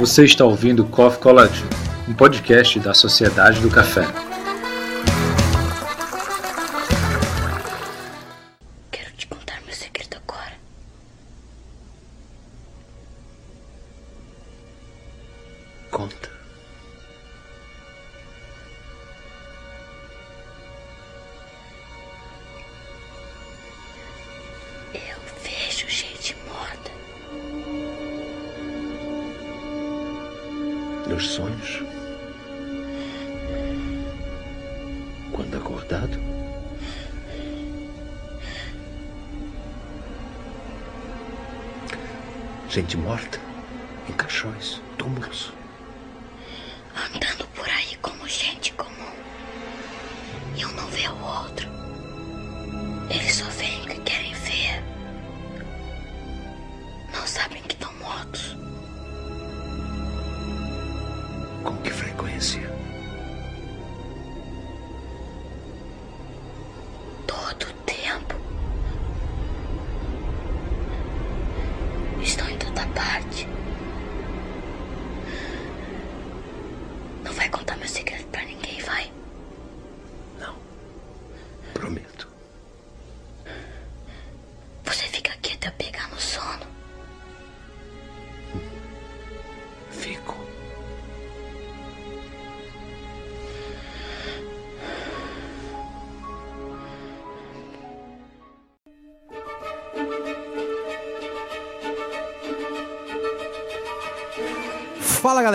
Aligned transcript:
Você 0.00 0.24
está 0.24 0.46
ouvindo 0.46 0.82
Coffee 0.86 1.20
Collective, 1.20 1.68
um 2.08 2.14
podcast 2.14 2.80
da 2.80 2.94
Sociedade 2.94 3.60
do 3.60 3.68
Café. 3.68 4.29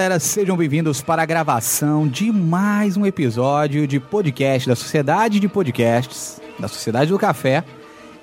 Galera, 0.06 0.20
sejam 0.20 0.56
bem-vindos 0.56 1.02
para 1.02 1.24
a 1.24 1.26
gravação 1.26 2.08
de 2.08 2.32
mais 2.32 2.96
um 2.96 3.08
episódio 3.08 3.88
de 3.88 4.00
podcast 4.00 4.70
da 4.70 4.76
Sociedade 4.76 5.40
de 5.40 5.48
Podcasts, 5.48 6.40
da 6.60 6.68
Sociedade 6.68 7.10
do 7.10 7.18
Café, 7.18 7.64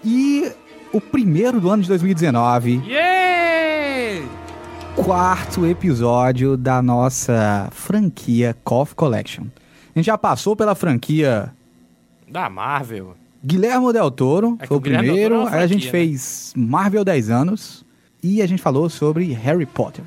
e 0.04 0.48
o 0.92 1.00
primeiro 1.00 1.60
do 1.60 1.68
ano 1.68 1.82
de 1.82 1.88
2019, 1.88 2.82
Yeah! 2.86 4.28
quarto 4.94 5.66
episódio 5.66 6.56
da 6.56 6.80
nossa 6.80 7.68
franquia 7.72 8.56
Coffee 8.62 8.94
Collection. 8.94 9.46
A 9.92 9.98
gente 9.98 10.06
já 10.06 10.16
passou 10.16 10.54
pela 10.54 10.76
franquia 10.76 11.52
Da 12.28 12.48
Marvel. 12.48 13.16
Guilherme 13.44 13.92
Del 13.92 14.10
Toro, 14.12 14.56
É 14.60 14.68
foi 14.68 14.76
o 14.76 14.80
Guilherme 14.80 15.06
Del 15.08 15.14
primeiro, 15.16 15.34
é 15.34 15.38
uma 15.38 15.50
aí 15.50 15.64
a 15.64 15.66
gente 15.66 15.90
franquia, 15.90 16.00
né? 16.00 16.06
fez 16.06 16.52
Marvel 16.56 17.04
10 17.04 17.28
anos 17.28 17.84
e 18.22 18.40
a 18.40 18.46
gente 18.46 18.62
falou 18.62 18.88
sobre 18.88 19.32
Harry 19.32 19.66
Potter. 19.66 20.04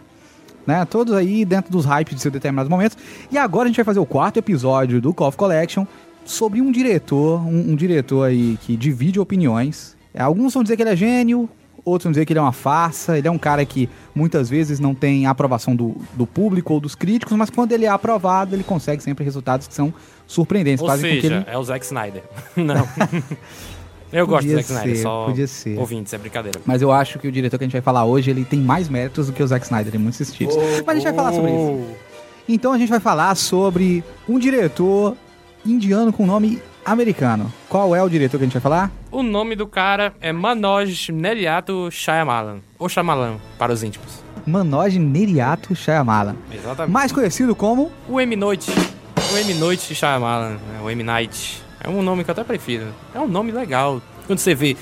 Né? 0.66 0.84
Todos 0.86 1.14
aí 1.14 1.46
dentro 1.46 1.72
dos 1.72 1.86
hypes 1.86 2.16
de 2.16 2.22
seus 2.22 2.34
determinados 2.34 2.70
momentos. 2.70 2.98
E 3.32 3.38
agora 3.38 3.66
a 3.66 3.68
gente 3.68 3.76
vai 3.76 3.86
fazer 3.86 4.00
o 4.00 4.06
quarto 4.06 4.38
episódio 4.38 5.00
do 5.00 5.14
Coffee 5.14 5.38
Collection 5.38 5.86
sobre 6.26 6.62
um 6.62 6.72
diretor, 6.72 7.40
um, 7.46 7.72
um 7.72 7.76
diretor 7.76 8.24
aí 8.24 8.58
que 8.62 8.76
divide 8.76 9.20
opiniões. 9.20 9.96
É, 10.14 10.22
Alguns 10.22 10.54
vão 10.54 10.64
dizer 10.64 10.76
que 10.76 10.82
ele 10.84 10.90
é 10.90 10.96
gênio, 10.96 11.48
outros 11.86 12.06
vão 12.06 12.12
dizer 12.12 12.26
que 12.26 12.34
ele 12.34 12.40
é 12.40 12.42
uma 12.42 12.52
farsa. 12.52 13.18
Ele 13.18 13.28
é 13.28 13.32
um 13.32 13.38
cara 13.38 13.64
que 13.64 13.88
muitas 14.14 14.50
vezes 14.50 14.80
não 14.80 14.96
tem 14.96 15.28
aprovação 15.28 15.76
do, 15.76 15.96
do 16.14 16.26
público 16.26 16.74
ou 16.74 16.80
dos 16.80 16.96
críticos, 16.96 17.38
mas 17.38 17.50
quando 17.50 17.72
ele 17.72 17.86
é 17.86 17.90
aprovado, 17.90 18.56
ele 18.56 18.64
consegue 18.64 19.04
sempre 19.04 19.24
resultados 19.24 19.68
que 19.68 19.74
são 19.74 19.94
surpreendentes. 20.26 20.82
Ou 20.82 20.90
seja, 20.98 21.28
ele 21.28 21.46
é 21.48 21.58
o 21.58 21.64
Zack 21.64 21.86
Snyder. 21.86 22.24
Não. 22.58 22.88
Eu 24.12 24.26
gosto 24.28 24.48
do 24.48 24.54
Zack 24.54 24.64
Snyder, 24.70 24.96
ser, 24.96 25.02
só 25.02 25.26
podia 25.26 25.48
ser. 25.48 25.78
ouvintes, 25.78 26.14
é 26.14 26.18
brincadeira. 26.18 26.60
Mas 26.66 26.82
eu 26.82 26.92
acho 26.92 27.20
que 27.20 27.28
o 27.28 27.32
diretor 27.32 27.58
que 27.58 27.64
a 27.64 27.68
gente 27.68 27.74
vai 27.74 27.82
falar 27.82 28.06
hoje, 28.06 28.30
ele 28.30 28.46
tem 28.46 28.60
mais 28.60 28.88
méritos 28.88 29.28
do 29.28 29.34
que 29.34 29.44
o 29.44 29.48
Zack 29.48 29.66
Snyder 29.66 29.96
em 29.96 29.98
muitos 29.98 30.26
sentidos. 30.26 30.56
Mas 30.86 30.88
a 30.88 30.94
gente 30.96 31.04
vai 31.04 31.14
falar 31.14 31.34
sobre 31.34 31.52
isso. 31.52 31.86
Então 32.48 32.72
a 32.74 32.78
gente 32.78 32.90
vai 32.90 33.00
falar 33.00 33.36
sobre 33.36 34.04
um 34.30 34.38
diretor 34.38 35.16
indiano 35.66 36.14
com 36.14 36.26
nome 36.26 36.62
americano. 36.86 37.52
Qual 37.68 37.96
é 37.96 38.04
o 38.04 38.08
diretor 38.08 38.38
que 38.38 38.44
a 38.44 38.46
gente 38.48 38.54
vai 38.54 38.62
falar? 38.62 38.92
O 39.12 39.24
nome 39.24 39.56
do 39.56 39.66
cara 39.66 40.14
é 40.22 40.32
Manoj 40.32 41.10
Neriato 41.12 41.90
Shyamalan. 41.92 42.60
Ou 42.78 42.88
Shyamalan, 42.88 43.38
para 43.58 43.74
os 43.74 43.82
íntimos. 43.82 44.24
Manoj 44.46 44.96
Neriato 45.00 45.76
Shyamalan. 45.76 46.36
Exatamente. 46.54 46.94
Mais 46.94 47.12
conhecido 47.12 47.56
como 47.56 47.92
O 48.08 48.22
M. 48.22 48.36
Noite. 48.36 48.70
O 49.34 49.38
M. 49.38 49.54
Noite 49.56 49.96
Shyamalan, 49.96 50.58
o 50.84 50.90
M. 50.90 51.02
Night. 51.04 51.65
É 51.86 51.90
um 51.90 52.02
nome 52.02 52.24
que 52.24 52.32
eu 52.32 52.34
até 52.34 52.44
prefiro. 52.44 52.88
É 53.14 53.20
um 53.20 53.28
nome 53.28 53.52
legal. 53.52 54.02
Quando 54.26 54.40
você 54.40 54.56
vê 54.56 54.76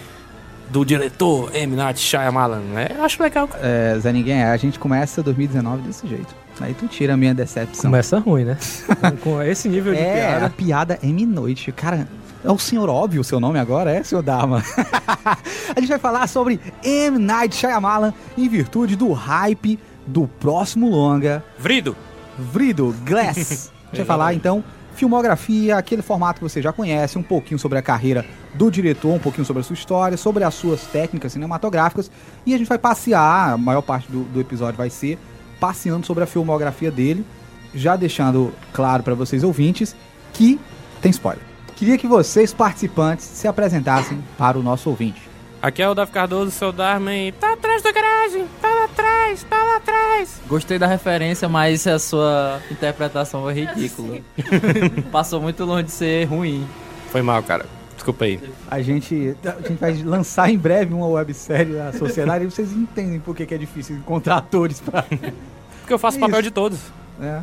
do 0.69 0.85
diretor 0.85 1.53
M. 1.53 1.75
Night 1.75 1.99
Shyamalan, 1.99 2.61
né? 2.61 2.87
Eu 2.95 3.03
acho 3.03 3.21
legal. 3.21 3.49
é, 3.61 3.97
Zé 3.99 4.13
Ninguém 4.13 4.41
é. 4.41 4.45
A 4.45 4.57
gente 4.57 4.79
começa 4.79 5.21
2019 5.21 5.81
desse 5.81 6.07
jeito. 6.07 6.33
Aí 6.61 6.73
tu 6.73 6.87
tira 6.87 7.15
a 7.15 7.17
minha 7.17 7.33
decepção. 7.33 7.91
Começa 7.91 8.19
ruim, 8.19 8.45
né? 8.45 8.57
com, 9.01 9.17
com 9.35 9.41
esse 9.41 9.67
nível 9.67 9.93
de 9.93 9.99
É, 9.99 10.35
a 10.35 10.49
piada. 10.49 10.49
piada 10.49 10.99
M-Noite. 11.03 11.71
Cara, 11.73 12.07
é 12.41 12.49
o 12.49 12.57
senhor 12.57 12.89
óbvio 12.89 13.19
o 13.19 13.23
seu 13.23 13.39
nome 13.39 13.59
agora, 13.59 13.91
é, 13.91 14.01
senhor 14.01 14.21
Dharma? 14.21 14.63
a 15.75 15.79
gente 15.79 15.89
vai 15.89 15.99
falar 15.99 16.27
sobre 16.27 16.59
M. 16.83 17.17
Night 17.17 17.53
Shyamalan 17.55 18.13
em 18.37 18.47
virtude 18.47 18.95
do 18.95 19.11
hype 19.11 19.77
do 20.07 20.27
próximo 20.39 20.89
longa, 20.89 21.43
Vrido. 21.59 21.95
Vrido 22.37 22.95
Glass. 23.05 23.71
A 23.91 23.95
gente 23.95 23.97
vai 23.97 24.05
falar, 24.05 24.33
então, 24.33 24.63
filmografia, 24.95 25.77
aquele 25.77 26.01
formato 26.01 26.39
que 26.39 26.43
você 26.43 26.61
já 26.61 26.71
conhece, 26.71 27.17
um 27.17 27.23
pouquinho 27.23 27.59
sobre 27.59 27.77
a 27.77 27.81
carreira 27.81 28.25
do 28.53 28.69
diretor, 28.69 29.13
um 29.13 29.19
pouquinho 29.19 29.45
sobre 29.45 29.61
a 29.61 29.63
sua 29.63 29.73
história, 29.73 30.17
sobre 30.17 30.43
as 30.43 30.53
suas 30.53 30.83
técnicas 30.87 31.33
cinematográficas, 31.33 32.11
e 32.45 32.53
a 32.53 32.57
gente 32.57 32.67
vai 32.67 32.77
passear, 32.77 33.53
a 33.53 33.57
maior 33.57 33.81
parte 33.81 34.11
do, 34.11 34.23
do 34.23 34.39
episódio 34.39 34.77
vai 34.77 34.89
ser 34.89 35.17
passeando 35.59 36.05
sobre 36.05 36.23
a 36.23 36.27
filmografia 36.27 36.91
dele, 36.91 37.25
já 37.73 37.95
deixando 37.95 38.53
claro 38.71 39.01
para 39.01 39.15
vocês 39.15 39.43
ouvintes 39.43 39.95
que 40.33 40.59
tem 41.01 41.09
spoiler. 41.09 41.43
Queria 41.75 41.97
que 41.97 42.07
vocês, 42.07 42.53
participantes, 42.53 43.25
se 43.25 43.47
apresentassem 43.47 44.23
para 44.37 44.57
o 44.57 44.63
nosso 44.63 44.89
ouvinte. 44.89 45.21
Aqui 45.61 45.81
é 45.81 45.87
o 45.87 45.95
Davi 45.95 46.11
Cardoso, 46.11 46.51
seu 46.51 46.71
Darman. 46.71 47.31
Tá 47.39 47.53
atrás 47.53 47.81
da 47.81 47.91
garagem. 47.91 48.45
Tá 48.61 48.67
lá 48.67 48.83
atrás, 48.83 49.43
tá 49.43 49.63
lá 49.63 49.77
atrás. 49.77 50.41
Gostei 50.53 50.77
da 50.77 50.85
referência, 50.85 51.49
mas 51.49 51.87
a 51.87 51.97
sua 51.97 52.61
interpretação 52.69 53.41
foi 53.41 53.53
ridícula. 53.55 54.19
Passou 55.11 55.41
muito 55.41 55.65
longe 55.65 55.85
de 55.85 55.91
ser 55.91 56.25
ruim. 56.25 56.63
Foi 57.09 57.23
mal, 57.23 57.41
cara. 57.41 57.65
Desculpa 57.95 58.25
aí. 58.25 58.39
A 58.69 58.79
gente, 58.79 59.35
a 59.43 59.67
gente 59.67 59.79
vai 59.79 59.93
lançar 60.03 60.51
em 60.51 60.57
breve 60.59 60.93
uma 60.93 61.07
websérie 61.07 61.73
da 61.73 61.91
sociedade 61.93 62.45
e 62.45 62.51
vocês 62.51 62.71
entendem 62.71 63.19
por 63.19 63.35
que, 63.35 63.47
que 63.47 63.55
é 63.55 63.57
difícil 63.57 63.95
encontrar 63.95 64.37
atores 64.37 64.79
para 64.79 65.03
Porque 65.81 65.91
eu 65.91 65.97
faço 65.97 66.17
Isso. 66.19 66.27
papel 66.27 66.43
de 66.43 66.51
todos. 66.51 66.77
É, 67.19 67.41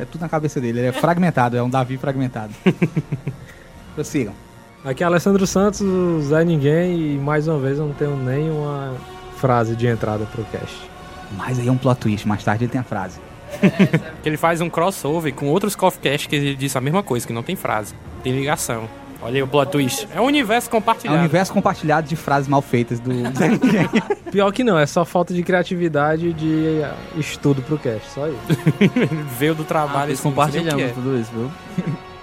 é 0.00 0.04
tudo 0.04 0.20
na 0.20 0.28
cabeça 0.28 0.60
dele, 0.60 0.80
ele 0.80 0.88
é 0.88 0.92
fragmentado, 0.92 1.56
é 1.56 1.62
um 1.62 1.70
Davi 1.70 1.98
fragmentado. 1.98 2.52
Prossigam. 3.94 4.34
Aqui 4.84 5.04
é 5.04 5.06
Alessandro 5.06 5.46
Santos, 5.46 5.82
o 5.82 6.20
Zé 6.20 6.44
Ninguém, 6.44 7.14
e 7.14 7.16
mais 7.16 7.46
uma 7.46 7.60
vez 7.60 7.78
eu 7.78 7.86
não 7.86 7.94
tenho 7.94 8.16
nenhuma 8.16 8.96
frase 9.36 9.76
de 9.76 9.86
entrada 9.86 10.24
pro 10.24 10.42
cast. 10.46 10.89
Mas 11.36 11.58
aí 11.58 11.68
é 11.68 11.72
um 11.72 11.76
plot 11.78 12.00
twist, 12.00 12.26
mais 12.26 12.42
tarde 12.42 12.64
ele 12.64 12.72
tem 12.72 12.80
a 12.80 12.84
frase. 12.84 13.18
Que 14.22 14.28
ele 14.28 14.36
faz 14.36 14.60
um 14.60 14.68
crossover 14.70 15.32
com 15.34 15.46
outros 15.48 15.74
Coffeecast 15.74 16.28
que 16.28 16.36
ele 16.36 16.54
disse 16.54 16.76
a 16.78 16.80
mesma 16.80 17.02
coisa, 17.02 17.26
que 17.26 17.32
não 17.32 17.42
tem 17.42 17.56
frase. 17.56 17.94
Tem 18.22 18.32
ligação. 18.32 18.88
Olha 19.22 19.34
aí 19.36 19.42
o 19.42 19.46
plot 19.46 19.70
twist. 19.70 20.08
É 20.14 20.20
um 20.20 20.24
universo 20.24 20.68
É 20.68 20.70
um 20.70 20.72
compartilhado. 20.80 21.18
universo 21.18 21.52
compartilhado 21.52 22.08
de 22.08 22.16
frases 22.16 22.48
mal 22.48 22.62
feitas 22.62 22.98
do. 23.00 23.10
Pior 24.32 24.50
que 24.52 24.64
não, 24.64 24.78
é 24.78 24.86
só 24.86 25.04
falta 25.04 25.34
de 25.34 25.42
criatividade 25.42 26.28
e 26.28 26.32
de 26.32 26.82
ah, 26.82 26.94
estudo 27.18 27.60
pro 27.62 27.76
cast, 27.78 28.08
só 28.10 28.26
isso. 28.28 28.38
Ele 28.80 29.24
veio 29.38 29.54
do 29.54 29.62
Ah, 29.62 29.66
trabalho 29.66 30.06
pois 30.16 30.20
assim, 30.20 30.30
não 30.34 30.50
sei 30.50 30.62
nem 30.62 30.72
o 30.72 30.76
que 30.76 30.82
compartilhamos 30.84 30.84
é. 30.84 30.88
tudo 30.94 31.18
isso, 31.20 31.30
viu? 31.34 31.50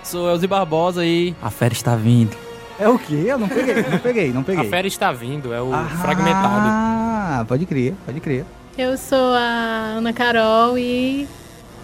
Sou 0.04 0.30
Elzi 0.30 0.48
Barbosa 0.48 1.06
e 1.06 1.36
a 1.42 1.50
fera 1.52 1.74
está 1.74 1.96
vindo. 1.96 2.36
É 2.80 2.88
o 2.88 2.98
quê? 2.98 3.26
Eu 3.28 3.38
não 3.38 3.48
peguei, 3.50 3.76
não 3.90 4.00
peguei, 4.00 4.32
não 4.34 4.42
A 4.42 4.44
peguei. 4.46 4.70
fera 4.70 4.88
está 4.88 5.12
vindo, 5.12 5.54
é 5.54 5.62
o 5.62 5.74
ah, 5.74 5.86
fragmentado. 6.02 6.68
Ah, 6.70 7.46
pode 7.48 7.66
crer, 7.66 7.94
pode 8.06 8.20
crer. 8.20 8.46
Eu 8.78 8.96
sou 8.98 9.34
a 9.34 9.96
Ana 9.98 10.14
Carol 10.14 10.78
e 10.78 11.28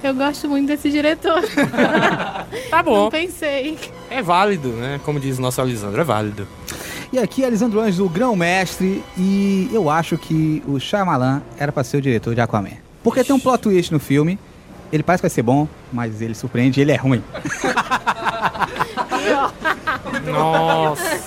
eu 0.03 0.13
gosto 0.13 0.47
muito 0.47 0.67
desse 0.67 0.89
diretor. 0.89 1.41
Tá 2.69 2.81
bom. 2.81 3.03
Não 3.03 3.09
pensei. 3.11 3.77
É 4.09 4.21
válido, 4.21 4.69
né? 4.69 4.99
Como 5.03 5.19
diz 5.19 5.37
o 5.37 5.41
nosso 5.41 5.61
Alisandro, 5.61 6.01
é 6.01 6.03
válido. 6.03 6.47
E 7.11 7.19
aqui 7.19 7.43
é 7.43 7.47
Alisandro 7.47 7.79
Anjos, 7.79 7.99
o 7.99 8.09
grão-mestre, 8.09 9.03
e 9.15 9.69
eu 9.71 9.89
acho 9.89 10.17
que 10.17 10.63
o 10.67 10.79
Shyamalan 10.79 11.41
era 11.57 11.71
pra 11.71 11.83
ser 11.83 11.97
o 11.97 12.01
diretor 12.01 12.33
de 12.33 12.41
Aquaman. 12.41 12.77
Porque 13.03 13.23
tem 13.23 13.35
um 13.35 13.39
plot 13.39 13.61
twist 13.61 13.91
no 13.91 13.99
filme, 13.99 14.39
ele 14.93 15.01
parece 15.01 15.21
que 15.21 15.27
vai 15.27 15.33
ser 15.33 15.41
bom, 15.41 15.67
mas 15.91 16.21
ele 16.21 16.35
surpreende, 16.35 16.79
ele 16.79 16.91
é 16.91 16.95
ruim. 16.95 17.23
Nossa. 20.31 21.17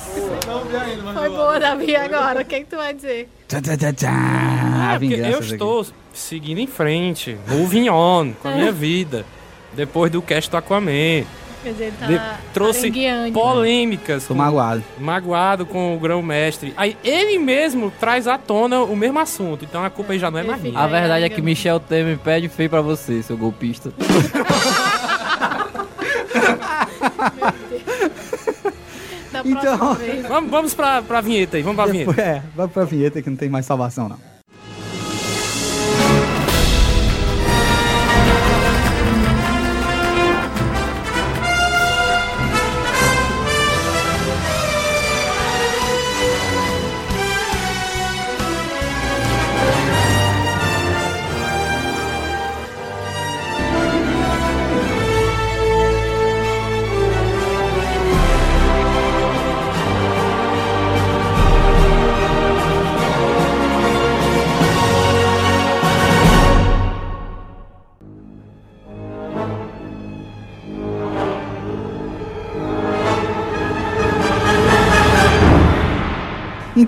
Foi 1.13 1.29
boa, 1.29 1.59
Davi, 1.59 1.97
agora. 1.97 2.43
O 2.43 2.45
que, 2.45 2.61
que 2.61 2.67
tu 2.67 2.77
vai 2.77 2.95
dizer? 2.95 3.29
Tchá, 3.49 4.95
É, 4.95 4.99
vingança 4.99 5.31
eu 5.31 5.41
estou 5.41 5.87
seguindo 6.13 6.59
em 6.59 6.67
frente, 6.69 7.37
moving 7.49 7.89
on 7.91 8.33
com 8.41 8.49
a 8.49 8.53
minha 8.53 8.71
vida. 8.73 9.27
Depois 9.75 10.13
do 10.13 10.23
cast 10.23 10.49
do 10.49 10.57
Aquaman. 10.57 11.25
Quer 11.67 11.73
dizer, 11.73 11.85
ele 11.87 11.97
tá 11.99 12.07
De- 12.07 12.21
trouxe 12.55 12.79
arengueando. 12.79 13.33
polêmicas. 13.33 14.23
Tô 14.25 14.35
com- 14.35 14.39
magoado. 14.39 14.85
magoado 15.01 15.67
com 15.67 15.97
o 15.97 15.99
grão-mestre. 15.99 16.73
Aí 16.77 16.97
ele 17.03 17.41
mesmo 17.41 17.91
traz 17.99 18.29
à 18.29 18.39
tona 18.39 18.83
o 18.83 18.95
mesmo 18.95 19.19
assunto. 19.19 19.65
Então 19.65 19.85
a 19.85 19.91
culpa 19.91 20.13
aí 20.13 20.19
já 20.21 20.31
não 20.31 20.39
é 20.39 20.45
mais 20.45 20.63
minha. 20.63 20.79
A 20.79 20.87
verdade 20.87 21.25
é 21.25 21.29
que 21.29 21.43
Michel 21.43 21.81
Temer 21.81 22.19
pede 22.19 22.49
feio 22.49 22.71
pra 22.71 22.81
você, 22.81 23.21
seu 23.21 23.37
golpista. 23.37 23.93
Então- 29.45 29.95
vez. 29.95 30.27
Vamos, 30.27 30.51
vamos 30.51 30.75
pra, 30.75 31.03
pra 31.03 31.21
vinheta 31.21 31.57
aí, 31.57 31.63
vamos 31.63 31.77
pra 31.77 31.87
vinheta. 31.93 32.21
É, 32.21 32.43
vai 32.55 32.67
pra 32.69 32.85
vinheta 32.85 33.21
que 33.23 33.29
não 33.31 33.37
tem 33.37 33.49
mais 33.49 33.67
salvação, 33.67 34.09
não. 34.09 34.36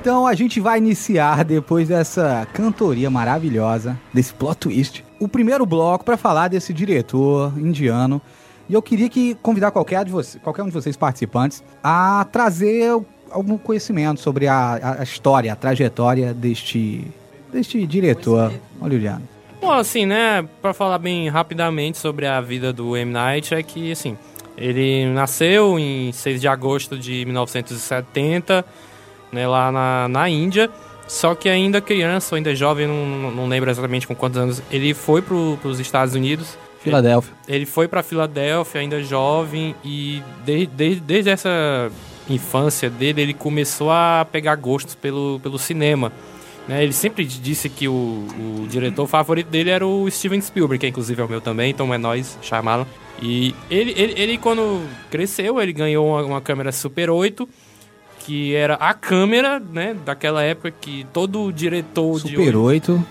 Então 0.09 0.27
a 0.27 0.33
gente 0.33 0.59
vai 0.59 0.79
iniciar, 0.79 1.45
depois 1.45 1.87
dessa 1.89 2.49
cantoria 2.55 3.11
maravilhosa, 3.11 3.95
desse 4.11 4.33
plot 4.33 4.57
twist, 4.57 5.05
o 5.21 5.29
primeiro 5.29 5.67
bloco 5.67 6.03
para 6.03 6.17
falar 6.17 6.49
desse 6.49 6.73
diretor 6.73 7.53
indiano. 7.59 8.19
E 8.71 8.73
eu 8.73 8.81
queria 8.81 9.11
que 9.11 9.35
convidar 9.43 9.71
qualquer, 9.71 10.07
de 10.07 10.11
você, 10.11 10.39
qualquer 10.39 10.63
um 10.63 10.69
de 10.69 10.73
vocês 10.73 10.97
participantes 10.97 11.63
a 11.85 12.27
trazer 12.33 12.91
algum 13.31 13.59
conhecimento 13.59 14.19
sobre 14.23 14.47
a, 14.49 14.97
a- 14.99 15.03
história, 15.03 15.53
a 15.53 15.57
trajetória 15.57 16.33
deste, 16.33 17.07
deste 17.53 17.87
diretor 17.87 18.51
hollywoodiano. 18.81 19.29
Bom, 19.61 19.73
assim, 19.73 20.07
né, 20.07 20.43
pra 20.63 20.73
falar 20.73 20.97
bem 20.97 21.29
rapidamente 21.29 21.99
sobre 21.99 22.25
a 22.27 22.41
vida 22.41 22.73
do 22.73 22.97
M. 22.97 23.13
Night, 23.13 23.55
é 23.55 23.63
que, 23.63 23.93
assim, 23.93 24.17
ele 24.57 25.05
nasceu 25.13 25.79
em 25.79 26.11
6 26.13 26.41
de 26.41 26.49
agosto 26.49 26.97
de 26.99 27.27
1970, 27.27 28.65
né, 29.33 29.47
lá 29.47 29.71
na, 29.73 30.09
na 30.09 30.29
Índia, 30.29 30.71
só 31.07 31.35
que 31.35 31.49
ainda 31.49 31.81
criança, 31.81 32.37
ainda 32.37 32.55
jovem, 32.55 32.87
não, 32.87 33.31
não, 33.31 33.47
lembro 33.49 33.71
exatamente 33.71 34.07
com 34.07 34.15
quantos 34.15 34.39
anos, 34.39 34.63
ele 34.71 34.93
foi 34.95 35.23
pro, 35.23 35.59
pros 35.63 35.81
Estados 35.81 36.15
Unidos, 36.15 36.57
Filadélfia. 36.81 37.33
ele 37.49 37.67
foi 37.67 37.89
pra 37.89 38.03
Filadélfia 38.03 38.81
ainda 38.81 39.03
jovem 39.03 39.75
e 39.85 40.23
de, 40.45 40.67
de- 40.67 40.97
desde 41.01 41.31
essa 41.31 41.91
infância 42.29 42.91
dele 42.91 43.23
ele 43.23 43.35
começou 43.35 43.91
a 43.91 44.27
pegar 44.31 44.55
gostos 44.57 44.95
pelo, 44.95 45.41
pelo 45.43 45.59
cinema. 45.59 46.13
né? 46.69 46.83
Ele 46.85 46.93
sempre 46.93 47.25
disse 47.25 47.69
que 47.71 47.89
o, 47.89 47.93
o 47.93 48.67
diretor 48.69 49.07
favorito 49.07 49.49
dele 49.49 49.71
era 49.71 49.87
o 49.87 50.09
Steven 50.11 50.41
Spielberg, 50.41 50.79
que 50.79 50.87
inclusive 50.87 51.21
é 51.21 51.25
o 51.25 51.29
meu 51.29 51.41
também, 51.41 51.71
então 51.71 51.93
é 51.93 51.99
nós, 51.99 52.39
chamá-lo. 52.43 52.87
E 53.21 53.55
ele, 53.71 53.93
ele, 53.97 54.15
ele, 54.21 54.39
quando 54.39 54.83
cresceu, 55.11 55.61
ele 55.61 55.73
ganhou 55.73 56.07
uma, 56.07 56.23
uma 56.23 56.41
câmera 56.41 56.71
Super 56.71 57.11
8, 57.11 57.49
que 58.29 58.55
era 58.55 58.75
a 58.75 58.93
câmera, 58.93 59.59
né, 59.59 59.97
daquela 60.05 60.43
época 60.43 60.71
que 60.71 61.07
todo 61.15 61.51
diretor 61.51 62.21
Super 62.21 62.51
de... 62.51 62.57
8, 62.57 63.07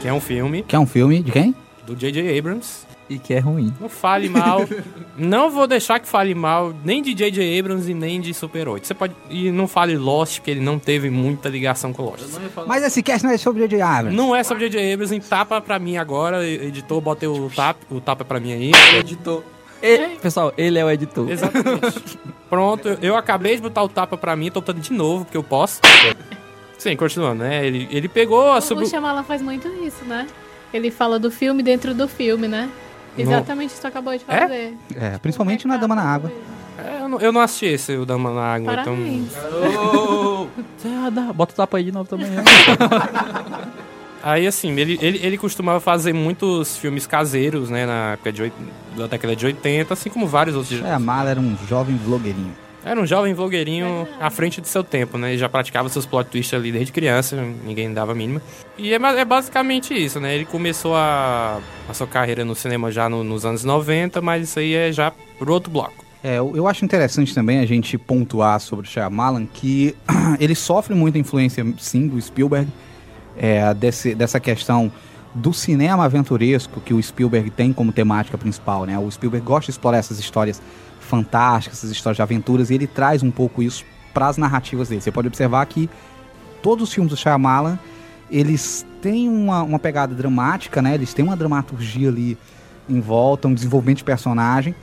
Que 0.00 0.06
é 0.06 0.12
um 0.12 0.20
filme 0.20 0.62
que 0.62 0.76
é 0.76 0.78
um 0.78 0.86
filme 0.86 1.20
de 1.20 1.32
quem? 1.32 1.52
do 1.84 1.96
J.J. 1.96 2.38
Abrams. 2.38 2.86
E 3.08 3.18
que 3.18 3.34
é 3.34 3.38
ruim. 3.40 3.72
Não 3.80 3.88
fale 3.88 4.28
mal. 4.28 4.60
não 5.18 5.50
vou 5.50 5.66
deixar 5.66 5.98
que 6.00 6.08
fale 6.08 6.34
mal 6.34 6.74
nem 6.84 7.02
de 7.02 7.12
J.J. 7.14 7.58
Abrams 7.58 7.90
e 7.90 7.94
nem 7.94 8.20
de 8.20 8.32
Super 8.34 8.68
8. 8.68 8.86
Você 8.86 8.94
pode. 8.94 9.14
E 9.30 9.50
não 9.52 9.68
fale 9.68 9.96
Lost, 9.96 10.38
porque 10.38 10.50
ele 10.50 10.60
não 10.60 10.78
teve 10.78 11.08
muita 11.10 11.48
ligação 11.48 11.92
com 11.92 12.02
Lost. 12.02 12.24
Mas 12.66 12.82
esse 12.84 13.02
cast 13.04 13.24
não 13.24 13.32
é 13.32 13.38
sobre 13.38 13.62
J.J. 13.62 13.80
Abrams. 13.80 14.16
Não 14.16 14.34
é 14.34 14.42
sobre 14.42 14.68
J.J. 14.68 14.92
Abrams, 14.94 15.14
em 15.14 15.20
tapa 15.20 15.60
pra 15.60 15.78
mim 15.78 15.96
agora. 15.96 16.44
Editor, 16.44 17.00
bota 17.00 17.28
o 17.28 17.48
tapa, 17.50 17.80
o 17.90 18.00
tapa 18.00 18.24
pra 18.24 18.40
mim 18.40 18.52
aí. 18.52 18.72
Editor. 18.98 19.42
Ele, 19.86 20.16
pessoal, 20.16 20.52
ele 20.56 20.78
é 20.78 20.84
o 20.84 20.90
editor. 20.90 21.30
Exatamente. 21.30 22.18
Pronto, 22.50 22.88
eu- 22.88 22.98
eu 23.02 23.16
acabei 23.16 23.56
de 23.56 23.62
botar 23.62 23.82
o 23.82 23.88
tapa 23.88 24.16
pra 24.16 24.34
mim, 24.36 24.50
tô 24.50 24.60
botando 24.60 24.80
de 24.80 24.92
novo, 24.92 25.24
porque 25.24 25.36
eu 25.36 25.42
posso. 25.44 25.80
Sim, 26.78 26.96
continuando, 26.96 27.42
né? 27.44 27.66
Ele, 27.66 27.88
ele 27.90 28.08
pegou 28.08 28.52
a 28.52 28.60
sub... 28.60 28.82
O 28.82 28.86
Shyamalan 28.86 29.22
faz 29.24 29.40
muito 29.42 29.66
isso, 29.84 30.04
né? 30.04 30.26
Ele 30.72 30.90
fala 30.90 31.18
do 31.18 31.30
filme 31.30 31.62
dentro 31.62 31.94
do 31.94 32.06
filme, 32.06 32.46
né? 32.48 32.68
Exatamente 33.16 33.68
isso 33.70 33.76
que 33.76 33.82
tu 33.82 33.86
acabou 33.88 34.14
de 34.16 34.22
É? 34.28 34.40
fazer. 34.40 34.74
É, 34.94 35.18
principalmente 35.18 35.66
na 35.66 35.76
Dama 35.78 35.94
na 35.94 36.02
Água. 36.02 36.30
É, 36.78 37.02
eu, 37.02 37.08
não, 37.08 37.18
eu 37.18 37.32
não 37.32 37.40
assisti 37.40 37.64
esse, 37.66 37.96
o 37.96 38.04
Dama 38.04 38.30
na 38.30 38.42
Água, 38.54 38.72
então... 38.74 38.94
Parabéns. 38.94 39.32
Ah, 41.04 41.10
dá. 41.10 41.32
Bota 41.32 41.52
o 41.52 41.56
tapa 41.56 41.78
aí 41.78 41.84
de 41.84 41.90
novo 41.92 42.08
também. 42.08 42.28
Aí, 44.26 44.44
assim, 44.44 44.72
ele, 44.80 44.98
ele, 45.00 45.20
ele 45.22 45.38
costumava 45.38 45.78
fazer 45.78 46.12
muitos 46.12 46.76
filmes 46.76 47.06
caseiros, 47.06 47.70
né, 47.70 47.86
na 47.86 48.12
época 48.14 48.32
de, 48.32 48.52
da 48.96 49.06
década 49.06 49.36
de 49.36 49.46
80, 49.46 49.94
assim 49.94 50.10
como 50.10 50.26
vários 50.26 50.56
outros. 50.56 50.82
É, 50.82 50.92
a 50.92 50.98
Mala 50.98 51.30
era 51.30 51.38
um 51.38 51.56
jovem 51.68 51.96
vlogueirinho. 51.96 52.52
Era 52.84 53.00
um 53.00 53.06
jovem 53.06 53.32
vlogueirinho 53.34 54.04
à 54.20 54.28
frente 54.28 54.60
de 54.60 54.66
seu 54.66 54.82
tempo, 54.82 55.16
né? 55.16 55.30
Ele 55.30 55.38
já 55.38 55.48
praticava 55.48 55.88
seus 55.88 56.04
plot 56.06 56.28
twists 56.28 56.54
ali 56.58 56.72
desde 56.72 56.90
criança, 56.92 57.36
ninguém 57.64 57.92
dava 57.94 58.10
a 58.10 58.14
mínima. 58.16 58.42
E 58.76 58.92
é, 58.92 58.96
é 58.96 59.24
basicamente 59.24 59.94
isso, 59.94 60.18
né? 60.18 60.34
Ele 60.34 60.44
começou 60.44 60.96
a, 60.96 61.60
a 61.88 61.94
sua 61.94 62.08
carreira 62.08 62.44
no 62.44 62.56
cinema 62.56 62.90
já 62.90 63.08
no- 63.08 63.22
nos 63.22 63.44
anos 63.46 63.62
90, 63.62 64.20
mas 64.20 64.48
isso 64.48 64.58
aí 64.58 64.74
é 64.74 64.90
já 64.90 65.12
pro 65.38 65.52
outro 65.52 65.70
bloco. 65.70 66.04
É, 66.24 66.38
eu, 66.38 66.52
eu 66.56 66.66
acho 66.66 66.84
interessante 66.84 67.32
também 67.32 67.60
a 67.60 67.66
gente 67.66 67.96
pontuar 67.96 68.58
sobre 68.58 68.88
o 68.88 68.90
Shyamalan 68.90 69.46
que 69.46 69.94
ele 70.40 70.56
sofre 70.56 70.96
muita 70.96 71.16
influência, 71.16 71.64
sim, 71.78 72.08
do 72.08 72.20
Spielberg, 72.20 72.68
é, 73.36 73.72
desse, 73.74 74.14
dessa 74.14 74.40
questão 74.40 74.90
do 75.34 75.52
cinema 75.52 76.04
aventuresco 76.04 76.80
que 76.80 76.94
o 76.94 77.02
Spielberg 77.02 77.50
tem 77.50 77.72
como 77.72 77.92
temática 77.92 78.38
principal, 78.38 78.86
né? 78.86 78.98
O 78.98 79.10
Spielberg 79.10 79.44
gosta 79.46 79.66
de 79.66 79.72
explorar 79.72 79.98
essas 79.98 80.18
histórias 80.18 80.62
fantásticas, 80.98 81.78
essas 81.78 81.90
histórias 81.90 82.16
de 82.16 82.22
aventuras, 82.22 82.70
e 82.70 82.74
ele 82.74 82.86
traz 82.86 83.22
um 83.22 83.30
pouco 83.30 83.62
isso 83.62 83.84
para 84.14 84.28
as 84.28 84.38
narrativas 84.38 84.88
dele. 84.88 85.02
Você 85.02 85.12
pode 85.12 85.28
observar 85.28 85.64
que 85.66 85.90
todos 86.62 86.88
os 86.88 86.94
filmes 86.94 87.10
do 87.10 87.16
Shyamalan, 87.16 87.78
eles 88.30 88.86
têm 89.02 89.28
uma, 89.28 89.62
uma 89.62 89.78
pegada 89.78 90.14
dramática, 90.14 90.80
né? 90.80 90.94
Eles 90.94 91.12
têm 91.12 91.24
uma 91.24 91.36
dramaturgia 91.36 92.08
ali 92.08 92.38
em 92.88 93.00
volta, 93.00 93.46
um 93.46 93.54
desenvolvimento 93.54 93.98
de 93.98 94.04
personagem, 94.04 94.74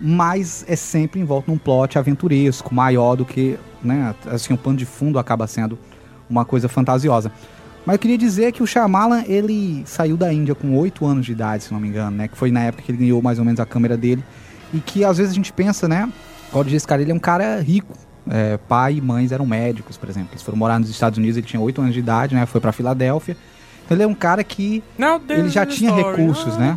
mas 0.00 0.64
é 0.66 0.74
sempre 0.74 1.20
em 1.20 1.24
volta 1.24 1.50
num 1.50 1.58
plot 1.58 1.98
aventuresco, 1.98 2.74
maior 2.74 3.14
do 3.14 3.24
que, 3.24 3.58
né? 3.82 4.14
Assim, 4.26 4.52
o 4.52 4.58
pano 4.58 4.76
de 4.76 4.86
fundo 4.86 5.18
acaba 5.18 5.46
sendo 5.46 5.78
uma 6.28 6.44
coisa 6.44 6.68
fantasiosa. 6.68 7.30
Mas 7.90 7.96
eu 7.96 7.98
queria 7.98 8.18
dizer 8.18 8.52
que 8.52 8.62
o 8.62 8.66
Shyamalan, 8.68 9.24
ele 9.26 9.82
saiu 9.84 10.16
da 10.16 10.32
Índia 10.32 10.54
com 10.54 10.78
8 10.78 11.04
anos 11.04 11.26
de 11.26 11.32
idade, 11.32 11.64
se 11.64 11.72
não 11.72 11.80
me 11.80 11.88
engano, 11.88 12.16
né? 12.16 12.28
Que 12.28 12.36
foi 12.36 12.52
na 12.52 12.60
época 12.60 12.84
que 12.84 12.92
ele 12.92 12.98
ganhou 12.98 13.20
mais 13.20 13.40
ou 13.40 13.44
menos 13.44 13.58
a 13.58 13.66
câmera 13.66 13.96
dele. 13.96 14.22
E 14.72 14.78
que 14.78 15.04
às 15.04 15.18
vezes 15.18 15.32
a 15.32 15.34
gente 15.34 15.52
pensa, 15.52 15.88
né? 15.88 16.08
Esse 16.68 16.86
cara, 16.86 17.02
ele 17.02 17.10
é 17.10 17.14
um 17.14 17.18
cara 17.18 17.60
rico. 17.60 17.92
É, 18.30 18.56
pai 18.68 18.94
e 18.94 19.00
mães 19.00 19.32
eram 19.32 19.44
médicos, 19.44 19.96
por 19.96 20.08
exemplo. 20.08 20.28
Eles 20.30 20.42
foram 20.44 20.56
morar 20.56 20.78
nos 20.78 20.88
Estados 20.88 21.18
Unidos, 21.18 21.36
ele 21.36 21.48
tinha 21.48 21.60
8 21.60 21.80
anos 21.80 21.92
de 21.92 21.98
idade, 21.98 22.32
né? 22.32 22.46
Foi 22.46 22.60
pra 22.60 22.70
Filadélfia. 22.70 23.36
Então 23.84 23.96
ele 23.96 24.04
é 24.04 24.06
um 24.06 24.14
cara 24.14 24.44
que 24.44 24.84
Não, 24.96 25.20
ele 25.28 25.48
já 25.48 25.66
tinha 25.66 25.92
recursos, 25.92 26.56
né? 26.56 26.76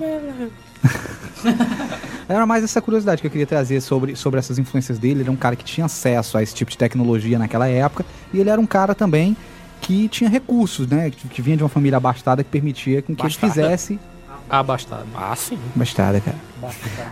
Ah, 0.83 2.33
Era 2.33 2.45
mais 2.47 2.63
essa 2.63 2.81
curiosidade 2.81 3.21
que 3.21 3.27
eu 3.27 3.31
queria 3.31 3.45
trazer 3.45 3.81
sobre, 3.81 4.15
sobre 4.15 4.39
essas 4.39 4.57
influências 4.57 4.97
dele. 4.97 5.15
Ele 5.17 5.21
era 5.21 5.31
um 5.31 5.35
cara 5.35 5.55
que 5.55 5.63
tinha 5.63 5.85
acesso 5.85 6.39
a 6.39 6.41
esse 6.41 6.55
tipo 6.55 6.71
de 6.71 6.77
tecnologia 6.77 7.37
naquela 7.37 7.67
época. 7.67 8.03
E 8.33 8.39
ele 8.39 8.49
era 8.49 8.59
um 8.59 8.65
cara 8.65 8.95
também 8.95 9.37
que 9.83 10.07
tinha 10.07 10.29
recursos, 10.29 10.87
né? 10.87 11.11
Que, 11.11 11.27
que 11.27 11.41
vinha 11.41 11.55
de 11.57 11.63
uma 11.63 11.69
família 11.69 11.97
abastada 11.97 12.43
que 12.43 12.49
permitia 12.49 13.01
com 13.01 13.13
que 13.15 13.21
ele 13.25 13.33
fizesse. 13.33 13.99
Abastado. 14.49 15.05
Ah, 15.15 15.35
sim. 15.35 15.57
Abastada, 15.75 16.19
cara. 16.19 16.37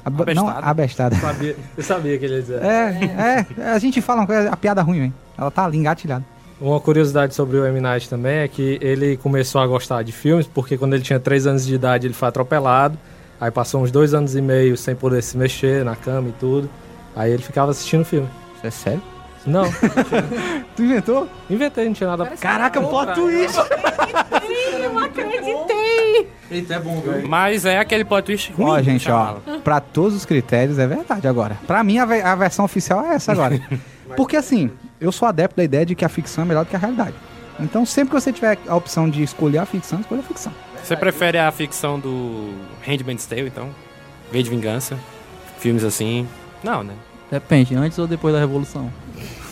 Aba- 0.05 0.33
Não, 0.33 0.47
Abestada. 0.47 0.67
abestada. 0.69 1.15
Eu 1.15 1.21
sabia, 1.21 1.55
eu 1.77 1.83
sabia 1.83 2.17
que 2.17 2.25
ele 2.25 2.33
ia 2.35 2.41
dizer. 2.41 2.61
É, 2.61 3.45
é, 3.57 3.71
a 3.71 3.79
gente 3.79 4.01
fala 4.01 4.21
uma 4.21 4.27
coisa, 4.27 4.49
a 4.49 4.57
piada 4.57 4.81
ruim, 4.81 4.99
hein? 5.05 5.13
Ela 5.37 5.49
tá 5.51 5.65
ali 5.65 5.77
engatilhada. 5.77 6.23
Uma 6.59 6.79
curiosidade 6.79 7.33
sobre 7.33 7.57
o 7.57 7.65
M. 7.65 7.79
Night 7.81 8.07
também 8.09 8.37
é 8.39 8.47
que 8.47 8.77
ele 8.81 9.17
começou 9.17 9.59
a 9.61 9.65
gostar 9.67 10.03
de 10.03 10.11
filmes 10.11 10.45
porque 10.45 10.77
quando 10.77 10.93
ele 10.93 11.01
tinha 11.03 11.19
3 11.19 11.47
anos 11.47 11.65
de 11.65 11.73
idade 11.73 12.05
ele 12.05 12.13
foi 12.13 12.27
atropelado. 12.27 12.97
Aí 13.39 13.49
passou 13.49 13.81
uns 13.81 13.89
dois 13.89 14.13
anos 14.13 14.35
e 14.35 14.41
meio 14.41 14.77
sem 14.77 14.95
poder 14.95 15.23
se 15.23 15.35
mexer 15.35 15.83
na 15.83 15.95
cama 15.95 16.29
e 16.29 16.33
tudo. 16.33 16.69
Aí 17.15 17.31
ele 17.31 17.41
ficava 17.41 17.71
assistindo 17.71 18.05
filme. 18.05 18.27
Isso 18.57 18.67
é 18.67 18.69
sério? 18.69 19.01
Não, 19.45 19.63
Tu 20.75 20.83
inventou? 20.83 21.27
inventei, 21.49 21.85
não 21.85 21.93
tinha 21.93 22.09
nada. 22.09 22.25
Caraca, 22.39 22.79
plot 22.81 23.13
twist! 23.13 23.57
Eu 23.57 24.93
não 24.93 24.99
acreditei. 25.03 26.29
Eita, 26.49 26.75
é 26.75 26.79
bom, 26.79 26.99
velho. 27.01 27.27
Mas 27.27 27.65
é 27.65 27.79
aquele 27.79 28.03
plot 28.05 28.25
twist 28.25 28.51
ruim. 28.53 28.69
Ó, 28.69 28.81
gente, 28.81 29.09
ó, 29.09 29.35
pra 29.63 29.79
todos 29.79 30.15
os 30.15 30.25
critérios 30.25 30.77
é 30.77 30.85
verdade 30.85 31.27
agora. 31.27 31.57
Pra 31.65 31.83
mim, 31.83 31.97
a, 31.97 32.05
ve- 32.05 32.21
a 32.21 32.35
versão 32.35 32.65
oficial 32.65 33.03
é 33.05 33.15
essa 33.15 33.31
agora. 33.31 33.59
Porque 34.15 34.35
assim, 34.35 34.69
eu 34.99 35.11
sou 35.11 35.27
adepto 35.27 35.55
da 35.57 35.63
ideia 35.63 35.85
de 35.85 35.95
que 35.95 36.03
a 36.05 36.09
ficção 36.09 36.43
é 36.43 36.47
melhor 36.47 36.65
do 36.65 36.69
que 36.69 36.75
a 36.75 36.79
realidade. 36.79 37.15
Então, 37.59 37.85
sempre 37.85 38.13
que 38.15 38.21
você 38.21 38.31
tiver 38.33 38.57
a 38.67 38.75
opção 38.75 39.09
de 39.09 39.23
escolher 39.23 39.59
a 39.59 39.65
ficção, 39.65 39.99
escolha 40.01 40.21
a 40.21 40.23
ficção. 40.23 40.53
Você 40.83 40.95
prefere 40.97 41.37
a 41.37 41.51
ficção 41.51 41.99
do 41.99 42.53
Handmaid's 42.85 43.25
Tale, 43.25 43.47
então? 43.47 43.69
V 44.31 44.43
de 44.43 44.49
Vingança? 44.49 44.97
Filmes 45.59 45.83
assim? 45.83 46.27
Não, 46.63 46.83
né? 46.83 46.93
Depende, 47.29 47.75
antes 47.75 47.97
ou 47.99 48.07
depois 48.07 48.33
da 48.33 48.39
Revolução? 48.39 48.91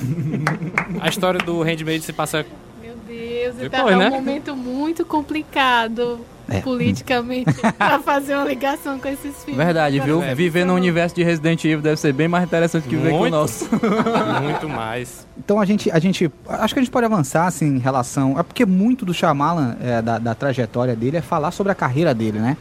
A 1.00 1.10
história 1.10 1.40
do 1.40 1.62
Handmaid 1.62 2.04
se 2.04 2.14
passa... 2.14 2.46
Meu 2.82 2.96
Deus, 3.08 3.56
Depois, 3.56 3.84
tá, 3.84 3.92
é 3.92 3.96
né? 3.96 4.08
um 4.08 4.12
momento 4.12 4.56
muito 4.56 5.06
complicado 5.06 6.20
É. 6.50 6.62
politicamente 6.62 7.54
pra 7.78 8.00
fazer 8.00 8.36
uma 8.36 8.46
ligação 8.46 9.00
com 9.00 9.08
esses 9.08 9.44
filmes. 9.44 9.64
Verdade, 9.64 10.00
viu? 10.00 10.22
É. 10.24 10.34
Viver 10.34 10.66
no 10.66 10.74
universo 10.74 11.16
de 11.16 11.24
Resident 11.24 11.64
Evil 11.64 11.82
deve 11.82 11.98
ser 11.98 12.14
bem 12.14 12.28
mais 12.28 12.44
interessante 12.44 12.88
que 12.88 12.96
viver 12.96 13.12
com 13.12 13.16
o 13.18 13.20
Muito. 13.20 13.34
nosso. 13.34 13.70
Muito 14.42 14.70
mais. 14.70 15.26
Então 15.38 15.60
a 15.60 15.66
gente, 15.66 15.92
a 15.92 16.00
gente, 16.00 16.32
acho 16.48 16.74
que 16.74 16.80
a 16.80 16.84
gente 16.84 16.92
pode 16.92 17.06
avançar 17.06 17.46
assim 17.48 17.76
em 17.76 17.80
relação, 17.80 18.40
é 18.40 18.44
porque 18.44 18.66
muito 18.66 19.06
do 19.06 19.14
Shyamalan, 19.14 19.76
é, 19.82 20.02
da, 20.02 20.18
da 20.20 20.36
trajetória 20.36 20.96
dele 20.96 21.18
é 21.18 21.22
falar 21.22 21.52
sobre 21.52 21.72
a 21.72 21.76
carreira 21.76 22.14
dele, 22.14 22.40
né? 22.40 22.58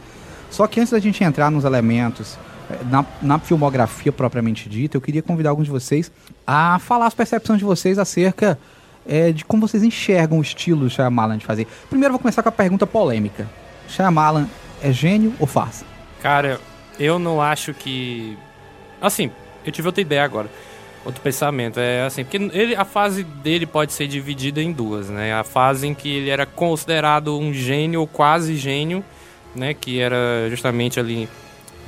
Só 0.49 0.65
que 0.65 0.79
antes 0.79 0.91
da 0.91 0.99
gente 0.99 1.23
entrar 1.23 1.51
nos 1.51 1.63
elementos 1.63 2.37
na, 2.89 3.05
na 3.21 3.39
filmografia 3.39 4.11
propriamente 4.11 4.69
dita, 4.69 4.97
eu 4.97 5.01
queria 5.01 5.21
convidar 5.21 5.49
alguns 5.49 5.65
de 5.65 5.71
vocês 5.71 6.11
a 6.45 6.79
falar 6.79 7.07
as 7.07 7.13
percepções 7.13 7.59
de 7.59 7.65
vocês 7.65 7.97
acerca 7.97 8.59
é, 9.07 9.31
de 9.31 9.43
como 9.43 9.67
vocês 9.67 9.83
enxergam 9.83 10.37
o 10.37 10.41
estilo 10.41 10.81
do 10.81 10.89
Shyamalan 10.89 11.37
de 11.37 11.45
fazer. 11.45 11.67
Primeiro 11.89 12.13
vou 12.13 12.19
começar 12.19 12.43
com 12.43 12.49
a 12.49 12.51
pergunta 12.51 12.85
polêmica. 12.85 13.49
Shyamalan 13.87 14.47
é 14.81 14.91
gênio 14.91 15.33
ou 15.39 15.47
farsa? 15.47 15.85
Cara, 16.21 16.59
eu 16.99 17.17
não 17.17 17.41
acho 17.41 17.73
que. 17.73 18.37
Assim, 19.01 19.31
eu 19.65 19.71
tive 19.71 19.87
outra 19.87 20.01
ideia 20.01 20.23
agora. 20.23 20.49
Outro 21.05 21.21
pensamento. 21.21 21.79
É 21.79 22.05
assim, 22.05 22.23
porque 22.23 22.37
ele, 22.37 22.75
a 22.75 22.85
fase 22.85 23.23
dele 23.23 23.65
pode 23.65 23.93
ser 23.93 24.07
dividida 24.07 24.61
em 24.61 24.71
duas, 24.71 25.09
né? 25.09 25.33
A 25.33 25.43
fase 25.43 25.87
em 25.87 25.93
que 25.93 26.09
ele 26.09 26.29
era 26.29 26.45
considerado 26.45 27.37
um 27.37 27.53
gênio 27.53 28.01
ou 28.01 28.07
quase 28.07 28.55
gênio, 28.57 29.03
né? 29.55 29.73
Que 29.73 29.99
era 29.99 30.47
justamente 30.49 30.99
ali 30.99 31.27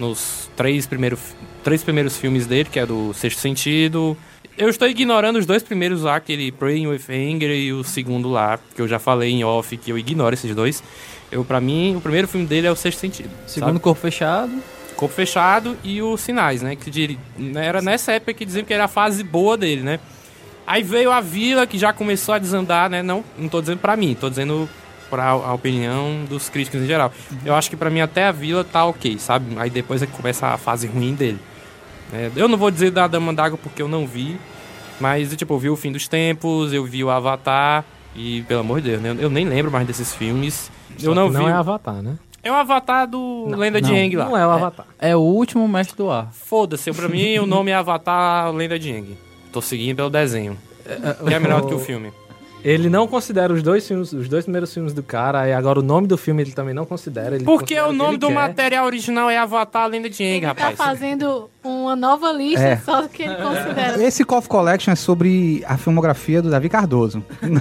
nos 0.02 0.50
três, 0.58 0.86
primeiro, 0.86 1.18
três 1.64 1.84
primeiros 1.84 2.18
filmes 2.18 2.46
dele, 2.46 2.68
que 2.70 2.80
é 2.80 2.86
do 2.86 3.14
Sexto 3.14 3.40
Sentido. 3.40 4.18
Eu 4.58 4.68
estou 4.70 4.88
ignorando 4.88 5.40
os 5.40 5.46
dois 5.46 5.64
primeiros 5.64 6.02
lá, 6.02 6.18
aquele 6.18 6.52
Praying 6.52 6.88
with 6.88 7.04
Anger 7.10 7.52
e 7.52 7.72
o 7.72 7.84
segundo 7.84 8.30
lá, 8.30 8.60
que 8.76 8.82
eu 8.82 8.88
já 8.88 9.00
falei 9.00 9.32
em 9.32 9.44
off, 9.44 9.78
que 9.78 9.92
eu 9.92 9.98
ignoro 9.98 10.34
esses 10.34 10.54
dois. 10.54 10.84
Eu, 11.32 11.46
pra 11.46 11.62
mim, 11.62 11.96
o 11.96 12.02
primeiro 12.02 12.28
filme 12.28 12.46
dele 12.46 12.68
é 12.68 12.72
o 12.72 12.76
Sexto 12.76 13.00
Sentido. 13.00 13.30
Segundo 13.48 13.70
sabe? 13.70 13.80
corpo 13.80 14.02
fechado. 14.02 14.52
Corpo 14.98 15.16
Fechado 15.16 15.76
e 15.84 16.00
os 16.00 16.22
Sinais, 16.22 16.62
né? 16.62 16.76
Que 16.76 16.92
diri- 16.92 17.18
era 17.56 17.82
nessa 17.82 18.12
época 18.12 18.34
que 18.36 18.46
diziam 18.46 18.64
que 18.64 18.72
era 18.74 18.84
a 18.84 18.88
fase 18.88 19.24
boa 19.24 19.58
dele, 19.58 19.82
né? 19.82 20.00
Aí 20.68 20.84
veio 20.84 21.12
a 21.12 21.20
Vila, 21.20 21.66
que 21.66 21.76
já 21.78 21.92
começou 21.92 22.36
a 22.36 22.38
desandar, 22.38 22.88
né? 22.88 23.02
Não, 23.02 23.24
não 23.36 23.50
tô 23.50 23.62
dizendo 23.62 23.80
pra 23.80 23.96
mim, 23.98 24.16
tô 24.20 24.30
dizendo 24.30 24.70
pra 25.12 25.30
a 25.30 25.54
opinião 25.54 26.24
dos 26.28 26.50
críticos 26.50 26.82
em 26.82 26.88
geral. 26.88 27.12
Eu 27.46 27.54
acho 27.54 27.70
que 27.70 27.76
pra 27.76 27.90
mim 27.90 28.00
até 28.00 28.26
a 28.26 28.32
Vila 28.32 28.64
tá 28.64 28.86
ok, 28.86 29.20
sabe? 29.20 29.54
Aí 29.58 29.70
depois 29.70 30.02
é 30.02 30.08
que 30.08 30.14
começa 30.14 30.48
a 30.48 30.58
fase 30.58 30.88
ruim 30.88 31.14
dele. 31.14 31.38
É, 32.14 32.32
eu 32.36 32.48
não 32.48 32.58
vou 32.58 32.72
dizer 32.72 32.92
da 32.92 33.08
Dama 33.08 33.34
d'Água 33.34 33.60
porque 33.62 33.82
eu 33.82 33.88
não 33.88 34.08
vi, 34.08 34.40
mas 35.00 35.36
tipo, 35.36 35.54
eu 35.54 35.60
vi 35.60 35.70
o 35.70 35.76
Fim 35.76 35.92
dos 35.92 36.08
Tempos, 36.08 36.74
eu 36.74 36.84
vi 36.86 37.04
o 37.04 37.10
Avatar 37.10 37.86
e, 38.16 38.42
pelo 38.44 38.62
amor 38.62 38.82
de 38.82 38.90
Deus, 38.92 39.02
né? 39.02 39.16
Eu 39.20 39.30
nem 39.30 39.46
lembro 39.46 39.72
mais 39.72 39.86
desses 39.86 40.16
filmes. 40.16 40.72
Eu 41.02 41.14
não, 41.14 41.30
vi. 41.30 41.38
Não 41.38 41.50
é 41.50 41.54
Avatar, 41.54 42.02
né? 42.02 42.18
É 42.44 42.52
o 42.52 42.56
Avatar 42.56 43.08
do 43.08 43.46
Lenda 43.56 43.80
de 43.80 43.92
não, 43.92 43.98
Aang 43.98 44.16
lá. 44.16 44.26
Não 44.26 44.38
é 44.38 44.48
o 44.48 44.50
Avatar. 44.50 44.86
É 44.98 45.16
o 45.16 45.20
último 45.20 45.68
mestre 45.68 45.96
do 45.96 46.10
ar. 46.10 46.30
Foda-se, 46.32 46.92
pra 46.92 47.08
mim 47.08 47.38
o 47.38 47.46
nome 47.46 47.70
é 47.70 47.76
Avatar 47.76 48.52
Lenda 48.52 48.80
de 48.80 48.92
Aang. 48.92 49.18
Tô 49.52 49.62
seguindo 49.62 49.98
pelo 49.98 50.10
desenho. 50.10 50.58
Que 51.28 51.34
é 51.34 51.40
melhor 51.40 51.62
do 51.62 51.68
que 51.68 51.74
o 51.74 51.80
filme. 51.80 52.12
Ele 52.64 52.90
não 52.90 53.08
considera 53.08 53.52
os 53.52 53.64
dois 53.64 53.88
filmes, 53.88 54.14
os 54.14 54.28
dois 54.30 54.46
primeiros 54.46 54.72
filmes 54.74 54.94
do 54.94 55.02
cara, 55.02 55.48
e 55.48 55.54
agora 55.54 55.80
o 55.80 55.82
nome 55.82 56.06
do 56.08 56.16
filme 56.18 56.44
ele 56.44 56.52
também 56.52 56.74
não 56.76 56.86
considera. 56.86 57.36
Ele 57.36 57.44
Porque 57.44 57.76
considera 57.76 57.90
o 57.90 57.94
nome 57.94 58.12
ele 58.12 58.18
do 58.20 58.28
quer. 58.28 58.34
material 58.36 58.86
original 58.86 59.30
é 59.30 59.38
Avatar 59.38 59.88
Lenda 59.88 60.10
de 60.10 60.22
Aang, 60.24 60.32
Ele 60.36 60.42
tá 60.42 60.48
rapaz. 60.70 60.78
fazendo 60.78 61.50
uma 61.64 61.96
nova 61.96 62.32
lista 62.32 62.62
É. 62.64 62.78
só 62.78 63.02
do 63.02 63.10
que 63.10 63.24
ele 63.24 63.36
considera. 63.36 64.02
Esse 64.06 64.24
Coffee 64.24 64.50
Collection 64.50 64.92
é 64.92 64.96
sobre 64.96 65.64
a 65.68 65.76
filmografia 65.78 66.42
do 66.42 66.50
Davi 66.52 66.70
Cardoso. 66.70 67.24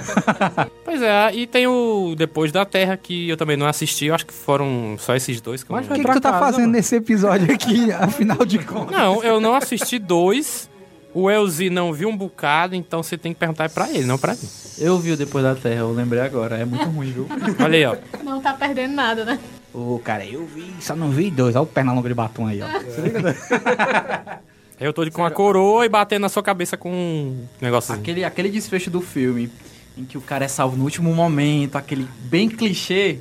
Pois 0.85 1.02
é, 1.02 1.33
e 1.35 1.47
tem 1.47 1.66
o 1.69 2.14
Depois 2.16 2.50
da 2.50 2.64
Terra, 2.64 2.97
que 2.97 3.28
eu 3.28 3.37
também 3.37 3.57
não 3.57 3.66
assisti. 3.66 4.07
Eu 4.07 4.14
acho 4.14 4.26
que 4.26 4.33
foram 4.35 4.97
só 4.99 5.14
esses 5.14 5.40
dois 5.40 5.62
que 5.62 5.71
eu 5.71 5.76
Mas 5.76 5.87
O 5.87 5.90
não... 5.90 5.97
que, 5.97 6.04
que 6.04 6.12
tu 6.12 6.21
tá 6.21 6.33
casa, 6.33 6.45
fazendo 6.45 6.61
mano. 6.62 6.73
nesse 6.73 6.97
episódio 6.97 7.54
aqui, 7.54 7.92
afinal 7.95 8.45
de 8.45 8.59
contas? 8.59 8.90
Não, 8.97 9.23
eu 9.23 9.40
não 9.40 9.54
assisti 9.54 9.99
dois. 9.99 10.69
O 11.14 11.30
Elzi 11.30 11.71
não 11.71 11.92
viu 11.92 12.09
um 12.09 12.16
bocado, 12.16 12.75
então 12.75 13.02
você 13.02 13.16
tem 13.19 13.33
que 13.33 13.38
perguntar 13.38 13.69
pra 13.71 13.88
ele, 13.90 14.04
não 14.04 14.19
pra 14.19 14.33
mim. 14.35 14.38
Eu 14.80 14.99
vi 14.99 15.12
o 15.12 15.16
Depois 15.16 15.44
da 15.44 15.54
Terra, 15.54 15.80
eu 15.80 15.92
lembrei 15.92 16.22
agora. 16.22 16.56
É 16.56 16.64
muito 16.64 16.84
ruim, 16.88 17.12
viu? 17.12 17.26
Olha 17.62 17.76
aí, 17.76 17.84
ó. 17.84 17.96
Não 18.25 18.40
tá 18.40 18.54
perdendo 18.54 18.94
nada, 18.94 19.25
né? 19.25 19.38
Ô, 19.72 20.00
cara, 20.02 20.25
eu 20.25 20.44
vi, 20.46 20.75
só 20.80 20.96
não 20.96 21.10
vi 21.10 21.30
dois. 21.30 21.54
Olha 21.54 21.62
o 21.62 21.66
perna 21.66 21.92
longa 21.92 22.08
de 22.08 22.14
batom 22.14 22.46
aí, 22.46 22.60
ó. 22.62 22.66
Eu 24.80 24.92
tô 24.94 25.04
de- 25.04 25.10
com 25.10 25.25
a 25.25 25.30
coroa 25.30 25.84
e 25.84 25.88
batendo 25.88 26.22
na 26.22 26.28
sua 26.30 26.42
cabeça 26.42 26.75
com 26.76 26.90
um 26.90 27.46
negócio. 27.60 27.94
Aquele, 27.94 28.25
aquele 28.25 28.49
desfecho 28.49 28.90
do 28.90 29.02
filme 29.02 29.50
em 29.96 30.04
que 30.06 30.16
o 30.16 30.22
cara 30.22 30.46
é 30.46 30.49
salvo 30.49 30.75
no 30.76 30.84
último 30.84 31.14
momento, 31.14 31.76
aquele 31.76 32.08
bem 32.22 32.49
clichê, 32.49 33.18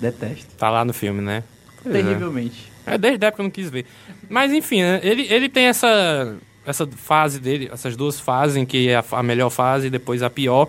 detesto. 0.00 0.46
Tá 0.56 0.70
lá 0.70 0.84
no 0.84 0.92
filme, 0.92 1.20
né? 1.20 1.42
Pois 1.82 1.96
é. 1.96 2.02
Terrivelmente. 2.02 2.70
É, 2.86 2.96
desde 2.96 3.24
a 3.24 3.28
época 3.28 3.42
eu 3.42 3.44
não 3.44 3.50
quis 3.50 3.68
ver. 3.68 3.86
Mas 4.28 4.52
enfim, 4.52 4.82
né, 4.82 5.00
ele, 5.02 5.26
ele 5.28 5.48
tem 5.48 5.64
essa, 5.64 6.36
essa 6.64 6.86
fase 6.86 7.40
dele, 7.40 7.68
essas 7.72 7.96
duas 7.96 8.20
fases, 8.20 8.56
em 8.56 8.64
que 8.64 8.88
é 8.88 8.96
a, 8.96 9.04
a 9.10 9.22
melhor 9.22 9.50
fase 9.50 9.88
e 9.88 9.90
depois 9.90 10.22
a 10.22 10.30
pior. 10.30 10.68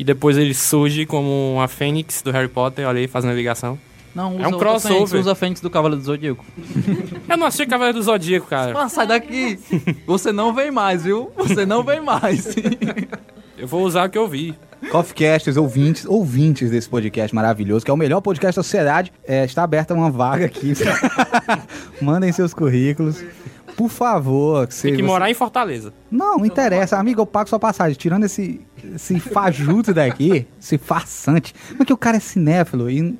E 0.00 0.04
depois 0.04 0.38
ele 0.38 0.54
surge 0.54 1.04
como 1.04 1.56
uma 1.56 1.68
fênix 1.68 2.22
do 2.22 2.30
Harry 2.30 2.48
Potter, 2.48 2.88
olha 2.88 3.00
aí, 3.00 3.06
fazendo 3.06 3.32
a 3.32 3.34
ligação. 3.34 3.78
Não, 4.14 4.34
usa 4.34 4.44
É 4.44 4.48
um 4.48 4.58
crossover. 4.58 4.96
Fênix, 4.96 5.12
usa 5.12 5.32
a 5.32 5.34
Fênix 5.34 5.60
do 5.60 5.68
Cavaleiro 5.68 6.00
do 6.00 6.06
Zodíaco. 6.06 6.42
Eu 7.28 7.36
não 7.36 7.46
assisti 7.46 7.66
Cavaleiro 7.66 7.98
do 7.98 8.02
Zodíaco, 8.02 8.46
cara. 8.46 8.72
Ah, 8.82 8.88
sai 8.88 9.06
daqui! 9.06 9.58
Você 10.06 10.32
não 10.32 10.54
vem 10.54 10.70
mais, 10.70 11.04
viu? 11.04 11.30
Você 11.36 11.66
não 11.66 11.84
vem 11.84 12.00
mais. 12.00 12.46
Eu 13.58 13.68
vou 13.68 13.82
usar 13.82 14.08
o 14.08 14.10
que 14.10 14.16
eu 14.16 14.26
vi. 14.26 14.54
Coffeecasters, 14.90 15.58
ouvintes, 15.58 16.06
ouvintes 16.06 16.70
desse 16.70 16.88
podcast 16.88 17.34
maravilhoso, 17.34 17.84
que 17.84 17.90
é 17.90 17.94
o 17.94 17.96
melhor 17.98 18.22
podcast 18.22 18.56
da 18.56 18.62
sociedade, 18.62 19.12
é, 19.28 19.44
está 19.44 19.62
aberta 19.62 19.92
uma 19.92 20.10
vaga 20.10 20.46
aqui. 20.46 20.72
Mandem 22.00 22.32
seus 22.32 22.54
currículos. 22.54 23.22
Por 23.80 23.88
favor. 23.88 24.66
Que 24.66 24.74
Tem 24.82 24.90
que 24.92 24.96
você- 24.98 25.06
morar 25.06 25.30
em 25.30 25.34
Fortaleza. 25.34 25.94
Não, 26.10 26.36
não 26.36 26.44
interessa. 26.44 26.98
Amigo, 26.98 27.22
eu 27.22 27.26
pago 27.26 27.48
sua 27.48 27.58
passagem. 27.58 27.96
Tirando 27.96 28.24
esse, 28.24 28.60
esse 28.94 29.18
fajuto 29.18 29.94
daqui, 29.94 30.46
esse 30.60 30.76
farsante. 30.76 31.54
Porque 31.78 31.90
o 31.90 31.96
cara 31.96 32.18
é 32.18 32.20
cinéfilo 32.20 32.90
e... 32.90 33.18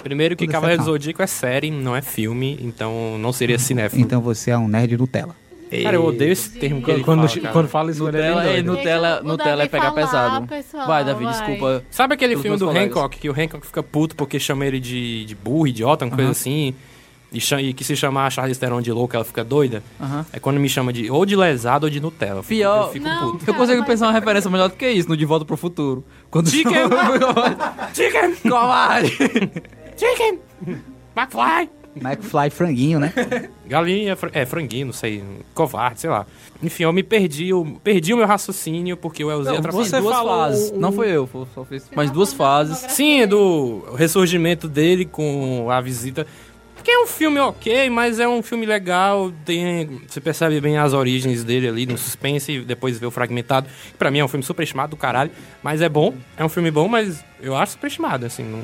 Primeiro 0.00 0.36
que 0.36 0.46
Cavaleiro 0.46 0.82
do. 0.82 0.86
Zodíaco 0.92 1.20
é 1.22 1.26
série, 1.26 1.72
não 1.72 1.96
é 1.96 2.00
filme, 2.00 2.56
então 2.62 3.18
não 3.18 3.32
seria 3.32 3.58
cinéfilo. 3.58 4.00
Então 4.00 4.20
você 4.20 4.52
é 4.52 4.56
um 4.56 4.68
nerd 4.68 4.96
Nutella. 4.96 5.34
Cara, 5.82 5.96
eu 5.96 6.04
odeio 6.04 6.32
esse 6.32 6.50
termo 6.50 6.82
que 6.82 6.90
ele 6.90 7.02
Quando, 7.02 7.28
fala, 7.28 7.40
cara. 7.40 7.52
quando 7.52 7.68
fala 7.68 7.90
isso, 7.90 8.02
é 8.02 8.12
Nutella, 8.12 8.44
é. 8.44 8.62
Nutella, 8.62 9.22
Nutella 9.22 9.62
é 9.64 9.68
pegar 9.68 9.92
falar, 9.92 9.94
pesado. 9.94 10.46
pessoal, 10.46 10.86
vai, 10.86 11.04
Davi, 11.04 11.24
vai. 11.24 11.32
desculpa. 11.32 11.82
Sabe 11.90 12.14
aquele 12.14 12.36
filme 12.36 12.56
do 12.56 12.66
colegas. 12.66 12.96
Hancock, 12.96 13.18
que 13.18 13.28
o 13.28 13.32
Hancock 13.32 13.66
fica 13.66 13.82
puto 13.82 14.14
porque 14.16 14.38
chama 14.40 14.64
ele 14.66 14.78
de, 14.80 15.24
de 15.24 15.34
burro, 15.34 15.66
idiota, 15.66 16.04
uma 16.04 16.14
coisa 16.14 16.30
assim, 16.30 16.74
e, 17.32 17.38
e 17.60 17.72
que 17.72 17.84
se 17.84 17.94
chamar 17.96 18.26
a 18.26 18.30
Charlize 18.30 18.58
Theron 18.58 18.80
de 18.80 18.90
louca, 18.92 19.16
ela 19.16 19.24
fica 19.24 19.44
doida? 19.44 19.82
Aham. 20.00 20.26
É 20.32 20.40
quando 20.40 20.58
me 20.58 20.68
chama 20.68 20.92
de 20.92 21.10
ou 21.10 21.24
de 21.24 21.36
lesado 21.36 21.84
ou 21.84 21.90
de 21.90 22.00
Nutella. 22.00 22.38
Eu 22.40 22.42
fico- 22.42 22.60
Pior- 22.60 22.86
Eu 22.86 22.92
fico 22.92 23.04
Não. 23.06 23.32
puto. 23.32 23.44
Eu 23.50 23.54
consigo 23.54 23.84
pensar 23.84 24.06
uma 24.06 24.12
referência 24.12 24.50
melhor 24.50 24.68
do 24.68 24.76
que 24.76 24.88
isso, 24.90 25.08
no 25.08 25.16
De 25.16 25.24
Volta 25.24 25.44
pro 25.44 25.56
Futuro. 25.56 26.04
Quando 26.30 26.50
Chicken! 26.50 26.72
Chicken! 27.94 28.34
Covarde! 28.50 29.10
Chicken! 29.96 30.38
McFly! 31.16 31.70
McFly 31.96 32.50
franguinho, 32.50 33.00
né? 33.00 33.12
Galinha, 33.66 34.14
fr- 34.14 34.28
é, 34.32 34.46
franguinho, 34.46 34.86
não 34.86 34.92
sei, 34.92 35.24
covarde, 35.52 36.00
sei 36.00 36.08
lá. 36.08 36.24
Enfim, 36.62 36.84
eu 36.84 36.92
me 36.92 37.02
perdi, 37.02 37.48
eu 37.48 37.80
perdi 37.82 38.14
o 38.14 38.16
meu 38.16 38.26
raciocínio 38.28 38.96
porque 38.96 39.24
o 39.24 39.30
Elzinho 39.30 39.54
Não, 39.54 39.58
atrapalhou. 39.58 39.84
você 39.84 40.00
duas 40.00 40.14
falou 40.16 40.38
fases. 40.38 40.70
um- 40.70 40.78
Não 40.78 40.92
foi 40.92 41.08
eu, 41.08 41.28
só 41.52 41.64
fiz 41.64 41.90
mais 41.96 42.10
duas 42.12 42.32
fases. 42.32 42.78
Sim, 42.92 43.22
é 43.22 43.26
do 43.26 43.82
ressurgimento 43.96 44.68
dele 44.68 45.04
com 45.04 45.68
a 45.68 45.80
visita. 45.80 46.26
É 46.92 47.02
um 47.02 47.06
filme 47.06 47.38
ok, 47.38 47.88
mas 47.88 48.18
é 48.18 48.26
um 48.26 48.42
filme 48.42 48.66
legal. 48.66 49.32
Tem, 49.44 50.02
você 50.08 50.20
percebe 50.20 50.60
bem 50.60 50.76
as 50.76 50.92
origens 50.92 51.44
dele 51.44 51.68
ali 51.68 51.86
no 51.86 51.96
suspense 51.96 52.50
e 52.50 52.60
depois 52.64 52.98
vê 52.98 53.06
o 53.06 53.10
fragmentado. 53.12 53.68
Pra 53.96 54.10
mim 54.10 54.18
é 54.18 54.24
um 54.24 54.28
filme 54.28 54.42
superestimado 54.44 54.90
do 54.90 54.96
caralho, 54.96 55.30
mas 55.62 55.80
é 55.80 55.88
bom. 55.88 56.12
É 56.36 56.44
um 56.44 56.48
filme 56.48 56.70
bom, 56.70 56.88
mas 56.88 57.24
eu 57.40 57.54
acho 57.56 57.72
superestimado, 57.72 58.26
assim. 58.26 58.42
Não, 58.42 58.60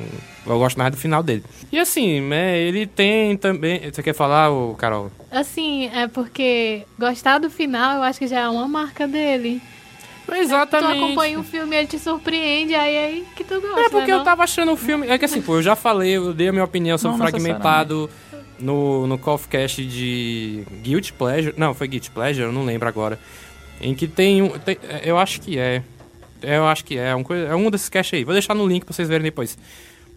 eu 0.46 0.58
gosto 0.58 0.76
mais 0.76 0.90
do 0.90 0.96
final 0.96 1.22
dele. 1.22 1.44
E 1.70 1.78
assim, 1.78 2.20
né, 2.20 2.58
ele 2.58 2.84
tem 2.84 3.36
também. 3.36 3.90
Você 3.90 4.02
quer 4.02 4.14
falar, 4.14 4.50
Carol? 4.76 5.10
Assim, 5.30 5.88
é 5.94 6.08
porque 6.08 6.84
gostar 6.98 7.38
do 7.38 7.48
final 7.48 7.96
eu 7.96 8.02
acho 8.02 8.18
que 8.18 8.26
já 8.26 8.40
é 8.40 8.48
uma 8.48 8.66
marca 8.66 9.06
dele. 9.06 9.62
Exatamente. 10.34 10.98
Tu 10.98 11.04
acompanha 11.04 11.38
um 11.38 11.44
filme, 11.44 11.76
ele 11.76 11.86
te 11.86 11.98
surpreende, 11.98 12.74
aí 12.74 12.94
é 12.94 13.04
aí 13.06 13.24
que 13.36 13.44
tu 13.44 13.60
gosta. 13.60 13.80
É 13.80 13.88
porque 13.88 14.06
né, 14.08 14.12
eu 14.14 14.18
não? 14.18 14.24
tava 14.24 14.42
achando 14.42 14.72
o 14.72 14.76
filme. 14.76 15.06
É 15.08 15.18
que 15.18 15.24
assim, 15.24 15.40
pô, 15.40 15.56
eu 15.56 15.62
já 15.62 15.76
falei, 15.76 16.16
eu 16.16 16.32
dei 16.32 16.48
a 16.48 16.52
minha 16.52 16.64
opinião 16.64 16.98
sobre 16.98 17.18
Não 17.18 17.26
Fragmentado 17.26 18.10
no, 18.58 19.06
no 19.06 19.18
Cast 19.48 19.84
de 19.84 20.64
Guilty 20.82 21.12
Pleasure. 21.12 21.54
Não, 21.56 21.74
foi 21.74 21.88
Guilty 21.88 22.10
Pleasure, 22.10 22.46
eu 22.46 22.52
não 22.52 22.64
lembro 22.64 22.88
agora. 22.88 23.18
Em 23.80 23.94
que 23.94 24.06
tem 24.06 24.42
um. 24.42 24.48
tem- 24.58 24.78
eu 25.04 25.18
acho 25.18 25.40
que 25.40 25.58
é. 25.58 25.82
Eu 26.42 26.66
acho 26.66 26.84
que 26.84 26.96
é. 26.98 27.14
Um, 27.14 27.22
coisa- 27.22 27.46
é 27.46 27.54
um 27.54 27.70
desses 27.70 27.88
casts 27.88 28.16
aí. 28.16 28.24
Vou 28.24 28.32
deixar 28.32 28.54
no 28.54 28.66
link 28.66 28.84
pra 28.84 28.94
vocês 28.94 29.08
verem 29.08 29.24
depois. 29.24 29.56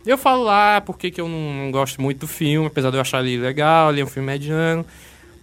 Eu 0.05 0.17
falo 0.17 0.43
lá 0.43 0.79
porque 0.81 1.11
que 1.11 1.19
eu 1.19 1.27
não, 1.27 1.53
não 1.65 1.71
gosto 1.71 2.01
muito 2.01 2.19
do 2.19 2.27
filme, 2.27 2.67
apesar 2.67 2.89
de 2.89 2.97
eu 2.97 3.01
achar 3.01 3.23
ele 3.23 3.37
legal, 3.37 3.91
ele 3.91 4.01
é 4.01 4.03
um 4.03 4.07
filme 4.07 4.27
mediano. 4.27 4.85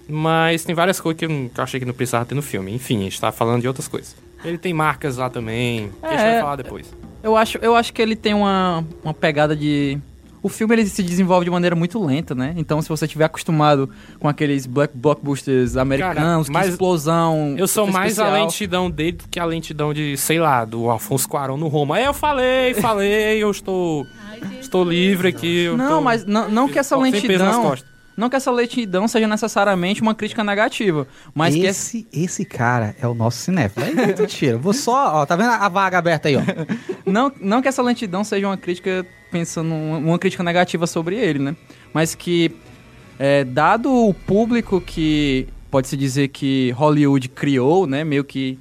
Mas 0.09 0.65
tem 0.65 0.75
várias 0.75 1.01
coisas 1.01 1.19
que 1.19 1.25
eu, 1.25 1.29
não- 1.29 1.49
que 1.49 1.59
eu 1.61 1.65
achei 1.65 1.81
que 1.81 1.87
não 1.87 1.93
precisava 1.93 2.25
ter 2.25 2.35
no 2.35 2.43
filme. 2.43 2.73
Enfim, 2.73 3.01
a 3.01 3.03
gente 3.03 3.21
tá 3.21 3.31
falando 3.33 3.61
de 3.61 3.69
outras 3.69 3.87
coisas. 3.89 4.15
Ele 4.45 4.59
tem 4.59 4.73
marcas 4.73 5.17
lá 5.17 5.29
também. 5.31 5.91
que 6.01 6.07
a 6.07 6.11
gente 6.11 6.21
É. 6.21 6.33
vai 6.33 6.41
falar 6.41 6.57
depois. 6.57 6.93
Eu 7.23 7.37
acho, 7.37 7.59
eu 7.59 7.75
acho 7.75 7.93
que 7.93 8.01
ele 8.01 8.15
tem 8.15 8.35
uma, 8.35 8.85
uma 9.03 9.13
pegada 9.15 9.57
de. 9.57 9.99
O 10.43 10.49
filme 10.49 10.77
ele 10.77 10.87
se 10.87 11.03
desenvolve 11.03 11.45
de 11.45 11.51
maneira 11.51 11.75
muito 11.75 12.01
lenta, 12.05 12.33
né? 12.33 12.55
Então, 12.57 12.81
se 12.81 12.89
você 12.89 13.09
tiver 13.09 13.25
acostumado 13.25 13.91
com 14.21 14.29
aqueles 14.29 14.65
black 14.65 14.97
blockbusters 14.97 15.77
americanos, 15.77 16.49
mas 16.49 16.67
que 16.67 16.73
explosão. 16.73 17.57
Eu 17.59 17.67
sou 17.67 17.87
mais 17.89 18.17
a 18.21 18.23
especial. 18.27 18.33
lentidão 18.45 18.89
dele 18.91 19.13
do 19.13 19.25
que 19.29 19.41
a 19.41 19.45
lentidão 19.45 19.93
de, 19.93 20.17
sei 20.17 20.39
lá, 20.39 20.65
do 20.65 20.89
Alfonso 20.89 21.29
Cuarón 21.29 21.57
no 21.57 21.67
Roma. 21.67 21.97
Aí 21.97 22.05
eu 22.05 22.15
falei, 22.15 22.75
falei, 22.75 23.43
eu 23.43 23.51
estou, 23.51 24.07
estou 24.61 24.85
livre 24.85 25.27
aqui. 25.29 25.65
eu 25.65 25.77
Não, 25.77 25.97
tô- 25.97 26.01
mas 26.03 26.25
não, 26.25 26.49
não 26.49 26.69
que 26.69 26.79
essa 26.79 26.95
sem 26.97 27.11
peso 27.13 27.45
nas 27.45 27.57
lentidão. 27.57 27.63
Não 28.17 28.31
que 28.31 28.37
essa 28.37 28.51
lentidão 28.51 29.07
seja 29.07 29.29
necessariamente 29.29 30.01
uma 30.01 30.15
crítica 30.15 30.43
negativa. 30.43 31.07
Mas 31.35 31.55
que 31.55 31.67
esse... 31.67 32.07
esse, 32.11 32.25
esse 32.25 32.45
cara 32.45 32.97
é 33.01 33.07
o 33.07 33.15
nosso 33.15 33.39
cinéfilo. 33.39 33.85
É 33.87 33.93
muito 33.93 34.27
tiro. 34.27 34.59
Vou 34.59 34.73
só, 34.73 35.17
ó, 35.17 35.27
tá 35.27 35.37
vendo 35.37 35.51
a 35.51 35.69
vaga 35.69 35.99
aberta 35.99 36.29
aí, 36.29 36.37
ó? 36.37 36.41
não, 37.05 37.31
não 37.41 37.61
que 37.61 37.69
essa 37.69 37.83
lentidão 37.83 38.25
seja 38.25 38.47
uma 38.47 38.57
crítica 38.57 39.07
pensando 39.31 39.75
uma, 39.75 40.19
crítica 40.19 40.43
negativa 40.43 40.87
sobre 40.87 41.17
ele, 41.17 41.39
né? 41.39 41.57
Mas 41.93 42.15
que 42.15 42.51
é, 43.19 43.45
dado 43.45 43.93
o 43.93 44.15
público 44.15 44.81
que 44.81 45.49
pode 45.71 45.89
se 45.89 45.97
dizer 45.97 46.29
que 46.29 46.71
Hollywood 46.71 47.29
criou, 47.29 47.87
né? 47.87 48.03
Meio 48.03 48.25
que 48.25 48.59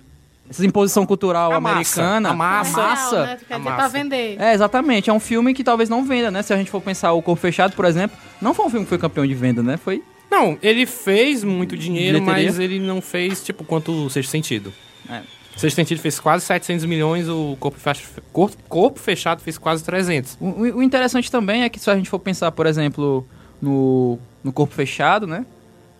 essa 0.50 0.66
imposição 0.66 1.06
cultural 1.06 1.52
A 1.52 1.60
massa, 1.60 2.02
americana, 2.02 2.30
a 2.30 2.34
massa. 2.34 2.82
Comercial, 2.82 3.26
né? 3.26 3.38
A 3.50 3.60
massa. 3.60 3.76
pra 3.78 3.88
vender. 3.88 4.40
É, 4.40 4.54
exatamente. 4.54 5.10
É 5.10 5.14
um 5.14 5.20
filme 5.20 5.54
que 5.54 5.64
talvez 5.64 5.90
não 5.90 6.04
venda, 6.06 6.30
né? 6.32 6.42
Se 6.42 6.54
a 6.54 6.58
gente 6.58 6.70
for 6.70 6.82
pensar 6.82 7.12
o 7.14 7.22
Corpo 7.22 7.42
Fechado, 7.42 7.76
por 7.76 7.86
exemplo, 7.86 8.16
não 8.42 8.54
foi 8.54 8.66
um 8.66 8.70
filme 8.70 8.86
que 8.86 8.90
foi 8.90 8.98
campeão 8.98 9.26
de 9.26 9.34
venda, 9.34 9.64
né? 9.64 9.78
Foi 9.78 10.04
Não, 10.30 10.58
ele 10.62 10.86
fez 10.86 11.44
muito 11.44 11.76
dinheiro, 11.78 12.20
Bilheteria? 12.20 12.50
mas 12.50 12.60
ele 12.60 12.80
não 12.80 13.02
fez, 13.02 13.44
tipo, 13.44 13.64
quanto 13.64 13.92
o 13.92 14.10
Sexto 14.10 14.30
Sentido. 14.30 14.72
É. 15.10 15.22
O 15.56 15.60
Sexto 15.60 15.76
Sentido 15.78 16.00
fez 16.00 16.20
quase 16.20 16.44
700 16.46 16.84
milhões, 16.86 17.30
o 17.30 17.56
Corpo, 17.60 17.80
Fech- 17.80 18.04
Corpo, 18.34 18.58
Corpo 18.68 19.00
Fechado 19.00 19.42
fez 19.42 19.58
quase 19.58 19.84
300. 19.84 20.38
O, 20.40 20.46
o- 20.48 20.78
o 20.78 20.84
interessante 20.84 21.32
também 21.32 21.64
é 21.64 21.70
que 21.70 21.80
se 21.80 21.90
a 21.90 21.96
gente 21.96 22.10
for 22.10 22.20
pensar, 22.20 22.52
por 22.52 22.66
exemplo, 22.68 23.26
no, 23.62 24.20
no 24.44 24.52
corpo 24.52 24.74
fechado, 24.76 25.26
né? 25.26 25.46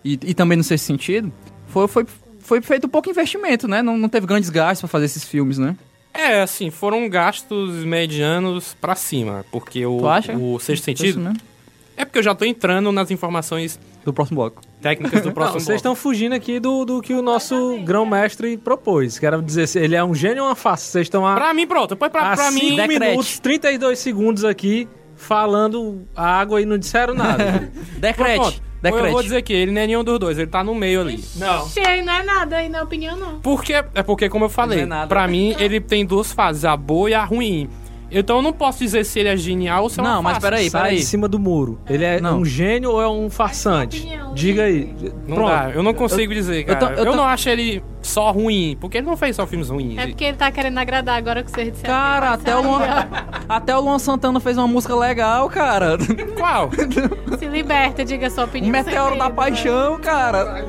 E, 0.04 0.12
e 0.24 0.34
também 0.34 0.56
no 0.58 0.62
sexto 0.62 0.84
sentido, 0.84 1.32
foi, 1.68 1.88
foi, 1.88 2.06
foi 2.46 2.60
feito 2.62 2.88
pouco 2.88 3.10
investimento, 3.10 3.66
né? 3.68 3.82
Não, 3.82 3.96
não 3.98 4.08
teve 4.08 4.26
grandes 4.26 4.48
gastos 4.50 4.80
pra 4.80 4.88
fazer 4.88 5.06
esses 5.06 5.24
filmes, 5.24 5.58
né? 5.58 5.76
É, 6.14 6.40
assim, 6.40 6.70
foram 6.70 7.06
gastos 7.08 7.84
medianos 7.84 8.74
pra 8.80 8.94
cima, 8.94 9.44
porque 9.52 9.84
o, 9.84 9.98
Tu 9.98 10.08
acha? 10.08 10.32
o 10.36 10.58
Sexto 10.58 10.88
isso 10.90 11.02
Sentido... 11.02 11.20
mesmo? 11.20 11.38
É 11.98 12.04
porque 12.04 12.18
eu 12.18 12.22
já 12.22 12.34
tô 12.34 12.44
entrando 12.44 12.92
nas 12.92 13.10
informações 13.10 13.80
Do 14.04 14.12
próximo 14.12 14.36
bloco. 14.40 14.60
técnicas 14.82 15.22
do 15.22 15.28
Não, 15.28 15.32
próximo 15.32 15.60
vocês 15.60 15.76
estão 15.76 15.94
fugindo 15.94 16.34
aqui 16.34 16.60
do, 16.60 16.84
do 16.84 17.00
que 17.00 17.14
o 17.14 17.22
nosso 17.22 17.78
grão-mestre 17.84 18.58
propôs. 18.58 19.18
Quero 19.18 19.40
dizer, 19.42 19.66
se 19.66 19.78
ele 19.78 19.96
é 19.96 20.04
um 20.04 20.14
gênio 20.14 20.42
ou 20.42 20.48
uma 20.50 20.54
farsa. 20.54 20.84
Vocês 20.92 21.06
estão 21.06 21.26
a, 21.26 21.34
Pra 21.34 21.54
mim, 21.54 21.66
pronto. 21.66 21.90
Depois 21.94 22.12
pra, 22.12 22.32
há 22.32 22.36
pra 22.36 22.50
mim... 22.50 22.60
cinco 22.60 22.76
decrete. 22.76 23.00
minutos, 23.00 23.38
32 23.40 23.98
segundos 23.98 24.44
aqui, 24.44 24.86
falando 25.16 26.06
água 26.14 26.60
e 26.60 26.66
não 26.66 26.78
disseram 26.78 27.14
nada. 27.14 27.70
Decrete. 27.98 28.36
Pronto. 28.40 28.62
Eu 28.82 28.92
Decrete. 28.92 29.12
vou 29.12 29.22
dizer 29.22 29.42
que 29.42 29.52
ele 29.52 29.72
não 29.72 29.80
é 29.80 29.86
nenhum 29.86 30.04
dos 30.04 30.18
dois, 30.18 30.38
ele 30.38 30.46
tá 30.46 30.62
no 30.62 30.74
meio 30.74 31.00
ali. 31.00 31.24
não. 31.36 31.66
Cheio 31.68 32.04
não 32.04 32.12
é 32.12 32.22
nada 32.22 32.56
aí, 32.58 32.68
na 32.68 32.82
opinião, 32.82 33.16
não. 33.16 33.40
Porque, 33.40 33.72
é 33.72 34.02
porque, 34.04 34.28
como 34.28 34.44
eu 34.44 34.48
falei, 34.48 34.78
Não 34.78 34.84
é 34.84 34.86
nada. 34.86 35.06
pra 35.08 35.26
mim 35.26 35.56
ele 35.58 35.80
tem 35.80 36.04
duas 36.06 36.32
fases, 36.32 36.64
a 36.64 36.76
boa 36.76 37.10
e 37.10 37.14
a 37.14 37.24
ruim. 37.24 37.68
Então 38.18 38.36
eu 38.36 38.42
não 38.42 38.52
posso 38.52 38.78
dizer 38.78 39.04
se 39.04 39.18
ele 39.20 39.28
é 39.28 39.36
genial 39.36 39.82
ou 39.82 39.90
se 39.90 40.00
é 40.00 40.02
uma 40.02 40.14
Não, 40.14 40.22
mas 40.22 40.32
farsa. 40.34 40.46
peraí, 40.48 40.70
Sai 40.70 40.82
peraí. 40.82 40.96
de 40.98 41.04
cima 41.04 41.28
do 41.28 41.38
muro. 41.38 41.78
Ele 41.88 42.04
é 42.04 42.20
Não. 42.20 42.38
um 42.40 42.44
gênio 42.44 42.90
ou 42.92 43.02
é 43.02 43.08
um 43.08 43.28
farsante? 43.28 43.98
opinião, 44.00 44.32
Diga 44.34 44.62
aí. 44.64 44.94
Não 45.26 45.36
Pronto. 45.36 45.50
dá, 45.50 45.70
eu 45.74 45.82
não 45.82 45.92
consigo 45.94 46.32
dizer, 46.32 46.60
eu 46.60 46.66
cara. 46.66 46.78
tô- 46.78 46.86
Eu, 46.92 47.04
eu 47.04 47.10
tô- 47.12 47.16
não 47.16 47.24
acho 47.24 47.48
ele 47.48 47.82
só 48.00 48.30
ruim, 48.30 48.76
porque 48.80 48.98
ele 48.98 49.06
não 49.06 49.16
fez 49.16 49.36
só 49.36 49.46
filmes 49.46 49.68
ruins. 49.68 49.98
É 49.98 50.06
porque 50.06 50.24
ele 50.24 50.36
tá 50.36 50.50
querendo 50.50 50.78
agradar 50.78 51.16
agora 51.18 51.42
que 51.42 51.50
vocês 51.50 51.72
disseram. 51.72 51.92
Cara, 51.94 52.36
que 52.38 52.42
ele 52.44 52.50
até 52.50 52.56
o, 52.56 52.62
Luan, 52.62 53.08
até 53.48 53.76
o 53.76 53.80
Luan 53.80 53.98
Santana 53.98 54.40
fez 54.40 54.56
uma 54.56 54.66
música 54.68 54.94
legal, 54.94 55.48
cara. 55.50 55.98
Qual? 56.38 56.70
É. 57.32 57.36
Se 57.36 57.46
liberta, 57.46 58.04
diga 58.04 58.30
sua 58.30 58.44
Um 58.44 58.46
opinião. 58.46 58.72
meteoro 58.72 59.10
sem 59.10 59.18
da 59.18 59.24
medo, 59.24 59.34
paixão, 59.36 59.98
cara. 60.00 60.64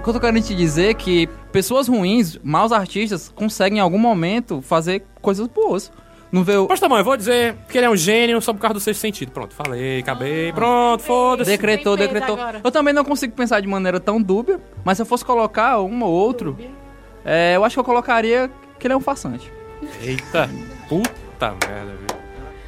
O 0.00 0.02
que 0.04 0.10
eu 0.10 0.12
tô 0.14 0.20
querendo 0.20 0.42
te 0.42 0.54
dizer 0.54 0.90
é 0.90 0.94
que 0.94 1.26
pessoas 1.50 1.88
ruins, 1.88 2.38
maus 2.42 2.72
artistas, 2.72 3.32
conseguem 3.34 3.78
em 3.78 3.80
algum 3.80 3.98
momento 3.98 4.60
fazer 4.62 5.02
coisas 5.22 5.46
boas. 5.46 5.90
Não 6.34 6.42
vê 6.42 6.56
o... 6.56 6.66
Mas 6.68 6.80
tá 6.80 6.88
bom, 6.88 6.98
eu 6.98 7.04
vou 7.04 7.16
dizer 7.16 7.54
que 7.68 7.78
ele 7.78 7.86
é 7.86 7.90
um 7.90 7.94
gênio 7.96 8.40
só 8.42 8.52
por 8.52 8.58
causa 8.58 8.74
do 8.74 8.80
sexto 8.80 9.00
sentido. 9.00 9.30
Pronto, 9.30 9.54
falei, 9.54 10.00
acabei, 10.00 10.52
pronto, 10.52 11.00
foda-se. 11.00 11.48
Decretou, 11.48 11.96
Tem 11.96 12.08
decretou. 12.08 12.34
agora. 12.34 12.60
Eu 12.64 12.72
também 12.72 12.92
não 12.92 13.04
consigo 13.04 13.32
pensar 13.36 13.60
de 13.60 13.68
maneira 13.68 14.00
tão 14.00 14.20
dúbia, 14.20 14.58
mas 14.84 14.96
se 14.98 15.02
eu 15.02 15.06
fosse 15.06 15.24
colocar 15.24 15.78
um 15.80 16.02
ou 16.02 16.10
outro, 16.12 16.58
é, 17.24 17.52
eu 17.54 17.64
acho 17.64 17.76
que 17.76 17.78
eu 17.78 17.84
colocaria 17.84 18.50
que 18.80 18.86
ele 18.88 18.94
é 18.94 18.96
um 18.96 19.00
farsante. 19.00 19.48
Eita, 20.02 20.50
puta 20.88 21.52
merda, 21.64 21.92
viu? 22.00 22.18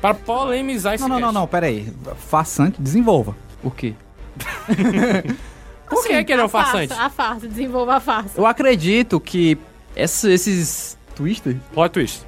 Para 0.00 0.14
polemizar 0.14 0.94
esse 0.94 1.02
Não, 1.02 1.08
não, 1.08 1.16
não, 1.16 1.26
cast. 1.28 1.34
não, 1.40 1.46
pera 1.48 1.66
aí. 1.66 1.92
Façante, 2.28 2.80
desenvolva. 2.80 3.34
O 3.64 3.70
quê? 3.72 3.94
Por 5.88 6.04
que, 6.06 6.22
que 6.24 6.32
ele 6.32 6.42
é 6.42 6.44
um 6.44 6.48
farsante? 6.48 6.92
A 6.92 7.10
farsa, 7.10 7.48
desenvolva 7.48 7.96
a 7.96 8.00
farsa. 8.00 8.40
Eu 8.40 8.46
acredito 8.46 9.18
que 9.18 9.58
essa- 9.96 10.30
esses 10.30 10.96
twister, 11.16 11.56
Plot 11.72 11.90
twist. 11.92 12.22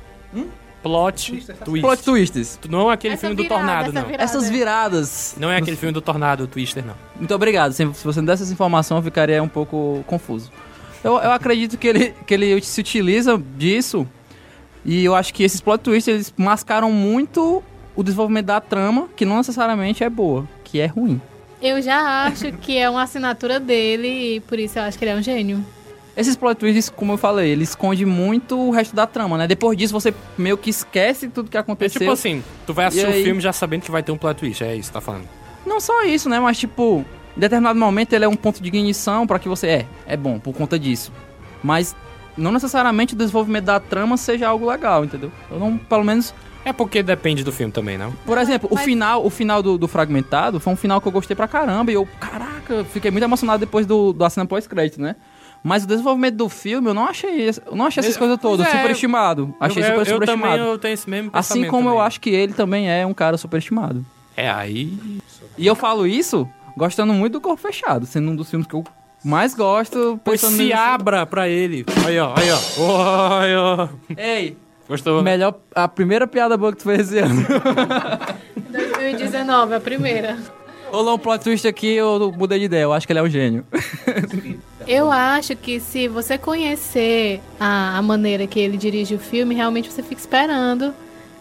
Plot 0.83 1.33
twist. 1.65 1.81
plot 1.81 2.03
twisters, 2.05 2.59
Não 2.69 2.91
é 2.91 2.95
aquele 2.95 3.15
Essa 3.15 3.23
filme 3.23 3.37
do 3.37 3.43
virada, 3.43 3.59
Tornado, 3.61 3.89
essa 3.91 4.01
não. 4.01 4.07
virada. 4.07 4.25
essas 4.25 4.49
viradas. 4.51 5.37
Não 5.39 5.51
é 5.51 5.57
aquele 5.57 5.77
filme 5.77 5.93
do 5.93 6.01
Tornado, 6.01 6.45
o 6.45 6.47
Twister, 6.47 6.85
não. 6.85 6.95
Muito 7.17 7.35
obrigado. 7.35 7.73
Se, 7.73 7.85
se 7.95 8.05
você 8.05 8.21
não 8.21 8.27
desse 8.27 8.45
essa 8.45 8.53
informação, 8.53 8.97
eu 8.99 9.03
ficaria 9.03 9.43
um 9.43 9.49
pouco 9.49 10.05
confuso. 10.07 10.51
Eu, 11.03 11.13
eu 11.15 11.33
acredito 11.33 11.77
que 11.77 11.87
ele, 11.89 12.15
que 12.27 12.33
ele 12.35 12.61
se 12.63 12.81
utiliza 12.81 13.41
disso 13.57 14.07
e 14.85 15.05
eu 15.05 15.15
acho 15.15 15.35
que 15.35 15.43
esses 15.43 15.61
plot 15.61 15.83
twists 15.83 16.09
eles 16.13 16.35
mascaram 16.37 16.91
muito 16.93 17.63
o 17.95 18.03
desenvolvimento 18.03 18.47
da 18.47 18.61
trama, 18.61 19.09
que 19.17 19.25
não 19.25 19.39
necessariamente 19.39 20.05
é 20.05 20.09
boa, 20.11 20.49
que 20.65 20.81
é 20.81 20.87
ruim. 20.87 21.21
Eu 21.61 21.83
já 21.83 22.25
acho 22.27 22.53
que 22.53 22.79
é 22.79 22.89
uma 22.89 23.03
assinatura 23.03 23.59
dele 23.59 24.37
e 24.37 24.41
por 24.41 24.59
isso 24.61 24.79
eu 24.79 24.85
acho 24.85 24.97
que 24.97 25.05
ele 25.05 25.11
é 25.13 25.17
um 25.17 25.23
gênio. 25.23 25.65
Esses 26.21 26.35
plot 26.35 26.57
twists, 26.59 26.89
como 26.91 27.13
eu 27.13 27.17
falei, 27.17 27.51
ele 27.51 27.63
esconde 27.63 28.05
muito 28.05 28.59
o 28.59 28.71
resto 28.73 28.95
da 28.97 29.07
trama, 29.07 29.39
né? 29.39 29.47
Depois 29.47 29.79
disso, 29.79 29.93
você 29.93 30.13
meio 30.37 30.59
que 30.59 30.69
esquece 30.69 31.29
tudo 31.29 31.49
que 31.49 31.57
É 31.57 31.61
aconteceu. 31.61 32.01
tipo 32.01 32.11
assim, 32.13 32.43
tu 32.67 32.75
vai 32.75 32.87
assistir 32.87 33.07
o 33.07 33.13
aí? 33.13 33.23
filme 33.23 33.41
já 33.41 33.53
sabendo 33.53 33.83
que 33.83 33.91
vai 33.91 34.03
ter 34.03 34.11
um 34.11 34.19
plot 34.19 34.37
twist, 34.37 34.65
é 34.65 34.75
isso 34.75 34.89
que 34.89 34.95
tá 34.95 35.01
falando. 35.01 35.29
Não 35.65 35.79
só 35.81 36.03
isso, 36.03 36.29
né? 36.29 36.41
Mas, 36.41 36.59
tipo, 36.59 37.05
em 37.37 37.41
determinado 37.41 37.79
momento 37.79 38.13
ele 38.15 38.25
é 38.25 38.29
um 38.29 38.35
ponto 38.35 38.61
de 38.61 38.67
ignição 38.69 39.27
pra 39.29 39.39
que 39.39 39.49
você 39.49 39.67
é. 39.69 39.87
É 40.07 40.17
bom, 40.17 40.41
por 40.41 40.53
conta 40.55 40.77
disso. 40.77 41.13
Mas 41.63 41.95
não 42.37 42.51
necessariamente 42.51 43.15
o 43.15 43.17
desenvolvimento 43.17 43.65
da 43.67 43.79
trama 43.79 44.17
seja 44.17 44.49
algo 44.49 44.69
legal, 44.69 45.05
entendeu? 45.05 45.31
Eu 45.51 45.59
não, 45.61 45.79
pelo 45.79 46.03
menos. 46.05 46.35
É 46.65 46.73
porque 46.73 47.01
depende 47.03 47.45
do 47.45 47.53
filme 47.53 47.73
também, 47.73 47.97
não? 47.97 48.11
Por 48.27 48.37
exemplo, 48.39 48.69
o 48.71 48.75
Mas- 48.75 48.85
final, 48.85 49.25
o 49.25 49.31
final 49.31 49.63
do, 49.63 49.79
do 49.79 49.87
Fragmentado 49.89 50.59
foi 50.59 50.73
um 50.73 50.77
final 50.77 51.01
que 51.01 51.07
eu 51.07 51.13
gostei 51.13 51.37
pra 51.37 51.47
caramba. 51.47 51.91
E 51.93 51.95
eu, 51.95 52.07
caraca, 52.19 52.85
fiquei 52.93 53.11
muito 53.13 53.23
emocionado 53.25 53.61
depois 53.61 53.87
do, 53.87 54.13
da 54.13 54.29
cena 54.29 54.45
pós-crédito, 54.47 55.01
né? 55.01 55.15
Mas 55.69 55.85
o 55.85 55.87
desenvolvimento 55.87 56.35
do 56.37 56.49
filme, 56.49 56.89
eu 56.89 56.95
não 56.95 57.05
achei, 57.07 57.51
eu 57.51 57.77
não 57.77 57.85
achei 57.87 58.01
essas 58.01 58.15
Eu- 58.15 58.19
coisas 58.19 58.39
todas 58.41 58.67
é, 58.67 58.71
superestimado. 58.71 59.55
Achei 59.61 59.83
eu, 59.83 59.87
super 59.87 59.97
eu, 59.97 60.01
eu 60.01 60.07
superestimado. 60.07 60.57
também 60.57 60.73
eu 60.73 60.79
tenho 60.79 60.95
esse 60.95 61.11
mesmo 61.11 61.31
Assim 61.33 61.67
como 61.67 61.89
eu 61.91 61.93
também. 61.93 62.07
acho 62.07 62.21
que 62.23 62.31
ele 62.31 62.55
também 62.55 62.91
é 62.91 63.05
um 63.07 63.13
cara 63.13 63.37
superestimado. 63.37 64.05
É, 64.35 64.49
aí. 64.51 64.99
E 65.59 65.67
eu 65.67 65.75
falo 65.75 66.07
isso 66.07 66.49
gostando 66.77 67.13
muito 67.13 67.35
do 67.35 67.41
Corpo 67.43 67.61
Fechado, 67.61 68.07
sendo 68.07 68.31
um 68.31 68.35
dos 68.37 68.49
filmes 68.49 68.67
que 68.67 68.75
eu 68.75 68.83
mais 69.23 69.53
gosto. 69.55 70.19
Pois 70.25 70.41
se 70.41 70.51
nele- 70.57 70.73
abra 70.73 71.27
pra 71.27 71.49
ele. 71.49 71.85
Aí, 72.07 72.19
ó, 72.19 72.33
aí, 72.35 72.51
ó. 72.51 73.39
Aí, 73.41 73.55
ó. 73.57 73.89
Ei, 74.17 74.57
Gostou? 74.89 75.23
melhor, 75.23 75.55
a 75.75 75.87
primeira 75.87 76.27
piada 76.27 76.57
boa 76.57 76.73
que 76.73 76.79
tu 76.79 76.85
fez 76.85 77.13
esse 77.13 77.19
ano. 77.19 77.45
2019, 78.57 79.75
a 79.75 79.81
primeira. 79.81 80.39
Rolou 80.91 81.17
um 81.17 81.19
plot 81.19 81.43
twist 81.45 81.69
aqui, 81.69 81.95
eu 81.95 82.33
mudei 82.37 82.61
de 82.61 82.65
ideia, 82.65 82.85
eu 82.85 82.93
acho 82.95 83.07
que 83.07 83.13
ele 83.13 83.21
é 83.21 83.23
um 83.23 83.29
gênio. 83.29 83.67
Eu 84.89 85.13
acho 85.13 85.55
que 85.55 85.79
se 85.81 86.09
você 86.09 86.39
conhecer 86.39 87.43
a, 87.61 87.99
a 87.99 88.01
maneira 88.01 88.47
que 88.47 88.59
ele 88.59 88.79
dirige 88.79 89.15
o 89.15 89.19
filme, 89.19 89.55
realmente 89.55 89.93
você 89.93 90.03
fica 90.03 90.19
esperando 90.19 90.95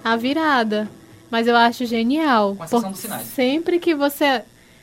a 0.04 0.18
virada. 0.18 0.90
Mas 1.32 1.48
eu 1.48 1.56
acho 1.56 1.86
genial. 1.86 2.58
Com 2.58 2.68
porque 2.68 2.90
dos 2.90 3.00
sinais. 3.00 3.26
sempre 3.26 3.80
que 3.80 3.96
você 3.96 4.42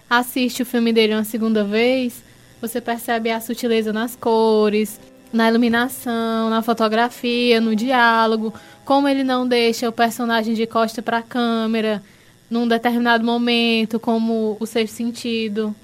assiste 0.09 0.63
o 0.63 0.67
filme 0.67 0.95
dele 0.95 1.13
uma 1.13 1.25
segunda 1.25 1.63
vez, 1.63 2.25
você 2.59 2.81
percebe 2.81 3.31
a 3.31 3.39
sutileza 3.39 3.93
nas 3.93 4.17
cores, 4.17 4.99
na 5.31 5.51
iluminação, 5.51 6.49
na 6.49 6.63
fotografia, 6.63 7.61
no 7.61 7.77
diálogo, 7.77 8.55
como 8.83 9.07
ele 9.07 9.25
não 9.25 9.47
deixa 9.47 9.91
o 9.91 9.93
personagem 9.93 10.55
de 10.55 10.67
costa 10.67 11.03
para 11.03 11.19
a 11.19 11.23
câmera 11.23 12.03
num 12.49 12.67
determinado 12.67 13.25
momento, 13.25 14.01
como 14.01 14.57
o 14.59 14.65
sexto 14.65 14.95
sentido, 14.95 15.75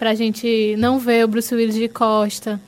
pra 0.00 0.14
gente 0.14 0.74
não 0.78 0.98
ver 0.98 1.26
o 1.26 1.28
Bruce 1.28 1.54
Willis 1.54 1.74
de 1.74 1.86
costa. 1.86 2.58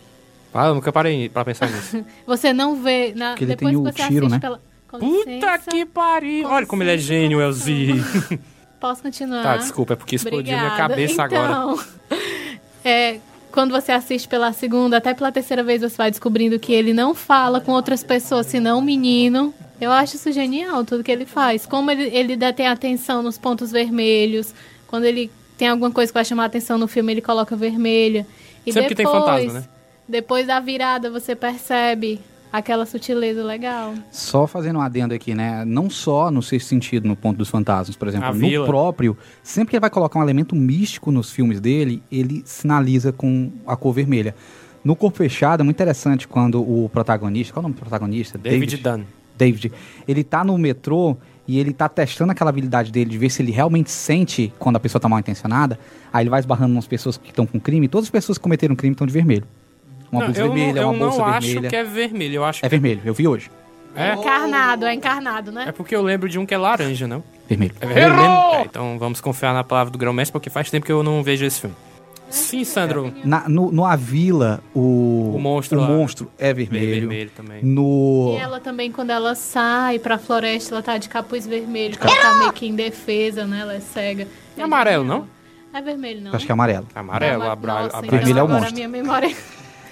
Ah, 0.52 0.66
eu 0.66 0.74
nunca 0.74 0.92
parei 0.92 1.30
pra 1.30 1.42
pensar 1.46 1.66
nisso. 1.70 2.04
Você 2.26 2.52
não 2.52 2.76
vê 2.76 3.14
na 3.16 3.34
Que 3.36 3.44
ele 3.44 3.56
depois 3.56 3.72
tem 3.72 3.82
que 3.82 3.88
o 3.88 3.90
você 3.90 4.06
tiro, 4.06 4.26
assiste 4.26 4.32
né? 4.32 4.38
pela 4.38 4.60
Com 4.86 4.98
Puta 4.98 5.30
licença. 5.30 5.70
que 5.70 5.86
pariu! 5.86 6.46
Olha 6.46 6.66
como 6.66 6.82
ele 6.82 6.90
é 6.90 6.98
gênio, 6.98 7.40
Elzi. 7.40 7.94
Posso 8.78 9.02
continuar? 9.02 9.42
Tá, 9.42 9.56
desculpa, 9.56 9.94
é 9.94 9.96
porque 9.96 10.16
explodiu 10.16 10.58
minha 10.58 10.76
cabeça 10.76 11.22
agora. 11.22 11.52
então, 11.52 11.80
É, 12.84 13.18
quando 13.50 13.70
você 13.70 13.92
assiste 13.92 14.28
pela 14.28 14.52
segunda, 14.52 14.98
até 14.98 15.14
pela 15.14 15.32
terceira 15.32 15.62
vez, 15.62 15.80
você 15.80 15.96
vai 15.96 16.10
descobrindo 16.10 16.58
que 16.58 16.74
ele 16.74 16.92
não 16.92 17.14
fala 17.14 17.62
com 17.62 17.72
outras 17.72 18.04
pessoas, 18.04 18.44
senão 18.46 18.78
o 18.78 18.82
menino. 18.82 19.54
Eu 19.80 19.90
acho 19.90 20.16
isso 20.16 20.30
genial, 20.32 20.84
tudo 20.84 21.02
que 21.02 21.10
ele 21.10 21.24
faz. 21.24 21.64
Como 21.64 21.90
ele, 21.90 22.14
ele 22.14 22.36
detém 22.36 22.66
atenção 22.66 23.22
nos 23.22 23.38
pontos 23.38 23.72
vermelhos. 23.72 24.52
Quando 24.86 25.04
ele 25.04 25.30
tem 25.62 25.68
alguma 25.68 25.92
coisa 25.92 26.10
que 26.10 26.14
vai 26.14 26.24
chamar 26.24 26.42
a 26.42 26.46
atenção 26.46 26.76
no 26.76 26.88
filme, 26.88 27.12
ele 27.12 27.20
coloca 27.20 27.54
vermelha. 27.54 28.26
E 28.66 28.72
Sempre 28.72 28.88
que 28.88 28.94
tem 28.96 29.06
depois, 29.06 29.24
fantasma, 29.24 29.52
né? 29.60 29.64
Depois 30.08 30.44
da 30.44 30.58
virada, 30.58 31.08
você 31.08 31.36
percebe 31.36 32.18
aquela 32.52 32.84
sutileza 32.84 33.44
legal. 33.44 33.94
Só 34.10 34.44
fazendo 34.48 34.80
um 34.80 34.82
adendo 34.82 35.14
aqui, 35.14 35.36
né? 35.36 35.64
Não 35.64 35.88
só 35.88 36.32
no 36.32 36.42
sexto 36.42 36.66
sentido, 36.66 37.06
no 37.06 37.14
ponto 37.14 37.36
dos 37.36 37.48
fantasmas, 37.48 37.94
por 37.94 38.08
exemplo, 38.08 38.26
A 38.26 38.32
no 38.32 38.40
vila. 38.40 38.66
próprio, 38.66 39.16
sempre 39.40 39.70
que 39.70 39.76
ele 39.76 39.82
vai 39.82 39.88
colocar 39.90 40.18
um 40.18 40.22
elemento 40.24 40.56
místico 40.56 41.12
nos 41.12 41.30
filmes 41.30 41.60
dele, 41.60 42.02
ele 42.10 42.42
sinaliza 42.44 43.12
com 43.12 43.52
a 43.64 43.76
cor 43.76 43.92
vermelha. 43.92 44.34
No 44.82 44.96
Corpo 44.96 45.18
Fechado 45.18 45.60
é 45.60 45.62
muito 45.64 45.76
interessante 45.76 46.26
quando 46.26 46.60
o 46.60 46.88
protagonista, 46.88 47.52
qual 47.52 47.60
é 47.60 47.62
o 47.66 47.68
nome 47.68 47.76
do 47.76 47.80
protagonista? 47.82 48.36
David 48.36 48.78
Dunn. 48.78 49.04
David, 49.38 49.72
ele 50.08 50.24
tá 50.24 50.42
no 50.42 50.58
metrô 50.58 51.16
e 51.52 51.58
ele 51.58 51.72
tá 51.72 51.88
testando 51.88 52.32
aquela 52.32 52.50
habilidade 52.50 52.90
dele 52.90 53.10
de 53.10 53.18
ver 53.18 53.30
se 53.30 53.42
ele 53.42 53.52
realmente 53.52 53.90
sente 53.90 54.52
quando 54.58 54.76
a 54.76 54.80
pessoa 54.80 55.00
tá 55.00 55.08
mal 55.08 55.18
intencionada. 55.18 55.78
Aí 56.12 56.22
ele 56.22 56.30
vai 56.30 56.40
esbarrando 56.40 56.74
nas 56.74 56.86
pessoas 56.86 57.16
que 57.16 57.30
estão 57.30 57.46
com 57.46 57.58
crime, 57.60 57.88
todas 57.88 58.06
as 58.06 58.10
pessoas 58.10 58.38
que 58.38 58.42
cometeram 58.42 58.74
crime 58.76 58.92
estão 58.94 59.06
de 59.06 59.12
vermelho. 59.12 59.44
Uma 60.10 60.20
Não, 60.20 60.26
blusa 60.28 60.40
eu 60.42 60.52
vermelha, 60.52 60.82
não, 60.82 60.90
uma 60.90 60.94
eu 60.96 60.98
bolsa 61.10 61.18
não 61.18 61.24
vermelha. 61.32 61.58
acho 61.60 61.68
que 61.68 61.76
é 61.76 61.84
vermelho, 61.84 62.34
eu 62.36 62.44
acho 62.44 62.58
É 62.64 62.68
que 62.68 62.74
vermelho, 62.76 63.00
eu 63.04 63.14
vi 63.14 63.26
hoje. 63.28 63.50
é. 63.96 64.14
Encarnado, 64.14 64.84
é 64.86 64.94
encarnado, 64.94 65.50
né? 65.52 65.64
É 65.68 65.72
porque 65.72 65.94
eu 65.96 66.02
lembro 66.02 66.28
de 66.28 66.38
um 66.38 66.44
que 66.46 66.54
é 66.54 66.58
laranja, 66.58 67.06
não? 67.06 67.22
Vermelho. 67.48 67.74
É 67.80 67.86
vermelho 67.86 68.14
mesmo? 68.16 68.34
É, 68.54 68.62
então 68.62 68.98
vamos 68.98 69.20
confiar 69.20 69.52
na 69.54 69.64
palavra 69.64 69.90
do 69.90 69.98
grão-mestre, 69.98 70.32
porque 70.32 70.48
faz 70.50 70.70
tempo 70.70 70.84
que 70.86 70.92
eu 70.92 71.02
não 71.02 71.22
vejo 71.22 71.44
esse 71.44 71.60
filme. 71.60 71.76
Sim, 72.32 72.64
Sandro. 72.64 73.12
Na, 73.24 73.48
no, 73.48 73.70
no 73.70 73.84
A 73.84 73.94
Vila, 73.94 74.60
o, 74.74 75.32
O 75.36 75.38
monstro 75.38 75.78
o 75.78 75.82
lá. 75.82 75.88
monstro 75.88 76.30
é 76.38 76.52
Vermelho, 76.52 76.84
vermelho. 76.86 77.08
vermelho 77.08 77.30
também. 77.36 77.62
No. 77.64 78.34
E 78.36 78.40
ela 78.40 78.58
também, 78.60 78.90
quando 78.90 79.10
ela 79.10 79.34
sai 79.34 79.98
pra 79.98 80.18
floresta, 80.18 80.74
ela 80.74 80.82
tá 80.82 80.96
de 80.98 81.08
capuz 81.08 81.46
vermelho, 81.46 81.96
porque 81.98 82.12
ela 82.12 82.22
tá 82.22 82.38
meio 82.38 82.52
que 82.52 82.66
indefesa, 82.66 83.44
né? 83.46 83.60
Ela 83.60 83.74
é 83.74 83.80
cega. 83.80 84.26
É 84.56 84.62
amarelo, 84.62 85.04
não? 85.04 85.28
É 85.74 85.80
vermelho, 85.80 86.20
não. 86.20 86.34
Acho 86.34 86.44
que 86.44 86.52
é 86.52 86.54
amarelo. 86.54 86.86
Amarelo, 86.94 87.44
Não, 87.44 87.50
a 87.50 87.56
bra... 87.56 87.82
nossa, 87.84 87.96
a 87.96 88.00
então 88.00 88.10
Vermelho 88.18 88.38
é 88.38 88.42
o 88.42 88.44
agora 88.44 88.60
monstro. 88.60 88.74
minha 88.76 88.88
memória... 88.88 89.34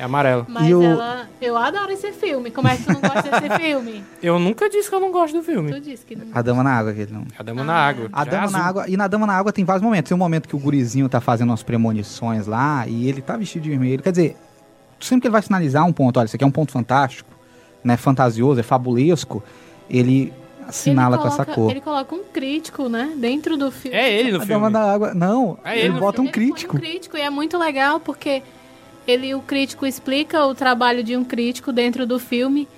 É 0.01 0.05
amarelo. 0.05 0.47
Mas 0.49 0.67
E 0.69 0.75
o- 0.75 0.83
ela... 0.83 1.29
Eu 1.41 1.57
adoro 1.57 1.93
esse 1.93 2.11
filme. 2.13 2.51
Como 2.51 2.67
é 2.69 2.77
que 2.77 2.85
tu 2.85 2.93
não 2.93 3.01
gosta 3.01 3.23
desse 3.41 3.57
filme? 3.61 4.03
Eu 4.23 4.39
nunca 4.39 4.69
disse 4.71 4.89
que 4.89 4.95
eu 4.95 5.01
não 5.01 5.13
gosto 5.13 5.35
do 5.37 5.43
filme. 5.43 5.73
Tu 5.73 5.81
disse 5.81 6.07
que 6.07 6.17
não... 6.17 6.27
A 6.33 6.41
Dama 6.43 6.63
na 6.63 6.71
Água, 6.73 6.93
aquele 6.93 7.13
não. 7.13 7.25
A 7.39 7.43
Dama 7.43 7.65
na 7.65 7.75
Água. 7.75 8.09
A 8.13 8.25
Dama 8.25 8.41
na 8.41 8.47
azul. 8.59 8.61
Água. 8.69 8.85
E 8.89 8.97
na 8.97 9.07
Dama 9.09 9.27
na 9.27 9.35
Água 9.35 9.53
tem 9.53 9.65
vários 9.65 9.83
momentos. 9.83 10.09
Tem 10.09 10.15
um 10.15 10.19
momento 10.19 10.49
que 10.49 10.57
o 10.57 10.59
gurizinho 10.59 11.09
tá 11.09 11.21
fazendo 11.21 11.51
umas 11.51 11.63
premonições 11.63 12.47
lá 12.47 12.87
e 12.89 13.09
ele 13.09 13.21
tá 13.21 13.37
vestido 13.37 13.63
de 13.63 13.71
vermelho. 13.71 14.03
Quer 14.03 14.11
dizer, 14.11 14.37
sempre 14.99 15.21
que 15.23 15.27
ele 15.29 15.33
vai 15.33 15.43
sinalizar 15.43 15.85
um 15.87 15.93
ponto, 15.93 16.19
olha, 16.19 16.27
isso 16.27 16.35
aqui 16.37 16.45
é 16.45 16.47
um 16.47 16.51
ponto 16.51 16.73
fantástico, 16.73 17.29
né? 17.85 17.97
Fantasioso, 17.97 18.59
é 18.61 18.63
fabulesco, 18.63 19.43
ele 19.89 20.33
assinala 20.67 21.17
ele 21.17 21.23
com 21.23 21.29
essa 21.29 21.45
coloca- 21.45 21.55
cor. 21.55 21.71
Ele 21.71 21.81
coloca 21.81 22.15
um 22.15 22.25
crítico, 22.25 22.89
né? 22.89 23.13
Dentro 23.17 23.57
do 23.57 23.71
filme. 23.71 23.97
É 23.97 24.11
ele 24.13 24.31
no 24.33 24.39
A 24.39 24.41
filme. 24.41 24.55
Dama 24.55 24.71
da 24.71 24.93
Água. 24.93 25.15
Não, 25.15 25.59
É 25.65 25.79
ele, 25.79 25.89
ele 25.89 25.99
bota 26.01 26.21
um 26.21 26.25
Ele 26.25 26.33
põe 26.33 26.45
crítico. 26.47 26.77
um 26.77 26.81
crítico 26.81 27.17
e 27.17 27.21
é 27.21 27.29
muito 27.31 27.59
legal 27.59 27.99
porque 28.01 28.43
ele, 29.07 29.35
o 29.35 29.41
crítico 29.41 29.87
explica 29.87 30.45
o 30.47 30.55
trabalho 30.55 31.03
de 31.03 31.17
um 31.17 31.25
crítico 31.25 31.73
dentro 31.73 32.07
do 32.07 32.19
filme 32.19 32.69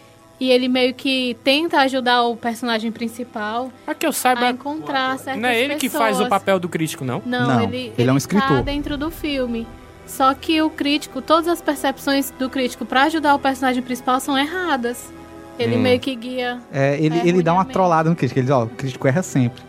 e 0.41 0.51
ele 0.51 0.67
meio 0.69 0.93
que 0.95 1.37
tenta 1.45 1.79
ajudar 1.83 2.23
o 2.25 2.37
personagem 2.37 2.91
principal 2.91 3.71
Pra 3.85 3.95
que 3.95 4.05
eu 4.07 4.11
a 4.11 4.13
saiba. 4.13 4.51
encontrar 4.51 5.19
certas 5.19 5.41
Não 5.43 5.49
é 5.49 5.61
ele 5.61 5.77
que 5.77 5.89
faz 5.89 6.17
o 6.17 6.25
pessoas. 6.25 6.29
papel 6.29 6.59
do 6.59 6.69
crítico, 6.69 7.05
não? 7.05 7.23
Não, 7.25 7.47
Não, 7.47 7.63
ele, 7.63 7.93
ele 7.97 8.09
é 8.09 8.13
um 8.13 8.17
Tá 8.17 8.19
escritor. 8.19 8.63
dentro 8.63 8.97
do 8.97 9.11
filme. 9.11 9.67
Só 10.07 10.35
que 10.35 10.61
o 10.61 10.69
crítico, 10.69 11.23
todas 11.23 11.47
as 11.47 11.63
percepções 11.63 12.33
do 12.39 12.51
crítico 12.51 12.85
pra 12.85 13.05
ajudar 13.05 13.35
o 13.35 13.39
personagem 13.39 13.83
principal 13.83 14.19
são 14.19 14.37
erradas. 14.37 15.13
Ele 15.59 15.77
Hum. 15.77 15.81
meio 15.81 16.01
que 16.01 16.15
guia. 16.17 16.59
É, 16.73 16.97
ele, 16.99 17.19
É 17.21 17.27
ele 17.29 17.43
dá 17.43 17.53
uma 17.53 17.65
trollada 17.65 18.11
no 18.11 18.17
crítico. 18.17 18.41
Ele 18.41 18.47
diz, 18.47 18.55
ó, 18.55 18.65
o 18.65 18.69
crítico 18.69 19.07
erra 19.07 19.23
sempre. 19.23 19.63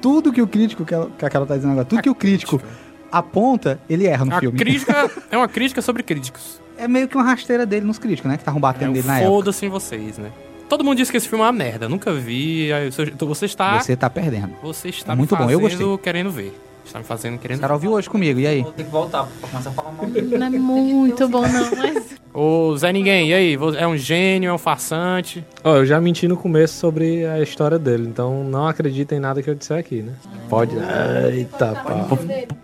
Tudo 0.00 0.32
que 0.32 0.40
o 0.40 0.46
crítico, 0.46 0.84
que 0.84 0.94
a, 0.94 1.06
que 1.18 1.24
a 1.24 1.28
Carol 1.30 1.46
tá 1.46 1.54
dizendo 1.56 1.72
agora, 1.72 1.84
tudo 1.84 2.00
que 2.02 2.08
o 2.10 2.14
crítico 2.14 2.60
aponta, 3.18 3.80
ele 3.88 4.06
erra 4.06 4.24
no 4.24 4.34
A 4.34 4.40
filme. 4.40 4.58
crítica 4.58 5.10
é 5.30 5.36
uma 5.36 5.48
crítica 5.48 5.80
sobre 5.82 6.02
críticos. 6.02 6.60
É 6.76 6.88
meio 6.88 7.06
que 7.08 7.16
uma 7.16 7.24
rasteira 7.24 7.64
dele 7.64 7.86
nos 7.86 7.98
críticos, 7.98 8.28
né? 8.30 8.36
Que 8.36 8.42
estavam 8.42 8.58
É 8.58 8.62
batendo 8.62 8.92
dele 8.92 9.06
na 9.06 9.18
época. 9.20 9.30
foda-se 9.32 9.64
em 9.66 9.68
vocês, 9.68 10.18
né? 10.18 10.30
Todo 10.68 10.82
mundo 10.82 10.96
diz 10.96 11.10
que 11.10 11.16
esse 11.16 11.28
filme 11.28 11.42
é 11.42 11.46
uma 11.46 11.52
merda. 11.52 11.88
Nunca 11.88 12.12
vi. 12.12 12.68
Você 12.90 13.10
você 13.24 13.44
está. 13.46 13.78
Você 13.80 13.94
tá 13.94 14.08
perdendo. 14.10 14.54
Você 14.62 14.88
está 14.88 15.12
É 15.12 15.16
muito 15.16 15.36
bom, 15.36 15.48
eu 15.50 15.60
gostei. 15.60 15.86
querendo 15.98 16.30
ver. 16.30 16.58
Está 16.84 16.98
me 16.98 17.04
fazendo 17.04 17.38
querendo 17.38 17.58
ver. 17.58 17.62
Carol 17.62 17.78
viu 17.78 17.92
hoje 17.92 18.08
comigo, 18.08 18.38
e 18.38 18.46
aí? 18.46 18.62
Vou 18.62 18.72
ter 18.72 18.84
que 18.84 18.90
voltar 18.90 19.26
pra 19.40 19.48
começar 19.48 19.70
a 19.70 19.72
falar 19.72 19.92
mal. 19.92 20.06
Não 20.06 20.46
é 20.46 20.50
muito 20.50 21.28
bom, 21.28 21.42
não, 21.42 21.70
mas. 21.76 22.14
Ô, 22.34 22.76
Zé 22.76 22.92
Ninguém, 22.92 23.28
e 23.28 23.34
aí? 23.34 23.58
É 23.78 23.86
um 23.86 23.96
gênio, 23.96 24.50
é 24.50 24.52
um 24.52 24.58
farsante? 24.58 25.44
Ó, 25.62 25.76
eu 25.76 25.86
já 25.86 26.00
menti 26.00 26.26
no 26.26 26.36
começo 26.36 26.74
sobre 26.74 27.24
a 27.24 27.40
história 27.40 27.78
dele, 27.78 28.08
então 28.08 28.42
não 28.42 28.66
acredita 28.66 29.14
em 29.14 29.20
nada 29.20 29.40
que 29.40 29.48
eu 29.48 29.54
disser 29.54 29.78
aqui, 29.78 30.02
né? 30.02 30.14
Pode. 30.48 30.74
Eita, 31.32 31.74
pá. 31.74 32.08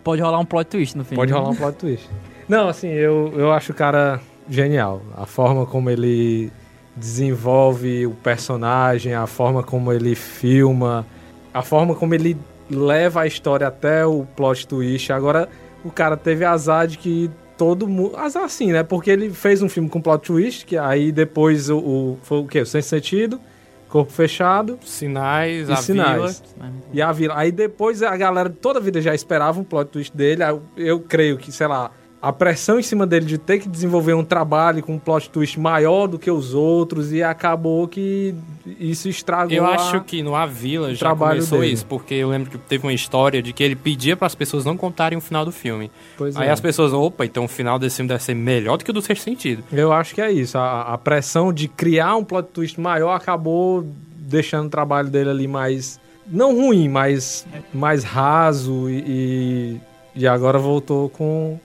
Pode 0.02 0.20
rolar 0.20 0.40
um 0.40 0.44
plot 0.44 0.66
twist 0.66 0.98
no 0.98 1.04
filme. 1.04 1.16
Pode 1.16 1.32
rolar 1.32 1.50
um 1.50 1.54
plot 1.54 1.78
twist. 1.78 2.10
Não, 2.48 2.68
assim, 2.68 2.88
eu, 2.88 3.32
eu 3.36 3.52
acho 3.52 3.70
o 3.70 3.74
cara 3.74 4.20
genial. 4.48 5.02
A 5.16 5.24
forma 5.24 5.64
como 5.64 5.88
ele 5.88 6.50
desenvolve 6.96 8.06
o 8.06 8.10
personagem, 8.10 9.14
a 9.14 9.26
forma 9.28 9.62
como 9.62 9.92
ele 9.92 10.16
filma, 10.16 11.06
a 11.54 11.62
forma 11.62 11.94
como 11.94 12.12
ele 12.12 12.36
leva 12.70 13.22
a 13.22 13.26
história 13.26 13.66
até 13.66 14.06
o 14.06 14.24
plot 14.36 14.66
twist. 14.66 15.12
Agora, 15.12 15.48
o 15.84 15.90
cara 15.90 16.16
teve 16.16 16.44
azar 16.44 16.86
de 16.86 16.96
que 16.96 17.30
todo 17.58 17.86
mundo. 17.86 18.16
Azar 18.16 18.48
sim, 18.48 18.72
né? 18.72 18.82
Porque 18.82 19.10
ele 19.10 19.30
fez 19.30 19.60
um 19.60 19.68
filme 19.68 19.88
com 19.88 20.00
plot 20.00 20.26
twist, 20.26 20.64
que 20.64 20.78
aí 20.78 21.12
depois 21.12 21.68
o. 21.68 21.78
o 21.78 22.18
foi 22.22 22.38
o 22.38 22.46
quê? 22.46 22.60
O 22.60 22.66
Sem 22.66 22.80
Sentido, 22.80 23.40
Corpo 23.88 24.12
Fechado 24.12 24.78
Sinais, 24.82 25.68
e 25.68 25.72
a 25.72 25.76
Sinais. 25.76 26.42
vila. 26.56 26.72
E 26.92 27.02
a 27.02 27.12
vila. 27.12 27.34
Aí 27.36 27.52
depois 27.52 28.02
a 28.02 28.16
galera 28.16 28.48
toda 28.48 28.78
a 28.78 28.82
vida 28.82 29.00
já 29.00 29.14
esperava 29.14 29.60
um 29.60 29.64
plot 29.64 29.90
twist 29.90 30.16
dele. 30.16 30.42
Eu, 30.42 30.62
eu 30.76 31.00
creio 31.00 31.36
que, 31.36 31.50
sei 31.52 31.66
lá, 31.66 31.90
a 32.22 32.30
pressão 32.32 32.78
em 32.78 32.82
cima 32.82 33.06
dele 33.06 33.24
de 33.24 33.38
ter 33.38 33.58
que 33.60 33.68
desenvolver 33.68 34.12
um 34.12 34.22
trabalho 34.24 34.82
com 34.82 34.94
um 34.94 34.98
plot 34.98 35.30
twist 35.30 35.58
maior 35.58 36.06
do 36.06 36.18
que 36.18 36.30
os 36.30 36.52
outros 36.52 37.12
e 37.12 37.22
acabou 37.22 37.88
que 37.88 38.34
isso 38.78 39.08
estragou 39.08 39.56
Eu 39.56 39.64
a- 39.64 39.74
acho 39.74 40.02
que 40.02 40.22
no 40.22 40.34
A 40.34 40.44
Vila 40.44 40.94
já 40.94 41.14
começou 41.16 41.60
dele. 41.60 41.72
isso, 41.72 41.86
porque 41.86 42.12
eu 42.14 42.28
lembro 42.28 42.50
que 42.50 42.58
teve 42.58 42.86
uma 42.86 42.92
história 42.92 43.40
de 43.42 43.54
que 43.54 43.62
ele 43.64 43.74
pedia 43.74 44.16
para 44.18 44.26
as 44.26 44.34
pessoas 44.34 44.66
não 44.66 44.76
contarem 44.76 45.16
o 45.16 45.20
final 45.20 45.44
do 45.46 45.52
filme. 45.52 45.90
Pois 46.18 46.36
Aí 46.36 46.48
é. 46.48 46.50
as 46.50 46.60
pessoas, 46.60 46.92
opa, 46.92 47.24
então 47.24 47.44
o 47.44 47.48
final 47.48 47.78
desse 47.78 47.96
filme 47.96 48.08
deve 48.08 48.22
ser 48.22 48.34
melhor 48.34 48.76
do 48.76 48.84
que 48.84 48.90
o 48.90 48.94
do 48.94 49.00
Sexto 49.00 49.22
Sentido. 49.24 49.64
Eu 49.72 49.90
acho 49.90 50.14
que 50.14 50.20
é 50.20 50.30
isso. 50.30 50.58
A, 50.58 50.82
a 50.92 50.98
pressão 50.98 51.50
de 51.52 51.68
criar 51.68 52.16
um 52.16 52.24
plot 52.24 52.48
twist 52.52 52.78
maior 52.78 53.12
acabou 53.14 53.86
deixando 54.18 54.66
o 54.66 54.70
trabalho 54.70 55.08
dele 55.08 55.30
ali 55.30 55.48
mais. 55.48 55.98
Não 56.26 56.54
ruim, 56.54 56.86
mas 56.88 57.46
mais 57.72 58.04
raso 58.04 58.90
e, 58.90 59.78
e, 60.14 60.20
e 60.22 60.26
agora 60.28 60.58
voltou 60.58 61.08
com 61.08 61.58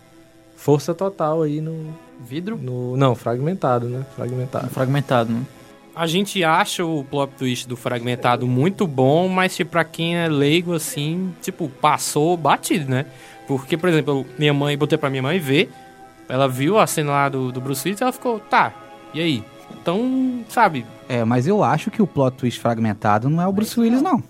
força 0.65 0.95
total 0.95 1.43
aí 1.43 1.61
no. 1.61 2.03
Vidro? 2.17 2.57
no 2.57 2.97
não, 2.97 3.13
fragmentado, 3.13 3.87
né? 3.87 4.03
Fragmentado. 4.15 4.69
Fragmentado, 4.69 5.31
né? 5.31 5.43
a 5.95 6.07
gente 6.07 6.43
acha 6.43 6.83
o 6.83 7.03
plot 7.03 7.33
twist 7.37 7.67
do 7.67 7.77
fragmentado 7.77 8.47
muito 8.47 8.87
bom, 8.87 9.29
mas 9.29 9.55
tipo, 9.55 9.71
pra 9.71 9.83
quem 9.83 10.17
é 10.17 10.27
leigo, 10.27 10.73
assim, 10.73 11.33
tipo, 11.41 11.69
passou 11.69 12.35
batido, 12.35 12.89
né? 12.89 13.05
Porque, 13.47 13.77
por 13.77 13.87
exemplo, 13.87 14.25
minha 14.37 14.53
mãe, 14.53 14.77
botei 14.77 14.97
pra 14.97 15.09
minha 15.09 15.21
mãe 15.21 15.39
ver, 15.39 15.69
ela 16.27 16.49
viu 16.49 16.79
a 16.79 16.87
cena 16.87 17.11
lá 17.11 17.29
do, 17.29 17.51
do 17.51 17.61
Bruce 17.61 17.87
Willis 17.87 18.01
e 18.01 18.03
ela 18.03 18.11
ficou, 18.11 18.39
tá, 18.39 18.73
e 19.13 19.21
aí? 19.21 19.43
Então, 19.71 20.43
sabe? 20.49 20.85
É, 21.07 21.23
mas 21.23 21.47
eu 21.47 21.63
acho 21.63 21.91
que 21.91 22.01
o 22.01 22.07
plot 22.07 22.37
twist 22.37 22.59
fragmentado 22.59 23.29
não 23.29 23.41
é 23.41 23.47
o 23.47 23.53
Bruce 23.53 23.79
Willis, 23.79 24.01
não. 24.01 24.21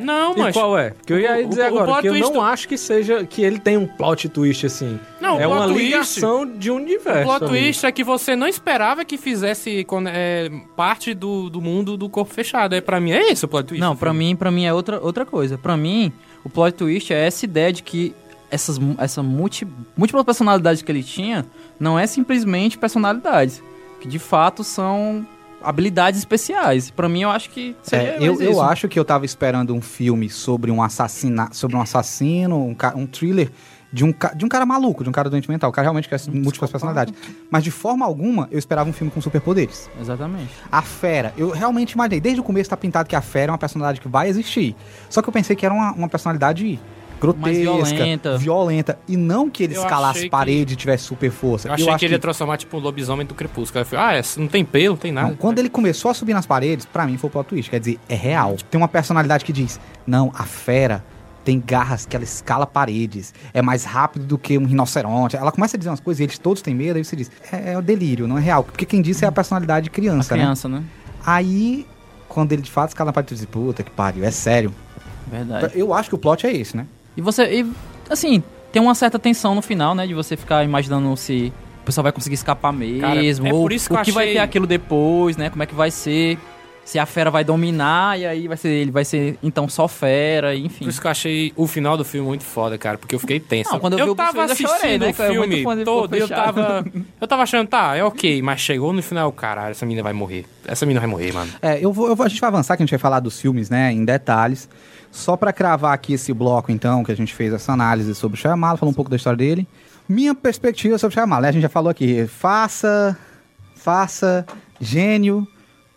Não, 0.00 0.34
E 0.34 0.38
mas. 0.38 0.54
qual 0.54 0.76
é? 0.78 0.90
Porque 0.90 1.12
eu 1.12 1.20
ia 1.20 1.36
O- 1.38 1.46
o- 1.46 1.48
dizer 1.48 1.62
o 1.62 1.66
agora 1.66 1.84
plot 1.86 2.00
que 2.02 2.08
eu 2.08 2.12
twist 2.12 2.32
não 2.32 2.42
acho 2.42 2.68
que 2.68 2.76
seja 2.78 3.24
que 3.24 3.42
ele 3.42 3.58
tem 3.58 3.76
um 3.76 3.86
plot 3.86 4.28
twist 4.28 4.66
assim. 4.66 4.98
Não, 5.20 5.36
o 5.36 5.40
é 5.40 5.44
plot 5.46 5.56
uma 5.58 5.66
twist- 5.68 5.84
ligação 5.84 6.46
de 6.46 6.70
um 6.70 6.76
universo. 6.76 7.20
O 7.20 7.24
plot 7.24 7.44
ali. 7.44 7.48
twist 7.62 7.86
é 7.86 7.92
que 7.92 8.02
você 8.02 8.34
não 8.34 8.46
esperava 8.46 9.04
que 9.04 9.16
fizesse 9.16 9.86
é, 10.08 10.50
parte 10.76 11.14
do, 11.14 11.48
do 11.50 11.60
mundo 11.60 11.96
do 11.96 12.08
corpo 12.08 12.32
fechado. 12.32 12.74
É, 12.74 12.80
pra 12.80 12.98
mim 13.00 13.12
é 13.12 13.30
esse 13.30 13.44
o 13.44 13.48
plot 13.48 13.66
twist. 13.68 13.80
Não, 13.80 13.94
pra 13.96 14.12
mim, 14.12 14.34
pra 14.34 14.50
mim 14.50 14.64
é 14.64 14.72
outra, 14.72 14.98
outra 15.00 15.24
coisa. 15.26 15.56
Pra 15.58 15.76
mim, 15.76 16.12
o 16.44 16.48
plot 16.50 16.74
twist 16.74 17.12
é 17.12 17.26
essa 17.26 17.44
ideia 17.44 17.72
de 17.72 17.82
que 17.82 18.14
essas, 18.50 18.78
essa 18.98 19.22
multi, 19.22 19.66
múltipla 19.96 20.24
personalidade 20.24 20.82
que 20.82 20.90
ele 20.90 21.02
tinha 21.04 21.46
não 21.78 21.98
é 21.98 22.06
simplesmente 22.06 22.76
personalidades. 22.76 23.62
Que 24.00 24.08
de 24.08 24.18
fato 24.18 24.64
são 24.64 25.26
habilidades 25.62 26.18
especiais. 26.20 26.90
Pra 26.90 27.08
mim, 27.08 27.22
eu 27.22 27.30
acho 27.30 27.50
que 27.50 27.76
seria 27.82 28.14
É, 28.14 28.16
eu, 28.20 28.40
eu 28.40 28.60
acho 28.62 28.88
que 28.88 28.98
eu 28.98 29.04
tava 29.04 29.24
esperando 29.24 29.74
um 29.74 29.80
filme 29.80 30.28
sobre 30.28 30.70
um 30.70 30.82
assassinato, 30.82 31.56
sobre 31.56 31.76
um 31.76 31.80
assassino, 31.80 32.56
um, 32.56 32.76
um 32.96 33.06
thriller 33.06 33.50
de 33.92 34.04
um, 34.04 34.14
de 34.36 34.44
um 34.44 34.48
cara 34.48 34.64
maluco, 34.64 35.02
de 35.02 35.10
um 35.10 35.12
cara 35.12 35.28
doente 35.28 35.48
mental. 35.50 35.70
O 35.70 35.72
cara 35.72 35.86
realmente 35.86 36.08
quer 36.08 36.20
múltiplas 36.28 36.70
personalidades. 36.70 37.12
Mas 37.50 37.64
de 37.64 37.70
forma 37.70 38.06
alguma, 38.06 38.48
eu 38.50 38.58
esperava 38.58 38.88
um 38.88 38.92
filme 38.92 39.10
com 39.10 39.20
superpoderes. 39.20 39.90
Exatamente. 40.00 40.50
A 40.70 40.82
fera, 40.82 41.34
eu 41.36 41.50
realmente 41.50 41.92
imaginei, 41.92 42.20
desde 42.20 42.40
o 42.40 42.44
começo 42.44 42.70
tá 42.70 42.76
pintado 42.76 43.08
que 43.08 43.16
a 43.16 43.20
fera 43.20 43.50
é 43.50 43.52
uma 43.52 43.58
personalidade 43.58 44.00
que 44.00 44.08
vai 44.08 44.28
existir. 44.28 44.76
Só 45.08 45.20
que 45.20 45.28
eu 45.28 45.32
pensei 45.32 45.56
que 45.56 45.66
era 45.66 45.74
uma, 45.74 45.92
uma 45.92 46.08
personalidade 46.08 46.78
grotesca, 47.20 47.94
violenta. 47.96 48.38
violenta, 48.38 48.98
e 49.06 49.16
não 49.16 49.50
que 49.50 49.62
ele 49.62 49.76
Eu 49.76 49.82
escalasse 49.82 50.22
que- 50.22 50.30
paredes 50.30 50.74
e 50.74 50.76
tivesse 50.76 51.04
super 51.04 51.30
força. 51.30 51.68
Eu 51.68 51.74
achei 51.74 51.88
acho 51.88 51.98
que 51.98 52.04
ele 52.06 52.14
ia 52.14 52.18
transformar, 52.18 52.56
tipo, 52.56 52.76
o 52.76 52.80
lobisomem 52.80 53.26
do 53.26 53.34
crepúsculo. 53.34 53.78
Aí 53.78 53.82
eu 53.82 53.86
falei, 53.86 54.04
ah, 54.04 54.12
essa 54.18 54.40
não 54.40 54.48
tem 54.48 54.64
pelo, 54.64 54.94
não 54.94 54.96
tem 55.00 55.12
nada. 55.12 55.28
Não, 55.28 55.36
quando 55.36 55.58
ele 55.58 55.68
começou 55.68 56.10
a 56.10 56.14
subir 56.14 56.32
nas 56.34 56.46
paredes, 56.46 56.86
pra 56.86 57.06
mim 57.06 57.16
foi 57.16 57.28
o 57.28 57.30
plot 57.32 57.46
twist. 57.48 57.70
Quer 57.70 57.78
dizer, 57.80 57.98
é 58.08 58.14
real. 58.14 58.56
Tem 58.70 58.80
uma 58.80 58.88
personalidade 58.88 59.44
que 59.44 59.52
diz: 59.52 59.78
Não, 60.06 60.32
a 60.34 60.44
fera 60.44 61.04
tem 61.44 61.58
garras 61.64 62.04
que 62.06 62.14
ela 62.14 62.24
escala 62.24 62.66
paredes. 62.66 63.32
É 63.54 63.62
mais 63.62 63.84
rápido 63.84 64.24
do 64.26 64.36
que 64.38 64.58
um 64.58 64.64
rinoceronte. 64.66 65.36
Ela 65.36 65.50
começa 65.52 65.76
a 65.76 65.78
dizer 65.78 65.88
umas 65.90 66.00
coisas 66.00 66.20
e 66.20 66.24
eles 66.24 66.38
todos 66.38 66.62
têm 66.62 66.74
medo. 66.74 66.96
Aí 66.96 67.04
você 67.04 67.16
diz: 67.16 67.30
É, 67.52 67.72
é 67.72 67.78
o 67.78 67.82
delírio, 67.82 68.26
não 68.28 68.36
é 68.38 68.40
real. 68.40 68.64
Porque 68.64 68.84
quem 68.84 69.00
disse 69.02 69.24
é 69.24 69.28
a 69.28 69.32
personalidade 69.32 69.84
de 69.84 69.90
A 69.90 69.92
criança, 69.92 70.36
né? 70.36 70.42
criança, 70.42 70.68
né? 70.68 70.82
Aí, 71.24 71.86
quando 72.28 72.52
ele 72.52 72.62
de 72.62 72.70
fato 72.70 72.90
escala 72.90 73.08
na 73.08 73.12
parede, 73.12 73.30
você 73.30 73.36
diz: 73.36 73.44
Puta 73.46 73.82
que 73.82 73.90
pariu, 73.90 74.24
é 74.24 74.30
sério. 74.30 74.72
Verdade. 75.30 75.72
Eu 75.78 75.94
acho 75.94 76.08
que 76.08 76.14
o 76.14 76.18
plot 76.18 76.46
é 76.46 76.52
esse, 76.52 76.76
né? 76.76 76.86
E 77.16 77.20
você, 77.20 77.60
e, 77.62 77.66
assim, 78.08 78.42
tem 78.72 78.80
uma 78.80 78.94
certa 78.94 79.18
tensão 79.18 79.54
no 79.54 79.62
final, 79.62 79.94
né? 79.94 80.06
De 80.06 80.14
você 80.14 80.36
ficar 80.36 80.64
imaginando 80.64 81.16
se 81.16 81.52
o 81.82 81.84
pessoal 81.84 82.02
vai 82.04 82.12
conseguir 82.12 82.34
escapar 82.34 82.72
mesmo. 82.72 83.46
é 83.46 83.52
ou 83.52 83.62
por 83.62 83.72
isso 83.72 83.88
que 83.88 83.94
o 83.94 83.98
eu 83.98 84.04
que 84.04 84.12
vai 84.12 84.24
achei- 84.24 84.34
ter 84.34 84.40
aquilo 84.40 84.66
depois, 84.66 85.36
né? 85.36 85.50
Como 85.50 85.62
é 85.62 85.66
que 85.66 85.74
vai 85.74 85.90
ser. 85.90 86.38
Se 86.82 86.98
a 86.98 87.06
fera 87.06 87.30
vai 87.30 87.44
dominar 87.44 88.18
e 88.18 88.26
aí 88.26 88.48
vai 88.48 88.56
ser, 88.56 88.68
ele 88.70 88.90
vai 88.90 89.04
ser 89.04 89.38
então 89.44 89.68
só 89.68 89.86
fera, 89.86 90.56
enfim. 90.56 90.86
Por 90.86 90.90
isso 90.90 91.00
que 91.00 91.06
eu 91.06 91.10
achei 91.10 91.52
o 91.54 91.66
final 91.68 91.96
do 91.96 92.04
filme 92.04 92.26
muito 92.26 92.42
foda, 92.42 92.76
cara, 92.76 92.98
porque 92.98 93.14
eu 93.14 93.18
fiquei 93.20 93.38
tenso. 93.38 93.70
Não, 93.70 93.78
quando 93.78 93.96
eu 93.96 94.06
vi 94.06 94.10
o 94.10 94.14
tava 94.16 94.40
Willis, 94.40 94.58
eu 94.60 94.66
chorei, 94.66 94.74
assistindo 94.96 95.00
né, 95.02 95.06
o 95.06 95.22
eu 95.22 95.32
filme 95.32 95.76
de 95.76 95.84
todo 95.84 96.16
eu 96.16 96.26
tava... 96.28 96.84
Eu 97.20 97.28
tava 97.28 97.42
achando, 97.44 97.68
tá, 97.68 97.94
é 97.96 98.02
ok, 98.02 98.42
mas 98.42 98.60
chegou 98.60 98.92
no 98.92 99.02
final, 99.02 99.30
caralho, 99.30 99.70
essa 99.70 99.84
menina 99.86 100.02
vai 100.02 100.14
morrer. 100.14 100.46
Essa 100.66 100.84
menina 100.84 101.00
vai 101.00 101.08
morrer, 101.08 101.32
mano. 101.32 101.52
É, 101.62 101.78
eu 101.84 101.92
vou, 101.92 102.08
eu 102.08 102.16
vou- 102.16 102.26
a 102.26 102.28
gente 102.28 102.40
vai 102.40 102.48
avançar, 102.48 102.76
que 102.76 102.82
a 102.82 102.86
gente 102.86 102.90
vai 102.90 102.98
falar 102.98 103.20
dos 103.20 103.40
filmes, 103.40 103.70
né, 103.70 103.92
em 103.92 104.04
detalhes. 104.04 104.68
Só 105.10 105.36
pra 105.36 105.52
cravar 105.52 105.92
aqui 105.92 106.12
esse 106.12 106.32
bloco, 106.32 106.70
então, 106.70 107.02
que 107.02 107.10
a 107.10 107.16
gente 107.16 107.34
fez 107.34 107.52
essa 107.52 107.72
análise 107.72 108.14
sobre 108.14 108.38
o 108.38 108.40
Shyamalan, 108.40 108.76
falou 108.76 108.92
um 108.92 108.94
pouco 108.94 109.10
da 109.10 109.16
história 109.16 109.36
dele. 109.36 109.66
Minha 110.08 110.34
perspectiva 110.34 110.98
sobre 110.98 111.14
o 111.14 111.18
Shyamalan, 111.18 111.42
né, 111.42 111.48
a 111.48 111.52
gente 111.52 111.62
já 111.62 111.68
falou 111.68 111.90
aqui, 111.90 112.26
faça, 112.26 113.16
faça, 113.74 114.46
gênio. 114.80 115.46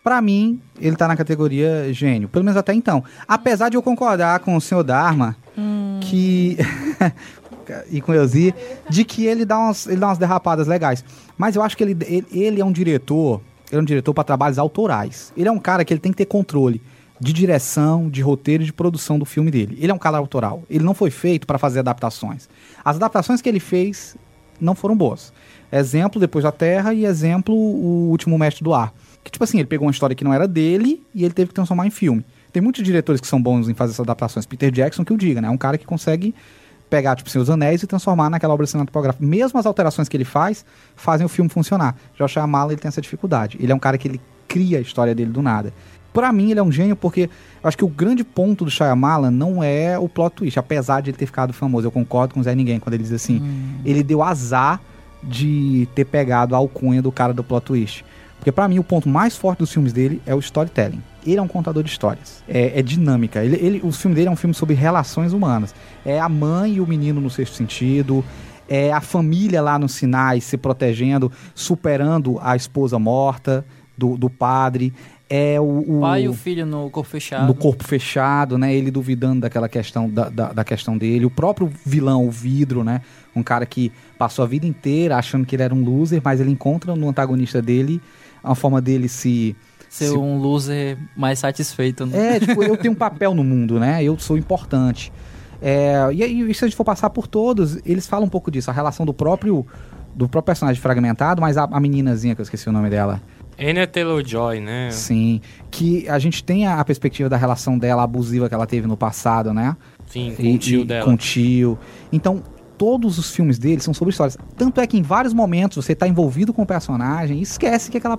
Pra 0.04 0.22
mim, 0.22 0.60
ele 0.82 0.98
tá 0.98 1.08
na 1.08 1.16
categoria 1.16 1.94
gênio, 1.94 2.28
pelo 2.28 2.44
menos 2.44 2.58
até 2.58 2.74
então. 2.74 3.04
Apesar 3.28 3.70
de 3.70 3.78
eu 3.78 3.82
concordar 3.82 4.40
com 4.40 4.56
o 4.58 4.62
senhor 4.62 4.84
Dharma, 4.84 5.36
que... 6.02 6.58
e 7.90 8.02
com 8.02 8.12
o 8.12 8.16
Elzi, 8.16 8.54
de 8.90 9.06
que 9.06 9.26
ele 9.26 9.46
dá, 9.46 9.58
umas, 9.58 9.88
ele 9.88 9.98
dá 9.98 10.08
umas 10.08 10.18
derrapadas 10.18 10.68
legais. 10.68 11.06
Mas 11.38 11.56
eu 11.56 11.62
acho 11.62 11.78
que 11.78 11.84
ele, 11.84 11.98
ele, 12.06 12.28
ele 12.32 12.62
é 12.62 12.66
um 12.66 12.72
diretor, 12.72 13.40
ele 13.72 13.80
é 13.80 13.82
um 13.82 13.86
diretor 13.86 14.14
para 14.14 14.24
trabalhos 14.26 14.60
autorais. 14.60 15.32
Ele 15.38 15.48
é 15.48 15.52
um 15.52 15.60
cara 15.60 15.86
que 15.86 15.94
ele 15.94 16.02
tem 16.02 16.12
que 16.12 16.18
ter 16.18 16.26
controle 16.26 16.82
de 17.24 17.32
direção, 17.32 18.10
de 18.10 18.22
roteiro 18.22 18.64
e 18.64 18.66
de 18.66 18.74
produção 18.74 19.18
do 19.18 19.26
filme 19.26 19.50
dele. 19.50 19.78
Ele 19.80 19.92
é 19.92 19.96
um 19.96 20.00
cara 20.00 20.18
autoral. 20.18 20.64
Ele 20.70 20.84
não 20.84 20.94
foi 20.94 21.10
feito 21.10 21.48
para 21.48 21.58
fazer 21.58 21.80
adaptações. 21.80 22.50
As 22.84 22.98
adaptações 22.98 23.42
que 23.42 23.48
ele 23.48 23.60
fez 23.60 24.18
não 24.60 24.76
foram 24.76 24.96
boas. 24.96 25.32
Exemplo, 25.72 26.20
Depois 26.20 26.44
da 26.44 26.52
Terra 26.52 26.94
e 26.94 27.06
exemplo, 27.06 27.56
O 27.56 28.10
Último 28.12 28.38
Mestre 28.38 28.64
do 28.64 28.74
Ar. 28.74 28.94
Que, 29.24 29.32
tipo 29.32 29.44
assim, 29.44 29.58
ele 29.58 29.68
pegou 29.68 29.88
uma 29.88 29.92
história 29.92 30.16
que 30.16 30.24
não 30.24 30.34
era 30.34 30.48
dele 30.48 31.02
e 31.16 31.24
ele 31.24 31.34
teve 31.34 31.48
que 31.48 31.54
transformar 31.54 31.88
em 31.88 31.90
filme. 31.90 32.26
Tem 32.52 32.62
muitos 32.62 32.84
diretores 32.84 33.22
que 33.22 33.26
são 33.26 33.42
bons 33.42 33.70
em 33.70 33.74
fazer 33.74 33.94
essas 33.94 34.04
adaptações. 34.04 34.46
Peter 34.46 34.70
Jackson, 34.70 35.06
que 35.06 35.14
eu 35.14 35.18
diga, 35.18 35.42
né? 35.42 35.48
É 35.48 35.52
um 35.52 35.58
cara 35.58 35.78
que 35.78 35.86
consegue 35.86 36.36
pegar, 36.90 37.16
tipo, 37.16 37.30
Seus 37.30 37.50
Anéis 37.50 37.82
e 37.82 37.88
transformar 37.88 38.30
naquela 38.30 38.54
obra 38.54 38.68
cinematográfica. 38.68 39.26
Mesmo 39.26 39.58
as 39.58 39.66
alterações 39.66 40.10
que 40.10 40.18
ele 40.18 40.26
faz, 40.26 40.64
fazem 40.96 41.26
o 41.26 41.30
filme 41.30 41.50
funcionar. 41.50 41.96
Já 42.16 42.26
o 42.26 42.28
Shyamalan, 42.28 42.74
ele 42.74 42.82
tem 42.82 42.90
essa 42.90 43.02
dificuldade. 43.02 43.58
Ele 43.60 43.72
é 43.72 43.76
um 43.76 43.80
cara 43.80 43.98
que 43.98 44.08
ele 44.08 44.22
cria 44.48 44.78
a 44.78 44.82
história 44.82 45.16
dele 45.16 45.32
do 45.32 45.42
nada. 45.42 45.74
Pra 46.14 46.32
mim, 46.32 46.52
ele 46.52 46.60
é 46.60 46.64
um 46.64 46.72
gênio 46.72 46.96
porque 46.96 47.30
acho 47.64 47.76
que 47.76 47.84
o 47.84 47.88
grande 47.88 48.24
ponto 48.24 48.64
do 48.64 48.72
Shyamalan 48.72 49.32
não 49.32 49.64
é 49.64 49.98
o 49.98 50.08
plot 50.08 50.36
twist, 50.36 50.60
apesar 50.60 51.02
de 51.02 51.10
ele 51.10 51.18
ter 51.18 51.26
ficado 51.26 51.52
famoso. 51.52 51.88
Eu 51.88 51.92
concordo 51.92 52.36
com 52.36 52.40
o 52.40 52.44
Zé 52.44 52.54
Ninguém 52.54 52.80
quando 52.80 52.94
ele 52.94 53.04
diz 53.04 53.12
assim, 53.12 53.42
ele 53.84 54.04
deu 54.04 54.22
azar 54.22 54.80
de 55.24 55.88
ter 55.96 56.06
pegado 56.06 56.54
a 56.54 56.58
alcunha 56.58 57.02
do 57.02 57.12
cara 57.12 57.34
do 57.34 57.44
plot 57.44 57.66
twist. 57.66 58.06
Porque 58.38 58.52
pra 58.52 58.68
mim 58.68 58.78
o 58.78 58.84
ponto 58.84 59.08
mais 59.08 59.38
forte 59.38 59.60
dos 59.60 59.72
filmes 59.72 59.94
dele 59.94 60.22
é 60.26 60.36
o 60.36 60.40
storytelling. 60.40 61.02
Ele 61.26 61.38
é 61.38 61.42
um 61.42 61.48
contador 61.48 61.82
de 61.82 61.90
histórias. 61.90 62.44
É, 62.46 62.78
é 62.78 62.82
dinâmica. 62.82 63.42
Ele, 63.42 63.56
ele, 63.56 63.82
o 63.82 63.92
filme 63.92 64.14
dele 64.14 64.28
é 64.28 64.32
um 64.32 64.36
filme 64.36 64.54
sobre 64.54 64.76
relações 64.76 65.32
humanas. 65.32 65.74
É 66.06 66.20
a 66.20 66.28
mãe 66.28 66.74
e 66.74 66.82
o 66.82 66.86
menino 66.86 67.22
no 67.22 67.30
sexto 67.30 67.56
sentido. 67.56 68.24
É 68.68 68.92
a 68.92 69.00
família 69.00 69.62
lá 69.62 69.80
nos 69.80 69.94
sinais 69.94 70.44
se 70.44 70.58
protegendo, 70.58 71.32
superando 71.56 72.38
a 72.42 72.54
esposa 72.56 73.00
morta 73.00 73.66
do, 73.98 74.18
do 74.18 74.30
padre. 74.30 74.94
É 75.36 75.60
o, 75.60 75.98
o 75.98 76.02
pai 76.02 76.26
e 76.26 76.30
o 76.30 76.34
filho 76.34 76.64
no 76.64 76.90
corpo 76.92 77.10
fechado. 77.10 77.48
no 77.48 77.56
corpo 77.56 77.84
fechado, 77.84 78.56
né? 78.56 78.72
Ele 78.76 78.92
duvidando 78.92 79.42
daquela 79.42 79.68
questão 79.68 80.08
da, 80.08 80.30
da, 80.30 80.54
da 80.54 80.64
questão 80.64 80.96
dele. 80.96 81.26
O 81.26 81.30
próprio 81.32 81.72
vilão, 81.84 82.28
o 82.28 82.30
vidro, 82.30 82.84
né? 82.84 83.02
Um 83.36 83.42
cara 83.42 83.66
que 83.66 83.92
passou 84.16 84.46
a 84.46 84.48
vida 84.48 84.68
inteira 84.68 85.18
achando 85.18 85.44
que 85.44 85.56
ele 85.56 85.64
era 85.64 85.74
um 85.74 85.84
loser, 85.84 86.22
mas 86.24 86.40
ele 86.40 86.52
encontra 86.52 86.96
no 86.96 87.10
antagonista 87.10 87.62
dele 87.64 88.00
uma 88.44 88.54
forma 88.54 88.80
dele 88.80 89.10
se 89.10 89.56
Ser 89.90 90.10
se- 90.10 90.18
um 90.18 90.38
loser 90.38 90.98
mais 91.18 91.40
satisfeito, 91.40 92.06
né? 92.06 92.36
é, 92.36 92.40
tipo, 92.40 92.62
eu 92.64 92.78
tenho 92.78 92.94
um 92.94 92.98
papel 92.98 93.34
no 93.34 93.44
mundo, 93.44 93.80
né? 93.80 94.04
Eu 94.04 94.20
sou 94.20 94.38
importante. 94.38 95.12
É, 95.62 95.96
e 96.14 96.22
aí, 96.22 96.54
se 96.54 96.64
a 96.64 96.68
gente 96.68 96.76
for 96.76 96.84
passar 96.84 97.10
por 97.10 97.26
todos, 97.26 97.78
eles 97.86 98.06
falam 98.06 98.26
um 98.28 98.30
pouco 98.30 98.52
disso, 98.52 98.70
a 98.70 98.74
relação 98.74 99.04
do 99.06 99.14
próprio 99.14 99.66
do 100.16 100.30
próprio 100.30 100.44
personagem 100.48 100.80
fragmentado, 100.80 101.42
mas 101.42 101.58
a, 101.58 101.64
a 101.64 101.80
meninazinha, 101.80 102.36
que 102.36 102.42
eu 102.42 102.44
esqueci 102.44 102.70
o 102.70 102.72
nome 102.72 102.88
dela. 102.90 103.20
Anya 103.60 103.86
Taylor-Joy, 103.88 104.60
né? 104.60 104.90
Sim. 104.92 105.42
Que 105.72 106.08
a 106.10 106.18
gente 106.20 106.44
tem 106.44 106.66
a, 106.68 106.80
a 106.80 106.86
perspectiva 106.86 107.30
da 107.30 107.38
relação 107.38 107.78
dela 107.78 108.04
abusiva 108.04 108.48
que 108.50 108.56
ela 108.56 108.66
teve 108.68 108.88
no 108.88 108.98
passado, 108.98 109.54
né? 109.54 109.76
Sim, 110.08 110.34
com 110.36 110.44
E- 110.44 110.56
o 110.56 110.58
tio 110.58 110.82
e- 110.82 110.86
dela. 110.86 111.06
Com 111.06 111.14
o 111.14 111.18
tio. 111.18 111.78
Então, 112.12 112.42
todos 112.78 113.18
os 113.18 113.32
filmes 113.34 113.58
dele 113.60 113.80
são 113.82 113.94
sobre 113.94 114.12
histórias. 114.12 114.38
Tanto 114.58 114.82
é 114.82 114.88
que 114.88 114.98
em 114.98 115.02
vários 115.02 115.34
momentos 115.34 115.84
você 115.84 115.94
tá 115.96 116.08
envolvido 116.08 116.54
com 116.54 116.64
o 116.64 116.66
personagem 116.66 117.40
e 117.40 117.42
esquece 117.42 117.90
que 117.92 117.98
aquela 117.98 118.18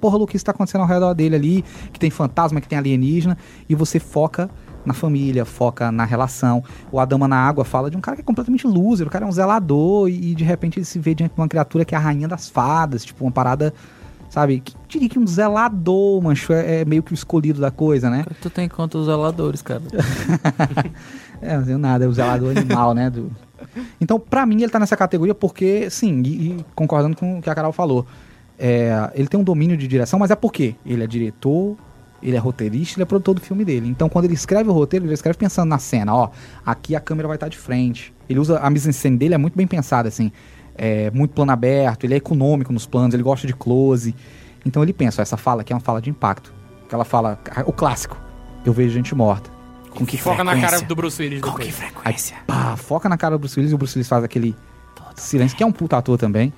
porra 0.00 0.18
louquice 0.18 0.36
está 0.36 0.52
acontecendo 0.52 0.82
ao 0.82 0.86
redor 0.86 1.14
dele 1.14 1.34
ali, 1.34 1.64
que 1.92 1.98
tem 1.98 2.10
fantasma, 2.10 2.60
que 2.60 2.68
tem 2.68 2.76
alienígena, 2.78 3.38
e 3.66 3.74
você 3.74 3.98
foca 3.98 4.50
na 4.84 4.92
família, 4.92 5.46
foca 5.46 5.90
na 5.90 6.04
relação. 6.04 6.62
O 6.92 7.00
Adama 7.00 7.26
na 7.26 7.36
Água 7.38 7.64
fala 7.64 7.90
de 7.90 7.96
um 7.96 8.00
cara 8.02 8.14
que 8.16 8.20
é 8.20 8.24
completamente 8.24 8.66
loser, 8.66 9.06
o 9.06 9.10
cara 9.10 9.24
é 9.24 9.28
um 9.28 9.32
zelador, 9.32 10.10
e, 10.10 10.32
e 10.32 10.34
de 10.34 10.44
repente 10.44 10.78
ele 10.78 10.84
se 10.84 10.98
vê 10.98 11.14
diante 11.14 11.34
de 11.34 11.40
uma 11.40 11.48
criatura 11.48 11.86
que 11.86 11.94
é 11.94 11.98
a 11.98 12.00
rainha 12.00 12.28
das 12.28 12.50
fadas, 12.50 13.02
tipo, 13.02 13.24
uma 13.24 13.30
parada, 13.32 13.72
sabe? 14.34 14.58
Que 14.58 14.74
diria 14.88 15.08
que 15.08 15.16
um 15.16 15.26
zelador, 15.26 16.20
mancho, 16.20 16.52
é, 16.52 16.80
é 16.80 16.84
meio 16.84 17.04
que 17.04 17.12
o 17.12 17.14
escolhido 17.14 17.60
da 17.60 17.70
coisa, 17.70 18.10
né? 18.10 18.26
Tu 18.42 18.50
tem 18.50 18.68
contra 18.68 18.98
os 18.98 19.06
zeladores, 19.06 19.62
cara. 19.62 19.82
É, 21.42 21.58
não 21.58 21.64
tenho 21.64 21.78
nada, 21.78 22.06
é 22.06 22.08
o 22.08 22.12
zelador 22.12 22.56
animal, 22.56 22.94
né? 22.94 23.10
Do... 23.10 23.30
Então, 24.00 24.18
pra 24.18 24.46
mim, 24.46 24.62
ele 24.62 24.70
tá 24.70 24.78
nessa 24.78 24.96
categoria 24.96 25.34
porque, 25.34 25.90
sim, 25.90 26.22
e, 26.24 26.28
e 26.28 26.66
concordando 26.74 27.14
com 27.16 27.38
o 27.38 27.42
que 27.42 27.50
a 27.50 27.54
Carol 27.54 27.72
falou, 27.72 28.06
é, 28.58 29.10
ele 29.14 29.28
tem 29.28 29.38
um 29.38 29.44
domínio 29.44 29.76
de 29.76 29.86
direção, 29.86 30.18
mas 30.18 30.30
é 30.30 30.36
porque 30.36 30.74
ele 30.86 31.04
é 31.04 31.06
diretor, 31.06 31.76
ele 32.22 32.34
é 32.34 32.38
roteirista, 32.38 32.98
ele 32.98 33.02
é 33.02 33.04
produtor 33.04 33.34
do 33.34 33.42
filme 33.42 33.62
dele. 33.62 33.88
Então, 33.88 34.08
quando 34.08 34.24
ele 34.24 34.32
escreve 34.32 34.70
o 34.70 34.72
roteiro, 34.72 35.04
ele 35.04 35.12
escreve 35.12 35.36
pensando 35.36 35.68
na 35.68 35.78
cena, 35.78 36.14
ó, 36.14 36.30
aqui 36.64 36.96
a 36.96 37.00
câmera 37.00 37.28
vai 37.28 37.36
estar 37.36 37.48
de 37.48 37.58
frente. 37.58 38.14
Ele 38.26 38.38
usa, 38.38 38.58
a 38.60 38.70
mise-en-scène 38.70 39.18
dele 39.18 39.34
é 39.34 39.38
muito 39.38 39.54
bem 39.54 39.66
pensada, 39.66 40.08
assim, 40.08 40.32
é 40.76 41.10
muito 41.10 41.32
plano 41.32 41.52
aberto, 41.52 42.04
ele 42.04 42.14
é 42.14 42.16
econômico 42.16 42.72
nos 42.72 42.86
planos, 42.86 43.14
ele 43.14 43.22
gosta 43.22 43.46
de 43.46 43.52
close. 43.54 44.14
Então 44.66 44.82
ele 44.82 44.92
pensa, 44.92 45.20
ó, 45.20 45.22
essa 45.22 45.36
fala 45.36 45.60
aqui 45.62 45.72
é 45.72 45.76
uma 45.76 45.80
fala 45.80 46.00
de 46.00 46.10
impacto. 46.10 46.52
Que 46.88 46.94
ela 46.94 47.04
fala, 47.04 47.38
o 47.66 47.72
clássico, 47.72 48.16
eu 48.64 48.72
vejo 48.72 48.90
gente 48.94 49.14
morta. 49.14 49.50
Com 49.90 50.04
que 50.04 50.16
Foca 50.18 50.42
na 50.42 50.52
frequência? 50.52 50.76
cara 50.78 50.88
do 50.88 50.96
Bruce 50.96 51.22
Willis 51.22 51.40
Com 51.40 51.52
que 51.52 51.66
depois. 51.66 51.74
frequência? 51.76 52.36
Pá, 52.46 52.76
foca 52.76 53.08
na 53.08 53.16
cara 53.16 53.36
do 53.36 53.38
Bruce 53.38 53.58
Willis 53.58 53.70
e 53.72 53.74
o 53.74 53.78
Bruce 53.78 53.96
Willis 53.96 54.08
faz 54.08 54.24
aquele 54.24 54.54
silêncio, 55.14 55.56
que 55.56 55.62
é 55.62 55.66
um 55.66 55.70
puta 55.72 55.96
ator 55.96 56.18
também, 56.18 56.52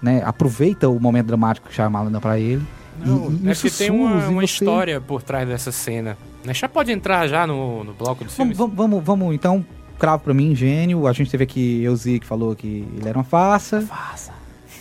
né? 0.00 0.22
Aproveita 0.24 0.88
o 0.88 1.00
momento 1.00 1.26
dramático 1.26 1.66
que 1.66 1.72
o 1.72 1.74
Shyamalan 1.74 2.12
dá 2.12 2.20
pra 2.20 2.38
ele. 2.38 2.64
Não, 3.04 3.30
e, 3.32 3.46
e 3.46 3.50
é 3.50 3.54
porque 3.54 3.70
tem 3.70 3.90
uma, 3.90 4.28
uma 4.28 4.40
você- 4.40 4.44
história 4.44 5.00
por 5.00 5.20
trás 5.22 5.48
dessa 5.48 5.72
cena. 5.72 6.16
Né? 6.44 6.54
Já 6.54 6.68
pode 6.68 6.92
entrar 6.92 7.26
já 7.26 7.44
no, 7.46 7.82
no 7.82 7.92
bloco 7.92 8.24
dos 8.24 8.34
Vamos, 8.36 8.56
filmes? 8.56 8.56
vamos, 8.56 8.76
vamos, 8.76 9.04
vamos, 9.04 9.34
então, 9.34 9.66
cravo 9.98 10.22
pra 10.24 10.34
mim, 10.34 10.54
gênio. 10.54 11.06
A 11.06 11.12
gente 11.12 11.30
teve 11.30 11.44
aqui 11.44 11.82
Euzi 11.82 12.18
que 12.20 12.26
falou 12.26 12.54
que 12.54 12.86
ele 12.96 13.08
era 13.08 13.16
uma 13.18 13.24
farsa. 13.24 13.84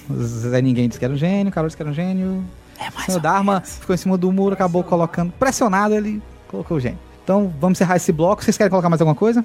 O 0.09 0.13
Zé 0.23 0.61
Ninguém 0.61 0.87
disse 0.87 0.99
que 0.99 1.05
era 1.05 1.13
um 1.13 1.17
gênio, 1.17 1.51
Carol 1.51 1.67
disse 1.67 1.75
que 1.77 1.83
era 1.83 1.89
um 1.91 1.93
gênio. 1.95 2.43
É 2.77 2.89
O 2.89 2.93
mais 2.93 3.05
senhor 3.05 3.17
ou 3.17 3.21
Dharma 3.21 3.53
menos. 3.55 3.77
ficou 3.77 3.93
em 3.93 3.97
cima 3.97 4.17
do 4.17 4.31
muro, 4.31 4.53
acabou 4.53 4.83
colocando. 4.83 5.31
Pressionado, 5.33 5.95
ele 5.95 6.21
colocou 6.47 6.77
o 6.77 6.79
gênio. 6.79 6.99
Então, 7.23 7.51
vamos 7.59 7.77
encerrar 7.77 7.95
esse 7.95 8.11
bloco. 8.11 8.43
Vocês 8.43 8.55
querem 8.57 8.69
colocar 8.69 8.89
mais 8.89 9.01
alguma 9.01 9.15
coisa? 9.15 9.43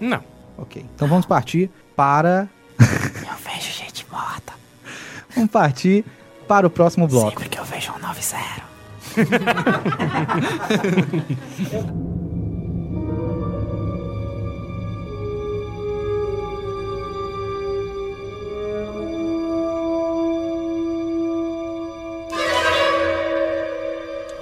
Não. 0.00 0.20
Ok. 0.58 0.84
Então 0.94 1.06
vamos 1.06 1.24
partir 1.26 1.70
para. 1.94 2.48
Eu 2.80 3.36
vejo 3.44 3.70
gente 3.72 4.04
morta. 4.10 4.52
Vamos 5.34 5.50
partir 5.50 6.04
para 6.48 6.66
o 6.66 6.70
próximo 6.70 7.06
bloco. 7.06 7.30
Sempre 7.30 7.48
que 7.48 7.58
eu 7.58 7.64
vejo 7.64 7.92
um 7.92 7.98
90. 7.98 8.62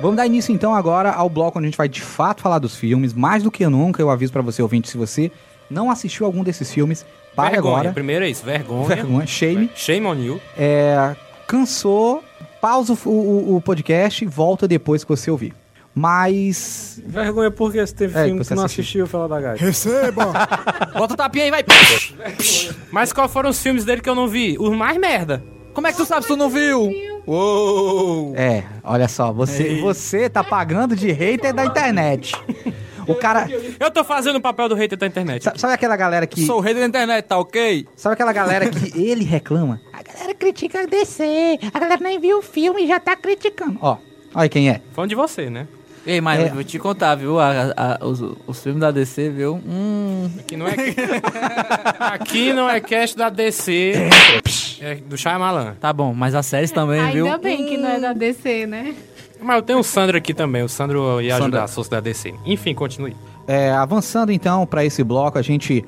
Vamos 0.01 0.17
dar 0.17 0.27
início 0.27 0.53
então 0.55 0.75
agora 0.75 1.11
ao 1.11 1.29
bloco 1.29 1.59
onde 1.59 1.67
a 1.67 1.71
gente 1.71 1.77
vai 1.77 1.89
de 1.89 2.01
fato 2.01 2.41
falar 2.41 2.59
dos 2.59 2.75
filmes. 2.77 3.13
Mais 3.13 3.43
do 3.43 3.51
que 3.51 3.67
nunca, 3.69 4.01
eu 4.01 4.09
aviso 4.11 4.33
pra 4.33 4.43
você, 4.43 4.63
ouvinte, 4.63 4.89
se 4.89 4.97
você 4.97 5.31
não 5.71 5.91
assistiu 5.91 6.25
algum 6.27 6.43
desses 6.43 6.73
filmes, 6.73 7.05
pare 7.37 7.51
vergonha. 7.53 7.75
agora. 7.77 7.93
Primeiro 7.93 8.25
é 8.25 8.31
isso, 8.31 8.45
vergonha. 8.45 8.87
Vergonha, 8.87 9.27
shame. 9.27 9.71
Shame 9.75 10.07
on 10.07 10.15
you. 10.15 10.41
É, 10.57 11.15
cansou, 11.47 12.25
pausa 12.61 12.95
o, 13.05 13.09
o- 13.11 13.57
o 13.57 13.61
podcast 13.61 14.25
e 14.25 14.27
volta 14.27 14.67
depois 14.67 15.05
que 15.05 15.09
você 15.11 15.31
ouvir. 15.31 15.55
Mas. 15.95 17.03
Vergonha 17.05 17.51
porque 17.51 17.85
você 17.85 17.95
teve 17.95 18.19
É, 18.19 18.25
filme 18.27 18.45
que 18.45 18.55
não 18.55 18.65
assistiu. 18.65 19.07
Fela 19.07 19.29
da 19.29 19.41
Gaita. 19.41 19.65
Receba! 19.65 20.33
Bota 20.97 21.15
o 21.15 21.17
tapinha 21.17 21.45
aí, 21.45 21.51
vai. 21.51 21.65
Mas 22.91 23.13
quais 23.13 23.31
foram 23.31 23.51
os 23.51 23.61
filmes 23.61 23.85
dele 23.85 24.01
que 24.01 24.09
eu 24.09 24.15
não 24.15 24.27
vi? 24.29 24.57
Os 24.59 24.71
mais 24.75 24.97
merda. 24.99 25.43
Como 25.75 25.87
é 25.87 25.93
que 25.93 25.97
tu 25.99 26.05
sabe 26.07 26.23
se 26.23 26.29
tu 26.29 26.37
não 26.37 26.49
viu? 26.49 26.91
Uou! 27.27 28.35
É, 28.37 28.65
olha 28.83 29.09
só, 29.09 29.33
você, 29.33 29.81
você 29.81 30.29
tá 30.29 30.43
pagando 30.43 30.95
de 30.97 31.11
hater 31.13 31.55
da 31.55 31.65
internet. 31.65 32.35
O 33.07 33.15
cara. 33.15 33.49
Eu 33.81 33.91
tô 33.91 34.05
fazendo 34.05 34.37
o 34.37 34.41
papel 34.41 34.69
do 34.69 34.75
hater 34.75 34.97
da 34.99 35.07
internet. 35.07 35.43
sa- 35.43 35.55
Sabe 35.57 35.75
aquela 35.75 35.97
galera 35.97 36.27
que. 36.27 36.45
Sou 36.47 36.59
o 36.59 36.61
rei 36.61 36.75
da 36.75 36.85
internet, 36.85 37.25
tá 37.25 37.39
ok? 37.39 37.87
Sabe 37.97 38.13
aquela 38.15 38.33
galera 38.33 38.69
que 38.69 38.93
ele 39.01 39.25
reclama? 39.25 39.81
A 39.93 40.03
galera 40.03 40.35
critica 40.35 40.83
a 40.83 40.87
DC. 40.87 41.59
A 41.73 41.79
galera 41.79 42.01
nem 42.03 42.21
viu 42.21 42.39
o 42.39 42.43
filme 42.43 42.85
e 42.85 42.87
já 42.89 43.01
tá 43.01 43.17
criticando. 43.17 43.79
Ó, 43.81 43.97
olha 44.35 44.49
quem 44.49 44.69
é. 44.71 44.81
Falando 44.93 45.11
de 45.11 45.17
você, 45.17 45.49
né? 45.51 45.67
Ei, 46.07 46.21
mas 46.21 46.41
É. 46.41 46.49
vou 46.49 46.65
te 46.65 46.79
contar, 46.79 47.15
viu? 47.15 47.39
A- 47.39 47.73
a- 47.77 48.05
os, 48.07 48.23
os 48.47 48.63
filmes 48.63 48.81
da 48.81 48.91
DC, 48.91 49.29
viu? 49.31 49.61
Hum. 49.67 50.31
Aqui 50.39 50.57
não 50.57 50.67
é. 50.67 50.75
Aqui 52.01 52.53
não 52.53 52.69
é 52.71 52.81
cast 52.81 53.17
da 53.17 53.29
DC. 53.29 53.93
É 54.81 54.95
do 54.95 55.17
Shyamalan. 55.17 55.75
Tá 55.81 55.93
bom, 55.93 56.15
mas 56.15 56.35
as 56.35 56.47
séries 56.47 56.71
também, 56.71 57.11
viu? 57.13 57.27
Ainda 57.27 57.39
bem 57.39 57.67
que 57.67 57.77
não 57.77 57.89
é 57.89 58.01
da 58.01 58.13
DC, 58.13 58.67
né? 58.67 58.95
Mas 59.43 59.57
eu 59.57 59.63
tenho 59.63 59.79
o 59.79 59.83
Sandro 59.85 60.17
aqui 60.17 60.33
também. 60.35 60.63
O 60.63 60.69
Sandro 60.69 61.21
ia 61.21 61.33
Sandro. 61.33 61.45
ajudar 61.45 61.65
a 61.65 61.69
sócio 61.69 61.91
da 61.91 62.01
DC. 62.01 62.35
Enfim, 62.45 62.75
continue. 62.75 63.17
É, 63.47 63.71
avançando 63.73 64.33
então 64.33 64.67
pra 64.67 64.85
esse 64.85 65.03
bloco, 65.05 65.39
a 65.39 65.43
gente 65.43 65.85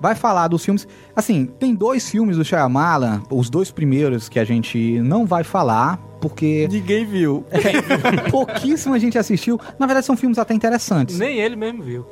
vai 0.00 0.14
falar 0.14 0.48
dos 0.48 0.64
filmes. 0.64 0.86
Assim, 1.14 1.46
tem 1.58 1.74
dois 1.74 2.08
filmes 2.10 2.36
do 2.36 2.44
Shyamalan, 2.44 3.22
os 3.30 3.48
dois 3.50 3.70
primeiros 3.70 4.28
que 4.28 4.38
a 4.38 4.44
gente 4.44 4.98
não 5.00 5.24
vai 5.26 5.42
falar, 5.44 5.98
porque 6.20 6.68
Ninguém 6.70 7.04
viu. 7.04 7.44
pouquíssima 8.30 8.98
gente 8.98 9.18
assistiu. 9.18 9.58
Na 9.78 9.86
verdade, 9.86 10.06
são 10.06 10.16
filmes 10.16 10.38
até 10.38 10.54
interessantes. 10.54 11.18
Nem 11.18 11.38
ele 11.38 11.56
mesmo 11.56 11.82
viu. 11.82 12.06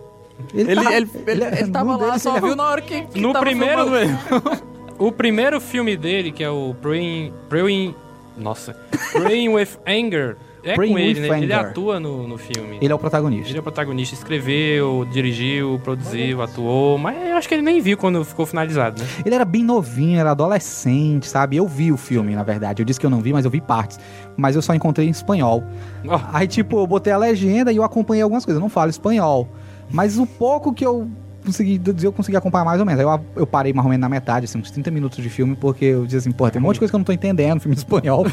Ele, 0.52 0.74
tá- 0.74 0.92
ele, 0.92 1.08
ele, 1.26 1.44
ele 1.44 1.70
tava 1.70 1.92
num 1.96 2.06
lá, 2.06 2.18
só 2.18 2.36
ele- 2.36 2.46
viu 2.46 2.56
na 2.56 2.64
hora 2.68 2.80
que, 2.80 3.02
que 3.02 3.20
No 3.20 3.32
tava 3.32 3.44
primeiro- 3.44 3.96
ele. 3.96 4.12
O 4.96 5.10
primeiro 5.10 5.60
filme 5.60 5.96
dele, 5.96 6.30
que 6.30 6.42
é 6.44 6.48
o 6.48 6.72
Praying... 6.80 7.32
Praying... 7.48 7.96
Nossa. 8.38 8.74
Praying 9.10 9.48
with 9.48 9.70
Anger. 9.84 10.36
É 10.64 10.74
com 10.74 10.98
ele, 10.98 11.20
né? 11.20 11.40
Ele 11.40 11.52
atua 11.52 12.00
no, 12.00 12.26
no 12.26 12.38
filme. 12.38 12.78
Ele 12.80 12.92
é 12.92 12.94
o 12.94 12.98
protagonista. 12.98 13.50
Ele 13.50 13.58
é 13.58 13.60
o 13.60 13.62
protagonista, 13.62 14.14
escreveu, 14.14 15.06
dirigiu, 15.10 15.80
produziu, 15.84 16.40
atuou, 16.42 16.96
mas 16.96 17.16
eu 17.28 17.36
acho 17.36 17.46
que 17.48 17.54
ele 17.54 17.62
nem 17.62 17.80
viu 17.80 17.96
quando 17.98 18.24
ficou 18.24 18.46
finalizado, 18.46 19.00
né? 19.02 19.08
Ele 19.24 19.34
era 19.34 19.44
bem 19.44 19.62
novinho, 19.62 20.18
era 20.18 20.30
adolescente, 20.30 21.26
sabe? 21.26 21.56
Eu 21.56 21.68
vi 21.68 21.92
o 21.92 21.96
filme, 21.96 22.34
na 22.34 22.42
verdade. 22.42 22.80
Eu 22.82 22.86
disse 22.86 22.98
que 22.98 23.06
eu 23.06 23.10
não 23.10 23.20
vi, 23.20 23.32
mas 23.32 23.44
eu 23.44 23.50
vi 23.50 23.60
partes. 23.60 23.98
Mas 24.36 24.56
eu 24.56 24.62
só 24.62 24.74
encontrei 24.74 25.06
em 25.06 25.10
espanhol. 25.10 25.62
Ó, 26.08 26.20
Aí, 26.32 26.46
tipo, 26.46 26.78
eu 26.78 26.86
botei 26.86 27.12
a 27.12 27.16
legenda 27.18 27.70
e 27.72 27.76
eu 27.76 27.84
acompanhei 27.84 28.22
algumas 28.22 28.44
coisas. 28.44 28.58
Eu 28.58 28.62
não 28.62 28.70
falo 28.70 28.90
espanhol. 28.90 29.48
Mas 29.90 30.18
o 30.18 30.26
pouco 30.26 30.72
que 30.72 30.84
eu 30.84 31.08
consegui 31.44 31.78
dizer, 31.78 32.06
eu 32.06 32.12
consegui 32.12 32.36
acompanhar 32.36 32.64
mais 32.64 32.80
ou 32.80 32.86
menos. 32.86 33.00
Aí 33.00 33.06
eu, 33.06 33.24
eu 33.36 33.46
parei 33.46 33.72
mais 33.72 33.84
ou 33.84 33.90
menos 33.90 34.00
na 34.00 34.08
metade, 34.08 34.44
assim, 34.46 34.58
uns 34.58 34.70
30 34.70 34.90
minutos 34.90 35.22
de 35.22 35.28
filme, 35.28 35.54
porque 35.54 35.84
eu 35.84 36.04
dizia 36.04 36.18
assim, 36.18 36.32
pô, 36.32 36.48
tem 36.50 36.60
um 36.60 36.64
monte 36.64 36.74
de 36.74 36.80
coisa 36.80 36.90
que 36.92 36.96
eu 36.96 36.98
não 36.98 37.04
tô 37.04 37.12
entendendo, 37.12 37.60
filme 37.62 37.76
espanhol. 37.76 38.26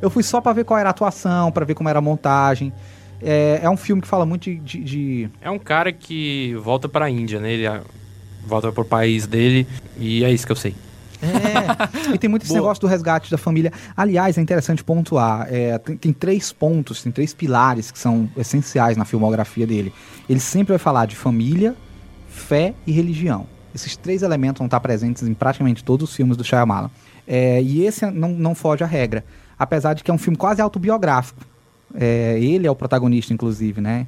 eu 0.00 0.08
fui 0.08 0.22
só 0.22 0.40
pra 0.40 0.52
ver 0.52 0.64
qual 0.64 0.78
era 0.78 0.88
a 0.88 0.92
atuação, 0.92 1.50
pra 1.52 1.64
ver 1.64 1.74
como 1.74 1.88
era 1.88 1.98
a 1.98 2.02
montagem. 2.02 2.72
É, 3.20 3.60
é 3.62 3.70
um 3.70 3.76
filme 3.76 4.02
que 4.02 4.08
fala 4.08 4.26
muito 4.26 4.44
de- 4.44 4.56
de- 4.58 4.82
de 4.84 5.30
é 5.40 5.48
um 5.50 5.58
cara 5.58 5.92
que 5.92 6.54
volta 6.56 6.88
pra 6.88 7.08
Índia, 7.08 7.38
né? 7.38 7.52
Ele 7.52 7.66
ah, 7.66 7.80
volta 8.44 8.72
pro 8.72 8.84
país 8.84 9.26
dele 9.28 9.66
e 9.96 10.24
é 10.24 10.30
isso 10.32 10.44
que 10.44 10.50
eu 10.52 10.56
sei. 10.56 10.74
É, 11.22 12.12
e 12.12 12.18
tem 12.18 12.28
muito 12.28 12.42
esse 12.42 12.52
negócio 12.54 12.80
do 12.80 12.88
resgate 12.88 13.30
da 13.30 13.38
família. 13.38 13.72
Aliás, 13.96 14.36
é 14.36 14.40
interessante 14.40 14.82
pontuar: 14.82 15.46
é, 15.48 15.78
tem, 15.78 15.96
tem 15.96 16.12
três 16.12 16.52
pontos, 16.52 17.00
tem 17.00 17.12
três 17.12 17.32
pilares 17.32 17.92
que 17.92 17.98
são 17.98 18.28
essenciais 18.36 18.96
na 18.96 19.04
filmografia 19.04 19.64
dele. 19.68 19.92
Ele 20.28 20.40
sempre 20.40 20.72
vai 20.72 20.78
falar 20.78 21.06
de 21.06 21.14
família, 21.14 21.76
fé 22.52 22.74
e 22.86 22.92
religião. 22.92 23.46
Esses 23.74 23.96
três 23.96 24.22
elementos 24.22 24.58
vão 24.58 24.66
estar 24.66 24.78
presentes 24.80 25.22
em 25.22 25.32
praticamente 25.32 25.82
todos 25.82 26.10
os 26.10 26.14
filmes 26.14 26.36
do 26.36 26.44
Shyamalan. 26.44 26.90
É, 27.26 27.62
e 27.62 27.86
esse 27.86 28.04
não, 28.10 28.28
não 28.28 28.54
foge 28.54 28.84
à 28.84 28.86
regra. 28.86 29.24
Apesar 29.58 29.94
de 29.94 30.04
que 30.04 30.10
é 30.10 30.14
um 30.14 30.18
filme 30.18 30.36
quase 30.36 30.60
autobiográfico. 30.60 31.40
É, 31.94 32.38
ele 32.38 32.66
é 32.66 32.70
o 32.70 32.74
protagonista, 32.74 33.32
inclusive, 33.32 33.80
né? 33.80 34.06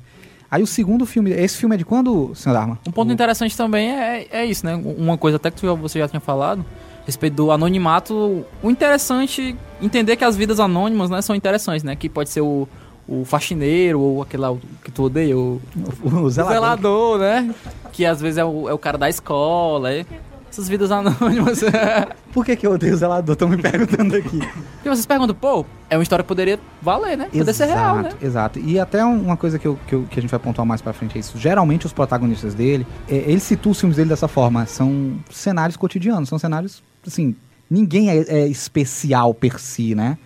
Aí 0.51 0.63
o 0.63 0.67
segundo 0.67 1.07
filme. 1.07 1.31
Esse 1.31 1.57
filme 1.57 1.75
é 1.75 1.79
de 1.79 1.87
quando, 1.87 2.35
senhor 2.35 2.55
Dharma? 2.55 2.79
Um 2.87 2.93
ponto 2.93 3.11
interessante 3.11 3.57
também 3.57 3.91
é, 3.91 4.27
é 4.31 4.45
isso, 4.45 4.67
né? 4.67 4.75
Uma 4.75 5.17
coisa 5.17 5.37
até 5.37 5.51
que 5.51 5.65
você 5.67 5.99
já 5.99 6.07
tinha 6.07 6.21
falado, 6.21 6.63
a 7.03 7.07
respeito 7.07 7.35
do 7.35 7.51
anonimato. 7.51 8.45
O 8.63 8.71
interessante, 8.71 9.57
entender 9.81 10.17
que 10.17 10.25
as 10.25 10.37
vidas 10.37 10.61
anônimas, 10.61 11.09
né, 11.09 11.23
são 11.23 11.35
interessantes, 11.35 11.83
né? 11.83 11.97
Que 11.97 12.11
pode 12.11 12.29
ser 12.29 12.43
o, 12.43 12.69
o 13.09 13.25
faxineiro, 13.25 14.01
ou 14.01 14.23
aquele 14.23 14.41
lá 14.43 14.55
que 14.83 14.91
tu 14.91 15.03
odeia, 15.05 15.37
o, 15.37 15.61
O, 16.03 16.09
o 16.09 16.23
o 16.23 16.31
zelador. 16.31 16.55
zelador, 16.55 17.19
né? 17.19 17.55
Que 17.93 18.05
às 18.07 18.21
vezes 18.21 18.39
é 18.39 18.45
o, 18.45 18.69
é 18.69 18.73
o 18.73 18.79
cara 18.79 18.97
da 18.99 19.09
escola, 19.09 19.93
é. 19.93 20.05
Essas 20.51 20.69
vidas 20.69 20.93
anônimas. 20.93 21.61
Por 22.33 22.45
que, 22.45 22.55
que 22.55 22.65
eu 22.65 22.73
odeio 22.75 22.95
o 22.95 22.97
zelador? 22.97 23.33
Estão 23.33 23.49
me 23.49 23.57
perguntando 23.61 24.15
aqui. 24.15 24.39
e 24.85 24.89
vocês 24.89 25.05
perguntam, 25.05 25.35
pô, 25.35 25.67
é 25.91 25.97
uma 25.97 26.03
história 26.05 26.23
que 26.23 26.29
poderia 26.29 26.61
valer, 26.81 27.17
né? 27.19 27.25
Poderia 27.25 27.53
ser 27.53 27.65
real, 27.67 27.97
né? 27.99 28.11
Exato. 28.23 28.61
E 28.61 28.79
até 28.79 29.05
um- 29.05 29.21
uma 29.21 29.37
coisa 29.37 29.59
que, 29.59 29.67
eu- 29.67 29.77
que, 29.87 29.93
eu- 29.97 30.05
que 30.09 30.17
a 30.17 30.23
gente 30.23 30.31
vai 30.31 30.39
pontuar 30.39 30.65
mais 30.65 30.81
pra 30.81 30.93
frente 30.93 31.17
é 31.17 31.19
isso. 31.21 31.37
Geralmente 31.37 31.87
os 31.87 31.93
protagonistas 31.93 32.55
dele, 32.55 32.87
é, 33.09 33.17
ele 33.17 33.41
situa 33.41 33.73
os 33.73 33.81
filmes 33.81 33.97
dele 33.97 34.09
dessa 34.11 34.29
forma. 34.29 34.65
São 34.67 35.17
cenários 35.29 35.77
cotidianos, 35.77 36.29
são 36.29 36.39
cenários, 36.39 36.85
assim, 37.05 37.35
ninguém 37.69 38.11
é, 38.11 38.19
é 38.29 38.47
especial 38.47 39.35
per 39.35 39.59
si, 39.59 39.93
né? 39.97 40.17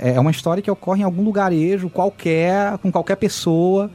É 0.00 0.18
uma 0.18 0.30
história 0.30 0.62
que 0.62 0.70
ocorre 0.70 1.00
em 1.00 1.04
algum 1.04 1.22
lugarejo, 1.22 1.88
qualquer, 1.90 2.78
com 2.78 2.90
qualquer 2.90 3.16
pessoa, 3.16 3.90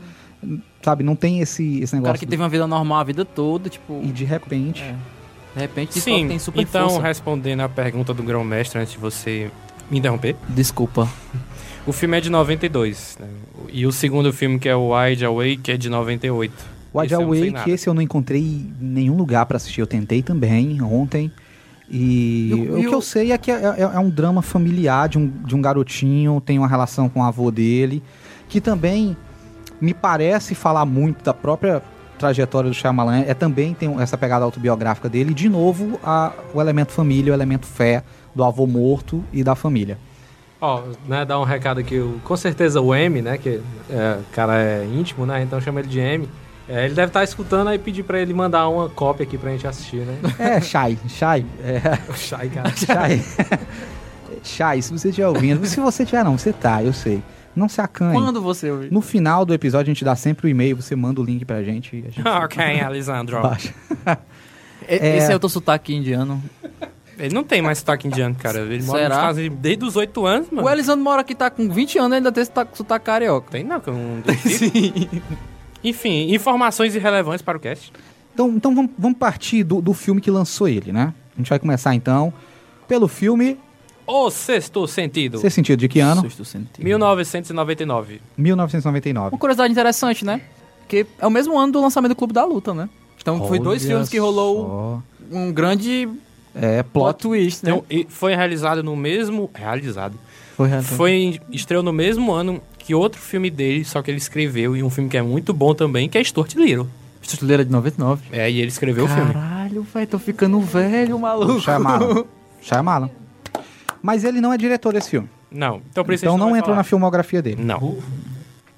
sabe? 0.82 1.04
Não 1.04 1.16
tem 1.16 1.40
esse, 1.40 1.80
esse 1.82 1.94
O 1.94 1.96
negócio. 1.96 2.04
cara 2.04 2.18
que 2.18 2.26
teve 2.26 2.42
uma 2.42 2.50
vida 2.50 2.68
normal 2.68 3.00
a 3.00 3.04
vida 3.04 3.26
toda, 3.26 3.70
tipo, 3.70 4.02
E 4.04 4.08
de 4.08 4.24
repente... 4.26 4.84
É. 4.84 4.96
de 5.56 5.62
repente 5.62 6.00
Sim, 6.00 6.28
tem 6.28 6.40
super 6.40 6.62
então 6.62 6.90
força. 6.90 7.08
respondendo 7.08 7.62
a 7.62 7.70
pergunta 7.70 8.14
do 8.14 8.24
grão-mestre 8.24 8.80
antes 8.80 8.94
de 8.94 9.00
você 9.00 9.50
me 9.90 10.00
interromper. 10.00 10.36
Desculpa. 10.50 11.08
O 11.86 11.94
filme 11.94 12.18
é 12.18 12.22
de 12.22 12.30
92, 12.30 13.18
né? 13.20 13.28
E 13.72 13.86
o 13.86 13.92
segundo 13.92 14.32
filme, 14.34 14.60
que 14.60 14.68
é 14.68 14.76
o 14.76 14.94
Wide 14.94 15.26
Awake, 15.26 15.72
é 15.72 15.78
de 15.78 15.90
98. 15.90 16.54
Wide 16.94 17.06
Esse 17.06 17.14
eu 17.16 17.28
não 17.28 17.34
sei 17.34 17.50
Awake, 17.50 17.72
esse 17.72 17.88
eu 17.88 17.94
não 17.94 18.02
encontrei 18.02 18.42
em 18.42 18.74
nenhum 18.82 19.16
lugar 19.16 19.46
pra 19.46 19.58
assistir. 19.58 19.82
Eu 19.82 19.88
tentei 19.88 20.22
também 20.22 20.82
ontem. 20.82 21.32
E, 21.90 22.50
E 22.50 22.54
o- 22.70 22.80
o 22.80 22.90
que 22.90 22.94
eu 22.96 23.02
sei 23.02 23.32
é 23.32 23.38
que 23.38 23.50
é, 23.52 23.56
é- 23.56 23.82
é 23.82 24.00
um 24.00 24.10
drama 24.10 24.42
familiar 24.42 25.08
de 25.08 25.18
um, 25.18 25.28
de 25.28 25.56
um 25.56 25.62
garotinho, 25.62 26.42
tem 26.46 26.58
uma 26.60 26.68
relação 26.68 27.08
com 27.08 27.22
o 27.22 27.24
avô 27.24 27.50
dele, 27.50 28.04
que 28.50 28.60
também 28.60 29.16
me 29.80 29.94
parece 29.94 30.54
falar 30.56 30.86
muito 30.86 31.24
da 31.24 31.34
própria 31.34 31.82
trajetória 32.18 32.70
do 32.70 32.74
Shyamalan. 32.74 33.20
É 33.28 33.34
também 33.34 33.74
tem 33.74 33.94
essa 34.02 34.18
pegada 34.18 34.44
autobiográfica 34.44 35.08
dele. 35.08 35.32
E, 35.32 35.34
de 35.34 35.48
novo, 35.48 36.00
a- 36.04 36.34
o 36.54 36.60
elemento 36.60 36.92
família, 36.92 37.32
o 37.32 37.36
elemento 37.36 37.66
fé 37.68 38.04
do 38.36 38.44
avô 38.44 38.66
morto 38.68 39.24
e 39.32 39.44
da 39.44 39.56
família. 39.56 39.98
Ó, 40.60 40.82
né, 41.08 41.24
dar 41.24 41.40
um 41.40 41.44
recado 41.44 41.80
aqui, 41.80 42.04
com 42.24 42.36
certeza 42.36 42.82
o 42.82 42.94
M, 42.96 43.22
né, 43.22 43.38
que 43.38 43.62
é, 43.90 44.18
o 44.20 44.34
cara 44.34 44.60
é 44.60 44.86
íntimo, 44.92 45.24
né, 45.26 45.44
então 45.44 45.62
chama 45.62 45.80
ele 45.80 45.88
de 45.88 46.00
M. 46.00 46.28
É, 46.70 46.86
ele 46.86 46.94
deve 46.94 47.08
estar 47.08 47.24
escutando 47.24 47.70
aí 47.70 47.80
pedir 47.80 48.04
pra 48.04 48.20
ele 48.20 48.34
mandar 48.34 48.68
uma 48.68 48.90
cópia 48.90 49.24
aqui 49.24 49.38
pra 49.38 49.52
gente 49.52 49.66
assistir, 49.66 50.02
né? 50.02 50.18
É, 50.38 50.60
Shai, 50.60 50.98
Shai. 51.08 51.46
É, 51.64 52.14
Shai, 52.16 52.50
cara. 52.50 52.70
Shai. 52.76 53.24
Shai, 54.44 54.82
se 54.82 54.92
você 54.92 55.10
estiver 55.10 55.28
ouvindo, 55.28 55.66
se 55.66 55.80
você 55.80 56.04
estiver 56.04 56.24
não, 56.24 56.38
você 56.38 56.52
tá, 56.52 56.84
eu 56.84 56.92
sei. 56.92 57.24
Não 57.56 57.68
se 57.68 57.82
acanhe. 57.82 58.14
Quando 58.14 58.42
você 58.42 58.70
ouvir? 58.70 58.92
No 58.92 59.02
final 59.02 59.44
do 59.44 59.54
episódio 59.54 59.90
a 59.90 59.94
gente 59.94 60.06
dá 60.06 60.16
sempre 60.16 60.48
o 60.48 60.50
e-mail, 60.50 60.76
você 60.76 60.96
manda 60.96 61.20
o 61.20 61.24
link 61.24 61.44
pra 61.44 61.64
gente 61.64 61.96
e 61.96 62.00
a 62.08 62.12
gente 62.12 62.28
ok, 62.28 62.80
Alessandro. 62.82 63.42
baixa. 63.42 63.74
É. 64.90 65.18
Esse 65.18 65.34
é 65.34 65.36
o 65.36 65.40
teu 65.40 65.50
sotaque 65.50 65.94
indiano. 65.94 66.42
Ele 67.20 67.34
não 67.34 67.44
tem 67.44 67.62
mais 67.62 67.80
sotaque 67.80 68.08
indiano, 68.08 68.36
cara. 68.36 68.60
Ele 68.60 68.82
mora 68.84 69.00
Será? 69.00 69.10
nos 69.10 69.18
Estados 69.18 69.38
Unidos 69.40 69.58
desde 69.60 69.84
os 69.86 69.96
8 69.98 70.26
anos, 70.26 70.50
mano. 70.50 70.66
O 70.66 70.72
Elisandro 70.72 71.04
mora 71.04 71.22
aqui, 71.22 71.36
tá 71.36 71.50
com 71.50 71.68
20 71.70 71.98
anos, 72.00 72.14
ainda 72.14 72.32
tem 72.32 72.46
sotaque, 72.46 72.78
sotaque 72.78 73.06
carioca. 73.06 73.52
Tem 73.52 73.66
não, 73.66 73.82
que 73.82 73.90
eu 73.90 73.94
não 73.94 74.22
duvido. 74.22 75.22
Enfim, 75.84 76.34
informações 76.34 76.96
irrelevantes 76.96 77.42
para 77.42 77.58
o 77.58 77.60
cast. 77.60 77.92
Então, 78.34 78.50
então 78.50 78.76
vamos, 78.76 78.92
vamos 78.98 79.18
partir 79.18 79.64
do, 79.64 79.82
do 79.82 79.94
filme 79.94 80.22
que 80.22 80.30
lançou 80.30 80.68
ele, 80.68 80.92
né? 80.92 81.14
A 81.36 81.38
gente 81.40 81.50
vai 81.50 81.60
começar 81.60 81.94
então 81.96 82.32
pelo 82.88 83.08
filme 83.08 83.58
O 84.06 84.30
Sexto 84.30 84.88
Sentido. 84.88 85.40
Ser 85.40 85.50
Sentido 85.50 85.80
de 85.80 85.88
que 85.88 86.00
ano? 86.00 86.22
Sexto 86.22 86.46
sentido. 86.46 86.84
1999. 86.84 88.22
1999. 88.38 89.34
Uma 89.34 89.40
curiosidade 89.40 89.72
interessante, 89.72 90.24
né? 90.26 90.42
Que 90.88 91.06
é 91.20 91.28
o 91.28 91.30
mesmo 91.32 91.58
ano 91.58 91.74
do 91.74 91.82
lançamento 91.82 92.10
do 92.12 92.16
Clube 92.16 92.34
da 92.34 92.46
Luta, 92.46 92.74
né? 92.74 92.90
Então 93.22 93.46
foi 93.48 93.60
dois 93.60 93.82
Olha 93.84 93.90
filmes 93.92 94.10
que 94.10 94.18
rolou 94.20 95.02
só. 95.32 95.38
um 95.38 95.52
grande 95.52 96.08
É, 96.56 96.82
plot 96.84 97.18
plot. 97.18 97.20
twist, 97.22 97.66
né? 97.66 97.72
Então, 97.72 97.84
e 97.90 98.06
foi 98.10 98.36
realizado 98.36 98.82
no 98.84 98.96
mesmo... 98.96 99.50
Realizado. 99.54 100.16
Foi, 100.56 100.70
Foi, 100.82 101.40
estreou 101.52 101.84
no 101.84 101.92
mesmo 101.94 102.32
ano 102.32 102.62
que 102.88 102.96
outro 102.96 103.20
filme 103.20 103.50
dele, 103.50 103.84
só 103.84 104.02
que 104.02 104.10
ele 104.10 104.18
escreveu, 104.18 104.74
e 104.74 104.82
um 104.82 104.90
filme 104.90 105.10
que 105.10 105.18
é 105.18 105.22
muito 105.22 105.54
bom 105.54 105.76
também, 105.76 106.08
que 106.08 106.18
é 106.18 106.24
Stuart 106.24 106.54
Little. 106.56 106.88
Estuleira 107.22 107.66
de 107.66 107.70
99. 107.70 108.24
É, 108.32 108.50
e 108.50 108.60
ele 108.62 108.70
escreveu 108.70 109.04
o 109.04 109.08
filme. 109.10 109.34
Caralho, 109.34 109.84
velho, 109.94 110.08
tô 110.08 110.18
ficando 110.18 110.62
velho, 110.62 111.20
maluco. 111.20 111.60
Shyamalan. 111.60 112.24
Shyamalan. 112.62 113.10
Mas 114.02 114.24
ele 114.24 114.40
não 114.40 114.54
é 114.54 114.58
diretor 114.58 114.94
desse 114.94 115.10
filme. 115.10 115.28
Não, 115.52 115.82
então 115.92 116.06
por 116.06 116.14
isso 116.14 116.24
Então 116.24 116.38
não 116.38 116.52
vai 116.52 116.60
entrou 116.60 116.74
na 116.74 116.84
filmografia 116.86 117.42
dele. 117.42 117.62
Não. 117.62 117.98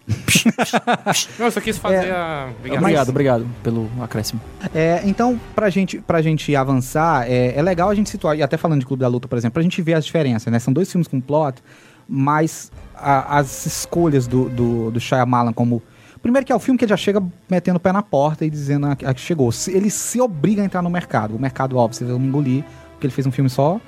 Não, 1.37 1.45
eu 1.45 1.51
só 1.51 1.61
quis 1.61 1.77
fazer 1.77 2.07
É. 2.07 2.11
a... 2.11 2.49
Obrigado. 2.57 2.79
Obrigado, 2.81 3.09
obrigado 3.09 3.47
pelo 3.61 3.87
acréscimo. 4.01 4.41
É, 4.73 5.01
então, 5.05 5.39
pra 5.53 5.69
gente, 5.69 5.99
pra 6.01 6.19
gente 6.19 6.55
avançar, 6.55 7.29
é, 7.29 7.53
é 7.55 7.61
legal 7.61 7.89
a 7.89 7.93
gente 7.93 8.09
situar, 8.09 8.35
e 8.35 8.41
até 8.41 8.57
falando 8.57 8.79
de 8.79 8.87
Clube 8.87 9.01
da 9.01 9.07
Luta, 9.07 9.27
por 9.27 9.37
exemplo, 9.37 9.53
pra 9.53 9.61
gente 9.61 9.79
ver 9.83 9.93
as 9.93 10.03
diferenças, 10.05 10.51
né? 10.51 10.57
São 10.57 10.73
dois 10.73 10.91
filmes 10.91 11.07
com 11.07 11.21
plot, 11.21 11.61
mas 12.07 12.71
a- 13.01 13.37
as 13.39 13.65
escolhas 13.65 14.27
do, 14.27 14.49
do, 14.49 14.91
do 14.91 14.99
Shyamalan 14.99 15.53
como... 15.53 15.81
Primeiro 16.21 16.45
que 16.45 16.51
é 16.51 16.55
o 16.55 16.59
filme 16.59 16.77
que 16.77 16.83
ele 16.83 16.89
já 16.89 16.97
chega 16.97 17.23
metendo 17.49 17.77
o 17.77 17.79
pé 17.79 17.93
na 17.93 18.03
porta 18.03 18.45
e 18.45 18.49
dizendo 18.49 18.87
a, 18.87 18.91
a 18.91 19.13
que 19.13 19.21
chegou. 19.21 19.49
Ele 19.69 19.89
se 19.89 20.19
obriga 20.19 20.61
a 20.61 20.65
entrar 20.65 20.81
no 20.81 20.89
mercado. 20.89 21.35
O 21.35 21.39
mercado, 21.39 21.77
óbvio, 21.77 21.97
vocês 21.97 22.09
vão 22.09 22.19
me 22.19 22.27
engolir, 22.27 22.63
porque 22.91 23.07
ele 23.07 23.13
fez 23.13 23.25
um 23.25 23.31
filme 23.31 23.49
só 23.49 23.79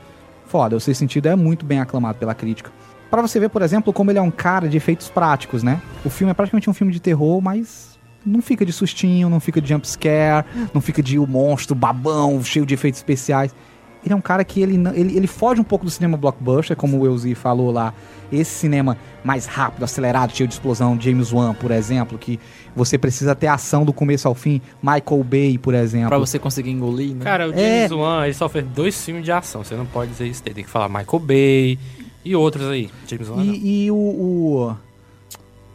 foda. 0.45 0.75
O 0.77 0.79
Seu 0.79 0.95
Sentido 0.95 1.27
é 1.27 1.35
muito 1.35 1.65
bem 1.65 1.79
aclamado 1.81 2.17
pela 2.17 2.33
crítica. 2.33 2.71
Pra 3.09 3.21
você 3.21 3.37
ver, 3.37 3.49
por 3.49 3.61
exemplo, 3.61 3.91
como 3.91 4.09
ele 4.11 4.19
é 4.19 4.21
um 4.21 4.31
cara 4.31 4.69
de 4.69 4.77
efeitos 4.77 5.09
práticos, 5.09 5.61
né? 5.61 5.81
O 6.05 6.09
filme 6.09 6.31
é 6.31 6.33
praticamente 6.33 6.69
um 6.69 6.73
filme 6.73 6.93
de 6.93 7.01
terror, 7.01 7.41
mas 7.41 7.99
não 8.25 8.41
fica 8.41 8.65
de 8.65 8.71
sustinho, 8.71 9.27
não 9.29 9.41
fica 9.41 9.59
de 9.59 9.67
jump 9.67 9.85
scare, 9.85 10.45
não 10.73 10.79
fica 10.79 11.03
de 11.03 11.19
o 11.19 11.27
monstro 11.27 11.75
babão, 11.75 12.41
cheio 12.41 12.65
de 12.65 12.73
efeitos 12.73 12.99
especiais. 12.99 13.53
Ele 14.03 14.13
é 14.13 14.15
um 14.15 14.21
cara 14.21 14.43
que 14.43 14.61
ele, 14.61 14.77
não- 14.77 14.93
ele, 14.93 15.15
ele 15.15 15.27
foge 15.27 15.61
um 15.61 15.63
pouco 15.63 15.85
do 15.85 15.91
cinema 15.91 16.17
blockbuster, 16.17 16.75
como 16.75 16.99
o 16.99 17.05
Elzi 17.05 17.35
falou 17.35 17.71
lá. 17.71 17.93
Esse 18.31 18.51
cinema 18.51 18.97
mais 19.23 19.45
rápido, 19.45 19.83
acelerado, 19.83 20.31
cheio 20.35 20.47
de 20.47 20.53
explosão, 20.53 20.99
James 20.99 21.33
Wan, 21.33 21.53
por 21.53 21.69
exemplo, 21.69 22.17
que 22.17 22.39
você 22.75 22.97
precisa 22.97 23.35
ter 23.35 23.47
ação 23.47 23.83
do 23.83 23.91
começo 23.91 24.27
ao 24.27 24.33
fim. 24.33 24.61
Michael 24.81 25.23
Bay, 25.23 25.57
por 25.57 25.73
exemplo. 25.73 26.07
Pra 26.07 26.17
você 26.17 26.39
conseguir 26.39 26.71
engolir, 26.71 27.13
né? 27.13 27.25
Cara, 27.25 27.49
o 27.49 27.53
É. 27.53 27.87
James 27.87 27.91
Wan, 27.91 28.23
ele 28.23 28.33
só 28.33 28.47
fez 28.47 28.65
dois 28.67 29.03
filmes 29.03 29.25
de 29.25 29.31
ação. 29.31 29.63
Você 29.63 29.75
não 29.75 29.85
pode 29.85 30.11
dizer 30.11 30.27
isso. 30.27 30.41
Tem 30.41 30.53
que 30.63 30.69
falar 30.69 30.87
Michael 30.87 31.19
Bay 31.19 31.77
e 32.23 32.35
outros 32.35 32.67
aí. 32.69 32.89
James 33.05 33.27
Wan. 33.27 33.43
E, 33.43 33.85
e 33.85 33.91
o, 33.91 33.95
o, 33.95 34.75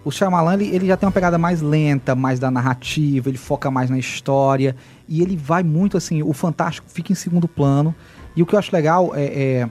o 0.04 0.10
Shyamalan, 0.10 0.54
ele, 0.54 0.74
ele 0.74 0.86
já 0.86 0.96
tem 0.96 1.06
uma 1.06 1.12
pegada 1.12 1.36
mais 1.36 1.60
lenta, 1.60 2.14
mais 2.14 2.38
da 2.40 2.50
narrativa, 2.50 3.28
ele 3.28 3.36
foca 3.38 3.70
mais 3.70 3.90
na 3.90 3.98
história. 3.98 4.74
E 5.08 5.20
ele 5.20 5.36
vai 5.36 5.62
muito 5.62 5.96
assim, 5.96 6.22
o 6.22 6.32
fantástico 6.32 6.86
fica 6.90 7.12
em 7.12 7.14
segundo 7.14 7.46
plano. 7.46 7.94
E 8.37 8.43
o 8.43 8.47
que 8.47 8.55
eu 8.55 8.59
acho 8.59 8.70
legal 8.74 9.12
é, 9.14 9.24
é, 9.24 9.70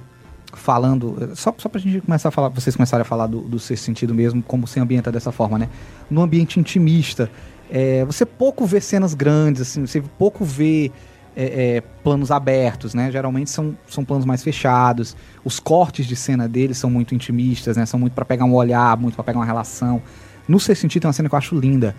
falando, 0.54 1.32
só, 1.36 1.54
só 1.58 1.70
pra 1.70 1.80
gente 1.80 2.02
começar 2.02 2.30
a 2.30 2.32
falar, 2.32 2.50
vocês 2.50 2.76
começarem 2.76 3.02
a 3.02 3.06
falar 3.06 3.28
do, 3.28 3.42
do 3.42 3.60
sexto 3.60 3.84
sentido 3.84 4.14
mesmo, 4.14 4.42
como 4.42 4.66
se 4.66 4.80
ambienta 4.80 5.12
dessa 5.12 5.32
forma, 5.32 5.60
né? 5.60 5.70
No 6.10 6.22
ambiente 6.22 6.60
intimista, 6.60 7.30
é, 7.70 8.04
você 8.06 8.26
pouco 8.26 8.66
vê 8.66 8.82
cenas 8.82 9.14
grandes, 9.14 9.62
assim, 9.62 9.86
você 9.86 10.02
pouco 10.18 10.44
vê 10.44 10.92
é, 11.36 11.76
é, 11.78 11.82
planos 12.04 12.32
abertos, 12.32 12.94
né? 12.94 13.12
Geralmente 13.12 13.50
são, 13.50 13.78
são 13.88 14.06
planos 14.06 14.26
mais 14.26 14.42
fechados. 14.42 15.16
Os 15.44 15.60
cortes 15.60 16.08
de 16.08 16.16
cena 16.16 16.48
deles 16.48 16.78
são 16.78 16.90
muito 16.90 17.14
intimistas, 17.14 17.76
né? 17.76 17.86
São 17.86 18.00
muito 18.00 18.14
pra 18.14 18.24
pegar 18.24 18.46
um 18.46 18.54
olhar, 18.54 18.98
muito 18.98 19.16
pra 19.16 19.24
pegar 19.24 19.40
uma 19.40 19.46
relação. 19.46 20.02
No 20.48 20.60
sexto 20.60 20.82
sentido 20.82 21.02
tem 21.02 21.08
uma 21.10 21.14
cena 21.14 21.28
que 21.28 21.36
eu 21.36 21.40
acho 21.40 21.60
linda, 21.60 21.96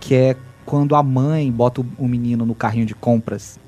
que 0.00 0.14
é 0.14 0.36
quando 0.64 0.94
a 0.96 1.02
mãe 1.02 1.50
bota 1.50 1.84
o 1.98 2.08
menino 2.08 2.44
no 2.44 2.54
carrinho 2.54 2.86
de 2.86 2.94
compras, 2.94 3.58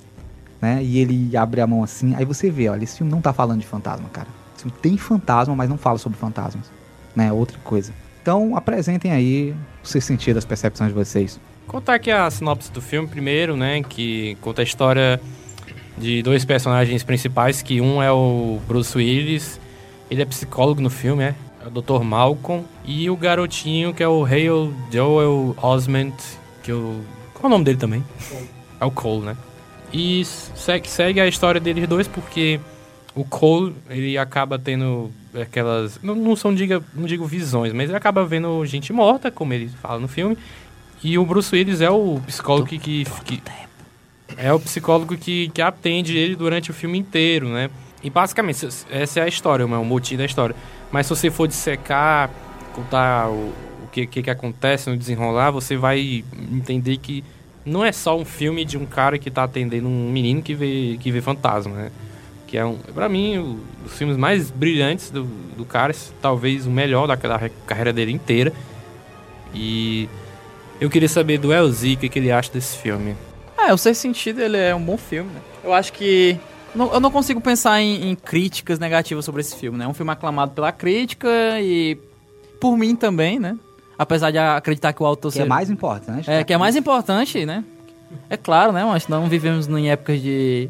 né? 0.65 0.83
E 0.83 0.99
ele 0.99 1.37
abre 1.37 1.61
a 1.61 1.67
mão 1.67 1.85
assim. 1.85 2.15
Aí 2.15 2.25
você 2.25 2.51
vê, 2.51 2.71
olha, 2.71 2.83
esse 2.83 2.97
filme 2.97 3.13
não 3.13 3.21
tá 3.21 3.35
falando 3.35 3.61
de 3.61 3.67
fantasma, 3.67 4.09
cara. 4.09 4.29
Esse 4.55 4.63
filme 4.63 4.79
tem 4.81 4.97
fantasma, 4.97 5.55
mas 5.55 5.69
não 5.69 5.77
fala 5.77 5.99
sobre 5.99 6.19
fantasmas, 6.19 6.73
né? 7.15 7.31
Outra 7.31 7.59
coisa. 7.63 7.93
Então 8.23 8.57
apresentem 8.57 9.13
aí 9.13 9.55
o 9.83 9.87
sexto 9.87 10.07
sentido, 10.07 10.39
as 10.39 10.47
percepções 10.47 10.89
de 10.89 10.95
vocês. 10.95 11.39
Contar 11.67 11.95
aqui 11.95 12.11
a 12.11 12.31
sinopse 12.31 12.73
do 12.73 12.81
filme 12.81 13.07
primeiro, 13.07 13.57
né? 13.57 13.83
Que 13.83 14.39
conta 14.41 14.63
a 14.63 14.65
história 14.65 15.21
de 15.99 16.23
dois 16.23 16.47
personagens 16.47 17.03
principais, 17.03 17.61
que 17.61 17.83
um 17.83 18.03
é 18.03 18.11
o 18.11 18.59
Bruce 18.67 18.97
Willis, 18.97 19.61
ele 20.11 20.23
é 20.23 20.25
psicólogo 20.25 20.81
no 20.81 20.91
filme, 20.91 21.25
é, 21.25 21.35
é 21.63 21.69
o 21.69 21.71
Dr. 21.71 22.03
Malcolm, 22.03 22.65
e 22.87 23.11
o 23.11 23.17
garotinho 23.17 23.93
que 23.93 24.03
é 24.03 24.09
o 24.09 24.25
Hale 24.25 24.73
Joel 24.91 25.55
Osment, 25.63 26.15
que 26.63 26.73
o... 26.73 27.03
Qual 27.35 27.45
é 27.45 27.47
o 27.47 27.51
nome 27.51 27.65
dele 27.65 27.79
também? 27.79 28.03
É 28.81 28.85
o 28.85 28.91
Cole, 28.91 29.27
né? 29.27 29.37
E 29.97 30.25
segue, 30.25 31.21
a 31.21 31.27
história 31.29 31.61
deles 31.61 31.87
dois 31.87 32.09
porque 32.09 32.59
o 33.15 33.25
Cole, 33.25 33.77
ele 33.89 34.19
acaba 34.19 34.59
tendo 34.59 35.09
aquelas... 35.41 36.01
Não, 36.03 36.17
não 36.17 36.35
são, 36.35 36.53
diga, 36.53 36.83
não 36.93 37.07
digo 37.07 37.25
visões, 37.27 37.73
mas 37.73 37.89
ele 37.89 37.97
acaba 37.97 38.25
vendo 38.25 38.67
gente 38.67 38.93
morta, 38.93 39.31
como 39.31 39.53
ele 39.53 39.69
fala 39.81 40.01
no 40.01 40.09
filme, 40.09 40.37
e 41.01 41.17
o 41.17 41.25
Bruce 41.25 41.55
Willis 41.55 41.81
é 41.81 41.89
o 41.89 42.21
psicólogo 42.27 42.67
que, 42.67 42.77
que, 42.79 43.05
que- 43.25 43.43
é 44.37 44.53
o 44.53 44.59
psicólogo 44.59 45.17
que, 45.17 45.49
que 45.51 45.63
atende 45.63 46.17
ele 46.17 46.35
durante 46.35 46.73
o 46.73 46.75
filme 46.75 46.99
inteiro, 46.99 47.49
né? 47.49 47.71
E 48.03 48.11
basicamente 48.11 48.67
essa 48.91 49.21
é 49.21 49.23
a 49.23 49.29
história, 49.29 49.65
o 49.65 49.85
motivo 49.85 50.19
da 50.19 50.25
história. 50.25 50.57
Mas 50.91 51.07
se 51.07 51.15
você 51.15 51.31
for 51.31 51.47
dissecar, 51.47 52.31
contar 52.75 53.29
o, 53.31 53.53
o 53.85 53.89
que, 53.93 54.07
que 54.07 54.25
que 54.25 54.31
acontece 54.31 54.91
no 54.91 54.97
desenrolar, 54.97 55.53
você 55.53 55.77
vai 55.77 56.25
entender 56.51 56.97
que 56.97 57.23
não 57.65 57.85
é 57.85 57.93
só 57.93 58.19
um 58.19 58.25
filme 58.25 58.65
de 58.65 58.77
um 58.77 58.85
cara 58.87 59.19
que 59.19 59.31
tá 59.31 59.45
atendendo 59.45 59.89
um 59.89 60.11
menino 60.11 60.43
que 60.43 60.55
vê 60.55 60.97
que 61.01 61.11
vê 61.11 61.21
fantasma, 61.21 61.75
né? 61.75 61.91
Que 62.47 62.59
é 62.59 62.65
um, 62.65 62.77
para 62.77 63.09
mim, 63.09 63.39
o- 63.39 63.61
os 63.87 63.97
filmes 63.97 64.17
mais 64.17 64.51
brilhantes 64.51 65.11
do, 65.11 65.25
do 65.57 65.65
cara, 65.65 65.95
talvez 66.21 66.67
o 66.67 66.71
melhor 66.71 67.09
re- 67.09 67.51
carreira 67.67 67.93
dele 67.93 68.13
inteira. 68.13 68.53
E 69.55 70.09
eu 70.81 70.91
queria 70.91 71.09
saber 71.09 71.39
do 71.39 71.53
Elzi 71.53 71.95
o 71.95 71.97
que, 71.97 72.09
que 72.09 72.19
ele 72.19 72.31
acha 72.31 72.53
desse 72.53 72.77
filme. 72.79 73.15
É, 73.57 73.73
o 73.73 73.79
Sexto 73.79 74.03
Sentido, 74.03 74.41
ele 74.43 74.57
é 74.57 74.75
um 74.75 74.83
bom 74.83 74.97
filme, 74.97 75.31
né? 75.31 75.41
Eu 75.63 75.73
acho 75.73 75.93
que... 75.93 76.37
eu 76.75 77.01
não 77.01 77.11
consigo 77.11 77.41
pensar 77.41 77.81
em, 77.81 78.11
em 78.11 78.15
críticas 78.15 78.79
negativas 78.79 79.25
sobre 79.25 79.41
esse 79.41 79.57
filme, 79.57 79.79
né? 79.79 79.85
É 79.85 79.89
um 79.89 79.95
filme 79.95 80.13
aclamado 80.13 80.53
pela 80.53 80.71
crítica 80.73 81.29
e 81.61 81.97
por 82.61 82.77
mim 82.77 82.95
também, 82.97 83.39
né? 83.39 83.57
Apesar 83.99 84.31
de 84.31 84.39
acreditar 84.39 84.93
que 84.93 85.03
o 85.03 85.07
autor... 85.07 85.31
Que 85.33 85.39
é 85.39 85.43
seja- 85.43 85.49
mais 85.49 85.71
importante. 85.71 86.31
É, 86.31 86.43
que 86.45 86.53
é 86.53 86.59
mais 86.59 86.77
importante, 86.77 87.45
né? 87.47 87.65
É 88.29 88.37
claro, 88.37 88.73
né? 88.73 88.85
Mas 88.85 89.09
não 89.09 89.29
vivemos 89.29 89.67
em 89.69 89.91
épocas 89.91 90.21
de... 90.21 90.69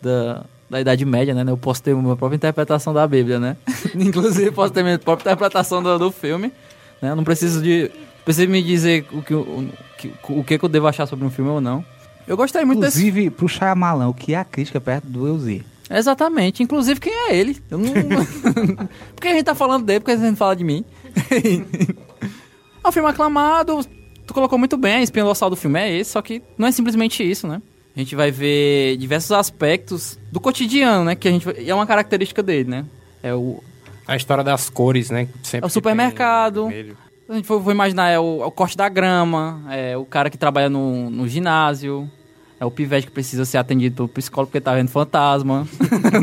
Da, 0.00 0.44
da 0.70 0.80
Idade 0.80 1.04
Média, 1.04 1.34
né? 1.34 1.44
Eu 1.50 1.56
posso 1.56 1.82
ter 1.82 1.94
minha 1.94 2.14
própria 2.16 2.36
interpretação 2.36 2.92
da 2.92 3.06
Bíblia, 3.06 3.40
né? 3.40 3.56
Inclusive, 3.94 4.50
posso 4.50 4.72
ter 4.72 4.82
minha 4.82 4.98
própria 4.98 5.30
interpretação 5.30 5.82
do, 5.82 5.98
do 5.98 6.10
filme, 6.12 6.52
né? 7.00 7.10
Eu 7.10 7.16
não 7.16 7.24
preciso 7.24 7.62
de... 7.62 7.90
Preciso 8.24 8.50
me 8.50 8.62
dizer 8.62 9.06
o 9.12 9.22
que, 9.22 9.34
o, 9.34 9.68
que, 9.96 10.12
o 10.28 10.44
que 10.44 10.58
que 10.58 10.64
eu 10.64 10.68
devo 10.68 10.86
achar 10.86 11.06
sobre 11.06 11.24
um 11.24 11.30
filme 11.30 11.50
ou 11.50 11.60
não. 11.60 11.82
Eu 12.26 12.36
gostei 12.36 12.62
muito 12.62 12.80
desse 12.80 12.98
Inclusive, 12.98 13.30
pro 13.30 13.48
Shyamalan, 13.48 14.08
o 14.08 14.14
que 14.14 14.34
é 14.34 14.38
a 14.38 14.44
crítica 14.44 14.78
perto 14.78 15.06
do 15.06 15.26
Elzi? 15.26 15.64
Exatamente. 15.90 16.62
Inclusive, 16.62 17.00
quem 17.00 17.12
é 17.12 17.34
ele? 17.34 17.56
Eu 17.70 17.78
não... 17.78 17.90
Por 19.16 19.22
que 19.22 19.28
a 19.28 19.32
gente 19.32 19.44
tá 19.44 19.54
falando 19.54 19.86
dele? 19.86 20.00
Por 20.00 20.06
que 20.06 20.10
a 20.12 20.16
gente 20.16 20.36
fala 20.36 20.54
de 20.54 20.62
mim? 20.64 20.84
é 22.88 22.90
um 22.90 22.92
filme 22.92 23.08
aclamado. 23.08 23.80
Tu 24.26 24.34
colocou 24.34 24.58
muito 24.58 24.76
bem, 24.76 24.94
a 24.96 25.02
espinha 25.02 25.24
dorsal 25.24 25.48
do 25.48 25.56
filme 25.56 25.78
é 25.80 25.96
esse, 25.98 26.10
só 26.10 26.20
que 26.22 26.42
não 26.56 26.66
é 26.68 26.72
simplesmente 26.72 27.22
isso, 27.28 27.46
né? 27.46 27.62
A 27.96 27.98
gente 27.98 28.14
vai 28.14 28.30
ver 28.30 28.96
diversos 28.96 29.32
aspectos 29.32 30.18
do 30.30 30.38
cotidiano, 30.40 31.04
né? 31.04 31.14
Que 31.14 31.28
a 31.28 31.30
gente 31.30 31.44
vai- 31.46 31.68
é 31.68 31.74
uma 31.74 31.86
característica 31.86 32.42
dele, 32.42 32.68
né? 32.70 32.84
É 33.22 33.34
o 33.34 33.62
A 34.06 34.16
história 34.16 34.42
das 34.44 34.70
cores, 34.70 35.10
né? 35.10 35.28
Sempre 35.42 35.64
É 35.64 35.66
o 35.66 35.70
supermercado. 35.70 36.68
A 37.28 37.34
gente 37.34 37.46
for, 37.46 37.62
for 37.62 37.70
imaginar, 37.72 38.08
é 38.08 38.18
o, 38.18 38.42
é 38.42 38.46
o 38.46 38.50
corte 38.50 38.74
da 38.76 38.88
grama, 38.88 39.62
é 39.70 39.96
o 39.96 40.06
cara 40.06 40.30
que 40.30 40.38
trabalha 40.38 40.70
no, 40.70 41.10
no 41.10 41.28
ginásio, 41.28 42.10
é 42.58 42.64
o 42.64 42.70
pivete 42.70 43.06
que 43.06 43.12
precisa 43.12 43.44
ser 43.44 43.58
atendido 43.58 43.96
pelo 43.96 44.08
psicólogo 44.08 44.50
porque 44.50 44.62
tá 44.62 44.74
vendo 44.74 44.88
fantasma. 44.88 45.66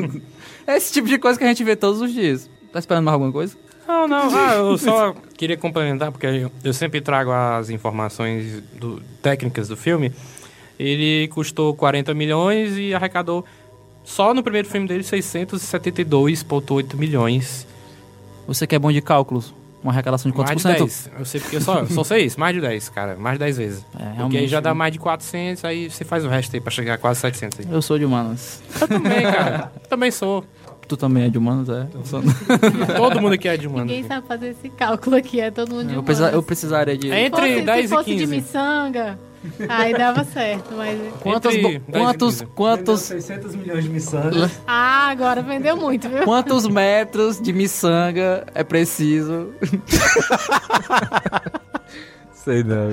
é 0.65 0.77
esse 0.77 0.91
tipo 0.93 1.07
de 1.07 1.17
coisa 1.19 1.37
que 1.37 1.45
a 1.45 1.47
gente 1.47 1.63
vê 1.63 1.75
todos 1.75 2.01
os 2.01 2.11
dias. 2.11 2.49
Tá 2.73 2.79
esperando 2.79 3.05
mais 3.05 3.13
alguma 3.13 3.31
coisa? 3.31 3.55
Não, 3.87 4.07
não. 4.07 4.29
Ah, 4.35 4.55
eu 4.55 4.77
só 4.77 5.13
queria 5.37 5.57
complementar, 5.57 6.11
porque 6.11 6.25
eu, 6.25 6.51
eu 6.63 6.73
sempre 6.73 7.01
trago 7.01 7.31
as 7.31 7.69
informações 7.69 8.61
do- 8.79 9.01
técnicas 9.21 9.67
do 9.67 9.77
filme. 9.77 10.11
Ele 10.77 11.27
custou 11.29 11.73
40 11.75 12.13
milhões 12.13 12.77
e 12.77 12.93
arrecadou, 12.93 13.45
só 14.03 14.33
no 14.33 14.43
primeiro 14.43 14.67
filme 14.67 14.87
dele, 14.87 15.03
672,8 15.03 16.95
milhões. 16.95 17.67
Você 18.47 18.67
que 18.67 18.75
é 18.75 18.79
bom 18.79 18.91
de 18.91 19.01
cálculos, 19.01 19.53
uma 19.81 19.91
arrecadação 19.91 20.29
de 20.29 20.35
quantos 20.35 20.63
mais 20.63 20.77
por 20.77 20.85
de 20.85 20.91
cento? 20.91 21.09
10. 21.13 21.19
Eu 21.19 21.25
sei 21.25 21.39
porque 21.41 21.55
eu 21.55 21.61
só, 21.61 21.85
só 21.85 22.03
sei 22.03 22.25
isso, 22.25 22.39
mais 22.39 22.53
de 22.53 22.61
10, 22.61 22.89
cara. 22.89 23.15
Mais 23.15 23.35
de 23.35 23.39
10 23.39 23.57
vezes. 23.57 23.85
É, 23.99 24.21
porque 24.21 24.37
aí 24.37 24.47
já 24.47 24.59
dá 24.59 24.71
viu? 24.71 24.77
mais 24.77 24.93
de 24.93 24.99
400, 24.99 25.63
aí 25.65 25.89
você 25.89 26.03
faz 26.03 26.23
o 26.25 26.27
resto 26.27 26.53
aí 26.55 26.61
pra 26.61 26.71
chegar 26.71 26.95
a 26.95 26.97
quase 26.97 27.19
700 27.21 27.59
aí. 27.61 27.65
Eu 27.71 27.81
sou 27.81 27.97
de 27.97 28.05
humanas. 28.05 28.61
Eu 28.81 28.87
também, 28.87 29.21
cara. 29.23 29.71
Também 29.89 30.11
sou. 30.11 30.43
Tu 30.87 30.95
também 30.95 31.23
é 31.25 31.29
de 31.29 31.37
humanas, 31.37 31.67
é? 31.69 31.87
Todo 32.97 33.19
mundo 33.21 33.33
aqui 33.33 33.47
é 33.47 33.57
de 33.57 33.67
humano. 33.67 33.85
Ninguém 33.85 34.03
sabe 34.03 34.27
fazer 34.27 34.49
esse 34.49 34.69
cálculo 34.69 35.15
aqui, 35.15 35.39
é 35.41 35.49
todo 35.49 35.73
mundo 35.73 35.87
de 35.89 35.95
eu, 35.95 36.03
precisa- 36.03 36.29
eu 36.29 36.43
precisaria 36.43 36.95
de... 36.97 37.09
É 37.11 37.25
Se 37.25 37.29
fosse- 37.31 37.41
entre 37.49 37.61
10 37.63 37.79
Se 37.79 37.85
e 37.85 37.89
fosse 37.97 38.09
de 38.11 38.17
15. 38.19 38.35
miçanga, 38.35 39.19
aí 39.67 39.93
dava 39.97 40.23
certo, 40.23 40.75
mas... 40.77 40.99
Quantos, 41.21 41.55
Entre 41.55 41.79
bo- 41.79 41.91
10 41.91 42.03
quantos, 42.03 42.33
15. 42.41 42.45
quantos, 42.53 42.99
600 43.01 43.55
milhões 43.55 43.83
de 43.83 43.89
miçangas. 43.89 44.51
Ah, 44.67 45.07
agora 45.09 45.41
vendeu 45.41 45.75
muito, 45.75 46.07
viu? 46.07 46.23
quantos 46.23 46.67
metros 46.67 47.41
de 47.41 47.51
miçanga 47.51 48.45
é 48.53 48.63
preciso? 48.63 49.49
Sei 52.33 52.63
não. 52.63 52.91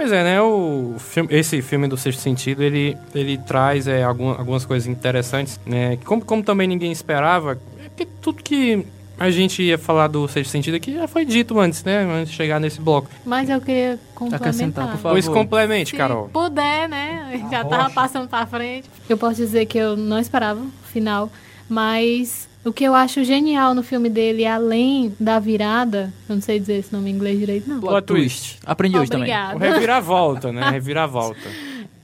Pois 0.00 0.12
é, 0.12 0.24
né? 0.24 0.40
O 0.40 0.94
filme, 0.98 1.28
esse 1.30 1.60
filme 1.60 1.86
do 1.86 1.94
Sexto 1.94 2.20
Sentido, 2.20 2.62
ele, 2.62 2.96
ele 3.14 3.36
traz 3.36 3.86
é, 3.86 4.02
algum- 4.02 4.30
algumas 4.30 4.64
coisas 4.64 4.88
interessantes, 4.88 5.60
né? 5.66 5.98
Como, 6.06 6.24
como 6.24 6.42
também 6.42 6.66
ninguém 6.66 6.90
esperava, 6.90 7.58
é 7.84 7.90
que 7.94 8.06
tudo 8.06 8.42
que 8.42 8.86
a 9.18 9.30
gente 9.30 9.62
ia 9.62 9.76
falar 9.76 10.06
do 10.08 10.26
Sexto 10.26 10.50
Sentido 10.52 10.76
aqui 10.76 10.94
já 10.94 11.06
foi 11.06 11.26
dito 11.26 11.60
antes, 11.60 11.84
né? 11.84 11.98
Antes 12.02 12.30
de 12.30 12.36
chegar 12.38 12.58
nesse 12.58 12.80
bloco. 12.80 13.10
Mas 13.26 13.50
eu 13.50 13.60
queria 13.60 13.92
Acrescentar, 13.92 14.08
por 14.14 14.18
complementar. 14.30 14.86
favor. 14.96 15.10
Pois 15.12 15.28
complemente, 15.28 15.90
Se 15.90 15.96
Carol. 15.98 16.30
puder, 16.32 16.88
né? 16.88 17.46
Já 17.50 17.62
tava 17.62 17.90
passando 17.90 18.26
pra 18.26 18.46
frente. 18.46 18.88
Eu 19.06 19.18
posso 19.18 19.34
dizer 19.36 19.66
que 19.66 19.76
eu 19.76 19.98
não 19.98 20.18
esperava 20.18 20.58
o 20.60 20.70
final, 20.90 21.30
mas 21.68 22.48
o 22.64 22.72
que 22.72 22.84
eu 22.84 22.94
acho 22.94 23.24
genial 23.24 23.74
no 23.74 23.82
filme 23.82 24.08
dele, 24.08 24.46
além 24.46 25.14
da 25.18 25.38
virada, 25.38 26.12
eu 26.28 26.34
não 26.34 26.42
sei 26.42 26.58
dizer 26.58 26.74
esse 26.74 26.92
nome 26.92 27.10
em 27.10 27.14
inglês 27.14 27.38
direito, 27.38 27.68
não. 27.68 27.80
Plot 27.80 28.06
twist. 28.06 28.58
Aprendi 28.64 28.98
hoje 28.98 29.10
também. 29.10 29.32
O 29.54 29.58
reviravolta, 29.58 30.52
né? 30.52 30.70
Reviravolta. 30.70 31.48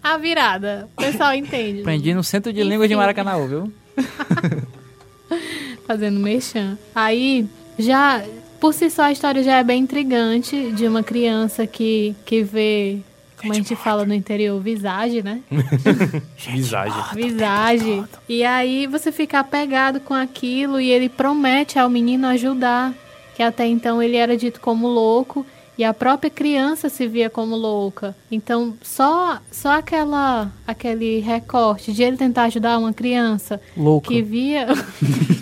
A 0.02 0.16
virada. 0.16 0.88
O 0.96 1.02
pessoal 1.02 1.34
entende. 1.34 1.80
Aprendi 1.80 2.14
no 2.14 2.22
Centro 2.22 2.52
de 2.52 2.62
Língua 2.62 2.86
de. 2.86 2.94
Maracanã, 2.94 3.46
viu? 3.46 3.72
fazendo 5.86 6.18
mexão. 6.18 6.76
Aí, 6.94 7.46
já, 7.78 8.22
por 8.61 8.74
si 8.74 8.90
só, 8.90 9.04
a 9.04 9.12
história 9.12 9.42
já 9.42 9.59
é 9.59 9.64
bem 9.64 9.82
intrigante 9.82 10.72
de 10.72 10.86
uma 10.86 11.02
criança 11.02 11.66
que, 11.66 12.14
que 12.26 12.42
vê, 12.42 12.98
como 13.47 13.53
a 13.53 13.57
gente 13.57 13.76
fala 13.76 14.05
no 14.05 14.12
interior, 14.14 14.61
visagem, 14.61 15.22
né? 15.22 15.40
Visagem. 16.36 17.03
Visagem. 17.14 18.05
E 18.28 18.44
aí 18.44 18.86
você 18.86 19.12
fica 19.12 19.38
apegado 19.38 20.01
com 20.01 20.14
aquilo 20.14 20.80
e 20.80 20.90
ele 20.90 21.09
promete 21.09 21.78
ao 21.78 21.88
menino 21.88 22.26
ajudar, 22.26 22.92
que 23.34 23.42
até 23.42 23.66
então 23.66 24.03
ele 24.03 24.16
era 24.16 24.36
dito 24.36 24.61
como 24.61 24.88
louco. 24.88 25.47
E 25.79 25.85
a 25.85 25.93
própria 25.93 26.31
criança 26.31 26.89
se 26.89 27.07
via 27.07 27.29
como 27.29 27.55
louca. 27.55 28.16
Então, 28.31 28.74
só 28.83 29.39
só 29.53 29.72
aquela 29.79 30.51
aquele 30.66 31.20
recorte 31.20 31.93
de 31.93 32.03
ele 32.03 32.16
tentar 32.16 32.45
ajudar 32.45 32.79
uma 32.79 32.93
criança 32.95 33.61
Louco. 33.77 34.09
que 34.09 34.22
via 34.22 34.66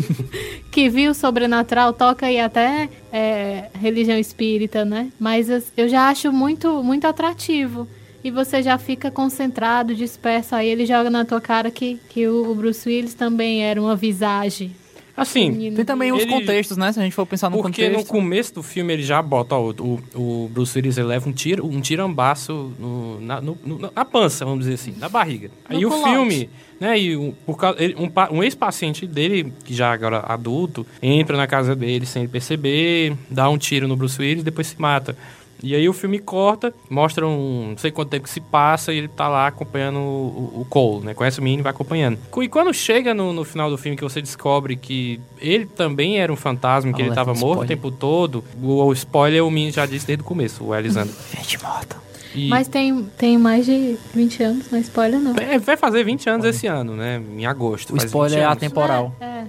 que 0.71 0.89
via 0.89 1.11
o 1.11 1.15
sobrenatural 1.15 1.93
toca 1.93 2.27
aí 2.27 2.41
até 2.41 2.89
é, 3.13 3.69
religião 3.81 4.19
espírita, 4.19 4.85
né? 4.85 5.11
Mas 5.19 5.49
eu- 5.77 5.89
já 5.89 6.09
acho 6.09 6.33
muito 6.33 6.83
muito 6.83 7.07
atrativo 7.07 7.87
e 8.25 8.31
você 8.31 8.63
já 8.63 8.77
fica 8.79 9.11
concentrado, 9.11 9.95
disperso. 9.95 10.55
Aí 10.55 10.69
ele 10.69 10.87
joga 10.87 11.11
na 11.11 11.25
tua 11.25 11.41
cara 11.41 11.71
que, 11.71 12.01
que 12.09 12.27
o 12.27 12.55
Bruce 12.55 12.89
Willis 12.89 13.15
também 13.15 13.63
era 13.63 13.81
uma 13.81 13.95
visagem. 13.95 14.75
Assim, 15.17 15.51
Menino. 15.51 15.77
Tem 15.77 15.85
também 15.85 16.11
uns 16.13 16.23
Ele- 16.23 16.31
contextos, 16.33 16.77
né? 16.77 16.93
Se 16.93 16.99
a 16.99 17.03
gente 17.05 17.15
for 17.15 17.25
pensar 17.25 17.49
no 17.49 17.57
Porque 17.63 17.85
no 17.85 17.91
contexto. 17.91 18.11
começo 18.11 18.55
do 18.55 18.63
filme 18.65 18.93
ele 18.93 19.03
já 19.05 19.23
bota 19.23 19.55
ó, 19.55 19.71
o, 19.71 20.01
o, 20.17 20.45
o 20.45 20.49
Bruce 20.53 20.77
Willis 20.77 20.99
ele 20.99 21.07
leva 21.07 21.29
um 21.29 21.33
tiro, 21.33 21.65
um 21.65 21.81
tirambaço 21.81 22.73
no, 22.79 23.21
na, 23.21 23.41
no- 23.41 23.57
no- 23.65 23.79
na 23.95 24.05
pança, 24.05 24.45
vamos 24.45 24.61
dizer 24.65 24.75
assim, 24.75 24.95
na 24.99 25.09
barriga. 25.09 25.51
No 25.71 25.77
Aí 25.77 25.87
o 25.87 25.89
culote. 25.89 26.11
filme, 26.11 26.51
né, 26.81 26.99
e 26.99 27.17
um, 27.17 27.33
por 27.47 27.57
causa, 27.57 27.81
ele- 27.83 27.95
um, 27.95 28.11
um 28.37 28.43
ex-paciente 28.43 29.07
dele, 29.07 29.53
que 29.65 29.73
já 29.73 29.93
agora 29.93 30.19
adulto, 30.27 30.85
entra 31.01 31.37
na 31.37 31.47
casa 31.47 31.77
dele 31.77 32.07
sem 32.07 32.23
ele 32.23 32.33
perceber, 32.33 33.17
dá 33.31 33.49
um 33.49 33.57
tiro 33.57 33.87
no 33.87 33.95
Bruce 33.97 34.21
Willis 34.21 34.41
e 34.43 34.45
depois 34.45 34.67
se 34.67 34.81
mata. 34.81 35.17
E 35.65 35.75
aí 35.75 35.89
o 35.89 35.95
filme 35.95 36.19
corta, 36.19 36.75
mostra 36.91 37.27
um 37.27 37.71
não 37.71 37.79
sei 37.79 37.91
quanto 37.91 38.11
tempo 38.11 38.25
que 38.25 38.31
se 38.31 38.41
passa 38.41 38.93
e 38.93 38.99
ele 38.99 39.09
tá 39.09 39.29
lá 39.29 39.47
acompanhando 39.47 39.99
o, 39.99 40.61
o, 40.61 40.67
Cole, 40.69 41.07
né? 41.07 41.15
Conhece 41.15 41.41
o 41.41 41.43
menino 41.43 41.63
e 41.63 41.65
vai 41.65 41.71
acompanhando. 41.71 42.19
E 42.43 42.49
quando 42.49 42.73
chega 42.75 43.15
no, 43.15 43.33
no 43.33 43.45
final 43.45 43.71
do 43.71 43.79
filme 43.79 43.97
que 43.97 44.03
você 44.03 44.21
descobre 44.21 44.77
que 44.77 45.19
ele 45.41 45.65
também 45.65 46.21
era 46.21 46.31
um 46.31 46.37
fantasma, 46.37 46.93
que 46.93 47.01
ele 47.01 47.15
tava 47.15 47.33
morto 47.33 47.63
o 47.63 47.67
tempo 47.67 47.91
todo, 47.91 48.45
o, 48.63 48.85
o 48.85 48.93
spoiler 48.93 49.43
o 49.43 49.51
menino 49.51 49.73
já 49.73 49.87
disse 49.87 50.07
desde 50.07 50.23
o 50.23 50.27
começo, 50.27 50.65
o 50.65 50.75
Elisandro. 50.75 51.15
Gente 51.35 51.63
morta. 51.63 51.97
E 52.35 52.49
Mas 52.49 52.67
tem, 52.69 53.05
tem 53.17 53.39
mais 53.39 53.65
de 53.65 53.97
20 54.15 54.43
anos, 54.43 54.71
não 54.71 54.79
é 54.79 54.83
spoiler 54.83 55.21
não. 55.21 55.35
é, 55.37 55.59
vai 55.59 55.77
fazer 55.77 56.03
20 56.05 56.29
anos 56.29 56.45
esse 56.47 56.67
ano, 56.67 56.97
né? 56.97 57.23
Em 57.37 57.47
agosto. 57.47 57.95
O 57.95 57.97
spoiler 57.97 58.39
20 58.41 58.43
é 58.45 58.47
atemporal. 58.47 59.15
É, 59.21 59.25
é. 59.27 59.45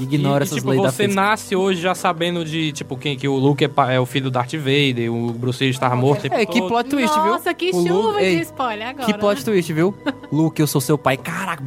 Ignora 0.00 0.44
e, 0.44 0.46
essas 0.46 0.58
e, 0.58 0.60
tipo, 0.60 0.70
leis 0.70 0.82
da 0.82 0.90
você 0.92 1.04
física. 1.04 1.20
nasce 1.20 1.56
hoje 1.56 1.80
já 1.80 1.94
sabendo 1.94 2.44
de, 2.44 2.72
tipo, 2.72 2.96
quem 2.96 3.16
que 3.16 3.26
o 3.26 3.36
Luke 3.36 3.64
é, 3.64 3.70
é 3.94 3.98
o 4.00 4.06
filho 4.06 4.24
do 4.24 4.30
Darth 4.30 4.54
Vader, 4.54 5.12
o 5.12 5.32
Bruce 5.32 5.62
Willis 5.62 5.76
estava 5.76 5.96
morto 5.96 6.26
É, 6.26 6.46
que 6.46 6.60
todo. 6.60 6.68
plot 6.68 6.88
twist, 6.88 7.14
viu? 7.14 7.24
Nossa, 7.32 7.52
que 7.52 7.70
O 7.70 7.76
Luke- 7.78 7.88
chuva 7.88 8.22
Ei, 8.22 8.36
de 8.36 8.42
spoiler 8.42 8.88
agora. 8.88 9.06
Que 9.06 9.14
plot 9.18 9.38
né? 9.38 9.44
twist, 9.44 9.72
viu? 9.72 9.94
Luke, 10.30 10.60
eu 10.60 10.66
sou 10.66 10.80
seu 10.80 10.96
pai. 10.96 11.16
Caraca. 11.16 11.62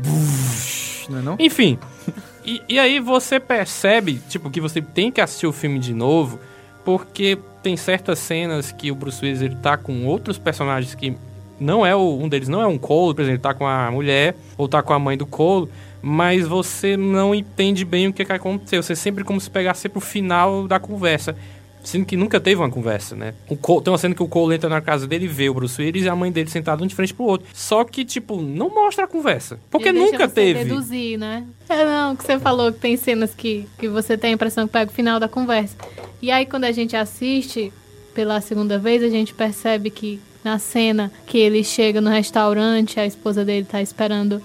Não 1.10 1.20
é 1.20 1.22
não? 1.22 1.36
Enfim, 1.38 1.78
e, 2.46 2.62
e 2.70 2.80
aí 2.80 3.00
você 3.00 3.40
percebe, 3.40 4.22
tipo, 4.30 4.50
que 4.50 4.62
você 4.62 4.82
tem 4.82 5.12
que 5.12 5.20
assistir 5.20 5.48
o 5.48 5.52
filme 5.52 5.78
de 5.80 5.94
novo, 5.94 6.40
porque 6.84 7.38
tem 7.62 7.78
certas 7.78 8.20
cenas 8.20 8.72
que 8.72 8.92
o 8.92 8.96
Bruce 8.96 9.24
Willis 9.24 9.42
ele 9.42 9.56
tá 9.56 9.78
com 9.78 10.06
outros 10.06 10.38
personagens 10.38 10.96
que 10.96 11.16
não 11.60 11.86
é 11.86 11.96
o, 11.96 12.18
um 12.20 12.28
deles 12.28 12.48
não 12.48 12.62
é 12.62 12.68
um 12.68 12.78
Cole, 12.78 13.14
por 13.14 13.22
exemplo, 13.22 13.36
ele 13.36 13.42
tá 13.42 13.54
com 13.54 13.68
a 13.68 13.92
mulher 13.92 14.36
ou 14.58 14.68
tá 14.68 14.82
com 14.82 14.94
a 14.94 15.00
mãe 15.00 15.16
do 15.16 15.28
Cole, 15.28 15.70
mas 16.02 16.48
você 16.48 16.98
não 16.98 17.36
entende 17.36 17.86
bem 17.86 18.08
o 18.08 18.14
que, 18.14 18.26
que 18.26 18.34
aconteceu. 18.34 18.82
Você 18.82 18.96
sempre 18.96 19.24
como 19.24 19.40
se 19.40 19.50
pegasse 19.50 19.88
pro 19.88 20.02
final 20.02 20.68
da 20.68 20.80
conversa. 20.80 21.36
Sendo 21.84 22.06
que 22.06 22.16
nunca 22.16 22.40
teve 22.40 22.62
uma 22.62 22.70
conversa, 22.70 23.16
né? 23.16 23.34
O 23.50 23.56
Cole, 23.56 23.84
tem 23.84 23.92
uma 23.92 23.98
cena 23.98 24.14
que 24.14 24.22
o 24.22 24.28
Cole 24.28 24.56
entra 24.56 24.70
na 24.70 24.82
casa 24.82 25.08
dele 25.08 25.26
e 25.26 25.28
vê 25.28 25.50
o 25.50 25.54
Bruce 25.54 25.82
Willis 25.82 26.06
e 26.06 26.10
a 26.10 26.16
mãe 26.16 26.32
dele 26.32 26.50
sentada 26.50 26.84
um 26.84 26.88
de 26.88 26.94
frente 26.94 27.14
pro 27.14 27.26
outro. 27.26 27.48
Só 27.54 27.84
que, 27.84 28.06
tipo, 28.06 28.42
não 28.42 28.70
mostra 28.70 29.06
a 29.06 29.08
conversa. 29.08 29.60
Porque 29.70 29.90
Ele 29.90 30.00
nunca 30.00 30.28
teve. 30.28 30.64
deduzir, 30.64 31.18
né? 31.18 31.46
É, 31.68 31.84
não, 31.86 32.16
que 32.16 32.24
você 32.24 32.38
falou 32.40 32.72
que 32.72 32.80
tem 32.80 32.96
cenas 32.98 33.34
que, 33.34 33.68
que 33.80 33.88
você 33.88 34.18
tem 34.18 34.32
a 34.32 34.34
impressão 34.34 34.68
que 34.68 34.74
pega 34.74 34.92
o 34.92 34.94
final 34.94 35.20
da 35.20 35.28
conversa. 35.28 35.76
E 36.22 36.30
aí, 36.30 36.46
quando 36.46 36.66
a 36.66 36.72
gente 36.72 36.96
assiste 36.96 37.74
pela 38.14 38.40
segunda 38.42 38.78
vez, 38.78 39.04
a 39.04 39.10
gente 39.10 39.34
percebe 39.34 39.90
que 39.90 40.20
na 40.44 40.60
cena 40.60 41.12
que 41.26 41.38
ele 41.38 41.64
chega 41.64 42.02
no 42.02 42.10
restaurante, 42.10 43.00
a 43.00 43.06
esposa 43.06 43.46
dele 43.46 43.66
tá 43.66 43.82
esperando, 43.82 44.42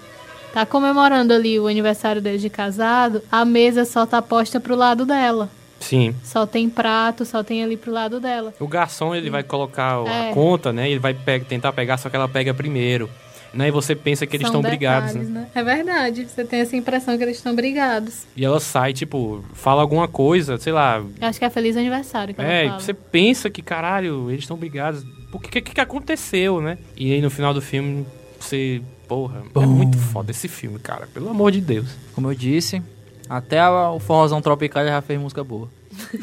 tá 0.53 0.65
comemorando 0.65 1.33
ali 1.33 1.59
o 1.59 1.67
aniversário 1.67 2.23
dele 2.23 2.39
de 2.39 2.51
casado, 2.51 3.23
a 3.31 3.45
mesa 3.45 3.85
só 3.85 4.07
tá 4.07 4.23
posta 4.23 4.61
pro 4.61 4.77
lado 4.77 5.05
dela. 5.05 5.51
Sim. 5.89 6.15
Só 6.25 6.47
tem 6.47 6.69
prato, 6.69 7.25
só 7.25 7.43
tem 7.43 7.63
ali 7.63 7.77
pro 7.77 7.93
lado 7.93 8.19
dela. 8.21 8.53
O 8.59 8.67
garçom, 8.67 9.15
ele 9.15 9.31
vai 9.31 9.43
colocar 9.43 10.05
É. 10.07 10.31
a 10.31 10.35
conta, 10.35 10.73
né? 10.73 10.91
Ele 10.91 10.99
vai 10.99 11.15
pe- 11.15 11.41
tentar 11.41 11.73
pegar, 11.73 11.97
só 11.97 12.09
que 12.11 12.17
ela 12.17 12.29
pega 12.29 12.53
primeiro. 12.53 13.09
Né? 13.55 13.69
E 13.69 13.71
você 13.71 13.95
pensa 13.95 14.27
que 14.27 14.37
eles 14.37 14.49
São 14.49 14.57
estão 14.57 14.69
brigados, 14.71 15.13
detalhes, 15.13 15.31
né? 15.31 15.41
né? 15.43 15.49
É 15.55 15.65
verdade, 15.65 16.27
você 16.27 16.45
tem 16.45 16.61
essa 16.61 16.77
impressão 16.77 17.17
que 17.17 17.23
eles 17.25 17.39
estão 17.39 17.55
brigados. 17.55 18.25
E 18.37 18.45
ela 18.45 18.61
sai, 18.61 18.93
tipo, 18.93 19.43
fala 19.55 19.81
alguma 19.81 20.07
coisa, 20.07 20.59
sei 20.59 20.73
lá. 20.75 20.99
Eu 20.99 21.27
acho 21.29 21.39
que 21.39 21.45
é 21.45 21.49
feliz 21.49 21.75
aniversário 21.77 22.35
que 22.35 22.43
É, 22.43 22.67
e 22.67 22.69
você 22.71 22.93
pensa 22.93 23.49
que, 23.49 23.63
caralho, 23.63 24.29
eles 24.31 24.43
estão 24.43 24.59
brigados. 24.59 25.05
O 25.33 25.39
que, 25.39 25.61
que 25.63 25.73
que 25.75 25.81
aconteceu, 25.81 26.61
né? 26.61 26.77
E 26.97 27.13
aí 27.15 27.23
no 27.23 27.31
final 27.31 27.55
do 27.55 27.63
filme, 27.63 28.05
você. 28.39 28.83
Porra, 29.09 29.43
é 29.55 29.61
muito 29.67 29.97
foda 29.97 30.33
esse 30.33 30.49
filme, 30.49 30.79
cara. 30.81 31.07
Pelo 31.15 31.31
amor 31.31 31.53
de 31.53 31.61
Deus. 31.61 31.87
Como 32.15 32.29
eu 32.31 32.35
disse, 32.35 32.83
até 33.29 33.59
a- 33.61 33.91
o 33.91 33.99
forrozão 33.99 34.41
tropical 34.41 34.85
já 34.85 35.01
fez 35.03 35.21
música 35.21 35.43
boa. 35.45 35.69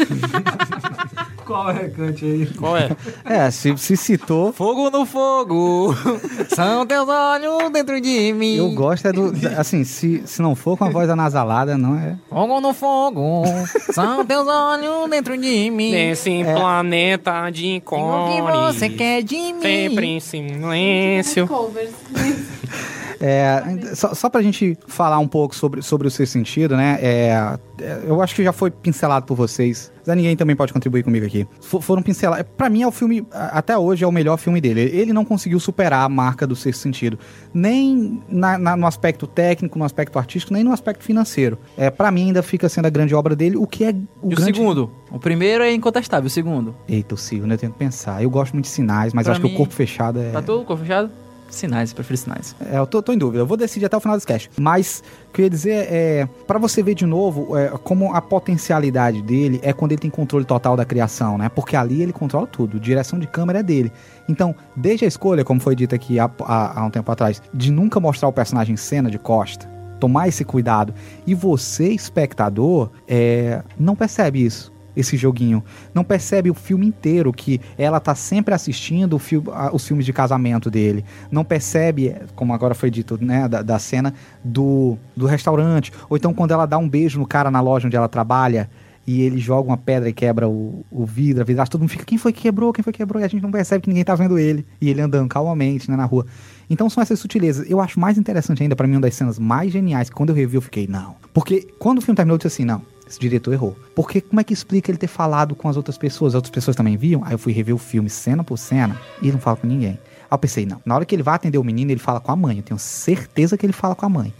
Qual 1.46 1.70
é? 1.72 1.90
Cante 1.90 2.24
aí. 2.24 2.46
Qual 2.58 2.78
é? 2.78 2.90
É, 3.26 3.52
se, 3.52 3.78
se 3.78 3.98
citou. 3.98 4.54
Fogo 4.54 4.90
no 4.90 5.06
fogo, 5.06 5.94
são 6.56 6.86
teus 6.86 7.08
olhos 7.10 7.70
dentro 7.70 8.00
de 8.00 8.32
mim. 8.32 8.56
Eu 8.56 8.72
gosto 8.72 9.08
é 9.10 9.12
do. 9.12 9.34
Assim, 9.58 9.84
se, 9.84 10.24
se 10.26 10.42
não 10.42 10.56
for 10.56 10.78
com 10.78 10.86
a 10.86 10.90
voz 10.90 11.10
anasalada, 11.10 11.78
não 11.78 11.98
é. 12.00 12.16
Fogo 12.30 12.62
no 12.62 12.74
fogo, 12.74 13.44
são 13.92 14.26
teus 14.26 14.48
olhos 14.48 15.10
dentro 15.10 15.38
de 15.38 15.70
mim. 15.70 15.92
Nesse 15.92 16.44
planeta 16.46 17.50
de 17.50 17.82
O 17.86 18.28
que 18.30 18.42
você 18.72 18.90
quer 18.90 19.22
de 19.22 19.36
mim? 19.36 19.62
Sempre 19.62 20.06
em 20.08 20.20
silêncio. 20.22 21.46
Covers. 21.48 21.92
É, 23.26 23.64
só, 23.96 24.14
só 24.14 24.30
pra 24.30 24.42
gente 24.42 24.78
falar 24.86 25.18
um 25.18 25.28
pouco 25.30 25.56
sobre, 25.56 25.82
sobre 25.82 26.06
o 26.10 26.12
seu 26.12 26.28
sentido, 26.28 26.76
né? 26.76 27.00
É, 27.02 27.58
é, 27.80 28.02
eu 28.06 28.22
acho 28.22 28.36
que 28.36 28.44
já 28.44 28.52
foi 28.52 28.70
pincelado 28.70 29.26
por 29.26 29.36
vocês. 29.38 29.94
Mas 30.06 30.18
ninguém 30.18 30.36
também 30.36 30.54
pode 30.54 30.74
contribuir 30.74 31.04
comigo 31.04 31.26
aqui. 31.26 31.48
For- 31.62 31.82
foram 31.82 32.02
pincelados. 32.02 32.46
Pra 32.58 32.70
mim, 32.70 32.82
é 32.82 32.88
o 32.88 32.92
filme, 32.92 33.26
a- 33.32 33.60
até 33.60 33.78
hoje, 33.78 34.04
é 34.04 34.08
o 34.08 34.12
melhor 34.12 34.36
filme 34.36 34.60
dele. 34.60 34.82
Ele 34.82 35.14
não 35.14 35.24
conseguiu 35.24 35.58
superar 35.58 36.04
a 36.06 36.10
marca 36.10 36.46
do 36.46 36.54
sexto 36.58 36.82
sentido. 36.82 37.18
Nem 37.54 38.22
na- 38.28 38.58
na- 38.58 38.76
no 38.76 38.86
aspecto 38.86 39.26
técnico, 39.26 39.80
no 39.80 39.86
aspecto 39.86 40.20
artístico, 40.20 40.54
nem 40.54 40.62
no 40.62 40.74
aspecto 40.74 41.06
financeiro. 41.06 41.58
É, 41.78 41.90
pra 41.90 42.12
mim, 42.12 42.24
ainda 42.28 42.44
fica 42.44 42.68
sendo 42.68 42.88
a 42.88 42.90
grande 42.90 43.16
obra 43.16 43.34
dele, 43.38 43.56
o 43.56 43.66
que 43.66 43.86
é 43.86 43.92
o 44.22 44.32
E 44.32 44.34
o 44.34 44.36
grande... 44.36 44.58
segundo? 44.58 44.92
O 45.10 45.18
primeiro 45.18 45.64
é 45.64 45.74
incontestável, 45.74 46.28
o 46.28 46.30
segundo. 46.30 46.76
Eita, 46.90 47.16
o 47.16 47.18
segundo 47.18 47.52
eu 47.54 47.58
tenho 47.58 47.72
que 47.72 47.80
pensar. 47.80 48.22
Eu 48.22 48.30
gosto 48.30 48.52
muito 48.52 48.66
de 48.66 48.72
sinais, 48.72 49.14
mas 49.14 49.30
acho 49.30 49.40
que 49.40 49.48
mim- 49.48 49.54
o 49.54 49.58
corpo 49.58 49.74
fechado 49.74 50.20
é... 50.20 50.32
Tá 50.32 50.42
tudo 50.42 50.66
com 50.66 50.76
fechado? 50.76 51.10
Sinais, 51.54 51.92
eu 51.92 51.96
prefiro 51.96 52.18
sinais. 52.18 52.56
É, 52.72 52.78
eu 52.78 52.88
tô, 52.88 53.02
tô 53.02 53.14
em 53.14 53.18
dúvida. 53.18 53.42
Eu 53.44 53.46
vou 53.48 53.56
decidir 53.56 53.86
até 53.86 53.96
o 53.96 54.00
final 54.00 54.18
desse 54.18 54.26
cast. 54.28 54.50
Mas, 54.60 55.04
o 55.30 55.32
que 55.32 55.42
eu 55.42 55.44
ia 55.44 55.50
dizer 55.50 55.88
é... 55.90 56.28
Pra 56.48 56.58
você 56.58 56.82
ver 56.82 56.96
de 56.96 57.06
novo 57.06 57.56
é, 57.58 57.70
como 57.84 58.14
a 58.14 58.22
potencialidade 58.22 59.22
dele 59.22 59.60
é 59.64 59.72
quando 59.72 59.92
ele 59.92 60.02
tem 60.02 60.10
controle 60.10 60.46
total 60.46 60.76
da 60.76 60.84
criação, 60.84 61.38
né? 61.38 61.50
Porque 61.50 61.76
ali 61.76 62.02
ele 62.02 62.12
controla 62.12 62.48
tudo. 62.48 62.80
Direção 62.80 63.20
de 63.20 63.28
câmera 63.28 63.60
é 63.60 63.64
dele. 63.64 63.92
Então, 64.28 64.56
desde 64.76 65.06
a 65.06 65.08
escolha, 65.08 65.44
como 65.46 65.60
foi 65.60 65.76
dito 65.76 65.94
aqui 65.94 66.20
há, 66.20 66.30
há- 66.42 66.80
há 66.82 66.86
um 66.86 66.90
tempo 66.90 67.12
atrás, 67.12 67.42
de 67.54 67.72
nunca 67.72 68.00
mostrar 68.00 68.28
o 68.28 68.34
personagem 68.34 68.74
em 68.74 68.78
cena 68.78 69.12
de 69.12 69.20
costa, 69.20 69.70
tomar 70.00 70.28
esse 70.28 70.44
cuidado. 70.44 70.94
E 71.28 71.36
você, 71.36 71.90
espectador, 71.90 72.90
é, 73.08 73.62
não 73.80 73.96
percebe 73.96 74.44
isso. 74.44 74.73
Esse 74.96 75.18
joguinho. 75.18 75.64
Não 75.94 76.04
percebe 76.04 76.50
o 76.52 76.54
filme 76.54 76.86
inteiro 76.88 77.34
que 77.34 77.60
ela 77.78 78.00
tá 78.00 78.14
sempre 78.16 78.54
assistindo 78.54 79.20
a- 79.52 79.72
os 79.74 79.88
filmes 79.88 80.06
de 80.06 80.14
casamento 80.14 80.70
dele. 80.70 81.04
Não 81.32 81.44
percebe, 81.44 82.16
como 82.36 82.54
agora 82.54 82.74
foi 82.76 82.92
dito, 82.92 83.18
né, 83.24 83.48
da, 83.48 83.62
da 83.62 83.80
cena 83.80 84.14
do, 84.44 84.98
do 85.16 85.26
restaurante. 85.26 85.92
Ou 86.10 86.18
então 86.18 86.34
quando 86.34 86.52
ela 86.52 86.66
dá 86.66 86.78
um 86.78 86.88
beijo 86.88 87.20
no 87.20 87.26
cara 87.26 87.50
na 87.50 87.60
loja 87.62 87.88
onde 87.88 87.96
ela 87.96 88.08
trabalha 88.10 88.70
e 89.06 89.22
ele 89.22 89.38
joga 89.38 89.68
uma 89.68 89.76
pedra 89.78 90.08
e 90.08 90.14
quebra 90.14 90.48
o, 90.48 90.86
o 90.90 91.06
vidro, 91.06 91.42
a 91.42 91.46
vidraça, 91.46 91.70
todo 91.72 91.82
mundo 91.82 91.90
fica, 91.90 92.06
quem 92.06 92.18
foi 92.18 92.32
que 92.32 92.42
quebrou, 92.42 92.72
quem 92.72 92.82
foi 92.84 92.94
que 92.94 92.98
quebrou? 93.00 93.22
E 93.22 93.26
a 93.26 93.28
gente 93.28 93.42
não 93.44 93.52
percebe 93.52 93.82
que 93.82 93.90
ninguém 93.90 94.04
tá 94.06 94.16
vendo 94.16 94.40
ele. 94.40 94.66
E 94.80 94.90
ele 94.90 95.02
andando 95.02 95.28
calmamente, 95.28 95.92
né, 95.92 95.98
na 95.98 96.06
rua. 96.06 96.26
Então 96.70 96.90
são 96.90 97.02
essas 97.04 97.20
sutilezas. 97.20 97.70
Eu 97.70 97.82
acho 97.82 98.00
mais 98.00 98.18
interessante 98.18 98.64
ainda, 98.64 98.76
pra 98.78 98.88
mim, 98.88 98.94
uma 98.96 99.02
das 99.02 99.16
cenas 99.16 99.38
mais 99.38 99.74
geniais, 99.74 100.10
que 100.10 100.16
quando 100.16 100.30
eu 100.30 100.36
revi 100.36 100.56
eu 100.56 100.62
fiquei, 100.62 100.88
não. 100.88 101.16
Porque 101.34 101.68
quando 101.80 101.98
o 101.98 102.02
filme 102.02 102.16
terminou, 102.16 102.36
eu 102.36 102.38
disse 102.38 102.48
assim, 102.48 102.64
não, 102.64 102.82
esse 103.14 103.20
diretor 103.20 103.54
errou. 103.54 103.78
Porque 103.96 104.20
como 104.20 104.40
é 104.40 104.44
que 104.44 104.54
explica 104.54 104.92
ele 104.92 104.98
ter 104.98 105.08
falado 105.08 105.56
com 105.56 105.70
as 105.70 105.78
outras 105.78 105.98
pessoas? 105.98 106.32
As 106.32 106.36
outras 106.36 106.52
pessoas 106.52 106.76
também 106.76 106.98
viam? 106.98 107.24
Aí 107.24 107.34
eu 107.34 107.40
fui 107.40 107.54
rever 107.54 107.74
o 107.74 107.78
filme 107.78 108.10
cena 108.10 108.44
por 108.44 108.58
cena 108.58 109.00
e 109.22 109.32
não 109.32 109.40
fala 109.40 109.58
com 109.58 109.68
ninguém. 109.68 109.92
Aí 109.92 110.28
eu 110.32 110.38
pensei, 110.38 110.66
não, 110.66 110.82
na 110.86 110.96
hora 110.96 111.06
que 111.06 111.16
ele 111.16 111.24
vai 111.24 111.36
atender 111.36 111.58
o 111.58 111.64
menino, 111.64 111.92
ele 111.92 112.00
fala 112.00 112.20
com 112.20 112.32
a 112.32 112.36
mãe. 112.36 112.58
Eu 112.58 112.64
tenho 112.64 112.80
certeza 112.80 113.58
que 113.58 113.66
ele 113.66 113.74
fala 113.74 113.96
com 113.96 114.06
a 114.06 114.10
mãe. 114.10 114.34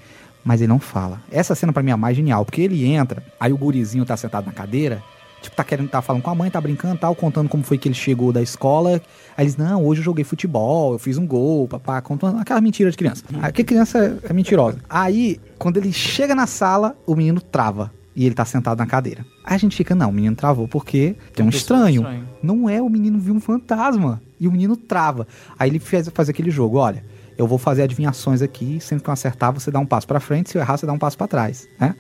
Mas 0.44 0.60
ele 0.60 0.68
não 0.68 0.80
fala. 0.80 1.22
Essa 1.32 1.56
cena 1.56 1.72
pra 1.72 1.82
mim 1.82 1.92
é 1.92 1.94
a 1.94 1.98
mais 1.98 2.18
genial, 2.18 2.44
porque 2.44 2.62
ele 2.62 2.84
entra, 2.86 3.24
aí 3.40 3.54
o 3.54 3.58
gurizinho 3.58 4.04
tá 4.04 4.18
sentado 4.18 4.46
na 4.46 4.52
cadeira, 4.52 5.02
tipo, 5.42 5.56
tá 5.56 5.64
querendo, 5.64 5.88
tá 5.88 6.02
falando 6.02 6.22
com 6.22 6.30
a 6.30 6.36
mãe, 6.36 6.52
tá 6.52 6.60
brincando, 6.60 6.98
tal, 6.98 7.16
contando 7.16 7.48
como 7.48 7.64
foi 7.64 7.78
que 7.78 7.88
ele 7.88 7.96
chegou 7.96 8.34
da 8.34 8.42
escola. 8.42 9.02
Aí 9.38 9.46
eles, 9.46 9.56
não, 9.56 9.86
hoje 9.86 10.02
eu 10.02 10.06
joguei 10.06 10.26
futebol, 10.26 10.94
eu 10.94 11.00
fiz 11.00 11.18
um 11.18 11.26
gol, 11.26 11.66
papá, 11.68 12.02
contando 12.02 12.40
aquela 12.40 12.60
mentira 12.60 12.92
de 12.92 12.98
criança. 12.98 13.24
Aí, 13.42 13.54
que 13.54 13.64
criança 13.64 14.20
é 14.22 14.34
mentirosa. 14.34 14.80
Aí, 14.90 15.40
quando 15.58 15.78
ele 15.78 15.94
chega 15.94 16.36
na 16.36 16.46
sala, 16.46 16.98
o 17.06 17.16
menino 17.16 17.40
trava. 17.40 17.90
E 18.16 18.26
ele 18.26 18.36
tá 18.36 18.46
sentado 18.46 18.78
na 18.78 18.86
cadeira. 18.86 19.26
Aí 19.44 19.56
a 19.56 19.58
gente 19.58 19.76
fica, 19.76 19.96
não, 19.96 20.10
o 20.10 20.14
menino 20.14 20.36
travou 20.36 20.68
porque 20.68 21.16
tem 21.34 21.46
um 21.46 21.50
estranho. 21.50 22.02
estranha. 22.02 22.24
Não 22.42 22.70
é, 22.70 22.82
o 22.82 22.90
menino 22.90 23.18
viu 23.20 23.34
um 23.34 23.40
fantasma. 23.40 24.22
E 24.40 24.48
o 24.48 24.52
menino 24.52 24.76
trava. 24.76 25.28
Aí 25.58 25.70
ele 25.70 25.80
faz, 25.80 26.08
faz 26.10 26.30
aquele 26.30 26.52
jogo, 26.52 26.78
olha, 26.78 27.04
eu 27.38 27.48
vou 27.48 27.58
fazer 27.58 27.84
adivinhações 27.84 28.42
aqui, 28.42 28.80
sempre 28.80 29.04
que 29.04 29.10
eu 29.10 29.14
acertar, 29.14 29.52
você 29.52 29.72
dá 29.72 29.80
um 29.80 29.86
passo 29.86 30.08
pra 30.08 30.20
frente, 30.20 30.52
se 30.52 30.58
eu 30.58 30.62
errar, 30.62 30.78
você 30.78 30.86
dá 30.86 30.94
um 30.94 31.00
passo 31.00 31.18
pra 31.18 31.28
trás, 31.28 31.68
né? 31.80 31.96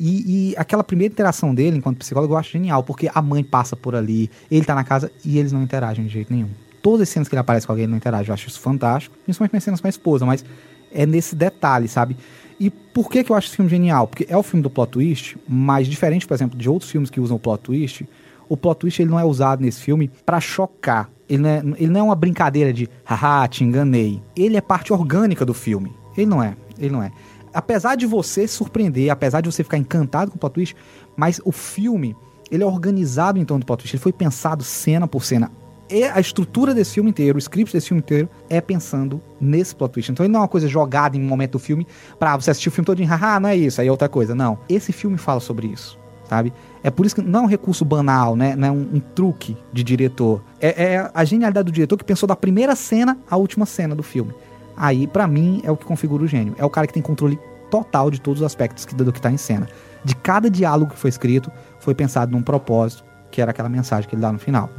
E, 0.00 0.52
e 0.52 0.54
aquela 0.56 0.84
primeira 0.84 1.12
interação 1.12 1.52
dele, 1.52 1.76
enquanto 1.76 1.98
psicólogo, 1.98 2.34
eu 2.34 2.38
acho 2.38 2.52
genial, 2.52 2.84
porque 2.84 3.10
a 3.12 3.20
mãe 3.20 3.42
passa 3.42 3.74
por 3.74 3.96
ali, 3.96 4.30
ele 4.48 4.64
tá 4.64 4.72
na 4.72 4.84
casa 4.84 5.10
e 5.24 5.38
eles 5.38 5.50
não 5.50 5.60
interagem 5.60 6.06
de 6.06 6.12
jeito 6.12 6.32
nenhum. 6.32 6.50
Todas 6.80 7.02
as 7.02 7.08
cenas 7.08 7.28
que 7.28 7.34
ele 7.34 7.40
aparece 7.40 7.66
com 7.66 7.72
alguém, 7.72 7.82
ele 7.82 7.90
não 7.90 7.96
interage. 7.96 8.28
Eu 8.28 8.34
acho 8.34 8.46
isso 8.46 8.60
fantástico, 8.60 9.16
principalmente 9.24 9.54
nas 9.54 9.64
cenas 9.64 9.80
com 9.80 9.88
a 9.88 9.90
esposa, 9.90 10.24
mas 10.24 10.44
é 10.92 11.04
nesse 11.04 11.34
detalhe, 11.34 11.88
sabe? 11.88 12.16
E 12.60 12.70
por 12.70 13.08
que, 13.08 13.22
que 13.22 13.30
eu 13.30 13.36
acho 13.36 13.48
esse 13.48 13.56
filme 13.56 13.70
genial? 13.70 14.08
Porque 14.08 14.26
é 14.28 14.36
o 14.36 14.42
filme 14.42 14.62
do 14.62 14.70
plot 14.70 14.90
twist, 14.90 15.36
mas 15.48 15.86
diferente, 15.86 16.26
por 16.26 16.34
exemplo, 16.34 16.58
de 16.58 16.68
outros 16.68 16.90
filmes 16.90 17.08
que 17.08 17.20
usam 17.20 17.36
o 17.36 17.40
plot 17.40 17.62
twist, 17.62 18.08
o 18.48 18.56
plot 18.56 18.80
twist 18.80 19.00
ele 19.00 19.10
não 19.10 19.18
é 19.18 19.24
usado 19.24 19.62
nesse 19.62 19.80
filme 19.80 20.10
pra 20.26 20.40
chocar. 20.40 21.08
Ele 21.28 21.42
não, 21.42 21.48
é, 21.48 21.62
ele 21.76 21.88
não 21.88 22.00
é 22.00 22.02
uma 22.02 22.14
brincadeira 22.16 22.72
de 22.72 22.88
haha, 23.04 23.46
te 23.46 23.62
enganei. 23.62 24.20
Ele 24.34 24.56
é 24.56 24.60
parte 24.60 24.92
orgânica 24.92 25.44
do 25.44 25.54
filme. 25.54 25.92
Ele 26.16 26.26
não 26.26 26.42
é, 26.42 26.56
ele 26.78 26.90
não 26.90 27.02
é. 27.02 27.12
Apesar 27.52 27.94
de 27.94 28.06
você 28.06 28.48
surpreender, 28.48 29.10
apesar 29.10 29.40
de 29.40 29.50
você 29.50 29.62
ficar 29.62 29.78
encantado 29.78 30.30
com 30.30 30.36
o 30.36 30.40
plot 30.40 30.54
twist, 30.54 30.76
mas 31.16 31.40
o 31.44 31.52
filme, 31.52 32.16
ele 32.50 32.62
é 32.62 32.66
organizado 32.66 33.38
em 33.38 33.44
torno 33.44 33.60
do 33.60 33.66
plot 33.66 33.80
twist. 33.80 33.94
Ele 33.94 34.02
foi 34.02 34.12
pensado 34.12 34.64
cena 34.64 35.06
por 35.06 35.24
cena. 35.24 35.50
E 35.90 36.04
a 36.04 36.20
estrutura 36.20 36.74
desse 36.74 36.94
filme 36.94 37.08
inteiro, 37.08 37.36
o 37.36 37.38
script 37.38 37.72
desse 37.72 37.88
filme 37.88 38.00
inteiro, 38.00 38.28
é 38.50 38.60
pensando 38.60 39.22
nesse 39.40 39.74
plot 39.74 39.92
twist. 39.92 40.12
Então 40.12 40.24
ele 40.24 40.32
não 40.32 40.40
é 40.40 40.42
uma 40.42 40.48
coisa 40.48 40.68
jogada 40.68 41.16
em 41.16 41.20
um 41.20 41.26
momento 41.26 41.52
do 41.52 41.58
filme 41.58 41.86
pra 42.18 42.36
você 42.36 42.50
assistir 42.50 42.68
o 42.68 42.72
filme 42.72 42.84
todo 42.84 43.00
e 43.00 43.04
haha, 43.04 43.40
não 43.40 43.48
é 43.48 43.56
isso, 43.56 43.80
aí 43.80 43.88
é 43.88 43.90
outra 43.90 44.08
coisa. 44.08 44.34
Não. 44.34 44.58
Esse 44.68 44.92
filme 44.92 45.16
fala 45.16 45.40
sobre 45.40 45.66
isso, 45.66 45.98
sabe? 46.28 46.52
É 46.82 46.90
por 46.90 47.06
isso 47.06 47.14
que 47.14 47.22
não 47.22 47.40
é 47.40 47.42
um 47.44 47.46
recurso 47.46 47.86
banal, 47.86 48.36
né? 48.36 48.54
Não 48.54 48.68
é 48.68 48.70
um, 48.70 48.88
um 48.94 49.00
truque 49.00 49.56
de 49.72 49.82
diretor. 49.82 50.42
É, 50.60 50.94
é 50.94 51.10
a 51.14 51.24
genialidade 51.24 51.64
do 51.66 51.72
diretor 51.72 51.96
que 51.96 52.04
pensou 52.04 52.26
da 52.26 52.36
primeira 52.36 52.76
cena 52.76 53.16
à 53.30 53.36
última 53.36 53.64
cena 53.64 53.94
do 53.94 54.02
filme. 54.02 54.34
Aí, 54.76 55.06
pra 55.06 55.26
mim, 55.26 55.60
é 55.64 55.70
o 55.70 55.76
que 55.76 55.84
configura 55.84 56.22
o 56.22 56.26
gênio. 56.26 56.54
É 56.58 56.64
o 56.64 56.70
cara 56.70 56.86
que 56.86 56.92
tem 56.92 57.02
controle 57.02 57.38
total 57.70 58.10
de 58.10 58.20
todos 58.20 58.40
os 58.40 58.46
aspectos 58.46 58.84
que, 58.84 58.94
do 58.94 59.12
que 59.12 59.20
tá 59.20 59.30
em 59.30 59.36
cena. 59.36 59.68
De 60.04 60.14
cada 60.14 60.48
diálogo 60.50 60.92
que 60.92 60.98
foi 60.98 61.10
escrito, 61.10 61.50
foi 61.80 61.94
pensado 61.94 62.30
num 62.30 62.42
propósito, 62.42 63.04
que 63.30 63.40
era 63.40 63.50
aquela 63.50 63.68
mensagem 63.68 64.08
que 64.08 64.14
ele 64.14 64.22
dá 64.22 64.30
no 64.30 64.38
final. 64.38 64.70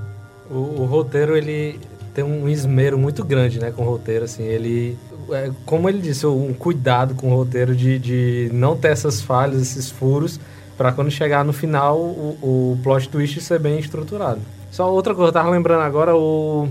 O, 0.50 0.82
o 0.82 0.86
roteiro, 0.86 1.36
ele 1.38 1.80
tem 2.14 2.24
um 2.24 2.50
esmero 2.50 2.97
muito 2.97 3.24
grande, 3.24 3.60
né, 3.60 3.72
com 3.72 3.84
o 3.84 3.89
roteiro, 3.89 4.26
assim, 4.26 4.43
ele... 4.43 4.97
é, 5.32 5.52
como 5.66 5.88
ele 5.88 6.00
disse, 6.00 6.26
um 6.26 6.54
cuidado 6.54 7.14
com 7.14 7.32
o 7.32 7.36
roteiro 7.36 7.76
de, 7.76 8.00
de 8.00 8.50
não 8.52 8.76
ter 8.76 8.89
essas 8.89 9.22
falhas, 9.22 9.62
esses 9.62 9.89
furos, 9.91 10.39
pra 10.78 10.91
quando 10.91 11.12
chegar 11.12 11.45
no 11.45 11.54
final, 11.54 11.97
o, 11.97 12.38
o 12.41 12.80
plot 12.84 13.08
twist 13.10 13.39
ser 13.41 13.60
bem 13.60 13.80
estruturado. 13.80 14.41
Só 14.72 14.91
outra 14.91 15.14
coisa, 15.14 15.30
eu 15.30 15.34
tava 15.34 15.50
lembrando 15.50 15.82
agora, 15.82 16.16
o, 16.16 16.68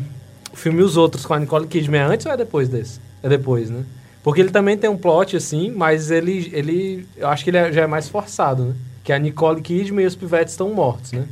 o 0.53 0.57
filme 0.57 0.83
Os 0.83 0.97
Outros, 0.97 1.24
com 1.24 1.35
a 1.35 1.39
Nicole 1.39 1.66
Kidman, 1.66 2.01
é 2.01 2.05
antes 2.05 2.26
ou 2.26 2.33
é 2.33 2.37
depois 2.37 2.68
desse? 2.68 3.01
É 3.22 3.29
depois, 3.29 3.70
né? 3.70 3.85
Porque 4.22 4.41
ele 4.41 4.51
também 4.51 4.76
tem 4.76 4.91
um 4.91 4.97
plot, 4.97 5.37
assim, 5.37 5.70
mas 5.70 6.11
ele, 6.11 6.51
ele 6.53 7.07
eu 7.16 7.29
acho 7.29 7.45
que 7.45 7.51
ele 7.51 7.57
é- 7.57 7.72
já 7.72 7.83
é 7.83 7.87
mais 7.87 8.09
forçado, 8.09 8.64
né? 8.64 8.74
Que 9.05 9.12
a 9.12 9.18
Nicole 9.18 9.62
Kidman 9.62 10.05
e 10.05 10.07
os 10.07 10.16
pivetes 10.16 10.53
estão 10.53 10.72
mortos, 10.74 11.12
né? 11.12 11.24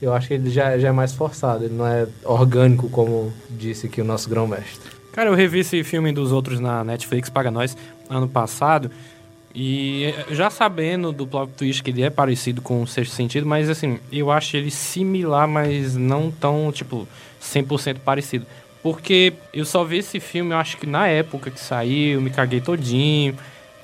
Eu 0.00 0.14
acho 0.14 0.28
que 0.28 0.34
ele 0.34 0.50
já, 0.50 0.78
já 0.78 0.88
é 0.88 0.92
mais 0.92 1.12
forçado, 1.12 1.64
ele 1.64 1.74
não 1.74 1.86
é 1.86 2.06
orgânico, 2.24 2.88
como 2.88 3.32
disse 3.50 3.86
aqui 3.86 4.00
o 4.00 4.04
nosso 4.04 4.30
grão-mestre. 4.30 4.90
Cara, 5.12 5.28
eu 5.28 5.34
revi 5.34 5.58
esse 5.60 5.82
filme 5.84 6.12
dos 6.12 6.32
outros 6.32 6.60
na 6.60 6.82
Netflix, 6.84 7.28
paga 7.28 7.50
nós, 7.50 7.76
ano 8.08 8.28
passado. 8.28 8.90
E 9.54 10.04
eh, 10.04 10.26
já 10.30 10.48
sabendo 10.48 11.12
do 11.12 11.26
plot 11.26 11.52
twist 11.56 11.82
que 11.82 11.90
ele 11.90 12.02
é 12.02 12.10
parecido 12.10 12.62
com 12.62 12.82
o 12.82 12.86
Sexto 12.86 13.12
Sentido, 13.14 13.46
mas 13.46 13.68
assim, 13.68 13.98
eu 14.12 14.30
acho 14.30 14.56
ele 14.56 14.70
similar, 14.70 15.48
mas 15.48 15.96
não 15.96 16.30
tão, 16.30 16.70
tipo, 16.72 17.06
100% 17.42 17.98
parecido. 17.98 18.46
Porque 18.82 19.32
eu 19.52 19.64
só 19.64 19.84
vi 19.84 19.98
esse 19.98 20.20
filme, 20.20 20.52
eu 20.52 20.56
acho 20.56 20.76
que 20.76 20.86
na 20.86 21.06
época 21.08 21.50
que 21.50 21.60
saiu, 21.60 22.20
me 22.20 22.30
caguei 22.30 22.60
todinho. 22.60 23.36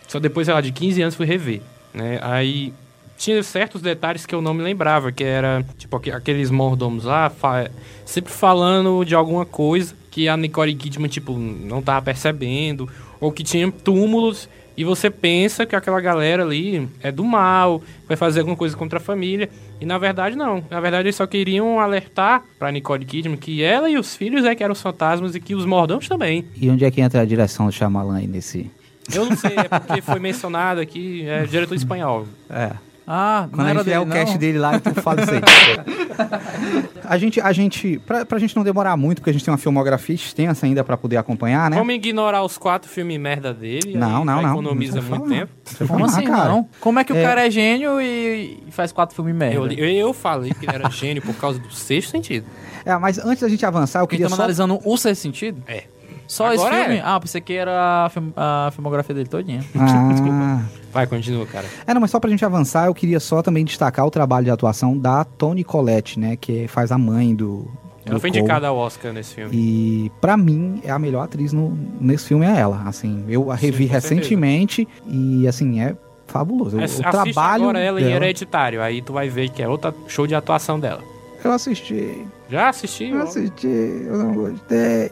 Só 0.08 0.18
depois, 0.18 0.46
sei 0.46 0.54
lá, 0.54 0.60
de 0.60 0.72
15 0.72 1.02
anos 1.02 1.14
fui 1.16 1.26
rever, 1.26 1.60
né? 1.92 2.18
Aí 2.22 2.72
tinha 3.16 3.42
certos 3.42 3.80
detalhes 3.82 4.26
que 4.26 4.34
eu 4.34 4.40
não 4.42 4.52
me 4.54 4.62
lembrava, 4.62 5.10
que 5.12 5.24
era, 5.24 5.64
tipo, 5.78 5.96
aque- 5.96 6.10
aqueles 6.10 6.50
mordomos 6.50 7.04
lá, 7.04 7.30
fa- 7.30 7.70
sempre 8.04 8.32
falando 8.32 9.04
de 9.04 9.14
alguma 9.14 9.44
coisa 9.46 9.94
que 10.10 10.28
a 10.28 10.36
Nicole 10.36 10.74
Kidman, 10.74 11.08
tipo, 11.08 11.32
não 11.36 11.82
tava 11.82 12.02
percebendo, 12.04 12.88
ou 13.20 13.30
que 13.32 13.42
tinha 13.44 13.70
túmulos, 13.70 14.48
e 14.76 14.84
você 14.84 15.08
pensa 15.10 15.64
que 15.64 15.74
aquela 15.74 16.00
galera 16.00 16.42
ali 16.42 16.88
é 17.02 17.10
do 17.10 17.24
mal, 17.24 17.82
vai 18.06 18.16
fazer 18.16 18.40
alguma 18.40 18.56
coisa 18.56 18.76
contra 18.76 18.98
a 18.98 19.00
família, 19.00 19.48
e 19.80 19.86
na 19.86 19.96
verdade 19.98 20.36
não. 20.36 20.62
Na 20.70 20.80
verdade 20.80 21.04
eles 21.08 21.16
só 21.16 21.26
queriam 21.26 21.80
alertar 21.80 22.42
pra 22.58 22.70
Nicole 22.72 23.04
Kidman 23.04 23.36
que 23.38 23.62
ela 23.62 23.88
e 23.90 23.96
os 23.98 24.14
filhos 24.16 24.44
é 24.44 24.54
que 24.54 24.62
eram 24.62 24.72
os 24.72 24.80
fantasmas 24.82 25.34
e 25.34 25.40
que 25.40 25.54
os 25.54 25.64
mordomos 25.66 26.08
também. 26.08 26.46
E 26.56 26.68
onde 26.70 26.84
é 26.84 26.90
que 26.90 27.00
entra 27.00 27.20
a 27.22 27.24
direção 27.24 27.66
do 27.66 27.72
Shyamalan 27.72 28.16
aí 28.18 28.26
nesse... 28.26 28.70
Eu 29.14 29.24
não 29.26 29.36
sei, 29.36 29.52
é 29.56 29.64
porque 29.68 30.02
foi 30.02 30.18
mencionado 30.20 30.80
aqui, 30.80 31.24
é 31.26 31.44
diretor 31.44 31.74
espanhol. 31.74 32.26
É. 32.50 32.72
Ah, 33.06 33.48
Quando 33.52 33.66
a 33.68 33.72
gente 33.72 33.84
fizer 33.84 34.00
o 34.00 34.06
cast 34.06 34.36
dele 34.36 34.58
lá, 34.58 34.80
tu 34.80 34.92
fala 35.00 35.22
isso 35.22 35.30
aí. 35.30 35.40
a 37.04 37.16
gente, 37.18 37.40
a 37.40 37.52
gente 37.52 37.98
pra, 38.00 38.26
pra 38.26 38.38
gente 38.38 38.56
não 38.56 38.64
demorar 38.64 38.96
muito, 38.96 39.18
porque 39.18 39.30
a 39.30 39.32
gente 39.32 39.44
tem 39.44 39.52
uma 39.52 39.58
filmografia 39.58 40.14
extensa 40.14 40.66
ainda 40.66 40.82
pra 40.82 40.96
poder 40.96 41.16
acompanhar, 41.16 41.70
né? 41.70 41.76
Vamos 41.76 41.94
ignorar 41.94 42.42
os 42.42 42.58
quatro 42.58 42.90
filmes 42.90 43.18
merda 43.20 43.54
dele. 43.54 43.96
Não, 43.96 44.24
não, 44.24 44.42
não. 44.42 44.50
Economiza 44.52 45.00
Não 45.00 45.08
muito 45.08 45.28
tempo. 45.28 45.52
Você 45.64 45.86
Como 45.86 46.04
assim, 46.04 46.24
cara? 46.24 46.48
não? 46.48 46.68
Como 46.80 46.98
é 46.98 47.04
que 47.04 47.12
o 47.12 47.16
É. 47.16 47.22
cara 47.22 47.46
é 47.46 47.50
gênio 47.50 48.00
e 48.00 48.64
faz 48.70 48.90
quatro 48.90 49.14
filmes 49.14 49.34
merda? 49.34 49.54
Eu, 49.54 49.66
eu, 49.70 49.88
eu 50.08 50.12
falei 50.12 50.52
que 50.52 50.66
ele 50.66 50.74
era 50.74 50.90
gênio 50.90 51.22
por 51.22 51.34
causa 51.36 51.58
do 51.60 51.72
sexto 51.72 52.10
sentido. 52.10 52.46
É, 52.84 52.96
mas 52.98 53.18
antes 53.18 53.40
da 53.42 53.48
gente 53.48 53.64
avançar, 53.64 54.00
eu 54.00 54.06
queria 54.06 54.24
estamos 54.26 54.36
só... 54.36 54.42
analisando 54.42 54.80
o 54.84 54.96
sexto 54.96 55.22
sentido? 55.22 55.62
É. 55.66 55.84
Só 56.28 56.52
esse 56.52 56.64
Agora 56.64 56.82
filme? 56.84 56.98
é. 56.98 57.02
Ah, 57.04 57.20
pensei 57.20 57.40
que 57.40 57.52
era 57.52 58.04
a, 58.06 58.08
film- 58.10 58.30
a 58.36 58.70
filmografia 58.72 59.14
dele 59.14 59.28
todinha. 59.28 59.60
Ah, 59.78 60.62
Vai, 60.92 61.06
continua, 61.06 61.44
cara. 61.46 61.66
É, 61.86 61.92
não, 61.92 62.00
mas 62.00 62.10
só 62.10 62.18
pra 62.18 62.30
gente 62.30 62.42
avançar, 62.44 62.86
eu 62.86 62.94
queria 62.94 63.20
só 63.20 63.42
também 63.42 63.64
destacar 63.64 64.06
o 64.06 64.10
trabalho 64.10 64.44
de 64.46 64.50
atuação 64.50 64.96
da 64.96 65.24
Toni 65.24 65.62
Collette, 65.62 66.18
né? 66.18 66.36
Que 66.36 66.66
faz 66.68 66.90
a 66.90 66.96
mãe 66.98 67.34
do. 67.34 67.70
Ela 68.06 68.18
foi 68.20 68.30
indicada 68.30 68.68
ao 68.68 68.76
Oscar 68.76 69.12
nesse 69.12 69.34
filme. 69.34 69.50
E 69.54 70.12
pra 70.20 70.36
mim, 70.36 70.80
é 70.84 70.90
a 70.90 70.98
melhor 70.98 71.22
atriz 71.24 71.52
no, 71.52 71.76
nesse 72.00 72.26
filme 72.28 72.46
é 72.46 72.56
ela. 72.58 72.82
Assim, 72.86 73.24
eu 73.28 73.50
a 73.50 73.54
revi 73.56 73.88
certeza. 73.88 73.92
recentemente 74.14 74.88
e 75.06 75.46
assim, 75.46 75.80
é 75.80 75.94
fabuloso. 76.26 76.78
O, 76.78 76.82
Ass- 76.84 76.98
o 77.00 77.02
trabalho 77.02 77.64
agora 77.64 77.80
ela 77.80 78.00
em 78.00 78.04
dela, 78.04 78.16
Hereditário, 78.16 78.80
aí 78.80 79.02
tu 79.02 79.12
vai 79.12 79.28
ver 79.28 79.50
que 79.50 79.60
é 79.62 79.68
outro 79.68 79.92
show 80.08 80.26
de 80.26 80.34
atuação 80.34 80.78
dela. 80.80 81.02
Eu 81.44 81.52
assisti, 81.52 82.24
Já 82.48 82.68
assisti? 82.70 83.10
eu 83.10 83.18
ó. 83.20 83.22
assisti, 83.24 83.66
eu 83.66 84.16
não 84.18 84.32
gostei. 84.34 85.10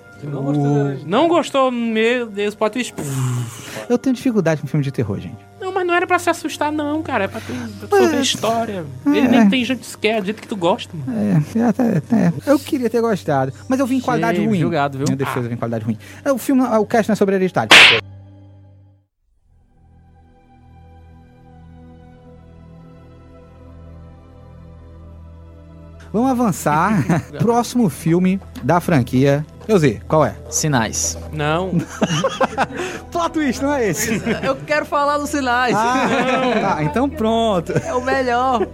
Não 1.07 1.29
gostou? 1.29 1.71
Meu 1.71 2.27
Deus, 2.27 2.55
pode. 2.55 2.95
Eu 3.89 3.99
tenho 3.99 4.15
dificuldade 4.15 4.61
com 4.61 4.67
filme 4.67 4.83
de 4.85 4.91
terror, 4.91 5.19
gente. 5.21 5.37
Não, 5.61 5.73
mas 5.73 5.87
não 5.87 5.95
era 5.95 6.07
pra 6.07 6.19
se 6.19 6.29
assustar, 6.31 6.71
não, 6.73 7.03
cara. 7.03 7.25
É 7.25 7.29
pra, 7.29 7.41
ter, 7.41 7.87
pra 7.89 7.99
a 7.99 8.21
história. 8.21 8.85
Ele 9.07 9.19
É. 9.21 9.29
nem 9.29 9.49
tem 9.49 9.65
jeito 9.65 9.85
scare, 9.85 10.21
do 10.21 10.25
jeito 10.27 10.41
que 10.43 10.49
tu 10.49 10.57
gosta, 10.57 10.95
mano. 10.97 11.13
É, 11.19 12.17
é, 12.17 12.27
é. 12.27 12.33
eu 12.47 12.59
queria 12.59 12.89
ter 12.91 13.01
gostado, 13.01 13.53
mas 13.69 13.79
eu 13.81 13.87
vi 13.87 13.97
em 13.97 14.01
qualidade 14.01 14.37
Cheio, 14.39 14.49
ruim. 14.49 14.61
julgado, 14.61 14.99
viu? 14.99 15.07
Minha 15.09 15.17
defesa, 15.17 15.41
eu 15.47 15.49
vi 15.49 15.55
em 15.55 15.59
qualidade 15.59 15.85
ruim. 15.85 15.99
É, 16.25 16.33
O 16.33 16.39
filme, 16.39 16.63
o 16.63 16.87
cast 16.87 17.09
não 17.09 17.13
é 17.15 17.17
sobre 17.17 17.35
hereditário. 17.37 17.71
Vamos 26.13 26.31
avançar. 26.31 27.05
Próximo 27.39 27.89
filme 27.89 28.41
da 28.63 28.81
franquia. 28.81 29.45
Eu 29.67 29.79
sei, 29.79 30.01
qual 30.07 30.25
é? 30.25 30.35
Sinais. 30.51 31.17
Não. 31.33 31.71
Plot 33.11 33.31
twist, 33.33 33.63
não 33.63 33.73
é 33.73 33.89
esse? 33.89 34.21
Eu 34.43 34.57
quero 34.67 34.85
falar 34.85 35.19
dos 35.19 35.31
sinais. 35.31 35.75
Ah, 35.77 36.77
tá, 36.77 36.83
então 36.83 37.09
pronto. 37.09 37.73
É 37.73 37.95
o 37.95 38.03
melhor. 38.03 38.67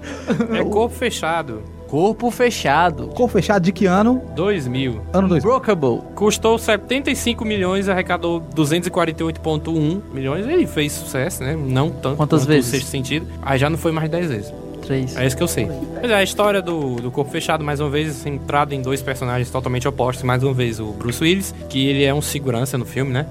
É 0.53 0.65
corpo 0.65 0.95
fechado. 0.95 1.63
Corpo 1.89 2.31
fechado. 2.31 3.09
Corpo 3.09 3.29
fechado 3.29 3.63
de 3.65 3.73
que 3.73 3.87
ano? 3.87 4.23
2000. 4.37 5.01
Ano 5.13 5.29
2000. 5.29 5.51
Brokeable. 5.51 6.01
Custou 6.15 6.57
75 6.59 7.45
milhões, 7.45 7.89
arrecadou 7.89 8.41
248,1 8.55 10.01
milhões. 10.13 10.47
Ele 10.47 10.67
fez 10.67 10.93
sucesso, 10.93 11.43
né? 11.43 11.57
Não 11.57 11.91
tanto 11.91 12.17
Quantas 12.17 12.43
quanto 12.43 12.49
vezes? 12.49 12.69
o 12.69 12.71
sexto 12.71 12.87
sentido. 12.87 13.27
Aí 13.43 13.59
já 13.59 13.69
não 13.69 13.77
foi 13.79 13.91
mais 13.91 14.09
de 14.09 14.17
10 14.17 14.29
vezes. 14.31 14.55
Três. 14.91 15.17
É 15.17 15.25
isso 15.25 15.37
que 15.37 15.43
eu 15.45 15.47
sei. 15.47 15.69
Mas 16.03 16.11
é, 16.11 16.15
a 16.17 16.23
história 16.25 16.61
do, 16.61 16.97
do 16.97 17.13
Corpo 17.13 17.31
Fechado, 17.31 17.63
mais 17.63 17.79
uma 17.79 17.89
vez, 17.89 18.13
centrada 18.17 18.75
em 18.75 18.83
dois 18.83 19.01
personagens 19.01 19.49
totalmente 19.49 19.87
opostos. 19.87 20.25
Mais 20.25 20.43
uma 20.43 20.53
vez, 20.53 20.81
o 20.81 20.87
Bruce 20.87 21.23
Willis, 21.23 21.55
que 21.69 21.87
ele 21.87 22.03
é 22.03 22.13
um 22.13 22.21
segurança 22.21 22.77
no 22.77 22.85
filme, 22.85 23.13
né? 23.13 23.25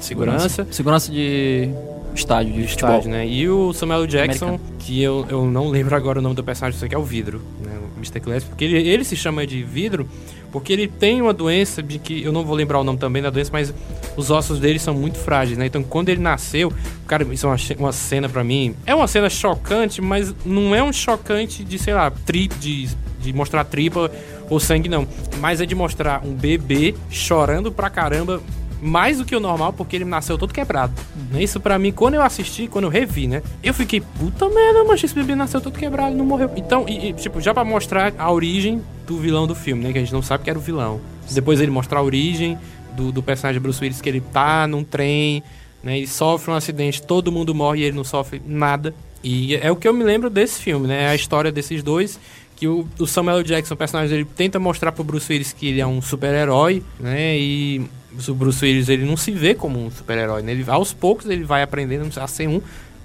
Segurança. 0.00 0.66
Segurança 0.72 1.12
de 1.12 1.70
estádio 2.16 2.54
de 2.54 2.66
futebol. 2.66 2.90
Estádio, 2.90 3.10
né? 3.12 3.28
E 3.28 3.48
o 3.48 3.72
Samuel 3.72 4.08
Jackson, 4.08 4.46
Americano. 4.46 4.76
que 4.80 5.00
eu, 5.00 5.24
eu 5.28 5.44
não 5.44 5.68
lembro 5.68 5.94
agora 5.94 6.18
o 6.18 6.22
nome 6.22 6.34
do 6.34 6.42
personagem, 6.42 6.80
sei 6.80 6.88
que 6.88 6.96
é 6.96 6.98
o 6.98 7.04
Vidro, 7.04 7.40
né? 7.60 7.70
O 7.94 7.98
Mr. 7.98 8.18
Glass, 8.18 8.42
porque 8.42 8.64
ele, 8.64 8.76
ele 8.88 9.04
se 9.04 9.14
chama 9.14 9.46
de 9.46 9.62
Vidro 9.62 10.08
porque 10.54 10.72
ele 10.72 10.86
tem 10.86 11.20
uma 11.20 11.32
doença 11.32 11.82
de 11.82 11.98
que 11.98 12.22
eu 12.22 12.30
não 12.30 12.44
vou 12.44 12.54
lembrar 12.54 12.78
o 12.78 12.84
nome 12.84 12.96
também 12.96 13.20
da 13.20 13.28
doença, 13.28 13.50
mas 13.52 13.74
os 14.16 14.30
ossos 14.30 14.60
dele 14.60 14.78
são 14.78 14.94
muito 14.94 15.18
frágeis, 15.18 15.58
né? 15.58 15.66
Então 15.66 15.82
quando 15.82 16.10
ele 16.10 16.20
nasceu, 16.20 16.72
cara, 17.08 17.24
isso 17.34 17.44
é 17.44 17.50
uma, 17.50 17.56
uma 17.80 17.92
cena 17.92 18.28
pra 18.28 18.44
mim, 18.44 18.76
é 18.86 18.94
uma 18.94 19.08
cena 19.08 19.28
chocante, 19.28 20.00
mas 20.00 20.32
não 20.46 20.72
é 20.72 20.80
um 20.80 20.92
chocante 20.92 21.64
de, 21.64 21.76
sei 21.76 21.92
lá, 21.92 22.08
tri, 22.08 22.46
de, 22.46 22.88
de 23.18 23.32
mostrar 23.32 23.64
tripa 23.64 24.08
ou 24.48 24.60
sangue 24.60 24.88
não, 24.88 25.08
mas 25.40 25.60
é 25.60 25.66
de 25.66 25.74
mostrar 25.74 26.24
um 26.24 26.32
bebê 26.32 26.94
chorando 27.10 27.72
pra 27.72 27.90
caramba 27.90 28.40
mais 28.84 29.16
do 29.16 29.24
que 29.24 29.34
o 29.34 29.40
normal, 29.40 29.72
porque 29.72 29.96
ele 29.96 30.04
nasceu 30.04 30.36
todo 30.36 30.52
quebrado. 30.52 30.92
Né? 31.30 31.42
Isso 31.42 31.58
pra 31.58 31.78
mim, 31.78 31.90
quando 31.90 32.14
eu 32.14 32.22
assisti, 32.22 32.68
quando 32.68 32.84
eu 32.84 32.90
revi, 32.90 33.26
né? 33.26 33.42
Eu 33.62 33.72
fiquei, 33.72 34.00
puta 34.00 34.46
merda, 34.50 34.84
mas 34.84 35.02
esse 35.02 35.14
bebê 35.14 35.34
nasceu 35.34 35.58
todo 35.58 35.78
quebrado, 35.78 36.14
não 36.14 36.24
morreu. 36.26 36.50
Então, 36.54 36.84
e, 36.86 37.08
e, 37.08 37.12
tipo, 37.14 37.40
já 37.40 37.54
pra 37.54 37.64
mostrar 37.64 38.12
a 38.18 38.30
origem 38.30 38.82
do 39.06 39.16
vilão 39.16 39.46
do 39.46 39.54
filme, 39.54 39.82
né? 39.82 39.92
Que 39.92 39.98
a 39.98 40.00
gente 40.02 40.12
não 40.12 40.20
sabe 40.20 40.44
que 40.44 40.50
era 40.50 40.58
o 40.58 40.62
vilão. 40.62 41.00
Depois 41.32 41.60
ele 41.60 41.70
mostrar 41.70 42.00
a 42.00 42.02
origem 42.02 42.58
do, 42.94 43.10
do 43.10 43.22
personagem 43.22 43.60
Bruce 43.60 43.82
Willis, 43.82 44.02
que 44.02 44.08
ele 44.08 44.20
tá 44.20 44.66
num 44.66 44.84
trem, 44.84 45.42
né? 45.82 45.96
Ele 45.96 46.06
sofre 46.06 46.50
um 46.50 46.54
acidente, 46.54 47.00
todo 47.00 47.32
mundo 47.32 47.54
morre 47.54 47.80
e 47.80 47.84
ele 47.84 47.96
não 47.96 48.04
sofre 48.04 48.42
nada. 48.46 48.94
E 49.22 49.56
é 49.56 49.70
o 49.70 49.76
que 49.76 49.88
eu 49.88 49.94
me 49.94 50.04
lembro 50.04 50.28
desse 50.28 50.60
filme, 50.60 50.86
né? 50.86 51.04
É 51.04 51.08
a 51.08 51.14
história 51.14 51.50
desses 51.50 51.82
dois 51.82 52.20
que 52.54 52.68
o, 52.68 52.86
o 52.98 53.06
Samuel 53.06 53.42
Jackson, 53.42 53.74
o 53.74 53.76
personagem 53.76 54.10
dele, 54.10 54.28
tenta 54.36 54.58
mostrar 54.60 54.92
pro 54.92 55.02
Bruce 55.02 55.32
Willis 55.32 55.52
que 55.52 55.68
ele 55.68 55.80
é 55.80 55.86
um 55.86 56.00
super-herói, 56.00 56.82
né? 57.00 57.36
E 57.38 57.82
o 58.28 58.34
Bruce 58.34 58.64
Willis, 58.64 58.88
ele 58.88 59.04
não 59.04 59.16
se 59.16 59.30
vê 59.30 59.54
como 59.54 59.84
um 59.84 59.90
super-herói, 59.90 60.42
né? 60.42 60.52
Ele, 60.52 60.64
aos 60.68 60.92
poucos 60.92 61.26
ele 61.26 61.44
vai 61.44 61.62
aprendendo 61.62 62.08
a 62.20 62.26
ser 62.26 62.48
um 62.48 62.60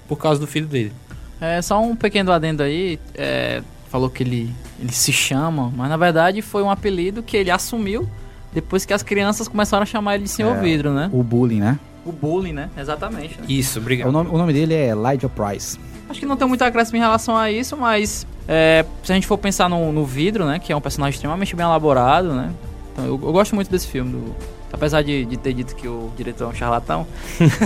por 0.08 0.16
causa 0.16 0.40
do 0.40 0.46
filho 0.46 0.66
dele. 0.66 0.92
É, 1.40 1.60
só 1.62 1.80
um 1.82 1.96
pequeno 1.96 2.32
adendo 2.32 2.62
aí. 2.62 2.98
é, 3.14 3.62
falou 3.88 4.08
que 4.08 4.22
ele, 4.22 4.50
ele 4.78 4.92
se 4.92 5.12
chama, 5.12 5.72
mas 5.76 5.88
na 5.88 5.96
verdade 5.96 6.40
foi 6.42 6.62
um 6.62 6.70
apelido 6.70 7.22
que 7.24 7.36
ele 7.36 7.50
assumiu 7.50 8.08
depois 8.52 8.84
que 8.84 8.92
as 8.92 9.02
crianças 9.02 9.48
começaram 9.48 9.82
a 9.82 9.86
chamar 9.86 10.14
ele 10.14 10.24
de 10.24 10.30
Senhor 10.30 10.56
É. 10.56 10.60
Vidro, 10.60 10.92
né? 10.92 11.08
O 11.12 11.22
bullying, 11.24 11.58
né? 11.60 11.78
O 12.04 12.12
bullying, 12.12 12.52
né? 12.52 12.70
Exatamente. 12.78 13.36
né? 13.38 13.44
Isso, 13.48 13.78
O 13.78 13.82
obrigado. 13.82 14.10
nome, 14.12 14.30
o 14.30 14.38
nome 14.38 14.52
dele 14.52 14.74
é 14.74 14.88
Elijah 14.90 15.28
Price. 15.28 15.78
Acho 16.08 16.20
que 16.20 16.26
não 16.26 16.36
tem 16.36 16.46
muito 16.48 16.62
acréscimo 16.62 16.96
em 16.96 17.00
relação 17.00 17.36
a 17.36 17.50
isso, 17.50 17.76
mas 17.76 18.26
é, 18.48 18.84
se 19.04 19.12
a 19.12 19.14
gente 19.14 19.26
for 19.26 19.38
pensar 19.38 19.68
no, 19.68 19.92
no 19.92 20.04
Vidro, 20.04 20.44
né? 20.44 20.58
Que 20.58 20.72
é 20.72 20.76
um 20.76 20.80
personagem 20.80 21.14
extremamente 21.14 21.54
bem 21.54 21.64
elaborado, 21.66 22.32
né? 22.34 22.50
Então 22.92 23.04
eu, 23.04 23.12
eu 23.12 23.32
gosto 23.32 23.54
muito 23.54 23.70
desse 23.70 23.86
filme. 23.88 24.12
do- 24.12 24.34
apesar 24.72 25.02
de, 25.02 25.24
de 25.24 25.36
ter 25.36 25.52
dito 25.52 25.74
que 25.74 25.88
o 25.88 26.12
diretor 26.16 26.44
é 26.44 26.48
um 26.48 26.54
charlatão, 26.54 27.06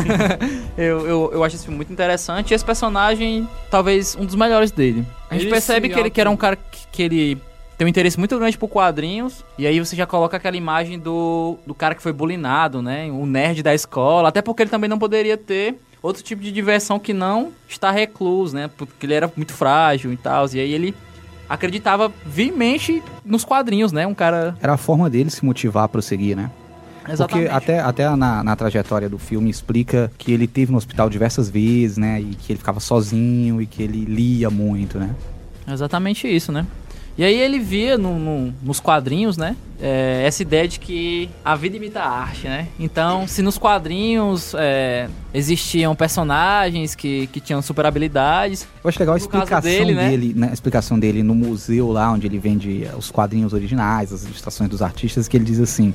eu, 0.76 1.06
eu, 1.06 1.30
eu 1.34 1.44
acho 1.44 1.56
esse 1.56 1.64
filme 1.64 1.76
muito 1.76 1.92
interessante. 1.92 2.50
E 2.50 2.54
esse 2.54 2.64
personagem, 2.64 3.48
talvez 3.70 4.16
um 4.16 4.24
dos 4.24 4.34
melhores 4.34 4.70
dele. 4.70 5.04
A 5.30 5.34
gente 5.34 5.44
Ele 5.44 5.50
percebe 5.50 5.88
que 5.88 5.98
ele, 5.98 6.10
que 6.10 6.20
era 6.20 6.30
um 6.30 6.36
cara 6.36 6.56
que, 6.56 6.86
que 6.90 7.02
ele 7.02 7.40
tem 7.76 7.86
um 7.86 7.88
interesse 7.88 8.18
muito 8.18 8.38
grande 8.38 8.56
por 8.56 8.68
quadrinhos. 8.68 9.44
E 9.58 9.66
aí 9.66 9.78
você 9.78 9.96
já 9.96 10.06
coloca 10.06 10.36
aquela 10.36 10.56
imagem 10.56 10.98
do, 10.98 11.56
do 11.66 11.74
cara 11.74 11.94
que 11.94 12.02
foi 12.02 12.12
bulinado, 12.12 12.80
né? 12.80 13.10
O 13.10 13.26
nerd 13.26 13.62
da 13.62 13.74
escola. 13.74 14.28
Até 14.28 14.40
porque 14.40 14.62
ele 14.62 14.70
também 14.70 14.88
não 14.88 14.98
poderia 14.98 15.36
ter 15.36 15.76
outro 16.02 16.22
tipo 16.22 16.42
de 16.42 16.52
diversão 16.52 16.98
que 16.98 17.12
não 17.12 17.52
estar 17.68 17.90
recluso, 17.90 18.54
né? 18.54 18.70
Porque 18.76 19.06
ele 19.06 19.14
era 19.14 19.30
muito 19.36 19.52
frágil 19.52 20.12
e 20.12 20.16
tal. 20.16 20.46
E 20.52 20.60
aí 20.60 20.72
ele 20.72 20.94
acreditava 21.48 22.12
vimente 22.24 23.02
nos 23.24 23.44
quadrinhos, 23.44 23.92
né? 23.92 24.06
Um 24.06 24.14
cara. 24.14 24.56
Era 24.60 24.74
a 24.74 24.78
forma 24.78 25.10
dele 25.10 25.30
se 25.30 25.44
motivar 25.44 25.84
a 25.84 25.88
prosseguir, 25.88 26.36
né? 26.36 26.50
Exatamente. 27.08 27.48
Porque 27.48 27.56
até, 27.64 27.80
até 27.80 28.16
na, 28.16 28.42
na 28.44 28.56
trajetória 28.56 29.08
do 29.08 29.18
filme 29.18 29.50
explica 29.50 30.10
que 30.18 30.32
ele 30.32 30.46
teve 30.46 30.70
no 30.72 30.78
hospital 30.78 31.08
diversas 31.10 31.48
vezes, 31.50 31.96
né? 31.96 32.20
E 32.20 32.34
que 32.34 32.52
ele 32.52 32.58
ficava 32.58 32.80
sozinho 32.80 33.60
e 33.60 33.66
que 33.66 33.82
ele 33.82 34.04
lia 34.04 34.50
muito, 34.50 34.98
né? 34.98 35.10
Exatamente 35.66 36.26
isso, 36.28 36.50
né? 36.52 36.66
E 37.16 37.22
aí 37.22 37.38
ele 37.40 37.60
via 37.60 37.96
no- 37.96 38.18
no- 38.18 38.52
nos 38.62 38.80
quadrinhos, 38.80 39.36
né? 39.36 39.56
é, 39.80 40.22
essa 40.26 40.40
ideia 40.40 40.66
de 40.66 40.78
que 40.80 41.28
a 41.44 41.54
vida 41.56 41.76
imita 41.76 42.00
a 42.00 42.08
arte, 42.08 42.46
né? 42.48 42.68
Então, 42.80 43.26
se 43.28 43.42
nos 43.42 43.58
quadrinhos 43.58 44.54
é, 44.56 45.08
existiam 45.34 45.94
personagens 45.94 46.94
que, 46.94 47.26
que 47.26 47.38
tinham 47.40 47.60
super 47.60 47.84
habilidades, 47.84 48.66
Eu 48.82 48.88
acho 48.88 48.98
legal 48.98 49.14
a 49.14 49.18
explicação 49.18 49.60
dele, 49.60 49.94
né? 49.94 50.08
dele, 50.10 50.32
né? 50.34 50.48
A 50.50 50.52
explicação 50.54 50.98
dele 50.98 51.22
no 51.22 51.34
museu 51.34 51.90
lá 51.92 52.10
onde 52.12 52.26
ele 52.26 52.38
vende 52.38 52.86
os 52.96 53.10
quadrinhos 53.10 53.52
originais, 53.52 54.12
as 54.12 54.24
ilustrações 54.24 54.70
dos 54.70 54.80
artistas, 54.80 55.28
que 55.28 55.36
ele 55.36 55.44
diz 55.44 55.60
assim: 55.60 55.94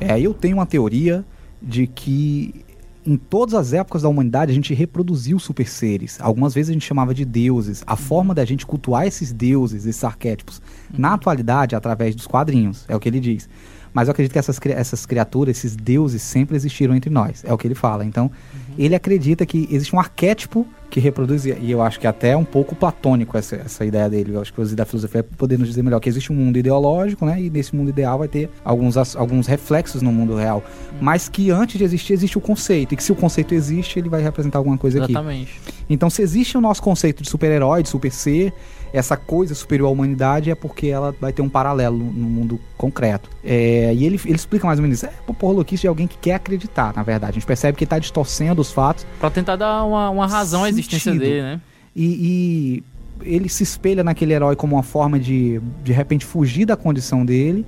é, 0.00 0.20
eu 0.20 0.34
tenho 0.34 0.56
uma 0.56 0.66
teoria 0.66 1.24
de 1.60 1.86
que 1.86 2.64
em 3.06 3.16
todas 3.16 3.54
as 3.54 3.72
épocas 3.72 4.02
da 4.02 4.08
humanidade 4.08 4.50
a 4.50 4.54
gente 4.54 4.74
reproduziu 4.74 5.38
super 5.38 5.68
seres. 5.68 6.18
Algumas 6.20 6.52
vezes 6.52 6.70
a 6.70 6.72
gente 6.72 6.84
chamava 6.84 7.14
de 7.14 7.24
deuses. 7.24 7.84
A 7.86 7.96
forma 7.96 8.34
da 8.34 8.44
gente 8.44 8.66
cultuar 8.66 9.06
esses 9.06 9.32
deuses, 9.32 9.86
esses 9.86 10.02
arquétipos, 10.02 10.60
na 10.92 11.14
atualidade 11.14 11.76
através 11.76 12.14
dos 12.16 12.26
quadrinhos, 12.26 12.84
é 12.88 12.96
o 12.96 13.00
que 13.00 13.08
ele 13.08 13.20
diz. 13.20 13.48
Mas 13.94 14.08
eu 14.08 14.12
acredito 14.12 14.32
que 14.32 14.38
essas, 14.38 14.60
essas 14.66 15.06
criaturas, 15.06 15.56
esses 15.56 15.74
deuses, 15.74 16.20
sempre 16.20 16.56
existiram 16.56 16.94
entre 16.94 17.08
nós. 17.08 17.42
É 17.44 17.52
o 17.52 17.56
que 17.56 17.66
ele 17.66 17.74
fala. 17.74 18.04
Então, 18.04 18.30
ele 18.76 18.94
acredita 18.94 19.46
que 19.46 19.66
existe 19.70 19.94
um 19.94 20.00
arquétipo 20.00 20.66
que 20.90 21.00
reproduzia. 21.00 21.56
E 21.60 21.70
eu 21.70 21.82
acho 21.82 21.98
que 21.98 22.06
até 22.06 22.30
é 22.30 22.36
um 22.36 22.44
pouco 22.44 22.74
platônico 22.74 23.36
essa, 23.36 23.56
essa 23.56 23.84
ideia 23.84 24.08
dele. 24.08 24.34
Eu 24.34 24.40
acho 24.40 24.52
que 24.52 24.60
o 24.60 24.76
da 24.76 24.84
filosofia 24.84 25.20
é 25.20 25.22
poder 25.22 25.58
nos 25.58 25.68
dizer 25.68 25.82
melhor 25.82 26.00
que 26.00 26.08
existe 26.08 26.32
um 26.32 26.36
mundo 26.36 26.58
ideológico, 26.58 27.24
né? 27.24 27.40
E 27.40 27.50
nesse 27.50 27.74
mundo 27.74 27.90
ideal 27.90 28.18
vai 28.18 28.28
ter 28.28 28.50
alguns, 28.64 28.96
alguns 29.16 29.46
reflexos 29.46 30.02
no 30.02 30.12
mundo 30.12 30.34
real. 30.34 30.64
Mas 31.00 31.28
que 31.28 31.50
antes 31.50 31.78
de 31.78 31.84
existir, 31.84 32.12
existe 32.12 32.38
o 32.38 32.40
conceito. 32.40 32.94
E 32.94 32.96
que 32.96 33.02
se 33.02 33.12
o 33.12 33.16
conceito 33.16 33.54
existe, 33.54 33.98
ele 33.98 34.08
vai 34.08 34.22
representar 34.22 34.58
alguma 34.58 34.78
coisa 34.78 35.02
aqui. 35.02 35.12
Exatamente. 35.12 35.60
Então, 35.88 36.10
se 36.10 36.22
existe 36.22 36.56
o 36.56 36.60
nosso 36.60 36.82
conceito 36.82 37.22
de 37.22 37.30
super-herói, 37.30 37.82
de 37.82 37.88
super 37.88 38.10
ser, 38.10 38.52
essa 38.92 39.16
coisa 39.16 39.54
superior 39.54 39.88
à 39.88 39.90
humanidade 39.90 40.50
é 40.50 40.54
porque 40.54 40.88
ela 40.88 41.14
vai 41.20 41.32
ter 41.32 41.42
um 41.42 41.48
paralelo 41.48 41.96
no 41.96 42.28
mundo 42.28 42.60
concreto. 42.76 43.28
É, 43.44 43.92
e 43.94 44.04
ele, 44.04 44.20
ele 44.24 44.34
explica 44.34 44.66
mais 44.66 44.78
ou 44.78 44.82
menos 44.82 44.98
isso. 44.98 45.06
É 45.06 45.32
porra 45.32 45.54
louquice 45.54 45.82
de 45.82 45.88
alguém 45.88 46.06
que 46.06 46.16
quer 46.16 46.34
acreditar, 46.34 46.94
na 46.94 47.02
verdade. 47.02 47.32
A 47.32 47.34
gente 47.34 47.46
percebe 47.46 47.76
que 47.76 47.84
ele 47.84 47.90
tá 47.90 47.98
distorcendo 47.98 48.60
os 48.60 48.72
fatos 48.72 49.06
Pra 49.18 49.30
tentar 49.30 49.56
dar 49.56 49.84
uma, 49.84 50.10
uma 50.10 50.26
razão 50.26 50.64
à 50.64 50.68
existência 50.94 51.14
dele, 51.14 51.42
né? 51.42 51.60
e, 51.94 52.82
e 53.22 53.32
ele 53.34 53.48
se 53.48 53.62
espelha 53.62 54.04
naquele 54.04 54.32
herói 54.32 54.56
como 54.56 54.76
uma 54.76 54.82
forma 54.82 55.18
de, 55.18 55.60
de 55.82 55.92
repente, 55.92 56.24
fugir 56.24 56.66
da 56.66 56.76
condição 56.76 57.24
dele, 57.24 57.64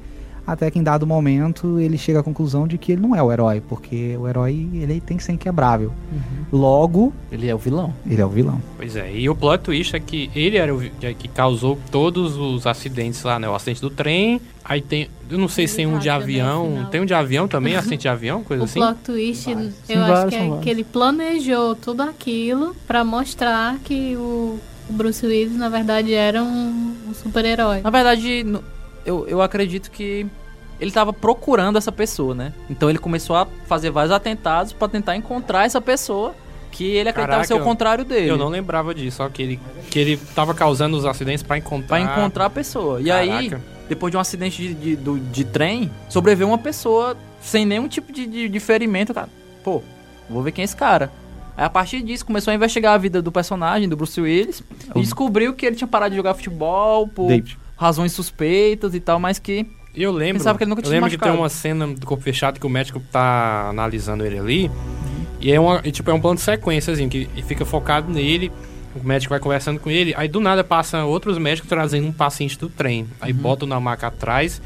até 0.49 0.71
que 0.71 0.79
em 0.79 0.83
dado 0.83 1.07
momento 1.07 1.79
ele 1.79 1.99
chega 1.99 2.21
à 2.21 2.23
conclusão 2.23 2.67
de 2.67 2.79
que 2.79 2.93
ele 2.93 3.03
não 3.03 3.15
é 3.15 3.23
o 3.23 3.31
herói, 3.31 3.61
porque 3.61 4.17
o 4.19 4.27
herói 4.27 4.69
ele 4.73 4.99
tem 5.01 5.17
que 5.19 5.23
ser 5.23 5.33
inquebrável. 5.33 5.93
Logo, 6.51 7.13
Ele 7.31 7.47
é 7.49 7.55
o 7.55 7.59
vilão. 7.59 7.93
ele 8.07 8.21
é 8.23 8.25
o 8.25 8.29
vilão. 8.31 8.61
Pois 8.77 8.97
é, 8.97 9.13
e 9.15 9.29
o 9.29 9.35
plot 9.37 9.63
twist 9.65 9.95
é 9.95 10.01
que 10.01 10.31
ele 10.35 10.57
era 10.57 10.75
o 10.75 10.79
vi- 10.79 10.91
que 11.19 11.29
causou 11.29 11.79
todos 11.91 12.37
os 12.37 12.67
acidentes 12.67 13.23
lá, 13.23 13.39
né? 13.39 13.49
O 13.49 13.55
acidente 13.55 13.81
do 13.83 13.91
trem, 13.91 14.41
aí 14.65 14.81
tem. 14.81 15.09
Eu 15.31 15.37
não 15.37 15.49
sei 15.49 15.69
se 15.69 15.77
tem 15.77 15.87
um 15.87 15.99
de 15.99 16.07
né, 16.09 16.15
avião. 16.15 16.89
Tem 16.91 17.01
um 17.03 17.05
de 17.05 17.13
avião 17.13 17.47
também, 17.47 17.77
acidente 17.77 18.03
de 18.03 18.09
avião, 18.09 18.43
coisa 18.43 18.63
O 18.63 18.65
assim? 18.65 18.81
plot 18.81 18.99
twist, 19.05 19.51
eu 19.51 19.57
São 19.57 20.03
acho 20.03 20.13
vários, 20.13 20.31
que 20.31 20.37
é 20.37 20.47
vários. 20.49 20.61
que 20.65 20.71
ele 20.71 20.85
planejou 20.85 21.75
tudo 21.77 22.01
aquilo 22.03 22.75
pra 22.87 23.05
mostrar 23.05 23.77
que 23.85 24.17
o, 24.17 24.59
o 24.89 24.93
Bruce 24.95 25.27
Willis, 25.27 25.55
na 25.57 25.69
verdade, 25.69 26.15
era 26.15 26.43
um, 26.43 26.95
um 27.11 27.13
super-herói. 27.15 27.83
Na 27.83 27.91
verdade, 27.91 28.47
eu, 29.05 29.27
eu 29.29 29.43
acredito 29.43 29.91
que 29.91 30.27
ele 30.81 30.91
tava 30.91 31.13
procurando 31.13 31.77
essa 31.77 31.91
pessoa, 31.93 32.35
né? 32.35 32.53
Então 32.71 32.89
ele 32.89 32.99
começou 32.99 33.35
a 33.37 33.47
fazer 33.67 33.91
vários 33.91 34.13
atentados 34.13 34.73
pra 34.73 34.89
tentar 34.89 35.17
encontrar 35.17 35.65
essa 35.67 35.81
pessoa 35.81 36.35
que 36.71 36.85
ele 36.85 37.09
acreditava 37.09 37.43
Caraca, 37.43 37.47
ser 37.49 37.55
o 37.55 37.65
contrário 37.65 38.05
dele. 38.05 38.29
Eu 38.31 38.37
não 38.37 38.49
lembrava 38.49 38.95
disso, 38.95 39.17
só 39.17 39.29
que 39.29 39.43
ele, 39.43 39.61
que 39.91 39.99
ele 39.99 40.17
tava 40.35 40.55
causando 40.55 40.97
os 40.97 41.05
acidentes 41.05 41.43
pra 41.43 41.59
encontrar. 41.59 41.89
Pra 41.89 42.01
encontrar 42.01 42.45
a 42.47 42.51
pessoa. 42.51 43.01
E 43.01 43.11
aí, 43.11 43.49
Caraca. 43.51 43.65
depois 43.89 44.11
de 44.11 44.17
um 44.17 44.21
acidente 44.21 44.63
de, 44.63 44.75
de, 44.75 44.97
do- 44.97 45.19
de 45.19 45.45
trem, 45.45 45.91
sobreviveu 46.09 46.47
uma 46.49 46.59
pessoa 46.59 47.17
sem 47.41 47.65
nenhum 47.65 47.89
tipo 47.89 48.13
de, 48.13 48.27
de, 48.27 48.49
de 48.49 48.61
ferimento, 48.61 49.13
cara. 49.15 49.29
Pô, 49.65 49.83
vou 50.29 50.43
ver 50.43 50.53
quem 50.53 50.63
é 50.63 50.65
esse 50.67 50.77
cara. 50.77 51.11
Aí 51.57 51.65
a 51.65 51.71
partir 51.71 52.03
disso 52.03 52.25
começou 52.25 52.53
a 52.53 52.55
investigar 52.55 52.95
a 52.95 52.99
vida 52.99 53.21
do 53.21 53.33
personagem, 53.33 53.89
do 53.89 53.97
Bruce 53.97 54.21
Willis, 54.21 54.63
e 54.95 55.01
descobriu 55.01 55.55
que 55.55 55.67
ele 55.67 55.75
tinha 55.75 55.89
parado 55.89 56.11
de 56.11 56.17
jogar 56.17 56.35
futebol 56.35 57.09
por 57.09 57.29
razões 57.77 58.13
suspeitas 58.13 58.95
e 58.95 59.01
tal, 59.01 59.19
mas 59.19 59.39
que 59.41 59.67
eu 60.03 60.13
lembro. 60.13 60.35
Pensava 60.39 60.57
que 60.59 60.65
ele 60.65 60.69
nunca 60.71 60.81
eu 60.81 60.85
tinha 60.85 60.95
lembro 60.95 61.11
que 61.11 61.17
tem 61.17 61.29
machucado. 61.29 61.43
uma 61.43 61.49
cena 61.49 61.87
do 61.87 62.07
corpo 62.07 62.23
fechado 62.23 62.59
que 62.61 62.67
o 62.67 62.71
médico 62.71 63.01
tá 63.13 63.69
analisando 63.71 64.25
ele 64.25 64.39
ali. 64.39 64.71
E 65.41 65.53
é 65.53 65.61
uma, 65.61 65.81
e, 65.85 65.93
tipo, 65.93 66.11
é 66.11 66.15
um 66.15 66.21
plano 66.21 66.37
de 66.37 66.43
sequência, 66.43 66.93
assim, 66.93 67.09
que 67.09 67.29
fica 67.47 67.65
focado 67.65 68.13
nele. 68.13 68.51
O 69.01 69.07
médico 69.07 69.31
vai 69.31 69.39
conversando 69.39 69.79
com 69.79 69.91
ele. 69.91 70.13
Aí 70.17 70.27
do 70.29 70.41
nada 70.41 70.65
passa 70.65 71.05
outros 71.05 71.39
médicos 71.39 71.69
trazendo 71.69 72.07
um 72.09 72.13
paciente 72.13 72.59
do 72.59 72.69
trem. 72.69 73.07
Aí 73.21 73.33
Uhum. 73.33 73.39
botam 73.39 73.69
na 73.69 73.79
maca 73.79 74.09
atrás 74.09 74.61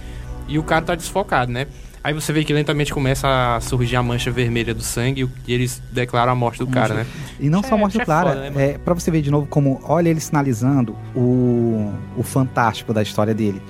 e 0.49 0.59
o 0.59 0.63
cara 0.63 0.83
tá 0.85 0.95
desfocado, 0.95 1.53
né? 1.53 1.67
Aí 2.05 2.13
você 2.13 2.33
vê 2.33 2.43
que 2.43 2.53
lentamente 2.53 2.93
começa 2.93 3.29
a 3.57 3.61
surgir 3.61 3.95
a 3.95 4.03
mancha 4.03 4.29
vermelha 4.31 4.75
do 4.75 4.83
sangue 4.83 5.29
e 5.47 5.53
eles 5.55 5.81
declaram 5.93 6.33
a 6.33 6.35
morte 6.35 6.59
do 6.59 6.67
cara, 6.67 6.95
né? 6.95 7.07
E 7.39 7.49
não 7.49 7.63
só 7.63 7.77
é- 7.77 7.79
mostra 7.79 8.03
isso 8.03 8.03
é 8.03 8.05
clara, 8.05 8.29
foda, 8.31 8.41
né, 8.41 8.51
mano? 8.51 8.61
é, 8.61 8.79
pra 8.79 8.93
você 8.95 9.09
ver 9.11 9.23
de 9.23 9.31
novo 9.31 9.47
como, 9.47 9.81
olha 9.85 10.09
ele 10.09 10.19
sinalizando 10.19 10.97
o, 11.15 11.93
o 12.17 12.23
fantástico 12.25 12.93
da 12.93 13.03
história 13.03 13.33
dele. 13.33 13.63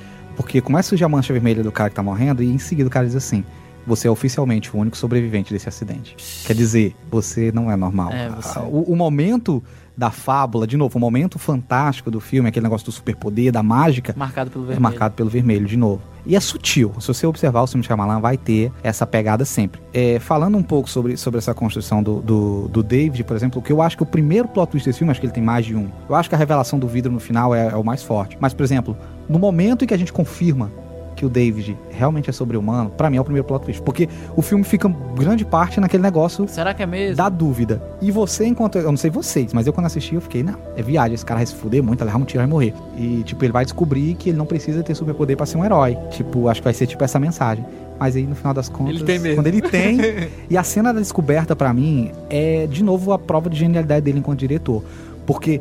Porque 0.43 0.61
começa 0.61 0.89
a 0.89 0.91
surgir 0.91 1.05
a 1.05 1.09
mancha 1.09 1.33
vermelha 1.33 1.63
do 1.63 1.73
cara 1.73 1.89
que 1.91 1.97
tá 1.97 2.03
morrendo 2.03 2.43
e 2.43 2.47
em 2.51 2.59
seguida 2.59 2.89
o 2.89 2.91
cara 2.91 3.07
diz 3.07 3.15
assim, 3.17 3.45
você 3.87 4.07
é 4.07 4.11
oficialmente 4.11 4.75
o 4.75 4.79
único 4.79 4.97
sobrevivente 4.97 5.53
desse 5.53 5.69
acidente. 5.69 6.17
Quer 6.47 6.55
dizer, 6.55 6.95
você 7.11 7.51
não 7.53 7.71
é 7.71 7.77
normal. 7.77 8.13
É, 8.13 8.29
você- 8.29 8.59
O, 8.61 8.83
o 8.93 8.97
momento 8.97 9.63
da 9.97 10.11
fábula, 10.11 10.67
de 10.67 10.77
novo, 10.77 10.97
o 10.97 11.01
momento 11.01 11.39
fantástico 11.39 12.11
do 12.11 12.19
filme, 12.19 12.49
aquele 12.49 12.65
negócio 12.65 12.87
do 12.87 12.93
superpoder, 12.93 13.53
da 13.53 13.63
mágica, 13.63 14.15
marcado 14.17 14.51
pelo 14.51 14.65
é 14.65 14.67
vermelho. 14.69 14.83
marcado 14.83 15.15
pelo 15.15 15.29
vermelho 15.29 15.67
de 15.67 15.77
novo. 15.77 16.01
E 16.25 16.35
é 16.37 16.41
sutil. 16.41 16.93
Se 17.01 17.09
você 17.09 17.27
observar 17.27 17.63
o 17.63 17.67
filme 17.67 17.83
de 17.83 17.89
Shyamalan, 17.89 18.21
vai 18.21 18.37
ter 18.39 18.73
essa 18.83 19.05
pegada 19.07 19.45
sempre. 19.45 19.83
É, 19.93 20.19
falando 20.21 20.57
um 20.57 20.63
pouco 20.63 20.89
sobre, 20.89 21.17
sobre 21.17 21.39
essa 21.39 21.53
construção 21.53 22.01
do, 22.03 22.21
do, 22.23 22.69
do 22.69 22.83
David, 22.83 23.25
por 23.25 23.37
exemplo, 23.37 23.59
o 23.61 23.63
que 23.63 23.73
eu 23.73 23.83
acho 23.83 23.97
que 23.97 24.03
o 24.05 24.07
primeiro 24.07 24.47
plot 24.49 24.71
twist 24.71 24.87
desse 24.89 24.99
filme, 25.01 25.11
acho 25.11 25.21
que 25.21 25.27
ele 25.27 25.33
tem 25.33 25.43
mais 25.43 25.67
de 25.67 25.75
um. 25.77 25.89
Eu 26.09 26.15
acho 26.15 26.29
que 26.29 26.35
a 26.35 26.39
revelação 26.39 26.79
do 26.79 26.87
vidro 26.87 27.13
no 27.13 27.19
final 27.21 27.53
é, 27.55 27.69
é 27.71 27.77
o 27.77 27.85
mais 27.85 28.03
forte. 28.05 28.39
Mas, 28.41 28.55
por 28.55 28.63
exemplo, 28.63 28.97
no 29.29 29.39
momento 29.39 29.85
em 29.85 29.89
que 29.89 29.95
a 29.95 29.97
gente 29.97 30.13
confirma 30.13 30.71
que 31.15 31.27
o 31.27 31.29
David 31.29 31.79
realmente 31.91 32.29
é 32.31 32.33
sobre-humano, 32.33 32.91
pra 32.91 33.09
mim 33.09 33.17
é 33.17 33.21
o 33.21 33.25
primeiro 33.25 33.47
plot 33.47 33.65
twist. 33.65 33.81
Porque 33.83 34.09
o 34.35 34.43
filme 34.43 34.65
fica 34.65 34.89
grande 35.17 35.45
parte 35.45 35.79
naquele 35.79 36.03
negócio 36.03 36.49
Será 36.49 36.75
que 36.75 36.83
é 36.83 36.87
mesmo? 36.87 37.17
da 37.17 37.29
dúvida. 37.29 37.83
E 38.01 38.11
você, 38.11 38.45
enquanto. 38.45 38.79
Eu 38.79 38.91
não 38.91 38.97
sei 38.97 39.11
vocês, 39.11 39.53
mas 39.53 39.67
eu 39.67 39.73
quando 39.73 39.87
assisti, 39.87 40.15
eu 40.15 40.21
fiquei, 40.21 40.43
não, 40.43 40.57
é 40.77 40.83
viagem, 40.83 41.15
esse 41.15 41.25
cara 41.25 41.39
vai 41.39 41.47
se 41.47 41.55
fuder 41.55 41.83
muito, 41.83 42.01
vai 42.01 42.07
levar 42.07 42.19
um 42.19 42.25
tiro 42.25 42.41
vai 42.41 42.47
morrer. 42.49 42.75
E, 42.97 43.23
tipo, 43.25 43.45
ele 43.45 43.53
vai 43.53 43.65
descobrir 43.65 44.15
que 44.15 44.31
ele 44.31 44.39
não 44.39 44.47
precisa 44.47 44.83
ter 44.83 44.95
superpoder 44.95 45.37
pra 45.37 45.47
ser 45.47 45.59
um 45.59 45.65
herói. 45.65 45.97
Tipo, 46.11 46.49
acho 46.49 46.61
que 46.61 46.65
vai 46.65 46.75
ser 46.75 46.87
tipo 46.87 47.05
essa 47.05 47.21
mensagem. 47.21 47.65
Mas 48.01 48.17
aí, 48.17 48.27
no 48.27 48.35
final 48.35 48.53
das 48.53 48.69
contas. 48.69 48.97
Ele 48.97 49.05
tem 49.05 49.19
mesmo. 49.21 49.37
Quando 49.37 49.47
ele 49.47 49.63
tem. 49.63 49.99
e 50.51 50.57
a 50.57 50.65
cena 50.65 50.93
da 50.93 50.99
descoberta, 50.99 51.55
pra 51.55 51.73
mim, 51.73 52.11
é, 52.29 52.67
de 52.67 52.83
novo, 52.83 53.13
a 53.13 53.19
prova 53.19 53.49
de 53.49 53.57
genialidade 53.57 54.01
dele 54.01 54.19
enquanto 54.19 54.41
diretor. 54.41 54.83
Porque 55.25 55.61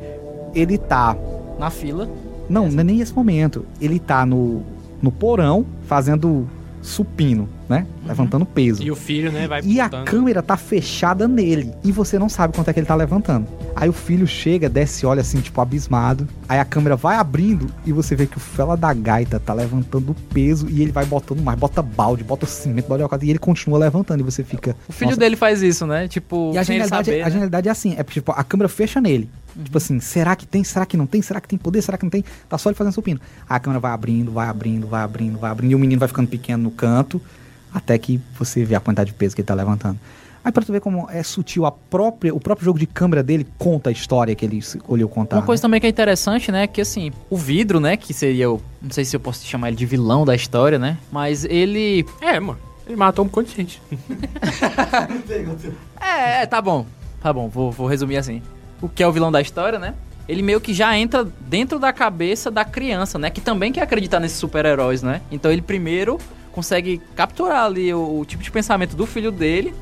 ele 0.56 0.80
tá 0.80 1.16
Na 1.60 1.70
fila. 1.70 2.10
Não, 2.52 2.70
não 2.70 2.82
é 2.82 2.84
nem 2.84 3.00
esse 3.00 3.14
momento. 3.14 3.66
Ele 3.80 4.00
tá 4.00 4.26
no, 4.26 4.62
no 5.02 5.12
porão 5.12 5.66
fazendo 5.88 6.48
supino, 6.82 7.48
né? 7.72 7.88
Levantando 8.06 8.46
peso. 8.46 8.84
E 8.84 8.92
o 8.92 8.96
filho, 8.98 9.32
né, 9.32 9.48
vai 9.48 9.62
E 9.64 9.80
a 9.80 9.88
câmera 9.90 10.44
tá 10.44 10.58
fechada 10.58 11.26
nele. 11.26 11.72
E 11.86 11.92
você 11.92 12.20
não 12.20 12.28
sabe 12.28 12.54
quanto 12.54 12.70
é 12.70 12.74
que 12.74 12.80
ele 12.80 12.86
tá 12.86 12.96
levantando. 12.96 13.48
Aí 13.74 13.88
o 13.88 13.94
filho 13.94 14.28
chega, 14.28 14.68
desce, 14.68 15.06
olha 15.06 15.22
assim, 15.22 15.40
tipo, 15.40 15.62
abismado. 15.62 16.28
Aí 16.50 16.60
a 16.60 16.66
câmera 16.66 16.98
vai 16.98 17.16
abrindo 17.16 17.68
e 17.86 17.94
você 17.94 18.14
vê 18.14 18.28
que 18.28 18.36
o 18.36 18.40
fela 18.42 18.76
da 18.76 18.94
gaita 18.94 19.40
tá 19.40 19.54
levantando 19.54 20.14
peso 20.34 20.68
e 20.70 20.82
ele 20.82 20.92
vai 20.92 21.06
botando 21.06 21.42
mais, 21.42 21.58
bota 21.58 21.82
balde, 21.82 22.26
bota 22.26 22.46
cimento, 22.46 22.90
bota 22.90 23.08
coisa, 23.08 23.26
e 23.26 23.30
ele 23.30 23.40
continua 23.40 23.80
levantando. 23.80 24.20
E 24.20 24.24
você 24.24 24.44
fica. 24.44 24.76
O 24.90 24.92
filho 24.92 25.12
"Nossa, 25.12 25.20
dele 25.22 25.38
faz 25.38 25.62
isso, 25.64 25.88
né? 25.88 26.10
Tipo, 26.10 26.52
e 26.54 26.58
a 26.58 26.64
genialidade, 26.64 27.06
saber, 27.06 27.22
a 27.22 27.26
né? 27.26 27.32
genialidade 27.32 27.70
é 27.70 27.72
assim, 27.72 27.96
é 27.98 28.04
tipo, 28.04 28.34
a 28.34 28.44
câmera 28.44 28.68
fecha 28.68 29.00
nele. 29.00 29.30
Tipo 29.64 29.78
assim, 29.78 30.00
será 30.02 30.36
que 30.36 30.46
tem? 30.46 30.64
Será 30.64 30.86
que 30.86 30.98
não 30.98 31.06
tem? 31.06 31.22
Será 31.22 31.40
que 31.40 31.48
tem 31.48 31.58
poder? 31.58 31.82
Será 31.82 31.98
que 31.98 32.04
não 32.04 32.10
tem? 32.10 32.24
Tá 32.50 32.58
só 32.58 32.70
ele 32.70 32.76
fazendo 32.76 32.94
supino. 32.94 33.22
Aí 33.50 33.56
a 33.56 33.60
câmera 33.60 33.80
vai 33.80 33.92
abrindo, 33.92 34.32
vai 34.32 34.48
abrindo, 34.48 34.88
vai 34.88 35.02
abrindo, 35.02 35.40
vai 35.40 35.52
abrindo, 35.52 35.72
e 35.72 35.76
o 35.76 35.80
menino 35.80 36.00
vai 36.00 36.08
ficando 36.10 36.28
pequeno 36.28 36.64
no 36.64 36.72
canto, 36.72 37.22
até 37.74 37.98
que 37.98 38.20
você 38.38 38.64
vê 38.64 38.76
a 38.76 38.80
quantidade 38.80 39.12
de 39.12 39.16
peso 39.16 39.36
que 39.36 39.42
ele 39.42 39.48
tá 39.48 39.54
levantando. 39.54 39.98
Aí 40.44 40.52
pra 40.52 40.64
tu 40.64 40.72
ver 40.72 40.82
como 40.82 41.08
é 41.12 41.22
sutil, 41.22 41.66
a 41.68 41.72
própria, 41.72 42.34
o 42.34 42.40
próprio 42.40 42.66
jogo 42.66 42.80
de 42.80 42.88
câmera 42.88 43.22
dele 43.22 43.46
conta 43.60 43.90
a 43.90 43.94
história 43.94 44.34
que 44.34 44.44
ele 44.44 44.58
escolheu 44.58 45.08
contar. 45.08 45.38
Uma 45.38 45.46
coisa 45.46 45.62
né? 45.62 45.64
também 45.64 45.80
que 45.80 45.86
é 45.86 45.90
interessante, 45.90 46.52
né, 46.52 46.66
que 46.66 46.82
assim, 46.82 47.12
o 47.30 47.38
vidro, 47.38 47.80
né, 47.80 47.96
que 47.96 48.12
seria 48.12 48.50
o, 48.50 48.60
não 48.82 48.90
sei 48.90 49.06
se 49.06 49.16
eu 49.16 49.20
posso 49.20 49.46
chamar 49.46 49.68
ele 49.68 49.78
de 49.78 49.86
vilão 49.86 50.26
da 50.26 50.34
história, 50.34 50.80
né, 50.80 50.98
mas 51.12 51.46
ele 51.46 52.06
É, 52.20 52.40
mano. 52.40 52.58
Ele 52.88 52.96
matou 52.96 53.24
um 53.24 53.30
monte 53.34 53.50
de 53.50 53.56
gente. 53.56 53.82
É, 56.02 56.42
é, 56.42 56.46
tá 56.48 56.60
bom. 56.60 56.86
Tá 57.22 57.32
bom, 57.32 57.48
vou, 57.48 57.72
vou 57.72 57.88
resumir 57.88 58.18
assim. 58.18 58.42
O 58.82 58.90
que 58.90 59.04
é 59.04 59.08
o 59.08 59.12
vilão 59.12 59.32
da 59.32 59.40
história, 59.40 59.78
né? 59.78 59.94
Ele 60.28 60.42
meio 60.42 60.60
que 60.60 60.74
já 60.74 60.98
entra 60.98 61.24
dentro 61.24 61.78
da 61.78 61.94
cabeça 61.94 62.50
da 62.50 62.66
criança, 62.66 63.20
né? 63.20 63.30
Que 63.30 63.40
também 63.40 63.72
quer 63.72 63.82
acreditar 63.82 64.20
nesses 64.20 64.38
super-heróis, 64.38 65.04
né? 65.04 65.22
Então 65.32 65.52
ele 65.52 65.62
primeiro 65.62 66.18
consegue 66.52 67.02
capturar 67.16 67.66
ali 67.66 67.94
o, 67.94 68.20
o 68.20 68.26
tipo 68.26 68.44
de 68.44 68.52
pensamento 68.52 68.96
do 68.96 69.06
filho 69.06 69.32
dele. 69.32 69.74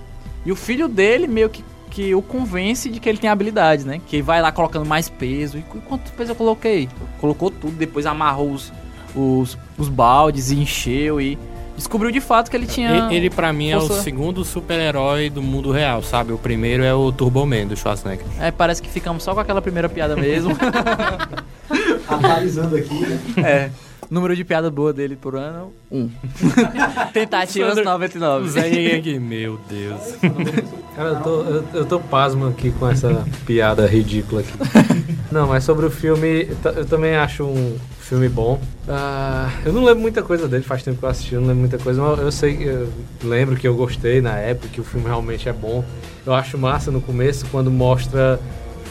E 0.45 0.51
o 0.51 0.55
filho 0.55 0.87
dele 0.87 1.27
meio 1.27 1.49
que, 1.49 1.63
que 1.91 2.15
o 2.15 2.21
convence 2.21 2.89
de 2.89 2.99
que 2.99 3.09
ele 3.09 3.17
tem 3.17 3.29
habilidades, 3.29 3.83
né? 3.85 3.99
Que 4.07 4.21
vai 4.21 4.41
lá 4.41 4.51
colocando 4.51 4.85
mais 4.85 5.09
peso. 5.09 5.57
E 5.57 5.61
qu- 5.61 5.81
quanto 5.81 6.11
peso 6.13 6.31
eu 6.31 6.35
coloquei? 6.35 6.87
Colocou 7.19 7.51
tudo, 7.51 7.75
depois 7.75 8.05
amarrou 8.05 8.51
os, 8.51 8.71
os, 9.15 9.57
os 9.77 9.89
baldes 9.89 10.49
e 10.51 10.55
encheu 10.55 11.19
e 11.19 11.37
descobriu 11.75 12.11
de 12.11 12.19
fato 12.21 12.49
que 12.49 12.55
ele 12.57 12.65
tinha. 12.67 13.09
E- 13.09 13.15
Ele, 13.15 13.29
pra 13.29 13.51
mim, 13.51 13.69
é 13.69 13.77
o 13.77 13.81
força- 13.81 14.01
segundo 14.03 14.43
super-herói 14.45 15.29
do 15.29 15.41
mundo 15.41 15.71
real, 15.71 16.01
sabe? 16.03 16.31
O 16.31 16.37
primeiro 16.37 16.83
é 16.83 16.93
o 16.93 17.11
Turbo 17.11 17.45
Man, 17.45 17.67
do 17.67 17.75
Schwarzenegger. 17.75 18.25
É, 18.39 18.49
parece 18.51 18.81
que 18.81 18.89
ficamos 18.89 19.21
só 19.23 19.33
com 19.33 19.39
aquela 19.41 19.61
primeira 19.61 19.89
piada 19.89 20.15
mesmo. 20.15 20.51
Analisando 22.07 22.75
aqui, 22.75 22.99
né? 22.99 23.19
é. 23.37 23.71
Número 24.09 24.35
de 24.35 24.43
piada 24.43 24.71
boa 24.71 24.91
dele 24.91 25.15
por 25.15 25.35
ano, 25.35 25.71
um. 25.91 26.09
Tentativas 27.13 27.75
Sandro- 27.75 27.85
99. 27.85 28.49
Zé 28.49 28.99
meu 29.19 29.59
Deus. 29.69 30.15
Cara, 30.95 31.09
eu 31.09 31.19
tô, 31.21 31.41
eu, 31.43 31.63
eu 31.75 31.85
tô 31.85 31.99
pasmo 31.99 32.47
aqui 32.47 32.71
com 32.71 32.89
essa 32.89 33.23
piada 33.45 33.85
ridícula 33.85 34.41
aqui. 34.41 34.51
Não, 35.31 35.47
mas 35.47 35.63
sobre 35.63 35.85
o 35.85 35.91
filme, 35.91 36.47
eu 36.75 36.85
também 36.85 37.15
acho 37.15 37.43
um 37.43 37.77
filme 37.99 38.27
bom. 38.27 38.59
Ah, 38.87 39.47
eu 39.63 39.71
não 39.71 39.83
lembro 39.83 40.01
muita 40.01 40.23
coisa 40.23 40.47
dele, 40.47 40.63
faz 40.63 40.81
tempo 40.81 40.97
que 40.97 41.05
eu 41.05 41.09
assisti, 41.09 41.35
eu 41.35 41.41
não 41.41 41.49
lembro 41.49 41.59
muita 41.61 41.77
coisa, 41.77 42.01
mas 42.01 42.17
eu 42.19 42.31
sei, 42.31 42.57
eu 42.67 42.89
lembro 43.23 43.55
que 43.55 43.67
eu 43.67 43.75
gostei 43.75 44.19
na 44.21 44.35
época, 44.39 44.67
que 44.69 44.81
o 44.81 44.83
filme 44.83 45.05
realmente 45.05 45.47
é 45.47 45.53
bom. 45.53 45.85
Eu 46.25 46.33
acho 46.33 46.57
massa 46.57 46.89
no 46.89 46.99
começo 46.99 47.45
quando 47.51 47.69
mostra 47.69 48.39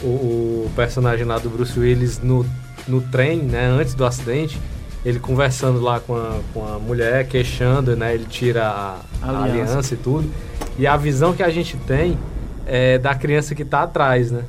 o, 0.01 0.07
o 0.07 0.71
personagem 0.77 1.25
lá 1.25 1.37
do 1.37 1.49
Bruce 1.49 1.77
Willis 1.77 2.21
no, 2.23 2.45
no 2.87 3.01
trem, 3.01 3.39
né, 3.39 3.65
antes 3.67 3.93
do 3.93 4.05
acidente, 4.05 4.57
ele 5.05 5.19
conversando 5.19 5.79
lá 5.79 5.99
com 5.99 6.15
a, 6.15 6.39
com 6.53 6.65
a 6.67 6.79
mulher, 6.79 7.27
queixando, 7.27 7.95
né, 7.95 8.13
ele 8.13 8.25
tira 8.25 8.67
a, 8.67 8.99
a 9.21 9.29
Aliança. 9.29 9.71
aliança. 9.71 9.93
e 9.93 9.97
tudo. 9.97 10.29
E 10.77 10.85
a 10.85 10.97
visão 10.97 11.33
que 11.33 11.43
a 11.43 11.49
gente 11.49 11.77
tem 11.77 12.17
é 12.65 12.97
da 12.97 13.15
criança 13.15 13.55
que 13.55 13.65
tá 13.65 13.83
atrás, 13.83 14.31
né? 14.31 14.43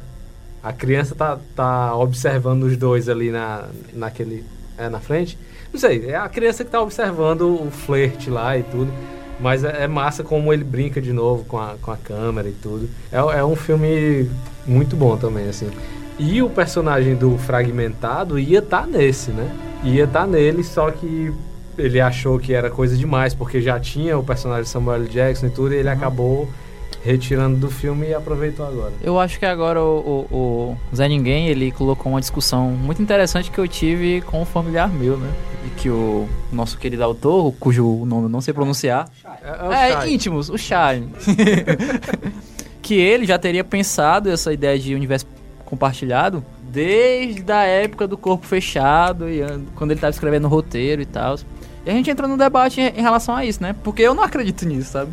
A 0.62 0.72
criança 0.72 1.14
tá, 1.14 1.38
tá 1.56 1.96
observando 1.96 2.64
os 2.64 2.76
dois 2.76 3.08
ali 3.08 3.30
na, 3.30 3.64
naquele, 3.94 4.44
é, 4.76 4.88
na 4.88 5.00
frente. 5.00 5.38
Não 5.72 5.80
sei, 5.80 6.10
é 6.10 6.16
a 6.16 6.28
criança 6.28 6.64
que 6.64 6.70
tá 6.70 6.80
observando 6.82 7.42
o 7.42 7.70
flerte 7.70 8.28
lá 8.28 8.58
e 8.58 8.62
tudo. 8.62 8.92
Mas 9.38 9.64
é, 9.64 9.84
é 9.84 9.88
massa 9.88 10.22
como 10.22 10.52
ele 10.52 10.62
brinca 10.62 11.00
de 11.00 11.12
novo 11.12 11.44
com 11.44 11.58
a, 11.58 11.76
com 11.80 11.90
a 11.90 11.96
câmera 11.96 12.48
e 12.48 12.52
tudo. 12.52 12.90
É, 13.10 13.18
é 13.18 13.44
um 13.44 13.56
filme 13.56 14.30
muito 14.66 14.96
bom 14.96 15.16
também, 15.16 15.48
assim. 15.48 15.70
E 16.22 16.42
o 16.42 16.50
personagem 16.50 17.14
do 17.16 17.38
Fragmentado 17.38 18.38
ia 18.38 18.58
estar 18.58 18.86
nesse, 18.86 19.30
né? 19.30 19.50
Ia 19.82 20.04
estar 20.04 20.26
nele, 20.26 20.62
só 20.62 20.90
que 20.90 21.32
ele 21.78 21.98
achou 21.98 22.38
que 22.38 22.52
era 22.52 22.68
coisa 22.68 22.94
demais, 22.94 23.32
porque 23.32 23.62
já 23.62 23.80
tinha 23.80 24.18
o 24.18 24.22
personagem 24.22 24.66
Samuel. 24.66 25.04
Jackson 25.04 25.46
e 25.46 25.50
tudo, 25.50 25.72
e 25.72 25.78
ele 25.78 25.88
acabou 25.88 26.46
retirando 27.02 27.56
do 27.56 27.70
filme 27.70 28.08
e 28.08 28.14
aproveitou 28.14 28.66
agora. 28.66 28.92
Eu 29.02 29.18
acho 29.18 29.38
que 29.38 29.46
agora 29.46 29.82
o, 29.82 30.26
o, 30.30 30.76
o 30.92 30.94
Zé 30.94 31.08
Ninguém, 31.08 31.48
ele 31.48 31.72
colocou 31.72 32.12
uma 32.12 32.20
discussão 32.20 32.68
muito 32.68 33.00
interessante 33.00 33.50
que 33.50 33.58
eu 33.58 33.66
tive 33.66 34.20
com 34.20 34.42
um 34.42 34.44
familiar 34.44 34.90
meu, 34.90 35.16
né? 35.16 35.30
E 35.64 35.70
que 35.80 35.88
o 35.88 36.28
nosso 36.52 36.76
querido 36.76 37.02
autor, 37.02 37.50
cujo 37.58 38.04
nome 38.04 38.24
eu 38.24 38.28
não 38.28 38.42
sei 38.42 38.52
pronunciar, 38.52 39.08
É, 39.42 39.88
é, 39.88 39.92
Shai. 39.92 40.12
íntimos, 40.12 40.50
o 40.50 40.58
Shine. 40.58 41.08
que 42.82 42.94
ele 42.94 43.24
já 43.24 43.38
teria 43.38 43.64
pensado 43.64 44.30
essa 44.30 44.52
ideia 44.52 44.78
de 44.78 44.94
universo 44.94 45.24
compartilhado 45.70 46.44
desde 46.62 47.50
a 47.50 47.62
época 47.64 48.06
do 48.06 48.18
corpo 48.18 48.46
fechado 48.46 49.28
e 49.28 49.40
quando 49.76 49.92
ele 49.92 49.98
estava 49.98 50.10
escrevendo 50.10 50.44
o 50.44 50.48
roteiro 50.48 51.00
e 51.00 51.06
tal. 51.06 51.36
E 51.86 51.90
a 51.90 51.92
gente 51.94 52.10
entrou 52.10 52.28
num 52.28 52.36
debate 52.36 52.80
em 52.80 53.00
relação 53.00 53.34
a 53.34 53.44
isso, 53.44 53.62
né? 53.62 53.74
Porque 53.82 54.02
eu 54.02 54.12
não 54.14 54.22
acredito 54.22 54.66
nisso, 54.66 54.90
sabe? 54.92 55.10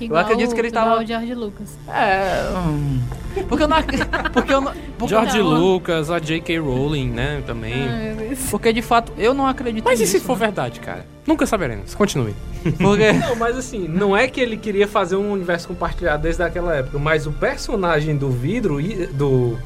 Igual 0.00 0.20
acredito 0.20 0.52
que 0.54 0.60
ele 0.60 0.68
igual 0.68 0.84
tava- 0.84 1.02
o 1.02 1.06
George 1.06 1.34
Lucas. 1.34 1.78
É. 1.88 2.42
hum, 2.56 3.00
Porque 3.48 3.62
eu 3.62 3.68
não. 3.68 3.76
Porque 4.32 4.52
eu 4.52 4.60
não. 4.60 4.72
Porque, 4.98 5.08
George 5.14 5.38
Não. 5.38 5.46
Lucas, 5.50 6.10
a 6.10 6.18
J.K. 6.18 6.58
Rowling, 6.58 7.10
né, 7.10 7.42
também. 7.46 7.88
Ai, 7.88 8.36
porque 8.50 8.72
de 8.72 8.82
fato 8.82 9.12
eu 9.16 9.32
não 9.32 9.46
acredito 9.46 9.84
Mas 9.84 10.00
e 10.00 10.02
nisso. 10.02 10.18
se 10.18 10.20
for 10.24 10.36
verdade, 10.36 10.80
cara? 10.80 11.06
Nunca 11.24 11.46
saberemos. 11.46 11.94
Continue. 11.94 12.34
Porque. 12.78 13.12
Não, 13.14 13.36
mas 13.36 13.56
assim, 13.56 13.86
não 13.86 14.16
é 14.16 14.26
que 14.26 14.40
ele 14.40 14.56
queria 14.56 14.88
fazer 14.88 15.14
um 15.14 15.30
universo 15.32 15.68
compartilhado 15.68 16.24
desde 16.24 16.42
aquela 16.42 16.74
época, 16.74 16.98
mas 16.98 17.26
o 17.26 17.32
personagem 17.32 18.16
do 18.16 18.30
vidro, 18.30 18.78
do, 19.12 19.56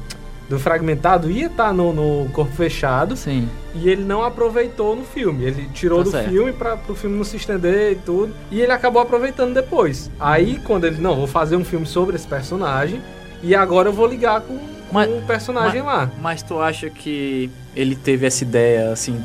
do 0.49 0.59
fragmentado, 0.59 1.31
ia 1.31 1.47
estar 1.47 1.73
no, 1.73 1.93
no 1.93 2.29
corpo 2.31 2.51
fechado 2.53 3.15
Sim. 3.15 3.47
e 3.73 3.89
ele 3.89 4.03
não 4.03 4.21
aproveitou 4.23 4.95
no 4.95 5.03
filme. 5.03 5.43
Ele 5.45 5.69
tirou 5.73 5.99
Tá 5.99 6.03
do 6.03 6.11
certo. 6.11 6.29
filme 6.29 6.51
para 6.53 6.77
o 6.89 6.95
filme 6.95 7.15
não 7.17 7.23
se 7.23 7.37
estender 7.37 7.93
e 7.93 7.95
tudo. 7.95 8.33
E 8.51 8.61
ele 8.61 8.71
acabou 8.71 9.01
aproveitando 9.01 9.53
depois. 9.53 10.11
Aí, 10.19 10.59
quando 10.63 10.85
ele, 10.85 10.99
não, 11.01 11.15
vou 11.15 11.27
fazer 11.27 11.55
um 11.55 11.63
filme 11.63 11.85
sobre 11.85 12.15
esse 12.15 12.27
personagem 12.27 13.01
e 13.41 13.55
agora 13.55 13.89
eu 13.89 13.93
vou 13.93 14.05
ligar 14.05 14.41
com, 14.41 14.57
com 14.57 14.63
Mas- 14.91 15.09
o 15.09 15.21
personagem 15.25 15.81
lá. 15.81 16.11
Mas 16.21 16.43
tu 16.43 16.59
acha 16.59 16.89
que 16.89 17.49
ele 17.75 17.95
teve 17.95 18.25
essa 18.27 18.43
ideia, 18.43 18.91
assim, 18.91 19.23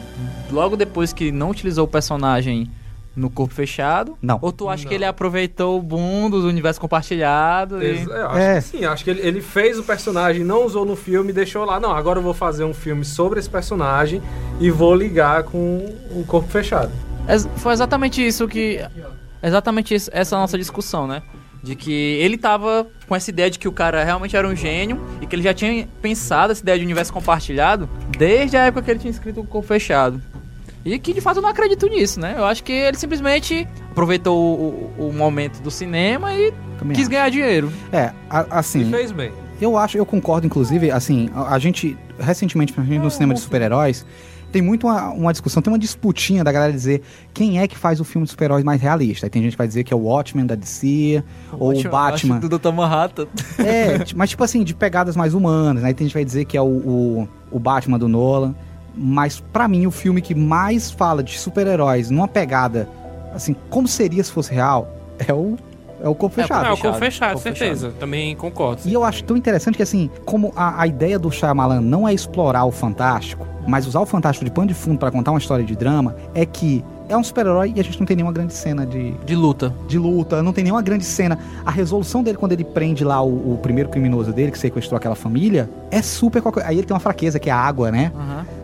logo 0.51 0.77
depois 0.77 1.13
que 1.13 1.31
não 1.33 1.51
utilizou 1.51 1.85
o 1.85 1.89
personagem 1.89 2.71
no 3.19 3.29
corpo 3.29 3.53
fechado? 3.53 4.17
Não. 4.23 4.39
Ou 4.41 4.53
tu 4.53 4.69
acha 4.69 4.85
Não. 4.85 4.89
que 4.89 4.95
ele 4.95 5.05
aproveitou 5.05 5.79
o 5.79 5.83
boom 5.83 6.31
do 6.31 6.47
universo 6.47 6.81
compartilhado? 6.81 7.83
E... 7.83 7.99
Acho 8.01 8.37
É. 8.39 8.55
que 8.57 8.61
sim, 8.63 8.85
acho 8.85 9.05
que 9.05 9.11
ele, 9.11 9.21
ele 9.27 9.41
fez 9.41 9.79
o 9.79 9.83
personagem, 9.83 10.45
não 10.45 10.65
usou 10.65 10.85
no 10.85 10.95
filme 10.97 11.31
e 11.31 11.33
deixou 11.33 11.65
lá. 11.65 11.81
Não, 11.81 11.91
agora 11.91 12.19
eu 12.19 12.23
vou 12.23 12.35
fazer 12.35 12.65
um 12.65 12.73
filme 12.75 13.05
sobre 13.05 13.41
esse 13.41 13.51
personagem 13.51 14.23
e 14.61 14.71
vou 14.71 14.95
ligar 14.95 15.43
com 15.45 15.85
o 16.13 16.25
corpo 16.27 16.49
fechado. 16.49 16.93
Ex- 17.29 17.49
Foi 17.57 17.73
exatamente 17.73 18.25
isso 18.27 18.47
que. 18.47 18.81
Exatamente 19.43 19.95
isso, 19.95 20.11
essa 20.13 20.37
nossa 20.37 20.57
discussão, 20.59 21.07
né? 21.07 21.23
De 21.63 21.75
que 21.75 21.93
ele 21.93 22.37
tava 22.39 22.87
com 23.09 23.15
essa 23.17 23.31
ideia 23.31 23.51
de 23.51 23.59
que 23.59 23.67
o 23.69 23.73
cara 23.73 24.03
realmente 24.05 24.37
era 24.37 24.47
um 24.47 24.55
gênio 24.55 25.01
e 25.21 25.27
que 25.27 25.35
ele 25.35 25.43
já 25.43 25.53
tinha 25.53 25.89
pensado 26.01 26.53
essa 26.53 26.63
ideia 26.63 26.79
de 26.79 26.85
universo 26.85 27.13
compartilhado 27.13 27.89
desde 28.17 28.57
a 28.57 28.67
época 28.67 28.83
que 28.83 28.91
ele 28.93 29.01
tinha 29.01 29.11
escrito 29.11 29.41
o 29.41 29.45
Corpo 29.45 29.67
Fechado. 29.67 30.21
E 30.85 30.99
que 30.99 31.13
de 31.13 31.21
fato 31.21 31.37
eu 31.39 31.43
não 31.43 31.49
acredito 31.51 31.87
nisso, 31.89 32.19
né? 32.21 32.35
Eu 32.37 32.45
acho 32.45 32.63
que 32.65 32.73
ele 32.73 32.97
simplesmente 32.97 33.67
aproveitou 33.91 34.37
o, 34.39 34.93
o- 34.99 35.09
o 35.09 35.13
momento 35.13 35.61
do 35.61 35.71
cinema 35.71 36.33
e 36.35 36.53
Também 36.79 36.95
quis 36.95 37.03
acho. 37.07 37.11
ganhar 37.11 37.29
dinheiro. 37.31 37.71
É, 37.93 38.13
a- 38.31 38.43
E 38.43 38.47
assim, 38.51 38.91
fez 38.91 39.11
bem. 39.13 39.31
eu 39.61 39.77
acho, 39.77 39.99
eu 39.99 40.07
concordo, 40.07 40.47
inclusive, 40.47 40.91
assim, 40.91 41.29
a, 41.35 41.55
a 41.55 41.59
gente, 41.59 41.97
recentemente, 42.19 42.73
principalmente 42.73 43.03
no 43.05 43.11
cinema 43.11 43.35
de 43.35 43.41
super-heróis, 43.41 44.07
tem 44.51 44.63
muito 44.63 44.87
uma, 44.87 45.11
uma 45.11 45.31
discussão, 45.33 45.61
tem 45.63 45.71
uma 45.71 45.79
disputinha 45.79 46.43
da 46.43 46.51
galera 46.51 46.73
dizer 46.73 47.03
quem 47.35 47.61
é 47.61 47.69
que 47.69 47.77
faz 47.77 48.01
o 48.01 48.05
filme 48.05 48.25
de 48.25 48.31
super-heróis 48.31 48.65
mais 48.65 48.81
realista. 48.81 49.27
Aí 49.27 49.31
tem 49.31 49.43
gente 49.43 49.53
que 49.53 49.59
vai 49.59 49.67
dizer 49.69 49.85
que 49.85 49.93
é 49.93 49.97
o 49.97 50.01
Watchmen 50.01 50.47
da 50.47 50.55
DC, 50.55 51.23
ou 51.53 51.79
o 51.79 51.83
Batman. 51.91 52.39
Do 52.39 52.49
Dr. 52.59 52.73
Manhattan. 52.73 53.27
É, 53.59 53.99
mas 54.17 54.31
tipo 54.31 54.43
assim, 54.43 54.65
de 54.65 54.75
pegadas 54.75 55.17
mais 55.17 55.35
humanas, 55.35 55.83
né? 55.83 55.93
Tem 55.93 56.07
gente 56.07 56.13
que 56.13 56.19
vai 56.19 56.25
dizer 56.25 56.47
que 56.47 56.57
é 56.57 56.63
o, 56.63 56.65
o, 56.65 57.29
o 57.51 57.59
Batman 57.59 57.99
do 57.99 58.09
Nolan. 58.09 58.55
Mas 58.99 59.39
pra 59.53 59.69
mim, 59.69 59.87
o 59.87 59.91
filme 59.91 60.21
que 60.21 60.35
mais 60.35 60.91
fala 60.91 61.23
de 61.23 61.39
super-heróis 61.39 62.11
numa 62.11 62.27
pegada, 62.27 62.89
assim, 63.35 63.55
como 63.71 63.87
seria 63.87 64.25
se 64.25 64.33
fosse 64.33 64.53
real, 64.53 64.89
é 65.27 65.33
o, 65.33 65.57
é 66.03 66.09
o 66.09 66.15
Corpo 66.15 66.41
É, 66.41 66.43
Fechado. 66.43 66.67
Ah, 66.67 66.73
o 66.73 66.77
fechado. 66.77 66.83
corpo 66.93 66.99
fechado, 67.05 67.33
Corpo 67.35 67.43
certeza. 67.43 67.93
Também 68.01 68.35
concordo. 68.35 68.83
E 68.85 68.93
eu 68.93 69.05
acho 69.05 69.23
tão 69.25 69.37
interessante 69.37 69.77
que, 69.77 69.83
assim, 69.83 70.11
como 70.25 70.53
a, 70.57 70.83
a 70.83 70.87
ideia 70.87 71.19
do 71.19 71.31
Shyamalan 71.31 71.81
não 71.81 72.09
é 72.09 72.13
explorar 72.13 72.65
o 72.65 72.73
fantástico, 72.73 73.47
mas 73.67 73.87
usar 73.87 74.01
o 74.01 74.07
fantástico 74.07 74.45
de 74.45 74.51
pano 74.51 74.67
de 74.69 74.75
fundo 74.75 74.99
pra 74.99 75.11
contar 75.11 75.31
uma 75.31 75.39
história 75.39 75.65
de 75.65 75.77
drama, 75.77 76.17
é 76.35 76.45
que 76.45 76.85
é 77.09 77.17
um 77.17 77.25
super-herói 77.25 77.73
e 77.75 77.81
a 77.81 77.83
gente 77.85 77.99
não 77.99 78.07
tem 78.07 78.17
nenhuma 78.17 78.33
grande 78.33 78.53
cena 78.53 78.85
de, 78.85 79.13
De 79.25 79.35
luta. 79.35 79.73
de 79.87 79.99
luta, 79.99 80.43
não 80.43 80.53
tem 80.53 80.63
nenhuma 80.65 80.83
grande 80.83 81.05
cena. 81.05 81.39
A 81.65 81.71
resolução 81.71 82.23
dele 82.23 82.37
quando 82.37 82.53
ele 82.53 82.65
prende 82.65 83.03
lá 83.03 83.23
o, 83.23 83.55
o 83.55 83.59
primeiro 83.63 83.89
criminoso 83.89 84.31
dele, 84.33 84.51
que 84.51 84.59
sequestrou 84.59 84.97
aquela 84.99 85.15
família, 85.15 85.71
é 85.91 86.03
super... 86.03 86.43
qualquer- 86.43 86.67
Aí 86.67 86.77
ele 86.77 86.87
tem 86.87 86.95
uma 86.95 87.01
fraqueza, 87.01 87.39
que 87.39 87.49
é 87.49 87.53
a 87.53 87.57
água, 87.57 87.91
né? 87.91 88.13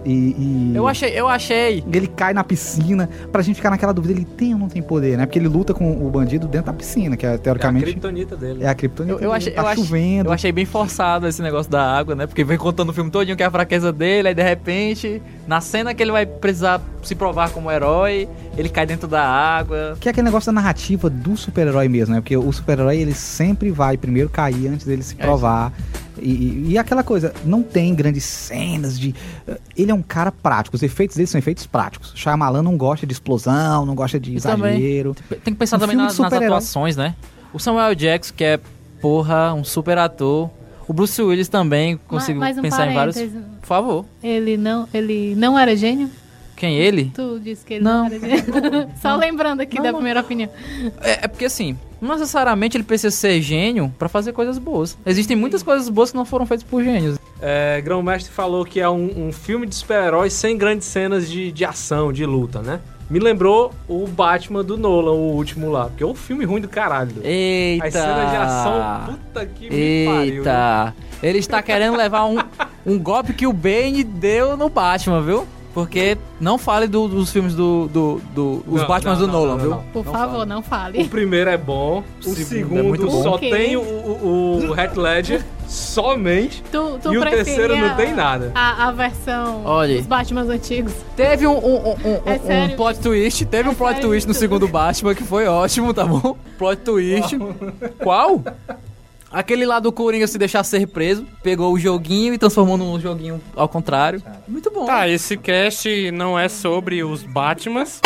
E... 0.05 0.11
e- 0.38 0.72
Eu 0.74 0.86
achei, 0.86 1.11
eu 1.18 1.28
achei. 1.28 1.82
Ele 1.92 2.07
cai 2.07 2.32
na 2.34 2.44
piscina, 2.44 3.09
pra 3.32 3.42
gente 3.42 3.57
ficar 3.57 3.70
naquela 3.70 3.92
dúvida, 3.92 4.12
ele 4.12 4.24
tem 4.24 4.52
ou 4.52 4.59
não 4.61 4.68
tem 4.68 4.82
poder, 4.82 5.16
né? 5.16 5.26
Porque 5.26 5.38
ele 5.38 5.48
luta 5.48 5.72
com 5.72 6.07
o 6.07 6.11
bandido 6.11 6.46
dentro 6.46 6.66
da 6.66 6.72
piscina, 6.72 7.16
que 7.16 7.24
é, 7.26 7.30
É 7.30 7.34
a 7.34 7.38
teoricamente... 7.38 7.84
criptonita 7.86 8.36
dele. 8.36 8.64
É 8.64 8.68
a 8.68 8.74
criptonita. 8.74 9.12
Eu, 9.14 9.16
eu 9.18 9.20
dele, 9.30 9.36
achei, 9.36 9.52
tá 9.52 9.62
eu, 9.62 9.66
achei, 9.68 9.84
chovendo. 9.84 10.28
eu 10.28 10.32
achei 10.32 10.52
bem 10.52 10.64
forçado 10.64 11.26
esse 11.26 11.40
negócio 11.42 11.70
da 11.70 11.82
água, 11.96 12.14
né? 12.14 12.26
Porque 12.26 12.44
vem 12.44 12.59
contando 12.59 12.90
o 12.90 12.92
filme 12.92 13.11
todinho 13.11 13.36
que 13.36 13.42
é 13.42 13.46
a 13.46 13.50
fraqueza 13.50 13.92
dele, 13.92 14.28
aí 14.28 14.34
de 14.34 14.42
repente, 14.42 15.22
na 15.46 15.61
cena 15.61 15.94
que 15.94 16.02
ele 16.02 16.12
vai 16.12 16.26
precisar 16.26 16.80
se 17.02 17.14
provar 17.14 17.50
como 17.50 17.70
herói, 17.70 18.28
ele 18.57 18.68
cai 18.68 18.86
dentro 18.86 19.07
da 19.09 19.22
água. 19.24 19.96
Que 20.00 20.09
é 20.09 20.11
aquele 20.11 20.24
negócio 20.26 20.46
da 20.46 20.52
narrativa 20.52 21.09
do 21.11 21.36
super-herói 21.36 21.88
mesmo, 21.88 22.14
né? 22.14 22.20
Porque 22.20 22.36
o 22.36 22.52
super-herói, 22.52 22.98
ele 22.98 23.14
sempre 23.14 23.70
vai 23.70 23.96
primeiro 23.96 24.28
cair 24.28 24.68
antes 24.68 24.86
dele 24.86 25.02
se 25.02 25.14
É, 25.18 25.22
provar. 25.24 25.72
E, 25.72 26.03
e- 26.20 26.64
e 26.72 26.78
aquela 26.78 27.02
coisa, 27.02 27.32
não 27.44 27.62
tem 27.62 27.94
grandes 27.94 28.24
cenas 28.24 28.98
de... 28.98 29.14
Ele 29.76 29.90
é 29.90 29.94
um 29.94 30.02
cara 30.02 30.30
prático, 30.30 30.76
os 30.76 30.82
efeitos 30.82 31.16
dele 31.16 31.26
são 31.26 31.38
efeitos 31.38 31.66
práticos. 31.66 32.12
Shyamalan 32.14 32.62
não 32.62 32.76
gosta 32.76 33.06
de 33.06 33.12
explosão, 33.12 33.84
não 33.86 33.94
gosta 33.94 34.18
de 34.20 34.40
também- 34.40 34.76
exagero. 34.78 35.14
Tem 35.42 35.52
que 35.52 35.58
pensar 35.58 35.76
Um 35.76 35.80
também 35.80 35.96
nas, 35.96 36.14
de 36.14 36.22
nas 36.22 36.32
atuações, 36.32 36.96
né? 36.96 37.14
O 37.52 37.58
Samuel 37.58 37.94
Jackson, 37.94 38.34
que 38.36 38.44
é, 38.44 38.60
porra, 39.00 39.52
um 39.54 39.62
super 39.64 39.98
ator. 39.98 40.50
O 40.86 40.92
Bruce 40.92 41.20
Willis 41.22 41.48
também, 41.48 41.98
consigo 42.08 42.38
mais 42.40 42.58
um 42.58 42.62
pensar 42.62 42.90
em 42.90 42.94
vários. 42.94 43.16
Por 43.16 43.66
favor. 43.66 44.04
Ele 44.22 44.56
não, 44.56 44.86
ele 44.92 45.34
não 45.36 45.58
era 45.58 45.74
gênio? 45.74 46.10
Quem 46.57 46.76
ele? 46.76 47.11
Tu 47.14 47.40
disse 47.40 47.64
que 47.64 47.74
ele 47.74 47.84
Não. 47.84 48.00
não, 48.00 48.07
era 48.07 48.18
gênio. 48.18 48.90
Só 49.00 49.16
lembrando 49.16 49.61
aqui 49.61 49.76
Não, 49.76 49.82
da 49.82 49.90
não. 49.92 49.98
primeira 49.98 50.20
opinião. 50.20 50.48
É, 51.00 51.24
é 51.24 51.28
porque 51.28 51.44
assim, 51.46 51.76
não 52.00 52.14
necessariamente 52.14 52.76
ele 52.76 52.84
precisa 52.84 53.14
ser 53.14 53.40
gênio 53.42 53.92
pra 53.98 54.09
fazer 54.09 54.32
coisas 54.32 54.59
boas. 54.59 54.96
Existem 55.05 55.36
muitas 55.36 55.62
coisas 55.62 55.88
boas 55.88 56.11
que 56.11 56.16
não 56.16 56.24
foram 56.24 56.46
feitas 56.46 56.64
por 56.64 56.82
gênios. 56.82 57.18
É, 57.40 57.80
Grão 57.82 58.02
Mestre 58.02 58.32
falou 58.32 58.64
que 58.64 58.80
é 58.80 58.88
um, 58.88 59.28
um 59.28 59.32
filme 59.32 59.66
de 59.66 59.74
super-heróis 59.74 60.32
sem 60.32 60.57
grandes 60.57 60.86
cenas 60.86 61.28
de, 61.30 61.50
de 61.52 61.64
ação, 61.64 62.12
de 62.12 62.24
luta, 62.24 62.62
né? 62.62 62.80
Me 63.11 63.18
lembrou 63.18 63.70
o 63.86 64.07
Batman 64.07 64.64
do 64.64 64.78
Nolan, 64.78 65.12
o 65.12 65.32
último 65.34 65.70
lá. 65.70 65.86
Porque 65.86 66.02
é 66.02 66.07
um 66.07 66.14
filme 66.14 66.44
ruim 66.46 66.61
do 66.62 66.68
caralho. 66.68 67.12
Eita! 67.22 67.86
As 67.86 67.92
cenas 67.92 68.30
de 68.30 68.36
ação, 68.36 69.05
puta 69.07 69.46
que 69.46 69.68
me 69.68 70.07
pariu. 70.07 70.36
Eita! 70.38 70.94
Ele 71.22 71.38
está 71.38 71.62
querendo 71.62 71.96
levar 71.98 72.24
um, 72.24 72.38
um 72.86 72.98
golpe 72.98 73.34
que 73.34 73.46
o 73.46 73.52
Bane 73.52 74.02
deu 74.02 74.57
no 74.57 74.70
Batman, 74.70 75.20
viu? 75.20 75.46
Porque 75.75 76.16
não 76.41 76.57
fale 76.57 76.87
do- 76.87 77.09
dos 77.09 77.33
filmes 77.33 77.53
do. 77.55 77.89
do, 77.89 78.20
do- 78.33 78.64
os 78.68 78.81
Não, 78.83 78.87
Batmans 78.89 79.18
não, 79.18 79.27
do 79.27 79.33
não, 79.33 79.41
Nolan, 79.41 79.53
não, 79.57 79.59
viu? 79.61 79.70
não. 79.70 79.83
Por 79.93 80.05
Não 80.05 80.12
favor, 80.12 80.37
fale. 80.37 80.49
não 80.49 80.59
O 80.61 80.62
fale. 80.62 81.05
primeiro 81.09 81.51
é 81.51 81.57
bom, 81.59 82.05
o, 82.20 82.22
segundo 82.22 82.45
segundo, 82.47 82.79
é 82.79 82.83
muito 82.83 83.07
bom. 83.07 83.22
só 83.25 83.35
O 83.35 83.39
quê? 83.41 83.51
tem 83.51 83.77
o, 83.77 83.81
o, 83.83 84.66
o 84.70 84.79
Heath 84.81 84.97
Ledger, 84.97 85.45
somente, 85.66 86.62
Tu, 86.70 86.99
tu 87.03 87.12
e 87.12 87.18
o 87.18 87.20
terceiro 87.22 87.77
não 87.77 87.97
tem 87.97 88.14
nada. 88.14 88.53
A, 88.55 88.87
a 88.87 88.93
versão 88.93 89.62
Olha. 89.64 89.97
dos 89.97 90.07
Batmans 90.07 90.49
antigos. 90.49 90.93
Teve 91.16 91.47
um, 91.47 91.59
um, 91.59 91.77
um, 91.89 91.91
um- 91.91 92.20
É 92.49 92.62
um 92.72 92.77
plot 92.77 93.01
twist, 93.01 93.45
teve 93.47 93.68
É 93.68 93.72
um 93.72 93.75
plot 93.75 94.01
twist 94.01 94.29
no 94.29 94.35
segundo 94.35 94.68
Batman 94.68 95.12
que 95.14 95.25
foi 95.25 95.47
ótimo, 95.49 95.93
tá 95.93 96.05
bom? 96.05 96.37
Plot 96.57 96.83
twist. 96.83 97.37
Qual? 98.01 98.41
Aquele 99.35 99.66
lá 99.66 99.80
do 99.80 99.91
Coringa 99.91 100.28
se 100.28 100.39
deixar 100.39 100.62
ser 100.62 100.87
preso, 100.87 101.26
pegou 101.43 101.72
o 101.72 101.78
joguinho 101.78 102.32
e 102.32 102.39
transformou 102.39 102.76
num 102.76 103.01
joguinho 103.01 103.41
ao 103.57 103.68
contrário. 103.68 104.22
Muito 104.47 104.70
bom. 104.70 104.87
Tá, 104.87 105.09
esse 105.09 105.37
cast 105.37 106.11
não 106.12 106.39
é 106.39 106.49
sobre 106.49 107.03
os 107.03 107.24
Batmans, 107.24 108.01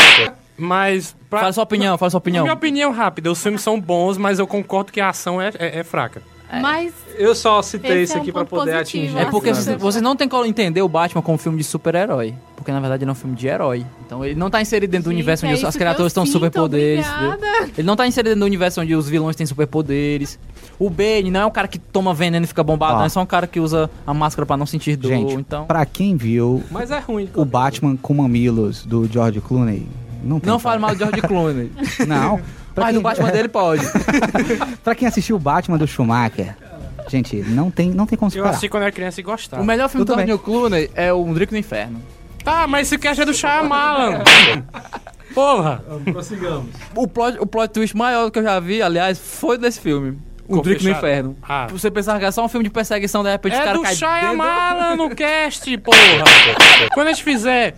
mas... 0.57 1.15
Pra... 1.29 1.41
Fala 1.41 1.53
sua 1.53 1.65
opinião, 1.65 1.99
fala 1.99 2.11
sua 2.11 2.19
opinião. 2.19 2.45
Minha 2.45 2.55
opinião 2.55 2.91
rápida, 2.93 3.31
os 3.31 3.43
filmes 3.43 3.61
são 3.61 3.79
bons, 3.79 4.17
mas 4.17 4.39
eu 4.39 4.47
concordo 4.47 4.91
que 4.91 5.03
a 5.03 5.11
ação 5.11 5.41
é, 5.41 5.53
é- 5.59 5.81
é 5.81 5.85
fraca. 5.85 6.23
Mas 6.63 6.95
Eu 7.19 7.35
só 7.35 7.61
citei 7.61 7.91
Esse 7.91 8.03
isso 8.05 8.13
é 8.15 8.17
um 8.17 8.23
aqui 8.23 8.33
pra 8.33 8.45
ponto 8.45 8.61
poder 8.61 8.79
positivo, 8.79 9.19
atingir. 9.19 9.27
É 9.27 9.31
porque 9.31 9.53
vocês 9.53 10.01
não 10.03 10.17
tem 10.17 10.27
como 10.27 10.47
entender 10.47 10.81
o 10.81 10.89
Batman 10.89 11.21
como 11.21 11.35
um 11.35 11.39
filme 11.39 11.59
de 11.59 11.65
super-herói. 11.65 12.35
Porque 12.57 12.73
na 12.73 12.81
verdade 12.81 13.05
ele 13.05 13.11
é 13.11 13.13
um 13.13 13.15
filme 13.15 13.37
de 13.37 13.47
herói. 13.47 13.85
Então 14.07 14.25
ele 14.25 14.35
não 14.35 14.49
tá 14.49 14.63
inserido 14.63 14.91
dentro 14.91 15.05
do 15.05 15.11
Gente, 15.11 15.17
universo 15.19 15.45
é 15.45 15.49
onde 15.49 15.59
isso 15.59 15.67
as 15.67 15.77
criaturas 15.77 16.11
estão 16.11 16.25
superpoderes. 16.25 17.05
Ele 17.77 17.87
não 17.87 17.97
tá 17.97 18.07
inserido 18.07 18.31
dentro 18.31 18.41
do 18.41 18.47
universo 18.47 18.81
onde 18.81 18.95
os 18.95 19.09
vilões 19.09 19.37
têm 19.37 19.47
superpoderes. 19.47 20.39
O 20.79 20.89
Bane 20.89 21.31
não 21.31 21.41
é 21.41 21.47
um 21.47 21.51
cara 21.51 21.67
que 21.67 21.79
toma 21.79 22.15
veneno 22.15 22.45
e 22.45 22.47
fica 22.47 22.63
bombado, 22.63 22.95
Ó. 22.95 22.99
não 22.99 23.05
é 23.07 23.09
só 23.09 23.21
um 23.21 23.27
cara 23.27 23.47
que 23.47 23.59
usa 23.59 23.91
a 24.07 24.15
máscara 24.15 24.47
pra 24.47 24.57
não 24.57 24.65
sentir 24.67 24.95
dor. 24.97 25.09
Gente, 25.11 25.35
então. 25.35 25.65
pra 25.67 25.85
quem 25.85 26.17
viu 26.17 26.63
Mas 26.71 26.91
é 26.93 26.99
ruim. 27.01 27.29
o 27.35 27.45
Batman 27.45 27.97
com 27.97 28.15
mamilos 28.15 28.85
do 28.87 29.05
George 29.11 29.41
Clooney, 29.41 29.87
não 30.23 30.39
tem 30.39 30.49
Não 30.51 30.59
fale 30.59 30.81
mal 30.81 30.93
do 30.93 30.99
George 30.99 31.21
Clooney. 31.23 31.73
Não. 32.07 32.41
Pra 32.75 32.85
Mas 32.85 32.93
quem, 32.93 32.99
o 33.01 33.03
Batman 33.03 33.31
dele 33.33 33.49
pode. 33.49 33.83
pra 34.85 34.95
quem 34.95 35.09
assistiu 35.09 35.35
o 35.35 35.39
Batman 35.41 35.77
do 35.79 35.87
Schumacher, 35.89 36.57
gente, 37.09 37.35
não 37.43 37.73
tem, 37.73 37.91
não 37.91 38.07
tem 38.07 38.17
como 38.17 38.29
Eu 38.29 38.31
superar. 38.31 38.51
assisti 38.51 38.69
quando 38.69 38.85
era 38.85 38.93
criança 38.93 39.19
e 39.19 39.25
gostava. 39.25 39.61
O 39.61 39.67
melhor 39.67 39.89
filme 39.89 40.03
Eu 40.09 40.15
do. 40.17 40.23
George 40.25 40.45
Clooney 40.45 40.91
é 40.95 41.13
o 41.13 41.25
Um 41.25 41.35
Drink 41.35 41.51
no 41.53 41.59
Inferno. 41.59 42.01
Tá, 42.45 42.69
mas 42.69 42.87
esse 42.87 42.97
cast 42.99 43.21
é 43.21 43.25
do 43.25 43.35
Shyamalan. 43.35 44.23
Porra. 45.35 45.83
Prossigamos. 46.13 46.67
O 46.95 47.07
plot, 47.09 47.39
o 47.41 47.47
plot 47.47 47.73
twist 47.73 47.97
maior 47.97 48.31
que 48.31 48.39
eu 48.39 48.43
já 48.45 48.59
vi, 48.61 48.81
aliás, 48.81 49.19
foi 49.19 49.59
desse 49.59 49.81
filme. 49.81 50.17
Ficou 50.49 50.63
Drink 50.63 50.83
no. 50.85 50.91
Inferno. 50.91 51.37
Ah. 51.47 51.67
Você 51.71 51.91
pensava 51.91 52.19
que 52.19 52.25
era 52.25 52.33
só 52.33 52.45
um 52.45 52.49
filme 52.49 52.65
de 52.65 52.71
perseguição, 52.71 53.23
de 53.23 53.31
repente 53.31 53.53
o 53.55 53.57
É 53.61 53.65
cara 53.65 53.77
do 53.77 53.83
cai. 53.83 53.95
Shyamalan 53.95 54.97
no 54.97 55.11
cast, 55.15 55.77
porra. 55.79 55.99
Quando 56.95 57.09
a 57.09 57.13
gente 57.13 57.23
fizer... 57.23 57.77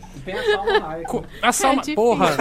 Co- 1.09 1.25
A 1.43 1.51
Salma... 1.51 1.77
difícil. 1.81 1.97
porra. 1.97 2.37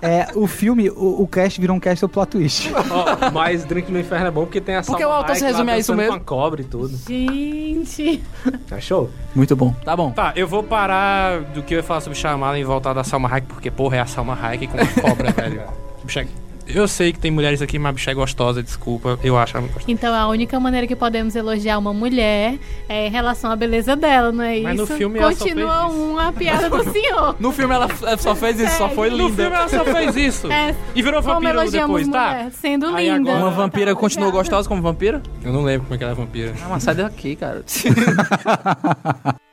É, 0.00 0.26
o 0.34 0.46
filme, 0.48 0.90
o, 0.90 1.22
o 1.22 1.28
cast 1.28 1.60
virou 1.60 1.76
um 1.76 1.80
cast 1.80 2.00
do 2.00 2.08
plot 2.08 2.30
twist. 2.30 2.72
Ó, 2.90 3.30
mas 3.30 3.64
Drink 3.64 3.92
no 3.92 4.00
Inferno 4.00 4.26
é 4.26 4.30
bom 4.30 4.44
porque 4.44 4.60
tem 4.60 4.74
a 4.76 4.82
Porque 4.82 5.02
Salma 5.02 5.14
o 5.14 5.18
autor 5.18 5.36
se 5.36 5.44
resume 5.44 5.70
a 5.70 5.78
isso 5.78 5.94
mesmo. 5.94 6.12
Com 6.14 6.16
a 6.18 6.20
cobra 6.24 6.60
e 6.62 6.64
tudo. 6.64 6.88
Gente. 7.06 8.22
É 8.70 8.80
show? 8.80 9.08
Muito 9.34 9.54
bom. 9.54 9.72
Tá 9.84 9.94
bom. 9.94 10.10
Tá, 10.10 10.32
eu 10.34 10.48
vou 10.48 10.62
parar 10.64 11.40
do 11.42 11.62
que 11.62 11.74
eu 11.74 11.78
ia 11.78 11.82
falar 11.84 12.00
sobre 12.00 12.18
Shyamalan 12.18 12.58
e 12.58 12.64
voltar 12.64 12.92
da 12.92 13.04
Salma 13.04 13.28
Hayek, 13.30 13.46
porque, 13.46 13.70
porra, 13.70 13.98
é 13.98 14.00
a 14.00 14.06
Salma 14.06 14.36
Hayek 14.42 14.66
com 14.66 14.76
uma 14.78 14.86
cobra, 15.08 15.30
velho. 15.36 15.60
É- 15.60 16.26
Eu 16.74 16.88
sei 16.88 17.12
que 17.12 17.18
tem 17.18 17.30
mulheres 17.30 17.60
aqui, 17.60 17.78
mas 17.78 17.90
a 17.90 17.92
bicha 17.92 18.10
é 18.10 18.14
gostosa, 18.14 18.62
desculpa. 18.62 19.18
Eu 19.22 19.36
acho 19.38 19.56
ela 19.56 19.66
gostosa. 19.66 19.84
Então 19.88 20.14
a 20.14 20.26
única 20.28 20.58
maneira 20.58 20.86
que 20.86 20.96
podemos 20.96 21.36
elogiar 21.36 21.78
uma 21.78 21.92
mulher 21.92 22.58
é 22.88 23.06
em 23.06 23.10
relação 23.10 23.50
à 23.50 23.56
beleza 23.56 23.94
dela, 23.94 24.32
não 24.32 24.42
é 24.44 24.60
Mas 24.60 24.76
no 24.76 24.84
isso? 24.84 24.94
filme 24.96 25.18
ela 25.18 25.32
só 25.32 25.38
Continua 25.44 25.80
fez 25.82 25.92
isso. 25.94 26.02
uma 26.10 26.32
piada 26.32 26.70
do 26.70 26.84
senhor. 26.90 27.36
No 27.38 27.52
filme 27.52 27.74
ela 27.74 27.88
só 28.18 28.34
fez 28.34 28.60
isso, 28.60 28.76
só 28.76 28.88
foi 28.88 29.10
No 29.10 29.16
filme 29.16 29.30
linda. 29.30 29.42
ela 29.44 29.68
só 29.68 29.84
fez 29.84 30.16
isso. 30.16 30.50
É, 30.50 30.74
E 30.94 31.02
virou 31.02 31.20
elogiamos 31.20 31.70
depois, 31.72 32.08
tá? 32.08 32.28
mulher, 32.28 32.50
sendo 32.52 32.86
Aí 32.94 33.10
linda. 33.10 33.30
agora- 33.32 33.44
Uma 33.46 33.50
vampira 33.50 33.94
Tá 33.94 34.00
continuou 34.00 34.32
gostosa 34.32 34.68
como 34.68 34.80
vampira? 34.82 35.22
Eu 35.44 35.52
não 35.52 35.62
lembro 35.62 35.82
como 35.82 35.94
é 35.94 35.98
que 35.98 36.04
ela 36.04 36.12
é 36.12 36.16
vampira. 36.16 36.54
Ah, 36.64 36.68
mas 36.70 36.82
sai 36.82 36.94
daqui, 36.94 37.36
cara. 37.36 37.62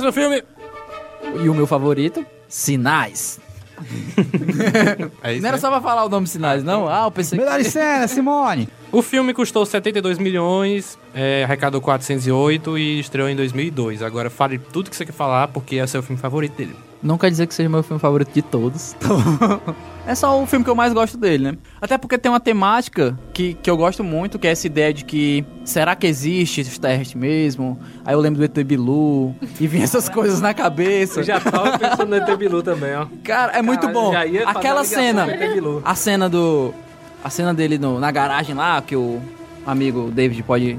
Próximo 0.00 0.12
filme. 0.12 0.44
E 1.42 1.48
o 1.48 1.54
meu 1.54 1.66
favorito? 1.66 2.24
Sinais. 2.48 3.40
É 5.22 5.32
isso, 5.34 5.42
Não 5.42 5.48
era 5.48 5.56
né? 5.56 5.58
só 5.58 5.70
pra 5.70 5.80
falar 5.80 6.04
o 6.04 6.08
nome 6.08 6.26
Sinais, 6.26 6.62
não? 6.62 6.88
Ah, 6.88 7.04
eu 7.04 7.10
pensei 7.10 7.38
que... 7.38 7.44
Melhor 7.44 7.62
cena, 7.64 8.06
Simone! 8.06 8.68
O 8.92 9.02
filme 9.02 9.34
custou 9.34 9.66
72 9.66 10.18
milhões, 10.18 10.96
é, 11.12 11.44
arrecadou 11.44 11.80
408 11.80 12.78
e 12.78 13.00
estreou 13.00 13.28
em 13.28 13.34
2002. 13.36 14.02
Agora 14.02 14.30
fale 14.30 14.58
tudo 14.58 14.88
que 14.88 14.96
você 14.96 15.04
quer 15.04 15.12
falar, 15.12 15.48
porque 15.48 15.76
é 15.76 15.84
o 15.84 15.88
seu 15.88 16.02
filme 16.02 16.20
favorito 16.20 16.56
dele. 16.56 16.74
Não 17.02 17.18
quer 17.18 17.30
dizer 17.30 17.46
que 17.46 17.54
seja 17.54 17.68
meu 17.68 17.82
filme 17.82 18.00
favorito 18.00 18.32
de 18.32 18.42
todos. 18.42 18.96
é 20.10 20.14
só 20.14 20.42
o 20.42 20.46
filme 20.46 20.64
que 20.64 20.70
eu 20.70 20.74
mais 20.74 20.92
gosto 20.92 21.18
dele, 21.18 21.44
né? 21.52 21.58
Até 21.80 21.98
porque 21.98 22.16
tem 22.16 22.32
uma 22.32 22.40
temática 22.40 23.16
que, 23.34 23.54
que 23.54 23.68
eu 23.70 23.76
gosto 23.76 24.02
muito, 24.02 24.38
que 24.38 24.46
é 24.46 24.50
essa 24.50 24.66
ideia 24.66 24.92
de 24.92 25.04
que 25.04 25.44
será 25.64 25.94
que 25.94 26.06
existe 26.06 26.62
extraterrestre 26.62 27.18
mesmo? 27.18 27.78
Aí 28.04 28.14
eu 28.14 28.18
lembro 28.20 28.38
do 28.38 28.44
ET 28.44 28.64
Bilu 28.66 29.34
e 29.60 29.66
vinha 29.66 29.84
essas 29.84 30.08
coisas 30.10 30.40
na 30.40 30.54
cabeça. 30.54 31.20
Eu 31.20 31.24
já 31.24 31.38
tava 31.38 31.78
pensando 31.78 32.06
no 32.08 32.16
ET 32.16 32.36
Bilu 32.38 32.62
também, 32.64 32.94
ó. 32.96 33.06
Cara, 33.22 33.52
é 33.52 33.60
muito 33.62 33.86
Caralho, 33.86 34.40
bom. 34.44 34.48
Aquela 34.48 34.82
cena, 34.82 35.26
a 35.84 35.94
cena 35.94 36.28
do 36.28 36.72
a 37.22 37.28
cena 37.30 37.52
dele 37.52 37.78
no- 37.78 37.98
na 38.00 38.10
garagem 38.10 38.54
lá, 38.54 38.80
que 38.80 38.96
o 38.96 39.20
amigo 39.66 40.10
David 40.10 40.42
pode 40.42 40.78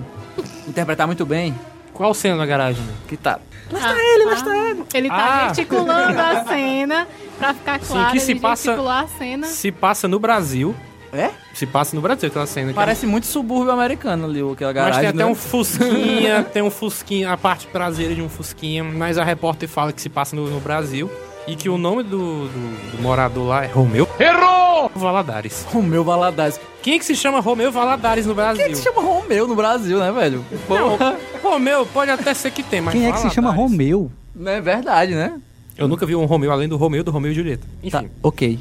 interpretar 0.68 1.06
muito 1.06 1.26
bem, 1.26 1.54
Qual 1.94 2.14
cena 2.14 2.36
na 2.38 2.46
garagem? 2.46 2.82
que 3.08 3.16
tá 3.18 3.40
Ah, 3.74 3.94
ele, 3.96 4.26
mas 4.26 4.42
tá 4.42 4.58
ele. 4.58 4.84
Ele 4.94 5.10
tá 5.10 5.16
Ah. 5.44 5.48
gesticulando 5.50 6.20
a 6.20 6.44
cena 6.46 7.08
pra 7.40 7.54
ficar 7.54 7.80
Sim, 7.82 7.94
claro. 7.94 8.12
que 8.12 8.20
se 8.20 8.36
passa- 8.36 8.74
a 8.74 9.08
cena. 9.08 9.48
Se 9.48 9.72
passa 9.72 10.08
no 10.08 10.20
Brasil. 10.20 10.76
É? 11.12 11.32
Se 11.56 11.66
passa 11.66 11.96
no 11.96 12.02
Brasil 12.04 12.28
aquela 12.30 12.46
cena. 12.46 12.68
que 12.68 12.76
Parece 12.76 13.08
muito 13.08 13.26
subúrbio 13.26 13.72
americano 13.74 14.26
ali, 14.26 14.40
aquela 14.42 14.70
é- 14.70 14.74
Mas 14.76 14.84
garagem. 14.84 15.00
tem 15.02 15.10
até 15.10 15.18
né? 15.18 15.26
um 15.26 15.34
fusquinha, 15.34 16.44
tem 16.54 16.62
um 16.62 16.70
fusquinha, 16.70 17.32
a 17.34 17.38
parte 17.38 17.66
traseira 17.68 18.14
de 18.14 18.22
um 18.22 18.30
fusquinha. 18.30 18.84
Mas 18.84 19.18
a 19.18 19.24
repórter 19.24 19.68
fala 19.68 19.92
que 19.92 20.00
se 20.02 20.10
passa 20.10 20.36
no, 20.36 20.48
no 20.50 20.60
Brasil. 20.60 21.10
E 21.48 21.56
que 21.56 21.68
o 21.68 21.80
nome 21.80 22.04
do, 22.04 22.48
do- 22.48 22.92
do 22.98 23.02
morador 23.02 23.48
lá 23.48 23.64
é 23.64 23.68
Romeu. 23.68 24.08
Errou! 24.20 24.92
Valadares. 24.94 25.66
Romeu 25.72 26.04
Valadares. 26.04 26.60
Quem 26.84 26.94
é 26.96 27.00
que 27.00 27.06
se 27.06 27.16
chama 27.16 27.40
Romeu 27.40 27.72
Valadares 27.72 28.26
no 28.28 28.36
Brasil? 28.36 28.58
Quem 28.58 28.66
é 28.66 28.70
que 28.70 28.76
se 28.78 28.84
chama 28.84 29.02
Romeu 29.02 29.48
no 29.48 29.56
Brasil, 29.56 29.98
né, 29.98 30.12
velho? 30.12 30.46
Porra. 30.68 31.18
Romeu 31.42 31.86
pode 31.88 32.12
até 32.12 32.34
ser 32.36 32.52
que 32.52 32.62
tem, 32.62 32.82
mas 32.82 32.94
Quem 32.94 33.08
é 33.08 33.12
que 33.12 33.18
se 33.18 33.30
chama 33.32 33.50
Valadares. 33.50 33.72
Romeu? 33.72 34.12
Não 34.36 34.52
é 34.52 34.62
verdade, 34.62 35.16
né? 35.16 35.34
Eu 35.80 35.88
nunca 35.88 36.06
vi 36.06 36.16
um 36.16 36.26
Romeu 36.26 36.52
além 36.52 36.68
do 36.68 36.78
Romeu 36.78 37.04
do 37.04 37.12
Romeu 37.12 37.32
e 37.32 37.36
Julieta. 37.36 37.66
Enfim. 37.82 37.90
Tá, 37.92 38.06
ok. 38.22 38.60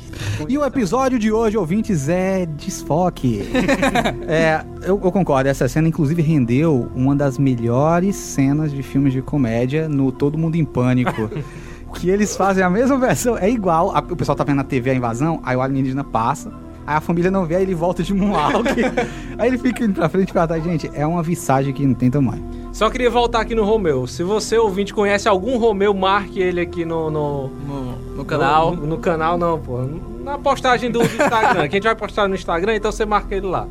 E 0.49 0.57
o 0.57 0.64
episódio 0.64 1.19
de 1.19 1.33
hoje, 1.33 1.57
ouvintes, 1.59 2.09
é 2.09 2.47
desfoque. 2.47 3.43
é, 4.29 4.64
eu, 4.83 5.01
eu 5.03 5.12
concordo, 5.12 5.49
essa 5.49 5.69
cena 5.69 5.89
inclusive 5.89 6.23
rendeu 6.23 6.89
uma 6.95 7.14
das 7.16 7.39
melhores 7.39 8.14
cenas 8.16 8.73
de 8.73 8.83
filmes 8.83 9.12
de 9.12 9.21
comédia 9.21 9.89
no 9.89 10.12
Todo 10.12 10.39
Mundo 10.39 10.57
em 10.57 10.64
Pânico. 10.64 11.31
que 11.95 12.11
eles 12.11 12.37
fazem 12.37 12.62
a 12.62 12.69
mesma 12.71 12.99
versão, 12.99 13.37
é 13.39 13.51
igual, 13.51 13.91
a- 13.97 14.01
o 14.01 14.14
pessoal 14.14 14.37
tá 14.37 14.45
vendo 14.45 14.57
na 14.57 14.64
TV 14.64 14.91
a 14.91 14.95
invasão, 14.95 15.41
aí 15.43 15.57
o 15.57 15.62
alienígena 15.62 16.05
passa, 16.05 16.51
aí 16.87 16.97
a 16.97 17.01
família 17.01 17.31
não 17.31 17.47
vê, 17.47 17.57
aí 17.57 17.62
ele 17.62 17.75
volta 17.75 18.03
de 18.03 18.12
Moonwalk, 18.12 18.69
aí 19.39 19.49
ele 19.49 19.57
fica 19.57 19.85
indo 19.85 19.95
pra 19.95 20.07
frente 20.09 20.29
e 20.29 20.33
pra 20.33 20.47
trás. 20.47 20.62
Gente, 20.62 20.91
é 20.93 21.07
uma 21.07 21.23
visagem 21.23 21.73
que 21.73 21.85
não 21.87 21.95
tem 21.95 22.11
tamanho. 22.11 22.45
Só 22.79 22.89
queria 22.89 23.11
voltar 23.11 23.41
aqui 23.41 23.57
no 23.57 23.64
Romeu. 23.64 24.07
Se 24.07 24.22
você, 24.22 24.57
ouvinte, 24.57 24.95
conhece 24.95 25.29
algum 25.29 25.59
Romeu, 25.59 25.93
marque 25.93 26.39
ele 26.39 26.61
aqui 26.61 26.85
no... 26.85 27.11
no... 27.11 27.49
No, 27.49 28.14
no 28.18 28.24
canal. 28.24 28.76
No, 28.76 28.87
no 28.87 28.99
canal 28.99 29.37
não, 29.37 29.59
pô. 29.59 29.79
Na 30.22 30.39
postagem 30.39 30.89
do, 30.89 31.01
do 31.01 31.05
Instagram. 31.05 31.62
que 31.66 31.74
a 31.74 31.76
gente 31.76 31.83
vai 31.83 31.97
postar 31.97 32.29
no 32.29 32.37
Instagram, 32.37 32.76
então 32.76 32.93
você 32.93 33.05
marca 33.05 33.35
ele 33.35 33.49
lá. 33.49 33.66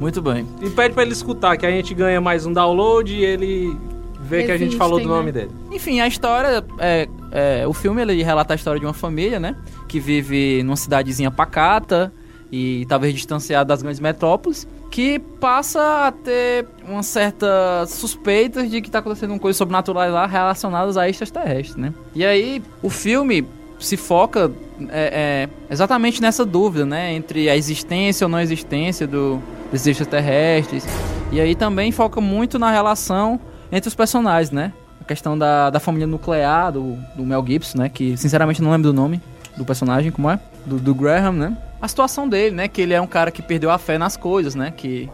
Muito 0.00 0.22
bem. 0.22 0.46
E 0.62 0.70
pede 0.70 0.94
pra 0.94 1.02
ele 1.02 1.12
escutar, 1.12 1.58
que 1.58 1.66
a 1.66 1.70
gente 1.70 1.92
ganha 1.92 2.18
mais 2.18 2.46
um 2.46 2.52
download 2.54 3.14
e 3.14 3.22
ele 3.22 3.76
vê 4.22 4.44
que 4.44 4.52
a 4.52 4.56
gente 4.56 4.74
falou 4.74 4.98
do 5.00 5.06
nome 5.06 5.26
né? 5.26 5.32
dele. 5.32 5.50
Enfim, 5.70 6.00
a 6.00 6.06
história 6.06 6.64
é, 6.78 7.08
é, 7.32 7.66
o 7.68 7.74
filme 7.74 8.00
ele 8.00 8.22
relata 8.22 8.54
a 8.54 8.56
história 8.56 8.80
de 8.80 8.86
uma 8.86 8.94
família, 8.94 9.38
né, 9.38 9.54
que 9.86 10.00
vive 10.00 10.62
numa 10.62 10.76
cidadezinha 10.76 11.30
pacata 11.30 12.10
e 12.50 12.86
talvez 12.88 13.12
distanciada 13.12 13.66
das 13.66 13.82
grandes 13.82 14.00
metrópoles, 14.00 14.66
que 14.96 15.18
passa 15.18 16.06
a 16.06 16.10
ter 16.10 16.66
uma 16.88 17.02
certa 17.02 17.84
suspeita 17.86 18.66
de 18.66 18.80
que 18.80 18.90
tá 18.90 19.00
acontecendo 19.00 19.32
uma 19.32 19.38
coisa 19.38 19.58
sobrenatural 19.58 20.10
lá 20.10 20.26
relacionadas 20.26 20.96
a 20.96 21.06
extraterrestres, 21.06 21.76
né? 21.76 21.92
E 22.14 22.24
aí 22.24 22.62
o 22.82 22.88
filme 22.88 23.46
se 23.78 23.94
foca 23.98 24.50
é, 24.88 25.48
é, 25.48 25.48
exatamente 25.70 26.22
nessa 26.22 26.46
dúvida, 26.46 26.86
né, 26.86 27.12
entre 27.12 27.50
a 27.50 27.54
existência 27.54 28.24
ou 28.24 28.30
não 28.30 28.40
existência 28.40 29.06
do, 29.06 29.38
desses 29.70 29.88
extraterrestres. 29.88 30.86
E 31.30 31.42
aí 31.42 31.54
também 31.54 31.92
foca 31.92 32.18
muito 32.18 32.58
na 32.58 32.70
relação 32.70 33.38
entre 33.70 33.88
os 33.88 33.94
personagens, 33.94 34.50
né? 34.50 34.72
A 34.98 35.04
questão 35.04 35.36
da, 35.36 35.68
da 35.68 35.78
família 35.78 36.06
nuclear 36.06 36.72
do, 36.72 36.96
do 37.14 37.22
Mel 37.22 37.44
Gibson, 37.46 37.76
né? 37.80 37.90
Que 37.90 38.16
sinceramente 38.16 38.62
não 38.62 38.70
lembro 38.70 38.90
do 38.90 38.94
nome 38.94 39.20
do 39.58 39.64
personagem, 39.66 40.10
como 40.10 40.30
é? 40.30 40.40
Do, 40.64 40.78
do 40.78 40.94
Graham, 40.94 41.32
né? 41.32 41.56
A 41.80 41.88
situação 41.88 42.28
dele, 42.28 42.54
né? 42.54 42.68
Que 42.68 42.80
ele 42.80 42.94
é 42.94 43.00
um 43.00 43.06
cara 43.06 43.30
que 43.30 43.42
perdeu 43.42 43.70
a 43.70 43.78
fé 43.78 43.98
nas 43.98 44.16
coisas, 44.16 44.54
né? 44.54 44.72
Que, 44.76 45.08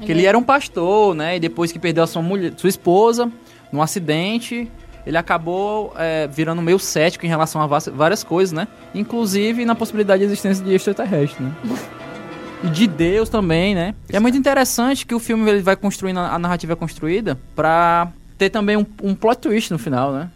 que 0.00 0.10
ele 0.10 0.26
era 0.26 0.36
um 0.36 0.42
pastor, 0.42 1.14
né? 1.14 1.36
E 1.36 1.40
depois 1.40 1.70
que 1.72 1.78
perdeu 1.78 2.02
a 2.04 2.06
sua 2.06 2.22
mulher, 2.22 2.52
sua 2.56 2.68
esposa, 2.68 3.30
num 3.72 3.80
acidente, 3.80 4.70
ele 5.06 5.16
acabou 5.16 5.92
é, 5.96 6.26
virando 6.26 6.60
meio 6.60 6.78
cético 6.78 7.24
em 7.24 7.28
relação 7.28 7.60
a 7.62 7.66
vá- 7.66 7.78
várias 7.94 8.24
coisas, 8.24 8.52
né? 8.52 8.66
Inclusive 8.94 9.64
na 9.64 9.74
possibilidade 9.74 10.20
de 10.20 10.26
existência 10.26 10.64
de 10.64 10.74
extraterrestre, 10.74 11.42
né? 11.44 11.52
E 12.64 12.66
de 12.66 12.88
Deus 12.88 13.28
também, 13.28 13.72
né? 13.72 13.94
E 14.12 14.16
é 14.16 14.18
muito 14.18 14.36
interessante 14.36 15.06
que 15.06 15.14
o 15.14 15.20
filme 15.20 15.48
ele 15.48 15.62
vai 15.62 15.76
construindo, 15.76 16.18
a 16.18 16.36
narrativa 16.40 16.72
é 16.72 16.76
construída 16.76 17.38
pra 17.54 18.08
ter 18.36 18.50
também 18.50 18.76
um, 18.76 18.84
um 19.00 19.14
plot 19.14 19.38
twist 19.42 19.70
no 19.70 19.78
final, 19.78 20.10
né? 20.10 20.28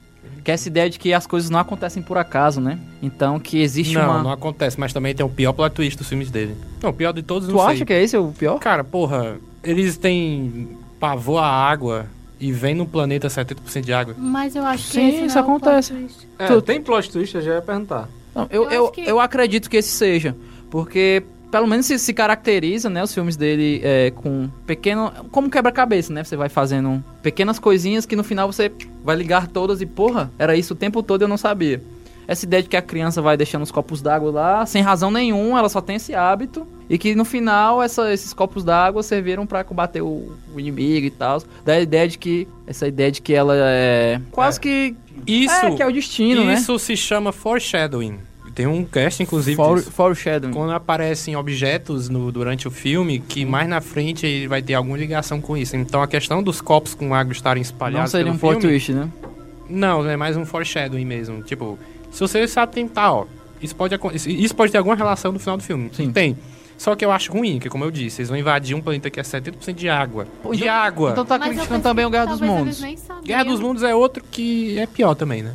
Que 0.44 0.50
é 0.50 0.54
essa 0.54 0.68
ideia 0.68 0.90
de 0.90 0.98
que 0.98 1.12
as 1.14 1.26
coisas 1.26 1.48
não 1.50 1.58
acontecem 1.60 2.02
por 2.02 2.18
acaso, 2.18 2.60
né? 2.60 2.78
Então 3.00 3.38
que 3.38 3.60
existe 3.62 3.94
Não, 3.94 4.02
uma... 4.10 4.22
não 4.22 4.32
acontece, 4.32 4.78
mas 4.80 4.92
também 4.92 5.14
tem 5.14 5.24
o 5.24 5.28
pior 5.28 5.52
plot 5.52 5.72
twist 5.74 5.96
dos 5.98 6.08
filmes 6.08 6.30
dele. 6.30 6.56
Não, 6.82 6.90
o 6.90 6.92
pior 6.92 7.12
de 7.12 7.22
todos, 7.22 7.48
Tu 7.48 7.54
não 7.54 7.60
acha 7.62 7.76
sei. 7.78 7.86
que 7.86 7.92
é 7.92 8.02
esse 8.02 8.16
o 8.16 8.32
pior? 8.36 8.58
Cara, 8.58 8.82
porra, 8.82 9.36
eles 9.62 9.96
têm 9.96 10.68
pavor 10.98 11.38
à 11.42 11.46
água 11.46 12.06
e 12.40 12.50
vem 12.50 12.74
no 12.74 12.86
planeta 12.86 13.28
70% 13.28 13.82
de 13.82 13.92
água. 13.92 14.14
Mas 14.18 14.56
eu 14.56 14.64
acho 14.64 14.84
que 14.86 14.92
Sim, 14.94 15.08
esse 15.08 15.18
não 15.20 15.26
isso 15.26 15.38
é 15.38 15.40
o 15.40 15.44
plot 15.44 15.56
acontece. 15.62 15.92
twist. 15.94 16.28
É, 16.38 16.46
Tu- 16.48 16.62
tem 16.62 16.80
plot 16.82 17.10
twist, 17.10 17.34
eu 17.36 17.40
já 17.42 17.54
ia 17.54 17.62
perguntar. 17.62 18.08
Não, 18.34 18.48
eu, 18.50 18.64
Eu 18.64 18.70
eu, 18.70 18.82
acho 18.84 18.92
que- 18.94 19.00
eu 19.08 19.20
acredito 19.20 19.70
que 19.70 19.76
esse 19.76 19.90
seja. 19.90 20.34
Porque, 20.70 21.22
pelo 21.52 21.66
menos, 21.68 21.86
se, 21.86 21.96
se 21.98 22.12
caracteriza, 22.12 22.90
né? 22.90 23.02
Os 23.04 23.14
filmes 23.14 23.36
dele 23.36 23.80
é, 23.84 24.10
com 24.10 24.48
pequeno. 24.66 25.12
Como 25.30 25.48
quebra-cabeça, 25.48 26.12
né? 26.12 26.24
Você 26.24 26.34
vai 26.36 26.48
fazendo 26.48 27.04
pequenas 27.22 27.58
coisinhas 27.60 28.04
que 28.06 28.16
no 28.16 28.24
final 28.24 28.50
você 28.50 28.72
vai 29.04 29.14
ligar 29.14 29.46
todas 29.46 29.80
e, 29.80 29.86
porra, 29.86 30.32
era 30.38 30.56
isso 30.56 30.72
o 30.72 30.76
tempo 30.76 31.02
todo 31.02 31.22
eu 31.22 31.28
não 31.28 31.36
sabia. 31.36 31.80
Essa 32.26 32.46
ideia 32.46 32.62
de 32.62 32.68
que 32.68 32.76
a 32.76 32.80
criança 32.82 33.20
vai 33.20 33.36
deixando 33.36 33.62
os 33.62 33.70
copos 33.72 34.00
d'água 34.00 34.30
lá, 34.30 34.64
sem 34.64 34.80
razão 34.80 35.10
nenhuma, 35.10 35.58
ela 35.58 35.68
só 35.68 35.80
tem 35.80 35.96
esse 35.96 36.14
hábito. 36.14 36.66
E 36.88 36.96
que 36.96 37.14
no 37.14 37.24
final 37.24 37.82
essa- 37.82 38.12
esses 38.12 38.32
copos 38.32 38.64
d'água 38.64 39.02
serviram 39.02 39.44
pra 39.46 39.62
combater 39.64 40.00
o, 40.02 40.32
o 40.54 40.58
inimigo 40.60 41.06
e 41.06 41.10
tal. 41.10 41.42
Da 41.64 41.78
ideia 41.80 42.08
de 42.08 42.16
que. 42.18 42.48
Essa 42.66 42.86
ideia 42.88 43.10
de 43.12 43.20
que 43.20 43.34
ela 43.34 43.54
é. 43.56 44.20
Quase 44.30 44.58
que. 44.58 44.94
Isso, 45.26 45.54
é, 45.54 45.70
que 45.74 45.82
é 45.82 45.86
o 45.86 45.92
destino, 45.92 46.44
né? 46.44 46.54
isso 46.54 46.78
se 46.78 46.96
chama 46.96 47.30
foreshadowing. 47.32 48.18
Tem 48.54 48.66
um 48.66 48.84
cast, 48.84 49.22
inclusive, 49.22 49.56
For, 49.56 49.80
foreshadowing. 49.82 50.52
Quando 50.52 50.72
aparecem 50.72 51.34
objetos 51.36 52.08
no- 52.08 52.30
durante 52.30 52.68
o 52.68 52.70
filme, 52.70 53.18
que 53.18 53.44
mais 53.46 53.68
na 53.68 53.80
frente 53.80 54.26
ele 54.26 54.46
vai 54.46 54.60
ter 54.60 54.74
alguma 54.74 54.96
ligação 54.98 55.40
com 55.40 55.56
isso. 55.56 55.74
Então 55.76 56.02
a 56.02 56.06
questão 56.06 56.42
dos 56.42 56.60
copos 56.60 56.94
com 56.94 57.14
água 57.14 57.32
estarem 57.32 57.62
Não 57.62 57.66
espalhados 57.66 58.10
seria 58.10 58.26
pelo 58.26 58.36
um 58.36 58.38
plot 58.38 58.60
twist, 58.60 58.92
né? 58.92 59.08
Não, 59.70 60.06
é 60.08 60.16
mais 60.16 60.36
um 60.36 60.44
foreshadowing 60.44 61.04
mesmo. 61.04 61.42
Tipo, 61.42 61.78
se 62.10 62.20
você 62.20 62.46
se 62.46 62.60
atentar, 62.60 63.14
ó, 63.14 63.24
isso 63.62 63.74
pode, 63.74 63.94
isso- 64.14 64.54
pode 64.54 64.70
ter 64.70 64.78
alguma 64.78 64.96
relação 64.96 65.32
no 65.32 65.38
final 65.38 65.56
do 65.56 65.62
filme. 65.62 65.88
Sim. 65.92 66.10
Tem. 66.12 66.36
Só 66.76 66.96
que 66.96 67.04
eu 67.04 67.12
acho 67.12 67.32
ruim, 67.32 67.58
que 67.60 67.68
como 67.70 67.84
eu 67.84 67.90
disse, 67.90 68.20
eles 68.20 68.28
vão 68.28 68.36
invadir 68.36 68.74
um 68.76 68.80
planeta 68.82 69.08
que 69.08 69.20
é 69.20 69.22
70% 69.22 69.74
de 69.76 69.88
água. 69.88 70.26
Pô, 70.42 70.52
de 70.52 70.62
então- 70.64 70.74
água. 70.74 71.10
Então 71.12 71.24
tá 71.24 71.38
Mas 71.38 71.50
criticando 71.50 71.82
também 71.82 72.04
o 72.04 72.08
que 72.10 72.16
Guerra 72.16 72.26
dos 72.26 72.40
Mundos. 72.40 72.82
Guerra 73.24 73.44
dos 73.44 73.60
Mundos 73.60 73.82
é 73.84 73.94
outro 73.94 74.22
que 74.30 74.76
é 74.78 74.86
pior 74.86 75.14
também, 75.14 75.42
né? 75.42 75.52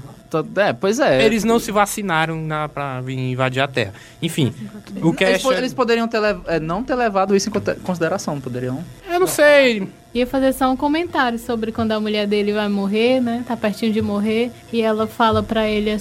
É, 0.57 0.73
pois 0.73 0.99
é. 0.99 1.23
Eles 1.25 1.43
não 1.43 1.59
se 1.59 1.71
vacinaram 1.71 2.35
na, 2.41 2.67
pra 2.69 2.99
vir 3.01 3.17
invadir 3.17 3.61
a 3.61 3.67
Terra. 3.67 3.93
Enfim, 4.21 4.53
o 5.01 5.15
Eles, 5.19 5.41
po- 5.41 5.51
é- 5.53 5.57
eles 5.57 5.73
poderiam 5.73 6.07
ter 6.07 6.19
lev- 6.19 6.41
é, 6.47 6.59
não 6.59 6.83
ter 6.83 6.95
levado 6.95 7.35
isso 7.35 7.49
em 7.49 7.81
consideração, 7.83 8.39
poderiam? 8.41 8.83
Eu 9.09 9.19
não 9.19 9.27
sei. 9.27 9.87
Ia 10.13 10.25
fazer 10.27 10.53
só 10.53 10.71
um 10.71 10.75
comentário 10.77 11.37
sobre 11.37 11.71
quando 11.71 11.91
a 11.91 11.99
mulher 11.99 12.25
dele 12.27 12.51
vai 12.53 12.67
morrer, 12.67 13.19
né? 13.21 13.43
Tá 13.47 13.55
pertinho 13.55 13.91
de 13.93 14.01
morrer. 14.01 14.51
E 14.73 14.81
ela 14.81 15.05
fala 15.07 15.43
pra 15.43 15.67
ele, 15.67 15.95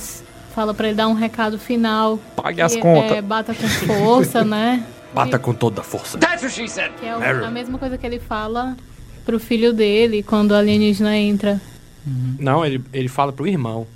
fala 0.55 0.73
para 0.73 0.89
ele 0.89 0.97
dar 0.97 1.09
um 1.09 1.15
recado 1.15 1.59
final. 1.59 2.19
Pague 2.35 2.57
que 2.57 2.61
as 2.63 2.77
contas. 2.77 3.13
É, 3.13 3.21
bata 3.23 3.55
com 3.55 3.69
força, 3.69 4.45
né? 4.45 4.85
Bata 5.15 5.39
com 5.39 5.55
toda 5.55 5.81
a 5.81 5.85
força. 5.85 6.19
Que 7.01 7.07
é 7.07 7.17
o- 7.17 7.45
a 7.47 7.51
mesma 7.51 7.79
coisa 7.79 7.97
que 7.97 8.05
ele 8.07 8.19
fala 8.21 8.77
pro 9.25 9.41
filho 9.41 9.73
dele 9.73 10.23
quando 10.23 10.51
o 10.51 10.55
alienígena 10.55 11.17
entra. 11.17 11.59
Não, 12.39 12.65
ele, 12.65 12.83
ele 12.93 13.09
fala 13.09 13.33
pro 13.33 13.47
irmão. 13.47 13.87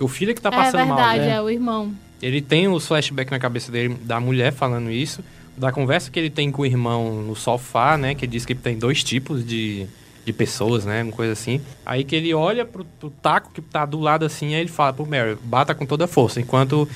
O 0.00 0.08
filho 0.08 0.30
é 0.30 0.34
que 0.34 0.40
tá 0.40 0.48
é 0.48 0.52
passando 0.52 0.86
mal. 0.86 0.96
verdade, 0.96 1.20
né? 1.20 1.30
é 1.36 1.40
o 1.42 1.48
irmão. 1.50 1.92
Ele 2.22 2.40
tem 2.40 2.68
os 2.68 2.86
flashbacks 2.86 3.30
na 3.30 3.38
cabeça 3.38 3.70
dele 3.72 3.96
da 4.02 4.18
mulher 4.20 4.52
falando 4.52 4.90
isso, 4.90 5.22
da 5.56 5.70
conversa 5.72 6.10
que 6.10 6.18
ele 6.18 6.30
tem 6.30 6.50
com 6.50 6.62
o 6.62 6.66
irmão 6.66 7.22
no 7.22 7.34
sofá, 7.36 7.96
né? 7.96 8.14
Que 8.14 8.26
diz 8.26 8.44
que 8.44 8.54
tem 8.54 8.78
dois 8.78 9.02
tipos 9.04 9.44
de, 9.46 9.86
de 10.24 10.32
pessoas, 10.32 10.84
né? 10.84 11.02
Uma 11.02 11.12
coisa 11.12 11.32
assim. 11.32 11.60
Aí 11.84 12.04
que 12.04 12.14
ele 12.16 12.32
olha 12.34 12.64
pro, 12.64 12.84
pro 12.98 13.10
taco 13.10 13.50
que 13.52 13.60
tá 13.60 13.84
do 13.86 13.98
lado 14.00 14.24
assim, 14.24 14.54
aí 14.54 14.60
ele 14.60 14.68
fala 14.70 14.92
pro 14.92 15.06
Mary, 15.06 15.36
bata 15.42 15.74
com 15.74 15.86
toda 15.86 16.04
a 16.04 16.08
força. 16.08 16.40
Enquanto 16.40 16.86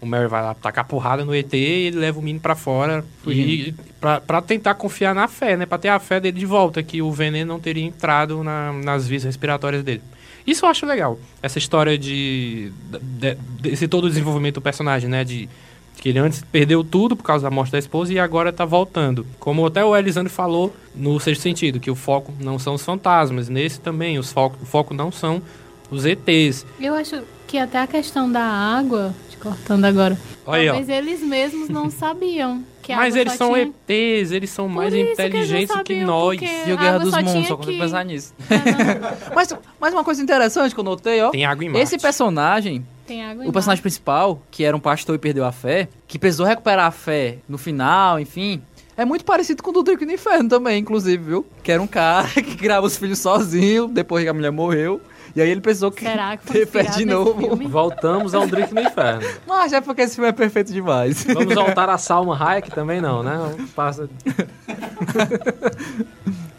o 0.00 0.06
Mary 0.06 0.28
vai 0.28 0.42
lá 0.42 0.54
tacar 0.54 0.86
porrada 0.86 1.24
no 1.26 1.34
ET 1.34 1.52
e 1.52 1.56
ele 1.58 1.98
leva 1.98 2.18
o 2.18 2.22
menino 2.22 2.40
pra 2.40 2.54
fora. 2.54 3.04
E 3.26 3.74
pra, 4.00 4.18
pra 4.20 4.40
tentar 4.40 4.74
confiar 4.74 5.14
na 5.14 5.28
fé, 5.28 5.58
né? 5.58 5.66
Pra 5.66 5.76
ter 5.76 5.88
a 5.88 5.98
fé 5.98 6.18
dele 6.20 6.38
de 6.38 6.46
volta, 6.46 6.82
que 6.82 7.02
o 7.02 7.12
veneno 7.12 7.52
não 7.52 7.60
teria 7.60 7.84
entrado 7.84 8.42
na- 8.42 8.72
nas 8.72 9.06
vias 9.06 9.24
respiratórias 9.24 9.82
dele. 9.84 10.00
Isso 10.50 10.64
eu 10.64 10.70
acho 10.70 10.84
legal. 10.86 11.18
Essa 11.42 11.58
história 11.58 11.96
de, 11.98 12.72
de- 13.00 13.36
desse 13.60 13.86
todo 13.86 14.04
o 14.04 14.08
desenvolvimento 14.08 14.54
do 14.56 14.60
personagem, 14.60 15.08
né? 15.08 15.22
De 15.24 15.48
que 15.98 16.08
ele 16.08 16.18
antes 16.18 16.42
perdeu 16.50 16.82
tudo 16.82 17.14
por 17.14 17.22
causa 17.22 17.44
da 17.44 17.50
morte 17.50 17.72
da 17.72 17.78
esposa 17.78 18.12
e 18.12 18.18
agora 18.18 18.52
tá 18.52 18.64
voltando. 18.64 19.26
Como 19.38 19.66
até 19.66 19.84
o 19.84 19.94
Elisandro 19.94 20.32
falou 20.32 20.74
no 20.94 21.20
sexto 21.20 21.42
sentido, 21.42 21.78
que 21.78 21.90
o 21.90 21.94
foco 21.94 22.32
não 22.40 22.58
são 22.58 22.74
os 22.74 22.82
fantasmas. 22.82 23.48
Nesse 23.50 23.80
também, 23.80 24.18
os 24.18 24.32
foco, 24.32 24.56
o 24.62 24.66
foco 24.66 24.94
não 24.94 25.12
são 25.12 25.42
os 25.90 26.06
ETs. 26.06 26.64
Eu 26.80 26.94
acho 26.94 27.20
que 27.46 27.58
até 27.58 27.78
a 27.80 27.86
questão 27.86 28.30
da 28.32 28.42
água, 28.42 29.14
te 29.28 29.36
cortando 29.36 29.84
agora, 29.84 30.16
Olha 30.46 30.70
ó. 30.72 30.76
talvez 30.76 30.88
eles 30.88 31.20
mesmos 31.20 31.68
não 31.68 31.90
sabiam. 31.90 32.64
Que 32.90 32.94
a 32.94 32.96
Mas 32.96 33.14
água 33.14 33.20
eles 33.20 33.32
só 33.34 33.38
são 33.46 33.54
tinha... 33.54 33.72
ETs, 33.88 34.32
eles 34.32 34.50
são 34.50 34.68
mais 34.68 34.92
Por 34.92 35.04
que 35.04 35.12
inteligentes 35.12 35.70
que 35.84 35.94
sabiam, 35.94 36.06
nós. 36.06 36.40
E 36.40 36.70
o 36.72 36.74
a 36.74 36.76
Guerra 36.76 36.98
dos 36.98 37.14
Mundos, 37.14 37.46
só 37.46 37.56
consigo 37.56 37.72
que- 37.72 37.78
pensar 37.78 38.04
nisso. 38.04 38.34
É, 38.50 38.56
não, 39.28 39.34
mas, 39.34 39.54
mas 39.80 39.94
uma 39.94 40.02
coisa 40.02 40.20
interessante 40.20 40.74
que 40.74 40.80
eu 40.80 40.84
notei, 40.84 41.22
ó. 41.22 41.30
Tem 41.30 41.44
água 41.46 41.64
em 41.64 41.68
Marte. 41.68 41.82
Esse 41.84 41.98
personagem, 41.98 42.84
tem 43.06 43.24
água 43.24 43.46
o 43.46 43.52
personagem 43.52 43.80
principal, 43.80 44.42
que 44.50 44.64
era 44.64 44.76
um 44.76 44.80
pastor 44.80 45.14
e 45.14 45.18
perdeu 45.18 45.44
a 45.44 45.52
fé, 45.52 45.88
que 46.08 46.18
precisou 46.18 46.44
recuperar 46.44 46.86
a 46.86 46.90
fé 46.90 47.38
no 47.48 47.56
final, 47.56 48.18
enfim. 48.18 48.60
É 48.96 49.04
muito 49.04 49.24
parecido 49.24 49.62
com 49.62 49.70
o 49.70 49.72
do 49.72 49.82
Drake 49.84 50.04
no 50.04 50.12
Inferno 50.12 50.48
também, 50.48 50.80
inclusive, 50.80 51.22
viu? 51.22 51.46
Que 51.62 51.70
era 51.72 51.80
um 51.80 51.86
cara 51.86 52.26
que 52.34 52.56
criava 52.56 52.84
os 52.86 52.96
filhos 52.96 53.20
sozinho, 53.20 53.86
depois 53.86 54.24
que 54.24 54.28
a 54.28 54.34
mulher 54.34 54.50
morreu. 54.50 55.00
E 55.34 55.40
aí 55.40 55.50
ele 55.50 55.60
precisou 55.60 55.90
que 55.90 56.02
Será 56.02 56.36
que 56.36 56.44
foi 56.48 56.60
ter 56.60 56.66
fé 56.66 56.80
inspirado 56.80 56.98
de 56.98 57.04
novo. 57.04 57.40
filme? 57.40 57.66
Voltamos 57.66 58.34
ao 58.34 58.46
Drink 58.46 58.74
no 58.74 58.80
Inferno. 58.80 59.26
Mas 59.46 59.72
é 59.72 59.80
porque 59.80 60.02
esse 60.02 60.14
filme 60.16 60.28
é 60.28 60.32
perfeito 60.32 60.72
demais. 60.72 61.24
Vamos 61.24 61.54
voltar 61.54 61.88
a 61.88 61.98
Salma 61.98 62.36
Hayek 62.36 62.70
também 62.70 63.00
não, 63.00 63.22
né? 63.22 63.38
Passa... 63.74 64.08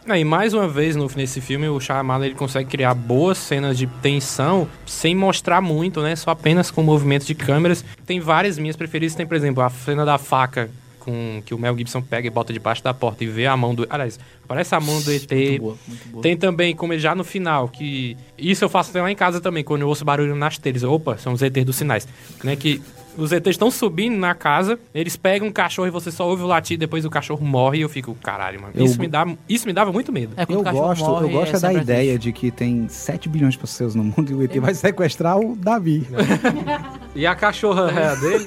Ah, 0.07 0.17
e 0.17 0.25
mais 0.25 0.53
uma 0.53 0.67
vez 0.67 0.95
no, 0.95 1.09
nesse 1.15 1.39
filme 1.39 1.69
o 1.69 1.79
Shyamalan 1.79 2.25
ele 2.25 2.35
consegue 2.35 2.69
criar 2.69 2.93
boas 2.93 3.37
cenas 3.37 3.77
de 3.77 3.87
tensão 3.87 4.67
sem 4.85 5.15
mostrar 5.15 5.61
muito, 5.61 6.01
né? 6.01 6.15
Só 6.15 6.31
apenas 6.31 6.71
com 6.71 6.83
movimento 6.83 7.25
de 7.25 7.35
câmeras. 7.35 7.85
Tem 8.05 8.19
várias 8.19 8.57
minhas 8.57 8.75
preferidas. 8.75 9.15
Tem, 9.15 9.25
por 9.25 9.37
exemplo, 9.37 9.63
a 9.63 9.69
cena 9.69 10.03
da 10.03 10.17
faca 10.17 10.69
com 11.03 11.41
que 11.45 11.53
o 11.53 11.57
Mel 11.57 11.77
Gibson 11.77 12.01
pega 12.01 12.27
e 12.27 12.29
bota 12.29 12.53
debaixo 12.53 12.83
da 12.83 12.93
porta 12.93 13.23
e 13.23 13.27
vê 13.27 13.45
a 13.45 13.57
mão 13.57 13.75
do... 13.75 13.85
Aliás, 13.89 14.19
parece 14.47 14.73
a 14.75 14.79
mão 14.79 15.01
do 15.01 15.11
ET. 15.11 15.29
Muito 15.29 15.61
boa, 15.61 15.77
muito 15.87 16.09
boa. 16.09 16.21
Tem 16.21 16.37
também, 16.37 16.75
como 16.75 16.97
já 16.97 17.13
no 17.13 17.23
final, 17.23 17.67
que... 17.67 18.15
Isso 18.37 18.63
eu 18.63 18.69
faço 18.69 18.91
até 18.91 19.01
lá 19.01 19.11
em 19.11 19.15
casa 19.15 19.41
também, 19.41 19.63
quando 19.63 19.81
eu 19.81 19.87
ouço 19.87 20.05
barulho 20.05 20.35
nas 20.35 20.57
telhas. 20.57 20.83
Opa, 20.83 21.17
são 21.17 21.33
os 21.33 21.41
ETs 21.41 21.65
dos 21.65 21.75
sinais. 21.75 22.07
Né, 22.43 22.55
que 22.55 22.81
os 23.17 23.31
ETs 23.31 23.49
estão 23.49 23.69
subindo 23.71 24.17
na 24.17 24.33
casa, 24.33 24.79
eles 24.93 25.15
pegam 25.15 25.47
um 25.47 25.51
cachorro 25.51 25.87
e 25.87 25.91
você 25.91 26.11
só 26.11 26.27
ouve 26.27 26.43
o 26.43 26.47
latir, 26.47 26.77
depois 26.77 27.05
o 27.05 27.09
cachorro 27.09 27.45
morre 27.45 27.79
e 27.79 27.81
eu 27.81 27.89
fico, 27.89 28.15
caralho, 28.15 28.61
mano. 28.61 28.73
Eu- 28.75 28.85
Isso, 28.85 28.99
me, 28.99 29.07
dá, 29.07 29.25
isso 29.49 29.67
me 29.67 29.73
dava 29.73 29.91
muito 29.91 30.11
medo. 30.11 30.33
É, 30.37 30.43
Eu 30.43 30.63
gosto, 30.63 31.03
morre, 31.05 31.25
eu 31.25 31.29
gosto 31.29 31.49
é 31.49 31.59
da 31.59 31.67
sempre 31.69 31.81
ideia 31.83 32.13
triste. 32.13 32.23
de 32.23 32.31
que 32.31 32.51
tem 32.51 32.87
7 32.87 33.27
bilhões 33.29 33.53
de 33.53 33.59
pessoas 33.59 33.95
no 33.95 34.03
mundo 34.03 34.31
e 34.31 34.33
o 34.35 34.43
ET 34.43 34.55
vai 34.59 34.73
sequestrar 34.73 35.37
o 35.39 35.55
Davi. 35.55 36.07
E 37.13 37.27
a 37.27 37.35
cachorra 37.35 38.15
dele, 38.15 38.45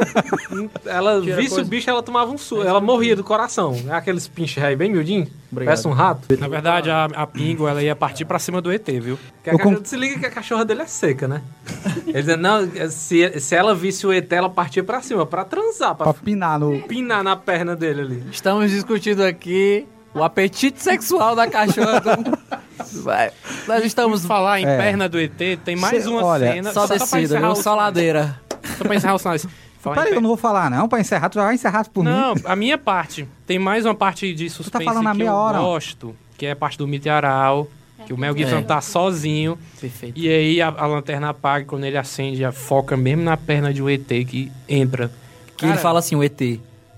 ela 0.87 1.21
Tira 1.21 1.37
visse 1.37 1.51
coisa. 1.51 1.67
o 1.67 1.69
bicho, 1.69 1.91
ela 1.91 2.03
tomava 2.03 2.31
um 2.33 2.39
susto. 2.39 2.67
Ela 2.67 2.81
morria 2.81 3.15
do 3.15 3.23
coração. 3.23 3.77
É 3.87 3.93
aqueles 3.93 4.27
pinche 4.27 4.59
réia 4.59 4.75
bem 4.75 4.91
miudinho. 4.91 5.27
Obrigado. 5.53 5.75
Parece 5.75 5.87
um 5.87 5.93
rato. 5.93 6.39
Na 6.41 6.49
verdade, 6.49 6.91
a, 6.91 7.05
a 7.05 7.27
Pingo, 7.27 7.69
ela 7.69 7.83
ia 7.83 7.95
partir 7.95 8.25
pra 8.25 8.39
cima 8.39 8.63
do 8.63 8.73
ET, 8.73 8.89
viu? 9.01 9.19
A 9.43 9.51
cachorra- 9.51 9.77
com- 9.77 9.85
Se 9.85 9.97
liga 9.97 10.19
que 10.19 10.25
a 10.27 10.31
cachorra 10.31 10.65
dele 10.65 10.81
é 10.81 10.87
seca, 10.87 11.29
né? 11.29 11.43
Ele 12.07 12.15
dizendo, 12.23 12.41
não, 12.41 12.67
se, 12.91 13.39
se 13.39 13.55
ela 13.55 13.75
visse 13.75 14.07
o 14.07 14.13
ET, 14.13 14.33
ela 14.33 14.49
partia 14.55 14.83
pra 14.83 15.03
cima, 15.03 15.27
pra 15.27 15.45
transar, 15.45 15.95
pra 15.95 16.05
Pra 16.13 16.15
pinar 16.15 16.59
no. 16.59 16.81
pinar 16.83 17.23
na 17.23 17.37
perna 17.37 17.77
dele 17.77 18.01
ali. 18.01 18.25
Estamos 18.33 18.71
discutindo 18.71 19.23
aqui 19.23 19.87
o 20.15 20.23
apetite 20.23 20.83
sexual 20.83 21.35
da 21.37 21.47
cachorra. 21.47 22.01
do- 22.01 22.39
Vai. 23.03 23.31
Nós 23.67 23.85
estamos 23.85 24.25
falar 24.25 24.61
em 24.61 24.67
É. 24.67 24.77
perna 24.79 25.09
do 25.09 25.19
ET, 25.21 25.59
tem 25.65 25.77
mais 25.77 26.03
Cê- 26.05 26.09
uma 26.09 26.25
olha, 26.25 26.53
cena. 26.53 26.73
só 26.73 26.87
pra 26.87 26.97
descida, 26.97 27.21
encerrar 27.23 27.53
viu? 27.53 27.57
Só 27.63 27.75
ladeira. 27.75 28.41
Só 28.79 28.85
pra 28.85 28.95
encerrar 28.97 29.15
os 29.17 29.23
sinais. 29.23 29.47
Peraí, 29.83 30.05
per- 30.05 30.15
eu 30.15 30.21
não 30.23 30.29
vou 30.29 30.37
falar, 30.39 30.71
não. 30.71 30.89
Pra 30.89 30.99
encerrar, 31.01 31.29
tu 31.29 31.35
já 31.35 31.45
vai 31.45 31.55
encerrar 31.55 31.87
por 31.91 32.03
mim. 32.05 32.11
Não, 32.11 32.35
a 32.47 32.57
minha 32.57 32.79
parte. 32.79 33.29
Tem 33.47 33.59
mais 33.59 33.85
uma 33.85 33.95
parte 33.95 34.33
de 34.35 34.49
suspense 34.49 34.85
falando 34.85 35.07
há 35.09 35.13
que 35.13 35.19
meia 35.19 35.29
eu 35.29 35.35
hora. 35.35 35.59
gosto, 35.59 36.17
que 36.39 36.47
é 36.47 36.53
a 36.53 36.57
parte 36.57 36.79
do 36.79 36.87
milharal, 36.89 37.69
que 38.07 38.13
o 38.13 38.19
Mel 38.19 38.37
Gibson 38.37 38.59
É. 38.59 38.63
tá 38.63 38.81
sozinho, 38.81 39.59
Perfeito. 39.81 40.19
e 40.19 40.29
aí 40.29 40.61
a, 40.61 40.69
a 40.69 40.87
lanterna 40.87 41.31
apaga, 41.31 41.65
e 41.65 41.67
quando 41.67 41.85
ele 41.85 41.97
acende, 41.97 42.39
já 42.39 42.53
foca 42.53 42.97
mesmo 42.97 43.23
na 43.23 43.37
perna 43.37 43.73
de 43.73 43.83
um 43.83 43.89
ET 43.89 44.07
que 44.07 44.51
entra. 44.69 45.11
Que 45.57 45.65
ele 45.67 45.77
fala 45.79 46.01
assim, 46.01 46.17
o 46.17 46.23
ET, 46.23 46.41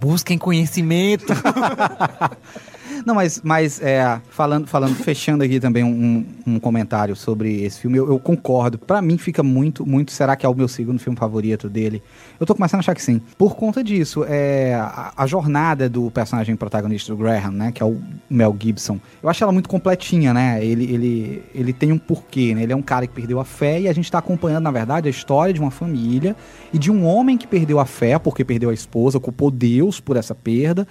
busquem 0.01 0.39
conhecimento. 0.39 1.33
Não, 3.05 3.15
mas, 3.15 3.41
mas 3.43 3.81
é, 3.81 4.21
falando, 4.31 4.67
falando, 4.67 4.95
fechando 4.95 5.45
aqui 5.45 5.61
também 5.61 5.85
um, 5.85 6.25
um 6.47 6.59
comentário 6.59 7.15
sobre 7.15 7.63
esse 7.63 7.81
filme, 7.81 7.99
eu, 7.99 8.09
eu 8.09 8.19
concordo. 8.19 8.79
Pra 8.79 9.03
mim 9.03 9.19
fica 9.19 9.43
muito, 9.43 9.87
muito. 9.87 10.13
Será 10.13 10.37
que 10.37 10.47
é 10.47 10.49
o 10.49 10.55
meu 10.55 10.69
segundo 10.69 10.99
filme 10.99 11.19
favorito 11.19 11.69
dele? 11.69 12.03
Eu 12.39 12.47
tô 12.47 12.55
começando 12.55 12.79
a 12.79 12.81
achar 12.81 12.95
que 12.95 13.03
sim. 13.03 13.21
Por 13.37 13.57
conta 13.57 13.83
disso, 13.83 14.25
é, 14.29 14.75
a, 14.75 15.13
a 15.17 15.27
jornada 15.27 15.89
do 15.89 16.11
personagem 16.11 16.57
protagonista 16.57 17.13
do 17.13 17.17
Graham, 17.17 17.51
né? 17.51 17.73
Que 17.73 17.83
é 17.83 17.87
o 17.87 18.01
Mel 18.29 18.57
Gibson. 18.59 18.99
Eu 19.23 19.29
acho 19.29 19.43
ela 19.43 19.53
muito 19.53 19.69
completinha, 19.69 20.33
né? 20.33 20.65
Ele, 20.65 20.85
ele, 20.93 21.43
ele 21.55 21.73
tem 21.73 21.93
um 21.93 21.99
porquê, 21.99 22.55
né? 22.55 22.63
Ele 22.63 22.73
é 22.73 22.77
um 22.77 22.83
cara 22.83 23.07
que 23.07 23.13
perdeu 23.13 23.41
a 23.41 23.45
fé 23.45 23.81
e 23.81 23.89
a 23.89 23.93
gente 23.93 24.11
tá 24.11 24.19
acompanhando, 24.19 24.65
na 24.65 24.71
verdade, 24.71 25.09
a 25.09 25.11
história 25.11 25.53
de 25.53 25.61
uma 25.61 25.71
família 25.71 26.37
e 26.73 26.79
de 26.79 26.91
um 26.91 27.05
homem 27.05 27.37
que 27.37 27.47
perdeu 27.47 27.81
a 27.81 27.87
fé 27.87 28.19
porque 28.19 28.45
perdeu 28.45 28.71
a 28.71 28.75
esposa, 28.75 29.21
culpou 29.21 29.51
Deus 29.51 30.01
por 30.01 30.17
essa 30.17 30.35
perda. 30.35 30.87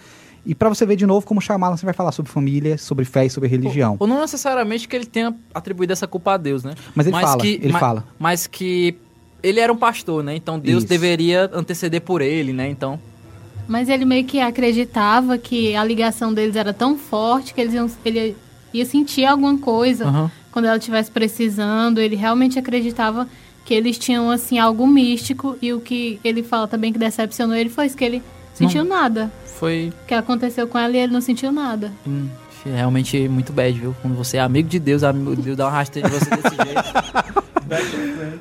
E 0.46 0.54
pra 0.54 0.70
você 0.70 0.86
ver 0.86 0.96
de 0.96 1.06
novo 1.06 1.26
como 1.26 1.42
Shyamalan 1.42 1.76
você 1.76 1.86
vai 1.86 1.94
falar 1.94 2.12
sobre 2.12 2.32
família, 2.32 2.78
sobre 2.78 3.04
fé 3.04 3.26
e 3.26 3.30
sobre 3.30 3.50
religião. 3.50 3.96
Ou 4.00 4.06
não 4.08 4.22
necessariamente 4.22 4.88
que 4.88 4.96
ele 4.96 5.06
tenha 5.06 5.34
atribuído 5.54 5.92
essa 5.94 6.06
culpa 6.08 6.34
a 6.34 6.38
Deus, 6.38 6.64
né? 6.64 6.76
Mas 6.94 7.08
ele 7.08 7.16
fala, 7.20 7.42
que, 7.42 7.60
ele 7.62 7.74
ma- 7.74 7.80
fala. 7.80 8.06
Mas 8.20 8.46
que 8.46 8.96
ele 9.42 9.60
era 9.60 9.72
um 9.74 9.78
pastor, 9.78 10.24
né? 10.24 10.36
Então 10.36 10.60
Deus 10.60 10.84
Isso. 10.84 10.88
deveria 10.88 11.50
anteceder 11.54 12.02
por 12.02 12.22
ele, 12.22 12.54
né? 12.54 12.70
Então. 12.70 13.00
Mas 13.68 13.90
ele 13.90 14.06
meio 14.06 14.24
que 14.26 14.40
acreditava 14.40 15.38
que 15.38 15.76
a 15.76 15.84
ligação 15.84 16.32
deles 16.34 16.56
era 16.56 16.72
tão 16.74 16.96
forte 16.98 17.54
que 17.54 17.62
eles 17.62 17.74
iam, 17.74 17.90
ele 18.06 18.38
ia 18.72 18.86
sentir 18.86 19.26
alguma 19.26 19.58
coisa 19.58 20.06
aham. 20.08 20.32
quando 20.52 20.66
ela 20.66 20.78
estivesse 20.78 21.10
precisando. 21.10 22.00
Ele 22.00 22.16
realmente 22.16 22.60
acreditava 22.60 23.28
que 23.66 23.74
eles 23.74 23.98
tinham, 23.98 24.30
assim, 24.30 24.60
algo 24.60 24.86
místico. 24.86 25.58
E 25.60 25.74
o 25.74 25.80
que 25.80 26.20
ele 26.24 26.44
fala 26.44 26.68
também 26.68 26.94
que 26.94 27.00
decepcionou 27.00 27.56
ele 27.56 27.70
foi 27.70 27.88
isso, 27.88 27.98
que 27.98 28.04
ele 28.04 28.22
sentiu 28.56 28.84
nada. 28.84 29.32
Foi 29.46 29.94
O 30.04 30.08
que 30.08 30.14
aconteceu 30.14 30.68
com 30.68 30.78
ela 30.78 30.94
e 30.96 31.00
ele 31.00 31.14
não 31.14 31.22
sentiu 31.22 31.52
nada. 31.52 31.92
hum, 32.06 32.28
realmente 32.66 33.28
muito 33.30 33.54
bad, 33.54 33.78
viu? 33.80 33.96
Quando 34.02 34.16
você 34.16 34.38
é 34.38 34.40
amigo 34.42 34.68
de 34.70 34.80
Deus, 34.80 35.04
amigo 35.04 35.36
de 35.36 35.42
Deus 35.44 35.58
dá 35.58 35.66
uma 35.66 35.72
rasteira 35.72 36.10
de 36.10 36.16
você 36.20 36.30
desse 36.30 36.56
jeito. 36.56 37.46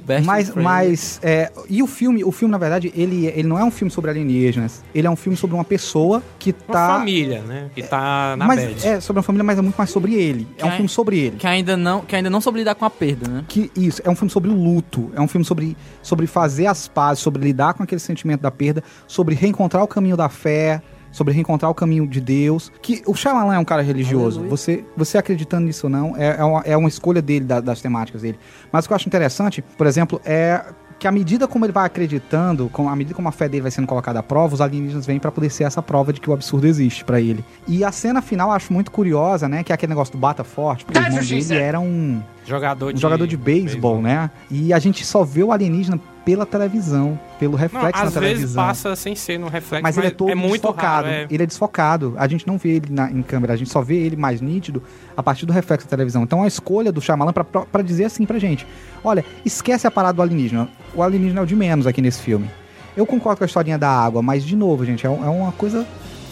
Best 0.05 0.27
Mas, 0.27 0.55
mas 0.55 1.19
é, 1.23 1.51
e 1.69 1.83
o 1.83 1.87
filme, 1.87 2.23
o 2.23 2.31
filme 2.31 2.53
na 2.53 2.59
verdade, 2.59 2.93
ele, 2.95 3.27
ele 3.29 3.49
não 3.49 3.59
é 3.59 3.65
um 3.65 3.71
filme 3.71 3.91
sobre 3.91 4.11
alienígenas. 4.11 4.83
Ele 4.95 5.07
é 5.07 5.11
um 5.11 5.17
filme 5.17 5.35
sobre 5.35 5.57
uma 5.57 5.65
pessoa 5.65 6.23
que 6.39 6.55
Uma 6.69 6.75
tá 6.75 6.89
família, 6.99 7.41
né? 7.41 7.71
Que 7.75 7.83
tá 7.83 8.37
na 8.37 8.47
mas 8.47 8.61
bad. 8.63 8.87
é 8.87 9.01
sobre 9.01 9.19
uma 9.21 9.23
família, 9.23 9.43
mas 9.45 9.59
é 9.59 9.63
muito 9.63 9.77
mais 9.77 9.89
sobre 9.89 10.15
ele. 10.15 10.47
É 10.59 10.65
um 10.65 10.69
Quem- 10.69 10.77
filme 10.77 10.89
sobre 10.91 11.19
ele. 11.19 11.37
que 11.39 11.47
ainda 11.47 11.75
não, 11.75 12.03
que 12.03 12.15
ainda 12.15 12.29
não 12.29 12.41
soube 12.41 12.59
lidar 12.59 12.75
com 12.75 12.85
a 12.85 12.91
perda, 12.91 13.27
né? 13.27 13.45
Que 13.49 13.71
isso, 13.75 14.03
é 14.05 14.11
um 14.11 14.15
filme 14.15 14.31
sobre 14.31 14.51
o 14.51 14.55
luto, 14.55 15.11
é 15.15 15.21
um 15.23 15.29
filme 15.29 15.45
sobre, 15.45 15.75
sobre 16.03 16.27
fazer 16.27 16.67
as 16.67 16.87
pazes, 16.87 17.23
sobre 17.23 17.43
lidar 17.43 17.73
com 17.73 17.83
aquele 17.83 18.01
sentimento 18.01 18.43
da 18.43 18.51
perda, 18.51 18.85
sobre 19.07 19.35
reencontrar 19.35 19.83
o 19.83 19.89
caminho 19.89 20.19
da 20.19 20.29
fé, 20.29 20.83
sobre 21.15 21.33
reencontrar 21.33 21.71
o 21.71 21.75
caminho 21.75 22.07
de 22.09 22.21
Deus. 22.21 22.73
Que 22.83 23.03
o 23.07 23.15
Shyamalan 23.15 23.55
é 23.55 23.59
um 23.59 23.65
cara 23.65 23.83
religioso. 23.83 24.41
Aleluia. 24.41 24.51
Você, 24.51 24.85
você 24.97 25.17
acreditando 25.17 25.67
nisso 25.67 25.87
ou 25.87 25.91
não, 25.91 26.17
é, 26.17 26.37
é, 26.41 26.45
uma, 26.45 26.61
é 26.63 26.77
uma 26.77 26.89
escolha 26.89 27.23
dele, 27.23 27.45
da- 27.45 27.61
das 27.61 27.81
temáticas 27.81 28.23
dele. 28.23 28.37
Mas 28.73 28.85
o 28.85 28.89
que 28.89 28.93
eu 28.93 28.97
acho 28.97 29.07
interessante, 29.09 29.63
por 29.79 29.87
exemplo, 29.87 30.21
é 30.25 30.61
que 30.99 31.07
à 31.09 31.13
medida 31.13 31.47
como 31.47 31.65
ele 31.65 31.73
vai 31.73 31.85
acreditando, 31.87 32.69
com, 32.73 32.89
à 32.89 32.97
medida 32.97 33.15
como 33.15 33.29
a 33.29 33.33
fé 33.33 33.49
dele 33.49 33.63
vai 33.63 33.71
sendo 33.71 33.87
colocada 33.87 34.19
à 34.21 34.23
prova, 34.23 34.55
os 34.55 34.61
alienígenas 34.61 35.05
vêm 35.07 35.19
pra 35.19 35.31
poder 35.31 35.51
ser 35.51 35.65
essa 35.65 35.83
prova 35.83 36.13
de 36.13 36.21
que 36.21 36.31
o 36.31 36.33
absurdo 36.33 36.67
existe 36.67 37.05
pra 37.05 37.21
ele. 37.21 37.45
E 37.69 37.85
a 37.85 37.93
cena 37.93 38.21
final 38.23 38.49
eu 38.49 38.55
acho 38.55 38.73
muito 38.73 38.91
curiosa, 38.91 39.49
né? 39.49 39.63
Que 39.63 39.73
é 39.73 39.75
aquele 39.75 39.91
negócio 39.91 40.13
do 40.13 40.19
bata 40.19 40.43
forte, 40.45 40.85
porque 40.85 40.99
o 40.99 41.03
irmão 41.03 41.21
dele 41.21 41.55
era 41.55 41.79
um 41.81 42.21
Jogador 42.47 42.91
um 42.91 42.93
de... 42.93 43.01
jogador 43.01 43.27
de 43.27 43.37
beisebol, 43.37 44.01
né? 44.03 44.31
E 44.51 44.73
a 44.73 44.79
gente 44.79 45.05
só 45.05 45.25
vê 45.25 45.43
o 45.43 45.51
alienígena 45.53 45.99
pela 46.25 46.47
televisão, 46.47 47.19
pelo 47.39 47.53
Não, 47.53 47.59
reflexo 47.59 48.01
na 48.03 48.09
às 48.09 48.15
vezes 48.15 48.21
televisão. 48.35 48.65
passa 48.65 48.97
sem 48.97 49.15
ser 49.15 49.39
no 49.39 49.49
reflexo, 49.49 49.83
mas 49.83 49.99
ele 49.99 50.07
é 50.07 50.11
todo 50.11 50.35
muito 50.37 50.53
desfocado. 50.63 51.07
raro. 51.07 51.09
É. 51.09 51.27
Ele 51.31 51.43
é 51.43 51.47
desfocado. 51.47 52.15
A 52.17 52.27
gente 52.27 52.47
não 52.47 52.57
vê 52.57 52.71
ele 52.77 52.87
na- 52.91 53.11
em 53.11 53.23
câmera, 53.23 53.53
a 53.53 53.57
gente 53.57 53.71
só 53.71 53.83
vê 53.83 53.97
ele 53.97 54.17
mais 54.17 54.41
nítido 54.41 54.83
a 55.17 55.23
partir 55.23 55.45
do 55.47 55.53
reflexo 55.53 55.87
da 55.87 55.91
televisão. 55.91 56.23
Então 56.23 56.43
a 56.43 56.47
escolha 56.47 56.91
do 56.91 57.01
Shyamalan 57.01 57.33
pra 57.33 57.83
dizer 57.83 58.05
assim 58.07 58.25
pra 58.25 58.39
gente: 58.39 58.67
olha, 59.05 59.25
esquece 59.45 59.87
a 59.87 59.91
parada 59.91 60.15
do 60.15 60.23
alienígena. 60.23 60.69
O 60.95 61.03
alienígena 61.03 61.41
é 61.41 61.43
o 61.43 61.47
de 61.47 61.55
menos 61.57 61.87
aqui 61.87 62.01
nesse 62.01 62.21
filme. 62.23 62.49
Eu 62.97 63.05
concordo 63.05 63.39
com 63.39 63.45
a 63.45 63.47
historinha 63.47 63.77
da 63.77 63.89
água, 63.91 64.23
mas 64.23 64.45
de 64.45 64.55
novo, 64.55 64.85
gente, 64.85 65.05
é, 65.07 65.11
é 65.11 65.13
uma 65.29 65.51
coisa 65.53 65.85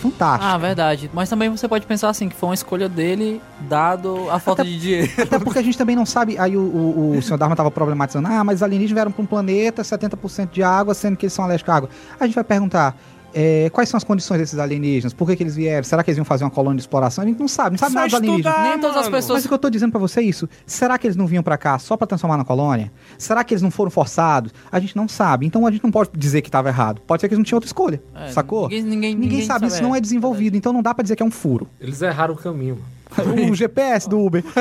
fantástica. 0.03 0.53
Ah, 0.53 0.59
verdade. 0.59 1.11
Mas 1.13 1.29
também 1.29 1.49
você 1.49 1.69
pode 1.69 1.87
pensar 1.87 2.09
assim, 2.09 2.29
que 2.29 2.35
foi 2.35 2.49
uma 2.49 2.55
escolha 2.55 2.89
dele, 2.89 3.41
dado 3.61 4.29
a 4.31 4.39
falta 4.39 4.65
de 4.65 4.79
dinheiro. 4.79 5.13
Até 5.23 5.39
porque 5.39 5.59
a 5.59 5.63
gente 5.63 5.79
também 5.79 5.95
não 5.95 6.05
sabe. 6.05 6.37
Aí 6.39 6.57
o, 6.57 6.61
o, 6.61 7.17
o 7.17 7.23
senhor 7.23 7.39
Dharma 7.39 7.55
tava 7.55 7.71
problematizando: 7.71 8.29
ah, 8.29 8.43
mas 8.43 8.57
os 8.57 8.63
alienígenas 8.63 8.95
vieram 8.95 9.13
para 9.13 9.23
um 9.23 9.27
planeta, 9.27 9.83
70% 9.83 10.51
de 10.51 10.63
água, 10.63 10.95
sendo 10.95 11.17
que 11.17 11.27
eles 11.27 11.33
são 11.33 11.45
alérgicos 11.45 11.73
à 11.73 11.77
água. 11.77 11.91
A 12.19 12.27
gente 12.27 12.35
vai 12.35 12.45
perguntar. 12.45 12.97
É, 13.35 13.71
quais 13.71 13.89
são 13.89 13.99
as 13.99 14.05
condições 14.05 14.39
desses 14.39 14.59
alienígenas? 14.59 15.13
Por 15.13 15.27
que, 15.29 15.37
que 15.37 15.43
eles 15.43 15.55
vieram? 15.57 15.85
Será 15.85 16.03
que 16.03 16.11
eles 16.11 16.19
iam 16.19 16.25
fazer 16.25 16.45
uma 16.45 16.51
colônia 16.51 16.77
de 16.77 16.83
exploração? 16.83 17.25
A 17.25 17.27
gente 17.27 17.39
não 17.41 17.49
sabe, 17.49 17.71
não 17.73 17.79
sabe 17.79 17.93
Só 17.93 17.99
nada 17.99 18.09
dos 18.09 18.15
alienígenas. 18.19 18.61
Nem 18.63 18.79
todas 18.81 18.97
as 18.97 19.09
pessoas- 19.09 19.39
Mas 19.39 19.45
o 19.45 19.49
que 19.49 19.55
eu 19.55 19.59
tô 19.59 19.71
dizendo 19.71 19.91
pra 19.91 20.01
você 20.01 20.21
é 20.21 20.23
isso. 20.23 20.49
Será 20.67 20.99
que 20.99 21.07
eles 21.07 21.17
não 21.17 21.27
vinham 21.27 21.43
pra 21.43 21.57
cá 21.59 21.79
só 21.79 21.97
pra 21.97 22.07
transformar 22.07 22.37
na 22.37 22.45
colônia? 22.45 22.93
Será 23.19 23.43
que 23.45 23.55
eles 23.55 23.63
não 23.63 23.71
foram 23.71 23.91
forçados? 23.91 24.53
A 24.71 24.79
gente 24.81 24.97
não 24.97 25.09
sabe. 25.09 25.47
Então 25.47 25.67
a 25.67 25.71
gente 25.71 25.83
não 25.83 25.91
pode 25.91 26.11
dizer 26.17 26.43
que 26.43 26.51
tava 26.51 26.69
errado. 26.69 27.01
Pode 27.07 27.21
ser 27.21 27.29
que 27.29 27.35
eles 27.35 27.39
não 27.39 27.45
tinham 27.45 27.57
outra 27.57 27.69
escolha. 27.69 28.03
É, 28.15 28.29
sacou? 28.29 28.69
Ninguém, 28.69 28.83
ninguém, 28.85 29.17
Ninguém, 29.17 29.43
sabe, 29.47 29.67
isso 29.67 29.83
não 29.83 29.95
é 29.95 30.01
desenvolvido. 30.01 30.57
Então 30.57 30.73
não 30.73 30.83
dá 30.83 30.95
pra 30.95 31.03
dizer 31.03 31.17
que 31.17 31.23
é 31.23 31.27
um 31.27 31.31
furo. 31.31 31.67
Eles 31.81 32.01
erraram 32.03 32.35
o 32.35 32.37
caminho, 32.37 32.79
o 33.51 33.55
GPS 33.55 34.09
do 34.09 34.19
Uber. 34.21 34.45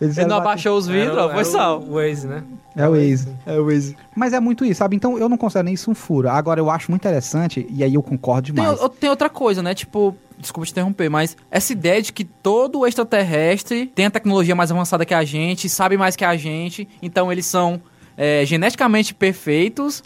Eles 0.00 0.16
Ele 0.16 0.26
não 0.28 0.36
abaixou 0.38 0.78
os 0.78 0.86
vidros, 0.86 1.12
Era- 1.12 1.26
ó, 1.26 1.28
foi 1.28 1.34
era 1.40 1.44
sal. 1.44 1.80
O 1.80 1.94
Waze, 1.96 2.26
né? 2.26 2.42
É 2.74 2.88
o 2.88 2.92
Waze. 2.92 3.28
É 3.44 3.58
o 3.58 3.64
Waze. 3.66 3.96
Mas 4.16 4.32
é 4.32 4.40
muito 4.40 4.64
isso, 4.64 4.78
sabe? 4.78 4.96
Então 4.96 5.18
eu 5.18 5.28
não 5.28 5.36
considero 5.36 5.66
nem 5.66 5.74
isso 5.74 5.90
um 5.90 5.94
furo. 5.94 6.28
Agora 6.30 6.58
eu 6.58 6.70
acho 6.70 6.90
muito 6.90 7.02
interessante, 7.02 7.66
e 7.68 7.84
aí 7.84 7.94
eu 7.94 8.02
concordo 8.02 8.46
Tem, 8.46 8.54
demais. 8.54 8.80
o- 8.80 8.88
tem 8.88 9.10
outra 9.10 9.28
coisa, 9.28 9.62
né? 9.62 9.74
Tipo, 9.74 10.16
desculpa 10.38 10.64
te 10.66 10.72
interromper, 10.72 11.10
mas 11.10 11.36
essa 11.50 11.72
ideia 11.72 12.00
de 12.00 12.12
que 12.12 12.24
todo 12.24 12.86
extraterrestre 12.86 13.86
tem 13.94 14.06
a 14.06 14.10
tecnologia 14.10 14.54
mais 14.54 14.70
avançada 14.70 15.04
que 15.04 15.12
a 15.14 15.24
gente, 15.24 15.68
sabe 15.68 15.96
mais 15.96 16.16
que 16.16 16.24
a 16.24 16.34
gente, 16.36 16.88
então 17.02 17.30
eles 17.30 17.44
são 17.46 17.80
é, 18.16 18.44
geneticamente 18.44 19.14
perfeitos, 19.14 20.02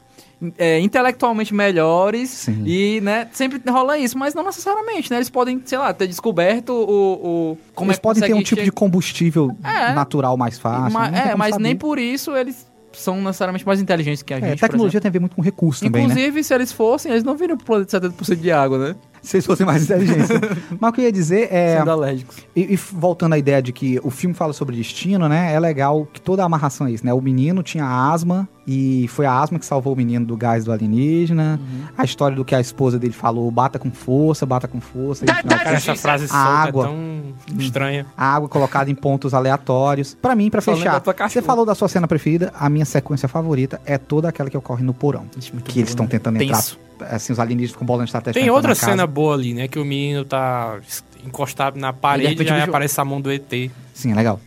é, 0.59 0.79
intelectualmente 0.81 1.55
melhores, 1.55 2.31
Sim. 2.31 2.63
e, 2.67 3.01
né, 3.01 3.29
sempre 3.33 3.61
rola 3.71 3.99
isso, 3.99 4.17
mas 4.19 4.35
não 4.35 4.45
necessariamente, 4.45 5.11
né? 5.11 5.17
Eles 5.19 5.31
podem, 5.31 5.61
sei 5.65 5.79
lá, 5.79 5.93
ter 5.93 6.07
descoberto 6.07 6.71
o... 6.71 7.53
o 7.53 7.59
como 7.75 7.91
Eles 7.91 7.99
é 7.99 8.01
podem 8.01 8.23
ter 8.23 8.35
um 8.35 8.43
tipo 8.43 8.63
de 8.63 8.73
combustível 8.73 9.57
É. 9.63 9.93
natural 9.93 10.37
mais 10.37 10.59
fácil. 10.59 10.93
Ma- 10.99 11.11
tem 11.11 11.21
é, 11.33 11.35
mas 11.37 11.51
saber. 11.51 11.63
nem 11.63 11.77
por 11.77 11.99
isso 11.99 12.35
eles 12.37 12.67
são 12.93 13.21
necessariamente 13.21 13.67
mais 13.67 13.81
inteligentes 13.81 14.23
que 14.23 14.33
a 14.33 14.37
gente, 14.39 14.47
É, 14.47 14.55
por 14.55 14.61
tecnologia 14.61 15.01
tem 15.01 15.09
a 15.09 15.13
ver 15.13 15.19
muito 15.19 15.35
com 15.35 15.43
recurso 15.43 15.85
também, 15.85 16.07
né? 16.07 16.13
Inclusive, 16.13 16.45
se 16.45 16.55
eles 16.55 16.71
fossem, 16.73 17.11
eles 17.11 17.25
não 17.25 17.37
viriam 17.37 17.57
pro 17.57 17.67
planeta 17.67 17.99
de 18.01 18.09
70% 18.17 18.37
de 18.37 18.53
água, 18.53 18.79
né? 18.79 18.95
Se 19.25 19.37
eles 19.37 19.47
fossem 19.47 19.65
mais 19.67 19.83
inteligentes. 19.85 20.29
Mas 20.79 20.91
o 20.91 20.93
que 20.93 21.01
eu 21.01 21.05
ia 21.07 21.13
dizer 21.13 21.49
é. 21.51 21.79
Sendo 21.79 21.91
alérgicos. 21.91 22.37
E, 22.55 22.75
e 22.75 22.77
voltando 22.77 23.33
à 23.33 23.39
ideia 23.39 23.63
de 23.63 23.73
que 23.73 23.99
o 24.05 24.11
filme 24.11 24.35
fala 24.35 24.53
sobre 24.53 24.77
destino, 24.77 25.29
né? 25.29 25.53
É 25.53 25.59
legal 25.59 26.07
que 26.13 26.21
toda 26.21 26.43
a 26.43 26.47
amarração 26.47 26.87
é 26.87 26.91
isso, 26.93 27.05
né? 27.07 27.13
O 27.13 27.21
menino 27.21 27.63
tinha 27.63 27.85
asma 27.87 28.49
e 28.67 29.07
foi 29.09 29.27
a 29.27 29.33
asma 29.39 29.59
que 29.59 29.67
salvou 29.67 29.93
o 29.93 29.97
menino 29.97 30.25
do 30.25 30.37
gás 30.37 30.65
do 30.65 30.73
alienígena. 30.73 31.59
Uhum. 31.61 31.85
A 31.97 32.05
história 32.05 32.37
do 32.37 32.45
que 32.45 32.55
a 32.55 32.61
esposa 32.61 32.99
dele 32.99 33.13
falou, 33.13 33.51
bata 33.51 33.79
com 33.79 33.91
força, 33.91 34.45
bata 34.47 34.69
com 34.69 34.81
força. 34.81 35.25
no 35.25 35.35
final, 35.35 35.59
Cara, 35.59 35.77
essa 35.77 35.95
frase 35.97 36.25
A 36.25 36.29
solta 36.29 36.49
água. 36.49 36.85
é 36.85 36.89
tão 36.89 37.59
estranha. 37.61 38.07
a 38.17 38.35
água 38.35 38.49
colocada 38.49 38.91
em 38.91 38.95
pontos 38.95 39.35
aleatórios. 39.35 40.17
Pra 40.21 40.35
mim, 40.35 40.45
lembra 40.45 40.61
fechar, 40.61 41.03
você 41.29 41.43
falou 41.43 41.65
da 41.65 41.75
sua 41.75 41.89
cena 41.89 42.07
preferida, 42.07 42.53
a 42.59 42.69
minha 42.69 42.85
sequência 42.85 43.29
favorita 43.29 43.81
é 43.85 43.97
toda 43.99 44.29
aquela 44.29 44.51
que 44.51 44.57
ocorre 44.57 44.83
no 44.83 44.95
porão. 44.95 45.25
que 45.65 45.79
eles 45.81 45.91
estão 45.91 46.07
tentando 46.07 46.41
entrar, 46.43 46.57
Tenso. 46.57 46.79
assim, 47.11 47.33
os 47.33 47.39
alienígenas 47.39 47.77
com 47.77 47.85
bola 47.85 48.03
de 48.03 48.09
estratégia. 48.09 48.35
Tem 48.41 48.45
entrar 48.45 48.55
outra 48.57 48.75
cena 48.75 49.07
boa 49.15 49.35
ali, 49.35 49.55
né? 49.55 49.69
Que 49.69 49.79
o 49.79 49.85
menino 49.85 50.25
tá 50.25 50.79
encostado 51.25 51.79
na 51.79 51.89
E 51.91 51.93
de 51.93 51.99
parede 51.99 52.29
repente 52.31 52.49
e 52.49 52.51
aí 52.51 52.57
o 52.59 52.61
bicho- 52.61 52.71
aparece 52.71 53.01
a 53.01 53.05
mão 53.05 53.21
do 53.21 53.31
ET. 53.33 53.71
Sim, 53.95 54.13
é 54.13 54.15
legal. 54.15 54.41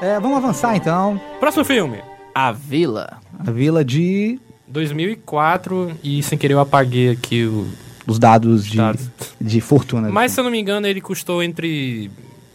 É, 0.00 0.18
vamos 0.18 0.38
avançar 0.38 0.76
então. 0.76 1.20
Próximo 1.38 1.64
filme. 1.64 1.98
A 2.34 2.50
Vila. 2.50 3.18
A 3.38 3.50
vila 3.50 3.84
de 3.84 4.38
2004 4.66 5.92
e 6.02 6.22
sem 6.22 6.36
querer 6.38 6.54
eu 6.54 6.60
apaguei 6.60 7.10
aqui 7.10 7.44
o 7.44 7.66
os 8.04 8.18
dados 8.18 8.66
de, 8.66 8.78
dados. 8.78 9.08
de 9.40 9.60
fortuna. 9.60 10.10
Mas 10.10 10.32
se 10.32 10.40
eu 10.40 10.44
não 10.44 10.50
me 10.50 10.58
engano 10.60 10.88
ele 10.88 11.00
custou 11.00 11.40
entre 11.40 12.10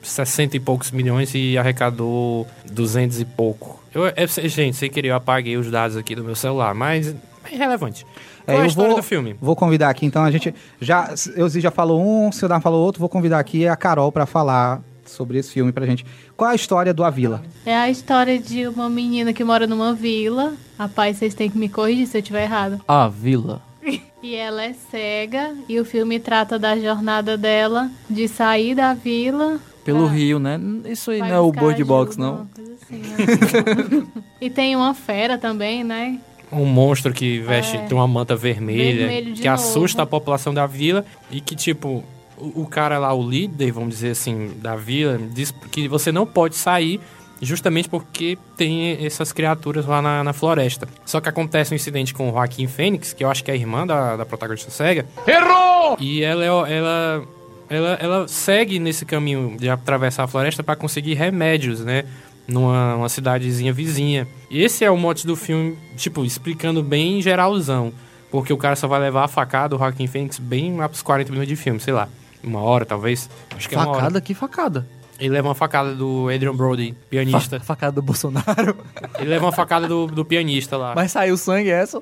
60 0.09 0.57
e 0.57 0.59
poucos 0.59 0.91
milhões 0.91 1.31
e 1.35 1.57
arrecadou 1.57 2.47
200 2.71 3.19
e 3.21 3.25
pouco. 3.25 3.81
Eu, 3.93 4.05
é, 4.07 4.27
gente, 4.47 4.75
sem 4.77 4.89
querer 4.89 5.09
eu 5.09 5.15
apaguei 5.15 5.57
os 5.57 5.69
dados 5.71 5.95
aqui 5.97 6.15
do 6.15 6.23
meu 6.23 6.35
celular, 6.35 6.73
mas 6.73 7.15
é 7.49 7.53
irrelevante. 7.53 8.05
É, 8.45 8.51
Qual 8.53 8.57
é 8.57 8.61
a 8.61 8.63
eu 8.63 8.67
história 8.67 8.91
vou- 8.91 8.99
do 8.99 9.03
filme? 9.03 9.35
Vou 9.41 9.55
convidar 9.55 9.89
aqui, 9.89 10.05
então 10.05 10.23
a 10.23 10.31
gente 10.31 10.53
já. 10.79 11.13
Eu 11.35 11.49
já 11.49 11.71
falou 11.71 12.01
um, 12.01 12.29
o 12.29 12.33
seu 12.33 12.47
Dan 12.47 12.59
falou 12.61 12.83
outro, 12.85 12.99
vou 12.99 13.09
convidar 13.09 13.39
aqui 13.39 13.67
a 13.67 13.75
Carol 13.75 14.11
pra 14.11 14.25
falar 14.25 14.81
sobre 15.05 15.37
esse 15.37 15.51
filme 15.51 15.71
pra 15.71 15.85
gente. 15.85 16.05
Qual 16.35 16.49
é 16.49 16.53
a 16.53 16.55
história 16.55 16.93
do 16.93 17.03
A 17.03 17.09
Vila? 17.09 17.41
É 17.65 17.75
a 17.75 17.89
história 17.89 18.37
de 18.39 18.67
uma 18.67 18.89
menina 18.89 19.31
que 19.33 19.43
mora 19.43 19.65
numa 19.67 19.93
vila. 19.93 20.53
Rapaz, 20.77 21.17
vocês 21.17 21.33
têm 21.33 21.49
que 21.49 21.57
me 21.57 21.67
corrigir 21.69 22.07
se 22.07 22.17
eu 22.17 22.19
estiver 22.19 22.43
errado. 22.43 22.81
A 22.87 23.07
Vila. 23.07 23.61
E 24.23 24.33
ela 24.35 24.63
é 24.63 24.73
cega 24.73 25.53
e 25.69 25.79
o 25.79 25.85
filme 25.85 26.19
trata 26.19 26.57
da 26.57 26.75
jornada 26.77 27.37
dela 27.37 27.89
de 28.09 28.27
sair 28.27 28.73
da 28.73 28.93
vila 28.95 29.59
Pelo 29.87 30.05
pra- 30.05 30.13
rio, 30.15 30.37
né? 30.39 30.59
Isso 30.85 31.09
aí 31.11 31.19
não 31.19 31.27
é 31.27 31.39
o 31.39 31.51
Bird 31.51 31.83
Box, 31.83 32.15
não. 32.17 32.35
uma 32.35 32.47
coisa 32.55 32.73
assim. 32.73 32.97
né? 32.99 34.07
e 34.39 34.49
tem 34.49 34.75
uma 34.75 34.93
fera 34.93 35.37
também, 35.37 35.83
né? 35.83 36.19
Um 36.51 36.63
monstro 36.65 37.11
que 37.13 37.39
veste, 37.39 37.75
É. 37.75 37.81
tem 37.81 37.97
uma 37.97 38.07
manta 38.07 38.35
vermelha, 38.35 39.07
Vermelho 39.07 39.33
de 39.33 39.41
que 39.41 39.47
assusta 39.47 39.99
novo. 40.03 40.07
a 40.15 40.19
população 40.19 40.53
da 40.53 40.65
vila 40.65 41.03
e 41.31 41.41
que, 41.41 41.55
tipo, 41.55 42.03
o, 42.37 42.61
o 42.61 42.65
cara 42.67 42.97
lá, 42.99 43.13
o 43.13 43.27
líder, 43.27 43.71
vamos 43.71 43.89
dizer 43.95 44.11
assim, 44.11 44.51
da 44.61 44.75
vila, 44.75 45.19
diz 45.33 45.51
que 45.71 45.87
você 45.87 46.11
não 46.11 46.25
pode 46.25 46.55
sair 46.55 47.01
justamente 47.41 47.87
porque 47.89 48.37
tem 48.55 49.05
essas 49.05 49.31
criaturas 49.33 49.85
lá 49.85 50.01
na, 50.01 50.23
na 50.23 50.33
floresta. 50.33 50.87
Só 51.05 51.19
que 51.21 51.27
acontece 51.29 51.73
um 51.73 51.75
incidente 51.75 52.13
com 52.13 52.29
o 52.29 52.31
Joaquim 52.31 52.65
Fênix, 52.65 53.13
que 53.13 53.23
eu 53.23 53.29
acho 53.29 53.43
que 53.43 53.51
é 53.51 53.53
a 53.53 53.57
irmã 53.57 53.85
da, 53.85 54.15
da 54.15 54.25
protagonista 54.25 54.71
cega. 54.71 55.05
Errou! 55.27 55.97
E 55.99 56.23
ela, 56.23 56.43
é- 56.43 56.73
ela, 56.77 57.23
ela, 57.69 57.93
ela 58.01 58.27
segue 58.27 58.79
nesse 58.79 59.05
caminho 59.05 59.55
de 59.57 59.69
atravessar 59.69 60.23
a 60.23 60.27
floresta 60.27 60.63
para 60.63 60.75
conseguir 60.75 61.13
remédios, 61.13 61.81
né? 61.81 62.03
Numa 62.47 62.95
uma 62.95 63.09
cidadezinha 63.09 63.73
vizinha. 63.73 64.27
E 64.49 64.61
esse 64.63 64.85
é 64.85 64.89
o 64.91 64.97
mote 64.97 65.27
do 65.27 65.35
filme, 65.35 65.77
tipo, 65.97 66.23
explicando 66.23 66.81
bem 66.81 67.21
geralzão. 67.21 67.91
Porque 68.31 68.51
o 68.51 68.57
cara 68.57 68.75
só 68.75 68.87
vai 68.87 68.99
levar 68.99 69.23
a 69.23 69.27
facada 69.27 69.69
do 69.69 69.77
Joaquim 69.77 70.07
Fênix 70.07 70.37
bem 70.39 70.75
lá 70.75 70.87
pros 70.87 71.01
40 71.01 71.31
minutos 71.31 71.49
de 71.49 71.55
filme, 71.55 71.79
sei 71.79 71.93
lá. 71.93 72.09
Uma 72.43 72.61
hora, 72.61 72.85
talvez. 72.85 73.29
Acho 73.55 73.67
que 73.67 73.75
é 73.75 73.77
uma 73.77 73.87
hora. 73.87 73.97
Facada? 73.97 74.21
Que 74.21 74.33
facada? 74.33 74.87
Ele 75.19 75.29
leva 75.29 75.47
uma 75.47 75.55
facada 75.55 75.95
do 75.95 76.29
Adrian 76.29 76.55
Brody, 76.55 76.93
pianista. 77.09 77.59
Fa- 77.59 77.65
facada 77.65 77.93
do 77.93 78.01
Bolsonaro. 78.01 78.77
Ele 79.17 79.29
leva 79.29 79.45
uma 79.45 79.51
facada 79.51 79.87
do, 79.87 80.05
do 80.07 80.23
pianista 80.23 80.77
lá. 80.77 80.93
Mas 80.95 81.11
saiu 81.11 81.35
sangue 81.37 81.69
é 81.71 81.81
essa? 81.81 82.01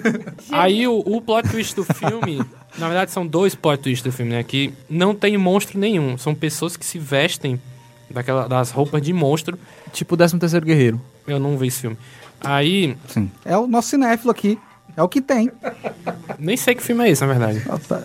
Aí 0.50 0.86
o, 0.88 0.98
o 0.98 1.20
plot 1.20 1.48
twist 1.50 1.74
do 1.76 1.84
filme, 1.84 2.38
na 2.78 2.86
verdade 2.88 3.10
são 3.10 3.26
dois 3.26 3.54
plot 3.54 3.82
twists 3.82 4.02
do 4.02 4.10
filme, 4.16 4.32
né? 4.32 4.42
Que 4.42 4.72
não 4.88 5.14
tem 5.14 5.36
monstro 5.36 5.78
nenhum. 5.78 6.16
São 6.16 6.34
pessoas 6.34 6.76
que 6.76 6.86
se 6.86 6.98
vestem 6.98 7.60
daquela, 8.10 8.48
das 8.48 8.70
roupas 8.70 9.02
de 9.02 9.12
monstro. 9.12 9.58
Tipo 9.92 10.14
o 10.14 10.16
13 10.16 10.38
terceiro 10.38 10.64
guerreiro. 10.64 11.00
Eu 11.26 11.38
não 11.38 11.58
vi 11.58 11.66
esse 11.68 11.82
filme. 11.82 11.98
Aí, 12.40 12.96
Sim. 13.08 13.30
É 13.44 13.56
o 13.56 13.66
nosso 13.66 13.88
cinéfilo 13.88 14.30
aqui. 14.30 14.58
É 14.96 15.02
o 15.02 15.08
que 15.08 15.20
tem. 15.20 15.50
nem 16.38 16.56
sei 16.56 16.74
que 16.74 16.82
filme 16.82 17.04
é 17.04 17.10
esse, 17.10 17.20
na 17.24 17.32
verdade. 17.32 17.62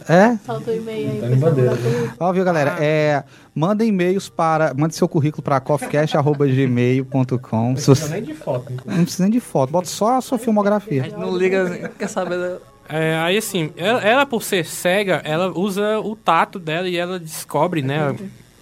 É. 0.08 0.38
Solta 0.46 0.72
o 0.72 0.76
e-mail 0.76 1.12
aí. 1.12 1.20
pessoal 1.30 1.52
da 1.52 1.76
polícia. 1.78 2.14
Ó, 2.20 2.34
viu, 2.34 2.44
galera? 2.44 2.76
É, 2.80 3.24
manda 3.54 3.86
e-mails 3.86 4.28
para. 4.30 4.74
Mande 4.74 4.96
seu 4.96 5.08
currículo 5.08 5.44
para 5.44 5.60
coffeecast.gmail.com. 5.60 7.76
Se 7.78 7.88
você- 7.88 8.08
Nem 8.10 8.24
de 8.24 8.34
foto. 8.34 8.74
Não 8.86 9.04
precisa 9.04 9.24
nem 9.24 9.32
de 9.32 9.40
foto, 9.40 9.72
bota 9.72 9.88
só 9.88 10.18
a 10.18 10.22
sua 10.22 10.38
filmografia. 10.38 11.08
Não 11.18 11.36
liga, 11.38 11.92
quer 11.98 12.08
saber... 12.08 12.58
É, 12.92 13.18
aí 13.20 13.38
assim, 13.38 13.72
ela, 13.78 14.02
ela, 14.02 14.26
por 14.26 14.42
ser 14.42 14.66
cega, 14.66 15.22
ela 15.24 15.52
usa 15.56 16.00
o 16.00 16.16
tato 16.16 16.58
dela 16.58 16.90
e 16.90 16.98
ela 16.98 17.20
descobre, 17.20 17.84
né? 17.84 18.16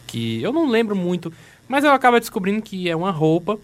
Que 0.05 0.43
eu 0.43 0.51
não 0.51 0.67
lembro 0.69 0.97
muito, 0.97 1.31
mas 1.65 1.85
ela 1.85 1.95
acaba 1.95 2.19
descobrindo 2.19 2.61
que 2.61 2.89
é 2.89 2.95
uma 2.95 3.09
roupa. 3.11 3.57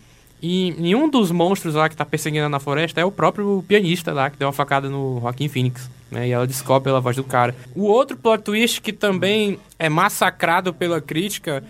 E, 0.44 0.76
e 0.78 0.94
um 0.94 1.07
dos 1.07 1.32
monstros 1.32 1.76
lá 1.76 1.88
que 1.88 1.95
tá 1.95 2.03
perseguindo 2.03 2.49
na 2.49 2.60
floresta 2.60 2.99
é 2.99 3.06
o 3.06 3.11
próprio 3.11 3.64
pianista 3.65 4.11
lá, 4.11 4.30
que 4.30 4.38
deu 4.38 4.45
uma 4.45 4.53
facada 4.53 4.90
no 4.90 5.22
Joaquim 5.22 5.48
Phoenix. 5.48 5.90
Né, 6.11 6.28
e 6.28 6.32
ela 6.32 6.45
descobre 6.45 6.84
pela 6.84 6.99
voz 6.99 7.15
do 7.15 7.24
cara. 7.24 7.56
O 7.74 7.86
outro 7.86 8.18
plot 8.18 8.44
twist 8.44 8.82
que 8.82 8.91
também 8.91 9.57
é 9.80 9.88
massacrado 9.88 10.74
pela 10.74 10.99
crítica, 10.99 11.64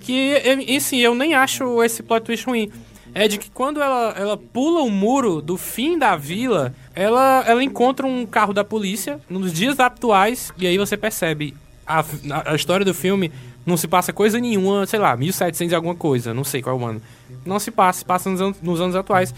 que 0.00 0.42
si 0.80 1.00
eu 1.00 1.14
nem 1.14 1.34
acho 1.34 1.80
esse 1.84 2.02
plot 2.02 2.24
twist 2.24 2.44
ruim. 2.46 2.68
É 3.14 3.28
de 3.28 3.38
que 3.38 3.48
quando 3.48 3.80
ela, 3.80 4.12
ela 4.18 4.36
pula 4.36 4.82
o 4.82 4.90
muro 4.90 5.40
do 5.40 5.56
fim 5.56 5.96
da 5.96 6.16
vila, 6.16 6.74
ela, 6.96 7.44
ela 7.46 7.62
encontra 7.62 8.04
um 8.04 8.26
carro 8.26 8.52
da 8.52 8.64
polícia 8.64 9.20
nos 9.30 9.52
dias 9.52 9.78
atuais, 9.78 10.52
e 10.58 10.66
aí 10.66 10.76
você 10.76 10.96
percebe. 10.96 11.54
A, 11.86 12.00
a, 12.00 12.52
a 12.52 12.54
história 12.56 12.84
do 12.84 12.92
filme 12.92 13.30
não 13.64 13.76
se 13.76 13.86
passa 13.86 14.12
coisa 14.12 14.38
nenhuma, 14.40 14.84
sei 14.84 14.98
lá, 14.98 15.16
1700 15.16 15.72
e 15.72 15.74
alguma 15.74 15.94
coisa, 15.94 16.34
não 16.34 16.44
sei 16.44 16.60
qual 16.60 16.76
é 16.76 16.82
o 16.82 16.84
ano. 16.84 17.00
Não 17.46 17.58
se 17.58 17.70
passa, 17.70 18.00
se 18.00 18.04
passa 18.04 18.28
nos, 18.30 18.40
anos- 18.40 18.56
nos 18.62 18.80
anos 18.80 18.96
atuais. 18.96 19.34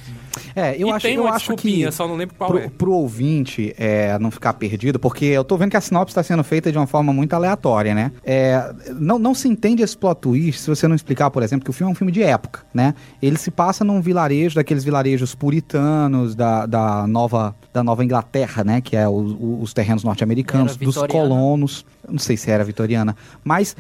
É, 0.55 0.77
eu 0.81 0.89
e 0.89 0.91
acho, 0.93 1.07
tem 1.07 1.17
eu 1.17 1.23
uma 1.25 1.33
acho 1.35 1.55
que. 1.57 1.91
só 1.93 2.07
não 2.07 2.15
lembro 2.17 2.35
qual 2.37 2.51
pro, 2.51 2.59
é. 2.59 2.69
pro 2.69 2.93
ouvinte 2.93 3.75
é, 3.79 4.19
não 4.19 4.31
ficar 4.31 4.53
perdido, 4.55 4.99
porque 4.99 5.25
eu 5.25 5.43
tô 5.45 5.57
vendo 5.57 5.71
que 5.71 5.77
a 5.77 5.81
sinopse 5.81 6.13
está 6.13 6.23
sendo 6.23 6.43
feita 6.45 6.71
de 6.71 6.79
uma 6.79 6.87
forma 6.87 7.13
muito 7.13 7.33
aleatória, 7.35 7.95
né? 7.95 8.13
É, 8.25 8.73
não, 8.99 9.19
não 9.19 9.35
se 9.35 9.49
entende 9.49 9.83
esse 9.83 9.97
plot 9.97 10.21
twist 10.21 10.61
se 10.61 10.69
você 10.71 10.87
não 10.89 10.95
explicar, 10.95 11.31
por 11.31 11.43
exemplo, 11.43 11.65
que 11.65 11.71
o 11.71 11.73
filme 11.73 11.91
é 11.91 11.93
um 11.93 11.95
filme 11.95 12.13
de 12.13 12.23
época, 12.23 12.61
né? 12.73 12.95
Ele 13.21 13.37
se 13.37 13.51
passa 13.51 13.85
num 13.85 14.01
vilarejo, 14.01 14.55
daqueles 14.55 14.85
vilarejos 14.85 15.35
puritanos 15.35 16.35
da, 16.35 16.67
da, 16.67 17.07
nova, 17.07 17.55
da 17.73 17.83
Nova 17.83 18.05
Inglaterra, 18.05 18.63
né? 18.65 18.81
Que 18.81 18.97
é 18.97 19.09
o- 19.09 19.13
o- 19.13 19.59
os 19.63 19.73
terrenos 19.75 20.05
norte-americanos, 20.05 20.77
dos 20.77 20.97
colonos. 21.07 21.85
Eu 22.07 22.13
Não 22.13 22.19
sei 22.19 22.37
se 22.37 22.51
era 22.51 22.65
vitoriana, 22.65 23.15
mas 23.45 23.77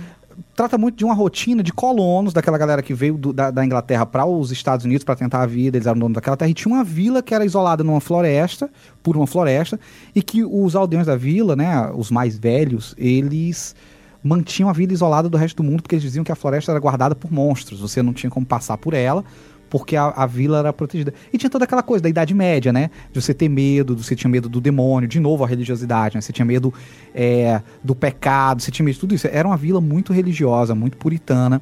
trata 0.55 0.77
muito 0.79 0.97
de 0.97 1.05
uma 1.05 1.15
rotina 1.15 1.63
de 1.63 1.73
colonos, 1.73 2.33
daquela 2.33 2.59
galera 2.59 2.83
que 2.83 2.95
veio 2.95 3.17
do- 3.17 3.33
da, 3.33 3.51
da 3.51 3.65
Inglaterra 3.65 4.05
para 4.07 4.25
os 4.27 4.51
Estados 4.51 4.85
Unidos 4.85 5.05
para 5.05 5.17
tentar 5.17 5.43
a 5.43 5.47
vida, 5.47 5.77
eles 5.77 5.87
eram 5.87 5.99
donos 5.99 6.15
daquela 6.15 6.37
terra, 6.37 6.51
e 6.51 6.55
tinha 6.55 6.75
uma 6.75 6.85
vila 6.85 7.23
que 7.23 7.35
era 7.35 7.45
isolada 7.45 7.83
numa 7.83 8.01
floresta, 8.01 8.71
por 9.03 9.17
uma 9.17 9.27
floresta, 9.27 9.79
e 10.15 10.23
que 10.23 10.45
os 10.45 10.77
aldeões 10.77 11.07
da 11.07 11.17
vila, 11.17 11.55
né, 11.57 11.91
os 11.95 12.11
mais 12.11 12.39
velhos, 12.39 12.95
eles 12.99 13.75
mantinham 14.23 14.69
a 14.69 14.73
vida 14.73 14.93
isolada 14.93 15.29
do 15.29 15.37
resto 15.39 15.59
do 15.59 15.63
mundo, 15.63 15.83
porque 15.83 15.95
eles 15.95 16.03
diziam 16.03 16.25
que 16.25 16.33
a 16.33 16.37
floresta 16.37 16.73
era 16.73 16.81
guardada 16.81 17.15
por 17.15 17.33
monstros, 17.33 17.81
você 17.81 18.03
não 18.03 18.13
tinha 18.13 18.31
como 18.31 18.45
passar 18.45 18.77
por 18.77 18.95
ela, 18.95 19.25
porque 19.71 19.97
a, 19.97 20.09
a 20.09 20.27
vila 20.27 20.59
era 20.59 20.73
protegida. 20.73 21.13
E 21.33 21.39
tinha 21.39 21.51
toda 21.51 21.65
aquela 21.65 21.83
coisa 21.83 22.03
da 22.03 22.09
Idade 22.09 22.35
Média, 22.35 22.73
né? 22.73 22.91
De 23.13 23.21
você 23.21 23.35
ter 23.35 23.49
medo, 23.49 23.97
você 23.97 24.17
tinha 24.17 24.31
medo 24.31 24.49
do 24.49 24.61
demônio, 24.61 25.09
de 25.09 25.21
novo 25.21 25.45
a 25.45 25.47
religiosidade, 25.47 26.17
né? 26.17 26.21
Você 26.21 26.33
tinha 26.33 26.45
medo 26.45 26.73
é, 27.15 27.61
do 27.83 27.95
pecado, 27.95 28.63
você 28.63 28.71
tinha 28.71 28.85
medo 28.85 28.95
de 28.95 29.01
tudo 29.01 29.15
isso. 29.15 29.29
Era 29.31 29.47
uma 29.47 29.57
vila 29.57 29.81
muito 29.81 30.13
religiosa, 30.13 30.75
muito 30.75 30.97
puritana 30.97 31.61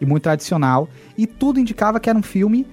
e 0.00 0.06
muito 0.06 0.22
tradicional. 0.22 0.88
E 1.16 1.26
tudo 1.26 1.60
indicava 1.60 2.00
que 2.00 2.10
era 2.10 2.18
um 2.18 2.22
filme, 2.22 2.66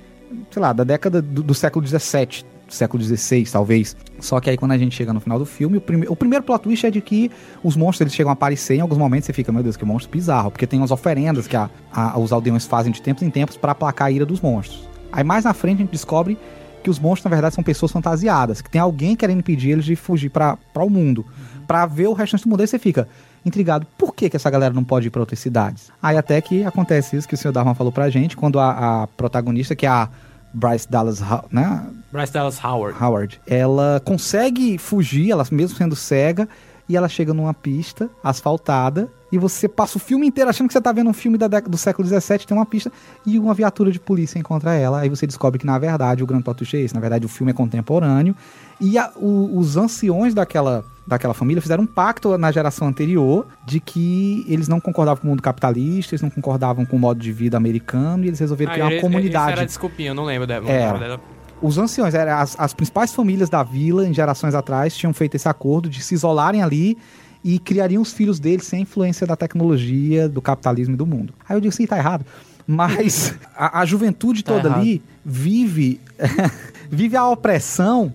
sei 0.49 0.61
lá, 0.61 0.73
da 0.73 0.83
década 0.83 1.21
do, 1.21 1.43
do 1.43 1.53
século 1.53 1.85
XVII, 1.85 2.45
século 2.75 3.03
XVI, 3.03 3.43
talvez. 3.51 3.95
Só 4.19 4.39
que 4.39 4.49
aí 4.49 4.57
quando 4.57 4.71
a 4.71 4.77
gente 4.77 4.95
chega 4.95 5.11
no 5.13 5.19
final 5.19 5.37
do 5.39 5.45
filme, 5.45 5.77
o, 5.77 5.81
prime 5.81 6.05
o 6.07 6.15
primeiro 6.15 6.43
plot 6.43 6.61
twist 6.63 6.85
é 6.85 6.91
de 6.91 7.01
que 7.01 7.29
os 7.63 7.75
monstros 7.75 8.01
eles 8.01 8.13
chegam 8.13 8.29
a 8.29 8.33
aparecer 8.33 8.75
em 8.75 8.79
alguns 8.81 8.97
momentos 8.97 9.25
você 9.25 9.33
fica, 9.33 9.51
meu 9.51 9.63
Deus, 9.63 9.75
que 9.77 9.85
monstro 9.85 10.11
bizarro, 10.11 10.51
porque 10.51 10.65
tem 10.67 10.79
umas 10.79 10.91
oferendas 10.91 11.47
que 11.47 11.55
a- 11.55 11.69
a- 11.91 12.17
os 12.19 12.31
aldeões 12.31 12.65
fazem 12.65 12.91
de 12.91 13.01
tempos 13.01 13.23
em 13.23 13.29
tempos 13.29 13.57
para 13.57 13.71
aplacar 13.71 14.07
a 14.07 14.11
ira 14.11 14.25
dos 14.25 14.41
monstros. 14.41 14.87
Aí 15.11 15.23
mais 15.23 15.43
na 15.45 15.53
frente 15.53 15.77
a 15.77 15.81
gente 15.81 15.91
descobre 15.91 16.37
que 16.83 16.89
os 16.89 16.97
monstros 16.99 17.25
na 17.25 17.35
verdade 17.35 17.53
são 17.55 17.63
pessoas 17.63 17.91
fantasiadas, 17.91 18.61
que 18.61 18.69
tem 18.69 18.81
alguém 18.81 19.15
querendo 19.15 19.39
impedir 19.39 19.71
eles 19.71 19.85
de 19.85 19.95
fugir 19.95 20.29
para 20.29 20.57
o 20.75 20.89
mundo, 20.89 21.25
Pra 21.67 21.85
ver 21.85 22.07
o 22.07 22.13
restante 22.13 22.43
do 22.43 22.49
mundo. 22.49 22.59
Aí 22.61 22.67
você 22.67 22.77
fica 22.77 23.07
intrigado, 23.45 23.87
por 23.97 24.13
que, 24.13 24.29
que 24.29 24.35
essa 24.35 24.49
galera 24.49 24.73
não 24.73 24.83
pode 24.83 25.07
ir 25.07 25.09
para 25.09 25.21
outras 25.21 25.39
cidades? 25.39 25.89
Aí 26.03 26.17
até 26.17 26.41
que 26.41 26.65
acontece 26.65 27.15
isso 27.15 27.25
que 27.27 27.33
o 27.33 27.37
senhor 27.37 27.53
Dharma 27.53 27.73
falou 27.73 27.93
pra 27.93 28.09
gente, 28.09 28.35
quando 28.35 28.59
a, 28.59 29.03
a 29.03 29.07
protagonista, 29.07 29.73
que 29.73 29.85
é 29.85 29.89
a 29.89 30.09
Bryce 30.53 30.89
Dallas, 30.89 31.21
né? 31.51 31.85
Bryce 32.11 32.33
Dallas 32.33 32.63
Howard. 32.63 33.01
Howard, 33.03 33.41
ela 33.47 34.01
consegue 34.03 34.77
fugir, 34.77 35.31
ela 35.31 35.45
mesmo 35.51 35.77
sendo 35.77 35.95
cega, 35.95 36.47
e 36.89 36.97
ela 36.97 37.07
chega 37.07 37.33
numa 37.33 37.53
pista 37.53 38.09
asfaltada, 38.21 39.07
e 39.31 39.37
você 39.37 39.65
passa 39.69 39.95
o 39.97 39.99
filme 39.99 40.27
inteiro 40.27 40.49
achando 40.49 40.67
que 40.67 40.73
você 40.73 40.81
tá 40.81 40.91
vendo 40.91 41.09
um 41.09 41.13
filme 41.13 41.37
da 41.37 41.47
do 41.47 41.77
século 41.77 42.05
XVII, 42.05 42.39
tem 42.39 42.57
uma 42.57 42.65
pista, 42.65 42.91
e 43.25 43.39
uma 43.39 43.53
viatura 43.53 43.89
de 43.91 43.99
polícia 43.99 44.37
encontra 44.37 44.73
ela, 44.75 44.99
aí 44.99 45.07
você 45.09 45.25
descobre 45.25 45.57
que, 45.57 45.65
na 45.65 45.77
verdade, 45.79 46.21
o 46.21 46.27
grande 46.27 46.43
plot 46.43 46.57
twist 46.57 46.75
é 46.75 46.81
esse, 46.81 46.93
na 46.93 46.99
verdade, 46.99 47.25
o 47.25 47.29
filme 47.29 47.51
é 47.51 47.53
contemporâneo, 47.55 48.35
e 48.79 48.97
a- 48.97 49.11
o- 49.15 49.57
os 49.57 49.77
anciões 49.77 50.33
daquela, 50.33 50.83
daquela 51.11 51.33
família 51.33 51.61
fizeram 51.61 51.83
um 51.83 51.87
pacto 51.87 52.37
na 52.37 52.51
geração 52.51 52.87
anterior 52.87 53.45
de 53.65 53.79
que 53.79 54.45
eles 54.47 54.67
não 54.67 54.79
concordavam 54.79 55.21
com 55.21 55.27
o 55.27 55.29
mundo 55.31 55.41
capitalista, 55.41 56.15
eles 56.15 56.21
não 56.21 56.29
concordavam 56.29 56.85
com 56.85 56.95
o 56.95 56.99
modo 56.99 57.19
de 57.19 57.31
vida 57.31 57.57
americano, 57.57 58.23
e 58.23 58.27
eles 58.27 58.39
resolveram 58.39 58.71
Ah, 58.71 58.75
criar 58.75 58.87
uma 58.87 59.01
comunidade. 59.01 59.51
Esse 59.51 59.59
era 59.59 59.65
desculpinha, 59.65 60.11
eu 60.11 60.15
não 60.15 60.23
lembro 60.23 60.47
dela. 60.47 60.69
Era. 60.69 60.97
dela. 60.97 61.21
Os 61.61 61.77
anciões, 61.77 62.15
eram 62.15 62.37
as, 62.37 62.57
as 62.57 62.73
principais 62.73 63.13
famílias 63.13 63.49
da 63.49 63.61
vila, 63.61 64.07
em 64.07 64.13
gerações 64.13 64.55
atrás, 64.55 64.95
tinham 64.95 65.13
feito 65.13 65.35
esse 65.35 65.47
acordo 65.47 65.89
de 65.89 66.01
se 66.01 66.15
isolarem 66.15 66.63
ali 66.63 66.97
e 67.43 67.59
criariam 67.59 68.01
os 68.01 68.13
filhos 68.13 68.39
deles 68.39 68.65
sem 68.65 68.81
influência 68.81 69.27
da 69.27 69.35
tecnologia, 69.35 70.29
do 70.29 70.41
capitalismo 70.41 70.93
e 70.93 70.97
do 70.97 71.05
mundo. 71.05 71.33
Aí 71.47 71.57
eu 71.57 71.61
digo 71.61 71.73
assim, 71.73 71.85
tá 71.85 71.97
errado. 71.97 72.25
Mas 72.65 73.35
a, 73.55 73.81
a 73.81 73.85
juventude 73.85 74.43
Tá 74.43 74.53
toda 74.53 74.73
ali 74.73 75.03
vive, 75.25 75.99
vive 76.89 77.17
a 77.17 77.27
opressão 77.27 78.13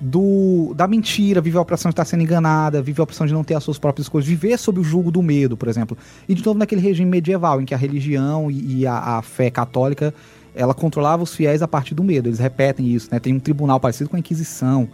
do, 0.00 0.72
da 0.76 0.86
mentira, 0.86 1.40
vive 1.40 1.56
a 1.56 1.60
opressão 1.60 1.88
de 1.90 1.92
estar 1.94 2.04
sendo 2.04 2.22
enganada, 2.22 2.80
vive 2.80 3.00
a 3.00 3.04
opressão 3.04 3.26
de 3.26 3.32
não 3.32 3.42
ter 3.42 3.54
as 3.54 3.64
suas 3.64 3.78
próprias 3.78 4.06
escolhas, 4.06 4.26
viver 4.26 4.56
sob 4.58 4.78
o 4.78 4.84
jugo 4.84 5.10
do 5.10 5.22
medo, 5.22 5.56
por 5.56 5.68
exemplo. 5.68 5.98
E 6.28 6.34
de 6.34 6.44
novo 6.44 6.58
naquele 6.58 6.80
regime 6.80 7.10
medieval, 7.10 7.60
em 7.60 7.64
que 7.64 7.74
a 7.74 7.76
religião 7.76 8.50
e, 8.50 8.80
e 8.80 8.86
a, 8.86 9.18
a 9.18 9.22
fé 9.22 9.50
católica 9.50 10.14
ela 10.54 10.74
controlava 10.74 11.22
os 11.22 11.34
fiéis 11.34 11.62
a 11.62 11.68
partir 11.68 11.94
do 11.94 12.02
medo. 12.02 12.28
Eles 12.28 12.38
repetem 12.38 12.86
isso, 12.86 13.08
né? 13.12 13.18
Tem 13.18 13.32
um 13.32 13.40
tribunal 13.40 13.78
parecido 13.78 14.10
com 14.10 14.16
a 14.16 14.18
Inquisição, 14.18 14.88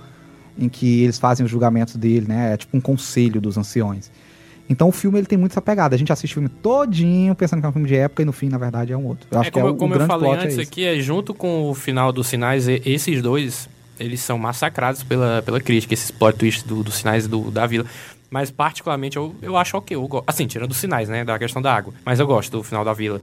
em 0.59 0.69
que 0.69 1.05
eles 1.05 1.19
fazem 1.19 1.45
os 1.45 1.51
julgamentos 1.51 1.97
dele, 1.97 2.27
né? 2.29 2.55
É 2.55 2.57
tipo 2.57 2.77
um 2.77 2.81
conselho 2.81 3.41
dos 3.41 3.57
anciões. 3.57 4.11
Então 4.69 4.89
o 4.89 4.93
filme 4.93 5.19
ele 5.19 5.27
tem 5.27 5.37
muito 5.37 5.53
essa 5.53 5.63
pegada. 5.63 5.95
A 5.95 5.99
gente 5.99 6.13
assiste 6.13 6.33
o 6.33 6.35
filme 6.35 6.49
todinho 6.49 7.35
pensando 7.35 7.61
que 7.61 7.67
é 7.67 7.69
um 7.69 7.73
filme 7.73 7.89
de 7.89 7.97
época 7.97 8.23
e 8.23 8.25
no 8.25 8.33
fim, 8.33 8.49
na 8.49 8.59
verdade, 8.59 8.93
é 8.93 8.97
um 8.97 9.07
outro. 9.07 9.27
Eu 9.31 9.41
acho 9.41 9.49
É 9.49 9.51
como, 9.51 9.65
que 9.65 9.71
é 9.71 9.73
o, 9.73 9.77
como 9.77 9.95
o 9.95 9.97
eu 9.97 10.07
falei 10.07 10.31
plot 10.31 10.45
antes 10.45 10.59
é 10.59 10.63
aqui, 10.63 10.85
é 10.85 10.99
junto 10.99 11.35
com 11.35 11.71
o 11.71 11.75
final 11.75 12.13
dos 12.13 12.27
sinais, 12.27 12.67
esses 12.67 13.21
dois, 13.21 13.69
eles 13.99 14.21
são 14.21 14.39
massacrados 14.39 15.03
pela, 15.03 15.43
pela 15.43 15.61
crítica, 15.61 15.95
esses 15.95 16.11
plot 16.11 16.39
twists 16.39 16.63
do, 16.63 16.83
dos 16.83 16.97
sinais 16.97 17.27
do, 17.27 17.51
da 17.51 17.67
vila. 17.67 17.87
Mas, 18.31 18.51
particularmente, 18.51 19.17
eu, 19.17 19.35
eu 19.41 19.57
acho 19.57 19.77
ok. 19.77 19.97
Eu. 19.97 20.25
Assim, 20.27 20.47
tirando 20.47 20.73
os 20.73 20.77
sinais, 20.77 21.09
né? 21.09 21.25
Da 21.25 21.39
questão 21.39 21.63
da 21.63 21.75
água. 21.75 21.95
Mas 22.05 22.19
eu 22.19 22.27
gosto 22.27 22.51
do 22.51 22.63
final 22.63 22.85
da 22.85 22.93
vila. 22.93 23.21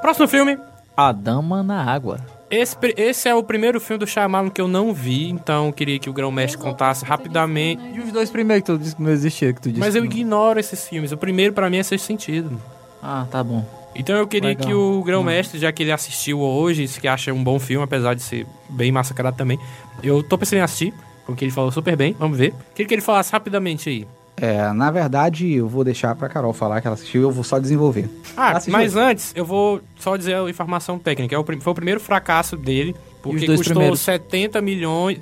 Próximo 0.00 0.28
filme: 0.28 0.58
A 0.96 1.12
Dama 1.12 1.62
na 1.62 1.82
Água. 1.82 2.20
Esse, 2.50 2.76
esse 2.96 3.28
é 3.28 3.34
o 3.34 3.42
primeiro 3.42 3.80
filme 3.80 3.98
do 3.98 4.06
Shyamalan 4.06 4.50
que 4.50 4.60
eu 4.60 4.68
não 4.68 4.94
vi, 4.94 5.28
então 5.30 5.66
eu 5.66 5.72
queria 5.72 5.98
que 5.98 6.08
o 6.08 6.12
Grão 6.12 6.30
Mestre 6.30 6.58
contasse 6.58 7.04
rapidamente. 7.04 7.82
E 7.94 7.98
os 8.00 8.12
dois 8.12 8.30
primeiros 8.30 8.64
que 8.64 8.72
tu 8.72 8.78
disse 8.78 8.94
que 8.94 9.02
não 9.02 9.10
existia, 9.10 9.52
que 9.52 9.60
tu 9.60 9.68
disse. 9.68 9.80
Mas 9.80 9.96
eu 9.96 10.04
não- 10.04 10.10
ignoro 10.10 10.60
esses 10.60 10.86
filmes. 10.88 11.10
O 11.10 11.16
primeiro 11.16 11.52
pra 11.52 11.68
mim 11.68 11.78
é 11.78 11.82
Sexto 11.82 12.04
Sentido. 12.06 12.60
Ah, 13.02 13.26
tá 13.30 13.42
bom. 13.42 13.64
Então 13.96 14.16
eu 14.16 14.26
queria 14.26 14.50
Legal. 14.50 14.66
que 14.66 14.74
o 14.74 15.02
Grão 15.02 15.24
Mestre, 15.24 15.58
já 15.58 15.72
que 15.72 15.82
ele 15.82 15.90
assistiu 15.90 16.40
hoje, 16.40 16.86
que 17.00 17.08
acha 17.08 17.32
um 17.32 17.42
bom 17.42 17.58
filme, 17.58 17.82
apesar 17.82 18.14
de 18.14 18.22
ser 18.22 18.46
bem 18.68 18.92
massacrado 18.92 19.36
também. 19.36 19.58
Eu 20.02 20.22
tô 20.22 20.36
pensando 20.38 20.58
em 20.58 20.62
assistir, 20.62 20.92
porque 21.24 21.44
ele 21.44 21.52
falou 21.52 21.72
super 21.72 21.96
bem, 21.96 22.14
vamos 22.18 22.36
ver. 22.38 22.52
Queria 22.74 22.86
que 22.86 22.94
ele 22.94 23.02
falasse 23.02 23.32
rapidamente 23.32 23.88
aí. 23.88 24.06
É, 24.38 24.70
na 24.72 24.90
verdade, 24.90 25.50
eu 25.54 25.66
vou 25.66 25.82
deixar 25.82 26.14
pra 26.14 26.28
Carol 26.28 26.52
falar 26.52 26.80
que 26.80 26.86
ela 26.86 26.94
assistiu 26.94 27.22
e 27.22 27.24
eu 27.24 27.30
vou 27.30 27.42
só 27.42 27.58
desenvolver. 27.58 28.08
Ah, 28.36 28.60
mas 28.68 28.94
antes, 28.94 29.32
eu 29.34 29.46
vou 29.46 29.80
só 29.98 30.14
dizer 30.16 30.34
a 30.36 30.48
informação 30.50 30.98
técnica. 30.98 31.34
É 31.34 31.38
o 31.38 31.44
foi 31.44 31.72
o 31.72 31.74
primeiro 31.74 31.98
fracasso 32.00 32.54
dele, 32.56 32.94
porque 33.22 33.46
custou 33.46 33.64
primeiros? 33.74 34.00
70 34.00 34.60
milhões. 34.60 35.18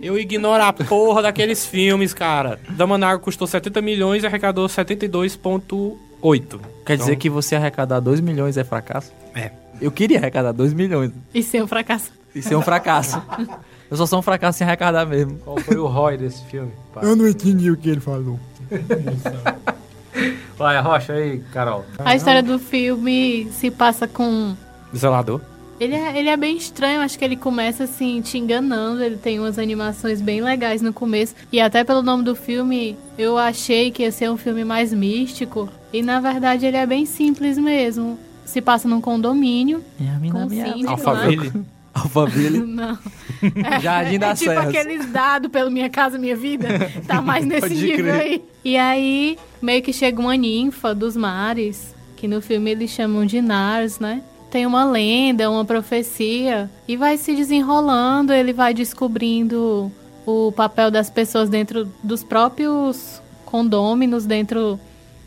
Eu 0.00 0.16
ignoro 0.18 0.62
a 0.62 0.72
porra 0.72 1.22
daqueles 1.22 1.66
filmes, 1.66 2.14
cara. 2.14 2.60
Dama 2.70 2.96
na 2.96 3.08
Água 3.08 3.18
custou 3.24 3.48
70 3.48 3.82
milhões 3.82 4.22
e 4.22 4.26
arrecadou 4.26 4.68
72,8. 4.68 6.60
Quer 6.86 6.96
dizer 6.96 7.12
Então- 7.12 7.20
que 7.20 7.28
você 7.30 7.56
arrecadar 7.56 7.98
2 7.98 8.20
milhões 8.20 8.56
é 8.56 8.62
fracasso? 8.62 9.12
É. 9.34 9.50
Eu 9.80 9.90
queria 9.90 10.18
arrecadar 10.18 10.52
2 10.52 10.72
milhões. 10.72 11.10
E 11.34 11.42
ser 11.42 11.62
um 11.62 11.66
fracasso. 11.66 12.12
Isso 12.32 12.54
é 12.54 12.56
um 12.56 12.62
fracasso. 12.62 13.20
Eu 13.90 13.96
só 13.98 14.06
sou 14.06 14.20
um 14.20 14.22
fracasso 14.22 14.56
sem 14.56 14.66
arrecadar 14.66 15.04
mesmo. 15.04 15.36
Qual 15.40 15.58
foi 15.58 15.76
o 15.76 15.86
ROI 15.86 16.16
desse 16.16 16.42
filme? 16.46 16.72
pai? 16.94 17.04
não 17.14 17.28
entendi 17.28 17.70
o 17.70 17.76
que 17.76 17.90
ele 17.90 18.00
falou. 18.00 18.40
Vai, 20.58 20.80
Rocha 20.80 21.14
aí, 21.14 21.40
Carol. 21.52 21.84
A 21.98 22.14
história 22.14 22.42
do 22.42 22.58
filme 22.58 23.48
se 23.52 23.70
passa 23.70 24.06
com. 24.06 24.54
Zelador. 24.96 25.40
Ele 25.80 25.94
é, 25.96 26.16
ele 26.16 26.28
é 26.28 26.36
bem 26.36 26.56
estranho, 26.56 27.00
acho 27.00 27.18
que 27.18 27.24
ele 27.24 27.34
começa 27.34 27.84
assim, 27.84 28.20
te 28.20 28.38
enganando. 28.38 29.02
Ele 29.02 29.16
tem 29.16 29.40
umas 29.40 29.58
animações 29.58 30.20
bem 30.20 30.40
legais 30.40 30.80
no 30.80 30.92
começo. 30.92 31.34
E 31.50 31.60
até 31.60 31.82
pelo 31.82 32.02
nome 32.02 32.22
do 32.22 32.36
filme, 32.36 32.96
eu 33.18 33.36
achei 33.36 33.90
que 33.90 34.02
ia 34.02 34.12
ser 34.12 34.30
um 34.30 34.36
filme 34.36 34.64
mais 34.64 34.92
místico. 34.92 35.68
E 35.92 36.02
na 36.02 36.20
verdade 36.20 36.66
ele 36.66 36.76
é 36.76 36.86
bem 36.86 37.04
simples 37.04 37.58
mesmo. 37.58 38.16
Se 38.44 38.60
passa 38.60 38.86
num 38.86 39.00
condomínio. 39.00 39.82
E 39.98 40.06
a 40.06 40.12
mina 40.20 40.40
Com 40.42 40.48
minha- 40.48 40.66
síndico, 40.72 40.90
Alphaville. 40.90 41.52
Alphaville. 41.94 42.58
Não. 42.66 42.98
Jardim 43.80 44.16
é 44.16 44.18
das 44.18 44.38
tipo 44.38 44.50
Serras. 44.50 44.68
aqueles 44.68 45.06
dados 45.12 45.50
pelo 45.50 45.70
Minha 45.70 45.90
Casa 45.90 46.18
Minha 46.18 46.36
Vida. 46.36 46.68
Tá 47.06 47.20
mais 47.20 47.44
nesse 47.44 47.60
Pode 47.60 47.74
nível 47.74 48.14
crer. 48.14 48.20
aí. 48.20 48.44
E 48.64 48.76
aí, 48.76 49.38
meio 49.60 49.82
que 49.82 49.92
chega 49.92 50.20
uma 50.20 50.36
ninfa 50.36 50.94
dos 50.94 51.16
mares, 51.16 51.94
que 52.16 52.28
no 52.28 52.40
filme 52.40 52.70
eles 52.70 52.90
chamam 52.90 53.26
de 53.26 53.40
Nars, 53.40 53.98
né? 53.98 54.22
Tem 54.50 54.66
uma 54.66 54.84
lenda, 54.84 55.50
uma 55.50 55.64
profecia, 55.64 56.70
e 56.86 56.96
vai 56.96 57.16
se 57.16 57.34
desenrolando, 57.34 58.32
ele 58.32 58.52
vai 58.52 58.74
descobrindo 58.74 59.90
o 60.26 60.52
papel 60.52 60.90
das 60.90 61.08
pessoas 61.10 61.48
dentro 61.48 61.90
dos 62.02 62.22
próprios 62.22 63.20
condôminos, 63.46 64.26
dentro 64.26 64.78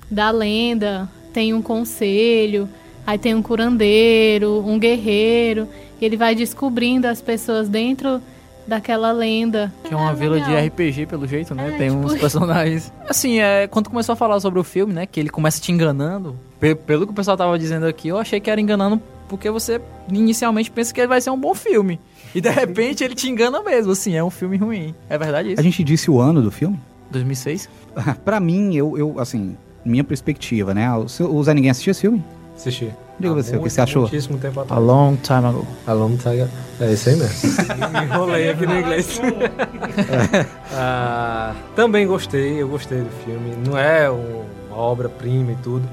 da 0.10 0.30
lenda. 0.32 1.10
Tem 1.34 1.54
um 1.54 1.62
conselho, 1.62 2.70
aí 3.06 3.18
tem 3.18 3.34
um 3.36 3.42
curandeiro, 3.42 4.64
um 4.66 4.78
guerreiro. 4.80 5.68
E 6.00 6.06
ele 6.06 6.18
vai 6.18 6.36
descobrindo 6.36 7.08
as 7.08 7.22
pessoas 7.22 7.70
dentro 7.70 8.22
daquela 8.68 9.12
lenda. 9.12 9.72
Que 9.84 9.94
é 9.94 9.98
uma 9.98 10.14
vila 10.14 10.40
de 10.40 10.50
legal. 10.50 10.66
RPG, 10.68 11.06
pelo 11.06 11.28
jeito, 11.28 11.54
né? 11.56 11.70
É, 11.74 11.78
Tem 11.78 11.90
tipo 11.90 12.02
uns 12.06 12.16
personagens. 12.16 12.92
Assim, 13.08 13.40
é, 13.40 13.68
quando 13.68 13.90
começou 13.90 14.14
a 14.14 14.16
falar 14.16 14.40
sobre 14.40 14.60
o 14.60 14.64
filme, 14.64 14.92
né? 14.94 15.06
Que 15.06 15.20
ele 15.20 15.30
começa 15.30 15.62
te 15.62 15.72
enganando. 15.72 16.36
pe- 16.60 16.76
Pelo 16.76 17.06
que 17.06 17.12
o 17.12 17.16
pessoal 17.16 17.38
tava 17.38 17.58
dizendo 17.60 17.86
aqui, 17.86 18.08
eu 18.10 18.18
achei 18.18 18.40
que 18.40 18.50
era 18.50 18.60
enganando 18.60 19.02
porque 19.30 19.50
você 19.50 19.80
inicialmente 20.12 20.70
pensa 20.70 20.94
que 20.94 21.00
ele 21.02 21.08
vai 21.08 21.20
ser 21.22 21.30
um 21.32 21.40
bom 21.40 21.54
filme. 21.56 22.00
E 22.34 22.42
de 22.42 22.50
repente 22.50 23.04
ele 23.04 23.16
te 23.16 23.30
engana 23.30 23.62
mesmo, 23.64 23.92
assim, 23.94 24.16
é 24.16 24.24
um 24.24 24.30
filme 24.30 24.58
ruim. 24.58 24.94
É 25.10 25.18
verdade 25.18 25.50
A 25.50 25.52
isso? 25.54 25.62
gente 25.64 25.84
disse 25.84 26.12
o 26.12 26.20
ano 26.20 26.42
do 26.42 26.52
filme? 26.52 26.80
2006? 27.12 27.70
pra 28.26 28.40
mim, 28.40 28.76
eu, 28.76 28.98
eu, 28.98 29.20
assim, 29.20 29.56
minha 29.86 30.04
perspectiva, 30.04 30.74
né? 30.74 30.92
O, 30.94 31.08
seu- 31.08 31.34
o 31.34 31.44
Zé 31.44 31.54
Ninguém 31.54 31.72
assistiu 31.72 31.92
esse 31.92 32.02
filme? 32.02 32.24
Assisti. 32.56 32.94
Diga 33.20 33.32
Há 33.34 33.36
você, 33.36 33.56
o 33.58 33.62
que 33.64 33.70
você 33.70 33.82
achou? 33.82 34.02
Muitíssimo 34.04 34.38
tempo 34.38 34.60
A 34.60 34.64
atrás. 34.64 34.82
long 34.84 35.16
time 35.18 35.46
ago. 35.46 35.68
A 35.88 35.94
long 35.94 36.16
time. 36.18 36.48
É 36.82 36.92
isso 36.92 37.10
aí 37.10 37.16
mesmo. 37.16 37.50
Me 38.00 38.06
enrolei 38.06 38.50
aqui 38.50 38.66
no 38.66 38.80
inglês. 38.80 39.20
Ah, 40.74 41.56
também 41.76 42.06
gostei, 42.08 42.62
eu 42.62 42.68
gostei 42.68 43.00
do 43.02 43.10
filme. 43.24 43.56
Não 43.66 43.78
é 43.78 44.10
um- 44.10 44.44
uma 44.70 44.78
obra-prima 44.78 45.52
e 45.54 45.56
tudo, 45.58 45.88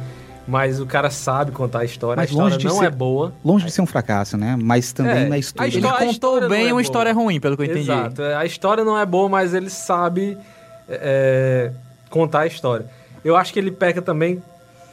mas 0.46 0.80
o 0.80 0.86
cara 0.86 1.10
sabe 1.10 1.52
contar 1.52 1.80
a 1.80 1.84
história. 1.84 2.16
Mas 2.20 2.30
a 2.30 2.32
história 2.32 2.54
longe 2.54 2.58
de 2.58 2.66
não 2.66 2.78
ser- 2.78 2.84
é 2.86 2.90
boa. 2.90 3.32
Longe 3.44 3.64
de 3.66 3.70
ser 3.70 3.82
um 3.82 3.86
fracasso, 3.86 4.36
né? 4.36 4.56
Mas 4.60 4.92
também 4.92 5.24
É, 5.24 5.28
na 5.28 5.34
a 5.36 5.38
história. 5.38 5.68
Ele 5.68 5.76
história- 5.76 5.96
a 5.96 5.98
contou 6.00 6.12
história 6.12 6.48
bem 6.48 6.60
é 6.62 6.64
uma 6.64 6.70
boa. 6.70 6.82
história 6.82 7.12
ruim, 7.12 7.38
pelo 7.40 7.56
que 7.56 7.62
eu 7.62 7.66
entendi. 7.66 7.82
Exato. 7.90 8.22
é, 8.22 8.34
A 8.34 8.44
história 8.44 8.84
não 8.84 8.98
é 8.98 9.06
boa, 9.06 9.28
mas 9.28 9.54
ele 9.54 9.70
sabe 9.70 10.36
é, 10.88 11.70
contar 12.10 12.40
a 12.40 12.46
história. 12.46 12.86
Eu 13.24 13.36
acho 13.36 13.52
que 13.52 13.58
ele 13.60 13.70
peca 13.70 14.02
também, 14.02 14.42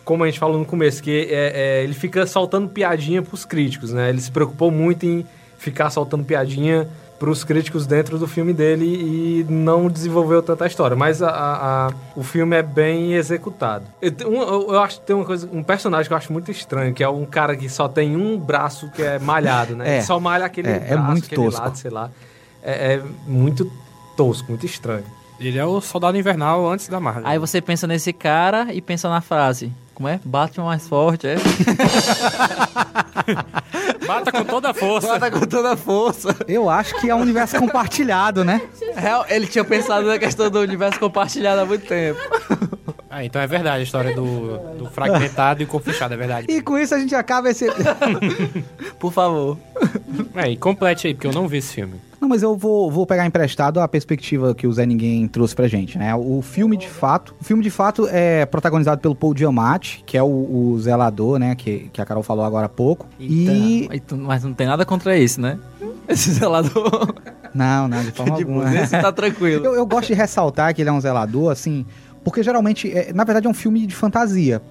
como 0.05 0.23
a 0.23 0.27
gente 0.27 0.39
falou 0.39 0.57
no 0.57 0.65
começo, 0.65 1.01
que 1.03 1.27
é, 1.30 1.80
é, 1.80 1.84
ele 1.84 1.93
fica 1.93 2.26
soltando 2.26 2.67
piadinha 2.69 3.21
pros 3.21 3.45
críticos, 3.45 3.91
né? 3.93 4.09
Ele 4.09 4.21
se 4.21 4.31
preocupou 4.31 4.71
muito 4.71 5.05
em 5.05 5.26
ficar 5.57 5.89
soltando 5.89 6.23
piadinha 6.23 6.88
pros 7.19 7.43
críticos 7.43 7.85
dentro 7.85 8.17
do 8.17 8.26
filme 8.26 8.53
dele 8.53 8.85
e 8.85 9.45
não 9.49 9.89
desenvolveu 9.89 10.41
tanta 10.41 10.65
história. 10.65 10.95
Mas 10.95 11.21
a- 11.21 11.30
a- 11.30 11.88
a- 11.88 11.93
o 12.15 12.23
filme 12.23 12.55
é 12.55 12.63
bem 12.63 13.13
executado. 13.13 13.84
Eu, 14.01 14.13
um- 14.30 14.41
eu- 14.41 14.67
eu 14.73 14.80
acho 14.80 15.01
que 15.01 15.05
tem 15.07 15.15
uma 15.15 15.26
coisa, 15.26 15.47
um 15.51 15.61
personagem 15.61 16.07
que 16.07 16.13
eu 16.13 16.17
acho 16.17 16.31
muito 16.31 16.49
estranho, 16.49 16.93
que 16.93 17.03
é 17.03 17.09
um 17.09 17.26
cara 17.26 17.57
que 17.57 17.67
só 17.69 17.89
tem 17.89 18.15
um 18.15 18.39
braço 18.39 18.89
que 18.91 19.01
é 19.03 19.19
malhado, 19.19 19.76
né? 19.76 19.89
É. 19.89 19.93
Ele 19.97 20.03
só 20.03 20.17
malha 20.17 20.45
aquele 20.45 20.69
É, 20.69 20.76
é 20.76 20.93
braço, 20.93 21.11
muito 21.11 21.26
aquele 21.26 21.41
tosco. 21.43 21.61
lado, 21.61 21.76
sei 21.77 21.91
lá. 21.91 22.09
É, 22.63 22.93
é 22.93 23.01
muito 23.27 23.69
tosco, 24.15 24.45
muito 24.49 24.65
estranho. 24.65 25.03
Ele 25.41 25.57
é 25.57 25.65
o 25.65 25.80
soldado 25.81 26.17
invernal 26.17 26.69
antes 26.69 26.88
da 26.88 26.99
Marvel. 27.01 27.23
Aí 27.26 27.38
você 27.38 27.61
pensa 27.61 27.85
nesse 27.85 28.11
cara 28.13 28.73
e 28.73 28.81
pensa 28.81 29.09
na 29.09 29.19
frase. 29.21 29.71
Como 29.99 30.07
é? 30.07 30.17
Batman 30.23 30.67
mais 30.67 30.88
forte, 30.88 31.27
é? 31.27 31.35
Bata 34.07 34.31
com 34.31 34.45
toda 34.45 34.69
a 34.69 34.73
força. 34.73 35.07
Bata 35.09 35.30
com 35.30 35.45
toda 35.45 35.73
a 35.73 35.76
força. 35.76 36.34
Eu 36.47 36.69
acho 36.69 36.97
que 37.01 37.09
é 37.09 37.15
um 37.15 37.19
universo 37.19 37.59
compartilhado, 37.59 38.45
né? 38.45 38.61
Real, 38.95 39.26
ele 39.27 39.45
tinha 39.45 39.65
pensado 39.65 40.07
na 40.07 40.17
questão 40.17 40.49
do 40.49 40.61
universo 40.61 40.97
compartilhado 41.01 41.59
há 41.59 41.65
muito 41.65 41.85
tempo. 41.85 42.17
Ah, 43.09 43.26
então 43.26 43.41
é 43.41 43.47
verdade 43.47 43.81
a 43.81 43.84
história 43.84 44.15
do, 44.15 44.57
do 44.77 44.89
fragmentado 44.89 45.61
e 45.61 45.65
corpo 45.65 45.91
fechado, 45.91 46.13
é 46.13 46.17
verdade. 46.17 46.47
E 46.49 46.61
com 46.61 46.80
isso 46.80 46.95
a 46.95 46.99
gente 46.99 47.13
acaba 47.13 47.49
esse. 47.49 47.67
Por 48.99 49.11
favor. 49.11 49.57
É, 50.34 50.49
e 50.49 50.55
complete 50.55 51.07
aí, 51.07 51.13
porque 51.13 51.27
eu 51.27 51.34
não 51.34 51.45
vi 51.45 51.57
esse 51.57 51.73
filme. 51.73 51.99
Não, 52.21 52.27
mas 52.27 52.43
eu 52.43 52.55
vou, 52.55 52.91
vou 52.91 53.05
pegar 53.05 53.25
emprestado 53.25 53.79
a 53.79 53.87
perspectiva 53.87 54.53
que 54.53 54.67
o 54.67 54.73
Zé 54.73 54.85
Ninguém 54.85 55.27
trouxe 55.27 55.55
pra 55.55 55.67
gente, 55.67 55.97
né? 55.97 56.13
O 56.15 56.41
filme 56.41 56.75
de 56.75 56.87
fato. 56.87 57.33
O 57.39 57.43
filme 57.43 57.63
de 57.63 57.69
fato 57.69 58.07
é 58.11 58.45
protagonizado 58.45 58.99
pelo 59.01 59.15
Paul 59.15 59.35
Giamatti, 59.37 60.03
que 60.05 60.17
é 60.17 60.23
o, 60.23 60.27
o 60.27 60.79
zelador, 60.79 61.39
né? 61.39 61.55
Que, 61.55 61.89
que 61.93 62.01
a 62.01 62.05
Carol 62.05 62.21
falou 62.23 62.43
agora 62.43 62.65
há 62.65 62.69
pouco. 62.69 63.05
E. 63.19 63.87
Eita, 63.91 64.05
tu- 64.09 64.17
Mas 64.17 64.43
não 64.43 64.53
tem 64.53 64.67
nada 64.67 64.85
contra 64.85 65.17
isso, 65.17 65.39
né? 65.39 65.57
Esse 66.07 66.31
zelador. 66.31 67.13
Não, 67.53 67.87
não, 67.87 68.03
de 68.03 68.11
forma 68.13 68.35
De 68.35 68.43
alguma. 68.43 68.75
esse 68.75 68.99
tá 68.99 69.11
tranquilo. 69.11 69.63
Eu, 69.65 69.75
eu 69.75 69.85
gosto 69.85 70.07
de 70.07 70.13
ressaltar 70.13 70.73
que 70.73 70.81
ele 70.81 70.89
é 70.89 70.93
um 70.93 70.99
zelador, 71.01 71.51
assim, 71.51 71.85
porque 72.23 72.43
geralmente, 72.43 72.91
é, 72.91 73.11
na 73.13 73.23
verdade, 73.23 73.47
é 73.47 73.49
um 73.49 73.53
filme 73.53 73.85
de 73.87 73.95
fantasia. 73.95 74.61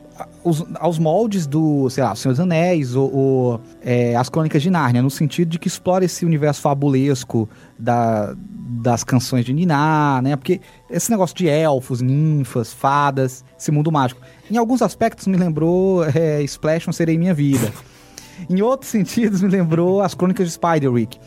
Os- 0.43 0.65
aos 0.81 0.99
moldes 0.99 1.47
do, 1.47 1.89
sei 1.91 2.03
lá, 2.03 2.15
Senhor 2.15 2.33
dos 2.33 2.41
Anéis 2.41 2.95
ou, 2.97 3.15
ou, 3.15 3.61
é, 3.83 4.17
As 4.17 4.29
Crônicas 4.29 4.63
de 4.63 4.69
Nárnia, 4.71 5.01
no 5.01 5.11
sentido 5.11 5.49
de 5.51 5.59
que 5.59 5.69
explora 5.69 6.05
esse 6.05 6.25
universo 6.27 6.61
fabulesco 6.61 7.49
da, 7.79 8.35
das 8.37 9.05
canções 9.05 9.45
de 9.45 9.53
Niná, 9.53 10.21
né? 10.23 10.35
Porque 10.37 10.61
esse 10.91 11.11
negócio 11.11 11.37
de 11.37 11.49
elfos, 11.49 12.01
ninfas, 12.03 12.73
fadas, 12.73 13.45
esse 13.59 13.71
mundo 13.71 13.91
mágico. 13.93 14.21
Em 14.51 14.57
alguns 14.57 14.83
aspectos 14.83 15.27
me 15.27 15.37
lembrou 15.37 16.05
é, 16.05 16.43
Splash, 16.43 16.89
Um 16.89 16.93
Serei 16.93 17.17
Minha 17.17 17.33
Vida. 17.35 17.73
Em 18.49 18.61
outros 18.63 18.91
sentidos, 18.91 19.43
me 19.43 19.49
lembrou 19.49 20.01
as 20.01 20.15
Crônicas 20.15 20.47
de 20.47 20.53
Spiderwick. 20.53 21.19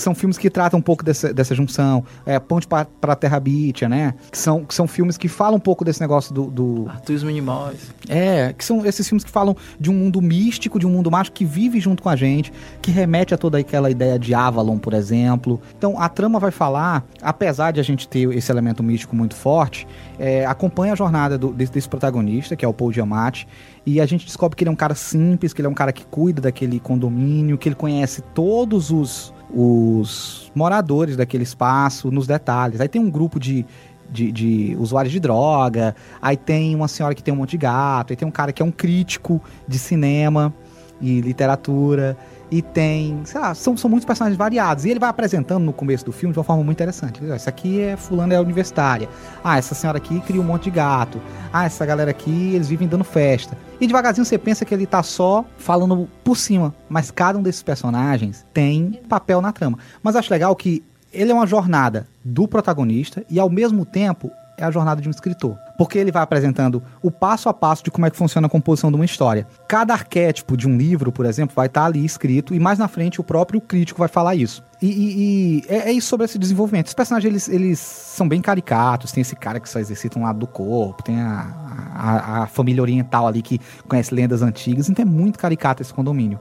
Que 0.00 0.04
são 0.04 0.14
filmes 0.14 0.38
que 0.38 0.48
tratam 0.48 0.78
um 0.80 0.82
pouco 0.82 1.04
dessa, 1.04 1.30
dessa 1.30 1.54
junção. 1.54 2.02
É, 2.24 2.38
Ponte 2.40 2.66
para 2.66 3.14
Terra 3.14 3.38
Bitia, 3.38 3.86
né? 3.86 4.14
Que 4.32 4.38
são, 4.38 4.64
que 4.64 4.74
são 4.74 4.86
filmes 4.88 5.18
que 5.18 5.28
falam 5.28 5.58
um 5.58 5.60
pouco 5.60 5.84
desse 5.84 6.00
negócio 6.00 6.32
do, 6.32 6.46
do- 6.46 6.88
Arthur 6.88 7.16
os 7.16 7.22
Minimóis. 7.22 7.92
É, 8.08 8.54
que 8.54 8.64
são 8.64 8.86
esses 8.86 9.06
filmes 9.06 9.22
que 9.24 9.30
falam 9.30 9.54
de 9.78 9.90
um 9.90 9.94
mundo 9.94 10.22
místico, 10.22 10.78
de 10.78 10.86
um 10.86 10.90
mundo 10.90 11.10
mágico 11.10 11.36
que 11.36 11.44
vive 11.44 11.78
junto 11.80 12.02
com 12.02 12.08
a 12.08 12.16
gente, 12.16 12.50
que 12.80 12.90
remete 12.90 13.34
a 13.34 13.36
toda 13.36 13.58
aquela 13.58 13.90
ideia 13.90 14.18
de 14.18 14.32
Avalon, 14.34 14.78
por 14.78 14.94
exemplo. 14.94 15.60
Então, 15.76 16.00
a 16.00 16.08
trama 16.08 16.38
vai 16.38 16.50
falar, 16.50 17.04
apesar 17.20 17.70
de 17.72 17.78
a 17.78 17.82
gente 17.82 18.08
ter 18.08 18.26
esse 18.34 18.50
elemento 18.50 18.82
místico 18.82 19.14
muito 19.14 19.34
forte, 19.34 19.86
é, 20.18 20.46
acompanha 20.46 20.94
a 20.94 20.96
jornada 20.96 21.36
do- 21.36 21.52
desse, 21.52 21.72
desse 21.72 21.88
protagonista, 21.90 22.56
que 22.56 22.64
é 22.64 22.68
o 22.68 22.72
Paul 22.72 22.90
Giamatti, 22.90 23.46
e 23.84 24.00
a 24.00 24.06
gente 24.06 24.24
descobre 24.24 24.56
que 24.56 24.64
ele 24.64 24.70
é 24.70 24.72
um 24.72 24.76
cara 24.76 24.94
simples, 24.94 25.52
que 25.52 25.60
ele 25.60 25.66
é 25.66 25.70
um 25.70 25.74
cara 25.74 25.92
que 25.92 26.06
cuida 26.06 26.40
daquele 26.40 26.80
condomínio, 26.80 27.58
que 27.58 27.68
ele 27.68 27.76
conhece 27.76 28.22
todos 28.34 28.90
os, 28.90 29.32
os 29.54 30.50
moradores 30.54 31.16
daquele 31.16 31.44
espaço 31.44 32.10
nos 32.10 32.26
detalhes. 32.26 32.80
Aí 32.80 32.88
tem 32.88 33.00
um 33.00 33.10
grupo 33.10 33.38
de, 33.38 33.66
de, 34.10 34.30
de 34.32 34.76
usuários 34.78 35.12
de 35.12 35.20
droga, 35.20 35.94
aí 36.20 36.36
tem 36.36 36.74
uma 36.74 36.88
senhora 36.88 37.14
que 37.14 37.22
tem 37.22 37.32
um 37.34 37.38
monte 37.38 37.52
de 37.52 37.58
gato, 37.58 38.12
aí 38.12 38.16
tem 38.16 38.26
um 38.26 38.30
cara 38.30 38.52
que 38.52 38.62
é 38.62 38.64
um 38.64 38.70
crítico 38.70 39.40
de 39.66 39.78
cinema. 39.78 40.52
e 41.00 41.20
literatura. 41.20 42.16
E 42.50 42.60
tem, 42.60 43.20
sei 43.24 43.40
lá, 43.40 43.54
são, 43.54 43.76
são 43.76 43.88
muitos 43.88 44.04
personagens 44.04 44.36
variados. 44.36 44.84
E 44.84 44.90
ele 44.90 44.98
vai 44.98 45.08
apresentando 45.08 45.62
no 45.62 45.72
começo 45.72 46.04
do 46.04 46.12
filme 46.12 46.32
de 46.32 46.38
uma 46.38 46.44
forma 46.44 46.64
muito 46.64 46.76
interessante. 46.76 47.20
Essa 47.30 47.50
aqui 47.50 47.80
é 47.80 47.96
fulano 47.96 48.32
é 48.32 48.40
universitária. 48.40 49.08
Ah, 49.44 49.56
essa 49.56 49.74
senhora 49.74 49.98
aqui 49.98 50.20
cria 50.20 50.40
um 50.40 50.44
monte 50.44 50.64
de 50.64 50.70
gato. 50.70 51.20
Ah, 51.52 51.64
essa 51.64 51.86
galera 51.86 52.10
aqui, 52.10 52.54
eles 52.54 52.68
vivem 52.68 52.88
dando 52.88 53.04
festa. 53.04 53.56
E 53.80 53.86
devagarzinho 53.86 54.24
você 54.24 54.36
pensa 54.36 54.64
que 54.64 54.74
ele 54.74 54.84
tá 54.84 55.02
só 55.02 55.44
falando 55.58 56.08
por 56.24 56.36
cima. 56.36 56.74
Mas 56.88 57.10
cada 57.10 57.38
um 57.38 57.42
desses 57.42 57.62
personagens 57.62 58.44
tem 58.52 59.00
papel 59.08 59.40
na 59.40 59.52
trama. 59.52 59.78
Mas 60.02 60.16
acho 60.16 60.32
legal 60.32 60.54
que 60.56 60.82
ele 61.12 61.30
é 61.30 61.34
uma 61.34 61.46
jornada 61.46 62.06
do 62.24 62.46
protagonista 62.46 63.24
e 63.28 63.38
ao 63.38 63.50
mesmo 63.50 63.84
tempo 63.84 64.30
é 64.60 64.64
a 64.64 64.70
jornada 64.70 65.00
de 65.00 65.08
um 65.08 65.10
escritor. 65.10 65.56
Porque 65.78 65.98
ele 65.98 66.12
vai 66.12 66.22
apresentando 66.22 66.82
o 67.02 67.10
passo 67.10 67.48
a 67.48 67.54
passo 67.54 67.82
de 67.82 67.90
como 67.90 68.06
é 68.06 68.10
que 68.10 68.16
funciona 68.16 68.46
a 68.46 68.50
composição 68.50 68.90
de 68.90 68.96
uma 68.96 69.04
história. 69.04 69.46
Cada 69.66 69.92
arquétipo 69.94 70.56
de 70.56 70.68
um 70.68 70.76
livro, 70.76 71.10
por 71.10 71.26
exemplo, 71.26 71.54
vai 71.56 71.66
estar 71.66 71.86
ali 71.86 72.04
escrito 72.04 72.54
e 72.54 72.60
mais 72.60 72.78
na 72.78 72.86
frente 72.88 73.20
o 73.20 73.24
próprio 73.24 73.60
crítico 73.60 73.98
vai 73.98 74.08
falar 74.08 74.34
isso. 74.34 74.62
E, 74.82 74.86
e- 74.86 75.16
e 75.18 75.64
é, 75.68 75.88
é 75.90 75.92
isso 75.92 76.08
sobre 76.08 76.24
esse 76.24 76.38
desenvolvimento. 76.38 76.86
Os 76.86 76.94
personagens, 76.94 77.30
eles, 77.30 77.48
eles 77.48 77.78
são 77.78 78.28
bem 78.28 78.40
caricatos. 78.40 79.12
Tem 79.12 79.20
esse 79.22 79.36
cara 79.36 79.58
que 79.60 79.68
só 79.68 79.78
exercita 79.78 80.18
um 80.18 80.22
lado 80.22 80.38
do 80.38 80.46
corpo. 80.46 81.02
Tem 81.02 81.20
a, 81.20 81.54
a, 81.94 82.42
a 82.42 82.46
família 82.46 82.80
oriental 82.82 83.26
ali 83.26 83.42
que 83.42 83.60
conhece 83.88 84.14
lendas 84.14 84.42
antigas. 84.42 84.88
Então 84.88 85.02
é 85.02 85.06
muito 85.06 85.38
caricato 85.38 85.82
esse 85.82 85.92
condomínio. 85.92 86.38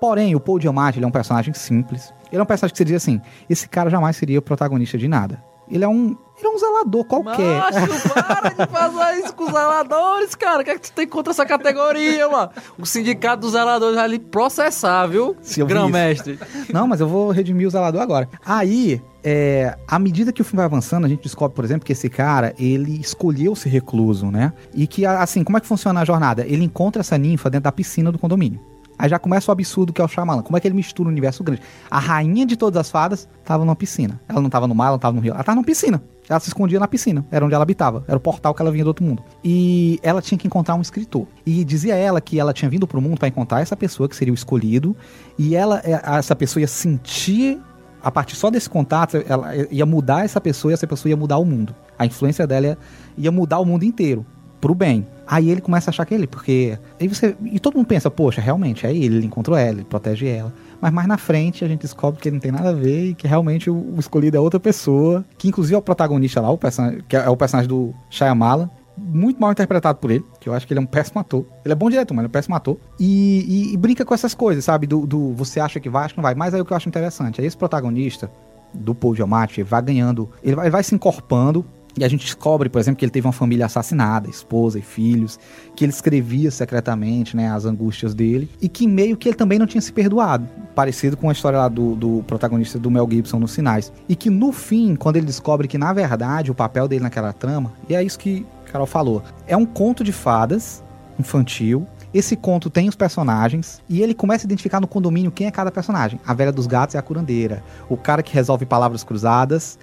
Porém, 0.00 0.34
o 0.34 0.40
Paul 0.40 0.60
Giamatti, 0.60 0.98
ele 0.98 1.04
é 1.04 1.08
um 1.08 1.12
personagem 1.12 1.52
simples. 1.54 2.12
Ele 2.30 2.40
é 2.40 2.42
um 2.42 2.46
personagem 2.46 2.72
que 2.72 2.78
você 2.78 2.84
diz 2.84 2.96
assim, 2.96 3.20
esse 3.48 3.68
cara 3.68 3.88
jamais 3.90 4.16
seria 4.16 4.38
o 4.38 4.42
protagonista 4.42 4.96
de 4.98 5.08
nada. 5.08 5.42
Ele 5.70 5.84
é 5.84 5.88
um, 5.88 6.16
ele 6.38 6.46
é 6.46 6.48
um 6.48 6.58
zelador 6.58 7.04
qualquer. 7.04 7.58
Macho, 7.58 8.10
para 8.12 8.50
de 8.50 8.72
fazer 8.72 9.18
isso 9.20 9.34
com 9.34 9.44
os 9.44 9.50
zeladores, 9.52 10.34
cara. 10.34 10.62
O 10.62 10.64
que 10.64 10.70
é 10.70 10.74
que 10.74 10.82
tu 10.82 10.92
tem 10.92 11.06
contra 11.06 11.32
essa 11.32 11.44
categoria, 11.44 12.28
mano? 12.28 12.50
O 12.78 12.86
sindicato 12.86 13.42
dos 13.42 13.52
zeladores 13.52 13.96
vai 13.96 14.04
ali 14.04 14.18
processar, 14.18 15.06
viu? 15.06 15.36
Grão-mestre. 15.66 16.38
Não, 16.72 16.86
mas 16.86 17.00
eu 17.00 17.08
vou 17.08 17.30
redimir 17.30 17.66
o 17.66 17.70
zelador 17.70 18.00
agora. 18.00 18.28
Aí, 18.44 19.02
é, 19.22 19.76
à 19.86 19.98
medida 19.98 20.32
que 20.32 20.40
o 20.40 20.44
filme 20.44 20.58
vai 20.58 20.66
avançando, 20.66 21.04
a 21.04 21.08
gente 21.08 21.22
descobre, 21.22 21.54
por 21.54 21.64
exemplo, 21.64 21.84
que 21.84 21.92
esse 21.92 22.08
cara, 22.08 22.54
ele 22.58 23.00
escolheu 23.00 23.56
ser 23.56 23.70
recluso, 23.70 24.30
né? 24.30 24.52
E 24.74 24.86
que, 24.86 25.04
assim, 25.04 25.42
como 25.42 25.58
é 25.58 25.60
que 25.60 25.66
funciona 25.66 26.00
a 26.00 26.04
jornada? 26.04 26.46
Ele 26.46 26.64
encontra 26.64 27.00
essa 27.00 27.18
ninfa 27.18 27.50
dentro 27.50 27.64
da 27.64 27.72
piscina 27.72 28.12
do 28.12 28.18
condomínio. 28.18 28.60
Aí 28.98 29.08
já 29.08 29.18
começa 29.18 29.50
o 29.50 29.52
absurdo 29.52 29.92
que 29.92 30.00
é 30.00 30.04
o 30.04 30.08
Shyamalan. 30.08 30.42
Como 30.42 30.56
é 30.56 30.60
que 30.60 30.66
ele 30.66 30.74
mistura 30.74 31.08
o 31.08 31.12
universo 31.12 31.44
grande? 31.44 31.62
A 31.90 31.98
rainha 31.98 32.44
de 32.44 32.56
todas 32.56 32.80
as 32.80 32.90
fadas 32.90 33.28
tava 33.44 33.64
numa 33.64 33.76
piscina. 33.76 34.20
Ela 34.28 34.40
não 34.40 34.50
tava 34.50 34.66
no 34.66 34.74
mar, 34.74 34.86
ela 34.86 34.92
não 34.92 34.98
tava 34.98 35.14
no 35.14 35.20
rio. 35.20 35.32
Ela 35.32 35.44
tava 35.44 35.56
numa 35.56 35.64
piscina. 35.64 36.02
Ela 36.28 36.40
se 36.40 36.48
escondia 36.48 36.80
na 36.80 36.88
piscina. 36.88 37.24
Era 37.30 37.44
onde 37.44 37.54
ela 37.54 37.62
habitava. 37.62 38.04
Era 38.08 38.16
o 38.16 38.20
portal 38.20 38.52
que 38.52 38.60
ela 38.60 38.70
vinha 38.70 38.84
do 38.84 38.88
outro 38.88 39.04
mundo. 39.04 39.22
E 39.42 39.98
ela 40.02 40.20
tinha 40.20 40.36
que 40.36 40.46
encontrar 40.46 40.74
um 40.74 40.82
escritor. 40.82 41.26
E 41.46 41.64
dizia 41.64 41.94
ela 41.94 42.20
que 42.20 42.38
ela 42.38 42.52
tinha 42.52 42.68
vindo 42.68 42.86
pro 42.86 43.00
mundo 43.00 43.18
para 43.18 43.28
encontrar 43.28 43.60
essa 43.60 43.76
pessoa 43.76 44.08
que 44.08 44.16
seria 44.16 44.32
o 44.32 44.34
escolhido. 44.34 44.96
E 45.38 45.54
ela, 45.54 45.80
é, 45.84 46.00
essa 46.18 46.34
pessoa 46.34 46.60
ia 46.60 46.68
sentir 46.68 47.60
a 48.02 48.10
partir 48.10 48.36
só 48.36 48.50
desse 48.50 48.70
contato, 48.70 49.22
ela 49.26 49.54
ia 49.70 49.84
mudar 49.84 50.24
essa 50.24 50.40
pessoa 50.40 50.72
e 50.72 50.74
essa 50.74 50.86
pessoa 50.86 51.10
ia 51.10 51.16
mudar 51.16 51.38
o 51.38 51.44
mundo. 51.44 51.74
A 51.98 52.06
influência 52.06 52.46
dela 52.46 52.66
ia, 52.66 52.78
ia 53.16 53.32
mudar 53.32 53.58
o 53.58 53.64
mundo 53.64 53.84
inteiro, 53.84 54.24
pro 54.60 54.74
bem. 54.74 55.06
Aí 55.26 55.50
ele 55.50 55.60
começa 55.60 55.90
a 55.90 55.92
achar 55.92 56.04
que 56.06 56.14
é 56.14 56.16
ele, 56.16 56.26
porque. 56.26 56.78
Aí 57.00 57.06
você. 57.08 57.36
E 57.44 57.58
todo 57.58 57.76
mundo 57.76 57.86
pensa, 57.86 58.10
poxa, 58.10 58.40
realmente 58.40 58.86
é 58.86 58.90
ele, 58.94 59.16
ele 59.16 59.26
encontrou 59.26 59.56
ela, 59.56 59.72
ele 59.72 59.84
protege 59.84 60.26
ela. 60.26 60.52
Mas 60.80 60.92
mais 60.92 61.08
na 61.08 61.18
frente 61.18 61.64
a 61.64 61.68
gente 61.68 61.80
descobre 61.82 62.20
que 62.20 62.28
ele 62.28 62.36
não 62.36 62.40
tem 62.40 62.52
nada 62.52 62.70
a 62.70 62.72
ver 62.72 63.10
e 63.10 63.14
que 63.14 63.26
realmente 63.26 63.68
o, 63.68 63.94
escolhido 63.98 64.36
é 64.36 64.40
outra 64.40 64.60
pessoa, 64.60 65.24
que 65.36 65.48
inclusive 65.48 65.74
é 65.74 65.78
o 65.78 65.82
protagonista 65.82 66.40
lá, 66.40 66.50
o 66.50 66.56
personagem, 66.58 67.00
que 67.08 67.16
é 67.16 67.28
o 67.28 67.36
personagem 67.36 67.68
do 67.68 67.92
Shyamala, 68.08 68.70
muito 68.96 69.40
mal 69.40 69.52
interpretado 69.52 69.98
por 69.98 70.10
ele, 70.10 70.24
que 70.40 70.48
eu 70.48 70.54
acho 70.54 70.66
que 70.66 70.72
ele 70.72 70.80
é 70.80 70.82
um 70.82 70.86
péssimo 70.86 71.20
ator. 71.20 71.44
Ele 71.64 71.72
é 71.72 71.74
bom 71.76 71.90
diretor, 71.90 72.14
mas 72.14 72.20
ele 72.22 72.26
é 72.26 72.30
um 72.30 72.32
péssimo 72.32 72.54
ator. 72.56 72.76
E, 72.98 73.68
e- 73.70 73.74
e 73.74 73.76
brinca 73.76 74.04
com 74.04 74.14
essas 74.14 74.34
coisas, 74.34 74.64
sabe? 74.64 74.86
Do, 74.86 75.06
do 75.06 75.32
você 75.34 75.60
acha 75.60 75.78
que 75.78 75.88
vai, 75.88 76.04
acha 76.04 76.14
que 76.14 76.18
não 76.18 76.22
vai. 76.22 76.34
Mas 76.34 76.54
aí 76.54 76.60
o 76.60 76.64
que 76.64 76.72
eu 76.72 76.76
acho 76.76 76.88
interessante 76.88 77.40
é 77.40 77.44
esse 77.44 77.56
protagonista 77.56 78.30
do 78.74 78.94
Paul 78.94 79.14
Giamatti, 79.14 79.62
vai 79.62 79.80
ganhando, 79.82 80.28
ele 80.42 80.54
vai, 80.56 80.66
ele 80.66 80.70
vai 80.72 80.82
se 80.82 80.94
encorpando. 80.94 81.64
E 81.98 82.04
a 82.04 82.08
gente 82.08 82.24
descobre, 82.24 82.68
por 82.68 82.78
exemplo, 82.78 82.98
que 82.98 83.04
ele 83.04 83.10
teve 83.10 83.26
uma 83.26 83.32
família 83.32 83.66
assassinada, 83.66 84.28
esposa 84.28 84.78
e 84.78 84.82
filhos, 84.82 85.38
que 85.74 85.84
ele 85.84 85.92
escrevia 85.92 86.50
secretamente, 86.50 87.36
né, 87.36 87.50
as 87.50 87.64
angústias 87.64 88.14
dele, 88.14 88.48
e 88.60 88.68
que 88.68 88.86
meio 88.86 89.16
que 89.16 89.28
ele 89.28 89.36
também 89.36 89.58
não 89.58 89.66
tinha 89.66 89.80
se 89.80 89.92
perdoado, 89.92 90.48
parecido 90.74 91.16
com 91.16 91.28
a 91.28 91.32
história 91.32 91.58
lá 91.58 91.68
do, 91.68 91.94
do 91.94 92.24
protagonista 92.26 92.78
do 92.78 92.90
Mel 92.90 93.08
Gibson 93.10 93.38
nos 93.38 93.52
Sinais. 93.52 93.92
E 94.08 94.14
que 94.14 94.30
no 94.30 94.52
fim, 94.52 94.94
quando 94.94 95.16
ele 95.16 95.26
descobre 95.26 95.66
que 95.66 95.76
na 95.76 95.92
verdade 95.92 96.50
o 96.50 96.54
papel 96.54 96.86
dele 96.86 97.02
naquela 97.02 97.32
trama, 97.32 97.72
e 97.88 97.94
é 97.94 98.02
isso 98.02 98.18
que 98.18 98.46
Carol 98.70 98.86
falou, 98.86 99.22
é 99.46 99.56
um 99.56 99.66
conto 99.66 100.04
de 100.04 100.12
fadas 100.12 100.82
infantil. 101.18 101.86
Esse 102.12 102.36
conto 102.36 102.70
tem 102.70 102.88
os 102.88 102.94
personagens 102.94 103.82
e 103.88 104.00
ele 104.00 104.14
começa 104.14 104.46
a 104.46 104.46
identificar 104.46 104.80
no 104.80 104.86
condomínio 104.86 105.30
quem 105.30 105.46
é 105.46 105.50
cada 105.50 105.70
personagem. 105.70 106.18
A 106.26 106.32
velha 106.32 106.52
dos 106.52 106.66
gatos 106.66 106.94
é 106.94 106.98
a 106.98 107.02
curandeira. 107.02 107.62
O 107.88 107.96
cara 107.96 108.22
que 108.22 108.32
resolve 108.32 108.64
palavras 108.64 109.04
cruzadas 109.04 109.78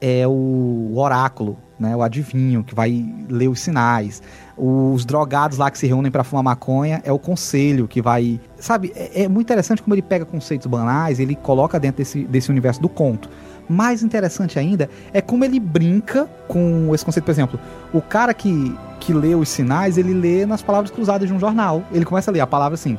é 0.00 0.26
o 0.26 0.92
oráculo, 0.96 1.58
né? 1.78 1.94
O 1.94 2.02
adivinho 2.02 2.64
que 2.64 2.74
vai 2.74 3.04
ler 3.28 3.48
os 3.48 3.60
sinais. 3.60 4.22
Os 4.56 5.04
drogados 5.04 5.58
lá 5.58 5.70
que 5.70 5.78
se 5.78 5.86
reúnem 5.86 6.10
para 6.10 6.24
fumar 6.24 6.42
maconha 6.42 7.00
é 7.04 7.12
o 7.12 7.18
conselho 7.18 7.86
que 7.86 8.00
vai, 8.00 8.40
sabe? 8.58 8.92
É, 8.94 9.22
é 9.24 9.28
muito 9.28 9.46
interessante 9.46 9.82
como 9.82 9.94
ele 9.94 10.02
pega 10.02 10.24
conceitos 10.24 10.66
banais, 10.66 11.18
e 11.18 11.22
ele 11.22 11.34
coloca 11.34 11.78
dentro 11.78 11.98
desse, 11.98 12.24
desse 12.24 12.50
universo 12.50 12.80
do 12.80 12.88
conto. 12.88 13.28
Mais 13.68 14.02
interessante 14.02 14.58
ainda 14.58 14.90
é 15.12 15.20
como 15.20 15.44
ele 15.44 15.60
brinca 15.60 16.28
com 16.48 16.90
esse 16.94 17.04
conceito, 17.04 17.24
por 17.24 17.30
exemplo, 17.30 17.60
o 17.92 18.02
cara 18.02 18.34
que, 18.34 18.76
que 18.98 19.12
lê 19.12 19.34
os 19.34 19.48
sinais, 19.48 19.96
ele 19.96 20.12
lê 20.12 20.44
nas 20.44 20.60
palavras 20.60 20.90
cruzadas 20.90 21.28
de 21.28 21.34
um 21.34 21.38
jornal. 21.38 21.82
Ele 21.92 22.04
começa 22.04 22.30
a 22.30 22.32
ler 22.32 22.40
a 22.40 22.46
palavra 22.46 22.74
assim, 22.74 22.98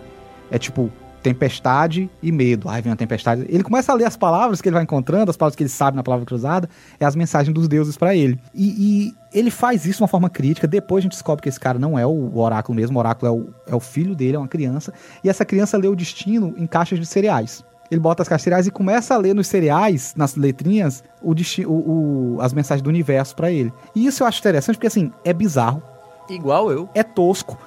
é 0.49 0.57
tipo 0.57 0.90
tempestade 1.22 2.10
e 2.22 2.31
medo. 2.31 2.68
Aí 2.69 2.81
vem 2.81 2.91
uma 2.91 2.98
tempestade. 2.98 3.45
Ele 3.49 3.64
começa 3.64 3.91
a 3.91 3.95
ler 3.95 4.06
as 4.06 4.15
palavras 4.18 4.61
que 4.61 4.68
ele 4.69 4.73
vai 4.76 4.84
encontrando, 4.84 5.30
as 5.30 5.38
palavras 5.38 5.56
que 5.56 5.64
ele 5.64 5.69
sabe 5.69 5.95
na 5.95 6.03
palavra 6.03 6.26
cruzada, 6.26 6.69
é 6.99 7.06
as 7.06 7.15
mensagens 7.15 7.53
dos 7.53 7.68
deuses 7.68 7.98
pra 7.98 8.15
ele. 8.15 8.39
E, 8.53 9.11
e 9.11 9.38
ele 9.38 9.49
faz 9.52 9.85
isso 9.85 9.98
de 9.98 10.03
uma 10.03 10.07
forma 10.07 10.30
crítica. 10.30 10.68
Depois 10.68 11.02
a 11.02 11.03
gente 11.03 11.14
descobre 11.14 11.41
que 11.43 11.49
esse 11.49 11.60
cara 11.60 11.80
não 11.80 11.98
é 11.98 12.06
o 12.06 12.38
oráculo 12.38 12.76
mesmo, 12.76 12.98
o 12.98 12.99
oráculo 12.99 13.27
é 13.27 13.35
o, 13.35 13.49
é 13.68 13.76
o 13.76 13.80
filho 13.80 14.15
dele, 14.15 14.35
é 14.35 14.39
uma 14.39 14.48
criança. 14.48 14.93
E 15.23 15.30
essa 15.30 15.45
criança 15.45 15.77
lê 15.77 15.88
o 15.88 15.95
destino 15.95 16.53
em 16.57 16.65
caixas 16.68 16.99
de 16.99 17.06
cereais. 17.06 17.64
Ele 17.89 17.99
bota 17.99 18.22
as 18.23 18.30
caixas 18.30 18.41
de 18.41 18.43
cereais 18.45 18.68
e 18.68 18.72
começa 18.72 19.14
a 19.14 19.18
ler 19.18 19.35
nos 19.35 19.48
cereais, 19.48 20.14
nas 20.15 20.35
letrinhas, 20.35 21.03
o 21.22 21.34
o- 21.34 22.35
o- 22.38 22.41
as 22.41 22.53
mensagens 22.53 22.81
do 22.81 22.89
universo 22.89 23.35
pra 23.35 23.52
ele. 23.52 23.72
E 23.93 24.06
isso 24.06 24.23
eu 24.23 24.27
acho 24.27 24.39
interessante 24.39 24.76
porque, 24.76 24.88
assim, 24.88 25.11
é 25.26 25.34
bizarro, 25.34 25.84
Igual 26.30 26.72
eu. 26.72 26.88
é 26.93 27.03
tosco, 27.03 27.57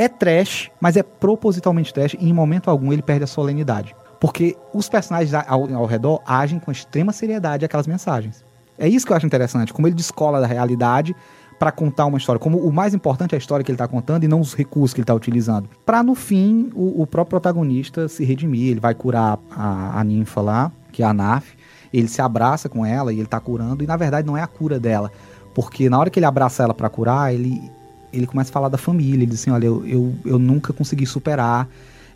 é 0.00 0.08
trash, 0.08 0.70
mas 0.80 0.96
é 0.96 1.02
propositalmente 1.02 1.92
trash 1.92 2.14
e 2.18 2.30
em 2.30 2.32
momento 2.32 2.70
algum 2.70 2.90
ele 2.90 3.02
perde 3.02 3.24
a 3.24 3.26
solenidade. 3.26 3.94
Porque 4.18 4.56
os 4.72 4.88
personagens 4.88 5.34
ao, 5.46 5.74
ao 5.74 5.84
redor 5.84 6.22
agem 6.26 6.58
com 6.58 6.72
extrema 6.72 7.12
seriedade 7.12 7.66
aquelas 7.66 7.86
mensagens. 7.86 8.42
É 8.78 8.88
isso 8.88 9.04
que 9.04 9.12
eu 9.12 9.16
acho 9.16 9.26
interessante, 9.26 9.74
como 9.74 9.86
ele 9.86 9.94
descola 9.94 10.40
da 10.40 10.46
realidade 10.46 11.14
para 11.58 11.70
contar 11.70 12.06
uma 12.06 12.16
história. 12.16 12.38
Como 12.38 12.56
o 12.56 12.72
mais 12.72 12.94
importante 12.94 13.34
é 13.34 13.36
a 13.36 13.38
história 13.38 13.62
que 13.62 13.70
ele 13.70 13.76
tá 13.76 13.86
contando 13.86 14.24
e 14.24 14.28
não 14.28 14.40
os 14.40 14.54
recursos 14.54 14.94
que 14.94 15.00
ele 15.00 15.06
tá 15.06 15.12
utilizando. 15.12 15.68
Pra 15.84 16.02
no 16.02 16.14
fim 16.14 16.70
o, 16.74 17.02
o 17.02 17.06
próprio 17.06 17.38
protagonista 17.38 18.08
se 18.08 18.24
redimir, 18.24 18.70
ele 18.70 18.80
vai 18.80 18.94
curar 18.94 19.38
a, 19.50 20.00
a 20.00 20.02
ninfa 20.02 20.40
lá, 20.40 20.72
que 20.90 21.02
é 21.02 21.06
a 21.06 21.12
Naf, 21.12 21.54
ele 21.92 22.08
se 22.08 22.22
abraça 22.22 22.70
com 22.70 22.86
ela 22.86 23.12
e 23.12 23.18
ele 23.18 23.28
tá 23.28 23.38
curando 23.38 23.84
e 23.84 23.86
na 23.86 23.98
verdade 23.98 24.26
não 24.26 24.34
é 24.34 24.40
a 24.40 24.46
cura 24.46 24.80
dela, 24.80 25.12
porque 25.54 25.90
na 25.90 25.98
hora 25.98 26.08
que 26.08 26.18
ele 26.18 26.24
abraça 26.24 26.62
ela 26.62 26.72
pra 26.72 26.88
curar, 26.88 27.34
ele 27.34 27.70
ele 28.12 28.26
começa 28.26 28.50
a 28.50 28.52
falar 28.52 28.68
da 28.68 28.78
família. 28.78 29.16
Ele 29.16 29.26
diz 29.26 29.40
assim: 29.40 29.50
Olha, 29.50 29.66
eu, 29.66 29.86
eu, 29.86 30.14
eu 30.24 30.38
nunca 30.38 30.72
consegui 30.72 31.06
superar. 31.06 31.68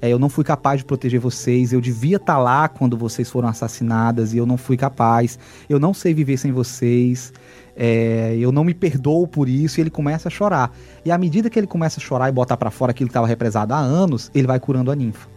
é, 0.02 0.08
eu 0.08 0.18
não 0.18 0.28
fui 0.28 0.44
capaz 0.44 0.78
de 0.80 0.84
proteger 0.84 1.20
vocês. 1.20 1.72
Eu 1.72 1.80
devia 1.80 2.16
estar 2.16 2.38
lá 2.38 2.68
quando 2.68 2.96
vocês 2.96 3.30
foram 3.30 3.48
assassinadas 3.48 4.34
e 4.34 4.38
eu 4.38 4.46
não 4.46 4.56
fui 4.56 4.76
capaz. 4.76 5.38
Eu 5.68 5.78
não 5.78 5.94
sei 5.94 6.12
viver 6.14 6.36
sem 6.36 6.52
vocês. 6.52 7.32
é, 7.76 8.36
eu 8.38 8.52
não 8.52 8.64
me 8.64 8.74
perdoo 8.74 9.26
por 9.26 9.48
isso. 9.48 9.78
E 9.78 9.82
ele 9.82 9.90
começa 9.90 10.28
a 10.28 10.30
chorar. 10.30 10.72
E 11.04 11.10
à 11.10 11.18
medida 11.18 11.48
que 11.50 11.58
ele 11.58 11.66
começa 11.66 12.00
a 12.00 12.02
chorar 12.02 12.28
e 12.28 12.32
botar 12.32 12.56
pra 12.56 12.70
fora 12.70 12.90
aquilo 12.90 13.08
que 13.08 13.12
estava 13.12 13.26
represado 13.26 13.72
há 13.74 13.78
anos, 13.78 14.30
ele 14.34 14.46
vai 14.46 14.60
curando 14.60 14.90
a 14.90 14.94
ninfa. 14.94 15.28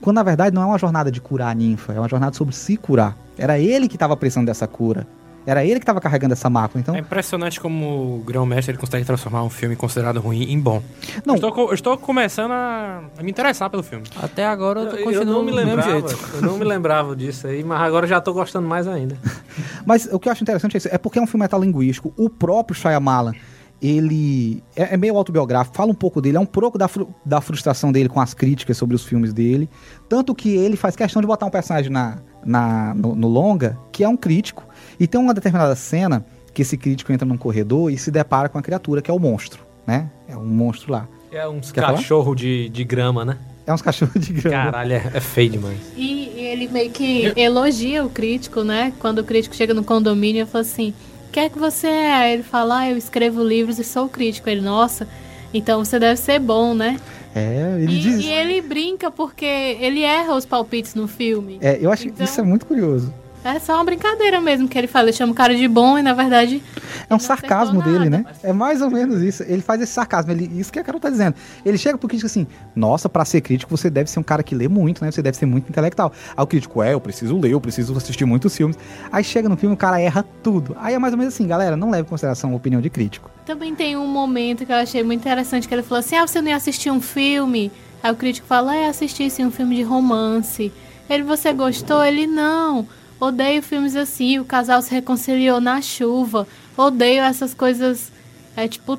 Quando 0.00 0.16
na 0.16 0.22
verdade 0.22 0.54
não 0.54 0.62
é 0.62 0.66
uma 0.66 0.78
jornada 0.78 1.10
de 1.10 1.20
curar 1.20 1.50
a 1.50 1.54
ninfa, 1.54 1.92
é 1.92 1.98
uma 1.98 2.08
jornada 2.08 2.34
sobre 2.34 2.54
se 2.54 2.76
curar. 2.76 3.16
Era 3.36 3.58
ele 3.58 3.86
que 3.86 3.96
estava 3.96 4.16
precisando 4.16 4.46
dessa 4.46 4.66
cura. 4.66 5.06
Era 5.46 5.64
ele 5.64 5.74
que 5.74 5.84
estava 5.84 6.00
carregando 6.00 6.32
essa 6.34 6.50
mácula. 6.50 6.80
Então, 6.80 6.94
É 6.94 6.98
impressionante 7.00 7.58
como 7.58 8.16
o 8.16 8.22
grão-mestre 8.24 8.72
ele 8.72 8.78
consegue 8.78 9.04
transformar 9.04 9.42
um 9.42 9.48
filme 9.50 9.74
considerado 9.74 10.20
ruim 10.20 10.42
em 10.52 10.60
bom. 10.60 10.82
Não. 11.24 11.34
Eu, 11.34 11.36
estou, 11.36 11.52
co- 11.52 11.68
eu 11.70 11.74
estou 11.74 11.96
começando 11.98 12.50
a, 12.52 13.02
a 13.18 13.22
me 13.22 13.30
interessar 13.30 13.70
pelo 13.70 13.82
filme. 13.82 14.04
Até 14.22 14.44
agora 14.46 14.80
eu, 14.80 14.96
Eu, 14.96 15.04
continuo 15.04 15.24
não 15.24 15.42
me 15.42 15.50
lembrava. 15.50 15.90
jeito. 15.90 16.18
Eu 16.34 16.42
não 16.42 16.58
me 16.58 16.64
lembrava 16.64 17.16
disso 17.16 17.46
aí, 17.46 17.64
mas 17.64 17.80
agora 17.80 18.06
já 18.06 18.20
tô 18.20 18.32
gostando 18.32 18.68
mais 18.68 18.86
ainda. 18.86 19.16
Mas 19.86 20.06
o 20.12 20.18
que 20.20 20.28
eu 20.28 20.32
acho 20.32 20.42
interessante 20.44 20.76
é 20.76 20.78
isso, 20.78 20.88
é 20.90 20.98
porque 20.98 21.18
é 21.18 21.22
um 21.22 21.26
filme 21.26 21.42
metalinguístico. 21.42 22.12
O 22.16 22.28
próprio 22.28 22.76
Shyamalan, 22.78 23.32
ele 23.80 24.62
é, 24.76 24.94
é 24.94 24.96
meio 24.96 25.16
autobiográfico, 25.16 25.74
fala 25.76 25.90
um 25.90 25.94
pouco 25.94 26.20
dele, 26.20 26.36
é 26.36 26.40
um 26.40 26.46
pouco 26.46 26.76
da, 26.78 26.86
fru- 26.86 27.12
da 27.24 27.40
frustração 27.40 27.90
dele 27.90 28.08
com 28.08 28.20
as 28.20 28.34
críticas 28.34 28.76
sobre 28.76 28.94
os 28.94 29.04
filmes 29.04 29.32
dele. 29.32 29.68
Tanto 30.08 30.34
que 30.34 30.50
ele 30.54 30.76
faz 30.76 30.94
questão 30.94 31.20
de 31.22 31.26
botar 31.26 31.46
um 31.46 31.50
personagem 31.50 31.90
na, 31.90 32.18
na, 32.44 32.94
no, 32.94 33.14
no 33.14 33.26
longa, 33.28 33.78
que 33.90 34.04
é 34.04 34.08
um 34.08 34.16
crítico. 34.16 34.62
E 35.00 35.06
tem 35.06 35.20
uma 35.20 35.32
determinada 35.34 35.74
cena 35.74 36.24
que 36.52 36.62
esse 36.62 36.76
crítico 36.76 37.10
entra 37.12 37.26
num 37.26 37.36
corredor 37.38 37.90
e 37.90 37.96
se 37.96 38.10
depara 38.10 38.48
com 38.48 38.58
a 38.58 38.62
criatura, 38.62 39.00
que 39.00 39.10
é 39.10 39.14
o 39.14 39.18
monstro, 39.18 39.64
né? 39.86 40.10
É 40.28 40.36
um 40.36 40.44
monstro 40.44 40.92
lá. 40.92 41.08
É 41.32 41.48
uns 41.48 41.72
Quer 41.72 41.80
falar? 41.80 41.94
cachorro 41.94 42.34
de, 42.34 42.68
de 42.68 42.84
grama, 42.84 43.24
né? 43.24 43.38
É 43.66 43.72
uns 43.72 43.80
cachorros 43.82 44.26
de 44.26 44.32
grama. 44.32 44.64
Caralho, 44.72 44.92
é, 44.94 45.10
é 45.14 45.20
feio 45.20 45.48
demais. 45.50 45.78
E, 45.96 46.32
e 46.36 46.40
ele 46.40 46.68
meio 46.68 46.90
que 46.90 47.32
elogia 47.36 48.04
o 48.04 48.10
crítico, 48.10 48.62
né? 48.62 48.92
Quando 48.98 49.20
o 49.20 49.24
crítico 49.24 49.54
chega 49.54 49.72
no 49.72 49.82
condomínio, 49.84 50.40
ele 50.42 50.50
fala 50.50 50.62
assim: 50.62 50.92
O 51.28 51.32
que 51.32 51.38
é 51.40 51.48
que 51.48 51.58
você 51.58 51.86
é? 51.86 52.12
Aí 52.14 52.32
Ele 52.34 52.42
fala: 52.42 52.80
ah, 52.80 52.90
Eu 52.90 52.96
escrevo 52.98 53.42
livros 53.44 53.78
e 53.78 53.84
sou 53.84 54.08
crítico. 54.08 54.50
Ele, 54.50 54.60
nossa, 54.60 55.06
então 55.54 55.84
você 55.84 55.98
deve 56.00 56.16
ser 56.18 56.40
bom, 56.40 56.74
né? 56.74 56.98
É, 57.32 57.76
ele 57.80 57.94
E, 57.94 58.00
diz. 58.00 58.18
e 58.24 58.26
ele 58.28 58.60
brinca 58.60 59.08
porque 59.08 59.44
ele 59.46 60.02
erra 60.02 60.34
os 60.34 60.44
palpites 60.44 60.96
no 60.96 61.06
filme. 61.06 61.58
É, 61.60 61.78
eu 61.80 61.92
acho 61.92 62.02
que 62.02 62.08
Então- 62.08 62.24
isso 62.24 62.40
é 62.40 62.42
muito 62.42 62.66
curioso. 62.66 63.14
É 63.42 63.58
só 63.58 63.74
uma 63.76 63.84
brincadeira 63.84 64.40
mesmo 64.40 64.68
que 64.68 64.76
ele 64.76 64.86
fala. 64.86 65.06
Ele 65.06 65.16
chama 65.16 65.32
o 65.32 65.34
cara 65.34 65.54
de 65.54 65.66
bom 65.66 65.98
e 65.98 66.02
na 66.02 66.12
verdade. 66.12 66.62
É 67.08 67.14
um 67.14 67.18
sarcasmo 67.18 67.82
dele, 67.82 68.10
né? 68.10 68.24
É 68.42 68.52
mais 68.52 68.82
ou 68.82 68.90
menos 68.90 69.22
isso. 69.22 69.42
Ele 69.42 69.62
faz 69.62 69.80
esse 69.80 69.92
sarcasmo. 69.92 70.30
Ele, 70.30 70.50
isso 70.60 70.70
que 70.70 70.78
a 70.78 70.84
Carol 70.84 71.00
tá 71.00 71.08
dizendo. 71.08 71.34
Ele 71.64 71.78
chega 71.78 71.96
pro 71.96 72.06
crítico 72.06 72.26
assim: 72.26 72.46
Nossa, 72.76 73.08
pra 73.08 73.24
ser 73.24 73.40
crítico 73.40 73.74
você 73.74 73.88
deve 73.88 74.10
ser 74.10 74.20
um 74.20 74.22
cara 74.22 74.42
que 74.42 74.54
lê 74.54 74.68
muito, 74.68 75.02
né? 75.02 75.10
Você 75.10 75.22
deve 75.22 75.36
ser 75.36 75.46
muito 75.46 75.70
intelectual. 75.70 76.12
Aí 76.36 76.42
o 76.42 76.46
crítico, 76.46 76.82
é, 76.82 76.92
eu 76.92 77.00
preciso 77.00 77.38
ler, 77.38 77.52
eu 77.52 77.60
preciso 77.60 77.96
assistir 77.96 78.26
muitos 78.26 78.54
filmes. 78.54 78.78
Aí 79.10 79.24
chega 79.24 79.48
no 79.48 79.56
filme 79.56 79.74
o 79.74 79.78
cara 79.78 79.98
erra 79.98 80.24
tudo. 80.42 80.76
Aí 80.78 80.94
é 80.94 80.98
mais 80.98 81.14
ou 81.14 81.18
menos 81.18 81.34
assim, 81.34 81.46
galera, 81.46 81.76
não 81.76 81.90
leve 81.90 82.06
em 82.06 82.10
consideração 82.10 82.52
a 82.52 82.56
opinião 82.56 82.80
de 82.80 82.90
crítico. 82.90 83.30
Também 83.46 83.74
tem 83.74 83.96
um 83.96 84.06
momento 84.06 84.66
que 84.66 84.72
eu 84.72 84.76
achei 84.76 85.02
muito 85.02 85.20
interessante 85.20 85.66
que 85.66 85.74
ele 85.74 85.82
falou 85.82 86.00
assim: 86.00 86.16
Ah, 86.16 86.26
você 86.26 86.42
não 86.42 86.48
ia 86.48 86.56
assistir 86.56 86.90
um 86.90 87.00
filme? 87.00 87.72
Aí 88.02 88.12
o 88.12 88.16
crítico 88.16 88.46
fala: 88.46 88.76
É, 88.76 88.86
assisti 88.86 89.30
sim 89.30 89.46
um 89.46 89.50
filme 89.50 89.76
de 89.76 89.82
romance. 89.82 90.70
Ele, 91.08 91.24
você 91.24 91.52
gostou? 91.52 92.04
Ele, 92.04 92.26
não. 92.26 92.86
Odeio 93.20 93.62
filmes 93.62 93.94
assim. 93.94 94.38
O 94.38 94.44
casal 94.44 94.80
se 94.82 94.90
reconciliou 94.92 95.60
na 95.60 95.80
chuva. 95.82 96.46
Odeio 96.76 97.22
essas 97.22 97.52
coisas. 97.54 98.10
É 98.56 98.66
tipo. 98.66 98.98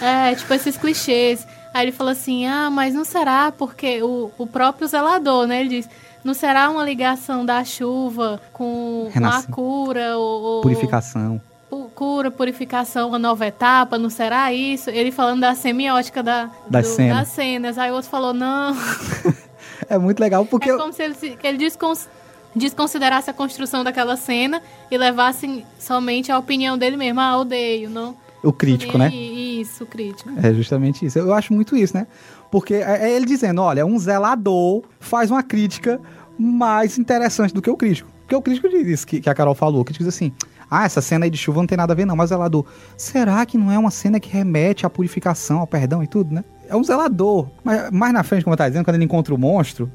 É, 0.00 0.34
tipo 0.34 0.52
esses 0.54 0.76
clichês. 0.76 1.46
Aí 1.72 1.84
ele 1.86 1.92
falou 1.92 2.12
assim: 2.12 2.46
Ah, 2.46 2.68
mas 2.70 2.94
não 2.94 3.04
será 3.04 3.50
porque 3.52 4.02
o, 4.02 4.30
o 4.38 4.46
próprio 4.46 4.86
zelador, 4.86 5.46
né? 5.46 5.60
Ele 5.60 5.68
diz. 5.68 5.88
Não 6.22 6.34
será 6.34 6.68
uma 6.68 6.84
ligação 6.84 7.46
da 7.46 7.64
chuva 7.64 8.38
com 8.52 9.04
uma 9.04 9.10
Renascer. 9.10 9.50
cura 9.50 10.18
ou, 10.18 10.42
ou- 10.42 10.60
Purificação. 10.60 11.40
pu- 11.70 11.90
cura, 11.94 12.30
purificação, 12.30 13.08
uma 13.08 13.18
nova 13.18 13.46
etapa, 13.46 13.96
não 13.96 14.10
será 14.10 14.52
isso? 14.52 14.90
Ele 14.90 15.10
falando 15.10 15.40
da 15.40 15.54
semiótica 15.54 16.22
da, 16.22 16.50
Das 16.68 16.86
do- 16.88 16.94
cenas. 16.94 17.16
das 17.20 17.28
cenas. 17.28 17.78
Aí 17.78 17.90
o 17.90 17.94
outro 17.94 18.10
falou, 18.10 18.34
não. 18.34 18.76
É 19.88 19.96
muito 19.98 20.20
legal 20.20 20.44
porque. 20.46 20.70
É 20.70 20.76
como 20.76 20.92
se 20.92 21.02
ele, 21.02 21.16
ele 21.42 21.58
descons- 21.58 22.06
desconsiderasse 22.54 23.30
a 23.30 23.32
construção 23.32 23.84
daquela 23.84 24.16
cena 24.16 24.62
e 24.90 24.98
levasse 24.98 25.64
somente 25.78 26.32
a 26.32 26.38
opinião 26.38 26.76
dele 26.76 26.96
mesmo. 26.96 27.20
Ah, 27.20 27.38
odeio, 27.38 27.88
não. 27.90 28.16
O 28.42 28.52
crítico, 28.52 28.96
né? 28.96 29.10
Isso, 29.14 29.84
o 29.84 29.86
crítico. 29.86 30.30
É 30.42 30.52
justamente 30.54 31.04
isso. 31.04 31.18
Eu 31.18 31.34
acho 31.34 31.52
muito 31.52 31.76
isso, 31.76 31.94
né? 31.94 32.06
Porque 32.50 32.74
é 32.74 33.10
é 33.10 33.16
ele 33.16 33.26
dizendo, 33.26 33.60
olha, 33.60 33.84
um 33.84 33.98
zelador 33.98 34.82
faz 34.98 35.30
uma 35.30 35.42
crítica 35.42 36.00
mais 36.38 36.98
interessante 36.98 37.52
do 37.52 37.60
que 37.60 37.70
o 37.70 37.76
crítico. 37.76 38.10
Porque 38.22 38.34
o 38.34 38.42
crítico 38.42 38.68
diz 38.68 38.86
isso 38.86 39.06
que, 39.06 39.20
que 39.20 39.28
a 39.28 39.34
Carol 39.34 39.54
falou. 39.54 39.82
O 39.82 39.84
crítico 39.84 40.04
diz 40.04 40.14
assim, 40.14 40.32
ah, 40.70 40.84
essa 40.84 41.02
cena 41.02 41.26
aí 41.26 41.30
de 41.30 41.36
chuva 41.36 41.58
não 41.58 41.66
tem 41.66 41.76
nada 41.76 41.92
a 41.92 41.96
ver 41.96 42.06
não, 42.06 42.14
mas 42.14 42.30
o 42.30 42.34
zelador, 42.34 42.64
será 42.96 43.44
que 43.44 43.58
não 43.58 43.72
é 43.72 43.78
uma 43.78 43.90
cena 43.90 44.20
que 44.20 44.30
remete 44.30 44.86
à 44.86 44.90
purificação, 44.90 45.58
ao 45.58 45.66
perdão 45.66 46.02
e 46.02 46.06
tudo, 46.06 46.32
né? 46.32 46.44
É 46.68 46.76
um 46.76 46.84
zelador. 46.84 47.48
Mas 47.64 47.90
mais 47.90 48.12
na 48.12 48.22
frente, 48.22 48.44
como 48.44 48.54
eu 48.54 48.56
tava 48.56 48.70
dizendo, 48.70 48.84
quando 48.84 48.94
ele 48.94 49.04
encontra 49.04 49.34
o 49.34 49.38
monstro, 49.38 49.90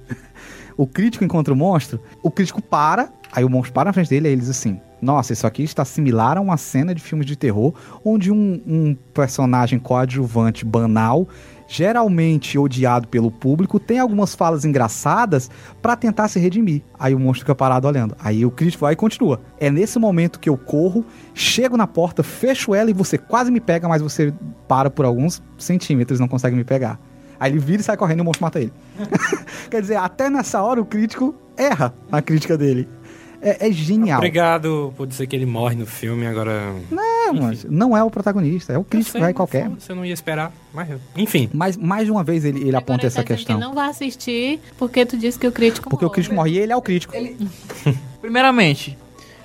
o 0.78 0.86
crítico 0.86 1.24
encontra 1.24 1.54
o 1.54 1.58
monstro, 1.58 2.00
o 2.22 2.30
crítico 2.30 2.62
para, 2.62 3.10
aí 3.32 3.44
o 3.44 3.50
monstro 3.50 3.74
para 3.74 3.90
na 3.90 3.94
frente 3.94 4.10
dele 4.10 4.28
e 4.28 4.32
ele 4.32 4.42
diz 4.42 4.50
assim: 4.50 4.80
Nossa, 5.02 5.34
isso 5.34 5.48
aqui 5.48 5.64
está 5.64 5.86
similar 5.86 6.38
a 6.38 6.42
uma 6.42 6.58
cena 6.58 6.94
de 6.94 7.02
filmes 7.02 7.26
de 7.26 7.36
terror 7.36 7.74
onde 8.04 8.32
um, 8.32 8.62
um 8.66 8.98
personagem 9.14 9.80
coadjuvante 9.80 10.66
banal, 10.66 11.28
geralmente 11.68 12.58
odiado 12.58 13.08
pelo 13.08 13.32
público, 13.32 13.80
tem 13.80 14.00
algumas 14.00 14.36
falas 14.36 14.66
engraçadas 14.66 15.50
para 15.82 15.96
tentar 15.96 16.28
se 16.28 16.40
redimir. 16.40 16.82
Aí 17.00 17.16
o 17.16 17.20
monstro 17.20 17.42
fica 17.42 17.56
parado 17.56 17.88
olhando. 17.88 18.16
Aí 18.20 18.46
o 18.46 18.52
crítico 18.52 18.82
vai 18.82 18.94
e 18.94 18.98
continua. 18.98 19.42
É 19.60 19.70
nesse 19.72 19.98
momento 19.98 20.40
que 20.40 20.50
eu 20.50 20.58
corro, 20.58 21.06
chego 21.34 21.78
na 21.78 21.88
porta, 21.88 22.22
fecho 22.22 22.76
ela 22.76 22.90
e 22.90 22.94
você 22.94 23.18
quase 23.18 23.50
me 23.50 23.60
pega, 23.60 23.88
mas 23.88 24.02
você 24.02 24.34
para 24.68 24.90
por 24.90 25.06
alguns 25.06 25.42
centímetros 25.58 26.20
não 26.20 26.28
consegue 26.28 26.56
me 26.56 26.64
pegar. 26.64 27.00
Aí 27.40 27.52
ele 27.52 27.60
vira 27.60 27.82
e 27.82 27.84
sai 27.84 27.98
correndo 27.98 28.20
e 28.20 28.22
o 28.22 28.26
monstro 28.26 28.44
mata 28.44 28.60
ele. 28.60 28.72
Quer 29.70 29.82
dizer, 29.82 29.96
até 29.98 30.30
nessa 30.30 30.62
hora 30.62 30.82
o 30.82 30.86
crítico 30.86 31.36
erra 31.58 31.94
na 32.10 32.22
crítica 32.22 32.58
dele. 32.58 32.88
É, 33.42 33.68
é 33.68 33.72
genial. 33.72 34.18
Obrigado 34.18 34.92
por 34.98 35.06
dizer 35.06 35.28
que 35.28 35.36
ele 35.36 35.46
morre 35.46 35.76
no 35.76 35.86
filme, 35.86 36.26
agora... 36.26 36.74
É, 37.28 37.32
mas 37.32 37.64
não 37.66 37.96
é 37.96 38.04
o 38.04 38.10
protagonista, 38.10 38.74
é 38.74 38.78
o 38.78 38.84
crítico 38.84 39.12
sei, 39.12 39.22
vai 39.22 39.34
qualquer. 39.34 39.70
Você 39.70 39.94
não 39.94 40.04
ia 40.04 40.14
esperar, 40.14 40.52
mas... 40.74 40.90
Enfim, 41.16 41.50
Mas 41.54 41.78
mais 41.78 42.10
uma 42.10 42.24
vez 42.24 42.44
ele, 42.44 42.60
ele 42.60 42.70
Agora 42.70 42.80
aponta 42.80 43.02
ele 43.02 43.08
essa 43.08 43.18
tá 43.18 43.22
dizendo 43.24 43.38
questão. 43.38 43.56
Que 43.58 43.62
não 43.62 43.74
vai 43.76 43.90
assistir 43.90 44.60
porque 44.80 45.06
tu 45.06 45.16
disse 45.18 45.38
que 45.38 45.46
o 45.48 45.52
crítico 45.52 45.90
Porque 45.90 46.06
o 46.06 46.08
morre. 46.08 46.14
crítico 46.16 46.36
morre 46.36 46.52
e 46.52 46.58
ele 46.58 46.72
é 46.72 46.76
o 46.76 46.82
crítico. 46.82 47.14
Primeiramente, 48.22 48.98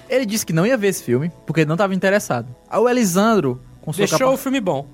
ele 0.09 0.25
disse 0.25 0.47
que 0.47 0.53
não 0.53 0.65
ia 0.67 0.77
ver 0.77 0.89
esse 0.89 1.03
filme, 1.03 1.31
porque 1.47 1.61
ele 1.63 1.69
não 1.69 1.75
estava 1.75 1.95
interessado. 1.95 2.49
Aí 2.71 2.81
o 2.81 2.89
Elisandro, 2.89 3.61
com 3.83 3.93
sua 3.93 4.01
deixou 4.07 4.19
capa- 4.19 4.33
o 4.33 4.37
filme 4.37 4.61
bom. 4.61 4.87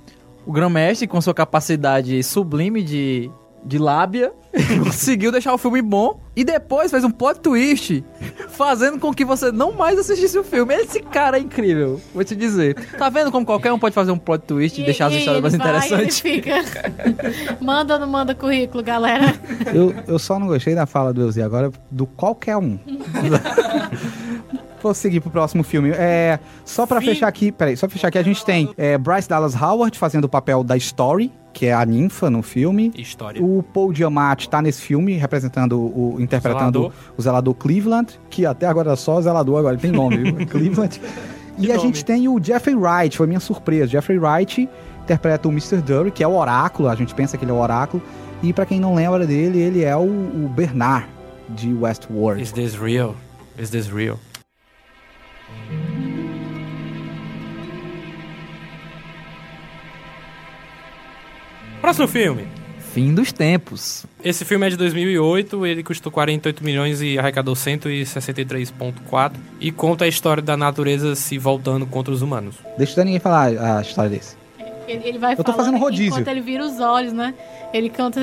O 0.47 0.53
grão-mestre, 0.53 1.09
com 1.09 1.21
sua 1.21 1.35
capacidade 1.35 2.23
sublime 2.23 2.83
de, 2.83 3.31
de 3.67 3.79
lábia, 3.79 4.33
conseguiu 4.85 5.33
deixar 5.33 5.53
o 5.53 5.59
filme 5.59 5.83
bom 5.83 6.21
e 6.37 6.45
depois 6.45 6.91
fez 6.91 7.03
um 7.03 7.11
plot 7.11 7.41
twist, 7.41 8.05
fazendo 8.51 8.99
com 8.99 9.13
que 9.13 9.25
você 9.25 9.51
não 9.51 9.73
mais 9.73 9.99
assistisse 9.99 10.39
o 10.39 10.45
filme. 10.45 10.75
Esse 10.75 11.01
cara 11.01 11.37
é 11.37 11.41
incrível, 11.41 12.01
vou 12.15 12.25
te 12.25 12.37
dizer. 12.37 12.75
Tá 12.97 13.09
vendo 13.09 13.33
como 13.33 13.45
qualquer 13.45 13.73
um 13.73 13.79
pode 13.79 13.95
fazer 13.95 14.13
um 14.13 14.19
plot 14.19 14.45
twist 14.45 14.81
e, 14.81 14.85
deixar 14.85 15.07
as 15.07 15.15
e 15.15 15.19
histórias 15.19 15.43
mais 15.43 15.55
interessantes? 15.55 16.21
Fica... 16.21 16.63
manda 17.61 17.95
ou 17.95 18.01
não 18.01 18.07
manda 18.07 18.35
currículo, 18.35 18.83
galera? 18.83 19.35
Eu, 19.75 19.95
eu 20.07 20.19
só 20.19 20.39
não 20.39 20.47
gostei 20.47 20.75
da 20.75 20.87
fala 20.87 21.13
do 21.13 21.23
Elzi 21.23 21.43
agora, 21.43 21.73
do 21.91 22.07
qualquer 22.07 22.57
um. 22.57 22.79
Vou 24.83 24.95
seguir 24.95 25.21
pro 25.21 25.31
próximo 25.31 25.65
filme. 25.65 25.91
É, 25.91 26.39
só 26.65 26.87
pra 26.87 27.01
Fim. 27.01 27.09
fechar 27.09 27.27
aqui, 27.27 27.51
peraí, 27.51 27.77
só 27.77 27.89
pra 27.89 27.95
fechar 27.95 28.09
aqui, 28.09 28.19
a 28.19 28.23
gente 28.23 28.45
tem 28.45 28.73
é, 28.77 28.97
Bryce 28.97 29.29
Dallas 29.29 29.61
Howard 29.61 29.99
fazendo 29.99 30.27
o 30.27 30.29
papel 30.29 30.63
da 30.63 30.77
Story, 30.77 31.33
que 31.57 31.65
é 31.65 31.73
a 31.73 31.87
ninfa 31.87 32.29
no 32.29 32.43
filme. 32.43 32.93
História. 32.95 33.43
O 33.43 33.63
Paul 33.63 33.95
Giamatti 33.95 34.47
tá 34.47 34.61
nesse 34.61 34.83
filme, 34.83 35.15
representando 35.15 35.81
o. 35.81 36.17
interpretando 36.21 36.81
Zelador. 36.81 36.93
o 37.17 37.23
zelador 37.23 37.55
Cleveland, 37.55 38.21
que 38.29 38.45
até 38.45 38.67
agora 38.67 38.91
era 38.91 38.97
só 38.97 39.19
zelador, 39.23 39.59
agora 39.61 39.73
ele 39.75 39.81
tem 39.81 39.91
nome, 39.91 40.19
viu? 40.19 40.35
Cleveland. 40.47 41.01
E 41.57 41.63
Que 41.63 41.73
a 41.73 41.77
nome. 41.77 41.87
gente 41.89 42.05
tem 42.05 42.29
o 42.29 42.39
Jeffrey 42.43 42.75
Wright, 42.77 43.17
foi 43.17 43.27
minha 43.27 43.41
surpresa. 43.41 43.87
Jeffrey 43.87 44.19
Wright 44.19 44.69
interpreta 45.03 45.49
o 45.49 45.51
Mr. 45.51 45.79
Dury, 45.79 46.11
que 46.11 46.23
é 46.23 46.29
o 46.29 46.35
oráculo, 46.37 46.91
a 46.91 46.95
gente 46.95 47.15
pensa 47.15 47.39
que 47.39 47.45
ele 47.47 47.53
é 47.53 47.55
o 47.55 47.59
oráculo. 47.59 48.03
E 48.43 48.53
pra 48.53 48.67
quem 48.67 48.79
não 48.79 48.95
lembra 48.95 49.27
dele, 49.27 49.59
ele 49.59 49.83
é 49.83 49.97
o, 49.97 50.01
o 50.03 50.53
Bernard 50.55 51.07
de 51.49 51.73
Westworld. 51.73 52.43
Is 52.43 52.53
this 52.53 52.75
real? 52.75 53.17
Is 53.59 53.71
this 53.71 53.87
real? 53.89 54.19
Próximo 61.87 62.09
filme. 62.09 62.49
Fim 62.93 63.15
dos 63.15 63.31
tempos. 63.31 64.05
Esse 64.25 64.45
filme 64.45 64.67
é 64.67 64.71
de 64.71 64.77
2008, 64.77 65.65
ele 65.65 65.85
custou 65.85 66.11
48 66.11 66.65
milhões 66.65 67.01
e 67.01 67.17
arrecadou 67.17 67.55
163,4 67.55 69.33
e 69.61 69.71
conta 69.71 70.05
a 70.05 70.09
história 70.09 70.43
da 70.43 70.57
natureza 70.57 71.15
se 71.15 71.39
voltando 71.39 71.87
contra 71.87 72.13
os 72.13 72.23
humanos. 72.23 72.57
Deixa 72.77 73.05
ninguém 73.05 73.21
falar 73.21 73.51
a 73.51 73.81
história 73.83 74.11
desse. 74.11 74.37
Ele, 74.89 75.11
ele 75.11 75.19
vai 75.19 75.35
Eu 75.39 75.45
tô 75.45 75.53
fazendo 75.53 75.79
rodízio. 75.79 76.09
Enquanto 76.09 76.27
ele 76.27 76.41
vira 76.41 76.65
os 76.65 76.81
olhos, 76.81 77.13
né? 77.13 77.33
Ele 77.73 77.89
canta... 77.89 78.21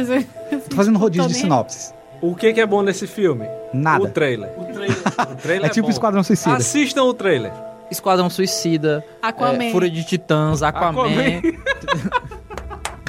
Tô 0.70 0.76
fazendo 0.76 1.00
rodízio 1.00 1.30
de 1.30 1.36
sinopses. 1.36 1.94
O 2.22 2.36
que, 2.36 2.52
que 2.52 2.60
é 2.60 2.66
bom 2.66 2.82
nesse 2.82 3.08
filme? 3.08 3.46
Nada. 3.74 4.04
O 4.04 4.10
trailer. 4.10 4.50
O 4.60 5.36
trailer 5.38 5.68
É 5.68 5.70
tipo 5.70 5.88
bom. 5.88 5.92
Esquadrão 5.94 6.22
Suicida. 6.22 6.58
Assistam 6.58 7.04
o 7.04 7.14
trailer. 7.14 7.54
Esquadrão 7.90 8.30
Suicida, 8.30 9.06
Aquaman. 9.22 9.64
é, 9.64 9.72
Fúria 9.72 9.90
de 9.90 10.04
Titãs, 10.04 10.62
Aquaman, 10.62 11.04
Aquaman. 11.04 12.34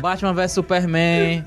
Batman 0.05 0.35
vs 0.35 0.52
Superman, 0.52 1.43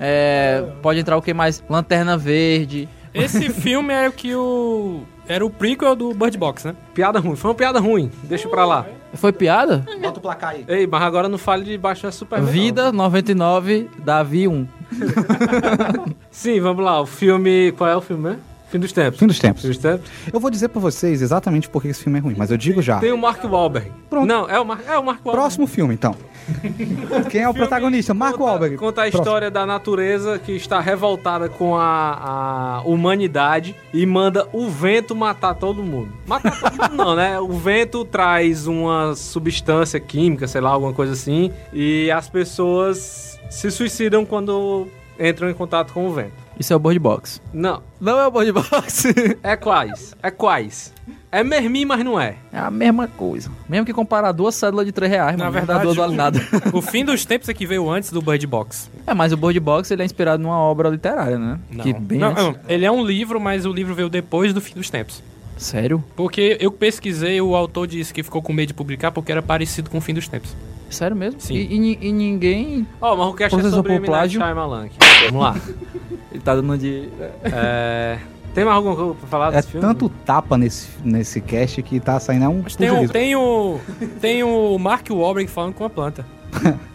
é, 0.00 0.64
pode 0.82 0.98
entrar 0.98 1.16
o 1.16 1.22
que 1.22 1.32
mais? 1.32 1.62
Lanterna 1.70 2.16
Verde. 2.16 2.88
Esse 3.14 3.48
filme 3.50 3.94
é 3.94 4.08
o 4.08 4.12
que 4.12 4.34
o... 4.34 5.02
Era 5.28 5.46
o 5.46 5.48
prequel 5.48 5.94
do 5.94 6.12
Bird 6.12 6.36
Box, 6.36 6.66
né? 6.66 6.74
Piada 6.92 7.20
ruim. 7.20 7.36
Foi 7.36 7.52
uma 7.52 7.54
piada 7.54 7.78
ruim. 7.78 8.10
Deixa 8.24 8.48
pra 8.48 8.66
lá. 8.66 8.84
Foi 9.12 9.32
piada? 9.32 9.86
Bota 10.02 10.18
o 10.18 10.20
placar 10.20 10.50
aí. 10.50 10.64
Ei, 10.66 10.88
mas 10.88 11.02
agora 11.02 11.28
não 11.28 11.38
fale 11.38 11.64
de 11.64 11.78
Batman 11.78 12.10
Superman. 12.10 12.46
não. 12.46 12.52
Vida 12.52 12.90
99, 12.90 13.88
Davi 14.00 14.48
1. 14.48 14.66
Sim, 16.32 16.60
vamos 16.60 16.84
lá. 16.84 17.00
O 17.00 17.06
filme... 17.06 17.70
Qual 17.78 17.88
é 17.88 17.96
o 17.96 18.00
filme, 18.00 18.30
né? 18.30 18.38
Fim 18.70 18.80
dos 18.80 18.90
tempos. 18.90 19.20
Fim 19.20 19.26
dos 19.28 19.38
tempos. 19.38 19.62
Fim 19.62 19.68
dos 19.68 19.78
tempos. 19.78 20.10
Eu 20.32 20.40
vou 20.40 20.50
dizer 20.50 20.66
pra 20.68 20.80
vocês 20.80 21.22
exatamente 21.22 21.68
por 21.68 21.80
que 21.80 21.86
esse 21.86 22.02
filme 22.02 22.18
é 22.18 22.20
ruim, 22.20 22.34
mas 22.36 22.50
eu 22.50 22.56
digo 22.56 22.82
já. 22.82 22.98
Tem 22.98 23.12
o 23.12 23.16
Mark 23.16 23.44
Wahlberg. 23.44 23.92
Pronto. 24.10 24.26
Não, 24.26 24.50
é 24.50 24.58
o, 24.58 24.64
Mar... 24.64 24.80
é 24.84 24.98
o 24.98 25.04
Mark 25.04 25.24
Wahlberg. 25.24 25.30
Próximo 25.30 25.68
filme, 25.68 25.94
então. 25.94 26.16
Quem 27.30 27.42
é 27.42 27.48
o 27.48 27.54
protagonista? 27.54 28.12
Marco 28.14 28.38
conta, 28.38 28.50
Wahlberg. 28.50 28.76
Conta 28.76 29.00
a 29.02 29.04
Próximo. 29.04 29.22
história 29.22 29.50
da 29.50 29.64
natureza 29.66 30.38
que 30.38 30.52
está 30.52 30.80
revoltada 30.80 31.48
com 31.48 31.76
a, 31.76 32.78
a 32.78 32.82
humanidade 32.84 33.74
e 33.92 34.04
manda 34.06 34.48
o 34.52 34.68
vento 34.68 35.14
matar 35.14 35.54
todo 35.54 35.82
mundo. 35.82 36.12
Matar 36.26 36.58
todo 36.58 36.82
mundo 36.90 36.96
não, 36.96 37.14
né? 37.16 37.38
O 37.40 37.52
vento 37.52 38.04
traz 38.04 38.66
uma 38.66 39.14
substância 39.14 39.98
química, 40.00 40.46
sei 40.46 40.60
lá, 40.60 40.70
alguma 40.70 40.92
coisa 40.92 41.12
assim, 41.12 41.50
e 41.72 42.10
as 42.10 42.28
pessoas 42.28 43.38
se 43.50 43.70
suicidam 43.70 44.24
quando 44.24 44.88
entram 45.18 45.48
em 45.50 45.54
contato 45.54 45.92
com 45.92 46.06
o 46.06 46.12
vento. 46.12 46.32
Isso 46.58 46.72
é 46.72 46.76
o 46.76 46.78
Bird 46.78 46.98
Box. 47.00 47.42
Não, 47.52 47.82
Não 48.00 48.18
é 48.20 48.26
o 48.26 48.30
Bird 48.30 48.52
Box. 48.52 49.04
é 49.42 49.56
quais? 49.56 50.14
É 50.22 50.30
quais? 50.30 50.93
É 51.30 51.42
mermi, 51.42 51.84
mas 51.84 52.04
não 52.04 52.18
é. 52.18 52.36
é 52.52 52.58
a 52.58 52.70
mesma 52.70 53.08
coisa. 53.08 53.50
Mesmo 53.68 53.84
que 53.84 53.92
comparar 53.92 54.30
duas 54.32 54.54
cédulas 54.54 54.86
de 54.86 54.92
3 54.92 55.10
reais, 55.10 55.36
Na 55.36 55.44
mano, 55.44 55.52
verdade, 55.52 55.82
duas 55.82 55.96
vale 55.96 56.14
nada. 56.14 56.40
O 56.72 56.80
fim 56.80 57.04
dos 57.04 57.24
tempos 57.24 57.48
é 57.48 57.54
que 57.54 57.66
veio 57.66 57.90
antes 57.90 58.10
do 58.10 58.22
Bird 58.22 58.46
Box. 58.46 58.88
É, 59.06 59.12
mas 59.12 59.32
o 59.32 59.36
Bird 59.36 59.58
Box 59.58 59.90
ele 59.90 60.02
é 60.02 60.04
inspirado 60.04 60.42
numa 60.42 60.56
obra 60.58 60.88
literária, 60.88 61.38
né? 61.38 61.58
Não. 61.70 61.84
Que 61.84 61.92
bem 61.92 62.18
Não, 62.18 62.28
antes- 62.30 62.44
não, 62.44 62.56
ele 62.68 62.84
é 62.84 62.90
um 62.90 63.04
livro, 63.04 63.40
mas 63.40 63.66
o 63.66 63.72
livro 63.72 63.94
veio 63.94 64.08
depois 64.08 64.54
do 64.54 64.60
fim 64.60 64.74
dos 64.74 64.88
tempos. 64.88 65.22
Sério? 65.56 66.02
Porque 66.16 66.56
eu 66.60 66.70
pesquisei, 66.70 67.40
o 67.40 67.54
autor 67.54 67.86
disse 67.86 68.12
que 68.14 68.22
ficou 68.22 68.40
com 68.42 68.52
medo 68.52 68.68
de 68.68 68.74
publicar 68.74 69.10
porque 69.12 69.30
era 69.32 69.42
parecido 69.42 69.90
com 69.90 69.98
o 69.98 70.00
fim 70.00 70.14
dos 70.14 70.28
tempos. 70.28 70.54
Sério 70.90 71.16
mesmo? 71.16 71.40
Sim. 71.40 71.54
E, 71.54 71.98
e 72.00 72.08
e 72.08 72.12
ninguém. 72.12 72.86
Ó, 73.00 73.16
mas 73.16 73.26
o 73.26 73.42
é 73.42 73.48
Processou 73.48 73.70
sobre. 73.78 73.92
Night 73.94 74.06
plágio? 74.06 74.40
Vamos 74.40 75.40
lá. 75.42 75.56
Ele 76.30 76.40
tá 76.42 76.54
dando 76.54 76.76
de. 76.78 77.08
É, 77.44 78.18
Tem 78.54 78.64
mais 78.64 78.76
alguma 78.76 78.94
coisa 78.94 79.14
pra 79.14 79.28
falar 79.28 79.48
É 79.48 79.56
desse 79.56 79.68
filme? 79.68 79.86
tanto 79.86 80.08
tapa 80.24 80.56
nesse, 80.56 80.88
nesse 81.04 81.40
cast 81.40 81.82
que 81.82 81.98
tá 81.98 82.20
saindo 82.20 82.44
é 82.44 82.48
um 82.48 82.60
Mas 82.62 82.76
tem, 82.76 82.88
um, 82.90 83.06
pugilismo. 83.06 83.12
tem, 83.12 83.36
o, 83.36 83.80
tem 84.20 84.42
o 84.44 84.78
Mark 84.78 85.08
Wahlberg 85.10 85.50
falando 85.50 85.74
com 85.74 85.84
a 85.84 85.90
planta. 85.90 86.24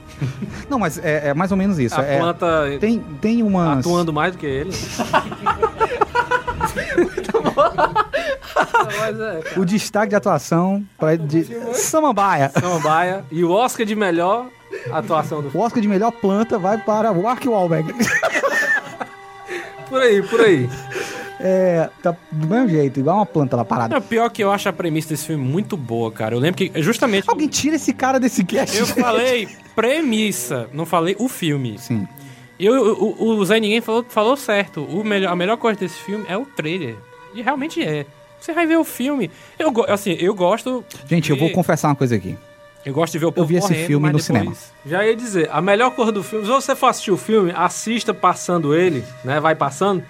Não, 0.69 0.77
mas 0.77 0.97
é, 0.97 1.29
é 1.29 1.33
mais 1.33 1.49
ou 1.51 1.57
menos 1.57 1.79
isso. 1.79 1.99
A 1.99 2.03
é, 2.03 2.17
planta 2.19 2.77
tem, 2.79 2.99
tem 3.21 3.41
umas... 3.41 3.79
atuando 3.79 4.11
mais 4.11 4.33
do 4.33 4.37
que 4.37 4.45
ele. 4.45 4.71
Mas 8.99 9.19
é, 9.19 9.41
cara. 9.41 9.59
O 9.61 9.65
destaque 9.65 10.09
de 10.09 10.15
atuação 10.15 10.83
pra, 10.97 11.15
de 11.15 11.45
Samambaia. 11.73 12.49
Samambaia. 12.49 13.25
E 13.31 13.43
o 13.43 13.51
Oscar 13.51 13.85
de 13.85 13.95
melhor 13.95 14.47
atuação 14.91 15.41
do 15.41 15.57
O 15.57 15.61
Oscar 15.61 15.81
de 15.81 15.87
melhor 15.87 16.11
planta 16.11 16.57
vai 16.57 16.77
para 16.77 17.11
o 17.11 17.23
Mark 17.23 17.43
Wahlberg. 17.45 17.93
Por 19.89 20.01
aí, 20.01 20.21
por 20.21 20.41
aí. 20.41 20.69
É, 21.39 21.89
tá 22.03 22.15
do 22.31 22.47
mesmo 22.47 22.67
jeito, 22.69 22.99
igual 22.99 23.15
uma 23.17 23.25
planta 23.25 23.55
lá 23.55 23.63
parada. 23.63 23.95
Não, 23.95 24.01
pior 24.01 24.29
que 24.29 24.43
eu 24.43 24.51
acho 24.51 24.67
a 24.67 24.73
premissa 24.73 25.09
desse 25.09 25.25
filme 25.27 25.43
muito 25.43 25.77
boa, 25.77 26.11
cara. 26.11 26.35
Eu 26.35 26.39
lembro 26.39 26.57
que 26.57 26.71
justamente. 26.81 27.29
Alguém 27.29 27.47
tira 27.47 27.77
esse 27.77 27.93
cara 27.93 28.19
desse 28.19 28.43
cast. 28.43 28.77
Eu 28.77 28.85
falei 28.85 29.47
premissa, 29.75 30.69
não 30.73 30.85
falei 30.85 31.15
o 31.17 31.27
filme. 31.29 31.77
Sim. 31.79 32.07
E 32.59 32.65
eu- 32.65 32.93
o, 32.93 33.25
o 33.37 33.45
Zé 33.45 33.59
Ninguém 33.59 33.79
falou, 33.79 34.05
falou 34.09 34.35
certo. 34.35 34.83
O 34.83 35.03
melhor, 35.03 35.31
a 35.31 35.35
melhor 35.35 35.55
coisa 35.57 35.79
desse 35.79 35.95
filme 35.99 36.25
é 36.27 36.37
o 36.37 36.45
trailer. 36.45 36.95
E 37.33 37.41
realmente 37.41 37.81
é. 37.81 38.05
Você 38.39 38.53
vai 38.53 38.67
ver 38.67 38.77
o 38.77 38.83
filme. 38.83 39.31
Eu, 39.57 39.73
assim, 39.87 40.17
eu 40.19 40.33
gosto. 40.33 40.83
Gente, 41.09 41.29
eu 41.29 41.37
vou 41.37 41.47
de- 41.49 41.53
confessar 41.53 41.87
uma 41.89 41.95
coisa 41.95 42.15
aqui. 42.15 42.37
Eu 42.85 42.93
gosto 42.93 43.11
de 43.13 43.19
ver 43.19 43.25
o 43.25 43.31
povo 43.31 43.47
vi 43.47 43.55
esse 43.57 43.67
correndo, 43.67 43.87
filme 43.87 44.05
no 44.07 44.17
depois- 44.17 44.25
cinema. 44.25 44.53
Já 44.85 45.05
ia 45.05 45.15
dizer, 45.15 45.49
a 45.51 45.61
melhor 45.61 45.91
cor 45.91 46.11
do 46.11 46.23
filme, 46.23 46.45
se 46.45 46.51
você 46.51 46.75
for 46.75 46.87
assistir 46.87 47.11
o 47.11 47.17
filme, 47.17 47.51
assista 47.55 48.13
passando 48.13 48.73
ele, 48.73 49.03
né? 49.23 49.39
Vai 49.39 49.53
passando, 49.55 50.01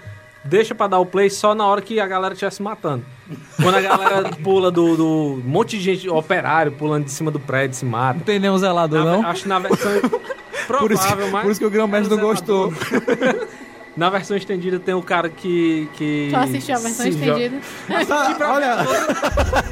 deixa 0.44 0.74
pra 0.74 0.86
dar 0.86 0.98
o 0.98 1.06
play 1.06 1.28
só 1.30 1.54
na 1.54 1.66
hora 1.66 1.80
que 1.82 1.98
a 2.00 2.06
galera 2.06 2.32
estiver 2.34 2.50
se 2.50 2.62
matando. 2.62 3.04
Quando 3.62 3.74
a 3.76 3.80
galera 3.80 4.30
pula 4.42 4.70
do, 4.70 4.96
do. 4.96 5.06
Um 5.44 5.48
monte 5.48 5.78
de 5.78 5.82
gente, 5.84 6.08
operário, 6.08 6.72
pulando 6.72 7.04
de 7.04 7.12
cima 7.12 7.30
do 7.30 7.38
prédio, 7.40 7.76
se 7.76 7.84
mata. 7.84 8.14
Não 8.18 8.24
tem 8.24 8.38
nenhum 8.38 8.58
zelador, 8.58 9.04
Na- 9.04 9.12
não? 9.16 9.26
Acho 9.26 9.42
que 9.42 9.48
na 9.48 9.58
versão. 9.60 9.92
Por 10.78 10.90
isso, 10.92 11.02
provável, 11.02 11.30
mas. 11.30 11.42
por 11.42 11.50
isso 11.50 11.60
que 11.60 11.66
o 11.66 11.70
grão-mestre 11.70 12.14
não 12.16 12.22
gostou. 12.22 12.72
Na 13.96 14.08
versão 14.08 14.36
estendida 14.36 14.78
tem 14.78 14.94
o 14.94 15.02
cara 15.02 15.28
que. 15.28 15.88
que 15.94 16.28
Tu 16.30 16.36
assistiu 16.36 16.76
a 16.76 16.78
versão 16.78 17.06
estendida? 17.08 17.56
Olha, 18.48 18.76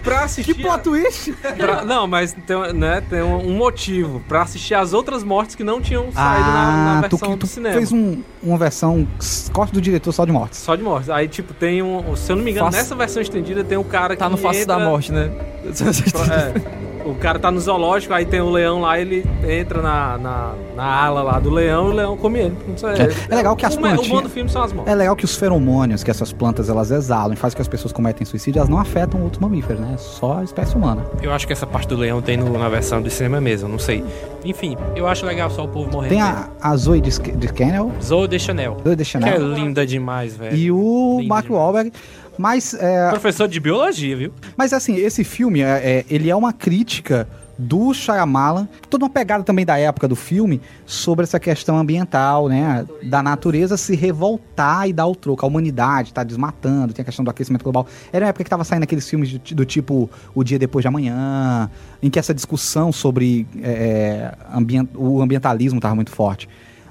Pra 0.02 0.20
assistir. 0.24 0.54
que 0.54 0.60
plot 0.62 0.82
twist. 0.82 1.32
pra- 1.56 1.84
não, 1.84 2.06
mas 2.08 2.32
tem, 2.46 2.72
né, 2.74 3.00
tem 3.08 3.22
um, 3.22 3.36
um 3.48 3.56
motivo. 3.56 4.20
Pra 4.28 4.42
assistir 4.42 4.74
as 4.74 4.92
outras 4.92 5.22
mortes 5.22 5.54
que 5.54 5.62
não 5.62 5.80
tinham 5.80 6.10
saído 6.12 6.44
na, 6.50 6.52
na 6.52 6.98
Ah, 6.98 7.08
tu, 7.08 7.16
versão 7.16 7.36
tu 7.36 7.36
do 7.38 7.46
cinema. 7.46 7.74
fez 7.76 7.92
um, 7.92 8.20
uma 8.42 8.56
versão 8.56 9.06
corte 9.52 9.72
do 9.72 9.80
diretor 9.80 10.12
só 10.12 10.24
de 10.24 10.32
mortes. 10.32 10.58
Só 10.58 10.74
de 10.76 10.82
mortes. 10.82 11.10
Aí, 11.10 11.28
tipo, 11.28 11.52
tem 11.54 11.82
um. 11.82 12.14
Se 12.16 12.30
eu 12.32 12.36
não 12.36 12.44
me 12.44 12.50
engano, 12.50 12.66
Face- 12.66 12.78
nessa 12.78 12.94
versão 12.94 13.22
estendida 13.22 13.62
tem 13.64 13.76
um 13.78 13.84
cara 13.84 14.14
que. 14.14 14.20
Tá 14.20 14.28
no 14.28 14.36
face 14.36 14.62
entra- 14.62 14.76
da 14.78 14.84
morte, 14.84 15.12
né? 15.12 15.30
É. 15.84 16.88
O 17.08 17.14
cara 17.14 17.38
tá 17.38 17.50
no 17.50 17.58
zoológico, 17.58 18.12
aí 18.12 18.26
tem 18.26 18.40
o 18.40 18.50
leão 18.50 18.82
lá, 18.82 19.00
ele 19.00 19.24
entra 19.48 19.80
na, 19.80 20.18
na, 20.18 20.54
na 20.76 20.84
ala 20.84 21.22
lá 21.22 21.38
do 21.38 21.48
leão 21.48 21.88
e 21.88 21.90
o 21.92 21.94
leão 21.94 22.16
come 22.18 22.38
ele. 22.40 22.56
Sei, 22.76 22.90
É 23.30 23.34
legal 23.34 23.56
que 23.56 23.64
as 23.64 23.76
o, 23.76 23.78
O 23.78 24.08
bom 24.08 24.20
do 24.20 24.28
filme 24.28 24.50
são 24.50 24.62
as 24.62 24.72
mortes. 24.74 24.92
É 24.92 24.94
legal 24.94 25.16
que 25.16 25.24
os 25.24 25.34
feromônios 25.34 26.04
que 26.04 26.10
essas 26.10 26.32
plantas 26.34 26.68
elas 26.68 26.90
exalam 26.90 27.32
e 27.32 27.36
fazem 27.36 27.54
com 27.54 27.58
que 27.58 27.62
as 27.62 27.68
pessoas 27.68 27.92
cometem 27.92 28.26
suicídio, 28.26 28.58
elas 28.58 28.68
não 28.68 28.78
afetam 28.78 29.22
outros 29.22 29.40
mamíferos, 29.40 29.80
né? 29.80 29.94
Só 29.96 30.38
a 30.40 30.44
espécie 30.44 30.76
humana. 30.76 31.02
Eu 31.22 31.32
acho 31.32 31.46
que 31.46 31.52
essa 31.54 31.66
parte 31.66 31.88
do 31.88 31.96
leão 31.96 32.20
tem 32.20 32.36
no- 32.36 32.58
na 32.58 32.68
versão 32.68 33.00
do 33.00 33.08
cinema 33.08 33.40
mesmo, 33.40 33.68
não 33.70 33.78
sei. 33.78 34.04
Enfim, 34.48 34.76
eu 34.96 35.06
acho 35.06 35.26
legal 35.26 35.50
só 35.50 35.64
o 35.64 35.68
povo 35.68 35.90
morrendo. 35.92 36.08
Tem 36.10 36.22
a, 36.22 36.48
a 36.60 36.74
Zoe 36.74 37.02
de, 37.02 37.10
de 37.10 37.52
Kennel, 37.52 37.92
Zoe 38.02 38.26
de 38.26 38.38
Chanel. 38.38 38.78
Zoe 38.82 38.96
de 38.96 38.96
Que 38.96 39.02
é 39.02 39.04
Chanel, 39.04 39.52
linda 39.52 39.86
demais, 39.86 40.34
velho. 40.34 40.56
e 40.56 40.72
o 40.72 41.16
Lindo 41.18 41.28
Mark 41.28 41.44
demais. 41.44 41.60
Wahlberg. 41.62 41.92
Mas, 42.38 42.72
é, 42.72 43.10
Professor 43.10 43.46
de 43.46 43.60
biologia, 43.60 44.16
viu? 44.16 44.32
mas 44.56 44.72
assim, 44.72 44.94
esse 44.96 45.22
filme, 45.22 45.60
é, 45.60 45.66
é, 45.66 46.04
ele 46.08 46.30
é 46.30 46.36
uma 46.36 46.52
crítica 46.52 47.28
do 47.58 47.92
Shyamalan, 47.92 48.68
toda 48.88 49.04
uma 49.04 49.10
pegada 49.10 49.42
também 49.42 49.66
da 49.66 49.76
época 49.76 50.06
do 50.06 50.14
filme, 50.14 50.60
sobre 50.86 51.24
essa 51.24 51.40
questão 51.40 51.76
ambiental, 51.76 52.48
né? 52.48 52.86
Da 53.02 53.22
natureza 53.22 53.76
se 53.76 53.96
revoltar 53.96 54.88
e 54.88 54.92
dar 54.92 55.06
o 55.06 55.14
troco. 55.16 55.44
A 55.44 55.48
humanidade 55.48 56.14
tá 56.14 56.22
desmatando, 56.22 56.94
tem 56.94 57.02
a 57.02 57.04
questão 57.04 57.24
do 57.24 57.30
aquecimento 57.30 57.64
global. 57.64 57.86
Era 58.12 58.26
uma 58.26 58.28
época 58.30 58.44
que 58.44 58.50
tava 58.50 58.62
saindo 58.62 58.84
aqueles 58.84 59.08
filmes 59.08 59.32
do, 59.32 59.64
tipo 59.64 60.08
O 60.34 60.44
Dia 60.44 60.58
Depois 60.58 60.82
de 60.84 60.88
Amanhã, 60.88 61.68
em 62.00 62.08
que 62.08 62.18
essa 62.18 62.32
discussão 62.32 62.92
sobre 62.92 63.46
é, 63.60 64.32
ambien- 64.54 64.88
o 64.94 65.20
ambientalismo 65.20 65.80
tava 65.80 65.94
muito 65.96 66.12
forte. 66.12 66.48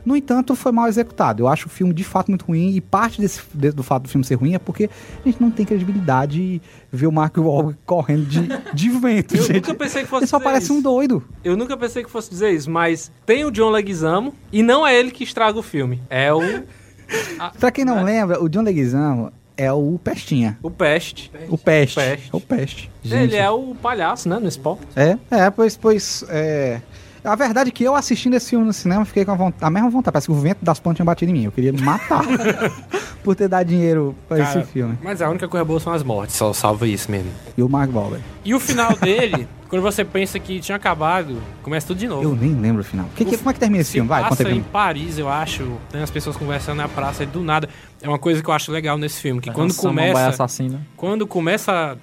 No 0.07 0.15
entanto, 0.15 0.55
foi 0.55 0.71
mal 0.71 0.87
executado. 0.87 1.43
Eu 1.43 1.47
acho 1.47 1.67
o 1.67 1.69
filme 1.69 1.93
de 1.93 2.03
fato 2.03 2.29
muito 2.29 2.45
ruim 2.45 2.75
e 2.75 2.79
parte 2.81 3.19
desse, 3.19 3.41
de- 3.53 3.71
do 3.71 3.83
fato 3.83 4.03
do 4.03 4.09
filme 4.09 4.23
ser 4.25 4.35
ruim 4.35 4.53
é 4.53 4.59
porque 4.59 4.89
a 5.25 5.27
gente 5.27 5.41
não 5.41 5.51
tem 5.51 5.65
credibilidade 5.65 6.41
e 6.41 6.61
ver 6.91 7.07
o 7.07 7.11
Mark 7.11 7.35
Wahlberg 7.37 7.77
correndo 7.85 8.25
de, 8.25 8.47
de 8.73 8.89
vento, 8.97 9.35
Eu 9.35 9.43
gente. 9.43 9.55
nunca 9.55 9.75
pensei 9.75 10.03
que 10.03 10.07
fosse 10.09 10.23
Ele 10.23 10.29
só 10.29 10.39
parece 10.39 10.65
isso. 10.67 10.73
um 10.75 10.81
doido. 10.81 11.23
Eu 11.43 11.57
nunca 11.57 11.75
pensei 11.75 12.03
que 12.03 12.09
fosse 12.09 12.29
dizer 12.29 12.51
isso, 12.51 12.69
mas 12.71 13.11
tem 13.25 13.43
o 13.43 13.51
John 13.51 13.69
Leguizamo 13.69 14.33
e 14.51 14.63
não 14.63 14.87
é 14.87 14.97
ele 14.97 15.11
que 15.11 15.23
estraga 15.23 15.59
o 15.59 15.63
filme. 15.63 16.01
É 16.09 16.33
o, 16.33 16.39
Pra 17.59 17.71
quem 17.71 17.85
não 17.85 18.03
lembra, 18.03 18.41
o 18.41 18.49
John 18.49 18.61
Leguizamo 18.61 19.31
é 19.55 19.71
o 19.73 19.99
Pestinha. 20.03 20.57
o 20.61 20.69
Peste. 20.69 21.31
O 21.49 21.57
Peste. 21.57 21.95
Peste. 21.95 22.29
É 22.31 22.35
o 22.37 22.39
Peste. 22.39 22.91
Ele 23.03 23.35
é 23.35 23.49
o 23.49 23.73
palhaço, 23.75 24.29
né, 24.29 24.37
no 24.39 24.49
Spawn. 24.51 24.77
É, 24.95 25.17
é, 25.31 25.49
pois, 25.49 25.75
pois, 25.75 26.23
é... 26.29 26.81
A 27.27 27.35
verdade 27.35 27.69
é 27.69 27.71
que 27.71 27.83
eu 27.83 27.95
assistindo 27.95 28.35
esse 28.35 28.49
filme 28.49 28.65
no 28.65 28.73
cinema 28.73 29.03
fiquei 29.05 29.25
com 29.25 29.31
a, 29.31 29.35
vont- 29.35 29.55
a 29.61 29.69
mesma 29.69 29.89
vontade. 29.89 30.13
Parece 30.13 30.27
que 30.27 30.31
o 30.33 30.35
vento 30.35 30.59
das 30.63 30.79
plantas 30.79 30.97
tinha 30.97 31.05
batido 31.05 31.31
em 31.31 31.33
mim. 31.33 31.43
Eu 31.45 31.51
queria 31.51 31.71
me 31.73 31.81
matar 31.81 32.23
por 33.23 33.35
ter 33.35 33.47
dado 33.47 33.67
dinheiro 33.67 34.15
pra 34.27 34.37
Cara, 34.37 34.59
esse 34.61 34.71
filme. 34.71 34.97
Mas 35.03 35.21
a 35.21 35.29
única 35.29 35.47
coisa 35.47 35.63
boa 35.65 35.79
são 35.79 35.93
as 35.93 36.03
mortes, 36.03 36.35
só 36.35 36.53
salva 36.53 36.87
isso 36.87 37.11
mesmo. 37.11 37.29
E 37.57 37.61
o 37.61 37.69
Mark 37.69 37.93
Wahlberg. 37.93 38.23
E 38.45 38.53
o 38.55 38.59
final 38.59 38.95
dele, 38.95 39.47
quando 39.67 39.81
você 39.81 40.05
pensa 40.05 40.39
que 40.39 40.59
tinha 40.59 40.75
acabado, 40.75 41.41
começa 41.63 41.87
tudo 41.87 41.97
de 41.97 42.07
novo. 42.07 42.23
Eu 42.23 42.35
nem 42.35 42.53
lembro 42.55 42.81
o 42.81 42.85
final. 42.85 43.05
Que, 43.15 43.25
que- 43.25 43.37
como 43.37 43.49
é 43.49 43.53
que 43.53 43.59
termina 43.59 43.81
esse 43.81 43.91
Se 43.91 43.93
filme? 43.97 44.07
Vai, 44.07 44.21
conta 44.23 44.29
passa 44.37 44.43
pra 44.43 44.53
em. 44.53 44.61
Paris, 44.63 45.17
eu 45.19 45.27
acho. 45.29 45.77
Tem 45.91 46.01
as 46.01 46.09
pessoas 46.11 46.37
conversando 46.37 46.77
na 46.77 46.87
praça 46.87 47.23
e 47.23 47.25
do 47.25 47.41
nada. 47.43 47.67
É 48.01 48.07
uma 48.07 48.19
coisa 48.19 48.41
que 48.41 48.49
eu 48.49 48.53
acho 48.53 48.71
legal 48.71 48.97
nesse 48.97 49.19
filme, 49.21 49.41
que 49.41 49.51
quando 49.51 49.73
Samambaia 49.73 50.13
começa, 50.13 50.29
assassina. 50.29 50.81
quando 50.95 51.27
começa 51.27 51.97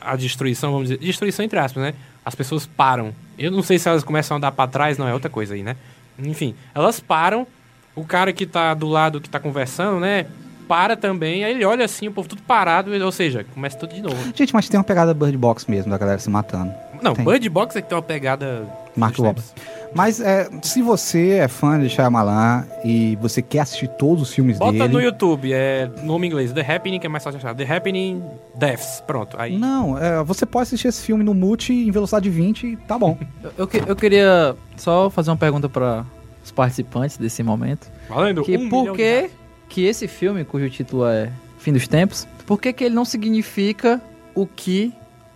a, 0.00 0.12
a 0.12 0.16
destruição, 0.16 0.72
vamos 0.72 0.88
dizer, 0.88 0.98
destruição 0.98 1.44
entre 1.44 1.58
aspas, 1.58 1.82
né? 1.82 1.94
As 2.24 2.34
pessoas 2.34 2.66
param. 2.66 3.12
Eu 3.38 3.50
não 3.50 3.62
sei 3.62 3.78
se 3.78 3.88
elas 3.88 4.02
começam 4.02 4.36
a 4.36 4.38
andar 4.38 4.52
pra 4.52 4.66
trás, 4.66 4.98
não 4.98 5.06
é 5.06 5.12
outra 5.12 5.30
coisa 5.30 5.54
aí, 5.54 5.62
né? 5.62 5.76
Enfim, 6.18 6.54
elas 6.74 7.00
param. 7.00 7.46
O 7.94 8.04
cara 8.04 8.32
que 8.32 8.44
tá 8.46 8.74
do 8.74 8.86
lado 8.86 9.20
que 9.20 9.28
tá 9.28 9.40
conversando, 9.40 10.00
né? 10.00 10.26
Para 10.68 10.96
também, 10.96 11.44
aí 11.44 11.52
ele 11.52 11.64
olha 11.64 11.84
assim, 11.84 12.08
o 12.08 12.12
povo 12.12 12.28
tudo 12.28 12.42
parado, 12.42 12.90
ou 12.92 13.12
seja, 13.12 13.44
começa 13.54 13.78
tudo 13.78 13.94
de 13.94 14.02
novo. 14.02 14.32
Gente, 14.34 14.52
mas 14.52 14.68
tem 14.68 14.78
uma 14.78 14.84
pegada 14.84 15.14
Bird 15.14 15.36
Box 15.36 15.64
mesmo, 15.70 15.90
da 15.90 15.96
galera 15.96 16.18
se 16.18 16.28
matando. 16.28 16.74
Não, 17.00 17.14
Tem. 17.14 17.24
Bird 17.24 17.48
Box 17.48 17.76
é 17.76 17.82
que 17.82 17.88
tem 17.88 17.96
uma 17.96 18.02
pegada. 18.02 18.66
Mark 18.96 19.18
Wahlberg. 19.18 19.48
Mas 19.94 20.20
é, 20.20 20.48
se 20.62 20.82
você 20.82 21.30
é 21.32 21.48
fã 21.48 21.80
de 21.80 21.88
Shyamalan 21.88 22.66
e 22.84 23.16
você 23.16 23.40
quer 23.40 23.60
assistir 23.60 23.88
todos 23.88 24.22
os 24.24 24.34
filmes 24.34 24.58
Bota 24.58 24.72
dele... 24.72 24.88
no 24.92 25.00
YouTube, 25.00 25.52
é 25.52 25.88
nome 26.02 26.26
em 26.26 26.30
inglês, 26.30 26.52
The 26.52 26.60
Happening, 26.60 26.98
que 26.98 27.06
é 27.06 27.08
mais 27.08 27.24
fácil 27.24 27.38
de 27.40 27.46
achar. 27.46 27.54
The 27.56 27.64
Happening 27.76 28.22
Deaths, 28.54 29.02
pronto. 29.06 29.36
Aí. 29.40 29.56
Não, 29.56 29.96
é, 29.96 30.22
você 30.22 30.44
pode 30.44 30.64
assistir 30.64 30.88
esse 30.88 31.02
filme 31.02 31.24
no 31.24 31.32
multi 31.32 31.72
em 31.72 31.90
velocidade 31.90 32.24
de 32.28 32.30
20 32.30 32.66
e 32.66 32.76
tá 32.76 32.98
bom. 32.98 33.16
Eu, 33.42 33.52
eu 33.58 33.66
que- 33.66 33.82
eu 33.86 33.96
queria 33.96 34.54
só 34.76 35.08
fazer 35.08 35.30
uma 35.30 35.36
pergunta 35.36 35.68
para 35.68 36.04
os 36.44 36.50
participantes 36.50 37.16
desse 37.16 37.42
momento. 37.42 37.90
Valendo 38.08 38.42
Que 38.42 38.56
um 38.58 38.68
por 38.68 38.92
que 38.92 39.30
que 39.68 39.84
esse 39.86 40.06
filme, 40.06 40.44
cujo 40.44 40.68
título 40.68 41.06
é 41.06 41.30
Fim 41.58 41.72
dos 41.72 41.88
Tempos, 41.88 42.26
por 42.44 42.60
que 42.60 42.72
que 42.72 42.84
ele 42.84 42.94
não 42.94 43.04
significa 43.04 44.00
o 44.34 44.46
que 44.46 44.92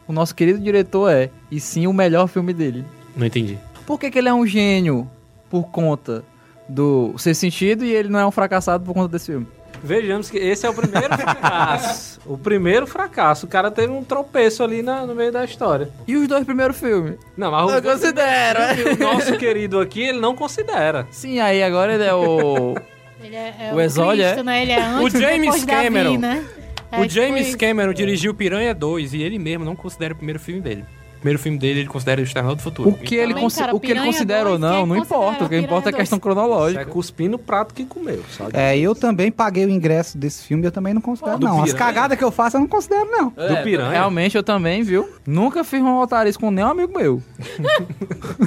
o 0.07 0.13
nosso 0.13 0.35
querido 0.35 0.59
diretor 0.59 1.11
é, 1.11 1.31
e 1.51 1.59
sim 1.59 1.87
o 1.87 1.93
melhor 1.93 2.27
filme 2.29 2.53
dele? 2.53 2.85
Não 3.21 3.27
entendi. 3.27 3.59
Por 3.87 4.01
que 4.01 4.11
que 4.11 4.19
ele 4.19 4.29
é 4.29 4.35
um 4.35 4.47
gênio 4.47 5.09
por 5.51 5.65
conta 5.65 6.25
do 6.69 7.15
seu 7.19 7.35
sentido 7.35 7.85
e 7.85 7.93
ele 7.95 8.09
não 8.09 8.19
é 8.19 8.27
um 8.27 8.31
fracassado 8.31 8.83
por 8.85 8.95
conta 8.95 9.09
desse 9.09 9.27
filme? 9.27 9.47
Vejamos 9.83 10.31
que 10.31 10.37
esse 10.39 10.67
é 10.67 10.71
o 10.71 10.75
primeiro 10.75 11.17
fracasso. 11.17 12.21
o 12.27 12.37
primeiro 12.39 12.87
fracasso. 12.87 13.47
O 13.47 13.49
cara 13.49 13.71
teve 13.71 13.93
um 13.93 14.03
tropeço 14.05 14.63
ali 14.63 14.83
na- 14.83 15.05
no 15.07 15.15
meio 15.15 15.33
da 15.33 15.45
história. 15.45 15.89
E 16.07 16.17
os 16.17 16.27
dois 16.29 16.45
primeiros 16.45 16.79
filmes? 16.79 17.15
Não, 17.37 17.51
mas 17.51 17.71
Não 17.71 17.79
o, 17.79 17.83
considero, 17.83 18.59
é? 18.61 18.75
o 18.95 18.99
nosso 18.99 19.37
querido 19.39 19.81
aqui, 19.81 20.03
ele 20.03 20.21
não 20.21 20.35
considera. 20.35 21.07
Sim, 21.11 21.41
aí 21.41 21.63
agora 21.63 21.95
ele 21.95 22.05
é 22.05 22.15
o 22.15 22.75
Ele 23.23 23.37
é, 23.37 23.55
é 23.71 23.75
O 23.75 23.81
Exódio, 23.81 24.23
Cristo, 24.25 24.41
é? 24.41 24.43
né? 24.43 24.63
Ele 24.63 24.73
é 24.73 24.81
antes 24.83 25.15
O 25.15 25.21
James 25.21 25.41
depois 25.43 25.65
Davi, 25.67 25.85
Cameron. 25.85 26.19
né? 26.19 26.45
É, 26.93 27.01
o 27.01 27.09
James 27.09 27.49
isso. 27.49 27.59
Cameron 27.59 27.93
dirigiu 27.93 28.33
Piranha 28.35 28.75
2 28.75 29.13
e 29.15 29.23
ele 29.23 29.39
mesmo 29.39 29.65
não 29.65 29.77
considera 29.77 30.13
o 30.15 30.17
primeiro 30.17 30.41
filme 30.41 30.61
dele. 30.61 30.85
O 31.21 31.23
primeiro 31.23 31.39
filme 31.39 31.59
dele 31.59 31.81
ele 31.81 31.89
considera 31.89 32.19
o 32.19 32.25
External 32.25 32.57
do 32.57 32.63
Futuro. 32.63 32.89
O 32.89 32.95
que 32.95 33.15
ele, 33.15 33.29
Também, 33.35 33.45
consi- 33.45 33.59
cara, 33.61 33.77
o 33.77 33.79
que 33.79 33.91
ele 33.91 34.01
considera 34.01 34.49
ou 34.49 34.59
2, 34.59 34.61
não, 34.61 34.77
quem 34.79 34.87
não 34.87 34.97
importa. 34.97 35.45
O 35.45 35.49
que 35.51 35.59
importa 35.59 35.91
é 35.91 35.93
a 35.93 35.97
questão 35.97 36.17
É 36.17 36.21
cronológica. 36.21 36.85
cuspir 36.87 37.29
no 37.31 37.39
prato 37.39 37.75
que 37.75 37.85
comeu, 37.85 38.25
sabe? 38.35 38.53
É, 38.55 38.79
eu 38.79 38.95
também 38.95 39.31
paguei 39.31 39.67
o 39.67 39.71
ingresso 39.71 40.17
desse 40.17 40.43
filme, 40.45 40.67
eu 40.67 40.73
também 40.73 40.95
não 40.95 41.01
considero, 41.03 41.39
não. 41.39 41.63
As 41.63 41.75
cagadas 41.75 42.17
que 42.17 42.25
eu 42.25 42.31
faço, 42.31 42.57
eu 42.57 42.61
não 42.63 42.67
considero, 42.67 43.05
não. 43.11 43.29
Do 43.29 43.63
Piranha. 43.63 43.91
Realmente 43.91 44.35
eu 44.35 44.43
também, 44.43 44.83
viu? 44.83 45.11
Nunca 45.27 45.63
fiz 45.63 45.83
um 45.83 45.99
otarismo 45.99 46.41
com 46.41 46.51
nenhum 46.51 46.69
amigo 46.69 46.99
meu. 46.99 47.23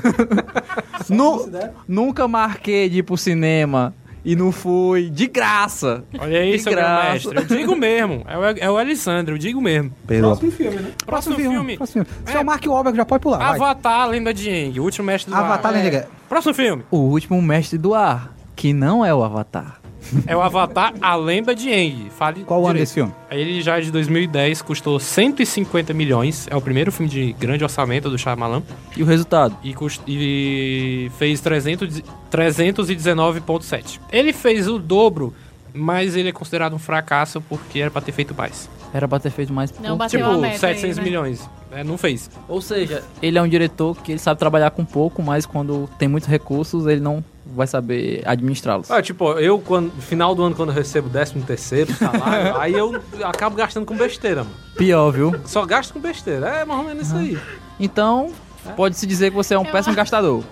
Nu- 1.10 1.50
nunca 1.88 2.28
marquei 2.28 2.90
de 2.90 3.00
ir 3.00 3.04
pro 3.04 3.18
cinema 3.18 3.94
e 4.26 4.36
não 4.36 4.52
fui 4.52 5.10
de 5.10 5.28
graça. 5.28 6.04
Olha 6.20 6.40
aí, 6.40 6.54
De 6.54 6.60
seu 6.60 6.72
graça. 6.72 7.12
mestre. 7.14 7.38
Eu 7.38 7.44
digo 7.46 7.76
mesmo. 7.76 8.24
É 8.28 8.38
o, 8.38 8.44
é 8.46 8.72
o 8.72 8.78
Alessandro, 8.78 9.36
eu 9.36 9.38
digo 9.38 9.60
mesmo. 9.62 9.92
Próximo 10.08 10.52
filme, 10.52 10.78
né? 10.78 10.92
Próximo 11.06 11.36
filme. 11.36 11.78
Próximo 11.78 12.06
filme. 12.06 12.22
Se 12.26 12.34
É. 12.34 12.38
é 12.38 12.40
o 12.42 12.46
Mark 12.46 12.66
Wahlberg, 12.66 12.98
já 12.98 13.06
pode 13.06 13.22
pular. 13.22 13.38
vai. 13.38 13.56
Avatar, 13.56 14.08
Lenda 14.10 14.34
de 14.34 14.50
Aang, 14.50 14.80
o 14.80 14.84
último 14.84 15.06
mestre 15.06 15.32
do 15.32 15.38
Avatar, 15.38 15.72
ar. 15.72 15.78
Lenda 15.78 15.90
de 15.90 15.98
Aang. 15.98 16.08
Próximo 16.30 16.54
filme. 16.54 16.84
O 16.90 16.98
último 16.98 17.42
mestre 17.42 17.78
do 17.78 17.94
ar, 17.94 18.34
que 18.56 18.72
não 18.74 19.06
é 19.06 19.14
o 19.14 19.24
Avatar. 19.24 19.80
É 20.28 20.36
o 20.36 20.42
Avatar, 20.42 20.94
a 21.02 21.16
Lenda 21.16 21.56
de 21.56 21.70
Aang. 21.70 22.10
Fale 22.10 22.44
Qual 22.44 22.62
o 22.62 22.64
ano 22.64 22.74
direito. 22.74 22.84
desse 22.84 22.94
filme? 22.94 23.14
Ele 23.32 23.62
já 23.62 23.78
é 23.78 23.82
de 23.82 23.92
2010, 23.92 24.62
custou 24.62 25.00
150 25.00 25.94
milhões. 25.94 26.48
É 26.50 26.56
o 26.56 26.62
primeiro 26.62 26.92
filme 26.92 27.10
de 27.10 27.34
grande 27.34 27.64
orçamento 27.64 28.10
do 28.10 28.18
Shyamalan. 28.18 28.64
E 28.96 29.04
o 29.04 29.06
resultado? 29.06 29.56
E, 29.64 29.74
cust... 29.74 30.02
e 30.08 31.12
fez 31.18 31.42
300... 31.42 32.02
319,7. 32.32 34.00
Ele 34.12 34.34
fez 34.34 34.68
o 34.68 34.80
dobro, 34.80 35.34
mas 35.74 36.16
ele 36.16 36.30
é 36.30 36.32
considerado 36.32 36.74
um 36.74 36.80
fracasso 36.80 37.42
porque 37.42 37.80
era 37.80 37.92
pra 37.92 38.02
ter 38.02 38.12
feito 38.12 38.34
mais. 38.36 38.70
Era 38.94 39.08
pra 39.08 39.20
ter 39.20 39.32
feito 39.32 39.52
mais. 39.52 39.74
Não 39.80 39.98
bateu 39.98 40.24
a 40.24 40.30
tipo, 40.30 40.42
meta 40.42 40.58
700 40.60 40.98
aí, 40.98 41.04
né? 41.04 41.10
milhões. 41.10 41.50
É, 41.72 41.84
não 41.84 41.98
fez. 41.98 42.30
Ou 42.48 42.62
seja, 42.62 43.04
ele 43.22 43.38
é 43.38 43.42
um 43.42 43.48
diretor 43.48 43.98
que 43.98 44.12
ele 44.12 44.20
sabe 44.20 44.40
trabalhar 44.40 44.70
com 44.70 44.86
pouco, 44.86 45.22
mas 45.24 45.46
quando 45.46 45.90
tem 45.98 46.08
muitos 46.08 46.30
recursos, 46.30 46.86
ele 46.86 47.02
não 47.02 47.24
vai 47.46 47.68
saber 47.68 48.22
administrá-los. 48.26 48.90
Ah, 48.90 49.02
tipo, 49.02 49.32
eu, 49.34 49.60
quando, 49.60 49.92
final 50.02 50.34
do 50.34 50.44
ano, 50.44 50.56
quando 50.56 50.70
eu 50.70 50.76
recebo 50.76 51.08
o 51.08 51.12
13 51.12 51.40
terceiro 51.42 51.94
salário, 51.94 52.56
aí 52.62 52.74
eu 52.74 53.02
acabo 53.24 53.56
gastando 53.56 53.86
com 53.86 53.96
besteira, 53.96 54.44
mano. 54.44 54.56
Pior, 54.78 55.12
viu? 55.12 55.36
Só 55.46 55.66
gasto 55.66 55.94
com 55.94 56.00
besteira. 56.00 56.48
É 56.48 56.66
mais 56.66 56.80
ou 56.80 56.86
menos 56.86 57.08
isso 57.08 57.16
aí. 57.16 57.38
Então, 57.80 58.32
pode-se 58.76 59.06
dizer 59.06 59.30
que 59.32 59.36
você 59.36 59.54
é 59.54 59.60
um 59.60 59.66
Eu 59.66 59.72
péssimo 59.72 59.92
acho- 59.92 59.98
gastador. 59.98 60.44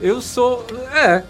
Eu 0.00 0.20
sou. 0.20 0.64
É, 0.94 1.22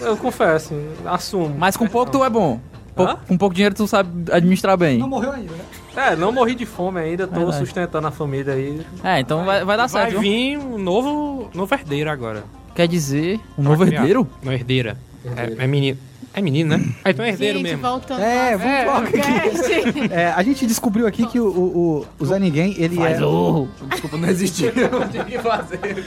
eu 0.00 0.16
confesso, 0.16 0.74
assumo. 1.06 1.54
Mas 1.56 1.76
com 1.76 1.86
pouco 1.86 2.10
tu 2.10 2.24
é 2.24 2.28
bom. 2.30 2.58
Pou- 2.94 3.16
com 3.28 3.38
pouco 3.38 3.54
dinheiro 3.54 3.74
tu 3.74 3.86
sabe 3.86 4.30
administrar 4.32 4.76
bem. 4.76 4.98
morreu 4.98 5.30
ainda, 5.30 5.52
né? 5.52 5.64
É, 5.96 6.16
não 6.16 6.32
morri 6.32 6.54
de 6.56 6.66
fome 6.66 7.00
ainda, 7.00 7.26
tô 7.26 7.34
Verdade. 7.36 7.58
sustentando 7.58 8.06
a 8.06 8.10
família 8.10 8.52
aí. 8.54 8.84
É, 9.02 9.20
então 9.20 9.44
vai, 9.44 9.64
vai 9.64 9.76
dar 9.76 9.86
Vai 9.88 10.02
certo. 10.02 10.20
viu? 10.20 10.20
vir 10.20 10.58
um 10.58 10.76
novo, 10.76 11.48
novo 11.54 11.72
herdeiro 11.74 12.10
agora. 12.10 12.44
Quer 12.80 12.88
dizer, 12.88 13.38
um 13.58 13.62
novo 13.62 13.76
Vai 13.76 13.88
criar. 13.88 13.98
herdeiro? 14.00 14.26
Não, 14.42 14.52
herdeira. 14.52 14.96
É, 15.36 15.64
é 15.64 15.66
menino. 15.66 15.98
É 16.32 16.40
menino, 16.40 16.78
né? 16.78 16.84
Ah, 17.04 17.10
então 17.10 17.22
é 17.22 17.28
herdeiro 17.28 17.58
Gente, 17.58 17.68
mesmo. 17.68 17.82
voltando 17.82 18.22
É, 18.22 18.52
lá, 18.52 18.56
vamos 18.56 18.86
logo 18.86 19.06
aqui. 19.18 20.08
É, 20.14 20.26
a 20.34 20.42
gente 20.42 20.64
descobriu 20.66 21.06
aqui 21.06 21.26
que 21.26 21.38
o, 21.38 21.44
o, 21.46 21.78
o, 21.98 22.06
o 22.18 22.24
Zé 22.24 22.38
Ninguém, 22.38 22.74
ele 22.78 22.98
é... 23.02 23.18
Desculpa, 23.90 24.16
não 24.16 24.28
existiu. 24.30 24.72
Tinha 25.12 25.24
que 25.26 25.38
fazer. 25.40 26.04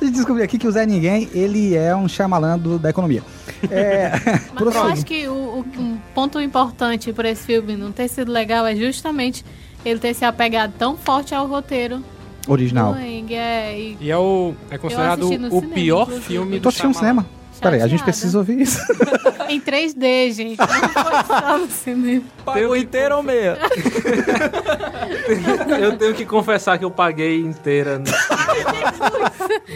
A 0.00 0.04
gente 0.04 0.14
descobriu 0.14 0.42
aqui 0.44 0.56
que 0.56 0.66
o 0.66 0.70
Zé 0.72 0.86
Ninguém, 0.86 1.28
ele 1.34 1.74
é 1.76 1.94
um 1.94 2.08
Shyamalan 2.08 2.58
do- 2.58 2.78
da 2.78 2.88
economia. 2.88 3.22
É... 3.70 4.12
Mas 4.24 4.44
eu 4.46 4.52
prosseguindo. 4.54 4.92
acho 4.92 5.04
que 5.04 5.28
o, 5.28 5.32
o- 5.34 5.64
um 5.78 5.98
ponto 6.14 6.40
importante 6.40 7.12
por 7.12 7.26
esse 7.26 7.44
filme 7.44 7.76
não 7.76 7.92
ter 7.92 8.08
sido 8.08 8.32
legal 8.32 8.64
é 8.66 8.74
justamente 8.74 9.44
ele 9.84 9.98
ter 10.00 10.14
se 10.14 10.24
apegado 10.24 10.72
tão 10.78 10.96
forte 10.96 11.34
ao 11.34 11.46
roteiro 11.46 12.02
Original. 12.46 12.94
é, 12.96 13.78
e 13.78 13.96
E 14.00 14.10
é 14.10 14.18
o 14.18 14.54
é 14.70 14.76
considerado 14.78 15.20
no 15.20 15.26
o 15.26 15.30
cinema, 15.30 15.62
pior 15.74 16.02
inclusive. 16.02 16.26
filme 16.26 16.56
Eu 16.56 16.60
do 16.60 16.68
assistindo 16.68 16.88
no 16.88 16.94
Shyamalan. 16.94 17.22
cinema. 17.24 17.44
Peraí, 17.60 17.80
a 17.80 17.86
gente 17.86 18.02
precisa 18.02 18.36
ouvir 18.36 18.60
isso. 18.60 18.78
em 19.48 19.58
3D, 19.58 20.32
gente. 20.32 20.58
Não 20.58 20.66
foi 20.66 21.24
só 21.26 21.58
no 21.58 21.66
cinema. 21.68 22.24
Pagou 22.44 22.76
inteiro 22.76 23.16
ou 23.16 23.22
meia? 23.22 23.56
Eu 25.80 25.96
tenho 25.96 26.14
que 26.14 26.26
confessar 26.26 26.78
que 26.78 26.84
eu 26.84 26.90
paguei 26.90 27.40
inteira. 27.40 27.98
No... 27.98 28.04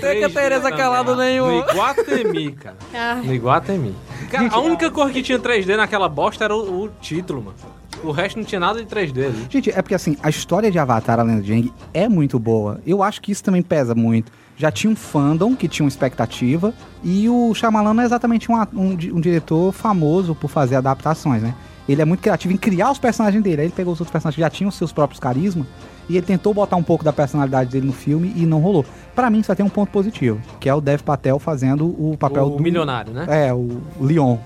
Tem 0.01 0.23
que 0.23 0.29
Tereza 0.29 0.71
calado 0.71 1.13
No 1.13 1.19
nenhum. 1.23 1.61
Iguatemi, 1.61 2.53
cara. 2.53 2.77
Ah, 2.95 3.15
No 3.23 3.33
Iguatemi. 3.33 3.95
Cara, 4.31 4.49
a 4.51 4.61
única 4.61 4.91
coisa 4.91 5.13
que 5.13 5.23
tinha 5.23 5.39
3D 5.39 5.77
naquela 5.77 6.09
bosta 6.09 6.45
era 6.45 6.55
o, 6.55 6.85
o 6.85 6.89
título, 7.01 7.43
mano. 7.43 7.57
O 8.03 8.11
resto 8.11 8.37
não 8.37 8.45
tinha 8.45 8.61
nada 8.61 8.83
de 8.83 8.89
3D 8.89 9.27
ali. 9.27 9.47
Gente, 9.49 9.71
é 9.71 9.83
porque 9.83 9.95
assim, 9.95 10.17
a 10.23 10.29
história 10.29 10.71
de 10.71 10.79
Avatar, 10.79 11.19
a 11.19 11.23
Lenda 11.23 11.43
de 11.43 11.53
Aang, 11.53 11.73
é 11.93 12.09
muito 12.09 12.39
boa. 12.39 12.81
Eu 12.87 13.03
acho 13.03 13.21
que 13.21 13.33
isso 13.33 13.43
também 13.43 13.63
pesa 13.63 13.95
muito. 13.95 14.31
Já 14.57 14.71
tinha 14.71 14.93
um 14.93 14.97
fandom 14.97 15.55
que 15.55 15.69
tinha 15.69 15.85
uma 15.85 15.89
expectativa, 15.89 16.75
e 17.03 17.29
o 17.29 17.55
Shyamalan 17.55 17.95
não 17.95 18.03
é 18.03 18.07
exatamente 18.07 18.51
um, 18.51 18.57
um 18.57 18.91
um 18.91 19.21
diretor 19.21 19.73
famoso 19.73 20.35
por 20.35 20.49
fazer 20.49 20.77
adaptações, 20.77 21.43
né? 21.43 21.55
Ele 21.89 22.03
é 22.03 22.05
muito 22.05 22.21
criativo 22.21 22.53
em 22.53 22.57
criar 22.57 22.91
os 22.91 22.99
personagens 22.99 23.43
dele. 23.43 23.63
Aí 23.63 23.67
ele 23.69 23.75
pegou 23.75 23.93
os 23.93 24.01
outros 24.01 24.13
personagens 24.13 24.35
que 24.35 24.41
já 24.43 24.51
tinham 24.51 24.71
seus 24.71 24.93
próprios 24.93 25.21
carisma, 25.21 25.67
e 26.09 26.17
ele 26.17 26.27
tentou 26.27 26.53
botar 26.55 26.77
um 26.77 26.83
pouco 26.83 27.05
da 27.05 27.13
personalidade 27.13 27.71
dele 27.71 27.87
no 27.87 27.93
filme 27.93 28.33
e 28.35 28.47
não 28.47 28.61
rolou. 28.61 28.85
Pra 29.15 29.31
mim, 29.31 29.43
só 29.43 29.55
tem 29.55 29.65
um 29.65 29.69
ponto 29.69 29.91
positivo, 29.91 30.41
que 30.59 30.69
é 30.69 30.75
o 30.75 30.81
Dev 30.81 31.03
Patel 31.03 31.39
fazendo 31.39 31.87
o 31.87 32.17
papel 32.19 32.47
o 32.47 32.51
do... 32.57 32.63
milionário, 32.63 33.13
né? 33.13 33.27
É, 33.29 33.53
o 33.53 33.81
Leon, 34.01 34.39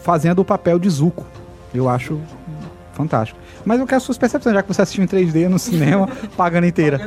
fazendo 0.00 0.40
o 0.40 0.44
papel 0.44 0.78
de 0.78 0.88
Zuko. 0.90 1.24
Eu 1.72 1.88
acho 1.88 2.20
fantástico. 2.94 3.38
Mas 3.64 3.80
eu 3.80 3.86
quero 3.86 4.00
suas 4.00 4.16
percepções, 4.18 4.54
já 4.54 4.62
que 4.62 4.68
você 4.72 4.82
assistiu 4.82 5.04
em 5.04 5.06
3D 5.06 5.48
no 5.48 5.58
cinema, 5.58 6.08
pagando 6.36 6.66
inteira. 6.66 7.00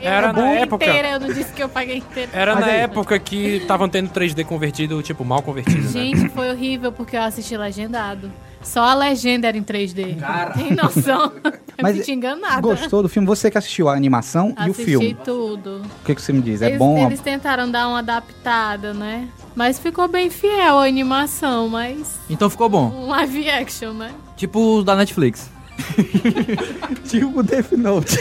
Era 0.00 0.32
na 0.32 0.50
época. 0.52 0.84
inteira, 0.84 1.10
eu 1.10 1.20
não 1.20 1.28
disse 1.28 1.52
que 1.52 1.62
eu 1.62 1.68
paguei 1.68 1.98
inteira. 1.98 2.30
Era 2.32 2.54
Mas 2.54 2.66
na 2.66 2.72
aí- 2.72 2.80
época 2.80 3.18
que 3.18 3.56
estavam 3.56 3.88
tendo 3.88 4.10
3D 4.10 4.44
convertido, 4.44 5.02
tipo, 5.02 5.24
mal 5.24 5.42
convertido, 5.42 5.82
né? 5.82 5.88
Gente, 5.88 6.28
foi 6.28 6.50
horrível 6.50 6.92
porque 6.92 7.16
eu 7.16 7.22
assisti 7.22 7.56
legendado. 7.56 8.30
Só 8.62 8.82
a 8.82 8.94
legenda 8.94 9.46
era 9.48 9.56
em 9.56 9.62
3D. 9.62 10.16
Tem 10.54 10.74
noção? 10.74 11.32
Eu 11.78 11.82
Mas 11.82 11.92
me 11.94 12.00
senti 12.00 12.12
enganada. 12.12 12.60
Gostou 12.60 13.02
do 13.02 13.08
filme? 13.08 13.26
Você 13.28 13.50
que 13.50 13.56
assistiu 13.56 13.88
a 13.88 13.94
animação 13.94 14.48
e 14.58 14.62
o 14.68 14.72
Assisti 14.72 14.84
filme. 14.84 15.16
tudo. 15.24 15.82
O 16.02 16.04
que, 16.04 16.14
que 16.14 16.20
você 16.20 16.32
me 16.32 16.42
diz? 16.42 16.60
É 16.60 16.66
eles, 16.66 16.78
bom? 16.78 17.06
eles 17.06 17.20
tentaram 17.20 17.70
dar 17.70 17.86
uma 17.88 18.00
adaptada, 18.00 18.92
né? 18.92 19.28
Mas 19.54 19.78
ficou 19.78 20.08
bem 20.08 20.28
fiel 20.28 20.78
a 20.78 20.84
animação, 20.86 21.68
mas 21.68 22.18
Então 22.28 22.50
ficou 22.50 22.68
bom. 22.68 22.90
um 22.90 23.08
live 23.08 23.48
action, 23.48 23.92
né? 23.92 24.12
Tipo 24.36 24.78
o 24.78 24.82
da 24.82 24.96
Netflix. 24.96 25.48
Tipo 27.08 27.42
Death 27.42 27.72
Note. 27.72 28.18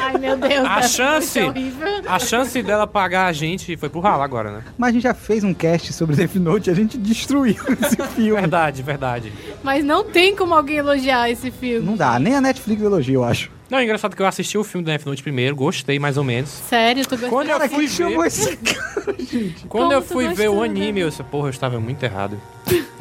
Ai, 0.00 0.18
meu 0.18 0.36
Deus. 0.36 0.64
A 0.66 0.82
chance- 0.82 1.40
horrível. 1.40 1.88
A 2.06 2.18
chance 2.18 2.62
dela 2.62 2.86
pagar 2.86 3.26
a 3.26 3.32
gente 3.32 3.76
foi 3.76 3.88
pro 3.88 4.00
ralo 4.00 4.22
agora, 4.22 4.50
né? 4.52 4.62
Mas 4.76 4.90
a 4.90 4.92
gente 4.92 5.02
já 5.02 5.14
fez 5.14 5.42
um 5.44 5.54
cast 5.54 5.92
sobre 5.92 6.16
Death 6.16 6.34
Note 6.36 6.68
e 6.68 6.72
a 6.72 6.74
gente 6.74 6.96
destruiu 6.98 7.56
esse 7.82 7.96
filme. 8.14 8.40
Verdade, 8.40 8.82
verdade. 8.82 9.32
Mas 9.62 9.84
não 9.84 10.04
tem 10.04 10.34
como 10.36 10.54
alguém 10.54 10.76
elogiar 10.76 11.30
esse 11.30 11.50
filme. 11.50 11.84
Não 11.84 11.96
dá, 11.96 12.18
nem 12.18 12.34
a 12.34 12.40
Netflix 12.40 12.82
elogia, 12.82 13.14
eu 13.14 13.24
acho. 13.24 13.50
Não, 13.70 13.78
é 13.78 13.84
engraçado 13.84 14.14
que 14.14 14.20
eu 14.20 14.26
assisti 14.26 14.58
o 14.58 14.64
filme 14.64 14.84
do 14.84 14.90
Death 14.90 15.06
Note 15.06 15.22
primeiro, 15.22 15.56
gostei 15.56 15.98
mais 15.98 16.18
ou 16.18 16.24
menos. 16.24 16.50
Sério, 16.50 17.04
tu 17.06 17.10
gostou? 17.16 17.30
Quando 17.30 17.48
eu 17.48 17.60
fui 17.70 17.86
ver, 17.86 18.26
esse 18.26 18.56
cara, 18.58 19.14
gente? 19.18 19.64
quando 19.66 19.82
Como 19.84 19.92
eu 19.94 20.02
fui 20.02 20.28
ver 20.34 20.48
o 20.50 20.62
anime, 20.62 21.00
né? 21.00 21.06
eu 21.06 21.08
disse, 21.08 21.22
porra, 21.22 21.46
eu 21.46 21.50
estava 21.50 21.80
muito 21.80 22.02
errado. 22.02 22.38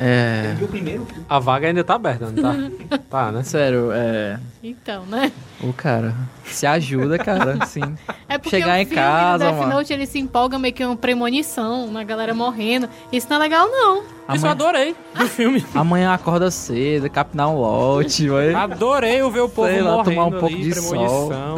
É. 0.04 0.56
o 0.60 0.68
primeiro? 0.68 1.08
A 1.30 1.38
vaga 1.38 1.68
ainda 1.68 1.84
tá 1.84 1.94
aberta, 1.94 2.32
não 2.32 2.42
tá? 2.42 2.98
tá, 3.10 3.32
né? 3.32 3.44
Sério, 3.44 3.92
é. 3.94 4.40
Então, 4.64 5.06
né? 5.06 5.32
O 5.62 5.72
cara. 5.72 6.16
Se 6.44 6.66
ajuda, 6.66 7.20
cara. 7.20 7.64
Sim. 7.68 7.96
É 8.28 8.38
porque 8.40 8.50
Chegar 8.58 8.82
em 8.82 8.86
casa, 8.88 9.46
Death 9.46 9.58
mano. 9.60 9.74
Note, 9.74 9.94
ele 9.94 10.08
se 10.08 10.18
empolga 10.18 10.58
meio 10.58 10.74
que 10.74 10.84
uma 10.84 10.96
premonição, 10.96 11.92
na 11.92 12.04
galera 12.04 12.34
morrendo. 12.34 12.90
Isso 13.12 13.28
não 13.30 13.38
é 13.38 13.40
legal, 13.40 13.68
não. 13.70 14.00
Isso 14.34 14.46
eu 14.46 14.50
Amanhã, 14.50 14.52
adorei 14.52 14.96
do 15.16 15.28
filme. 15.28 15.66
amanhã 15.76 16.14
acorda 16.14 16.50
cedo, 16.50 17.10
capinar 17.10 17.50
um 17.50 17.60
lote, 17.60 18.28
vai. 18.30 18.54
Adorei 18.56 19.22
eu 19.22 19.30
ver 19.30 19.42
o 19.42 19.50
povo 19.50 19.68
Sei 19.68 19.82
lá, 19.82 19.98
morrendo 19.98 20.10
tomar 20.16 20.26
um 20.26 20.32
pouco 20.32 20.46
ali, 20.48 20.64
de 20.64 20.72
premonição. 20.72 21.58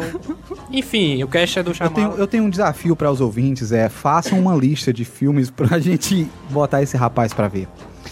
Enfim, 0.70 1.22
o 1.22 1.28
cast 1.28 1.58
é 1.58 1.62
do 1.62 1.70
Eu 1.70 1.74
chamado. 1.74 1.94
tenho, 1.94 2.10
eu 2.12 2.26
tenho 2.26 2.44
um 2.44 2.50
desafio 2.50 2.94
para 2.96 3.10
os 3.10 3.20
ouvintes, 3.20 3.70
é 3.72 3.88
façam 3.88 4.38
uma 4.38 4.54
lista 4.54 4.92
de 4.92 5.04
filmes 5.04 5.50
pra 5.50 5.78
gente 5.80 6.28
botar 6.50 6.82
esse 6.82 6.96
rapaz 6.96 7.32
pra 7.32 7.48
ver. 7.48 7.68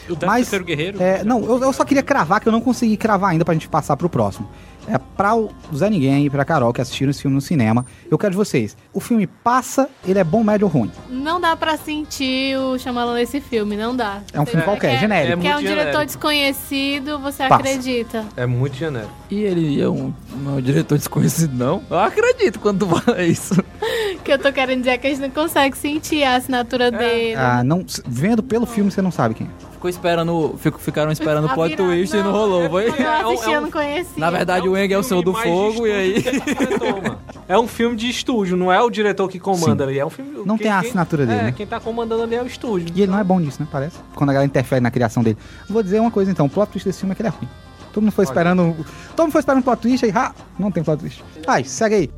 O 0.08 0.14
Décimo 0.14 0.26
Mas, 0.26 0.40
Terceiro 0.42 0.64
Guerreiro. 0.64 1.02
É, 1.02 1.22
não, 1.24 1.44
eu, 1.44 1.62
eu 1.62 1.72
só 1.72 1.84
queria 1.84 2.02
cravar 2.02 2.40
que 2.40 2.48
eu 2.48 2.52
não 2.52 2.60
consegui 2.60 2.96
cravar 2.96 3.30
ainda 3.30 3.44
pra 3.44 3.54
gente 3.54 3.68
passar 3.68 3.96
pro 3.96 4.08
próximo. 4.08 4.48
É 4.88 4.98
pra 4.98 5.36
o 5.36 5.48
Zé 5.74 5.88
Ninguém 5.88 6.26
e 6.26 6.30
pra 6.30 6.44
Carol 6.44 6.72
que 6.72 6.80
assistiram 6.80 7.10
esse 7.10 7.22
filme 7.22 7.34
no 7.36 7.40
cinema. 7.40 7.86
Eu 8.10 8.18
quero 8.18 8.32
de 8.32 8.36
vocês. 8.36 8.76
O 8.92 8.98
filme 8.98 9.28
passa, 9.28 9.88
ele 10.04 10.18
é 10.18 10.24
bom, 10.24 10.42
médio 10.42 10.66
ou 10.66 10.72
ruim? 10.72 10.90
Não 11.08 11.40
dá 11.40 11.54
pra 11.54 11.76
sentir 11.76 12.56
o 12.58 12.76
Shyamalan 12.76 13.14
nesse 13.14 13.40
filme, 13.40 13.76
não 13.76 13.94
dá. 13.94 14.22
É 14.32 14.40
um 14.40 14.44
filme 14.44 14.60
Você 14.60 14.64
qualquer, 14.68 14.90
quer- 14.94 14.98
genérico. 14.98 15.38
É 15.38 15.40
Que 15.42 15.46
é 15.48 15.56
um 15.56 15.60
diretor 15.60 15.78
genérico. 15.78 16.04
desconhecido, 16.06 17.18
você 17.20 17.46
Passa. 17.46 17.54
acredita. 17.62 18.24
É 18.36 18.44
muito 18.44 18.74
genérico. 18.76 19.12
E 19.32 19.44
ele 19.44 19.80
é 19.80 19.88
um, 19.88 20.12
não 20.42 20.52
é 20.52 20.58
um 20.58 20.60
diretor 20.60 20.98
desconhecido, 20.98 21.54
não? 21.56 21.82
Eu 21.88 21.98
acredito 21.98 22.60
quando 22.60 22.80
tu 22.86 23.00
fala 23.00 23.22
isso. 23.22 23.54
que 24.22 24.30
eu 24.30 24.38
tô 24.38 24.52
querendo 24.52 24.80
dizer 24.80 24.98
que 24.98 25.06
a 25.06 25.10
gente 25.10 25.22
não 25.22 25.30
consegue 25.30 25.74
sentir 25.74 26.22
a 26.22 26.36
assinatura 26.36 26.90
dele. 26.90 27.34
Ah, 27.34 27.64
não, 27.64 27.82
vendo 28.06 28.42
pelo 28.42 28.66
filme 28.66 28.90
você 28.90 29.00
não 29.00 29.10
sabe 29.10 29.34
quem 29.34 29.46
é. 29.46 29.72
Ficou 29.72 29.88
esperando, 29.88 30.54
fico, 30.58 30.78
ficaram 30.78 31.10
esperando 31.10 31.46
o 31.46 31.54
plot 31.54 31.74
twist 31.76 32.14
e 32.14 32.22
não 32.22 32.30
rolou, 32.30 32.68
foi? 32.68 32.88
Eu 32.88 32.92
assisti, 33.32 33.46
é 33.46 33.48
um- 33.48 33.54
eu 33.54 33.60
não 33.62 33.70
conhecia. 33.70 34.12
Na 34.16 34.30
verdade, 34.30 34.68
o 34.68 34.76
Eng 34.76 34.92
é 34.92 34.98
o 34.98 35.02
Senhor 35.02 35.22
do 35.24 35.32
Fogo, 35.34 35.86
e 35.86 35.92
aí... 35.92 36.14
o. 36.78 37.32
É 37.48 37.58
um 37.58 37.66
filme 37.66 37.96
de 37.96 38.08
estúdio, 38.08 38.54
não 38.56 38.70
é 38.70 38.80
o 38.80 38.88
diretor 38.90 39.28
que 39.28 39.40
comanda 39.40 39.82
Sim. 39.84 39.90
ali. 39.90 39.98
É 39.98 40.06
um 40.06 40.10
filme. 40.10 40.30
Não 40.44 40.56
quem- 40.56 40.64
tem 40.64 40.70
a 40.70 40.78
quem- 40.80 40.88
assinatura 40.90 41.26
dele, 41.26 41.40
É, 41.40 41.42
né? 41.44 41.52
quem 41.52 41.66
tá 41.66 41.80
comandando 41.80 42.22
ali 42.22 42.36
é 42.36 42.42
o 42.42 42.46
estúdio. 42.46 42.92
E 42.94 43.02
ele 43.02 43.10
não 43.10 43.18
é 43.18 43.24
bom 43.24 43.40
nisso, 43.40 43.60
né? 43.60 43.66
Parece. 43.72 43.96
Quando 44.14 44.30
a 44.30 44.32
galera 44.34 44.46
interfere 44.46 44.80
na 44.80 44.90
criação 44.90 45.22
dele. 45.22 45.38
Vou 45.68 45.82
dizer 45.82 45.98
uma 46.00 46.10
coisa 46.12 46.30
então: 46.30 46.46
o 46.46 46.48
plot 46.50 46.70
twist 46.70 46.86
desse 46.88 47.00
filme 47.00 47.12
é 47.12 47.16
que 47.16 47.22
ele 47.22 47.28
é 47.28 47.32
ruim. 47.32 47.48
Todo 47.92 48.02
mundo 48.02 48.12
foi 48.12 48.24
esperando. 48.24 48.74
Todo 49.14 49.26
mundo 49.26 49.32
foi 49.32 49.40
esperando 49.40 49.62
plot 49.62 49.82
twist 49.82 50.04
aí. 50.04 50.12
Ah, 50.14 50.32
não 50.58 50.70
tem 50.70 50.82
plot 50.82 51.00
twist. 51.00 51.24
Ai, 51.46 51.64
segue 51.64 51.94
aí. 51.94 52.10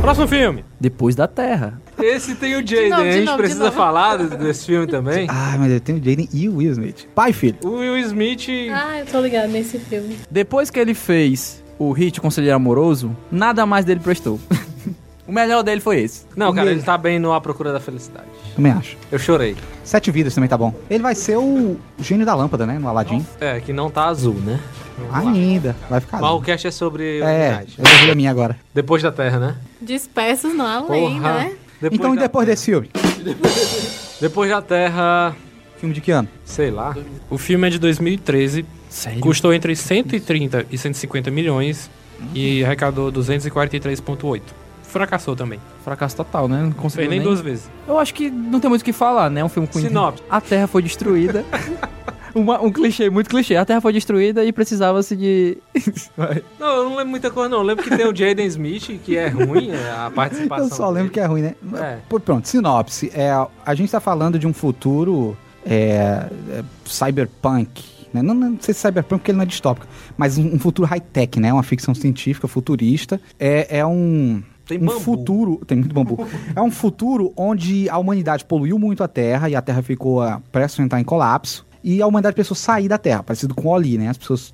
Próximo 0.00 0.28
filme. 0.28 0.64
Depois 0.80 1.14
da 1.16 1.26
Terra. 1.26 1.80
Esse 1.98 2.34
tem 2.34 2.54
o 2.56 2.66
Jaden. 2.66 2.90
novo, 2.90 3.02
de 3.02 3.08
a 3.08 3.12
gente 3.12 3.24
novo, 3.24 3.36
de 3.36 3.42
precisa 3.42 3.64
novo. 3.64 3.76
falar 3.76 4.16
de- 4.18 4.36
desse 4.36 4.66
filme 4.66 4.86
também. 4.86 5.26
Ai, 5.30 5.56
mas 5.58 5.72
eu 5.72 5.80
tenho 5.80 5.98
o 5.98 6.02
Jaden 6.04 6.28
e 6.32 6.48
o 6.48 6.56
Will 6.56 6.72
Smith. 6.72 7.06
Pai 7.14 7.32
filho. 7.32 7.56
O 7.64 7.78
Will 7.78 7.96
Smith. 7.98 8.46
Ah, 8.72 8.98
eu 9.00 9.06
tô 9.06 9.20
ligado 9.20 9.48
nesse 9.50 9.78
filme. 9.78 10.18
Depois 10.30 10.70
que 10.70 10.78
ele 10.78 10.94
fez 10.94 11.62
o 11.78 11.90
hit 11.92 12.20
Conselheiro 12.20 12.56
Amoroso, 12.56 13.16
nada 13.30 13.64
mais 13.66 13.84
dele 13.84 14.00
prestou. 14.00 14.38
o 15.26 15.32
melhor 15.32 15.62
dele 15.62 15.80
foi 15.80 16.00
esse. 16.00 16.24
Não, 16.36 16.52
cara, 16.54 16.70
Ele- 16.70 16.82
tá 16.82 16.96
bem 16.98 17.18
no 17.18 17.32
A 17.32 17.40
Procura 17.40 17.72
da 17.72 17.80
Felicidade. 17.80 18.26
Também 18.54 18.72
acho. 18.72 18.96
Eu 19.12 19.18
chorei. 19.18 19.54
Sete 19.84 20.10
vidas 20.10 20.34
também 20.34 20.48
tá 20.48 20.56
bom. 20.56 20.74
Ele 20.90 21.02
vai 21.02 21.14
ser 21.14 21.36
o 21.36 21.76
gênio 22.00 22.24
da 22.26 22.34
lâmpada, 22.34 22.66
né? 22.66 22.78
No 22.78 22.88
Aladdin. 22.88 23.24
É, 23.40 23.60
que 23.60 23.72
não 23.72 23.90
tá 23.90 24.06
azul, 24.06 24.34
né? 24.34 24.58
Vamos 24.98 25.12
lá. 25.12 25.30
Ainda. 25.30 25.76
Vai 25.90 26.00
ficar. 26.00 26.16
Mas 26.18 26.24
o 26.30 26.32
azul. 26.34 26.42
cast 26.42 26.66
é 26.66 26.70
sobre 26.70 27.20
É, 27.20 27.64
eu 27.78 27.84
derrubei 27.84 28.10
a 28.10 28.14
minha 28.14 28.30
agora. 28.30 28.56
Depois 28.74 29.02
da 29.02 29.12
Terra, 29.12 29.38
né? 29.38 29.56
Dispersos 29.80 30.54
não 30.54 30.66
além, 30.66 31.20
Porra. 31.20 31.34
né? 31.34 31.52
Então, 31.82 32.14
e 32.14 32.18
depois 32.18 32.44
Terra. 32.46 32.54
desse 32.54 32.64
filme? 32.66 32.90
Depois 34.18 34.48
da 34.48 34.62
Terra, 34.62 35.36
Filme 35.78 35.94
de 35.94 36.00
que 36.00 36.10
ano? 36.10 36.26
sei 36.44 36.70
lá. 36.70 36.96
O 37.28 37.36
filme 37.36 37.66
é 37.66 37.70
de 37.70 37.78
2013, 37.78 38.64
Sério? 38.88 39.20
custou 39.20 39.52
entre 39.52 39.76
130 39.76 40.66
e 40.70 40.78
150 40.78 41.30
milhões 41.30 41.90
e 42.34 42.64
arrecadou 42.64 43.12
243,8. 43.12 44.40
Fracassou 44.84 45.36
também. 45.36 45.60
Fracasso 45.84 46.16
total, 46.16 46.48
né? 46.48 46.62
Não 46.62 46.72
conseguiu 46.72 47.08
fez 47.08 47.10
nem 47.10 47.18
nem... 47.18 47.28
duas 47.28 47.40
vezes. 47.42 47.70
Eu 47.86 47.98
acho 47.98 48.14
que 48.14 48.30
não 48.30 48.58
tem 48.58 48.70
muito 48.70 48.80
o 48.80 48.84
que 48.84 48.92
falar, 48.92 49.28
né? 49.28 49.42
É 49.42 49.44
um 49.44 49.48
filme 49.50 49.68
com... 49.68 49.78
Sinopse. 49.78 50.22
A 50.30 50.40
Terra 50.40 50.66
foi 50.66 50.80
destruída. 50.80 51.44
Uma- 52.36 52.60
um 52.60 52.70
clichê, 52.70 53.08
muito 53.08 53.30
clichê. 53.30 53.56
A 53.56 53.64
Terra 53.64 53.80
foi 53.80 53.94
destruída 53.94 54.44
e 54.44 54.52
precisava-se 54.52 55.16
de... 55.16 55.56
Vai. 56.16 56.42
Não, 56.60 56.68
eu 56.68 56.84
não 56.84 56.90
lembro 56.96 57.08
muita 57.08 57.30
coisa, 57.30 57.48
não. 57.48 57.58
Eu 57.58 57.64
lembro 57.64 57.82
que 57.82 57.96
tem 57.96 58.06
o 58.06 58.14
Jaden 58.14 58.46
Smith, 58.46 59.00
que 59.02 59.16
é 59.16 59.28
ruim, 59.28 59.70
é 59.70 59.90
a 59.90 60.10
participação. 60.14 60.66
Eu 60.66 60.70
só 60.74 60.86
lembro 60.88 61.04
dele. 61.04 61.10
que 61.14 61.20
é 61.20 61.24
ruim, 61.24 61.40
né? 61.40 61.54
É. 61.74 61.98
Pronto, 62.22 62.46
sinopse. 62.46 63.10
É, 63.14 63.30
a 63.64 63.74
gente 63.74 63.90
tá 63.90 64.00
falando 64.00 64.38
de 64.38 64.46
um 64.46 64.52
futuro 64.52 65.34
é, 65.64 66.28
é, 66.50 66.62
cyberpunk. 66.84 67.84
Né? 68.12 68.22
Não, 68.22 68.34
não 68.34 68.56
sei 68.60 68.72
se 68.74 68.80
cyberpunk 68.80 69.20
porque 69.20 69.30
ele 69.30 69.38
não 69.38 69.42
é 69.44 69.46
distópico, 69.46 69.86
mas 70.16 70.38
um, 70.38 70.54
um 70.54 70.58
futuro 70.58 70.86
high-tech, 70.86 71.40
né? 71.40 71.52
Uma 71.52 71.62
ficção 71.62 71.94
científica 71.94 72.46
futurista. 72.46 73.20
É, 73.38 73.78
é 73.78 73.86
um. 73.86 74.42
Tem 74.66 74.78
um 74.78 74.86
bambu. 74.86 75.00
futuro. 75.00 75.60
Tem 75.66 75.78
muito 75.78 75.94
bambu. 75.94 76.26
é 76.54 76.60
um 76.60 76.70
futuro 76.70 77.32
onde 77.36 77.88
a 77.88 77.98
humanidade 77.98 78.44
poluiu 78.44 78.78
muito 78.78 79.02
a 79.02 79.08
Terra 79.08 79.48
e 79.48 79.54
a 79.54 79.62
Terra 79.62 79.80
ficou 79.82 80.20
prestes 80.50 80.80
a 80.80 80.82
entrar 80.82 81.00
em 81.00 81.04
colapso. 81.04 81.65
E 81.86 82.02
a 82.02 82.06
humanidade 82.08 82.34
pensou 82.34 82.56
sair 82.56 82.88
da 82.88 82.98
Terra, 82.98 83.22
parecido 83.22 83.54
com 83.54 83.68
o 83.68 83.70
Oli, 83.70 83.96
né? 83.96 84.08
As 84.08 84.18
pessoas. 84.18 84.52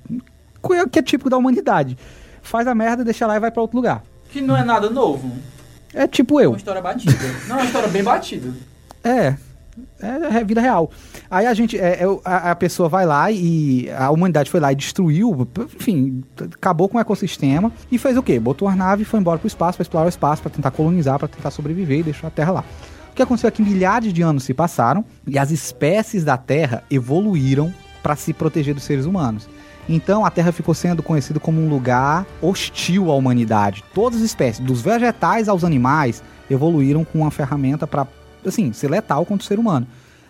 Que 0.91 0.99
é 0.99 1.01
típico 1.01 1.31
da 1.31 1.37
humanidade. 1.37 1.97
Faz 2.43 2.67
a 2.67 2.75
merda, 2.75 3.03
deixa 3.03 3.25
lá 3.25 3.35
e 3.35 3.39
vai 3.39 3.49
pra 3.49 3.59
outro 3.59 3.75
lugar. 3.75 4.03
Que 4.29 4.39
não 4.39 4.55
é 4.55 4.63
nada 4.63 4.87
novo. 4.87 5.31
É 5.95 6.07
tipo 6.07 6.39
eu. 6.39 6.51
Uma 6.51 6.57
história 6.57 6.79
batida. 6.79 7.11
Não, 7.47 7.55
é 7.55 7.59
uma 7.61 7.65
história 7.65 7.89
bem 7.89 8.03
batida. 8.03 8.53
É. 9.03 9.35
É, 9.99 10.37
é 10.37 10.43
vida 10.43 10.61
real. 10.61 10.91
Aí 11.31 11.47
a 11.47 11.53
gente, 11.55 11.75
é, 11.75 12.03
é, 12.03 12.05
a, 12.23 12.51
a 12.51 12.55
pessoa 12.55 12.87
vai 12.87 13.03
lá 13.03 13.31
e 13.31 13.89
a 13.89 14.11
humanidade 14.11 14.51
foi 14.51 14.59
lá 14.59 14.71
e 14.71 14.75
destruiu, 14.75 15.47
enfim, 15.75 16.23
acabou 16.53 16.87
com 16.87 16.99
o 16.99 17.01
ecossistema 17.01 17.71
e 17.91 17.97
fez 17.97 18.15
o 18.15 18.21
quê? 18.21 18.39
Botou 18.39 18.67
uma 18.67 18.75
nave 18.75 19.01
e 19.01 19.05
foi 19.05 19.19
embora 19.19 19.39
pro 19.39 19.47
espaço, 19.47 19.79
para 19.79 19.81
explorar 19.83 20.05
o 20.05 20.09
espaço, 20.09 20.43
para 20.43 20.51
tentar 20.51 20.69
colonizar, 20.69 21.17
para 21.17 21.27
tentar 21.27 21.49
sobreviver 21.49 22.01
e 22.01 22.03
deixou 22.03 22.27
a 22.27 22.29
Terra 22.29 22.51
lá. 22.51 22.65
O 23.13 23.15
que 23.15 23.21
aconteceu 23.21 23.47
é 23.47 23.51
que 23.51 23.61
milhares 23.61 24.11
de 24.11 24.23
anos 24.23 24.43
se 24.43 24.55
passaram 24.55 25.05
e 25.27 25.37
as 25.37 25.51
espécies 25.51 26.23
da 26.23 26.35
Terra 26.35 26.83
evoluíram 26.89 27.71
para 28.01 28.15
se 28.15 28.33
proteger 28.33 28.73
dos 28.73 28.83
seres 28.83 29.05
humanos. 29.05 29.47
Então 29.87 30.25
a 30.25 30.31
Terra 30.31 30.51
ficou 30.51 30.73
sendo 30.73 31.03
conhecida 31.03 31.39
como 31.39 31.61
um 31.61 31.69
lugar 31.69 32.25
hostil 32.41 33.11
à 33.11 33.15
humanidade. 33.15 33.83
Todas 33.93 34.17
as 34.17 34.25
espécies, 34.25 34.65
dos 34.65 34.81
vegetais 34.81 35.47
aos 35.47 35.63
animais, 35.63 36.23
evoluíram 36.49 37.05
com 37.05 37.19
uma 37.19 37.29
ferramenta 37.29 37.85
para, 37.85 38.07
assim, 38.43 38.73
ser 38.73 38.89
letal 38.89 39.27
contra 39.27 39.43
o 39.43 39.47
ser 39.47 39.59
humano. 39.59 39.85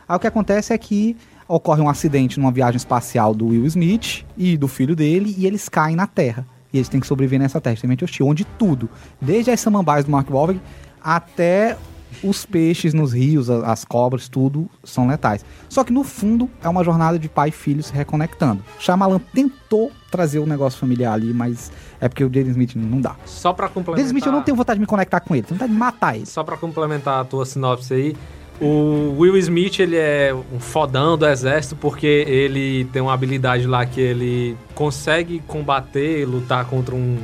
Aí 0.05 0.18
o 0.18 0.19
que 0.19 0.27
acontece 0.27 0.73
é 0.73 0.77
que 0.77 1.15
ocorre 1.47 1.81
um 1.81 1.88
acidente 1.88 2.38
numa 2.38 2.51
viagem 2.51 2.76
espacial 2.76 3.34
do 3.34 3.47
Will 3.47 3.65
Smith 3.65 4.26
e 4.35 4.57
do 4.57 4.68
filho 4.68 4.93
dele 4.93 5.34
e 5.38 5.47
eles 5.47 5.69
caem 5.69 5.95
na 5.95 6.05
Terra. 6.05 6.45
E 6.73 6.80
eles 6.80 6.89
têm 6.89 6.99
que 6.99 7.07
sobreviver 7.07 7.39
nessa 7.39 7.61
Terra 7.61 7.76
extremamente 7.76 8.03
hostil, 8.03 8.27
onde 8.27 8.43
tudo, 8.43 8.89
desde 9.22 9.51
as 9.51 9.61
samambaias 9.61 10.03
do 10.03 10.11
Mark 10.11 10.30
Wahlberg 10.30 10.60
até 11.01 11.77
os 12.23 12.45
peixes 12.45 12.94
nos 12.94 13.14
rios, 13.14 13.49
as 13.49 13.85
cobras, 13.85 14.27
tudo 14.27 14.69
são 14.84 15.07
letais. 15.07 15.45
Só 15.69 15.84
que 15.84 15.94
no 15.94 16.03
fundo 16.03 16.49
é 16.61 16.69
uma 16.69 16.84
jornada 16.84 17.18
de 17.18 17.30
pai 17.30 17.49
e 17.49 17.52
filho 17.52 17.81
se 17.81 17.94
reconectando. 17.94 18.64
Shyamalan 18.80 19.19
tentou 19.34 19.91
trazer 20.11 20.40
o 20.40 20.45
negócio 20.45 20.80
familiar 20.80 21.14
ali, 21.14 21.34
mas 21.34 21.72
é 21.99 22.07
porque 22.07 22.23
o 22.23 22.27
Jaden 22.27 22.52
Smith 22.52 22.76
não 22.76 23.02
dá. 23.02 23.15
Só 23.26 23.53
pra 23.53 23.68
O 23.68 23.69
complementar. 23.69 24.06
Jaden 24.06 24.07
Smith 24.07 24.26
eu 24.26 24.31
não 24.31 24.44
tenho 24.44 24.56
vontade 24.56 24.77
de 24.77 24.81
me 24.81 24.88
conectar 24.88 25.19
com 25.19 25.35
ele, 25.35 25.44
tenho 25.44 25.57
vontade 25.57 25.72
de 25.72 25.77
matar 25.77 26.15
ele. 26.15 26.26
Só 26.26 26.44
pra 26.44 26.57
complementar 26.57 27.22
a 27.22 27.26
tua 27.26 27.45
sinopse 27.45 27.94
aí, 27.94 28.15
o 28.61 29.15
Will 29.18 29.35
Smith, 29.38 29.80
ele 29.80 29.98
é 29.98 30.34
um 30.53 30.60
fodão 30.60 31.18
do 31.18 31.26
exército 31.26 31.76
porque 31.76 32.06
ele 32.06 32.85
tem 32.85 33.02
uma 33.02 33.14
habilidade 33.14 33.65
lá 33.65 33.85
que 33.85 33.99
ele 33.99 34.56
consegue 34.76 35.41
combater, 35.48 36.26
lutar 36.26 36.65
contra 36.65 36.94
um... 36.95 37.18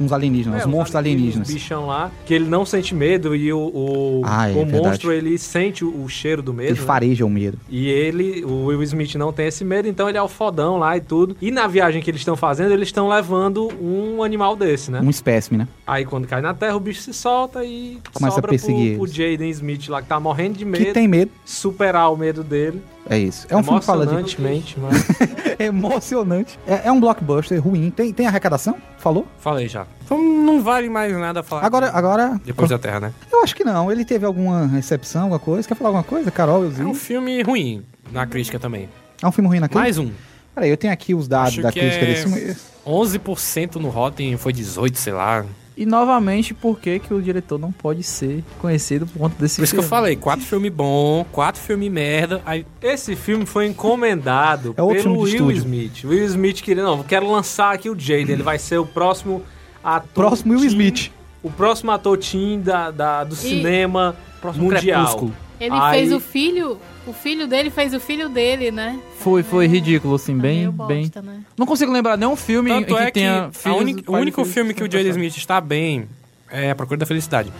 Uns 0.00 0.12
alienígenas, 0.12 0.62
é, 0.62 0.66
uns 0.66 0.70
monstros 0.70 0.96
alienígenas. 0.96 1.48
Um 1.48 1.52
bichão 1.52 1.86
lá, 1.86 2.10
que 2.24 2.32
ele 2.34 2.46
não 2.48 2.64
sente 2.64 2.94
medo 2.94 3.34
e 3.36 3.52
o, 3.52 3.58
o, 3.58 4.22
Ah, 4.24 4.48
é 4.48 4.52
o 4.52 4.54
verdade. 4.64 4.82
monstro, 4.82 5.12
ele 5.12 5.36
sente 5.38 5.84
o, 5.84 6.02
o 6.04 6.08
cheiro 6.08 6.42
do 6.42 6.54
medo. 6.54 6.70
Ele 6.70 6.80
né? 6.80 6.86
fareja 6.86 7.24
o 7.26 7.30
medo. 7.30 7.58
E 7.68 7.88
ele, 7.88 8.44
o 8.44 8.66
Will 8.66 8.82
Smith 8.82 9.14
não 9.16 9.32
tem 9.32 9.46
esse 9.46 9.64
medo, 9.64 9.86
então 9.88 10.08
ele 10.08 10.16
é 10.18 10.22
o 10.22 10.28
fodão 10.28 10.78
lá 10.78 10.96
e 10.96 11.00
tudo. 11.00 11.36
E 11.40 11.50
na 11.50 11.66
viagem 11.66 12.00
que 12.02 12.10
eles 12.10 12.20
estão 12.20 12.36
fazendo, 12.36 12.72
eles 12.72 12.88
estão 12.88 13.08
levando 13.08 13.68
um 13.80 14.22
animal 14.22 14.56
desse, 14.56 14.90
né? 14.90 15.00
Um 15.02 15.10
espécime, 15.10 15.58
né? 15.58 15.68
Aí 15.86 16.04
quando 16.04 16.26
cai 16.26 16.40
na 16.40 16.54
terra, 16.54 16.76
o 16.76 16.80
bicho 16.80 17.00
se 17.02 17.12
solta 17.12 17.64
e 17.64 17.98
Começa 18.12 18.34
a 18.34 18.36
sobra 18.36 18.50
perseguir 18.50 18.96
pro, 18.96 19.06
pro. 19.06 19.12
Jaden 19.14 19.50
Smith 19.50 19.88
lá, 19.88 20.00
que 20.00 20.08
tá 20.08 20.18
morrendo 20.18 20.54
de 20.54 20.64
Que 20.64 20.70
medo, 20.70 20.92
tem 20.92 21.06
medo. 21.06 21.30
superar 21.44 22.12
o 22.12 22.16
medo 22.16 22.42
dele. 22.42 22.80
É 23.10 23.18
isso. 23.18 23.44
É 23.50 23.56
um 23.56 23.62
filme 23.64 23.80
que 23.80 23.86
fala 23.86 24.06
de... 24.06 24.14
Emocionantemente, 24.14 24.78
mas... 24.78 25.04
É 25.58 25.64
emocionante. 25.64 26.58
É, 26.66 26.86
é 26.86 26.92
um 26.92 26.98
blockbuster 26.98 27.60
ruim. 27.62 27.90
Tem, 27.90 28.14
tem 28.14 28.26
arrecadação? 28.26 28.76
Falou? 28.96 29.26
Falei 29.40 29.68
já. 29.68 29.86
Então 30.04 30.16
não 30.16 30.62
vale 30.62 30.88
mais 30.88 31.12
nada 31.12 31.42
falar. 31.42 31.66
Agora, 31.66 31.88
aqui. 31.88 31.98
agora... 31.98 32.40
Depois 32.42 32.70
da 32.70 32.78
Terra, 32.78 33.00
né? 33.00 33.12
Eu 33.30 33.42
acho 33.42 33.54
que 33.54 33.62
não. 33.62 33.92
Ele 33.92 34.04
teve 34.04 34.24
alguma 34.24 34.66
recepção, 34.68 35.22
alguma 35.24 35.38
coisa? 35.38 35.68
Quer 35.68 35.74
falar 35.74 35.88
alguma 35.88 36.04
coisa, 36.04 36.30
Carol? 36.30 36.64
Eu 36.64 36.72
É 36.78 36.86
um 36.86 36.94
filme 36.94 37.42
ruim 37.42 37.84
na 38.10 38.26
crítica 38.26 38.58
também. 38.58 38.88
É 39.20 39.26
um 39.26 39.32
filme 39.32 39.48
ruim 39.48 39.60
na 39.60 39.68
crítica? 39.68 39.82
Mais 39.82 39.98
um. 39.98 40.10
Peraí, 40.54 40.70
eu 40.70 40.76
tenho 40.76 40.92
aqui 40.92 41.14
os 41.14 41.28
dados 41.28 41.54
Acho 41.54 41.62
da 41.62 41.72
crítica 41.72 42.04
é 42.04 42.06
desse 42.06 42.22
filme. 42.22 42.56
11% 42.86 43.76
no 43.76 43.88
Rotten, 43.88 44.36
foi 44.36 44.52
18, 44.52 44.96
sei 44.96 45.12
lá. 45.12 45.44
E 45.80 45.86
novamente, 45.86 46.52
por 46.52 46.78
que, 46.78 46.98
que 46.98 47.14
o 47.14 47.22
diretor 47.22 47.58
não 47.58 47.72
pode 47.72 48.02
ser 48.02 48.44
conhecido 48.58 49.06
por 49.06 49.18
conta 49.18 49.36
desse 49.40 49.56
Por 49.56 49.64
isso 49.64 49.72
que 49.72 49.78
eu 49.78 49.82
filme? 49.82 49.88
falei, 49.88 50.14
quatro 50.14 50.44
filmes 50.44 50.70
bom, 50.70 51.24
quatro 51.32 51.58
filmes 51.58 51.90
merda. 51.90 52.42
Aí, 52.44 52.66
Esse 52.82 53.16
filme 53.16 53.46
foi 53.46 53.64
encomendado 53.66 54.74
É 54.76 54.82
outro 54.82 55.02
pelo 55.04 55.14
filme 55.24 55.30
de 55.30 55.42
Will 55.42 55.50
estúdio. 55.52 55.56
Smith. 55.56 56.04
Will 56.04 56.24
Smith 56.26 56.60
queria, 56.62 56.82
não, 56.82 57.02
quero 57.02 57.30
lançar 57.32 57.72
aqui 57.74 57.88
o 57.88 57.98
Jaden, 57.98 58.30
ele 58.34 58.42
vai 58.42 58.58
ser 58.58 58.76
o 58.76 58.84
próximo 58.84 59.42
ator... 59.82 60.08
Próximo 60.12 60.52
Will 60.52 60.64
Smith. 60.66 61.10
O 61.42 61.50
próximo 61.50 61.90
ator 61.92 62.18
teen 62.18 62.60
da, 62.60 62.90
da- 62.90 63.24
do 63.24 63.34
cinema 63.34 64.14
mundial. 64.56 65.00
Crepúsculo. 65.04 65.34
Ele 65.58 65.74
Aí- 65.74 65.98
fez 66.00 66.12
o 66.12 66.20
filho, 66.20 66.78
o 67.10 67.12
filho 67.12 67.46
dele 67.46 67.70
fez 67.70 67.92
o 67.92 68.00
filho 68.00 68.28
dele, 68.28 68.70
né? 68.70 68.98
Foi, 69.18 69.42
foi 69.42 69.66
ridículo, 69.66 70.14
assim, 70.14 70.36
Tá 70.36 70.42
bem, 70.42 70.58
meio 70.58 70.72
bem... 70.72 71.02
bosta, 71.02 71.20
né? 71.22 71.40
Não 71.56 71.66
consigo 71.66 71.92
lembrar 71.92 72.16
nenhum 72.16 72.36
filme 72.36 72.70
em 72.70 72.74
Tanto 72.84 72.94
que 72.96 73.00
é 73.02 73.06
que 73.06 73.12
tenha 73.12 73.44
a 73.46 73.52
filhos 73.52 73.80
uni- 73.80 73.94
do 73.94 74.12
o 74.12 74.16
único 74.16 74.44
filme 74.44 74.72
que 74.72 74.82
o 74.82 74.90
Jaden. 74.90 75.10
Smith 75.10 75.36
está 75.38 75.60
bem 75.60 76.08
é 76.50 76.70
A 76.70 76.74
Procura 76.74 76.98
da 76.98 77.06
Felicidade. 77.06 77.52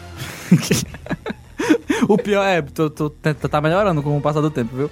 O 2.09 2.17
pior 2.19 2.45
é, 2.45 2.61
tu, 2.63 2.91
tu, 2.91 3.11
tu 3.11 3.49
tá 3.49 3.61
melhorando 3.61 4.03
com 4.03 4.17
o 4.17 4.21
passar 4.21 4.41
do 4.41 4.51
tempo, 4.51 4.75
viu? 4.75 4.91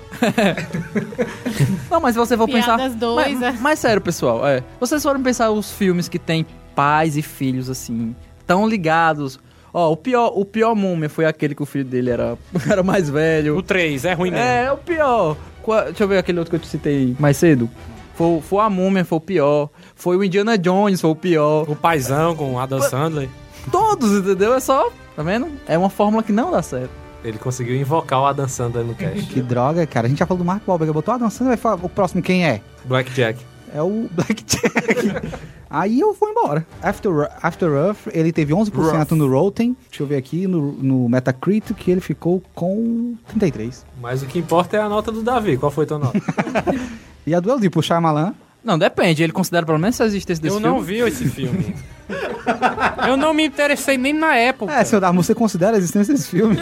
Não, 1.90 2.01
mas 2.01 2.14
se 2.14 2.18
você 2.18 2.36
for 2.36 2.47
pensar. 2.47 2.76
Dois, 2.90 3.39
mas, 3.40 3.43
é. 3.43 3.59
mas 3.60 3.78
sério, 3.78 4.01
pessoal, 4.01 4.47
é. 4.47 4.62
Vocês 4.78 5.02
foram 5.02 5.20
pensar 5.22 5.51
os 5.51 5.72
filmes 5.72 6.09
que 6.09 6.18
tem 6.18 6.47
pais 6.76 7.16
e 7.16 7.22
filhos, 7.22 7.68
assim, 7.68 8.14
tão 8.47 8.68
ligados. 8.68 9.40
Ó, 9.73 9.93
o 9.93 9.97
pior, 9.97 10.32
o 10.35 10.45
pior 10.45 10.74
múmia 10.74 11.09
foi 11.09 11.24
aquele 11.27 11.55
que 11.55 11.62
o 11.62 11.66
filho 11.66 11.85
dele 11.85 12.11
era, 12.11 12.36
era 12.69 12.82
mais 12.82 13.09
velho. 13.11 13.57
O 13.57 13.62
3 13.62 14.05
é 14.05 14.12
ruim 14.15 14.31
mesmo. 14.31 14.45
É, 14.45 14.73
o 14.73 14.77
pior. 14.78 15.36
Qua- 15.62 15.85
Deixa 15.85 16.05
eu 16.05 16.09
ver 16.09 16.19
aquele 16.19 16.39
outro 16.39 16.51
que 16.51 16.57
eu 16.57 16.61
te 16.61 16.66
citei 16.69 17.15
mais 17.19 17.36
cedo. 17.36 17.69
Foi, 18.15 18.40
foi 18.40 18.61
a 18.61 18.70
múmia, 18.70 19.05
foi 19.05 19.19
o 19.19 19.20
pior. 19.20 19.69
Foi 19.95 20.16
o 20.16 20.24
Indiana 20.24 20.57
Jones, 20.59 21.01
foi 21.01 21.11
o 21.11 21.15
pior. 21.15 21.70
O 21.70 21.77
paizão 21.77 22.35
com 22.35 22.55
o 22.55 22.59
Adam 22.59 22.81
Sandler. 22.82 23.28
Todos, 23.70 24.11
entendeu? 24.19 24.55
É 24.55 24.61
só, 24.61 24.90
tá 25.15 25.23
vendo? 25.23 25.47
É 25.66 25.77
uma 25.77 25.90
fórmula 25.90 26.23
que 26.23 26.32
não 26.32 26.51
dá 26.51 26.62
certo. 26.62 26.90
Ele 27.23 27.36
conseguiu 27.36 27.77
invocar 27.77 28.20
o 28.20 28.27
Adam 28.27 28.49
Sandler 28.49 28.85
no 28.85 28.95
cast. 28.95 29.23
Que 29.27 29.40
droga, 29.43 29.85
cara. 29.86 30.07
A 30.07 30.09
gente 30.09 30.19
já 30.20 30.27
falou 30.27 30.39
do 30.39 30.45
Mark 30.47 30.62
Wahlberg, 30.66 30.93
botou 30.93 31.12
a 31.15 31.19
dançando, 31.19 31.49
vai 31.49 31.57
falar 31.57 31.74
o 31.82 31.89
próximo 31.89 32.23
quem 32.23 32.47
é? 32.47 32.61
Blackjack. 32.85 33.45
É 33.74 33.82
o 33.82 34.09
Blackjack. 34.11 35.39
Aí 35.70 36.01
eu 36.01 36.15
vou 36.15 36.31
embora. 36.31 36.66
After, 36.82 37.12
After 37.43 37.69
Earth, 37.70 38.07
ele 38.12 38.32
teve 38.32 38.55
11% 38.55 39.11
no 39.11 39.28
Rotten. 39.31 39.77
Deixa 39.90 40.03
eu 40.03 40.07
ver 40.07 40.16
aqui, 40.16 40.47
no, 40.47 40.73
no 40.73 41.09
Metacritic, 41.09 41.86
ele 41.89 42.01
ficou 42.01 42.43
com 42.55 43.15
33. 43.28 43.85
Mas 44.01 44.23
o 44.23 44.27
que 44.27 44.39
importa 44.39 44.78
é 44.78 44.81
a 44.81 44.89
nota 44.89 45.12
do 45.12 45.23
Davi. 45.23 45.59
Qual 45.59 45.70
foi 45.70 45.85
tua 45.86 45.99
nota? 45.99 46.19
E 47.27 47.35
a 47.35 47.40
do 47.40 47.51
Eldi, 47.51 47.69
pro 47.69 47.82
Shyamalan, 47.82 48.32
Não, 48.65 48.78
depende. 48.78 49.23
Ele 49.23 49.32
considera 49.35 49.66
pelo 49.66 49.78
menos 49.78 50.01
a 50.01 50.07
existência 50.07 50.40
desse 50.43 50.57
Eu 50.57 50.61
filme. 50.62 50.74
não 50.78 50.82
vi 50.82 50.97
esse 51.01 51.28
filme. 51.28 51.74
eu 53.07 53.19
não 53.19 53.35
me 53.35 53.45
interessei 53.45 53.99
nem 53.99 54.15
na 54.15 54.35
época. 54.35 54.73
É, 54.73 54.82
seu 54.82 54.99
Darmo, 54.99 55.23
você 55.23 55.35
considera 55.35 55.77
a 55.77 55.78
existência 55.78 56.15
desse 56.15 56.28
filme? 56.28 56.57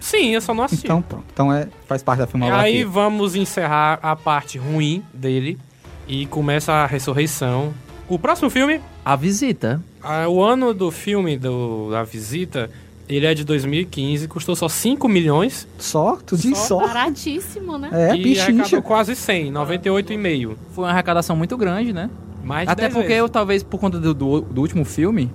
Sim, 0.00 0.34
eu 0.34 0.42
só 0.42 0.52
não 0.52 0.64
assisti. 0.64 0.84
Então, 0.86 1.00
pronto. 1.00 1.24
Então 1.32 1.50
é, 1.50 1.66
faz 1.86 2.02
parte 2.02 2.18
da 2.18 2.24
E 2.24 2.26
filmografia. 2.26 2.64
aí 2.66 2.84
vamos 2.84 3.34
encerrar 3.34 3.98
a 4.02 4.14
parte 4.14 4.58
ruim 4.58 5.02
dele 5.14 5.58
e 6.08 6.26
começa 6.26 6.72
a 6.72 6.86
ressurreição. 6.86 7.72
O 8.08 8.18
próximo 8.18 8.50
filme, 8.50 8.80
A 9.04 9.16
visita. 9.16 9.80
ah, 10.02 10.28
o 10.28 10.42
ano 10.42 10.74
do 10.74 10.90
filme 10.90 11.38
do, 11.38 11.90
da 11.90 12.02
visita, 12.02 12.68
ele 13.08 13.24
é 13.26 13.32
de 13.34 13.44
2015, 13.44 14.28
custou 14.28 14.54
só 14.54 14.68
5 14.68 15.08
milhões 15.08 15.66
Só? 15.78 16.16
Tu 16.24 16.36
diz 16.36 16.58
só? 16.58 16.78
Baratíssimo, 16.86 17.78
né? 17.78 17.88
É, 17.92 18.14
e 18.16 18.22
pichincha. 18.22 18.50
arrecadou 18.50 18.82
quase 18.82 19.14
100, 19.16 19.52
98,5. 19.52 20.54
Foi 20.72 20.84
uma 20.84 20.90
arrecadação 20.90 21.36
muito 21.36 21.56
grande, 21.56 21.92
né? 21.92 22.10
Mais 22.44 22.66
de 22.66 22.72
Até 22.72 22.82
10 22.82 22.92
porque, 22.94 23.08
vezes. 23.08 23.20
eu, 23.20 23.28
talvez 23.28 23.62
por 23.62 23.78
conta 23.78 23.98
do, 23.98 24.12
do, 24.12 24.40
do 24.40 24.60
último 24.60 24.84
filme, 24.84 25.30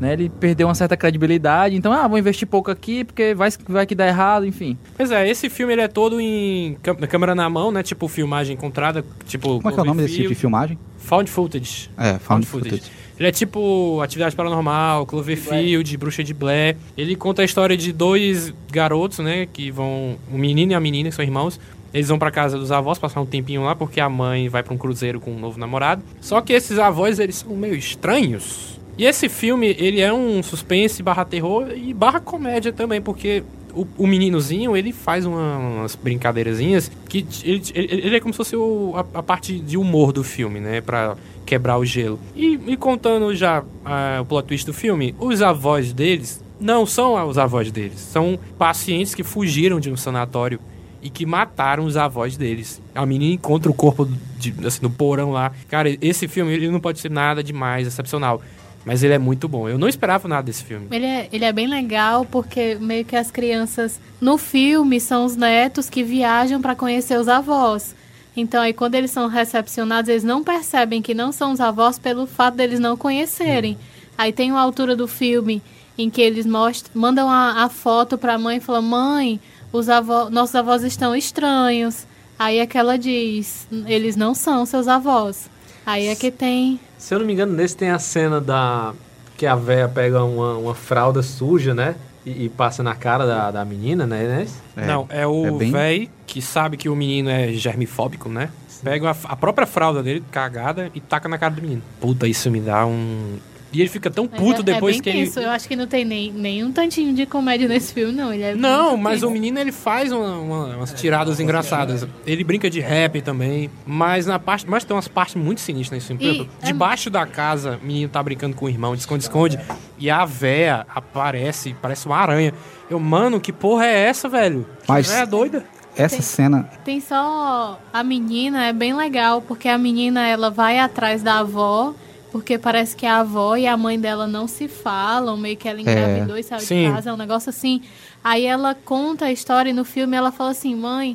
né? 0.00 0.12
Ele 0.14 0.28
perdeu 0.28 0.66
uma 0.68 0.74
certa 0.74 0.96
credibilidade. 0.96 1.76
Então, 1.76 1.92
ah, 1.92 2.06
vou 2.08 2.18
investir 2.18 2.46
pouco 2.46 2.70
aqui 2.70 3.04
porque 3.04 3.34
vai, 3.34 3.50
vai 3.68 3.86
que 3.86 3.94
dá 3.94 4.06
errado, 4.06 4.46
enfim. 4.46 4.76
Pois 4.96 5.10
é, 5.10 5.28
esse 5.28 5.48
filme 5.48 5.72
ele 5.72 5.82
é 5.82 5.88
todo 5.88 6.20
em 6.20 6.76
câmera 7.08 7.34
na 7.34 7.48
mão, 7.48 7.70
né? 7.70 7.82
Tipo 7.82 8.08
filmagem 8.08 8.54
encontrada, 8.54 9.04
tipo... 9.26 9.56
Como 9.58 9.68
é 9.68 9.72
que 9.72 9.78
é 9.78 9.82
o 9.82 9.86
nome 9.86 10.02
desse 10.02 10.16
tipo 10.16 10.28
de 10.28 10.34
filmagem? 10.34 10.78
Found 10.98 11.30
footage. 11.30 11.90
É, 11.96 12.18
Found 12.18 12.46
Footage. 12.46 12.82
Ele 13.18 13.28
é 13.28 13.32
tipo 13.32 14.00
Atividade 14.00 14.34
Paranormal, 14.34 15.06
Cloverfield, 15.06 15.96
Bruxa 15.96 16.24
de 16.24 16.34
Blair. 16.34 16.76
Ele 16.96 17.14
conta 17.14 17.42
a 17.42 17.44
história 17.44 17.76
de 17.76 17.92
dois 17.92 18.52
garotos, 18.70 19.18
né? 19.18 19.46
Que 19.52 19.70
vão... 19.70 20.16
Um 20.32 20.38
menino 20.38 20.72
e 20.72 20.74
a 20.74 20.80
menina, 20.80 21.08
que 21.08 21.14
são 21.14 21.24
irmãos. 21.24 21.60
Eles 21.94 22.08
vão 22.08 22.18
pra 22.18 22.30
casa 22.30 22.56
dos 22.56 22.72
avós 22.72 22.98
passar 22.98 23.20
um 23.20 23.26
tempinho 23.26 23.62
lá, 23.62 23.76
porque 23.76 24.00
a 24.00 24.08
mãe 24.08 24.48
vai 24.48 24.62
pra 24.62 24.72
um 24.72 24.78
cruzeiro 24.78 25.20
com 25.20 25.30
um 25.30 25.38
novo 25.38 25.58
namorado. 25.58 26.02
Só 26.20 26.40
que 26.40 26.52
esses 26.52 26.78
avós, 26.78 27.18
eles 27.18 27.36
são 27.36 27.54
meio 27.54 27.74
estranhos. 27.74 28.71
E 28.98 29.04
esse 29.04 29.28
filme, 29.28 29.68
ele 29.78 30.00
é 30.00 30.12
um 30.12 30.42
suspense 30.42 31.02
barra 31.02 31.24
terror 31.24 31.68
e 31.74 31.94
barra 31.94 32.20
comédia 32.20 32.72
também, 32.72 33.00
porque 33.00 33.42
o, 33.74 33.86
o 33.96 34.06
meninozinho, 34.06 34.76
ele 34.76 34.92
faz 34.92 35.24
uma- 35.24 35.56
umas 35.58 35.94
brincadeirazinhas 35.96 36.90
que 37.08 37.26
ele, 37.42 37.62
ele, 37.74 38.06
ele 38.06 38.16
é 38.16 38.20
como 38.20 38.34
se 38.34 38.36
fosse 38.36 38.54
o- 38.54 38.92
a, 38.94 39.18
a 39.18 39.22
parte 39.22 39.58
de 39.58 39.78
humor 39.78 40.12
do 40.12 40.22
filme, 40.22 40.60
né? 40.60 40.80
Pra 40.82 41.16
quebrar 41.46 41.78
o 41.78 41.84
gelo. 41.84 42.18
E, 42.36 42.60
e 42.66 42.76
contando 42.76 43.34
já 43.34 43.64
ah, 43.84 44.18
o 44.20 44.24
plot 44.26 44.46
twist 44.46 44.66
do 44.66 44.74
filme, 44.74 45.14
os 45.18 45.40
avós 45.42 45.92
deles 45.92 46.42
não 46.60 46.84
são 46.86 47.14
os 47.28 47.38
avós 47.38 47.72
deles, 47.72 47.98
são 47.98 48.38
pacientes 48.58 49.14
que 49.14 49.24
fugiram 49.24 49.80
de 49.80 49.90
um 49.90 49.96
sanatório 49.96 50.60
e 51.02 51.10
que 51.10 51.26
mataram 51.26 51.84
os 51.84 51.96
avós 51.96 52.36
deles. 52.36 52.80
A 52.94 53.04
menina 53.04 53.34
encontra 53.34 53.68
o 53.70 53.74
corpo 53.74 54.06
de, 54.38 54.54
assim, 54.64 54.78
no 54.82 54.90
porão 54.90 55.32
lá. 55.32 55.50
Cara, 55.68 55.88
esse 56.00 56.28
filme 56.28 56.52
ele 56.52 56.70
não 56.70 56.78
pode 56.78 57.00
ser 57.00 57.10
nada 57.10 57.42
demais, 57.42 57.88
excepcional. 57.88 58.40
Mas 58.84 59.02
ele 59.02 59.14
é 59.14 59.18
muito 59.18 59.48
bom. 59.48 59.68
Eu 59.68 59.78
não 59.78 59.88
esperava 59.88 60.26
nada 60.26 60.42
desse 60.42 60.64
filme. 60.64 60.88
Ele 60.90 61.06
é, 61.06 61.28
ele 61.32 61.44
é 61.44 61.52
bem 61.52 61.66
legal 61.66 62.24
porque 62.24 62.76
meio 62.80 63.04
que 63.04 63.16
as 63.16 63.30
crianças 63.30 64.00
no 64.20 64.36
filme 64.36 65.00
são 65.00 65.24
os 65.24 65.36
netos 65.36 65.88
que 65.88 66.02
viajam 66.02 66.60
para 66.60 66.74
conhecer 66.74 67.18
os 67.18 67.28
avós. 67.28 67.94
Então 68.36 68.60
aí 68.60 68.72
quando 68.72 68.94
eles 68.94 69.10
são 69.10 69.28
recepcionados, 69.28 70.08
eles 70.08 70.24
não 70.24 70.42
percebem 70.42 71.02
que 71.02 71.14
não 71.14 71.30
são 71.32 71.52
os 71.52 71.60
avós 71.60 71.98
pelo 71.98 72.26
fato 72.26 72.56
deles 72.56 72.80
não 72.80 72.96
conhecerem. 72.96 73.78
Aí 74.16 74.32
tem 74.32 74.50
uma 74.50 74.60
altura 74.60 74.96
do 74.96 75.06
filme 75.06 75.62
em 75.96 76.10
que 76.10 76.20
eles 76.20 76.46
mostram, 76.46 76.90
mandam 76.94 77.30
a, 77.30 77.64
a 77.64 77.68
foto 77.68 78.16
para 78.18 78.34
a 78.34 78.38
mãe 78.38 78.56
e 78.56 78.60
falam: 78.60 78.82
"Mãe, 78.82 79.40
os 79.72 79.88
avós, 79.88 80.30
nossos 80.30 80.54
avós 80.54 80.82
estão 80.82 81.14
estranhos". 81.14 82.06
Aí 82.38 82.58
é 82.58 82.66
que 82.66 82.78
ela 82.78 82.98
diz: 82.98 83.68
"Eles 83.86 84.16
não 84.16 84.34
são 84.34 84.64
seus 84.66 84.88
avós". 84.88 85.51
Aí 85.84 86.06
é 86.08 86.14
que 86.14 86.30
tem 86.30 86.78
Se 86.98 87.14
eu 87.14 87.18
não 87.18 87.26
me 87.26 87.32
engano, 87.32 87.52
nesse 87.52 87.76
tem 87.76 87.90
a 87.90 87.98
cena 87.98 88.40
da. 88.40 88.92
Que 89.36 89.46
a 89.46 89.56
véia 89.56 89.88
pega 89.88 90.22
uma, 90.24 90.56
uma 90.56 90.74
fralda 90.74 91.22
suja, 91.22 91.74
né? 91.74 91.96
E, 92.24 92.44
e 92.44 92.48
passa 92.48 92.82
na 92.82 92.94
cara 92.94 93.26
da, 93.26 93.50
da 93.50 93.64
menina, 93.64 94.06
né? 94.06 94.46
É, 94.76 94.86
não, 94.86 95.06
é 95.08 95.26
o 95.26 95.46
é 95.46 95.50
bem- 95.50 95.72
véi 95.72 96.10
que 96.26 96.40
sabe 96.40 96.76
que 96.76 96.88
o 96.88 96.94
menino 96.94 97.28
é 97.28 97.52
germifóbico, 97.52 98.28
né? 98.28 98.50
Pega 98.82 99.10
a, 99.10 99.16
a 99.24 99.36
própria 99.36 99.66
fralda 99.66 100.02
dele, 100.02 100.24
cagada, 100.30 100.90
e 100.94 101.00
taca 101.00 101.28
na 101.28 101.38
cara 101.38 101.54
do 101.54 101.62
menino. 101.62 101.82
Puta, 102.00 102.26
isso 102.26 102.50
me 102.50 102.60
dá 102.60 102.86
um. 102.86 103.36
E 103.72 103.80
ele 103.80 103.88
fica 103.88 104.10
tão 104.10 104.26
puto 104.28 104.60
é- 104.60 104.62
depois 104.64 104.98
é 104.98 105.00
bem 105.00 105.02
que 105.02 105.38
ele. 105.38 105.46
Eu 105.46 105.50
acho 105.50 105.66
que 105.66 105.74
não 105.74 105.86
tem 105.86 106.04
nem, 106.04 106.30
nem 106.30 106.62
um 106.62 106.70
tantinho 106.70 107.14
de 107.14 107.24
comédia 107.24 107.66
nesse 107.66 107.94
filme, 107.94 108.12
não. 108.12 108.32
Ele 108.32 108.42
é 108.42 108.54
Não, 108.54 108.96
mas 108.96 109.14
tenso. 109.20 109.28
o 109.28 109.30
menino 109.30 109.58
ele 109.58 109.72
faz 109.72 110.12
uma- 110.12 110.36
uma- 110.38 110.76
umas 110.76 110.92
tiradas 110.92 111.40
engraçadas. 111.40 112.06
Ele 112.26 112.44
brinca 112.44 112.68
de 112.68 112.80
rap 112.80 113.22
também, 113.22 113.70
mas 113.86 114.26
na 114.26 114.38
parte, 114.38 114.68
mas 114.68 114.84
tem 114.84 114.94
umas 114.94 115.08
partes 115.08 115.34
muito 115.36 115.60
sinistras 115.60 115.96
nesse 115.96 116.06
filme. 116.08 116.22
E 116.22 116.28
exemplo, 116.28 116.52
é- 116.62 116.66
debaixo 116.66 117.08
da 117.08 117.24
casa, 117.26 117.78
o 117.82 117.86
menino 117.86 118.08
tá 118.10 118.22
brincando 118.22 118.54
com 118.54 118.66
o 118.66 118.68
irmão, 118.68 118.94
de 118.94 119.00
esconde-esconde, 119.00 119.58
e 119.98 120.10
a 120.10 120.24
véia 120.24 120.86
aparece, 120.94 121.74
parece 121.80 122.06
uma 122.06 122.16
aranha. 122.18 122.52
Eu, 122.90 123.00
mano, 123.00 123.40
que 123.40 123.52
porra 123.52 123.86
é 123.86 124.00
essa, 124.06 124.28
velho? 124.28 124.66
Que 124.82 124.92
Mas- 124.92 125.08
véia 125.08 125.26
doida. 125.26 125.64
Essa 125.96 126.16
Tem- 126.16 126.22
cena, 126.22 126.70
Tem 126.84 127.00
só 127.00 127.78
a 127.92 128.02
menina, 128.02 128.64
é 128.66 128.72
bem 128.72 128.94
legal, 128.94 129.42
porque 129.42 129.68
a 129.68 129.76
menina 129.76 130.26
ela 130.26 130.50
vai 130.50 130.78
atrás 130.78 131.22
da 131.22 131.40
avó, 131.40 131.94
porque 132.32 132.56
parece 132.56 132.96
que 132.96 133.04
a 133.04 133.18
avó 133.18 133.56
e 133.56 133.66
a 133.66 133.76
mãe 133.76 134.00
dela 134.00 134.26
não 134.26 134.48
se 134.48 134.66
falam, 134.66 135.36
meio 135.36 135.54
que 135.54 135.68
ela 135.68 135.82
engravidou 135.82 136.38
e 136.38 136.42
saiu 136.42 136.62
Sim. 136.62 136.86
de 136.86 136.90
casa, 136.90 137.10
é 137.10 137.12
um 137.12 137.16
negócio 137.18 137.50
assim. 137.50 137.82
Aí 138.24 138.46
ela 138.46 138.74
conta 138.74 139.26
a 139.26 139.32
história 139.32 139.68
e 139.68 139.72
no 139.74 139.84
filme 139.84 140.16
ela 140.16 140.32
fala 140.32 140.50
assim: 140.50 140.74
mãe, 140.74 141.14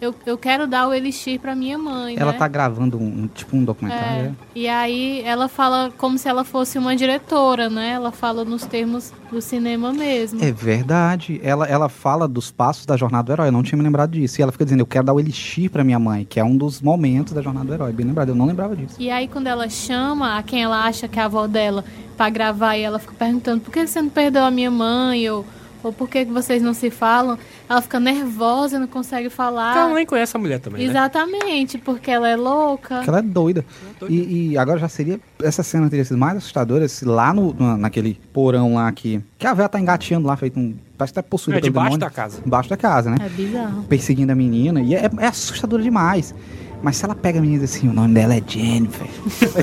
eu, 0.00 0.14
eu 0.26 0.36
quero 0.36 0.66
dar 0.66 0.88
o 0.88 0.94
elixir 0.94 1.40
pra 1.40 1.54
minha 1.54 1.78
mãe. 1.78 2.16
ela 2.18 2.32
né? 2.32 2.38
tá 2.38 2.46
gravando 2.46 2.98
um, 2.98 3.28
tipo 3.28 3.56
um 3.56 3.64
documentário. 3.64 4.26
É, 4.26 4.26
é? 4.26 4.34
e 4.54 4.68
aí 4.68 5.22
ela 5.22 5.48
fala 5.48 5.90
como 5.96 6.18
se 6.18 6.28
ela 6.28 6.44
fosse 6.44 6.78
uma 6.78 6.94
diretora, 6.94 7.70
né? 7.70 7.92
Ela 7.92 8.12
fala 8.12 8.44
nos 8.44 8.66
termos 8.66 9.12
do 9.30 9.40
cinema 9.40 9.92
mesmo. 9.92 10.42
É 10.42 10.52
verdade. 10.52 11.40
Ela, 11.42 11.66
ela 11.66 11.88
fala 11.88 12.28
dos 12.28 12.50
passos 12.50 12.84
da 12.84 12.96
jornada 12.96 13.24
do 13.24 13.32
herói. 13.32 13.48
Eu 13.48 13.52
não 13.52 13.62
tinha 13.62 13.76
me 13.78 13.82
lembrado 13.84 14.10
disso. 14.12 14.40
E 14.40 14.42
ela 14.42 14.52
fica 14.52 14.64
dizendo, 14.64 14.80
eu 14.80 14.86
quero 14.86 15.06
dar 15.06 15.14
o 15.14 15.20
elixir 15.20 15.70
pra 15.70 15.82
minha 15.82 15.98
mãe, 15.98 16.26
que 16.28 16.38
é 16.38 16.44
um 16.44 16.56
dos 16.56 16.82
momentos 16.82 17.32
da 17.32 17.40
jornada 17.40 17.66
do 17.66 17.74
herói. 17.74 17.92
Bem 17.92 18.06
lembrado, 18.06 18.28
eu 18.28 18.34
não 18.34 18.46
lembrava 18.46 18.76
disso. 18.76 18.96
E 18.98 19.10
aí, 19.10 19.26
quando 19.26 19.46
ela 19.46 19.68
chama 19.68 20.36
a 20.36 20.42
quem 20.42 20.62
ela 20.62 20.84
acha 20.84 21.08
que 21.08 21.18
é 21.18 21.22
a 21.22 21.26
avó 21.26 21.46
dela 21.46 21.84
pra 22.16 22.28
gravar, 22.30 22.76
e 22.76 22.82
ela 22.82 22.98
fica 22.98 23.14
perguntando 23.14 23.60
por 23.60 23.70
que 23.70 23.86
você 23.86 24.00
não 24.00 24.08
perdeu 24.08 24.44
a 24.44 24.50
minha 24.50 24.70
mãe, 24.70 25.28
ou, 25.30 25.44
ou 25.86 25.92
por 25.92 26.08
que 26.08 26.24
vocês 26.24 26.62
não 26.62 26.74
se 26.74 26.90
falam, 26.90 27.38
ela 27.68 27.80
fica 27.80 27.98
nervosa, 27.98 28.78
não 28.78 28.86
consegue 28.86 29.30
falar. 29.30 29.72
Porque 29.72 29.78
ela 29.86 29.94
nem 29.94 30.06
conhece 30.06 30.36
a 30.36 30.40
mulher 30.40 30.60
também, 30.60 30.84
né? 30.84 30.90
Exatamente, 30.90 31.78
porque 31.78 32.10
ela 32.10 32.28
é 32.28 32.36
louca. 32.36 32.96
Porque 32.96 33.10
ela 33.10 33.18
é 33.20 33.22
doida. 33.22 33.64
E, 34.08 34.50
e 34.52 34.58
agora 34.58 34.78
já 34.78 34.88
seria. 34.88 35.20
Essa 35.42 35.62
cena 35.62 35.88
teria 35.88 36.04
sido 36.04 36.18
mais 36.18 36.36
assustadora 36.36 36.86
se 36.88 37.04
lá 37.04 37.32
no, 37.32 37.54
na- 37.54 37.76
naquele 37.76 38.20
porão 38.32 38.74
lá 38.74 38.90
que. 38.92 39.20
Que 39.38 39.46
a 39.46 39.54
véia 39.54 39.68
tá 39.68 39.78
engateando 39.80 40.26
lá, 40.26 40.36
feito 40.36 40.58
um. 40.58 40.74
Parece 40.98 41.12
que 41.12 41.14
tá 41.16 41.22
possuída 41.22 41.58
É, 41.58 41.60
pelo 41.60 41.72
debaixo 41.72 41.90
demônio. 41.90 42.06
da 42.06 42.10
casa. 42.10 42.40
Embaixo 42.44 42.70
da 42.70 42.76
casa, 42.76 43.10
né? 43.10 43.16
É 43.20 43.28
bizarro. 43.28 43.82
Perseguindo 43.84 44.32
a 44.32 44.34
menina. 44.34 44.80
E 44.80 44.94
é, 44.94 45.10
é 45.18 45.26
assustadora 45.26 45.82
demais. 45.82 46.34
Mas 46.82 46.96
se 46.96 47.04
ela 47.04 47.14
pega 47.14 47.38
a 47.38 47.42
menina 47.42 47.62
e 47.62 47.64
assim, 47.64 47.88
o 47.88 47.92
nome 47.92 48.14
dela 48.14 48.34
é 48.34 48.42
Jennifer. 48.46 49.06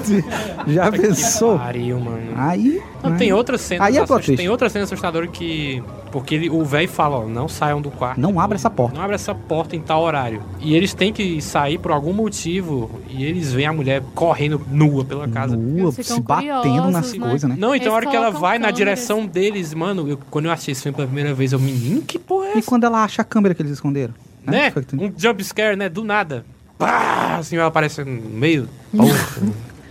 Já 0.67 0.91
pensou? 0.91 1.57
Pariu, 1.57 1.99
mano. 1.99 2.33
Aí. 2.35 2.81
Não, 3.01 3.11
né? 3.11 3.17
tem 3.17 3.31
outra 3.33 3.57
cena. 3.57 3.85
Aí 3.85 3.97
é 3.97 4.01
assust-. 4.01 4.35
Tem 4.35 4.49
outra 4.49 4.69
cena 4.69 4.83
assustadora 4.85 5.27
que. 5.27 5.81
Porque 6.11 6.35
ele- 6.35 6.49
o 6.49 6.63
velho 6.63 6.87
fala, 6.87 7.17
ó, 7.17 7.25
não 7.27 7.47
saiam 7.47 7.81
do 7.81 7.89
quarto. 7.89 8.19
Não 8.19 8.39
abre 8.39 8.55
essa 8.55 8.69
porta. 8.69 8.95
Não 8.95 9.03
abre 9.03 9.15
essa 9.15 9.33
porta 9.33 9.75
em 9.75 9.81
tal 9.81 10.01
horário. 10.03 10.41
E 10.59 10.75
eles 10.75 10.93
têm 10.93 11.11
que 11.11 11.41
sair 11.41 11.77
por 11.79 11.91
algum 11.91 12.13
motivo. 12.13 12.89
E 13.09 13.23
eles 13.25 13.51
veem 13.53 13.67
a 13.67 13.73
mulher 13.73 14.03
correndo 14.13 14.61
nua 14.69 15.03
pela 15.03 15.27
casa. 15.27 15.55
Nua, 15.55 15.91
Eles 15.95 16.05
se 16.07 16.21
batendo 16.21 16.91
nas 16.91 17.13
né? 17.13 17.27
coisas, 17.27 17.49
né? 17.49 17.55
Não, 17.57 17.73
então 17.75 17.91
a 17.91 17.95
hora 17.95 18.05
Eles 18.05 18.11
que 18.11 18.17
ela 18.17 18.29
vai 18.31 18.59
na 18.59 18.69
direção 18.71 19.25
deles, 19.25 19.73
mano, 19.73 20.07
eu- 20.07 20.19
quando 20.29 20.45
eu 20.45 20.51
assisti 20.51 20.71
esse 20.71 20.83
filme 20.83 20.95
pela 20.95 21.07
primeira 21.07 21.33
vez, 21.33 21.51
eu, 21.51 21.59
menino, 21.59 22.01
que 22.01 22.19
porra 22.19 22.47
é 22.47 22.55
E 22.55 22.57
essa? 22.59 22.67
quando 22.69 22.83
ela 22.83 23.03
acha 23.03 23.21
a 23.21 23.25
câmera 23.25 23.55
que 23.55 23.61
eles 23.61 23.71
esconderam? 23.71 24.13
Né? 24.45 24.69
Tu- 24.71 25.01
Um 25.01 25.11
jump 25.17 25.41
scare, 25.43 25.75
né? 25.77 25.87
Do 25.89 26.03
nada. 26.03 26.45
Pá! 26.85 27.37
Assim, 27.39 27.57
ela 27.57 27.67
aparece 27.67 28.03
no 28.03 28.29
meio. 28.29 28.67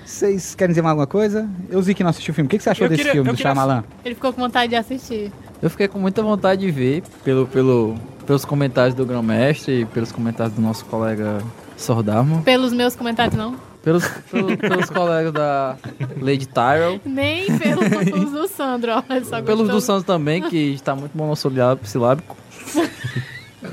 Vocês 0.04 0.54
querem 0.54 0.72
dizer 0.72 0.82
mais 0.82 0.90
alguma 0.90 1.06
coisa? 1.06 1.48
Eu 1.70 1.80
vi 1.80 1.94
que 1.94 2.02
não 2.02 2.10
assistiu 2.10 2.32
o 2.32 2.34
filme. 2.34 2.46
O 2.46 2.50
que 2.50 2.58
que 2.58 2.62
você 2.64 2.70
achou 2.70 2.84
Eu 2.84 2.90
desse 2.90 2.98
queria- 3.00 3.12
filme 3.12 3.30
do 3.30 3.36
queria- 3.36 3.50
Shyamalan? 3.54 3.84
Ele 4.04 4.14
ficou 4.14 4.32
com 4.32 4.42
vontade 4.42 4.68
de 4.70 4.76
assistir. 4.76 5.32
Eu 5.62 5.70
fiquei 5.70 5.88
com 5.88 5.98
muita 5.98 6.22
vontade 6.22 6.60
de 6.60 6.70
ver 6.70 7.02
pelo, 7.24 7.46
pelo, 7.46 7.94
pelos 8.26 8.44
comentários 8.44 8.94
do 8.94 9.06
grão-mestre 9.06 9.80
e 9.80 9.84
pelos 9.86 10.12
comentários 10.12 10.54
do 10.54 10.60
nosso 10.60 10.84
colega 10.84 11.38
Sordarmo. 11.78 12.42
Pelos 12.42 12.72
meus 12.74 12.94
comentários, 12.94 13.34
não. 13.36 13.56
Pelos, 13.82 14.06
pelos, 14.30 14.56
pelos 14.56 14.90
colegas 14.90 15.32
da 15.32 15.76
Lady 16.20 16.46
Tyrell. 16.46 17.00
Nem 17.06 17.46
pelos, 17.58 17.88
pelos 17.88 18.30
do 18.32 18.48
Sandro, 18.48 18.92
ó. 18.92 19.02
Pelos 19.02 19.28
gostou. 19.30 19.66
do 19.66 19.80
Santos 19.80 20.04
também, 20.04 20.42
que 20.42 20.74
está 20.74 20.94
muito 20.94 21.16
monossilábico. 21.16 22.36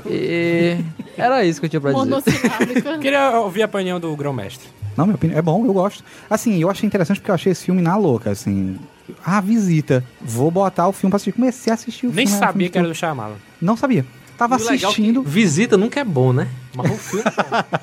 E 0.06 0.78
era 1.16 1.44
isso 1.44 1.60
que 1.60 1.66
eu 1.66 1.70
tinha 1.70 1.80
pra 1.80 1.92
dizer. 1.92 2.98
Queria 3.00 3.38
ouvir 3.40 3.62
a 3.62 3.66
opinião 3.66 3.98
do 3.98 4.14
grão-mestre. 4.16 4.68
Não, 4.96 5.06
minha 5.06 5.14
opinião 5.14 5.38
é 5.38 5.42
bom, 5.42 5.64
eu 5.64 5.72
gosto. 5.72 6.04
Assim, 6.28 6.60
eu 6.60 6.70
achei 6.70 6.86
interessante 6.86 7.20
porque 7.20 7.30
eu 7.30 7.34
achei 7.34 7.52
esse 7.52 7.64
filme 7.64 7.80
na 7.80 7.96
louca, 7.96 8.30
assim. 8.30 8.78
Ah, 9.24 9.40
visita. 9.40 10.04
Vou 10.20 10.50
botar 10.50 10.88
o 10.88 10.92
filme 10.92 11.10
pra 11.10 11.16
assistir. 11.16 11.32
Comecei 11.32 11.70
a 11.70 11.74
assistir 11.74 12.06
o 12.06 12.12
Nem 12.12 12.26
filme. 12.26 12.36
era 12.36 12.36
um 12.36 12.48
sabia 12.48 12.52
filme 12.52 12.70
que 12.70 12.78
era 12.78 12.88
do 12.88 12.94
Shyamalan. 12.94 13.36
Não 13.60 13.76
sabia. 13.76 14.06
Tava 14.36 14.54
é 14.54 14.58
que 14.58 14.64
assistindo. 14.68 15.22
visita 15.22 15.76
nunca 15.76 16.00
é 16.00 16.04
bom, 16.04 16.32
né? 16.32 16.48
Mas 16.74 16.90
o 16.90 16.94
filme 16.94 17.24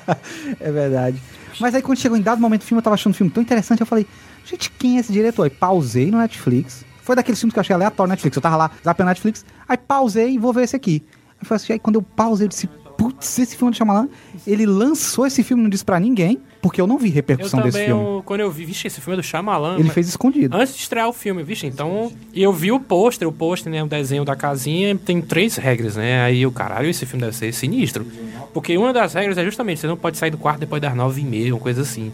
É 0.58 0.72
verdade. 0.72 1.22
Mas 1.60 1.74
aí 1.74 1.82
quando 1.82 1.98
chegou 1.98 2.16
em 2.16 2.20
dado 2.20 2.40
momento 2.40 2.62
do 2.62 2.66
filme, 2.66 2.80
eu 2.80 2.82
tava 2.82 2.94
achando 2.94 3.12
o 3.12 3.16
filme 3.16 3.30
tão 3.30 3.42
interessante, 3.42 3.80
eu 3.80 3.86
falei, 3.86 4.06
gente, 4.44 4.70
quem 4.70 4.96
é 4.96 5.00
esse 5.00 5.12
diretor? 5.12 5.44
Aí 5.44 5.50
pausei 5.50 6.10
no 6.10 6.18
Netflix. 6.18 6.84
Foi 7.02 7.16
daqueles 7.16 7.38
filmes 7.40 7.52
que 7.52 7.58
eu 7.58 7.60
achei 7.60 7.74
aleatório 7.74 8.08
no 8.08 8.12
Netflix. 8.12 8.36
Eu 8.36 8.42
tava 8.42 8.56
lá, 8.56 8.70
zapeando 8.84 9.08
Netflix, 9.08 9.44
aí 9.68 9.76
pausei 9.76 10.32
e 10.32 10.38
vou 10.38 10.52
ver 10.52 10.64
esse 10.64 10.76
aqui. 10.76 11.02
Aí, 11.40 11.46
assim, 11.56 11.72
aí 11.72 11.78
quando 11.78 11.96
eu 11.96 12.02
pausei, 12.02 12.44
eu 12.44 12.48
disse, 12.48 12.68
putz, 12.96 13.38
esse 13.38 13.56
filme 13.56 13.70
do 13.72 13.76
Shyamalan, 13.76 14.08
ele 14.46 14.66
lançou 14.66 15.26
esse 15.26 15.42
filme 15.42 15.62
não 15.62 15.70
disse 15.70 15.84
pra 15.84 16.00
ninguém, 16.00 16.38
porque 16.60 16.80
eu 16.80 16.86
não 16.86 16.98
vi 16.98 17.08
Eu 17.08 17.14
repercussão 17.14 17.60
desse 17.62 17.72
também, 17.78 17.86
filme. 17.88 18.02
eu- 18.16 18.22
quando 18.24 18.40
eu 18.40 18.50
vi, 18.50 18.64
vixe, 18.64 18.88
esse 18.88 19.00
filme 19.00 19.14
é 19.14 19.20
do 19.20 19.22
Shyamalan. 19.22 19.78
Ele 19.78 19.88
fez 19.90 20.08
escondido. 20.08 20.56
Antes 20.56 20.74
de 20.74 20.80
estrear 20.80 21.08
o 21.08 21.12
filme, 21.12 21.42
vixe, 21.44 21.66
então... 21.66 22.10
E 22.34 22.42
eu 22.42 22.52
vi 22.52 22.72
o 22.72 22.80
pôster, 22.80 23.28
o 23.28 23.32
pôster, 23.32 23.72
né, 23.72 23.82
o 23.82 23.86
desenho 23.86 24.24
da 24.24 24.34
casinha, 24.34 24.96
tem 24.96 25.20
três 25.22 25.56
regras, 25.56 25.94
né? 25.96 26.22
Aí 26.22 26.44
o 26.44 26.50
caralho, 26.50 26.88
esse 26.88 27.06
filme 27.06 27.24
deve 27.24 27.36
ser 27.36 27.52
sinistro. 27.52 28.04
Porque 28.52 28.76
uma 28.76 28.92
das 28.92 29.14
regras 29.14 29.38
é 29.38 29.44
justamente, 29.44 29.78
você 29.80 29.86
não 29.86 29.96
pode 29.96 30.18
sair 30.18 30.30
do 30.30 30.38
quarto 30.38 30.58
depois 30.58 30.82
das 30.82 30.94
nove 30.94 31.20
e 31.20 31.24
meia, 31.24 31.54
uma 31.54 31.60
coisa 31.60 31.82
assim. 31.82 32.10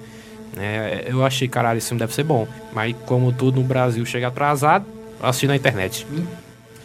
É, 0.57 1.07
eu 1.09 1.25
achei, 1.25 1.49
caralho, 1.49 1.79
esse 1.79 1.89
filme 1.89 1.99
deve 1.99 2.15
ser 2.15 2.23
bom. 2.25 2.47
Mas 2.75 2.95
como 3.07 3.33
tudo 3.33 3.61
no 3.61 3.67
Brasil 3.67 4.05
chega 4.05 4.29
atrasado, 4.29 4.85
eu 5.21 5.27
assisti 5.27 5.47
na 5.47 5.57
internet. 5.57 6.07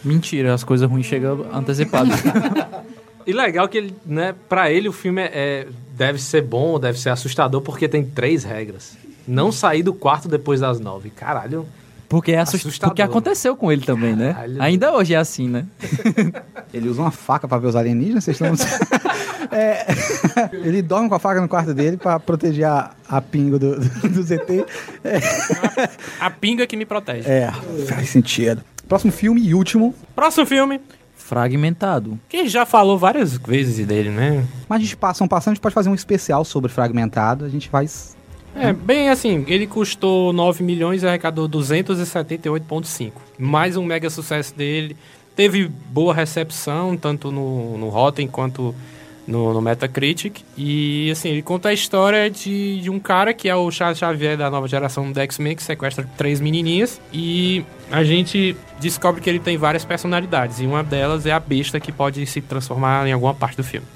Mentira, 0.04 0.54
as 0.54 0.64
coisas 0.64 0.88
ruins 0.88 1.06
chegam 1.06 1.46
antecipadas. 1.52 2.20
E 3.26 3.32
legal 3.32 3.68
que 3.68 3.78
ele, 3.78 3.94
né, 4.04 4.34
pra 4.48 4.72
ele 4.72 4.88
o 4.88 4.92
filme 4.92 5.20
é, 5.22 5.30
é- 5.32 5.66
deve 5.94 6.20
ser 6.20 6.42
bom, 6.42 6.80
deve 6.80 6.98
ser 6.98 7.10
assustador, 7.10 7.60
porque 7.60 7.88
tem 7.88 8.04
três 8.04 8.44
regras. 8.44 8.96
Não 9.28 9.52
sair 9.52 9.82
do 9.82 9.92
quarto 9.92 10.26
depois 10.26 10.60
das 10.60 10.80
nove. 10.80 11.10
Caralho. 11.10 11.66
Porque, 12.08 12.32
é 12.32 12.40
assust... 12.40 12.66
Assustador. 12.66 12.90
Porque 12.90 13.02
aconteceu 13.02 13.54
com 13.56 13.70
ele 13.70 13.82
também, 13.82 14.16
né? 14.16 14.34
Caralho. 14.34 14.62
Ainda 14.62 14.92
hoje 14.92 15.14
é 15.14 15.16
assim, 15.16 15.48
né? 15.48 15.64
Ele 16.74 16.88
usa 16.88 17.02
uma 17.02 17.12
faca 17.12 17.46
pra 17.46 17.58
ver 17.58 17.68
os 17.68 17.76
alienígenas, 17.76 18.24
vocês 18.24 18.40
estão... 18.40 18.52
É, 19.52 19.84
ele 20.52 20.80
dorme 20.80 21.08
com 21.08 21.16
a 21.16 21.18
faca 21.18 21.40
no 21.40 21.48
quarto 21.48 21.74
dele 21.74 21.96
pra 21.96 22.20
proteger 22.20 22.66
a, 22.66 22.92
a 23.08 23.20
pingo 23.20 23.58
do, 23.58 23.80
do, 23.80 24.08
do 24.08 24.22
ZT. 24.22 24.64
A 26.20 26.30
pinga 26.30 26.68
que 26.68 26.76
me 26.76 26.86
protege. 26.86 27.28
É, 27.28 27.50
faz 27.88 28.10
sentido. 28.10 28.62
Próximo 28.90 29.12
filme 29.12 29.40
e 29.40 29.54
último. 29.54 29.94
Próximo 30.16 30.44
filme, 30.44 30.80
Fragmentado. 31.14 32.18
que 32.28 32.48
já 32.48 32.66
falou 32.66 32.98
várias 32.98 33.36
vezes 33.36 33.86
dele, 33.86 34.10
né? 34.10 34.44
Mas 34.68 34.80
a 34.80 34.82
gente 34.82 34.96
passa 34.96 35.22
um 35.22 35.28
passando, 35.28 35.52
a 35.52 35.54
gente 35.54 35.62
pode 35.62 35.76
fazer 35.76 35.88
um 35.88 35.94
especial 35.94 36.44
sobre 36.44 36.72
Fragmentado. 36.72 37.44
A 37.44 37.48
gente 37.48 37.68
faz. 37.68 38.16
É, 38.52 38.72
bem 38.72 39.08
assim, 39.08 39.44
ele 39.46 39.68
custou 39.68 40.32
9 40.32 40.64
milhões 40.64 41.04
e 41.04 41.06
arrecadou 41.06 41.48
278,5. 41.48 43.12
Mais 43.38 43.76
um 43.76 43.84
mega 43.84 44.10
sucesso 44.10 44.56
dele. 44.56 44.96
Teve 45.36 45.68
boa 45.68 46.12
recepção, 46.12 46.96
tanto 46.96 47.30
no, 47.30 47.78
no 47.78 47.90
Rotten 47.90 48.26
quanto 48.26 48.74
no, 49.30 49.54
no 49.54 49.62
Metacritic. 49.62 50.42
E 50.56 51.10
assim, 51.10 51.28
ele 51.28 51.42
conta 51.42 51.68
a 51.68 51.72
história 51.72 52.28
de, 52.28 52.80
de 52.80 52.90
um 52.90 52.98
cara 52.98 53.32
que 53.32 53.48
é 53.48 53.54
o 53.54 53.70
Charles 53.70 53.98
Xavier 53.98 54.36
da 54.36 54.50
nova 54.50 54.66
geração 54.66 55.10
do 55.10 55.18
X-Men, 55.20 55.56
que 55.56 55.62
sequestra 55.62 56.06
três 56.16 56.40
menininhas. 56.40 57.00
E 57.12 57.64
a 57.90 58.02
gente 58.02 58.56
descobre 58.80 59.20
que 59.20 59.30
ele 59.30 59.38
tem 59.38 59.56
várias 59.56 59.84
personalidades. 59.84 60.60
E 60.60 60.66
uma 60.66 60.82
delas 60.82 61.24
é 61.24 61.32
a 61.32 61.40
besta 61.40 61.78
que 61.78 61.92
pode 61.92 62.26
se 62.26 62.40
transformar 62.40 63.06
em 63.06 63.12
alguma 63.12 63.34
parte 63.34 63.56
do 63.56 63.64
filme. 63.64 63.86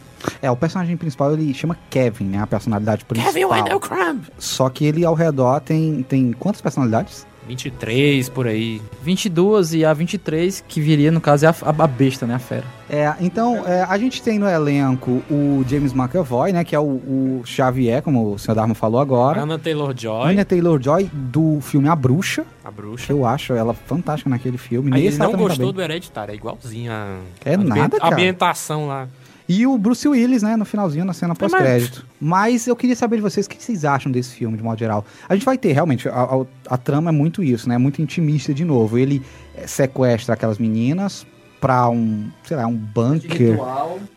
É, 0.41 0.51
o 0.51 0.57
personagem 0.57 0.97
principal 0.97 1.35
ele 1.35 1.53
chama 1.53 1.77
Kevin, 1.91 2.25
né? 2.25 2.39
A 2.41 2.47
personalidade 2.47 3.05
principal. 3.05 3.33
Kevin 3.33 3.45
Wendell 3.45 3.81
Crumb! 3.81 4.23
Só 4.39 4.71
que 4.71 4.87
ele 4.87 5.05
ao 5.05 5.15
redor 5.15 5.61
tem, 5.61 6.03
tem 6.09 6.33
quantas 6.33 6.63
personalidades? 6.63 7.27
23 7.47 8.29
por 8.29 8.47
aí. 8.47 8.81
22 9.03 9.75
e 9.75 9.85
a 9.85 9.93
23, 9.93 10.65
que 10.67 10.81
viria, 10.81 11.11
no 11.11 11.21
caso, 11.21 11.47
é 11.47 11.49
a, 11.49 11.55
a 11.63 11.87
besta, 11.87 12.27
né? 12.27 12.35
A 12.35 12.39
fera. 12.39 12.65
É, 12.89 13.13
então, 13.21 13.67
é, 13.67 13.83
a 13.83 13.97
gente 13.99 14.23
tem 14.23 14.39
no 14.39 14.49
elenco 14.49 15.23
o 15.31 15.65
James 15.69 15.93
McAvoy, 15.93 16.53
né? 16.53 16.65
Que 16.65 16.75
é 16.75 16.79
o, 16.79 16.83
o 16.85 17.43
Xavier, 17.45 18.03
como 18.03 18.35
o 18.35 18.39
senhor 18.39 18.55
Dharma 18.55 18.75
falou 18.75 19.01
agora. 19.01 19.41
Anna 19.43 19.59
Taylor-Joy, 19.59 20.31
Anya 20.31 20.45
Taylor-Joy, 20.45 21.11
do 21.13 21.61
filme 21.61 21.89
A 21.89 21.97
Bruxa, 21.97 22.45
a 22.65 22.71
bruxa. 22.71 23.07
que 23.07 23.13
eu 23.13 23.27
acho 23.27 23.53
ela 23.55 23.75
fantástica 23.75 24.29
naquele 24.31 24.59
filme. 24.59 24.91
Aí 24.95 25.07
ele 25.07 25.17
não 25.17 25.31
tá 25.31 25.37
gostou 25.37 25.67
bem. 25.67 25.75
do 25.75 25.83
Hereditário, 25.83 26.33
é 26.33 26.35
igualzinho 26.37 26.93
a, 26.93 27.19
É 27.45 27.55
a 27.55 27.59
nada, 27.59 27.99
cara. 27.99 28.15
ambientação 28.15 28.87
lá. 28.87 29.09
E 29.49 29.67
o 29.67 29.77
Bruce 29.77 30.09
Willis, 30.09 30.43
né, 30.43 30.57
no 30.57 30.65
finalzinho, 30.65 31.05
na 31.05 31.13
cena 31.13 31.35
pós-crédito. 31.35 32.07
Mas 32.19 32.67
eu 32.67 32.75
queria 32.75 32.97
saber 32.97 33.17
de 33.17 33.23
vocês 33.23 33.45
o 33.45 33.49
que 33.51 33.63
vocês 33.63 33.85
acham 33.85 34.11
desse 34.11 34.35
filme, 34.35 34.57
de 34.57 34.63
modo 34.63 34.79
geral. 34.79 35.05
A 35.29 35.35
gente 35.35 35.45
vai 35.45 35.59
ter, 35.59 35.73
realmente, 35.73 36.09
a, 36.09 36.13
a- 36.23 36.47
a 36.71 36.77
trama 36.79 37.11
é 37.11 37.13
muito 37.13 37.43
isso, 37.43 37.69
né? 37.69 37.77
Muito 37.77 38.01
intimista 38.01 38.55
de 38.55 38.65
novo. 38.65 38.97
Ele 38.97 39.23
eh, 39.55 39.67
sequestra 39.67 40.33
aquelas 40.35 40.57
meninas 40.59 41.27
pra 41.61 41.89
um, 41.91 42.31
sei 42.45 42.57
lá, 42.57 42.67
um 42.67 42.75
bunker. 42.75 43.59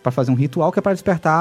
Pra 0.02 0.12
fazer 0.14 0.32
um 0.32 0.36
ritual 0.36 0.72
que 0.72 0.80
é 0.80 0.82
pra 0.82 0.94
despertar 0.94 1.34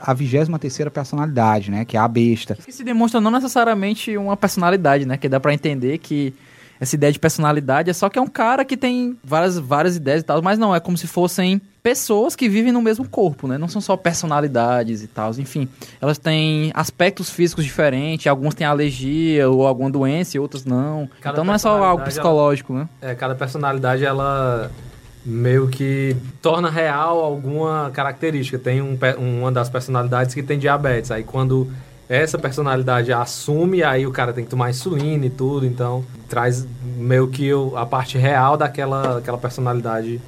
a, 0.00 0.10
a 0.10 0.14
23 0.14 0.48
terceira 0.60 0.90
personalidade, 0.90 1.70
né? 1.72 1.84
Que 1.84 1.96
é 1.96 2.00
a 2.00 2.06
besta. 2.08 2.54
Que 2.54 2.70
se 2.72 2.84
demonstra 2.84 3.20
não 3.20 3.30
necessariamente 3.32 4.16
uma 4.16 4.36
personalidade, 4.36 5.04
né? 5.06 5.16
Que 5.16 5.28
dá 5.28 5.40
pra 5.40 5.52
entender 5.52 5.98
que 5.98 6.32
essa 6.80 6.94
ideia 6.94 7.12
de 7.12 7.18
personalidade 7.18 7.90
é 7.90 7.92
só 7.92 8.08
que 8.08 8.18
é 8.18 8.22
um 8.22 8.26
cara 8.28 8.64
que 8.64 8.76
tem 8.76 9.16
várias, 9.24 9.58
várias 9.58 9.96
ideias 9.96 10.20
e 10.22 10.24
tal, 10.24 10.40
mas 10.42 10.58
não, 10.58 10.74
é 10.74 10.78
como 10.80 10.96
se 10.98 11.06
fossem 11.06 11.60
pessoas 11.84 12.34
que 12.34 12.48
vivem 12.48 12.72
no 12.72 12.80
mesmo 12.80 13.06
corpo, 13.06 13.46
né? 13.46 13.58
Não 13.58 13.68
são 13.68 13.78
só 13.78 13.94
personalidades 13.94 15.02
e 15.02 15.06
tal, 15.06 15.30
enfim. 15.32 15.68
Elas 16.00 16.16
têm 16.16 16.72
aspectos 16.74 17.28
físicos 17.28 17.62
diferentes, 17.62 18.26
algumas 18.26 18.54
têm 18.54 18.66
alergia 18.66 19.50
ou 19.50 19.66
alguma 19.66 19.90
doença 19.90 20.38
e 20.38 20.40
outras 20.40 20.64
não. 20.64 21.06
Cada 21.20 21.34
então 21.34 21.44
não 21.44 21.52
é 21.52 21.58
só 21.58 21.84
algo 21.84 22.02
psicológico, 22.02 22.72
né? 22.72 22.88
É, 23.02 23.14
cada 23.14 23.34
personalidade 23.34 24.02
ela 24.02 24.70
meio 25.26 25.68
que 25.68 26.16
torna 26.40 26.70
real 26.70 27.20
alguma 27.20 27.90
característica. 27.92 28.58
Tem 28.58 28.80
um 28.80 28.98
uma 29.18 29.52
das 29.52 29.68
personalidades 29.68 30.34
que 30.34 30.42
tem 30.42 30.58
diabetes. 30.58 31.10
Aí 31.10 31.22
quando 31.22 31.70
essa 32.08 32.38
personalidade 32.38 33.12
assume, 33.12 33.82
aí 33.82 34.06
o 34.06 34.10
cara 34.10 34.32
tem 34.32 34.44
que 34.44 34.50
tomar 34.50 34.70
insulina 34.70 35.26
e 35.26 35.30
tudo. 35.30 35.66
Então 35.66 36.02
traz 36.30 36.66
meio 36.96 37.28
que 37.28 37.50
a 37.76 37.84
parte 37.84 38.16
real 38.16 38.56
daquela 38.56 39.18
aquela 39.18 39.36
personalidade 39.36 40.18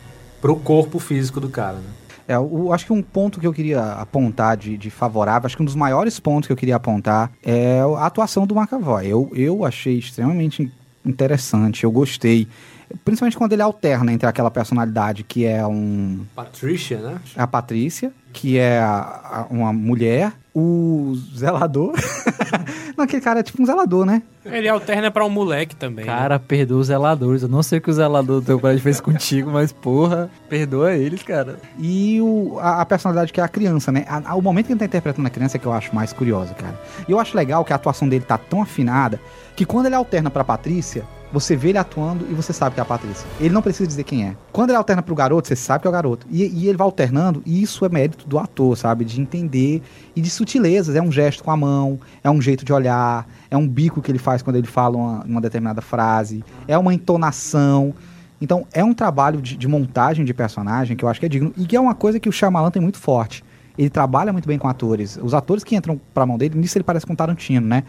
pro 0.46 0.54
corpo 0.54 1.00
físico 1.00 1.40
do 1.40 1.48
cara. 1.48 1.74
Né? 1.74 1.90
É, 2.28 2.38
o, 2.38 2.72
acho 2.72 2.86
que 2.86 2.92
um 2.92 3.02
ponto 3.02 3.40
que 3.40 3.46
eu 3.48 3.52
queria 3.52 3.82
apontar 3.94 4.56
de, 4.56 4.76
de 4.76 4.90
favorável, 4.90 5.44
acho 5.44 5.56
que 5.56 5.62
um 5.62 5.66
dos 5.66 5.74
maiores 5.74 6.20
pontos 6.20 6.46
que 6.46 6.52
eu 6.52 6.56
queria 6.56 6.76
apontar 6.76 7.32
é 7.44 7.80
a 7.80 8.06
atuação 8.06 8.46
do 8.46 8.54
McAvoy. 8.54 9.08
Eu, 9.08 9.28
eu 9.34 9.64
achei 9.64 9.98
extremamente 9.98 10.72
interessante, 11.04 11.82
eu 11.82 11.90
gostei. 11.90 12.46
Principalmente 13.04 13.36
quando 13.36 13.52
ele 13.52 13.62
alterna 13.62 14.12
entre 14.12 14.28
aquela 14.28 14.50
personalidade 14.50 15.22
que 15.24 15.44
é 15.44 15.66
um 15.66 16.20
Patricia, 16.34 16.98
né? 16.98 17.18
a 17.36 17.46
Patrícia, 17.46 18.12
que 18.32 18.58
é 18.58 18.78
a- 18.78 19.20
a- 19.24 19.46
uma 19.50 19.72
mulher, 19.72 20.32
o 20.54 21.14
zelador. 21.36 21.94
não, 22.96 23.04
aquele 23.04 23.20
cara 23.22 23.40
é 23.40 23.42
tipo 23.42 23.60
um 23.62 23.66
zelador, 23.66 24.04
né? 24.06 24.22
Ele 24.44 24.68
alterna 24.68 25.10
pra 25.10 25.24
um 25.24 25.28
moleque 25.28 25.74
também. 25.74 26.04
né? 26.04 26.12
Cara, 26.12 26.38
perdoa 26.38 26.78
os 26.78 26.86
zeladores. 26.86 27.42
Eu 27.42 27.48
não 27.48 27.62
sei 27.62 27.78
o 27.78 27.82
que 27.82 27.90
o 27.90 27.92
zelador 27.92 28.40
do 28.40 28.46
teu 28.46 28.60
prédio 28.60 28.82
fez 28.82 29.00
contigo, 29.00 29.50
mas 29.50 29.72
porra, 29.72 30.30
perdoa 30.48 30.94
eles, 30.94 31.22
cara. 31.22 31.58
E 31.78 32.20
o, 32.20 32.56
a, 32.60 32.80
a 32.82 32.86
personalidade 32.86 33.32
que 33.32 33.40
é 33.40 33.44
a 33.44 33.48
criança, 33.48 33.90
né? 33.90 34.04
A- 34.08 34.30
a- 34.30 34.34
o 34.36 34.42
momento 34.42 34.66
que 34.66 34.72
ele 34.72 34.78
tá 34.78 34.84
interpretando 34.86 35.26
a 35.26 35.30
criança 35.30 35.56
é 35.56 35.60
que 35.60 35.66
eu 35.66 35.72
acho 35.72 35.94
mais 35.94 36.12
curioso, 36.12 36.54
cara. 36.54 36.78
E 37.08 37.12
eu 37.12 37.18
acho 37.18 37.36
legal 37.36 37.64
que 37.64 37.72
a 37.72 37.76
atuação 37.76 38.08
dele 38.08 38.24
tá 38.24 38.38
tão 38.38 38.62
afinada 38.62 39.20
que 39.56 39.64
quando 39.64 39.86
ele 39.86 39.94
alterna 39.94 40.30
pra 40.30 40.44
Patrícia, 40.44 41.04
você 41.32 41.56
vê 41.56 41.70
ele 41.70 41.78
atuando 41.78 42.26
e 42.30 42.34
você 42.34 42.52
sabe 42.52 42.74
que 42.74 42.80
é 42.80 42.82
a 42.82 42.86
Patrícia. 42.86 43.26
Ele 43.40 43.52
não 43.52 43.62
precisa 43.62 43.86
dizer 43.86 44.04
quem 44.04 44.24
é. 44.24 44.36
Quando 44.52 44.70
ele 44.70 44.76
alterna 44.76 45.02
pro 45.02 45.14
garoto, 45.14 45.48
você 45.48 45.56
sabe 45.56 45.80
que 45.80 45.86
é 45.88 45.90
o 45.90 45.92
garoto. 45.92 46.26
E, 46.30 46.44
e 46.44 46.68
ele 46.68 46.76
vai 46.76 46.84
alternando, 46.84 47.42
e 47.44 47.62
isso 47.62 47.84
é 47.84 47.88
mérito 47.88 48.28
do 48.28 48.38
ator, 48.38 48.76
sabe? 48.76 49.04
De 49.04 49.20
entender 49.20 49.82
e 50.14 50.20
de 50.20 50.30
sutilezas. 50.30 50.94
É 50.94 51.00
um 51.00 51.10
gesto 51.10 51.42
com 51.42 51.50
a 51.50 51.56
mão, 51.56 51.98
é 52.22 52.30
um 52.30 52.40
jeito 52.40 52.64
de 52.64 52.72
olhar, 52.72 53.26
é 53.50 53.56
um 53.56 53.66
bico 53.66 54.02
que 54.02 54.10
ele 54.10 54.18
faz 54.18 54.42
quando 54.42 54.56
ele 54.56 54.66
fala 54.66 54.96
uma, 54.96 55.24
uma 55.24 55.40
determinada 55.40 55.80
frase, 55.80 56.44
é 56.68 56.76
uma 56.76 56.92
entonação. 56.92 57.94
Então, 58.40 58.66
é 58.72 58.84
um 58.84 58.92
trabalho 58.92 59.40
de, 59.40 59.56
de 59.56 59.66
montagem 59.66 60.24
de 60.24 60.34
personagem 60.34 60.96
que 60.96 61.04
eu 61.04 61.08
acho 61.08 61.18
que 61.18 61.26
é 61.26 61.28
digno 61.28 61.52
e 61.56 61.64
que 61.64 61.74
é 61.74 61.80
uma 61.80 61.94
coisa 61.94 62.20
que 62.20 62.28
o 62.28 62.32
Shyamalan 62.32 62.70
tem 62.70 62.82
muito 62.82 62.98
forte. 62.98 63.42
Ele 63.78 63.90
trabalha 63.90 64.32
muito 64.32 64.46
bem 64.46 64.58
com 64.58 64.68
atores. 64.68 65.18
Os 65.22 65.34
atores 65.34 65.64
que 65.64 65.74
entram 65.76 66.00
pra 66.14 66.24
mão 66.24 66.38
dele, 66.38 66.58
nisso 66.58 66.76
ele 66.76 66.84
parece 66.84 67.06
com 67.06 67.14
Tarantino, 67.14 67.66
né? 67.66 67.84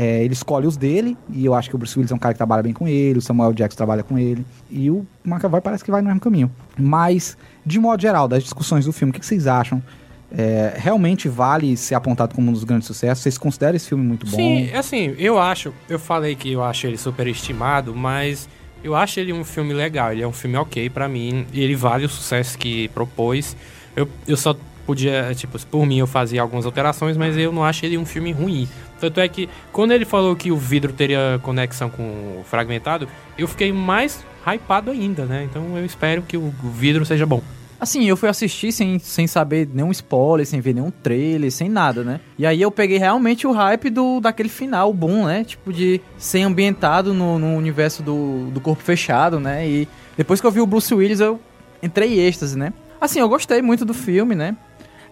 É, 0.00 0.22
ele 0.22 0.32
escolhe 0.32 0.64
os 0.64 0.76
dele, 0.76 1.18
e 1.28 1.44
eu 1.44 1.54
acho 1.54 1.68
que 1.68 1.74
o 1.74 1.78
Bruce 1.78 1.98
Willis 1.98 2.12
é 2.12 2.14
um 2.14 2.18
cara 2.20 2.32
que 2.32 2.38
trabalha 2.38 2.62
bem 2.62 2.72
com 2.72 2.86
ele, 2.86 3.18
o 3.18 3.20
Samuel 3.20 3.52
Jackson 3.52 3.76
trabalha 3.76 4.04
com 4.04 4.16
ele, 4.16 4.46
e 4.70 4.88
o 4.88 5.04
McAvoy 5.24 5.60
parece 5.60 5.82
que 5.82 5.90
vai 5.90 6.00
no 6.00 6.06
mesmo 6.06 6.20
caminho. 6.20 6.48
Mas, 6.78 7.36
de 7.66 7.80
modo 7.80 8.00
geral, 8.00 8.28
das 8.28 8.44
discussões 8.44 8.84
do 8.84 8.92
filme, 8.92 9.10
o 9.10 9.12
que 9.12 9.18
que 9.18 9.26
vocês 9.26 9.48
acham? 9.48 9.82
É, 10.30 10.74
realmente 10.76 11.28
vale 11.28 11.76
ser 11.76 11.96
apontado 11.96 12.32
como 12.32 12.48
um 12.48 12.52
dos 12.52 12.62
grandes 12.62 12.86
sucessos? 12.86 13.24
Vocês 13.24 13.36
consideram 13.36 13.74
esse 13.74 13.88
filme 13.88 14.04
muito 14.04 14.24
bom? 14.24 14.36
Sim, 14.36 14.70
assim, 14.72 15.16
eu 15.18 15.36
acho, 15.36 15.74
eu 15.88 15.98
falei 15.98 16.36
que 16.36 16.52
eu 16.52 16.62
acho 16.62 16.86
ele 16.86 16.96
superestimado, 16.96 17.92
mas 17.92 18.48
eu 18.84 18.94
acho 18.94 19.18
ele 19.18 19.32
um 19.32 19.42
filme 19.42 19.74
legal, 19.74 20.12
ele 20.12 20.22
é 20.22 20.28
um 20.28 20.32
filme 20.32 20.56
ok 20.56 20.88
pra 20.90 21.08
mim, 21.08 21.44
e 21.52 21.60
ele 21.60 21.74
vale 21.74 22.04
o 22.04 22.08
sucesso 22.08 22.56
que 22.56 22.86
propôs. 22.90 23.56
Eu, 23.96 24.08
eu 24.28 24.36
só 24.36 24.54
podia, 24.88 25.34
tipo, 25.34 25.58
por 25.66 25.84
mim 25.84 25.98
eu 25.98 26.06
fazia 26.06 26.40
algumas 26.40 26.64
alterações, 26.64 27.14
mas 27.14 27.36
eu 27.36 27.52
não 27.52 27.62
acho 27.62 27.84
ele 27.84 27.98
um 27.98 28.06
filme 28.06 28.32
ruim. 28.32 28.66
Tanto 28.98 29.20
é 29.20 29.28
que 29.28 29.46
quando 29.70 29.92
ele 29.92 30.06
falou 30.06 30.34
que 30.34 30.50
o 30.50 30.56
vidro 30.56 30.94
teria 30.94 31.38
conexão 31.42 31.90
com 31.90 32.02
o 32.40 32.44
fragmentado, 32.48 33.06
eu 33.36 33.46
fiquei 33.46 33.70
mais 33.70 34.24
hypado 34.46 34.90
ainda, 34.90 35.26
né? 35.26 35.44
Então 35.44 35.76
eu 35.76 35.84
espero 35.84 36.22
que 36.22 36.38
o 36.38 36.50
vidro 36.72 37.04
seja 37.04 37.26
bom. 37.26 37.42
Assim, 37.78 38.06
eu 38.06 38.16
fui 38.16 38.30
assistir 38.30 38.72
sem, 38.72 38.98
sem 38.98 39.26
saber 39.26 39.68
nenhum 39.70 39.90
spoiler, 39.90 40.46
sem 40.46 40.58
ver 40.58 40.72
nenhum 40.72 40.90
trailer, 40.90 41.52
sem 41.52 41.68
nada, 41.68 42.02
né? 42.02 42.18
E 42.38 42.46
aí 42.46 42.62
eu 42.62 42.70
peguei 42.70 42.96
realmente 42.96 43.46
o 43.46 43.52
hype 43.52 43.90
do, 43.90 44.20
daquele 44.20 44.48
final 44.48 44.90
bom, 44.94 45.26
né? 45.26 45.44
Tipo, 45.44 45.70
de 45.70 46.00
ser 46.16 46.40
ambientado 46.40 47.12
no, 47.12 47.38
no 47.38 47.54
universo 47.56 48.02
do, 48.02 48.50
do 48.52 48.60
corpo 48.60 48.82
fechado, 48.82 49.38
né? 49.38 49.68
E 49.68 49.86
depois 50.16 50.40
que 50.40 50.46
eu 50.46 50.50
vi 50.50 50.62
o 50.62 50.66
Bruce 50.66 50.92
Willis, 50.94 51.20
eu 51.20 51.38
entrei 51.82 52.14
em 52.14 52.26
êxtase, 52.26 52.56
né? 52.56 52.72
Assim, 52.98 53.20
eu 53.20 53.28
gostei 53.28 53.60
muito 53.60 53.84
do 53.84 53.92
filme, 53.92 54.34
né? 54.34 54.56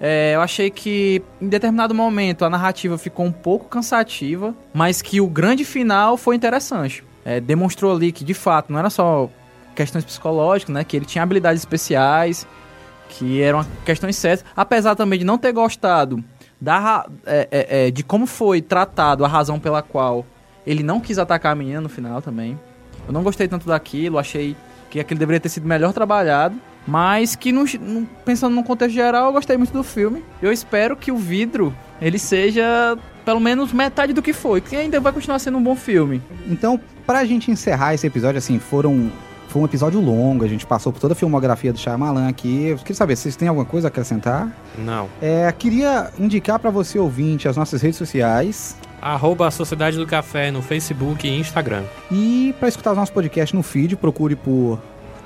É, 0.00 0.32
eu 0.34 0.40
achei 0.40 0.70
que 0.70 1.22
em 1.40 1.48
determinado 1.48 1.94
momento 1.94 2.44
a 2.44 2.50
narrativa 2.50 2.98
ficou 2.98 3.24
um 3.24 3.32
pouco 3.32 3.66
cansativa, 3.68 4.54
mas 4.74 5.00
que 5.00 5.20
o 5.20 5.26
grande 5.26 5.64
final 5.64 6.16
foi 6.16 6.36
interessante. 6.36 7.02
É, 7.24 7.40
demonstrou 7.40 7.94
ali 7.94 8.12
que 8.12 8.24
de 8.24 8.34
fato 8.34 8.72
não 8.72 8.78
era 8.78 8.90
só 8.90 9.28
questões 9.74 10.04
psicológicas, 10.04 10.74
né? 10.74 10.84
Que 10.84 10.96
ele 10.96 11.04
tinha 11.04 11.22
habilidades 11.22 11.60
especiais, 11.60 12.46
que 13.08 13.42
eram 13.42 13.64
questões 13.84 14.16
sérias. 14.16 14.44
Apesar 14.56 14.94
também 14.94 15.18
de 15.18 15.24
não 15.24 15.38
ter 15.38 15.52
gostado 15.52 16.22
da, 16.60 17.06
é, 17.24 17.48
é, 17.50 17.86
é, 17.86 17.90
de 17.90 18.02
como 18.02 18.26
foi 18.26 18.60
tratado 18.60 19.24
a 19.24 19.28
razão 19.28 19.58
pela 19.60 19.82
qual 19.82 20.24
ele 20.66 20.82
não 20.82 21.00
quis 21.00 21.18
atacar 21.18 21.52
a 21.52 21.54
menina 21.54 21.80
no 21.80 21.88
final 21.88 22.20
também. 22.20 22.58
Eu 23.06 23.12
não 23.12 23.22
gostei 23.22 23.46
tanto 23.46 23.66
daquilo, 23.66 24.18
achei 24.18 24.56
que 24.90 24.98
aquilo 24.98 25.20
deveria 25.20 25.38
ter 25.38 25.48
sido 25.48 25.66
melhor 25.66 25.92
trabalhado. 25.92 26.56
Mas 26.86 27.34
que, 27.34 27.50
no- 27.52 27.64
no- 27.80 28.06
pensando 28.24 28.54
num 28.54 28.62
contexto 28.62 28.94
geral, 28.94 29.26
eu 29.26 29.32
gostei 29.32 29.56
muito 29.56 29.72
do 29.72 29.82
filme. 29.82 30.24
Eu 30.40 30.52
espero 30.52 30.96
que 30.96 31.10
o 31.10 31.16
vidro, 31.16 31.74
ele 32.00 32.18
seja 32.18 32.96
pelo 33.24 33.40
menos 33.40 33.72
metade 33.72 34.12
do 34.12 34.22
que 34.22 34.32
foi. 34.32 34.60
Que 34.60 34.76
ainda 34.76 35.00
vai 35.00 35.12
continuar 35.12 35.38
sendo 35.40 35.58
um 35.58 35.62
bom 35.62 35.74
filme. 35.74 36.22
Então, 36.46 36.78
pra 37.04 37.24
gente 37.24 37.50
encerrar 37.50 37.94
esse 37.94 38.06
episódio, 38.06 38.38
assim, 38.38 38.58
foram. 38.58 39.10
Foi 39.48 39.62
um 39.62 39.64
episódio 39.64 40.00
longo, 40.00 40.44
a 40.44 40.48
gente 40.48 40.66
passou 40.66 40.92
por 40.92 40.98
toda 41.00 41.12
a 41.12 41.16
filmografia 41.16 41.72
do 41.72 41.78
Shyamalan 41.78 42.28
aqui. 42.28 42.66
Eu 42.66 42.76
queria 42.78 42.94
saber, 42.94 43.16
vocês 43.16 43.36
têm 43.36 43.48
alguma 43.48 43.64
coisa 43.64 43.86
a 43.86 43.88
acrescentar? 43.88 44.52
Não. 44.76 45.08
É, 45.22 45.50
queria 45.56 46.10
indicar 46.18 46.58
pra 46.58 46.68
você, 46.70 46.98
ouvinte, 46.98 47.48
as 47.48 47.56
nossas 47.56 47.80
redes 47.80 47.96
sociais. 47.96 48.76
Arroba 49.00 49.46
a 49.46 49.50
Sociedade 49.50 49.96
do 49.96 50.06
Café 50.06 50.50
no 50.50 50.60
Facebook 50.60 51.26
e 51.26 51.38
Instagram. 51.38 51.84
E 52.10 52.54
pra 52.58 52.68
escutar 52.68 52.90
os 52.90 52.96
nossos 52.96 53.14
podcasts 53.14 53.56
no 53.56 53.62
feed, 53.62 53.96
procure 53.96 54.34
por 54.34 54.80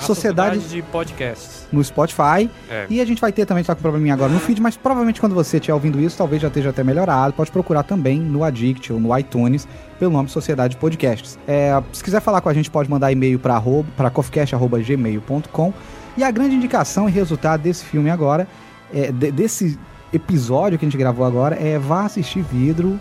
A 0.05 0.07
Sociedade 0.07 0.59
de 0.61 0.83
Podcasts. 0.83 1.67
no 1.73 1.83
Spotify. 1.85 2.51
É. 2.71 2.87
E 2.91 3.01
a 3.01 3.05
gente 3.05 3.21
vai 3.21 3.31
ter 3.33 3.47
também, 3.47 3.63
tá 3.63 3.75
com 3.75 3.83
probleminha 3.83 4.15
agora 4.15 4.33
no 4.33 4.41
feed, 4.41 4.61
mas 4.61 4.77
provavelmente 4.77 5.21
quando 5.21 5.35
você 5.35 5.59
estiver 5.59 5.75
ouvindo 5.75 6.01
isso, 6.01 6.17
talvez 6.17 6.41
já 6.43 6.49
esteja 6.49 6.71
até 6.71 6.83
melhorado. 6.83 7.33
Pode 7.35 7.51
procurar 7.51 7.83
também 7.83 8.19
no 8.19 8.43
Addict 8.45 8.93
ou 8.93 8.99
no 9.01 9.17
iTunes, 9.19 9.67
pelo 9.99 10.11
nome 10.13 10.29
Sociedade 10.29 10.77
Podcasts. 10.77 11.39
É, 11.47 11.81
se 11.93 12.03
quiser 12.03 12.21
falar 12.21 12.41
com 12.41 12.49
a 12.49 12.55
gente, 12.55 12.71
pode 12.71 12.91
mandar 12.91 13.13
e-mail 13.13 13.39
para 13.39 13.61
para 13.97 14.11
coffeecast.gmail.com. 14.11 15.73
E 16.17 16.25
a 16.25 16.31
grande 16.31 16.55
indicação 16.57 17.09
e 17.09 17.13
resultado 17.13 17.61
desse 17.63 17.85
filme 17.85 18.11
agora, 18.11 18.47
é, 18.93 19.13
de- 19.13 19.31
desse 19.31 19.79
episódio 20.13 20.79
que 20.79 20.85
a 20.85 20.89
gente 20.89 20.99
gravou 20.99 21.25
agora, 21.25 21.55
é 21.57 21.79
vá 21.79 22.05
assistir 22.05 22.43
Vidro. 22.43 22.99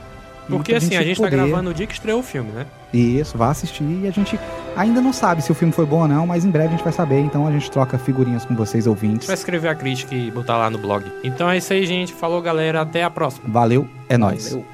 Porque 0.57 0.75
assim, 0.75 0.95
a 0.95 1.01
gente 1.03 1.17
tá 1.17 1.23
poder- 1.23 1.35
gravando 1.37 1.69
no 1.69 1.73
dia 1.73 1.85
que 1.87 1.93
estreou 1.93 2.19
o 2.19 2.23
filme, 2.23 2.51
né? 2.51 2.65
Isso, 2.93 3.37
vá 3.37 3.49
assistir 3.49 3.83
e 3.83 4.07
a 4.07 4.11
gente 4.11 4.39
ainda 4.75 4.99
não 4.99 5.13
sabe 5.13 5.43
se 5.43 5.51
o 5.51 5.55
filme 5.55 5.71
foi 5.73 5.85
bom 5.85 6.01
ou 6.01 6.07
não, 6.07 6.25
mas 6.25 6.43
em 6.43 6.49
breve 6.49 6.69
a 6.69 6.71
gente 6.71 6.83
vai 6.83 6.91
saber, 6.93 7.19
então 7.19 7.45
a 7.47 7.51
gente 7.51 7.69
troca 7.69 7.97
figurinhas 7.97 8.45
com 8.45 8.55
vocês 8.55 8.87
ouvintes. 8.87 9.27
vai 9.27 9.35
escrever 9.35 9.67
a 9.67 9.75
crítica 9.75 10.15
e 10.15 10.31
botar 10.31 10.57
lá 10.57 10.69
no 10.69 10.77
blog. 10.77 11.05
Então 11.23 11.49
é 11.49 11.57
isso 11.57 11.71
aí, 11.71 11.85
gente. 11.85 12.11
Falou, 12.13 12.41
galera. 12.41 12.81
Até 12.81 13.03
a 13.03 13.09
próxima. 13.09 13.43
Valeu, 13.47 13.87
é 14.07 14.17
nóis. 14.17 14.49
Valeu. 14.49 14.65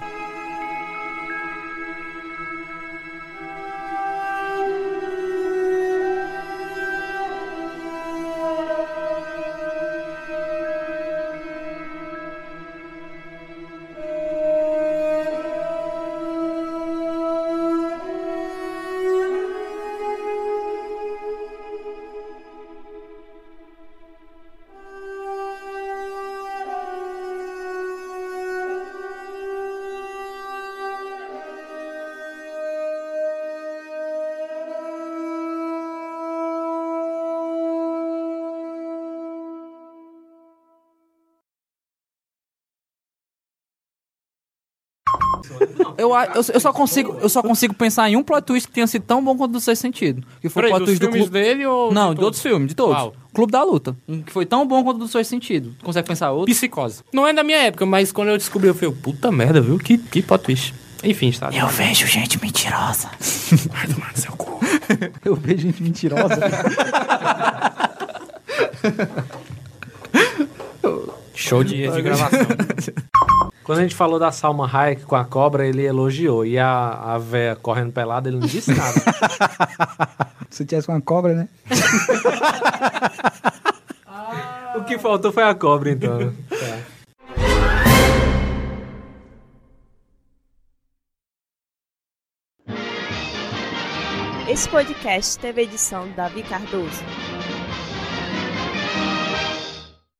Eu, 46.05 46.15
eu, 46.35 46.45
eu 46.53 46.59
só 46.59 46.71
consigo, 46.71 47.17
eu 47.21 47.29
só 47.29 47.41
consigo 47.41 47.73
pensar 47.73 48.09
em 48.09 48.15
um 48.15 48.23
plot 48.23 48.43
twist 48.45 48.67
que 48.67 48.73
tenha 48.73 48.87
sido 48.87 49.03
tão 49.03 49.23
bom 49.23 49.35
quanto 49.35 49.51
o 49.51 49.53
do 49.53 49.59
Sexto 49.59 49.81
Sentido. 49.81 50.25
Que 50.41 50.49
foi 50.49 50.63
Peraí, 50.63 50.73
o 50.73 50.75
plot 50.77 50.85
dos 50.91 50.99
twist 50.99 50.99
do 50.99 51.11
filmes 51.11 51.29
clube. 51.29 51.43
dele 51.43 51.65
ou 51.65 51.91
Não, 51.93 52.13
de 52.13 52.19
de 52.19 52.23
outros 52.25 52.41
filmes, 52.41 52.69
de 52.69 52.75
todos. 52.75 52.95
Qual? 52.95 53.15
Clube 53.33 53.51
da 53.51 53.63
Luta. 53.63 53.95
Um 54.07 54.21
Que 54.21 54.31
foi 54.31 54.45
tão 54.45 54.65
bom 54.67 54.83
quanto 54.83 54.97
o 54.97 54.99
do 54.99 55.07
Sexto 55.07 55.29
Sentido. 55.31 55.75
Consegue 55.83 56.07
pensar 56.07 56.31
outro? 56.31 56.53
Psicose. 56.53 57.03
Não 57.11 57.27
é 57.27 57.33
da 57.33 57.43
minha 57.43 57.57
época, 57.59 57.85
mas 57.85 58.11
quando 58.11 58.29
eu 58.29 58.37
descobri, 58.37 58.67
eu 58.69 58.75
falei, 58.75 58.93
puta 58.95 59.31
merda, 59.31 59.59
viu? 59.61 59.77
Que, 59.77 59.97
que 59.97 60.21
plot 60.21 60.43
twist. 60.43 60.73
Enfim, 61.03 61.27
está. 61.29 61.49
Eu 61.51 61.67
vejo 61.67 62.07
gente 62.07 62.41
mentirosa. 62.41 63.09
Vai 63.71 63.87
tomar 63.87 64.11
no 64.11 64.17
seu 64.17 64.31
cu. 64.31 64.59
Eu 65.23 65.35
vejo 65.35 65.61
gente 65.63 65.83
mentirosa. 65.83 66.39
Show 71.35 71.63
de, 71.63 71.87
de 71.89 72.01
gravação. 72.01 72.39
Quando 73.65 73.79
a 73.79 73.81
gente 73.81 73.95
falou 73.95 74.19
da 74.19 74.31
Salma 74.31 74.69
Hayek 74.71 75.05
com 75.05 75.15
a 75.15 75.25
cobra, 75.25 75.65
ele 75.65 75.83
elogiou. 75.83 76.45
E 76.45 76.59
a, 76.59 77.15
a 77.15 77.17
véia 77.17 77.55
correndo 77.55 77.91
pelada, 77.91 78.29
ele 78.29 78.37
não 78.37 78.45
disse 78.45 78.71
nada. 78.71 79.01
Se 80.51 80.63
tivesse 80.63 80.87
uma 80.87 81.01
cobra, 81.01 81.33
né? 81.33 81.49
o 84.77 84.83
que 84.83 84.99
faltou 84.99 85.31
foi 85.31 85.41
a 85.41 85.55
cobra, 85.55 85.89
então. 85.89 86.31
Tá. 86.47 86.77
Esse 94.47 94.69
podcast 94.69 95.39
teve 95.39 95.63
edição 95.63 96.07
Davi 96.15 96.43
Cardoso. 96.43 97.01